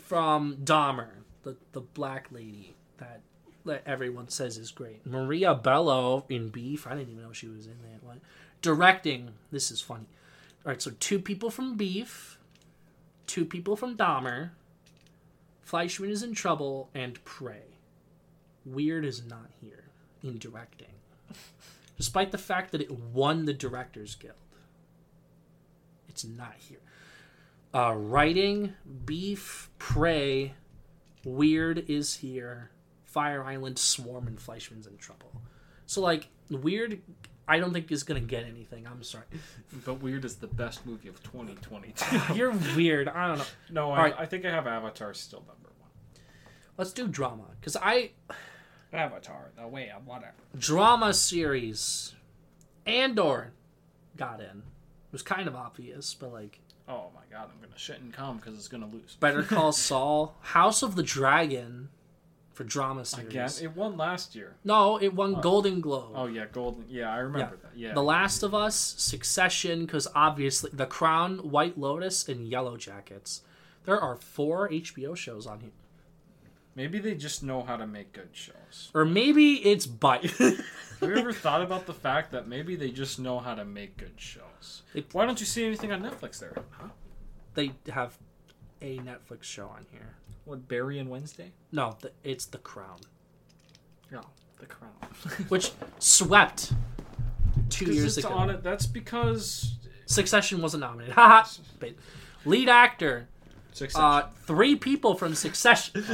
from 0.05 0.59
Dahmer, 0.59 1.09
the 1.43 1.57
the 1.73 1.81
black 1.81 2.28
lady 2.31 2.74
that 2.98 3.20
that 3.65 3.82
everyone 3.86 4.28
says 4.28 4.57
is 4.59 4.70
great. 4.70 5.05
Maria 5.07 5.55
Bello 5.55 6.24
in 6.28 6.48
Beef. 6.48 6.86
I 6.86 6.94
didn't 6.94 7.11
even 7.11 7.23
know 7.23 7.32
she 7.32 7.48
was 7.48 7.66
in 7.66 7.78
that 7.82 8.05
one. 8.05 8.20
Directing. 8.62 9.31
This 9.51 9.70
is 9.70 9.81
funny. 9.81 10.07
All 10.65 10.73
right, 10.73 10.82
so 10.82 10.93
two 10.98 11.19
people 11.20 11.51
from 11.51 11.77
Beef, 11.77 12.39
two 13.27 13.44
people 13.44 13.77
from 13.77 13.97
Dahmer. 13.97 14.51
Fleishman 15.62 16.11
is 16.11 16.23
in 16.23 16.35
trouble 16.35 16.90
and 16.94 17.23
Prey. 17.24 17.77
Weird 18.65 19.05
is 19.05 19.24
not 19.24 19.51
here 19.61 19.85
in 20.23 20.39
directing 20.39 20.94
despite 21.97 22.32
the 22.32 22.39
fact 22.39 22.73
that 22.73 22.81
it 22.81 22.90
won 22.90 23.44
the 23.44 23.52
Directors 23.52 24.14
Guild. 24.14 24.35
It's 26.09 26.24
not 26.24 26.55
here. 26.59 26.81
Uh, 27.74 27.94
writing, 27.94 28.74
Beef, 29.05 29.70
Prey, 29.79 30.54
Weird 31.24 31.90
is 31.90 32.16
here. 32.16 32.70
Fire 33.04 33.43
Island, 33.43 33.79
Swarm, 33.79 34.27
and 34.27 34.40
Fleishman's 34.40 34.87
in 34.87 34.96
trouble. 34.96 35.43
So, 35.87 36.01
like, 36.01 36.29
Weird, 36.48 37.01
I 37.48 37.59
don't 37.59 37.72
think 37.72 37.90
is 37.90 38.03
going 38.03 38.20
to 38.20 38.27
get 38.27 38.45
anything. 38.45 38.87
I'm 38.87 39.03
sorry. 39.03 39.24
But 39.85 39.95
Weird 39.95 40.24
is 40.24 40.37
the 40.37 40.46
best 40.46 40.87
movie 40.87 41.09
of 41.09 41.22
2022. 41.22 42.35
You're 42.35 42.53
weird. 42.77 43.09
I 43.09 43.29
don't 43.29 43.38
know. 43.38 43.45
no, 43.70 43.90
I, 43.90 43.96
Alright. 43.96 44.14
I 44.19 44.27
think 44.27 44.45
I 44.45 44.51
have 44.51 44.66
Avatar 44.66 45.12
still 45.14 45.40
number 45.40 45.70
one. 45.79 45.90
Let's 46.77 46.93
do 46.93 47.09
drama. 47.09 47.45
Because 47.61 47.77
I. 47.77 48.11
Avatar, 48.93 49.51
the 49.56 49.66
way 49.66 49.90
of 49.90 50.06
water. 50.06 50.32
Drama 50.59 51.13
series. 51.15 52.15
Andor 52.87 53.53
got 54.16 54.40
in. 54.40 54.47
It 54.47 55.13
was 55.13 55.23
kind 55.23 55.48
of 55.48 55.55
obvious, 55.55 56.15
but, 56.15 56.32
like. 56.32 56.61
Oh 56.89 57.11
my 57.15 57.23
god, 57.31 57.51
I'm 57.53 57.61
gonna 57.61 57.77
shit 57.77 58.01
and 58.01 58.13
come 58.13 58.37
because 58.37 58.55
it's 58.55 58.69
gonna 58.69 58.87
lose. 58.87 59.16
Better 59.19 59.43
Call 59.55 59.73
Saul, 59.73 60.37
House 60.40 60.82
of 60.82 60.95
the 60.95 61.03
Dragon 61.03 61.89
for 62.56 62.65
drama 62.65 63.05
series. 63.05 63.29
Again, 63.29 63.51
it 63.61 63.77
won 63.77 63.97
last 63.97 64.35
year. 64.35 64.55
no, 64.65 64.97
it 64.97 65.15
won 65.15 65.37
oh. 65.37 65.40
Golden 65.40 65.81
Globe. 65.81 66.13
Oh 66.15 66.27
yeah, 66.27 66.47
Golden. 66.51 66.85
Yeah, 66.89 67.13
I 67.13 67.19
remember 67.19 67.59
that. 67.63 67.73
Yeah. 67.77 67.93
The 67.93 68.03
Last 68.03 68.43
of 68.43 68.55
Us, 68.55 68.77
Succession, 68.97 69.85
because 69.85 70.09
obviously 70.15 70.71
The 70.73 70.87
Crown, 70.87 71.39
White 71.51 71.77
Lotus, 71.79 72.27
and 72.29 72.48
Yellow 72.48 72.77
Jackets. 72.77 73.43
There 73.85 74.01
are 74.01 74.16
four 74.16 74.69
HBO 74.71 75.16
shows 75.16 75.47
on 75.47 75.61
here. 75.61 75.71
Maybe 76.77 76.98
they 76.98 77.14
just 77.14 77.43
know 77.43 77.63
how 77.63 77.77
to 77.77 77.87
make 77.87 78.13
good 78.13 78.29
shows. 78.32 78.90
Or 78.95 79.05
maybe 79.06 79.55
it's 79.66 79.87
Bite. 79.87 80.30
Have 80.32 80.59
you 81.03 81.14
ever 81.16 81.32
thought 81.45 81.63
about 81.63 81.87
the 81.87 81.95
fact 81.95 82.30
that 82.32 82.46
maybe 82.46 82.77
they 82.77 82.90
just 82.90 83.19
know 83.19 83.38
how 83.38 83.55
to 83.55 83.64
make 83.64 83.96
good 83.96 84.13
shows? 84.16 84.82
It- 84.95 85.06
Why 85.13 85.24
don't 85.24 85.40
you 85.40 85.46
see 85.46 85.64
anything 85.64 85.90
on 85.90 86.03
Netflix 86.03 86.38
there? 86.38 86.53
Huh? 86.71 86.88
they 87.55 87.72
have 87.90 88.19
a 88.82 88.98
Netflix 88.98 89.45
show 89.45 89.66
on 89.69 89.87
here. 89.90 90.14
What 90.45 90.69
Barry 90.69 90.98
and 90.98 91.09
Wednesday? 91.09 91.53
No, 91.72 91.96
the, 92.03 92.13
it's 92.22 92.45
The 92.45 92.59
Crown, 92.59 92.98
No, 94.13 94.21
The 94.61 94.66
Crown. 94.66 94.93
which 95.48 95.72
swept 95.98 96.72
two 97.71 97.87
years 97.93 98.19
it's 98.19 98.27
ago. 98.27 98.35
on 98.35 98.51
it. 98.51 98.63
That's 98.63 98.87
because 98.87 99.77
Succession 100.05 100.61
wasn't 100.61 100.82
nominated. 100.82 101.14
Haha. 101.14 101.48
But 101.80 101.95
Lead 102.45 102.69
actor, 102.69 103.27
Succession. 103.72 104.05
uh, 104.05 104.29
three 104.45 104.77
people 104.77 105.14
from 105.14 105.35
Succession. 105.35 106.05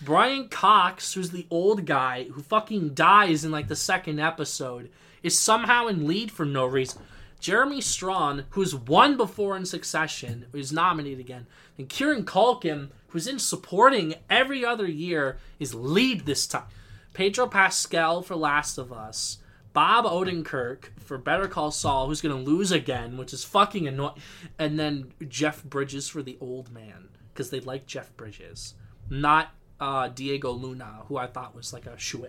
Brian 0.00 0.48
Cox, 0.48 1.14
who's 1.14 1.30
the 1.30 1.46
old 1.50 1.84
guy 1.84 2.24
who 2.24 2.42
fucking 2.42 2.94
dies 2.94 3.44
in 3.44 3.50
like 3.50 3.68
the 3.68 3.76
second 3.76 4.20
episode, 4.20 4.90
is 5.22 5.38
somehow 5.38 5.86
in 5.86 6.06
lead 6.06 6.30
for 6.30 6.44
no 6.44 6.64
reason. 6.64 7.02
Jeremy 7.40 7.80
Strong, 7.80 8.44
who's 8.50 8.74
won 8.74 9.16
before 9.16 9.56
in 9.56 9.64
Succession, 9.64 10.46
is 10.52 10.72
nominated 10.72 11.20
again. 11.20 11.46
And 11.76 11.88
Kieran 11.88 12.24
Culkin, 12.24 12.90
who's 13.08 13.26
in 13.26 13.38
supporting 13.38 14.14
every 14.28 14.64
other 14.64 14.86
year, 14.86 15.38
is 15.58 15.74
lead 15.74 16.26
this 16.26 16.46
time. 16.46 16.64
Pedro 17.12 17.46
Pascal 17.46 18.22
for 18.22 18.36
Last 18.36 18.78
of 18.78 18.92
Us. 18.92 19.38
Bob 19.72 20.04
Odenkirk 20.06 20.86
for 20.98 21.18
Better 21.18 21.46
Call 21.46 21.70
Saul, 21.70 22.08
who's 22.08 22.20
going 22.20 22.36
to 22.36 22.50
lose 22.50 22.72
again, 22.72 23.16
which 23.16 23.32
is 23.32 23.44
fucking 23.44 23.86
annoying. 23.86 24.14
And 24.58 24.78
then 24.78 25.12
Jeff 25.28 25.62
Bridges 25.62 26.08
for 26.08 26.22
The 26.22 26.38
Old 26.40 26.72
Man, 26.72 27.08
because 27.32 27.50
they 27.50 27.60
like 27.60 27.86
Jeff 27.86 28.16
Bridges. 28.16 28.74
Not 29.10 29.50
uh, 29.80 30.08
Diego 30.08 30.50
Luna, 30.50 31.02
who 31.06 31.16
I 31.16 31.26
thought 31.26 31.54
was 31.54 31.72
like 31.72 31.86
a 31.86 31.98
shoo 31.98 32.26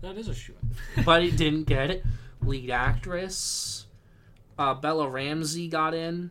That 0.00 0.16
is 0.16 0.28
a 0.28 0.34
shoe. 0.34 0.54
but 1.04 1.22
it 1.22 1.36
didn't 1.36 1.64
get 1.64 1.90
it. 1.90 2.04
Lead 2.42 2.70
actress, 2.70 3.86
uh, 4.58 4.74
Bella 4.74 5.08
Ramsey 5.08 5.68
got 5.68 5.94
in. 5.94 6.30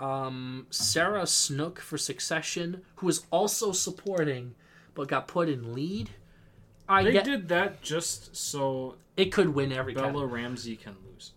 Um, 0.00 0.66
Sarah 0.70 1.26
Snook 1.26 1.78
for 1.78 1.96
Succession, 1.96 2.82
who 2.96 3.06
was 3.06 3.24
also 3.30 3.70
supporting, 3.72 4.54
but 4.94 5.08
got 5.08 5.28
put 5.28 5.48
in 5.48 5.74
lead. 5.74 6.10
I 6.88 7.04
They 7.04 7.12
get 7.12 7.24
did 7.24 7.48
that 7.48 7.82
just 7.82 8.34
so 8.36 8.96
it 9.16 9.26
could 9.26 9.50
win 9.54 9.72
every 9.72 9.94
Bella 9.94 10.08
category. 10.08 10.42
Ramsey 10.42 10.76
can 10.76 10.96
lose. 11.06 11.32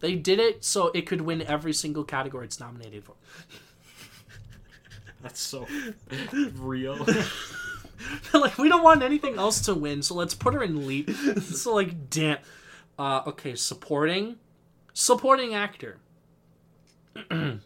They 0.00 0.14
did 0.14 0.38
it 0.40 0.64
so 0.64 0.90
it 0.94 1.06
could 1.06 1.20
win 1.22 1.42
every 1.42 1.74
single 1.74 2.04
category 2.04 2.46
it's 2.46 2.58
nominated 2.58 3.04
for. 3.04 3.14
That's 5.22 5.40
so 5.40 5.66
real. 6.56 7.06
Like, 8.32 8.56
we 8.56 8.70
don't 8.70 8.82
want 8.82 9.02
anything 9.02 9.36
else 9.36 9.60
to 9.62 9.74
win, 9.74 10.02
so 10.02 10.14
let's 10.14 10.34
put 10.34 10.54
her 10.54 10.62
in 10.62 10.86
lead. 10.86 11.14
so 11.42 11.74
like, 11.74 12.08
damn. 12.08 12.38
Uh, 12.98 13.22
okay, 13.26 13.54
supporting, 13.54 14.36
supporting 14.94 15.54
actor. 15.54 15.98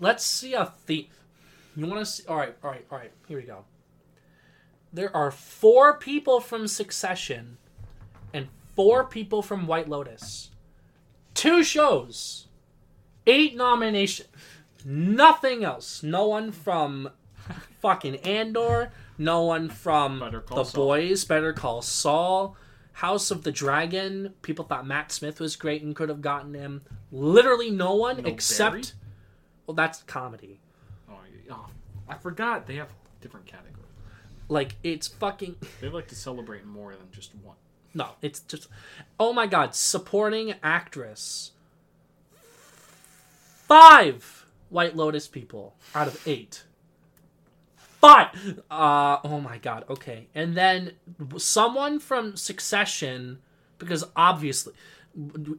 let's 0.00 0.24
see 0.24 0.54
a 0.54 0.66
theme. 0.66 1.06
You 1.76 1.86
want 1.86 2.00
to 2.00 2.06
see? 2.06 2.26
All 2.26 2.36
right, 2.36 2.56
all 2.64 2.70
right, 2.70 2.86
all 2.90 2.98
right. 2.98 3.12
Here 3.28 3.38
we 3.38 3.44
go. 3.44 3.64
There 4.92 5.14
are 5.14 5.30
four 5.30 5.98
people 5.98 6.40
from 6.40 6.66
Succession, 6.66 7.58
and 8.32 8.48
four 8.74 9.04
people 9.04 9.42
from 9.42 9.66
White 9.66 9.88
Lotus. 9.88 10.50
Two 11.34 11.62
shows, 11.62 12.48
eight 13.26 13.54
nominations. 13.56 14.28
Nothing 14.88 15.64
else. 15.64 16.04
No 16.04 16.28
one 16.28 16.52
from 16.52 17.10
fucking 17.80 18.16
Andor. 18.18 18.92
No 19.18 19.42
one 19.42 19.68
from 19.68 20.20
The 20.20 20.64
Saul. 20.64 20.86
Boys. 20.86 21.24
Better 21.24 21.52
Call 21.52 21.82
Saul. 21.82 22.56
House 22.92 23.32
of 23.32 23.42
the 23.42 23.50
Dragon. 23.50 24.34
People 24.42 24.64
thought 24.64 24.86
Matt 24.86 25.10
Smith 25.10 25.40
was 25.40 25.56
great 25.56 25.82
and 25.82 25.94
could 25.96 26.08
have 26.08 26.20
gotten 26.20 26.54
him. 26.54 26.82
Literally 27.10 27.68
no 27.68 27.96
one 27.96 28.22
No 28.22 28.28
except. 28.28 28.72
Barry? 28.72 28.84
Well, 29.66 29.74
that's 29.74 30.04
comedy. 30.04 30.60
Oh, 31.10 31.18
oh, 31.50 31.66
I 32.08 32.14
forgot 32.14 32.68
they 32.68 32.76
have 32.76 32.92
different 33.20 33.46
categories. 33.46 33.72
Like 34.48 34.76
it's 34.84 35.08
fucking. 35.08 35.56
They 35.80 35.88
like 35.88 36.06
to 36.08 36.14
celebrate 36.14 36.64
more 36.64 36.92
than 36.92 37.10
just 37.10 37.32
one. 37.42 37.56
No, 37.92 38.10
it's 38.22 38.38
just. 38.40 38.68
Oh 39.18 39.32
my 39.32 39.48
god, 39.48 39.74
supporting 39.74 40.54
actress. 40.62 41.50
Five 43.66 44.35
White 44.68 44.96
Lotus 44.96 45.28
people 45.28 45.74
out 45.94 46.08
of 46.08 46.26
eight. 46.26 46.64
Five! 47.76 48.60
Uh, 48.70 49.18
oh 49.24 49.40
my 49.40 49.58
god, 49.58 49.84
okay. 49.88 50.28
And 50.34 50.56
then 50.56 50.92
someone 51.38 51.98
from 51.98 52.36
Succession, 52.36 53.38
because 53.78 54.04
obviously. 54.14 54.74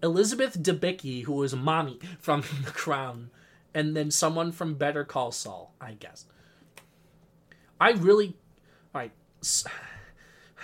Elizabeth 0.03 0.61
Debicki, 0.61 1.23
who 1.23 1.33
was 1.33 1.55
mommy 1.55 1.99
from 2.19 2.41
The 2.65 2.71
Crown. 2.71 3.31
And 3.73 3.95
then 3.95 4.11
someone 4.11 4.51
from 4.51 4.75
Better 4.75 5.03
Call 5.03 5.31
Saul, 5.31 5.73
I 5.81 5.93
guess. 5.93 6.25
I 7.79 7.91
really. 7.91 8.35
Alright. 8.95 9.11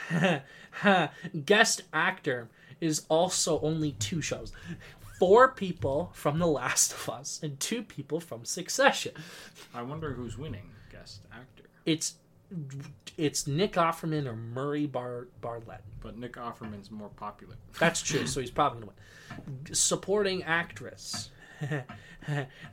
guest 1.45 1.83
actor 1.91 2.49
is 2.81 3.05
also 3.09 3.59
only 3.61 3.93
two 3.93 4.21
shows. 4.21 4.51
Four 5.23 5.53
people 5.53 6.09
from 6.13 6.37
The 6.37 6.47
Last 6.47 6.91
of 6.91 7.09
Us 7.09 7.39
and 7.41 7.57
two 7.57 7.81
people 7.81 8.19
from 8.19 8.43
Succession. 8.43 9.13
I 9.73 9.81
wonder 9.81 10.11
who's 10.11 10.37
winning 10.37 10.69
guest 10.91 11.21
actor. 11.31 11.63
It's 11.85 12.15
it's 13.17 13.47
Nick 13.47 13.75
Offerman 13.75 14.27
or 14.27 14.35
Murray 14.35 14.85
Bar- 14.85 15.29
Bartlett. 15.39 15.79
But 16.01 16.17
Nick 16.17 16.33
Offerman's 16.33 16.91
more 16.91 17.07
popular. 17.07 17.55
That's 17.79 18.01
true, 18.01 18.27
so 18.27 18.41
he's 18.41 18.51
probably 18.51 18.81
gonna 18.81 18.91
win. 19.37 19.73
Supporting 19.73 20.43
actress. 20.43 21.29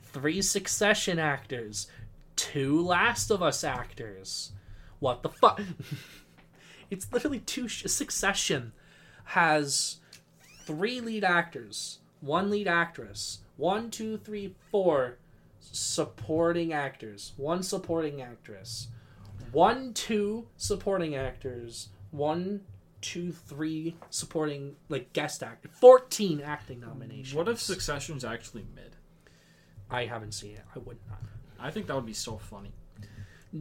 Three 0.03 0.41
Succession 0.41 1.19
actors. 1.19 1.87
Two 2.35 2.85
Last 2.85 3.31
of 3.31 3.41
Us 3.41 3.63
actors. 3.63 4.51
What 4.99 5.23
the 5.23 5.29
fuck? 5.29 5.61
it's 6.91 7.07
literally 7.13 7.39
two. 7.39 7.69
Sh- 7.69 7.85
Succession 7.85 8.73
has 9.23 9.99
three 10.65 10.99
lead 10.99 11.23
actors, 11.23 11.99
one 12.21 12.49
lead 12.49 12.67
actress, 12.67 13.39
one, 13.57 13.91
two, 13.91 14.17
three, 14.17 14.55
four 14.71 15.17
supporting 15.59 16.71
actors, 16.73 17.33
one 17.37 17.61
supporting 17.61 18.21
actress, 18.21 18.87
one, 19.51 19.93
two 19.93 20.47
supporting 20.57 21.15
actors, 21.15 21.89
one, 22.11 22.61
two, 23.01 23.31
three 23.31 23.95
supporting 24.09 24.75
like 24.89 25.11
guest 25.13 25.43
actor, 25.43 25.69
fourteen 25.71 26.41
acting 26.41 26.79
nominations. 26.79 27.33
What 27.33 27.49
if 27.49 27.59
Succession's 27.59 28.23
actually 28.23 28.65
mid? 28.75 28.95
I 29.89 30.05
haven't 30.05 30.33
seen 30.33 30.53
it? 30.53 30.63
I 30.75 30.79
would 30.79 30.97
not. 31.09 31.19
I 31.59 31.69
think 31.69 31.87
that 31.87 31.95
would 31.95 32.05
be 32.05 32.13
so 32.13 32.37
funny. 32.37 32.71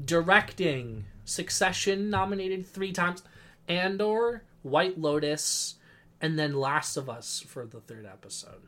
Directing 0.05 1.07
Succession 1.25 2.11
nominated 2.11 2.67
three 2.67 2.93
times, 2.93 3.23
Andor, 3.67 4.45
White 4.63 4.99
Lotus, 4.99 5.77
and 6.21 6.39
then 6.39 6.55
Last 6.55 6.97
of 6.97 7.09
Us 7.09 7.45
for 7.47 7.67
the 7.67 7.81
third 7.81 8.07
episode. 8.07 8.63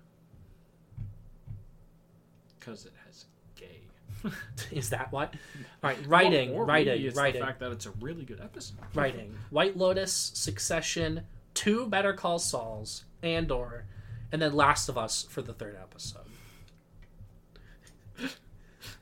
Because 2.58 2.86
it 2.86 2.92
has 3.06 3.26
gay. 3.56 3.82
Is 4.70 4.90
that 4.90 5.12
what? 5.12 5.34
All 5.82 5.90
right, 5.90 6.06
writing, 6.06 6.52
or 6.52 6.64
writing, 6.64 7.04
it's 7.04 7.16
writing. 7.16 7.40
the 7.40 7.46
fact 7.46 7.60
that 7.60 7.72
it's 7.72 7.86
a 7.86 7.92
really 8.00 8.24
good 8.24 8.40
episode. 8.40 8.78
writing 8.94 9.34
White 9.50 9.76
Lotus, 9.76 10.12
Succession, 10.34 11.22
two 11.54 11.86
Better 11.86 12.12
Call 12.12 12.38
Sauls, 12.38 13.04
Andor, 13.22 13.84
and 14.30 14.40
then 14.40 14.54
Last 14.54 14.88
of 14.88 14.96
Us 14.96 15.26
for 15.28 15.42
the 15.42 15.52
third 15.52 15.76
episode. 15.80 16.22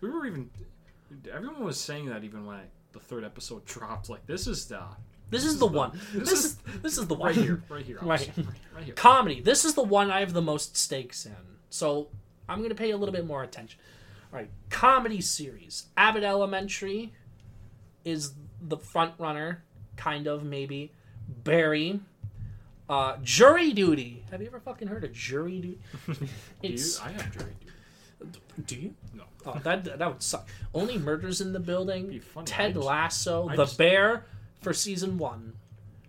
We 0.01 0.11
were 0.11 0.27
even. 0.27 0.51
Everyone 1.33 1.65
was 1.65 1.79
saying 1.79 2.07
that 2.07 2.25
even 2.25 2.47
when 2.47 2.57
I, 2.57 2.63
the 2.93 3.01
third 3.01 3.25
episode 3.25 3.65
dropped. 3.65 4.09
Like, 4.09 4.27
this 4.27 4.47
is 4.47 4.67
the. 4.67 4.83
This 5.31 5.45
is 5.45 5.59
the 5.59 5.67
one. 5.67 5.99
This 6.13 6.33
is 6.45 6.57
this 6.83 6.99
is 6.99 7.07
the 7.07 7.15
one 7.15 7.29
Right 7.29 7.37
here. 7.37 7.63
Right 7.69 7.85
here. 7.91 7.99
Right. 8.03 8.31
Right, 8.37 8.47
right 8.75 8.85
here. 8.85 8.95
Comedy. 8.95 9.41
This 9.41 9.65
is 9.65 9.75
the 9.75 9.83
one 9.83 10.11
I 10.11 10.21
have 10.21 10.33
the 10.33 10.43
most 10.43 10.77
stakes 10.77 11.25
in. 11.27 11.35
So 11.71 12.09
I'm 12.49 12.59
going 12.59 12.71
to 12.71 12.75
pay 12.75 12.91
a 12.91 12.97
little 12.97 13.13
bit 13.15 13.27
more 13.27 13.43
attention. 13.43 13.79
All 14.33 14.39
right, 14.39 14.51
comedy 14.71 15.21
series. 15.21 15.87
Abbott 15.97 16.23
Elementary 16.25 17.13
is 18.05 18.33
the 18.61 18.77
front 18.77 19.15
runner, 19.19 19.65
kind 19.97 20.27
of 20.27 20.45
maybe. 20.45 20.93
Barry. 21.45 22.01
Uh, 22.89 23.17
jury 23.23 23.73
duty. 23.73 24.25
Have 24.33 24.41
you 24.41 24.49
ever 24.49 24.59
fucking 24.59 24.89
heard 24.89 25.05
of 25.05 25.13
jury 25.13 25.61
duty? 25.61 25.79
Do 26.63 26.69
you? 26.69 26.85
I 27.03 27.11
have 27.13 27.31
jury 27.33 27.53
duty. 27.61 28.41
do 28.67 28.75
you? 28.77 28.95
No. 29.15 29.23
Oh, 29.47 29.59
that 29.63 29.85
that 29.85 30.09
would 30.09 30.23
suck. 30.23 30.49
Only 30.75 30.99
murders 30.99 31.41
in 31.41 31.53
the 31.53 31.61
building. 31.61 32.09
Be 32.09 32.19
funny. 32.19 32.47
Ted 32.47 32.77
Lasso, 32.77 33.49
I 33.49 33.55
The 33.57 33.65
just- 33.65 33.79
Bear 33.79 34.27
for 34.61 34.73
season 34.73 35.19
one. 35.19 35.55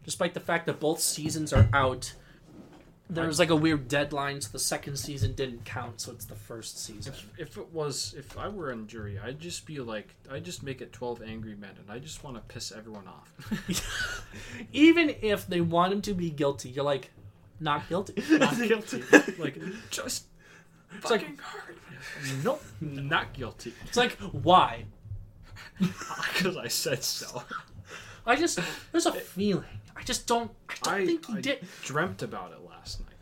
Despite 0.04 0.34
the 0.34 0.40
fact 0.40 0.66
that 0.66 0.80
both 0.80 1.00
seasons 1.00 1.54
are 1.54 1.70
out, 1.74 2.14
there 3.10 3.28
was 3.28 3.40
like 3.40 3.50
a 3.50 3.56
weird 3.56 3.88
deadline, 3.88 4.42
so 4.42 4.50
the 4.52 4.58
second 4.60 4.96
season 4.98 5.34
didn't 5.34 5.64
count, 5.66 6.02
so 6.02 6.12
it's 6.12 6.26
the 6.26 6.34
first 6.36 6.84
season. 6.84 7.14
If, 7.14 7.28
if 7.38 7.58
it 7.58 7.72
was, 7.74 8.16
if 8.18 8.38
I 8.38 8.48
were 8.48 8.72
in 8.72 8.88
jury, 8.88 9.20
I'd 9.20 9.40
just 9.40 9.66
be 9.66 9.80
like, 9.80 10.16
I'd 10.32 10.46
just 10.46 10.64
make 10.64 10.82
it 10.82 10.92
12 10.94 11.22
angry 11.22 11.56
men, 11.56 11.72
and 11.80 11.92
I 11.92 12.00
just 12.00 12.24
want 12.24 12.38
to 12.38 12.42
piss 12.54 12.72
everyone 12.72 13.08
off. 13.08 13.34
Even 14.74 15.14
if 15.22 15.46
they 15.46 15.62
want 15.62 15.94
him 15.94 16.02
to 16.04 16.14
be 16.14 16.30
guilty, 16.30 16.70
you're 16.70 16.86
like, 16.86 17.12
not 17.60 17.88
guilty. 17.90 18.16
Not 18.40 18.58
guilty. 18.58 19.04
like, 19.38 19.60
just 19.92 20.26
like- 20.94 21.04
fucking 21.22 21.38
hard. 21.44 21.76
nope. 22.44 22.64
Not 22.82 23.34
guilty. 23.34 23.74
It's 23.86 23.98
like, 23.98 24.18
why? 24.32 24.86
Because 25.80 26.58
I 26.58 26.68
said 26.70 27.04
so. 27.04 27.44
I 28.26 28.36
just, 28.36 28.60
there's 28.92 29.06
a 29.06 29.12
feeling. 29.14 29.66
I 29.96 30.04
just 30.04 30.28
don't, 30.28 30.52
I 30.70 30.74
don't 30.84 30.94
I, 30.94 31.06
think 31.06 31.26
he 31.26 31.34
I 31.38 31.42
did. 31.42 31.68
dreamt 31.84 32.22
about 32.22 32.52
it 32.52 32.60
last 32.68 33.00
night. 33.02 33.16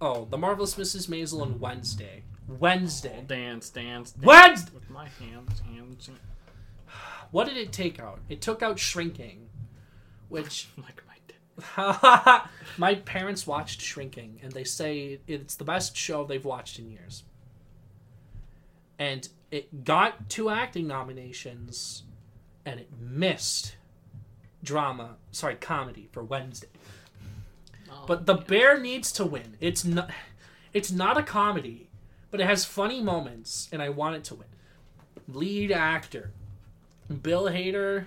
Oh, 0.00 0.26
The 0.30 0.38
Marvelous 0.38 0.74
Mrs. 0.74 1.08
Maisel 1.08 1.42
on 1.42 1.58
Wednesday. 1.58 2.22
Wednesday. 2.48 3.18
Oh, 3.18 3.24
dance, 3.26 3.70
dance, 3.70 4.12
dance. 4.12 4.24
Wednesday! 4.24 4.70
With 4.74 4.90
my 4.90 5.08
hands, 5.08 5.60
hands, 5.60 6.10
What 7.30 7.46
did 7.46 7.56
it 7.56 7.72
take 7.72 7.98
out? 7.98 8.20
It 8.28 8.40
took 8.40 8.62
out 8.62 8.78
Shrinking, 8.78 9.48
which 10.28 10.68
like 10.76 11.02
my 11.06 11.12
my 12.78 12.94
parents 12.94 13.46
watched 13.46 13.80
Shrinking, 13.80 14.40
and 14.42 14.52
they 14.52 14.64
say 14.64 15.20
it's 15.26 15.54
the 15.54 15.64
best 15.64 15.96
show 15.96 16.24
they've 16.24 16.44
watched 16.44 16.78
in 16.78 16.90
years. 16.90 17.24
And 18.98 19.28
it 19.50 19.84
got 19.84 20.28
two 20.28 20.50
acting 20.50 20.86
nominations, 20.86 22.02
and 22.64 22.78
it 22.80 22.88
missed 23.00 23.76
drama, 24.62 25.16
sorry, 25.32 25.56
comedy 25.56 26.08
for 26.12 26.22
Wednesday. 26.22 26.68
But 28.06 28.26
the 28.26 28.34
bear 28.34 28.78
needs 28.78 29.10
to 29.12 29.24
win. 29.24 29.56
It's 29.60 29.84
not, 29.84 30.10
it's 30.72 30.92
not 30.92 31.18
a 31.18 31.22
comedy, 31.22 31.88
but 32.30 32.40
it 32.40 32.46
has 32.46 32.64
funny 32.64 33.00
moments, 33.00 33.68
and 33.72 33.82
I 33.82 33.88
want 33.88 34.16
it 34.16 34.24
to 34.24 34.34
win. 34.36 34.48
Lead 35.28 35.72
actor, 35.72 36.30
Bill 37.22 37.44
Hader 37.44 38.06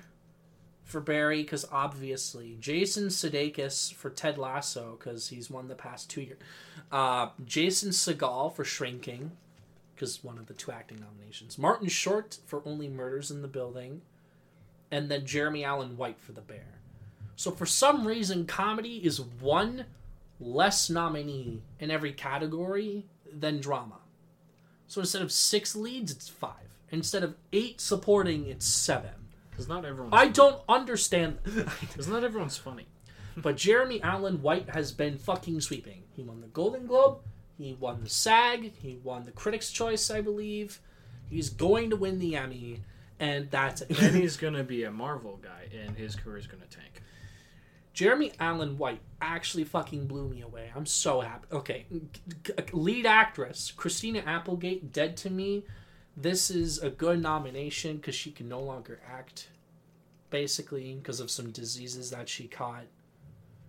for 0.90 1.00
Barry 1.00 1.44
because 1.44 1.66
obviously 1.72 2.58
Jason 2.60 3.08
Sudeikis 3.08 3.94
for 3.94 4.10
Ted 4.10 4.38
Lasso 4.38 4.98
because 4.98 5.30
he's 5.30 5.50
won 5.50 5.68
the 5.68 5.76
past 5.76 6.10
two 6.10 6.22
years. 6.22 6.40
Uh, 6.92 7.30
Jason 7.46 7.92
Segel 7.92 8.54
for 8.54 8.64
Shrinking 8.64 9.32
because 9.94 10.24
one 10.24 10.38
of 10.38 10.48
the 10.48 10.54
two 10.54 10.72
acting 10.72 11.00
nominations. 11.00 11.58
Martin 11.58 11.90
Short 11.90 12.40
for 12.48 12.64
Only 12.66 12.88
Murders 12.88 13.30
in 13.30 13.42
the 13.42 13.48
Building, 13.48 14.02
and 14.92 15.10
then 15.10 15.26
Jeremy 15.26 15.64
Allen 15.64 15.98
White 15.98 16.20
for 16.20 16.32
The 16.32 16.42
Bear. 16.42 16.80
So 17.36 17.52
for 17.52 17.66
some 17.66 18.06
reason, 18.06 18.46
comedy 18.46 18.98
is 18.98 19.22
one 19.22 19.86
less 20.40 20.90
nominee 20.90 21.64
in 21.80 21.92
every 21.92 22.12
category 22.12 23.06
than 23.32 23.60
drama. 23.60 24.00
So 24.88 25.02
instead 25.02 25.22
of 25.22 25.32
six 25.32 25.76
leads, 25.76 26.12
it's 26.12 26.30
five. 26.30 26.54
Instead 26.92 27.24
of 27.24 27.36
eight 27.54 27.80
supporting, 27.80 28.48
it's 28.48 28.66
seven. 28.66 29.12
Because 29.52 29.68
not 29.68 29.86
everyone's. 29.86 30.14
I 30.14 30.28
don't 30.28 30.62
understand. 30.68 31.38
Because 31.80 32.08
not 32.08 32.24
everyone's 32.24 32.58
funny. 32.58 32.88
but 33.38 33.58
Jeremy 33.58 34.02
Allen 34.02 34.42
White 34.42 34.70
has 34.70 34.92
been 34.92 35.18
fucking 35.18 35.62
sweeping. 35.62 36.04
He 36.16 36.24
won 36.24 36.42
the 36.42 36.48
Golden 36.48 36.88
Globe. 36.88 37.20
He 37.58 37.74
won 37.80 38.02
the 38.04 38.10
SAG. 38.10 38.74
He 38.82 39.00
won 39.04 39.26
the 39.26 39.32
Critics' 39.32 39.72
Choice, 39.72 40.10
I 40.10 40.22
believe. 40.22 40.80
He's 41.30 41.50
going 41.50 41.90
to 41.92 41.96
win 41.96 42.20
the 42.20 42.36
Emmy, 42.36 42.82
and 43.20 43.50
that's 43.52 43.82
it. 43.82 44.00
And 44.02 44.16
he's 44.16 44.38
gonna 44.38 44.64
be 44.64 44.84
a 44.84 44.92
Marvel 44.92 45.40
guy, 45.42 45.68
and 45.78 45.96
his 45.96 46.16
career's 46.16 46.48
gonna 46.48 46.66
tank. 46.70 47.04
Jeremy 47.94 48.32
Allen 48.40 48.78
White 48.78 49.02
actually 49.22 49.66
fucking 49.66 50.08
blew 50.08 50.30
me 50.30 50.42
away. 50.42 50.72
I'm 50.76 50.86
so 50.86 51.22
happy. 51.22 51.48
Okay, 51.52 51.86
lead 52.72 53.06
actress 53.06 53.74
Christina 53.76 54.20
Applegate, 54.26 54.94
Dead 54.94 55.18
to 55.18 55.30
Me. 55.30 55.66
This 56.16 56.50
is 56.50 56.80
a 56.80 56.90
good 56.90 57.22
nomination 57.22 57.98
because 57.98 58.16
she 58.16 58.32
can 58.32 58.48
no 58.48 58.60
longer 58.60 59.00
act, 59.10 59.50
basically 60.30 60.94
because 60.94 61.20
of 61.20 61.30
some 61.32 61.52
diseases 61.52 62.10
that 62.12 62.30
she 62.30 62.48
caught 62.48 62.86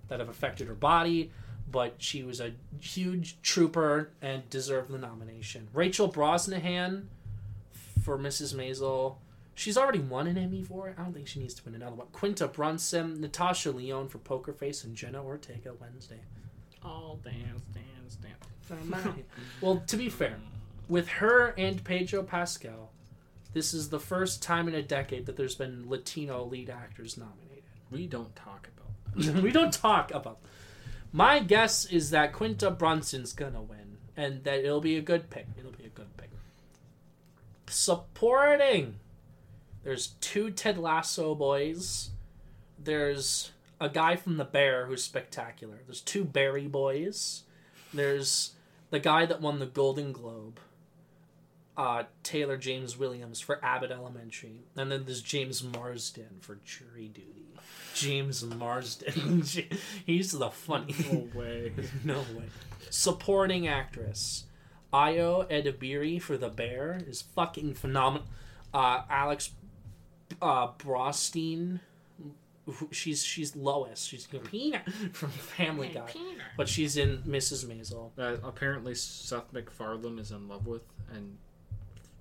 that 0.09 0.21
have 0.21 0.29
affected 0.29 0.69
her 0.69 0.75
body. 0.75 1.31
But 1.71 1.95
she 1.99 2.25
was 2.25 2.41
a 2.41 2.53
huge 2.81 3.41
trooper 3.43 4.11
and 4.21 4.49
deserved 4.51 4.91
the 4.91 4.99
nomination. 4.99 5.69
Rachel 5.73 6.11
Brosnahan 6.11 7.05
for 8.03 8.19
Mrs. 8.19 8.55
Maisel. 8.55 9.17
She's 9.61 9.77
already 9.77 9.99
won 9.99 10.27
an 10.27 10.39
Emmy 10.39 10.63
for 10.63 10.89
it. 10.89 10.95
I 10.99 11.03
don't 11.03 11.13
think 11.13 11.29
she 11.29 11.39
needs 11.39 11.53
to 11.53 11.65
win 11.67 11.75
another 11.75 11.95
one. 11.95 12.07
Quinta 12.13 12.49
Brunson, 12.49 13.21
Natasha 13.21 13.71
Lyonne 13.71 14.09
for 14.09 14.17
Poker 14.17 14.55
Face, 14.55 14.85
and 14.85 14.97
Jenna 14.97 15.23
Ortega 15.23 15.75
Wednesday. 15.79 16.21
All 16.83 17.21
dance, 17.23 17.61
dance, 17.75 18.17
dance. 18.17 19.15
well, 19.61 19.83
to 19.87 19.97
be 19.99 20.09
fair, 20.09 20.39
with 20.89 21.09
her 21.09 21.49
and 21.59 21.85
Pedro 21.85 22.23
Pascal, 22.23 22.91
this 23.53 23.75
is 23.75 23.91
the 23.91 24.01
first 24.01 24.43
time 24.43 24.67
in 24.67 24.75
a 24.75 24.81
decade 24.81 25.27
that 25.27 25.37
there's 25.37 25.57
been 25.57 25.91
Latino 25.91 26.43
lead 26.43 26.71
actors 26.71 27.19
nominated. 27.19 27.65
We 27.91 28.07
don't 28.07 28.35
talk 28.35 28.67
about. 29.15 29.43
we 29.43 29.51
don't 29.51 29.75
talk 29.75 30.11
about. 30.15 30.39
My 31.13 31.39
guess 31.39 31.85
is 31.85 32.09
that 32.13 32.33
Quinta 32.33 32.71
Brunson's 32.71 33.35
gonna 33.35 33.61
win, 33.61 33.99
and 34.17 34.43
that 34.45 34.61
it'll 34.61 34.81
be 34.81 34.97
a 34.97 35.03
good 35.03 35.29
pick. 35.29 35.49
It'll 35.59 35.71
be 35.71 35.85
a 35.85 35.91
good 35.91 36.17
pick. 36.17 36.31
Supporting. 37.67 38.95
There's 39.83 40.09
two 40.21 40.51
Ted 40.51 40.79
Lasso 40.79 41.35
boys. 41.35 42.11
There's 42.79 43.53
a 43.81 43.89
guy 43.89 44.17
from 44.17 44.37
The 44.37 44.45
Bear 44.45 44.87
who's 44.87 45.03
spectacular. 45.03 45.81
There's 45.87 46.01
two 46.01 46.25
Barry 46.25 46.67
boys. 46.67 47.45
There's 47.93 48.53
the 48.91 48.99
guy 49.01 49.27
that 49.27 49.41
won 49.41 49.59
the 49.59 49.67
Golden 49.67 50.13
Globe. 50.13 50.61
Uh, 51.77 52.03
Tyler 52.23 52.59
James 52.59 52.99
Williams 52.99 53.41
for 53.41 53.65
Abbott 53.65 53.91
Elementary, 53.91 54.65
and 54.77 54.93
then 54.93 55.05
there's 55.07 55.23
James 55.23 55.63
Marsden 55.63 56.37
for 56.41 56.59
Jury 56.63 57.09
Duty. 57.09 57.47
James 57.95 58.45
Marsden, 58.45 59.43
he's 60.07 60.33
the 60.33 60.51
funny. 60.51 60.95
No 61.11 61.29
way. 61.35 61.73
no 62.05 62.19
way. 62.19 62.45
Supporting 62.91 63.67
actress, 63.67 64.45
Ayo 64.93 65.49
Edebiri 65.49 66.21
for 66.21 66.37
The 66.37 66.51
Bear 66.51 67.01
is 67.07 67.23
fucking 67.23 67.75
phenomenal. 67.75 68.27
Uh, 68.75 69.03
Alex 69.09 69.51
uh, 70.43 70.69
Borstein, 70.79 71.81
she's 72.91 73.25
she's 73.25 73.57
Lois. 73.57 74.05
She's 74.05 74.27
Peanut 74.27 74.91
from 75.13 75.31
Family 75.31 75.89
Guy, 75.89 76.07
but 76.57 76.69
she's 76.69 76.97
in 76.97 77.19
Mrs. 77.19 77.65
Maisel 77.67 78.11
That 78.17 78.41
apparently 78.45 78.95
Seth 78.95 79.53
MacFarlane 79.53 80.19
is 80.19 80.31
in 80.31 80.49
love 80.49 80.67
with, 80.67 80.83
and 81.13 81.37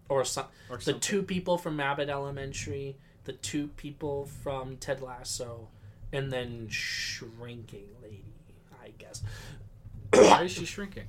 or 0.07 0.25
some, 0.25 0.45
or 0.69 0.77
the 0.77 0.83
something. 0.83 1.01
two 1.01 1.23
people 1.23 1.57
from 1.57 1.79
Abbott 1.79 2.09
Elementary, 2.09 2.97
the 3.25 3.33
two 3.33 3.67
people 3.69 4.25
from 4.25 4.77
Ted 4.77 5.01
Lasso, 5.01 5.67
and 6.11 6.31
then 6.31 6.67
Shrinking 6.69 7.87
Lady. 8.01 8.23
I 8.83 8.89
guess 8.97 9.21
Why 10.13 10.43
is 10.43 10.51
she 10.51 10.65
shrinking? 10.65 11.05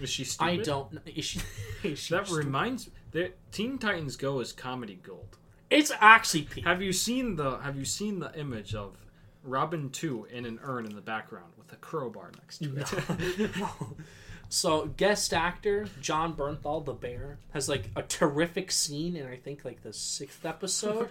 Is 0.00 0.10
she 0.10 0.24
stupid? 0.24 0.50
I 0.50 0.56
don't. 0.62 0.92
know. 0.92 1.00
Is 1.06 1.24
she, 1.24 1.40
is 1.82 1.98
she 1.98 2.14
That 2.14 2.30
reminds 2.30 2.88
that 3.12 3.36
Teen 3.52 3.78
Titans 3.78 4.16
Go 4.16 4.40
is 4.40 4.52
comedy 4.52 4.98
gold. 5.02 5.36
It's 5.70 5.92
actually 6.00 6.42
peak. 6.42 6.64
Have 6.64 6.82
you 6.82 6.92
seen 6.92 7.36
the 7.36 7.58
Have 7.58 7.76
you 7.76 7.84
seen 7.84 8.20
the 8.20 8.34
image 8.38 8.74
of 8.74 8.96
Robin 9.42 9.90
two 9.90 10.26
in 10.30 10.44
an 10.44 10.58
urn 10.62 10.86
in 10.86 10.94
the 10.94 11.02
background 11.02 11.52
with 11.56 11.72
a 11.72 11.76
crowbar 11.76 12.30
next 12.38 12.58
to 12.58 12.76
it? 12.76 13.50
So 14.48 14.86
guest 14.86 15.34
actor 15.34 15.86
Jon 16.00 16.34
Bernthal, 16.34 16.84
the 16.84 16.94
bear, 16.94 17.38
has 17.52 17.68
like 17.68 17.90
a 17.94 18.02
terrific 18.02 18.70
scene 18.70 19.16
in 19.16 19.26
I 19.26 19.36
think 19.36 19.64
like 19.64 19.82
the 19.82 19.92
sixth 19.92 20.44
episode. 20.46 21.10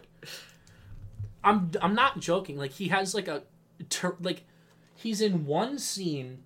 I'm 1.43 1.71
I'm 1.81 1.93
not 1.93 2.19
joking. 2.19 2.57
Like 2.57 2.71
he 2.71 2.87
has 2.87 3.13
like 3.13 3.27
a 3.27 3.43
ter- 3.89 4.17
like 4.19 4.43
he's 4.95 5.21
in 5.21 5.45
one 5.45 5.77
scene, 5.77 6.43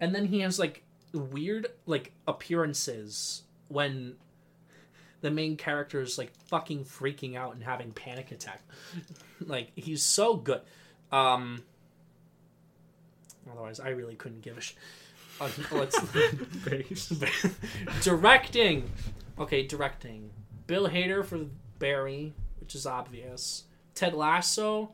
and 0.00 0.14
then 0.14 0.26
he 0.26 0.40
has 0.40 0.58
like 0.58 0.82
weird 1.12 1.68
like 1.86 2.12
appearances 2.26 3.42
when 3.68 4.16
the 5.22 5.30
main 5.30 5.56
character 5.56 6.00
is 6.00 6.18
like 6.18 6.32
fucking 6.48 6.84
freaking 6.84 7.36
out 7.36 7.54
and 7.54 7.64
having 7.64 7.92
panic 7.92 8.30
attack. 8.30 8.62
like 9.46 9.72
he's 9.74 10.02
so 10.02 10.36
good. 10.36 10.60
Um 11.10 11.62
Otherwise, 13.50 13.80
I 13.80 13.88
really 13.88 14.14
couldn't 14.14 14.42
give 14.42 14.56
a 14.58 14.60
shit. 14.60 14.76
Uh, 15.40 15.48
let's 15.72 15.98
directing. 18.02 18.90
Okay, 19.38 19.66
directing. 19.66 20.30
Bill 20.66 20.88
Hader 20.88 21.24
for 21.24 21.46
Barry, 21.78 22.34
which 22.60 22.74
is 22.74 22.86
obvious. 22.86 23.64
Ted 23.94 24.14
Lasso. 24.14 24.92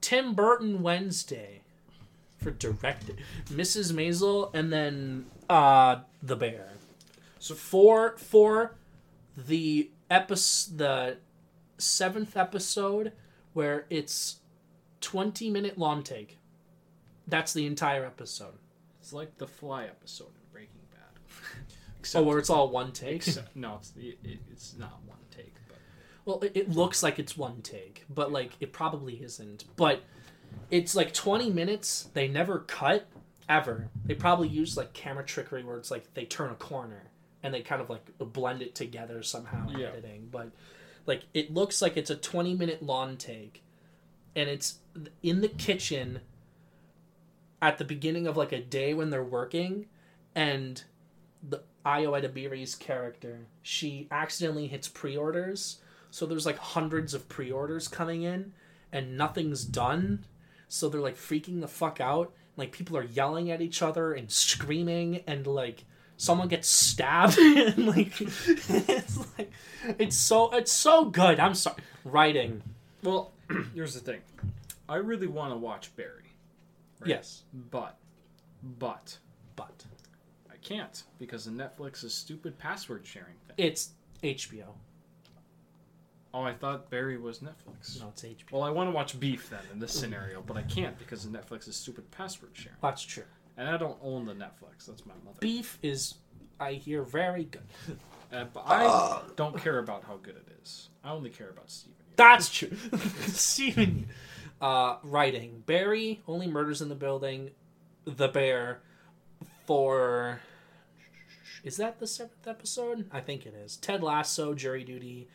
Tim 0.00 0.34
Burton 0.34 0.82
Wednesday 0.82 1.62
for 2.38 2.50
directing. 2.50 3.16
Mrs. 3.46 3.92
Maisel, 3.92 4.50
and 4.54 4.72
then 4.72 5.26
uh 5.48 6.00
The 6.22 6.36
Bear. 6.36 6.72
So 7.38 7.54
for 7.54 8.16
for 8.16 8.74
the 9.36 9.90
episode, 10.10 10.78
the 10.78 11.16
seventh 11.78 12.36
episode, 12.36 13.12
where 13.52 13.86
it's 13.90 14.40
twenty 15.00 15.50
minute 15.50 15.78
long 15.78 16.02
take. 16.02 16.38
That's 17.26 17.52
the 17.52 17.66
entire 17.66 18.04
episode. 18.04 18.54
It's 19.00 19.12
like 19.12 19.38
the 19.38 19.46
Fly 19.46 19.84
episode 19.84 20.28
in 20.28 20.52
Breaking 20.52 20.80
Bad. 20.90 21.20
Oh, 22.14 22.22
where 22.22 22.38
it's 22.38 22.50
all 22.50 22.68
one 22.68 22.92
take. 22.92 23.16
except 23.16 23.56
no, 23.56 23.76
it's 23.76 23.94
it, 23.96 24.18
it, 24.22 24.38
it's 24.52 24.76
not 24.76 25.00
one 25.06 25.16
take, 25.34 25.54
but 25.68 25.78
Well, 26.26 26.40
it, 26.42 26.52
it 26.54 26.70
looks 26.70 27.02
like 27.02 27.18
it's 27.18 27.34
one 27.34 27.62
take, 27.62 28.04
but 28.10 28.30
like 28.30 28.52
it 28.60 28.74
probably 28.74 29.14
isn't. 29.22 29.64
But 29.76 30.02
it's 30.70 30.94
like 30.94 31.14
20 31.14 31.50
minutes. 31.50 32.10
They 32.12 32.28
never 32.28 32.58
cut 32.60 33.08
ever. 33.48 33.88
They 34.04 34.14
probably 34.14 34.48
use 34.48 34.76
like 34.76 34.92
camera 34.92 35.24
trickery 35.24 35.64
where 35.64 35.78
it's 35.78 35.90
like 35.90 36.12
they 36.12 36.26
turn 36.26 36.50
a 36.50 36.54
corner 36.56 37.04
and 37.44 37.54
they 37.54 37.60
kind 37.60 37.80
of 37.80 37.88
like 37.88 38.04
blend 38.18 38.60
it 38.62 38.74
together 38.74 39.22
somehow 39.22 39.68
in 39.68 39.78
Yeah. 39.78 39.88
editing. 39.88 40.28
But 40.32 40.50
like 41.06 41.22
it 41.32 41.52
looks 41.54 41.80
like 41.80 41.96
it's 41.96 42.10
a 42.10 42.16
20 42.16 42.54
minute 42.54 42.82
long 42.82 43.16
take 43.16 43.62
and 44.34 44.48
it's 44.50 44.78
in 45.22 45.40
the 45.42 45.48
kitchen 45.48 46.20
at 47.62 47.78
the 47.78 47.84
beginning 47.84 48.26
of 48.26 48.36
like 48.36 48.52
a 48.52 48.60
day 48.60 48.94
when 48.94 49.10
they're 49.10 49.22
working 49.22 49.86
and 50.34 50.82
the 51.46 51.62
Ayo 51.86 52.18
Edebiri's 52.18 52.74
character, 52.74 53.46
she 53.62 54.08
accidentally 54.10 54.66
hits 54.66 54.88
pre-orders. 54.88 55.80
So 56.10 56.24
there's 56.26 56.46
like 56.46 56.58
hundreds 56.58 57.12
of 57.12 57.28
pre-orders 57.28 57.88
coming 57.88 58.22
in 58.22 58.52
and 58.90 59.18
nothing's 59.18 59.64
done. 59.64 60.24
So 60.68 60.88
they're 60.88 61.00
like 61.00 61.16
freaking 61.16 61.60
the 61.60 61.68
fuck 61.68 62.00
out. 62.00 62.32
Like 62.56 62.72
people 62.72 62.96
are 62.96 63.04
yelling 63.04 63.50
at 63.50 63.60
each 63.60 63.82
other 63.82 64.14
and 64.14 64.30
screaming 64.30 65.22
and 65.26 65.46
like 65.46 65.84
someone 66.16 66.48
gets 66.48 66.68
stabbed 66.68 67.38
and 67.38 67.86
like 67.86 68.20
it's 68.20 69.18
like 69.38 69.50
it's 69.98 70.16
so 70.16 70.50
it's 70.54 70.72
so 70.72 71.04
good. 71.06 71.38
I'm 71.40 71.54
sorry. 71.54 71.76
Writing. 72.04 72.62
well, 73.02 73.32
here's 73.74 73.94
the 73.94 74.00
thing. 74.00 74.20
I 74.88 74.96
really 74.96 75.26
want 75.26 75.52
to 75.52 75.56
watch 75.56 75.94
Barry, 75.96 76.36
Right. 77.00 77.08
Yes. 77.10 77.42
but 77.70 77.96
but 78.62 79.16
But 79.56 79.84
I 80.50 80.56
can't 80.62 81.02
because 81.18 81.46
of 81.46 81.54
Netflix's 81.54 82.14
stupid 82.14 82.58
password 82.58 83.06
sharing 83.06 83.34
thing. 83.46 83.54
it's 83.56 83.90
HBO. 84.22 84.64
Oh, 86.32 86.42
I 86.42 86.52
thought 86.52 86.90
Barry 86.90 87.16
was 87.16 87.38
Netflix. 87.38 88.00
No, 88.00 88.08
it's 88.08 88.22
HBO. 88.22 88.52
Well, 88.52 88.62
I 88.64 88.70
want 88.70 88.88
to 88.88 88.92
watch 88.94 89.18
Beef 89.20 89.48
then 89.50 89.60
in 89.72 89.78
this 89.78 89.92
scenario, 89.92 90.42
but 90.42 90.56
I 90.56 90.62
can't 90.62 90.98
because 90.98 91.24
of 91.24 91.30
Netflix's 91.30 91.76
stupid 91.76 92.10
password 92.10 92.50
sharing. 92.54 92.76
That's 92.82 93.02
true. 93.02 93.22
And 93.56 93.68
I 93.68 93.76
don't 93.76 93.98
own 94.02 94.26
the 94.26 94.34
Netflix. 94.34 94.86
That's 94.86 95.06
my 95.06 95.14
mother. 95.24 95.38
Beef 95.40 95.78
is 95.82 96.14
I 96.58 96.72
hear 96.74 97.02
very 97.02 97.44
good. 97.44 97.62
Uh, 98.32 98.44
but 98.52 98.64
I 98.66 99.20
don't 99.36 99.56
care 99.62 99.78
about 99.78 100.02
how 100.02 100.16
good 100.16 100.34
it 100.34 100.48
is. 100.60 100.88
I 101.04 101.12
only 101.12 101.30
care 101.30 101.50
about 101.50 101.70
Steven. 101.70 101.94
That's 102.16 102.48
true. 102.50 102.72
Steven. 103.28 104.08
Uh, 104.60 104.96
writing. 105.04 105.62
Barry, 105.66 106.20
Only 106.26 106.48
Murders 106.48 106.82
in 106.82 106.88
the 106.88 106.96
Building, 106.96 107.50
The 108.06 108.26
Bear, 108.26 108.80
for. 109.66 110.40
Is 111.62 111.76
that 111.76 112.00
the 112.00 112.08
seventh 112.08 112.48
episode? 112.48 113.08
I 113.12 113.20
think 113.20 113.46
it 113.46 113.54
is. 113.54 113.76
Ted 113.76 114.02
Lasso, 114.02 114.52
Jury 114.52 114.82
Duty, 114.82 115.28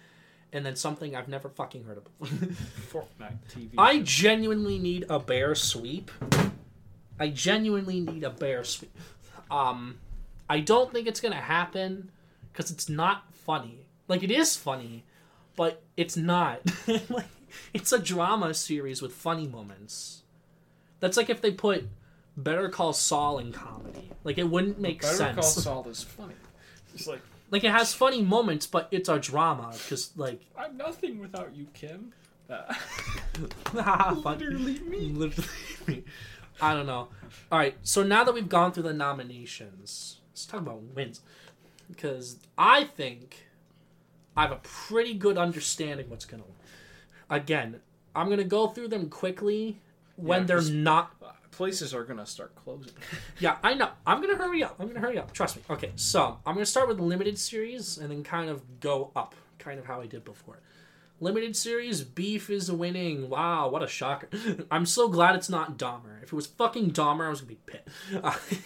and 0.52 0.66
then 0.66 0.76
something 0.76 1.16
I've 1.16 1.30
never 1.30 1.48
fucking 1.48 1.86
heard 1.86 2.00
of 2.00 2.20
before. 2.20 3.06
Fortnite 3.22 3.38
TV. 3.50 3.70
I 3.78 4.00
genuinely 4.00 4.78
need 4.78 5.06
a 5.10 5.20
bear 5.20 5.56
sweep. 5.56 6.12
I 7.20 7.30
genuinely 7.30 8.00
need 8.00 8.24
a 8.24 8.30
bear 8.30 8.64
sweep. 8.64 8.96
Um, 9.52 10.00
I 10.50 10.60
don't 10.60 10.92
think 10.92 11.08
it's 11.08 11.20
gonna 11.20 11.36
happen 11.36 12.12
because 12.52 12.72
it's 12.72 12.90
not 12.90 13.24
funny. 13.34 13.86
Like 14.08 14.24
it 14.24 14.32
is 14.32 14.56
funny, 14.56 15.04
but 15.56 15.84
it's 15.98 16.16
not. 16.18 16.62
like 17.10 17.28
it's 17.74 17.92
a 17.92 18.00
drama 18.00 18.54
series 18.54 19.02
with 19.02 19.14
funny 19.14 19.48
moments. 19.48 20.24
That's 21.00 21.18
like 21.18 21.30
if 21.30 21.42
they 21.42 21.52
put 21.52 21.88
Better 22.38 22.70
Call 22.70 22.94
Saul 22.94 23.40
in 23.40 23.52
comedy. 23.52 24.10
Like 24.24 24.38
it 24.38 24.50
wouldn't 24.50 24.80
make 24.80 25.02
Better 25.02 25.14
sense. 25.16 25.36
Better 25.36 25.42
Call 25.42 25.84
Saul 25.84 25.88
is 25.90 26.04
funny. 26.04 26.36
It's 26.94 27.08
like 27.08 27.22
Like 27.52 27.64
it 27.64 27.72
has 27.72 27.94
funny 27.94 28.22
moments, 28.22 28.66
but 28.66 28.88
it's 28.92 29.10
a 29.10 29.20
drama 29.20 29.72
because 29.72 30.12
like 30.16 30.42
I'm 30.58 30.78
nothing 30.78 31.20
without 31.20 31.56
you, 31.56 31.68
Kim. 31.74 32.14
Uh, 33.76 34.16
Literally 34.26 34.80
me. 34.80 35.10
Literally 35.10 35.48
me. 35.88 36.04
I 36.62 36.74
don't 36.74 36.86
know. 36.86 37.08
All 37.52 37.60
right, 37.60 37.76
so 37.84 38.04
now 38.04 38.24
that 38.24 38.34
we've 38.34 38.50
gone 38.50 38.72
through 38.72 38.84
the 38.84 38.94
nominations, 38.94 40.20
let's 40.32 40.46
talk 40.46 40.60
about 40.62 40.82
wins 40.82 41.22
because 41.90 42.38
I 42.58 42.84
think 42.84 43.48
I 44.36 44.44
have 44.44 44.52
a 44.52 44.60
pretty 44.64 45.14
good 45.14 45.38
understanding 45.38 46.10
what's 46.10 46.26
gonna 46.26 46.44
win. 46.44 46.56
Again, 47.30 47.80
I'm 48.16 48.30
gonna 48.30 48.44
go 48.44 48.68
through 48.68 48.90
them 48.90 49.10
quickly 49.10 49.80
when 50.16 50.42
Yeah, 50.42 50.46
they're 50.48 50.62
not. 50.72 51.16
places 51.52 51.94
are 51.94 52.04
gonna 52.04 52.26
start 52.26 52.56
closing. 52.56 52.94
Yeah, 53.40 53.58
I 53.64 53.74
know. 53.74 53.90
I'm 54.06 54.22
gonna 54.22 54.36
hurry 54.36 54.64
up. 54.64 54.76
I'm 54.80 54.88
gonna 54.88 55.00
hurry 55.00 55.18
up. 55.18 55.32
Trust 55.34 55.58
me. 55.58 55.64
Okay, 55.70 55.92
so 55.96 56.40
I'm 56.46 56.54
gonna 56.56 56.66
start 56.66 56.88
with 56.88 57.00
limited 57.00 57.38
series 57.38 57.98
and 57.98 58.10
then 58.12 58.24
kind 58.24 58.50
of 58.50 58.80
go 58.80 59.12
up, 59.16 59.36
kind 59.60 59.80
of 59.80 59.86
how 59.86 60.02
I 60.02 60.08
did 60.08 60.24
before. 60.26 60.60
Limited 61.22 61.56
series, 61.56 62.02
Beef 62.04 62.50
is 62.50 62.72
winning. 62.72 63.30
Wow, 63.30 63.70
what 63.70 63.84
a 63.84 63.88
shocker. 63.88 64.30
I'm 64.72 64.86
so 64.86 65.10
glad 65.10 65.36
it's 65.36 65.50
not 65.50 65.78
Dahmer. 65.78 66.24
If 66.24 66.30
it 66.30 66.34
was 66.34 66.48
fucking 66.48 66.92
Dahmer, 66.92 67.26
I 67.26 67.30
was 67.30 67.42
gonna 67.42 67.56
be 67.56 67.60
pissed. 67.66 68.64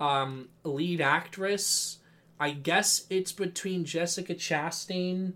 um, 0.00 0.48
lead 0.64 1.00
actress, 1.02 1.98
I 2.40 2.50
guess 2.52 3.06
it's 3.10 3.32
between 3.32 3.84
Jessica 3.84 4.34
Chastain 4.34 5.34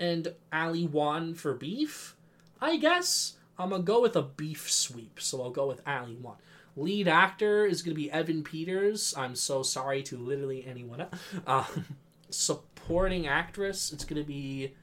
and 0.00 0.34
Ali 0.52 0.86
Wong 0.86 1.34
for 1.34 1.54
Beef. 1.54 2.16
I 2.60 2.78
guess 2.78 3.36
I'm 3.58 3.70
gonna 3.70 3.82
go 3.82 4.00
with 4.00 4.16
a 4.16 4.22
beef 4.22 4.70
sweep, 4.70 5.20
so 5.20 5.42
I'll 5.42 5.50
go 5.50 5.66
with 5.66 5.82
Ali 5.86 6.16
Wong. 6.16 6.36
Lead 6.76 7.06
actor 7.06 7.66
is 7.66 7.82
gonna 7.82 7.94
be 7.94 8.10
Evan 8.10 8.42
Peters. 8.42 9.14
I'm 9.16 9.34
so 9.34 9.62
sorry 9.62 10.02
to 10.04 10.16
literally 10.16 10.64
anyone. 10.66 11.06
Um, 11.46 11.84
supporting 12.30 13.26
actress, 13.26 13.92
it's 13.92 14.04
gonna 14.04 14.24
be 14.24 14.74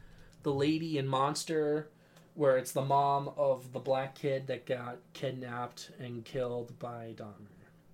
the 0.46 0.54
lady 0.54 1.00
in 1.00 1.08
Monster, 1.08 1.90
where 2.36 2.56
it's 2.56 2.72
the 2.72 2.86
mom 2.86 3.32
of 3.36 3.74
the 3.74 3.80
black 3.80 4.14
kid 4.14 4.46
that 4.46 4.68
got 4.68 5.00
kidnapped 5.14 5.90
and 6.00 6.24
killed 6.24 6.78
by 6.78 7.16
Dahmer. 7.18 7.50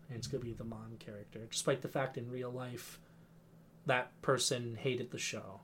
And 0.10 0.18
it's 0.18 0.28
gonna 0.28 0.44
be 0.44 0.52
the 0.52 0.66
mom 0.66 0.98
character, 1.00 1.40
despite 1.50 1.82
the 1.82 1.88
fact 1.88 2.18
in 2.18 2.30
real 2.30 2.52
life 2.52 3.00
that 3.86 4.22
person 4.22 4.76
hated 4.78 5.12
the 5.12 5.18
show. 5.18 5.62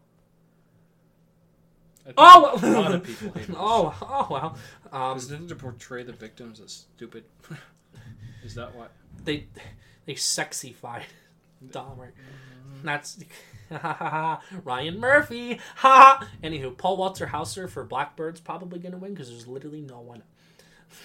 I 2.03 2.05
think 2.05 2.15
Oh, 2.19 2.59
a 2.63 2.67
lot 2.71 2.95
of 2.95 3.03
people 3.03 3.31
hate 3.33 3.49
it. 3.49 3.55
oh, 3.59 3.93
oh 4.01 4.27
wow. 4.29 4.55
Um, 4.93 5.17
Is 5.17 5.29
it 5.29 5.45
to 5.49 5.55
portray 5.55 6.03
the 6.03 6.13
victims 6.13 6.61
as 6.61 6.71
stupid? 6.71 7.25
Is 8.45 8.55
that 8.55 8.73
what? 8.73 8.91
they 9.25 9.47
they 10.05 10.13
sexified 10.13 11.03
Dahmer. 11.67 12.11
That's 12.81 13.19
Ryan 14.63 14.99
Murphy. 14.99 15.59
Ha. 15.77 16.27
Anywho, 16.43 16.77
Paul 16.77 16.97
Walter 16.97 17.27
Hauser 17.27 17.67
for 17.67 17.85
Blackbird's 17.85 18.39
probably 18.39 18.79
gonna 18.79 18.97
win 18.97 19.13
because 19.13 19.29
there's 19.29 19.47
literally 19.47 19.81
no 19.81 19.99
one. 19.99 20.23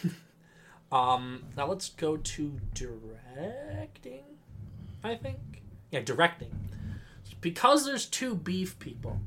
um. 0.93 1.45
Now 1.57 1.67
let's 1.67 1.91
go 1.91 2.17
to 2.17 2.61
directing. 2.75 4.25
I 5.05 5.17
think. 5.17 5.39
Yeah, 5.91 6.01
directing. 6.01 6.51
Because 7.41 7.85
there's 7.85 8.07
two 8.07 8.35
beef 8.37 8.79
people, 8.79 9.21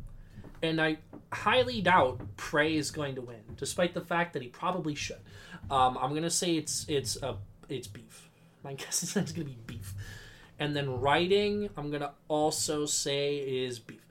and 0.64 0.82
I 0.82 0.98
highly 1.32 1.82
doubt 1.82 2.22
Prey 2.38 2.76
is 2.76 2.92
going 2.92 3.16
to 3.16 3.22
win, 3.22 3.42
despite 3.58 3.94
the 3.94 4.02
fact 4.02 4.34
that 4.34 4.42
he 4.42 4.48
probably 4.48 4.96
should. 4.96 5.20
Um, 5.70 5.98
I'm 6.00 6.14
gonna 6.14 6.30
say 6.30 6.56
it's 6.56 6.86
it's 6.88 7.22
a 7.22 7.38
it's 7.70 7.88
beef. 7.88 8.30
My 8.64 8.74
guess 8.74 9.04
is 9.04 9.16
it's 9.16 9.32
gonna 9.32 9.46
be 9.46 9.58
beef. 9.68 9.94
And 10.60 10.76
then 10.76 11.00
writing, 11.02 11.70
I'm 11.76 11.92
gonna 11.92 12.14
also 12.28 12.86
say 12.86 13.38
is 13.38 13.80
beef. 13.80 14.02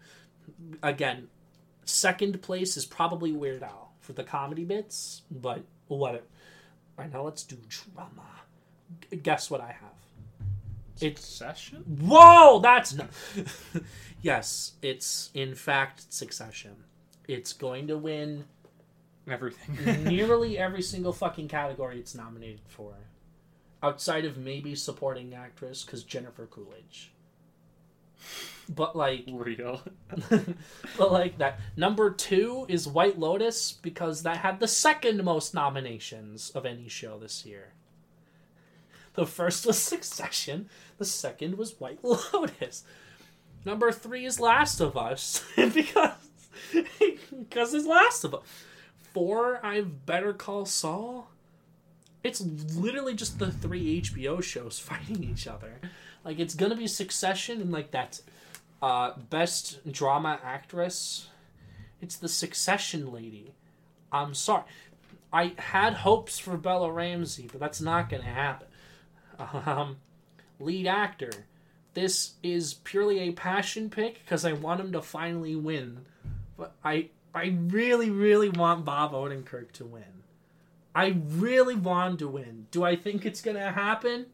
Again, 0.83 1.29
second 1.85 2.43
place 2.43 2.77
is 2.77 2.85
probably 2.85 3.33
Weird 3.33 3.63
Al 3.63 3.93
for 4.01 4.13
the 4.13 4.25
comedy 4.25 4.65
bits, 4.65 5.23
but 5.31 5.63
whatever. 5.89 6.25
Right 6.99 7.13
now 7.13 7.23
let's 7.23 7.43
do 7.43 7.57
drama. 7.69 8.29
G- 9.11 9.17
guess 9.17 9.51
what 9.51 9.61
I 9.61 9.73
have? 9.73 9.95
It's 11.01 11.23
Succession? 11.23 11.83
Whoa, 12.03 12.61
that's 12.61 12.97
yes, 14.23 14.73
it's 14.83 15.31
in 15.35 15.55
fact 15.55 16.13
Succession. 16.13 16.77
It's 17.27 17.53
going 17.55 17.89
to 17.89 17.97
win 17.97 18.45
Everything. 19.29 20.05
nearly 20.05 20.59
every 20.59 20.83
single 20.83 21.13
fucking 21.13 21.49
category 21.49 21.99
it's 21.99 22.15
nominated 22.15 22.61
for, 22.69 22.95
outside 23.85 24.25
of 24.25 24.39
maybe 24.39 24.75
supporting 24.75 25.35
actress 25.35 25.85
because 25.85 26.03
Jennifer 26.03 26.47
Coolidge. 26.47 27.13
But 28.69 28.97
like, 28.97 29.25
Real. 29.31 29.83
but 30.97 31.13
like 31.13 31.37
that 31.39 31.61
number 31.77 32.11
two 32.11 32.65
is 32.69 32.89
White 32.89 33.19
Lotus 33.19 33.73
because 33.73 34.23
that 34.23 34.39
had 34.39 34.59
the 34.59 34.69
second 34.69 35.23
most 35.23 35.53
nominations 35.53 36.51
of 36.51 36.65
any 36.65 36.89
show 36.89 37.19
this 37.19 37.45
year. 37.45 37.73
The 39.15 39.27
first 39.27 39.67
was 39.67 39.79
Succession. 39.95 40.71
The 40.97 41.05
second 41.05 41.59
was 41.59 41.79
White 41.79 42.03
Lotus. 42.03 42.85
Number 43.67 43.93
three 43.93 44.25
is 44.25 44.41
Last 44.41 44.81
of 44.81 44.97
Us 44.97 45.45
because 45.57 46.13
because 46.99 47.75
it's 47.75 47.87
Last 47.87 48.25
of 48.25 48.35
Us. 48.35 48.43
Four, 49.13 49.65
I've 49.65 50.07
Better 50.07 50.33
Call 50.33 50.65
Saul. 50.65 51.31
It's 52.25 52.41
literally 52.41 53.15
just 53.15 53.39
the 53.39 53.53
three 53.53 54.01
HBO 54.01 54.43
shows 54.43 54.79
fighting 54.81 55.23
each 55.23 55.47
other. 55.47 55.81
Like 56.25 56.41
it's 56.41 56.55
gonna 56.55 56.75
be 56.75 56.89
Succession 56.89 57.61
and 57.61 57.71
like 57.71 57.93
that's 57.93 58.21
it. 58.21 58.25
Uh, 58.83 59.13
best 59.31 59.81
drama 59.91 60.39
actress. 60.45 61.29
It's 62.03 62.17
the 62.17 62.29
Succession 62.29 63.13
lady. 63.13 63.55
I'm 64.13 64.35
sorry. 64.35 64.65
I 65.33 65.53
had 65.59 65.95
hopes 65.95 66.39
for 66.39 66.57
Bella 66.57 66.91
Ramsey, 66.91 67.49
but 67.51 67.61
that's 67.61 67.81
not 67.81 68.09
gonna 68.11 68.25
happen. 68.25 68.69
Um, 69.39 69.97
lead 70.61 70.87
actor. 70.87 71.31
This 71.95 72.35
is 72.43 72.75
purely 72.75 73.21
a 73.21 73.33
passion 73.33 73.91
pick 73.91 74.21
because 74.25 74.45
I 74.45 74.53
want 74.53 74.81
him 74.81 74.93
to 74.93 75.03
finally 75.03 75.57
win. 75.57 76.07
But 76.57 76.75
I 76.85 77.09
I 77.35 77.57
really, 77.67 78.11
really 78.11 78.49
want 78.49 78.85
Bob 78.85 79.13
Odenkirk 79.13 79.73
to 79.73 79.85
win. 79.85 80.24
I 80.95 81.17
really 81.29 81.75
want 81.75 82.21
to 82.21 82.29
win. 82.29 82.67
Do 82.71 82.85
I 82.85 82.97
think 82.97 83.27
it's 83.27 83.41
gonna 83.41 83.73
happen? 83.73 84.27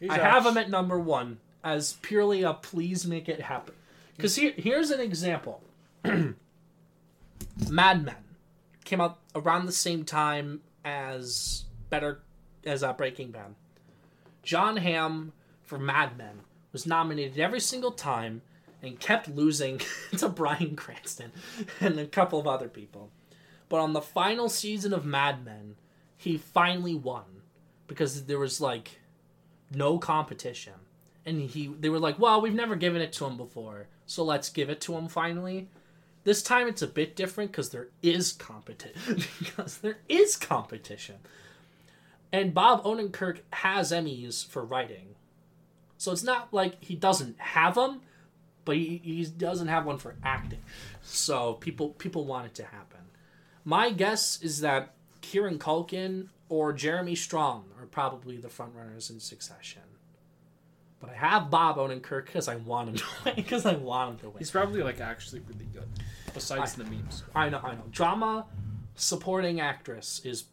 He's 0.00 0.10
I 0.10 0.18
have 0.18 0.46
him 0.46 0.56
at 0.56 0.70
number 0.70 0.98
one 0.98 1.38
as 1.62 1.94
purely 1.94 2.42
a 2.42 2.54
please 2.54 3.06
make 3.06 3.28
it 3.28 3.40
happen. 3.40 3.74
Because 4.16 4.36
here, 4.36 4.52
here's 4.56 4.90
an 4.90 5.00
example. 5.00 5.62
Mad 6.04 6.34
Men 8.04 8.14
came 8.84 9.00
out 9.00 9.18
around 9.34 9.66
the 9.66 9.72
same 9.72 10.04
time 10.04 10.60
as 10.84 11.64
Better 11.90 12.20
as 12.64 12.82
uh, 12.82 12.92
Breaking 12.92 13.30
Bad. 13.30 13.54
Jon 14.42 14.76
Hamm 14.76 15.32
for 15.62 15.78
Mad 15.78 16.16
Men 16.16 16.40
was 16.72 16.86
nominated 16.86 17.38
every 17.38 17.60
single 17.60 17.92
time 17.92 18.42
and 18.82 19.00
kept 19.00 19.28
losing 19.28 19.80
to 20.18 20.28
Bryan 20.28 20.76
Cranston 20.76 21.32
and 21.80 21.98
a 21.98 22.06
couple 22.06 22.38
of 22.38 22.46
other 22.46 22.68
people. 22.68 23.10
But 23.68 23.80
on 23.80 23.92
the 23.92 24.00
final 24.00 24.48
season 24.48 24.92
of 24.92 25.04
Mad 25.04 25.44
Men, 25.44 25.76
he 26.16 26.38
finally 26.38 26.94
won 26.94 27.24
because 27.86 28.24
there 28.24 28.38
was 28.38 28.60
like 28.60 29.00
no 29.74 29.98
competition. 29.98 30.74
And 31.24 31.40
he 31.40 31.66
they 31.66 31.88
were 31.88 31.98
like, 31.98 32.18
"Well, 32.18 32.40
we've 32.40 32.54
never 32.54 32.76
given 32.76 33.02
it 33.02 33.12
to 33.14 33.26
him 33.26 33.36
before, 33.36 33.88
so 34.06 34.22
let's 34.22 34.48
give 34.48 34.70
it 34.70 34.80
to 34.82 34.96
him 34.96 35.08
finally." 35.08 35.68
This 36.24 36.42
time 36.42 36.66
it's 36.66 36.82
a 36.82 36.88
bit 36.88 37.14
different 37.14 37.52
because 37.52 37.70
there 37.70 37.88
is 38.02 38.32
competition. 38.32 39.22
because 39.38 39.78
there 39.78 39.98
is 40.08 40.36
competition. 40.36 41.16
And 42.32 42.52
Bob 42.52 42.82
Odenkirk 42.84 43.38
has 43.50 43.92
Emmys 43.92 44.44
for 44.44 44.64
writing. 44.64 45.14
So 45.98 46.12
it's 46.12 46.24
not 46.24 46.52
like 46.52 46.82
he 46.82 46.96
doesn't 46.96 47.38
have 47.38 47.76
them, 47.76 48.02
but 48.64 48.76
he, 48.76 49.00
he 49.02 49.24
doesn't 49.24 49.68
have 49.68 49.86
one 49.86 49.98
for 49.98 50.16
acting. 50.22 50.62
So 51.02 51.54
people 51.54 51.90
people 51.90 52.24
want 52.24 52.46
it 52.46 52.54
to 52.56 52.64
happen. 52.64 52.95
My 53.66 53.90
guess 53.90 54.40
is 54.40 54.60
that 54.60 54.94
Kieran 55.22 55.58
Culkin 55.58 56.28
or 56.48 56.72
Jeremy 56.72 57.16
Strong 57.16 57.64
are 57.80 57.86
probably 57.86 58.36
the 58.36 58.48
front 58.48 58.72
runners 58.76 59.10
in 59.10 59.18
succession. 59.18 59.82
But 61.00 61.10
I 61.10 61.14
have 61.14 61.50
Bob 61.50 61.76
Odenkirk 61.76 62.26
because 62.26 62.46
I 62.46 62.54
want 62.56 62.90
him 62.90 62.94
to 62.94 63.04
win. 63.24 63.34
Because 63.36 63.66
I 63.66 63.74
want 63.74 64.12
him 64.12 64.18
to 64.18 64.28
win. 64.30 64.38
He's 64.38 64.52
probably 64.52 64.84
like 64.84 65.00
actually 65.00 65.40
really 65.40 65.66
good. 65.72 65.88
besides 66.32 66.74
the 66.74 66.84
memes. 66.84 67.24
I 67.34 67.48
know, 67.48 67.58
I 67.58 67.74
know. 67.74 67.82
Drama 67.90 68.46
supporting 68.94 69.60
actress 69.60 70.20
is 70.24 70.44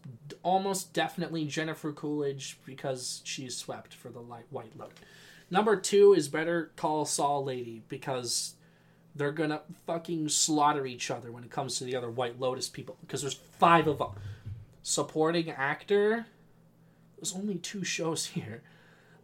almost 0.41 0.91
definitely 0.91 1.45
Jennifer 1.45 1.91
Coolidge 1.93 2.57
because 2.65 3.21
she's 3.23 3.55
swept 3.55 3.93
for 3.93 4.09
the 4.09 4.21
light 4.21 4.45
White 4.49 4.75
Lotus. 4.75 4.97
Number 5.51 5.75
two 5.75 6.13
is 6.13 6.29
Better 6.29 6.71
Call 6.75 7.05
Saul 7.05 7.43
Lady 7.43 7.83
because 7.89 8.55
they're 9.15 9.31
gonna 9.31 9.61
fucking 9.85 10.29
slaughter 10.29 10.85
each 10.85 11.11
other 11.11 11.31
when 11.31 11.43
it 11.43 11.51
comes 11.51 11.77
to 11.77 11.83
the 11.83 11.95
other 11.95 12.09
White 12.09 12.39
Lotus 12.39 12.69
people 12.69 12.97
because 13.01 13.21
there's 13.21 13.39
five 13.59 13.87
of 13.87 13.99
them. 13.99 14.11
Supporting 14.81 15.49
actor, 15.49 16.25
there's 17.17 17.33
only 17.35 17.55
two 17.55 17.83
shows 17.83 18.25
here. 18.27 18.63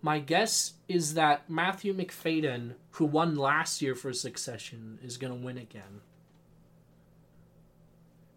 My 0.01 0.19
guess 0.19 0.73
is 0.87 1.15
that 1.15 1.49
Matthew 1.49 1.93
Macfadyen, 1.93 2.75
who 2.91 3.05
won 3.05 3.35
last 3.35 3.81
year 3.81 3.95
for 3.95 4.13
Succession, 4.13 4.99
is 5.03 5.17
gonna 5.17 5.35
win 5.35 5.57
again. 5.57 6.01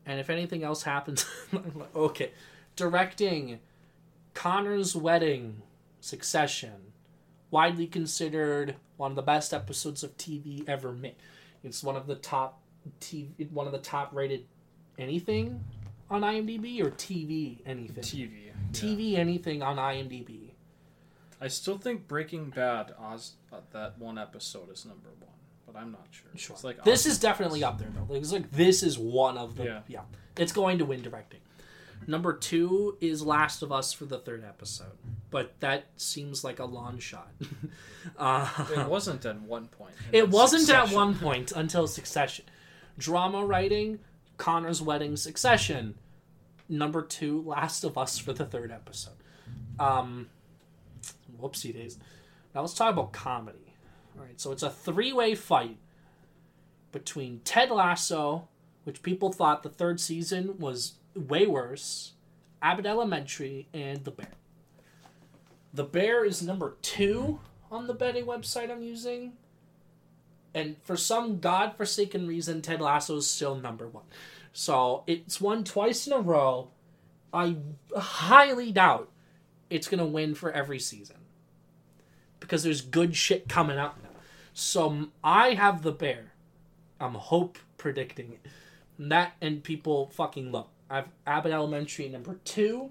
And 0.05 0.19
if 0.19 0.31
anything 0.31 0.65
else 0.65 0.83
happens, 0.83 1.25
okay. 1.95 2.33
Directing 2.75 3.61
Connor's 4.35 4.97
Wedding, 4.97 5.63
Succession, 6.01 6.93
widely 7.53 7.87
considered 7.87 8.75
one 8.97 9.13
of 9.13 9.17
the 9.17 9.23
best 9.23 9.55
episodes 9.55 10.03
of 10.03 10.17
TV 10.17 10.69
ever 10.69 10.91
made. 10.91 11.15
It's 11.65 11.83
one 11.83 11.97
of 11.97 12.07
the 12.07 12.17
top 12.17 12.61
TV, 13.01 13.51
one 13.51 13.67
of 13.67 13.73
the 13.73 13.79
top 13.79 14.15
rated 14.15 14.45
anything 14.99 15.63
on 16.11 16.23
IMDb 16.23 16.81
or 16.83 16.91
TV 16.91 17.59
anything. 17.65 18.03
TV. 18.03 18.51
TV 18.73 19.17
anything 19.17 19.63
on 19.63 19.77
IMDb. 19.77 20.51
I 21.41 21.49
still 21.49 21.77
think 21.79 22.07
Breaking 22.07 22.51
Bad, 22.51 22.95
Oz, 23.01 23.33
uh, 23.53 23.57
that 23.73 23.99
one 23.99 24.17
episode 24.19 24.71
is 24.73 24.85
number 24.85 25.09
one, 25.21 25.31
but 25.67 25.77
I'm 25.77 25.91
not 25.91 26.07
sure. 26.11 26.31
Sure. 26.37 26.55
It's 26.55 26.65
like 26.65 26.85
this 26.85 27.07
Oz- 27.07 27.13
is 27.13 27.19
definitely 27.19 27.65
up 27.65 27.79
there 27.79 27.89
though. 27.95 28.07
Like, 28.13 28.23
it's 28.23 28.33
like 28.33 28.51
this 28.53 28.83
is 28.83 28.99
one 28.99 29.37
of 29.37 29.57
the 29.57 29.65
yeah. 29.65 29.81
Yeah. 29.89 30.01
It's 30.37 30.53
going 30.53 30.79
to 30.79 30.85
win 30.85 31.03
directing. 31.03 31.41
Number 32.07 32.33
two 32.33 32.97
is 33.01 33.23
Last 33.23 33.63
of 33.63 33.73
Us 33.73 33.93
for 33.93 34.05
the 34.05 34.19
third 34.19 34.45
episode, 34.45 34.97
but 35.31 35.55
that 35.61 35.85
seems 35.97 36.45
like 36.45 36.59
a 36.59 36.65
long 36.65 36.99
shot. 36.99 37.31
uh, 38.19 38.49
It 38.77 38.87
wasn't 38.87 39.25
at 39.25 39.41
one 39.43 39.69
point. 39.69 39.95
it 40.13 40.29
wasn't 40.31 40.69
at 40.71 40.91
one 40.91 41.15
point 41.15 41.53
until 41.53 41.87
Succession. 41.87 42.45
Drama 42.99 43.45
writing, 43.45 44.01
Connor's 44.37 44.83
wedding, 44.83 45.17
Succession. 45.17 45.97
Number 46.69 47.03
two, 47.03 47.43
Last 47.43 47.85
of 47.85 47.97
Us 47.99 48.19
for 48.19 48.33
the 48.33 48.45
third 48.45 48.71
episode. 48.71 49.15
Um, 49.79 50.29
whoopsie 51.41 51.73
days. 51.73 51.99
Now 52.55 52.63
let's 52.63 52.75
talk 52.75 52.93
about 52.93 53.13
comedy. 53.13 53.75
All 54.17 54.25
right, 54.25 54.41
so 54.41 54.53
it's 54.53 54.63
a 54.63 54.71
three-way 54.71 55.35
fight 55.35 55.79
between 56.93 57.41
Ted 57.45 57.71
Lasso, 57.71 58.49
which 58.85 59.03
people 59.03 59.33
thought 59.33 59.63
the 59.63 59.71
third 59.71 60.01
season 60.01 60.59
was 60.59 60.95
way 61.15 61.47
worse, 61.47 62.13
Abbott 62.61 62.87
Elementary, 62.87 63.69
and 63.73 64.05
The 64.05 64.11
Bear. 64.11 64.33
The 65.75 65.85
Bear 65.85 66.25
is 66.25 66.43
number 66.43 66.77
two 66.83 67.41
on 67.71 67.87
the 67.87 67.95
betting 67.95 68.27
website 68.27 68.71
I'm 68.71 68.83
using. 68.83 69.33
And 70.55 70.77
for 70.83 70.97
some 70.97 71.41
godforsaken 71.41 72.27
reason, 72.27 72.61
Ted 72.61 72.81
Lasso 72.81 73.17
is 73.17 73.27
still 73.27 73.55
number 73.55 73.89
one. 73.89 74.05
So 74.53 75.03
it's 75.07 75.41
won 75.41 75.65
twice 75.65 76.07
in 76.07 76.13
a 76.13 76.21
row. 76.21 76.69
I 77.33 77.57
highly 77.97 78.71
doubt 78.71 79.11
it's 79.71 79.89
going 79.89 79.99
to 79.99 80.05
win 80.05 80.35
for 80.35 80.53
every 80.53 80.79
season. 80.79 81.17
Because 82.39 82.63
there's 82.63 82.83
good 82.83 83.17
shit 83.17 83.49
coming 83.49 83.79
out 83.79 84.03
now. 84.03 84.11
So 84.53 85.09
I 85.25 85.55
have 85.55 85.83
the 85.83 85.93
bear. 85.93 86.33
I'm 87.01 87.15
hope 87.15 87.59
predicting 87.79 88.33
it. 88.33 88.51
And 88.99 89.11
That 89.11 89.33
and 89.41 89.65
people 89.65 90.09
fucking 90.09 90.53
look. 90.53 90.69
I 90.93 90.97
have 90.97 91.09
Abbott 91.27 91.53
Elementary 91.53 92.11
number 92.11 92.39
two 92.45 92.91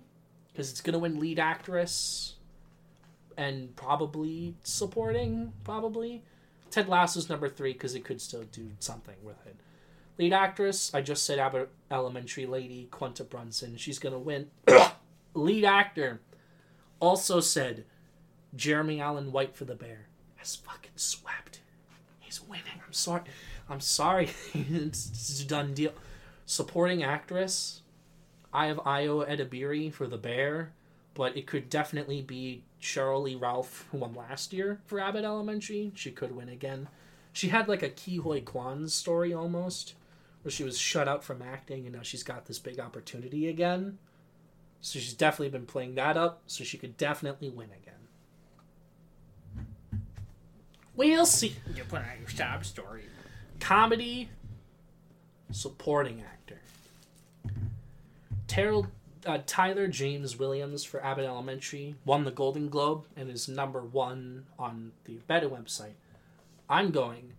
because 0.51 0.71
it's 0.71 0.81
gonna 0.81 0.97
win 0.97 1.19
lead 1.19 1.37
actress 1.37 2.33
and 3.37 3.75
probably 3.75 4.55
supporting. 4.63 5.53
Probably 5.63 6.23
Ted 6.71 6.89
Lasso's 6.89 7.29
number 7.29 7.47
three 7.47 7.73
because 7.73 7.93
it 7.93 8.03
could 8.03 8.19
still 8.19 8.43
do 8.51 8.71
something 8.79 9.17
with 9.21 9.45
it. 9.45 9.55
Lead 10.17 10.33
actress, 10.33 10.91
I 10.95 11.01
just 11.01 11.23
said 11.25 11.37
Abbott 11.37 11.69
Elementary 11.91 12.47
lady 12.47 12.87
Quinta 12.89 13.23
Brunson. 13.23 13.77
She's 13.77 13.99
gonna 13.99 14.17
win. 14.17 14.49
lead 15.35 15.63
actor, 15.63 16.21
also 16.99 17.39
said 17.39 17.85
Jeremy 18.55 18.99
Allen 18.99 19.31
White 19.31 19.55
for 19.55 19.65
the 19.65 19.75
Bear 19.75 20.07
has 20.37 20.55
fucking 20.55 20.89
swept. 20.95 21.59
He's 22.19 22.41
winning. 22.41 22.81
I'm 22.83 22.93
sorry. 22.93 23.21
I'm 23.69 23.79
sorry. 23.79 24.31
it's, 24.55 25.07
it's 25.11 25.43
a 25.43 25.45
done 25.45 25.75
deal. 25.75 25.93
Supporting 26.47 27.03
actress, 27.03 27.80
I 28.53 28.67
have 28.67 28.77
Ayo 28.77 29.27
Edebiri 29.27 29.93
for 29.93 30.07
the 30.07 30.17
Bear, 30.17 30.73
but 31.13 31.37
it 31.37 31.47
could 31.47 31.69
definitely 31.69 32.21
be 32.21 32.63
Sheryl 32.81 33.23
Lee 33.23 33.35
Ralph, 33.35 33.87
who 33.91 33.99
won 33.99 34.13
last 34.13 34.53
year 34.53 34.79
for 34.85 34.99
Abbott 34.99 35.23
Elementary. 35.23 35.91
She 35.95 36.11
could 36.11 36.35
win 36.35 36.49
again. 36.49 36.87
She 37.33 37.49
had 37.49 37.67
like 37.67 37.83
a 37.83 37.89
Ke 37.89 38.21
Huy 38.21 38.41
Quan 38.41 38.89
story 38.89 39.33
almost, 39.33 39.95
where 40.41 40.51
she 40.51 40.63
was 40.63 40.77
shut 40.77 41.07
out 41.07 41.23
from 41.23 41.41
acting 41.41 41.85
and 41.85 41.95
now 41.95 42.01
she's 42.01 42.23
got 42.23 42.45
this 42.45 42.59
big 42.59 42.79
opportunity 42.79 43.47
again. 43.47 43.97
So 44.81 44.99
she's 44.99 45.13
definitely 45.13 45.49
been 45.49 45.67
playing 45.67 45.95
that 45.95 46.17
up, 46.17 46.41
so 46.47 46.63
she 46.63 46.77
could 46.77 46.97
definitely 46.97 47.49
win 47.49 47.69
again. 47.69 47.93
We'll 50.95 51.27
see. 51.27 51.55
You 51.75 51.83
put 51.83 52.01
out 52.01 52.19
your 52.19 52.29
sob 52.29 52.65
story. 52.65 53.05
Comedy, 53.59 54.29
supporting 55.51 56.21
actor. 56.21 56.60
Terrell, 58.51 58.87
uh, 59.25 59.37
Tyler 59.45 59.87
James 59.87 60.37
Williams 60.37 60.83
for 60.83 61.01
Abbott 61.01 61.23
Elementary 61.23 61.95
won 62.03 62.25
the 62.25 62.31
Golden 62.31 62.67
Globe 62.67 63.05
and 63.15 63.29
is 63.29 63.47
number 63.47 63.79
one 63.79 64.43
on 64.59 64.91
the 65.05 65.19
Better 65.25 65.47
website. 65.47 65.93
I'm 66.69 66.91
going 66.91 67.31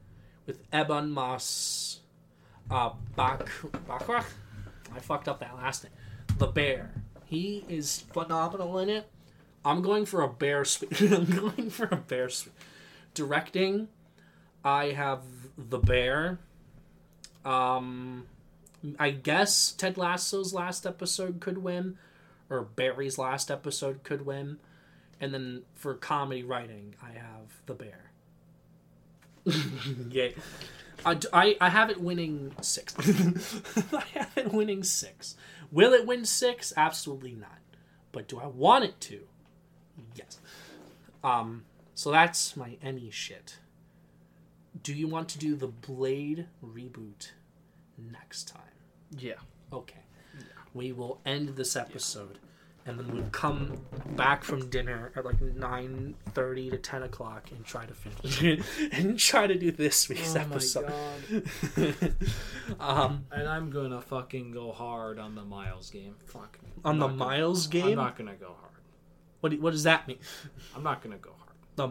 with 0.46 0.62
Ebon 0.72 1.10
Moss 1.10 2.00
uh, 2.70 2.92
Bak- 3.14 3.46
Bachrach. 3.86 4.24
I 4.94 5.00
fucked 5.00 5.28
up 5.28 5.40
that 5.40 5.54
last 5.54 5.84
name. 5.84 5.92
The 6.38 6.46
Bear. 6.46 6.94
He 7.26 7.66
is 7.68 8.04
phenomenal 8.14 8.78
in 8.78 8.88
it. 8.88 9.06
I'm 9.66 9.82
going 9.82 10.06
for 10.06 10.22
a 10.22 10.28
bear 10.28 10.64
sweep. 10.64 10.98
I'm 11.12 11.26
going 11.26 11.68
for 11.68 11.88
a 11.90 11.96
bear 11.96 12.30
sweep. 12.30 12.54
Directing, 13.12 13.88
I 14.64 14.92
have 14.92 15.20
The 15.58 15.78
Bear. 15.78 16.38
Um, 17.44 18.28
I 18.98 19.10
guess 19.10 19.72
Ted 19.72 19.96
Lasso's 19.96 20.52
last 20.52 20.86
episode 20.86 21.40
could 21.40 21.58
win, 21.58 21.98
or 22.50 22.62
Barry's 22.62 23.18
last 23.18 23.50
episode 23.50 24.02
could 24.02 24.26
win. 24.26 24.58
And 25.20 25.32
then 25.32 25.62
for 25.74 25.94
comedy 25.94 26.42
writing, 26.42 26.94
I 27.00 27.12
have 27.12 27.60
The 27.66 27.74
Bear. 27.74 28.10
Yay. 30.10 30.34
I, 31.04 31.18
I, 31.32 31.56
I 31.60 31.68
have 31.68 31.90
it 31.90 32.00
winning 32.00 32.52
six. 32.60 32.94
I 33.92 34.04
have 34.14 34.32
it 34.36 34.52
winning 34.52 34.82
six. 34.82 35.36
Will 35.70 35.92
it 35.92 36.06
win 36.06 36.24
six? 36.24 36.72
Absolutely 36.76 37.34
not. 37.34 37.58
But 38.10 38.28
do 38.28 38.38
I 38.38 38.46
want 38.46 38.84
it 38.84 39.00
to? 39.02 39.20
Yes. 40.14 40.38
Um, 41.24 41.64
so 41.94 42.10
that's 42.10 42.56
my 42.56 42.76
Emmy 42.82 43.10
shit. 43.10 43.58
Do 44.82 44.92
you 44.94 45.06
want 45.06 45.28
to 45.30 45.38
do 45.38 45.54
the 45.54 45.68
Blade 45.68 46.46
reboot 46.64 47.30
next 47.96 48.48
time? 48.48 48.71
Yeah. 49.18 49.34
Okay. 49.72 49.98
We 50.74 50.92
will 50.92 51.20
end 51.26 51.50
this 51.50 51.76
episode, 51.76 52.38
and 52.86 52.98
then 52.98 53.12
we'll 53.12 53.28
come 53.30 53.76
back 54.16 54.42
from 54.42 54.70
dinner 54.70 55.12
at 55.14 55.24
like 55.24 55.40
nine 55.40 56.14
thirty 56.30 56.70
to 56.70 56.78
ten 56.78 57.02
o'clock 57.02 57.50
and 57.50 57.62
try 57.64 57.84
to 57.84 57.92
finish 57.94 58.42
it 58.42 58.62
and 58.92 59.18
try 59.18 59.46
to 59.46 59.54
do 59.54 59.70
this 59.70 60.08
week's 60.08 60.34
episode. 60.34 60.90
um, 62.80 63.26
And 63.30 63.48
I'm 63.48 63.70
gonna 63.70 64.00
fucking 64.00 64.52
go 64.52 64.72
hard 64.72 65.18
on 65.18 65.34
the 65.34 65.44
Miles 65.44 65.90
game. 65.90 66.14
Fuck 66.26 66.58
me. 66.62 66.70
on 66.84 66.98
the 66.98 67.06
not 67.08 67.18
gonna- 67.18 67.30
Miles 67.30 67.74
I'm 67.74 67.94
not 67.94 68.16
gonna 68.16 68.34
go 68.34 68.54
hard. 68.58 68.72
what 69.40 69.50
do- 69.50 69.60
what 69.60 69.70
does 69.72 69.82
that 69.84 70.08
mean? 70.08 70.18
I'm 70.74 70.82
not 70.82 71.02
gonna 71.02 71.18
go 71.18 71.32
hard. 71.38 71.52
The 71.76 71.88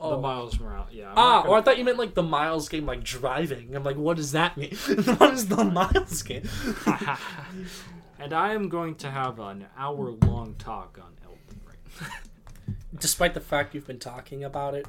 mile. 0.00 0.10
The 0.10 0.16
Oh. 0.16 0.20
Miles 0.20 0.60
Morales. 0.60 0.88
Yeah. 0.92 1.10
I'm 1.10 1.18
Ah, 1.18 1.40
not 1.40 1.48
or 1.48 1.56
I 1.58 1.62
thought 1.62 1.78
you 1.78 1.84
meant 1.84 1.98
like 1.98 2.14
the 2.14 2.22
Miles 2.22 2.68
game, 2.68 2.86
like 2.86 3.02
driving. 3.04 3.74
I'm 3.74 3.84
like, 3.84 3.96
what 3.96 4.16
does 4.16 4.32
that 4.32 4.56
mean? 4.56 4.74
what 5.18 5.34
is 5.34 5.48
the 5.48 5.64
Miles 5.64 6.22
game? 6.22 6.48
and 8.18 8.32
I 8.32 8.54
am 8.54 8.68
going 8.68 8.94
to 8.96 9.10
have 9.10 9.38
an 9.38 9.66
hour 9.76 10.10
long 10.10 10.54
talk 10.58 10.98
on 11.02 11.12
Elden 11.24 11.60
Ring. 11.66 12.08
Despite 12.98 13.34
the 13.34 13.40
fact 13.40 13.74
you've 13.74 13.86
been 13.86 13.98
talking 13.98 14.44
about 14.44 14.74
it 14.74 14.86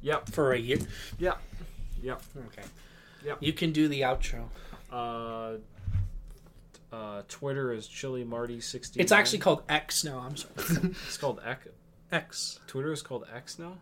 yep. 0.00 0.28
for 0.30 0.52
a 0.52 0.58
year. 0.58 0.78
Yep. 1.18 1.38
Yep. 2.02 2.22
Okay. 2.48 2.66
Yep. 3.24 3.38
You 3.40 3.52
can 3.52 3.72
do 3.72 3.88
the 3.88 4.02
outro. 4.02 4.44
Uh, 4.92 5.54
uh, 6.92 7.22
Twitter 7.28 7.72
is 7.72 7.86
Chili 7.88 8.22
Marty 8.24 8.60
sixty. 8.60 9.00
It's 9.00 9.10
actually 9.12 9.38
called 9.40 9.62
X 9.68 10.04
now. 10.04 10.18
I'm 10.18 10.36
sorry. 10.36 10.54
it's 11.06 11.16
called 11.16 11.40
X. 11.44 11.68
X. 12.12 12.60
Twitter 12.68 12.92
is 12.92 13.02
called 13.02 13.24
X 13.34 13.58
now. 13.58 13.78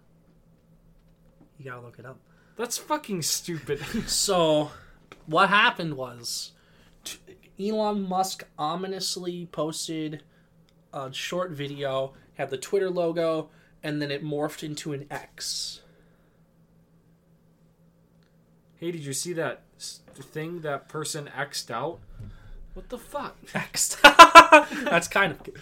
You 1.59 1.65
gotta 1.67 1.81
look 1.81 1.99
it 1.99 2.07
up. 2.07 2.19
That's 2.57 2.79
fucking 2.79 3.23
stupid. 3.23 3.81
So, 4.07 4.71
what 5.27 5.49
happened 5.49 5.97
was 5.97 6.53
t- 7.05 7.19
Elon 7.69 8.03
Musk 8.09 8.45
ominously 8.59 9.47
posted 9.47 10.23
a 10.93 11.13
short 11.13 11.51
video, 11.51 12.13
had 12.35 12.51
the 12.51 12.59
Twitter 12.59 12.91
logo, 12.91 13.49
and 13.83 14.01
then 14.01 14.11
it 14.11 14.25
morphed 14.25 14.63
into 14.63 14.93
an 14.93 15.07
X. 15.11 15.81
Hey, 18.77 18.91
did 18.91 19.05
you 19.05 19.13
see 19.13 19.33
that 19.35 19.63
thing 19.79 20.61
that 20.61 20.89
person 20.89 21.29
xed 21.37 21.71
out? 21.71 22.01
What 22.75 22.89
the 22.89 22.99
fuck? 22.99 23.37
X. 23.55 23.97
That's 24.03 25.09
kind 25.09 25.33
of 25.33 25.43
good. 25.43 25.59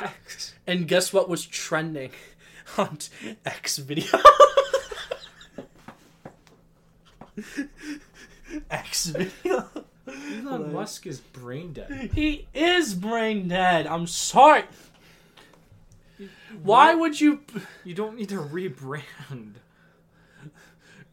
X. 0.00 0.54
And 0.66 0.86
guess 0.88 1.12
what 1.12 1.28
was 1.28 1.44
trending 1.44 2.10
on 2.76 2.98
X 3.44 3.78
video? 3.78 4.18
X 8.70 9.06
video. 9.06 9.68
Elon 10.06 10.72
Musk 10.72 11.06
is 11.06 11.20
brain 11.20 11.72
dead. 11.72 12.10
He 12.14 12.46
is 12.54 12.94
brain 12.94 13.48
dead. 13.48 13.86
I'm 13.86 14.06
sorry. 14.06 14.64
Why 16.62 16.94
would 16.94 17.20
you 17.20 17.40
You 17.84 17.94
don't 17.94 18.16
need 18.16 18.30
to 18.30 18.38
rebrand. 18.38 19.54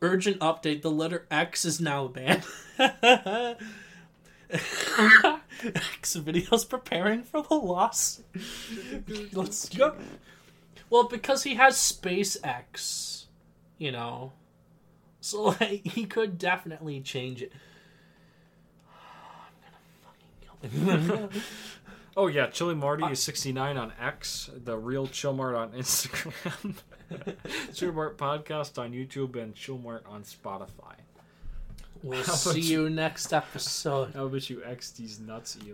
urgent 0.02 0.40
update? 0.40 0.82
The 0.82 0.92
letter 0.92 1.26
X 1.30 1.66
is 1.66 1.80
now 1.80 2.08
banned. 2.08 2.44
X 2.80 3.58
videos 6.16 6.68
preparing 6.68 7.24
for 7.24 7.42
the 7.42 7.56
loss. 7.56 8.22
Let's 9.34 9.70
go. 9.70 9.96
Well, 10.90 11.04
because 11.08 11.44
he 11.44 11.56
has 11.56 11.76
SpaceX, 11.76 13.26
you 13.78 13.92
know, 13.92 14.34
so 15.20 15.44
like, 15.60 15.86
he 15.86 16.06
could 16.06 16.38
definitely 16.38 17.02
change 17.02 17.42
it. 17.42 17.52
I'm 19.44 20.70
gonna 20.70 20.70
fucking 20.70 21.18
kill 21.20 21.28
him. 21.28 21.42
Oh 22.18 22.28
yeah, 22.28 22.48
Chili 22.48 22.76
Marty 22.76 23.04
is 23.06 23.22
69 23.22 23.76
on 23.76 23.92
X, 24.00 24.50
the 24.64 24.78
real 24.78 25.06
Chillmart 25.08 25.58
on 25.58 25.72
Instagram, 25.78 26.76
Chillmart 27.74 28.16
podcast 28.16 28.82
on 28.82 28.94
YouTube, 28.94 29.36
and 29.36 29.54
Chillmart 29.54 30.02
on 30.08 30.24
Spotify. 30.24 30.96
We'll 32.04 32.24
How 32.24 32.34
see 32.34 32.62
you 32.62 32.90
next 32.90 33.34
episode. 33.34 34.14
How 34.14 34.26
about 34.26 34.50
you 34.50 34.64
X 34.64 34.92
these 34.92 35.20
nuts, 35.20 35.58
Elon? 35.60 35.74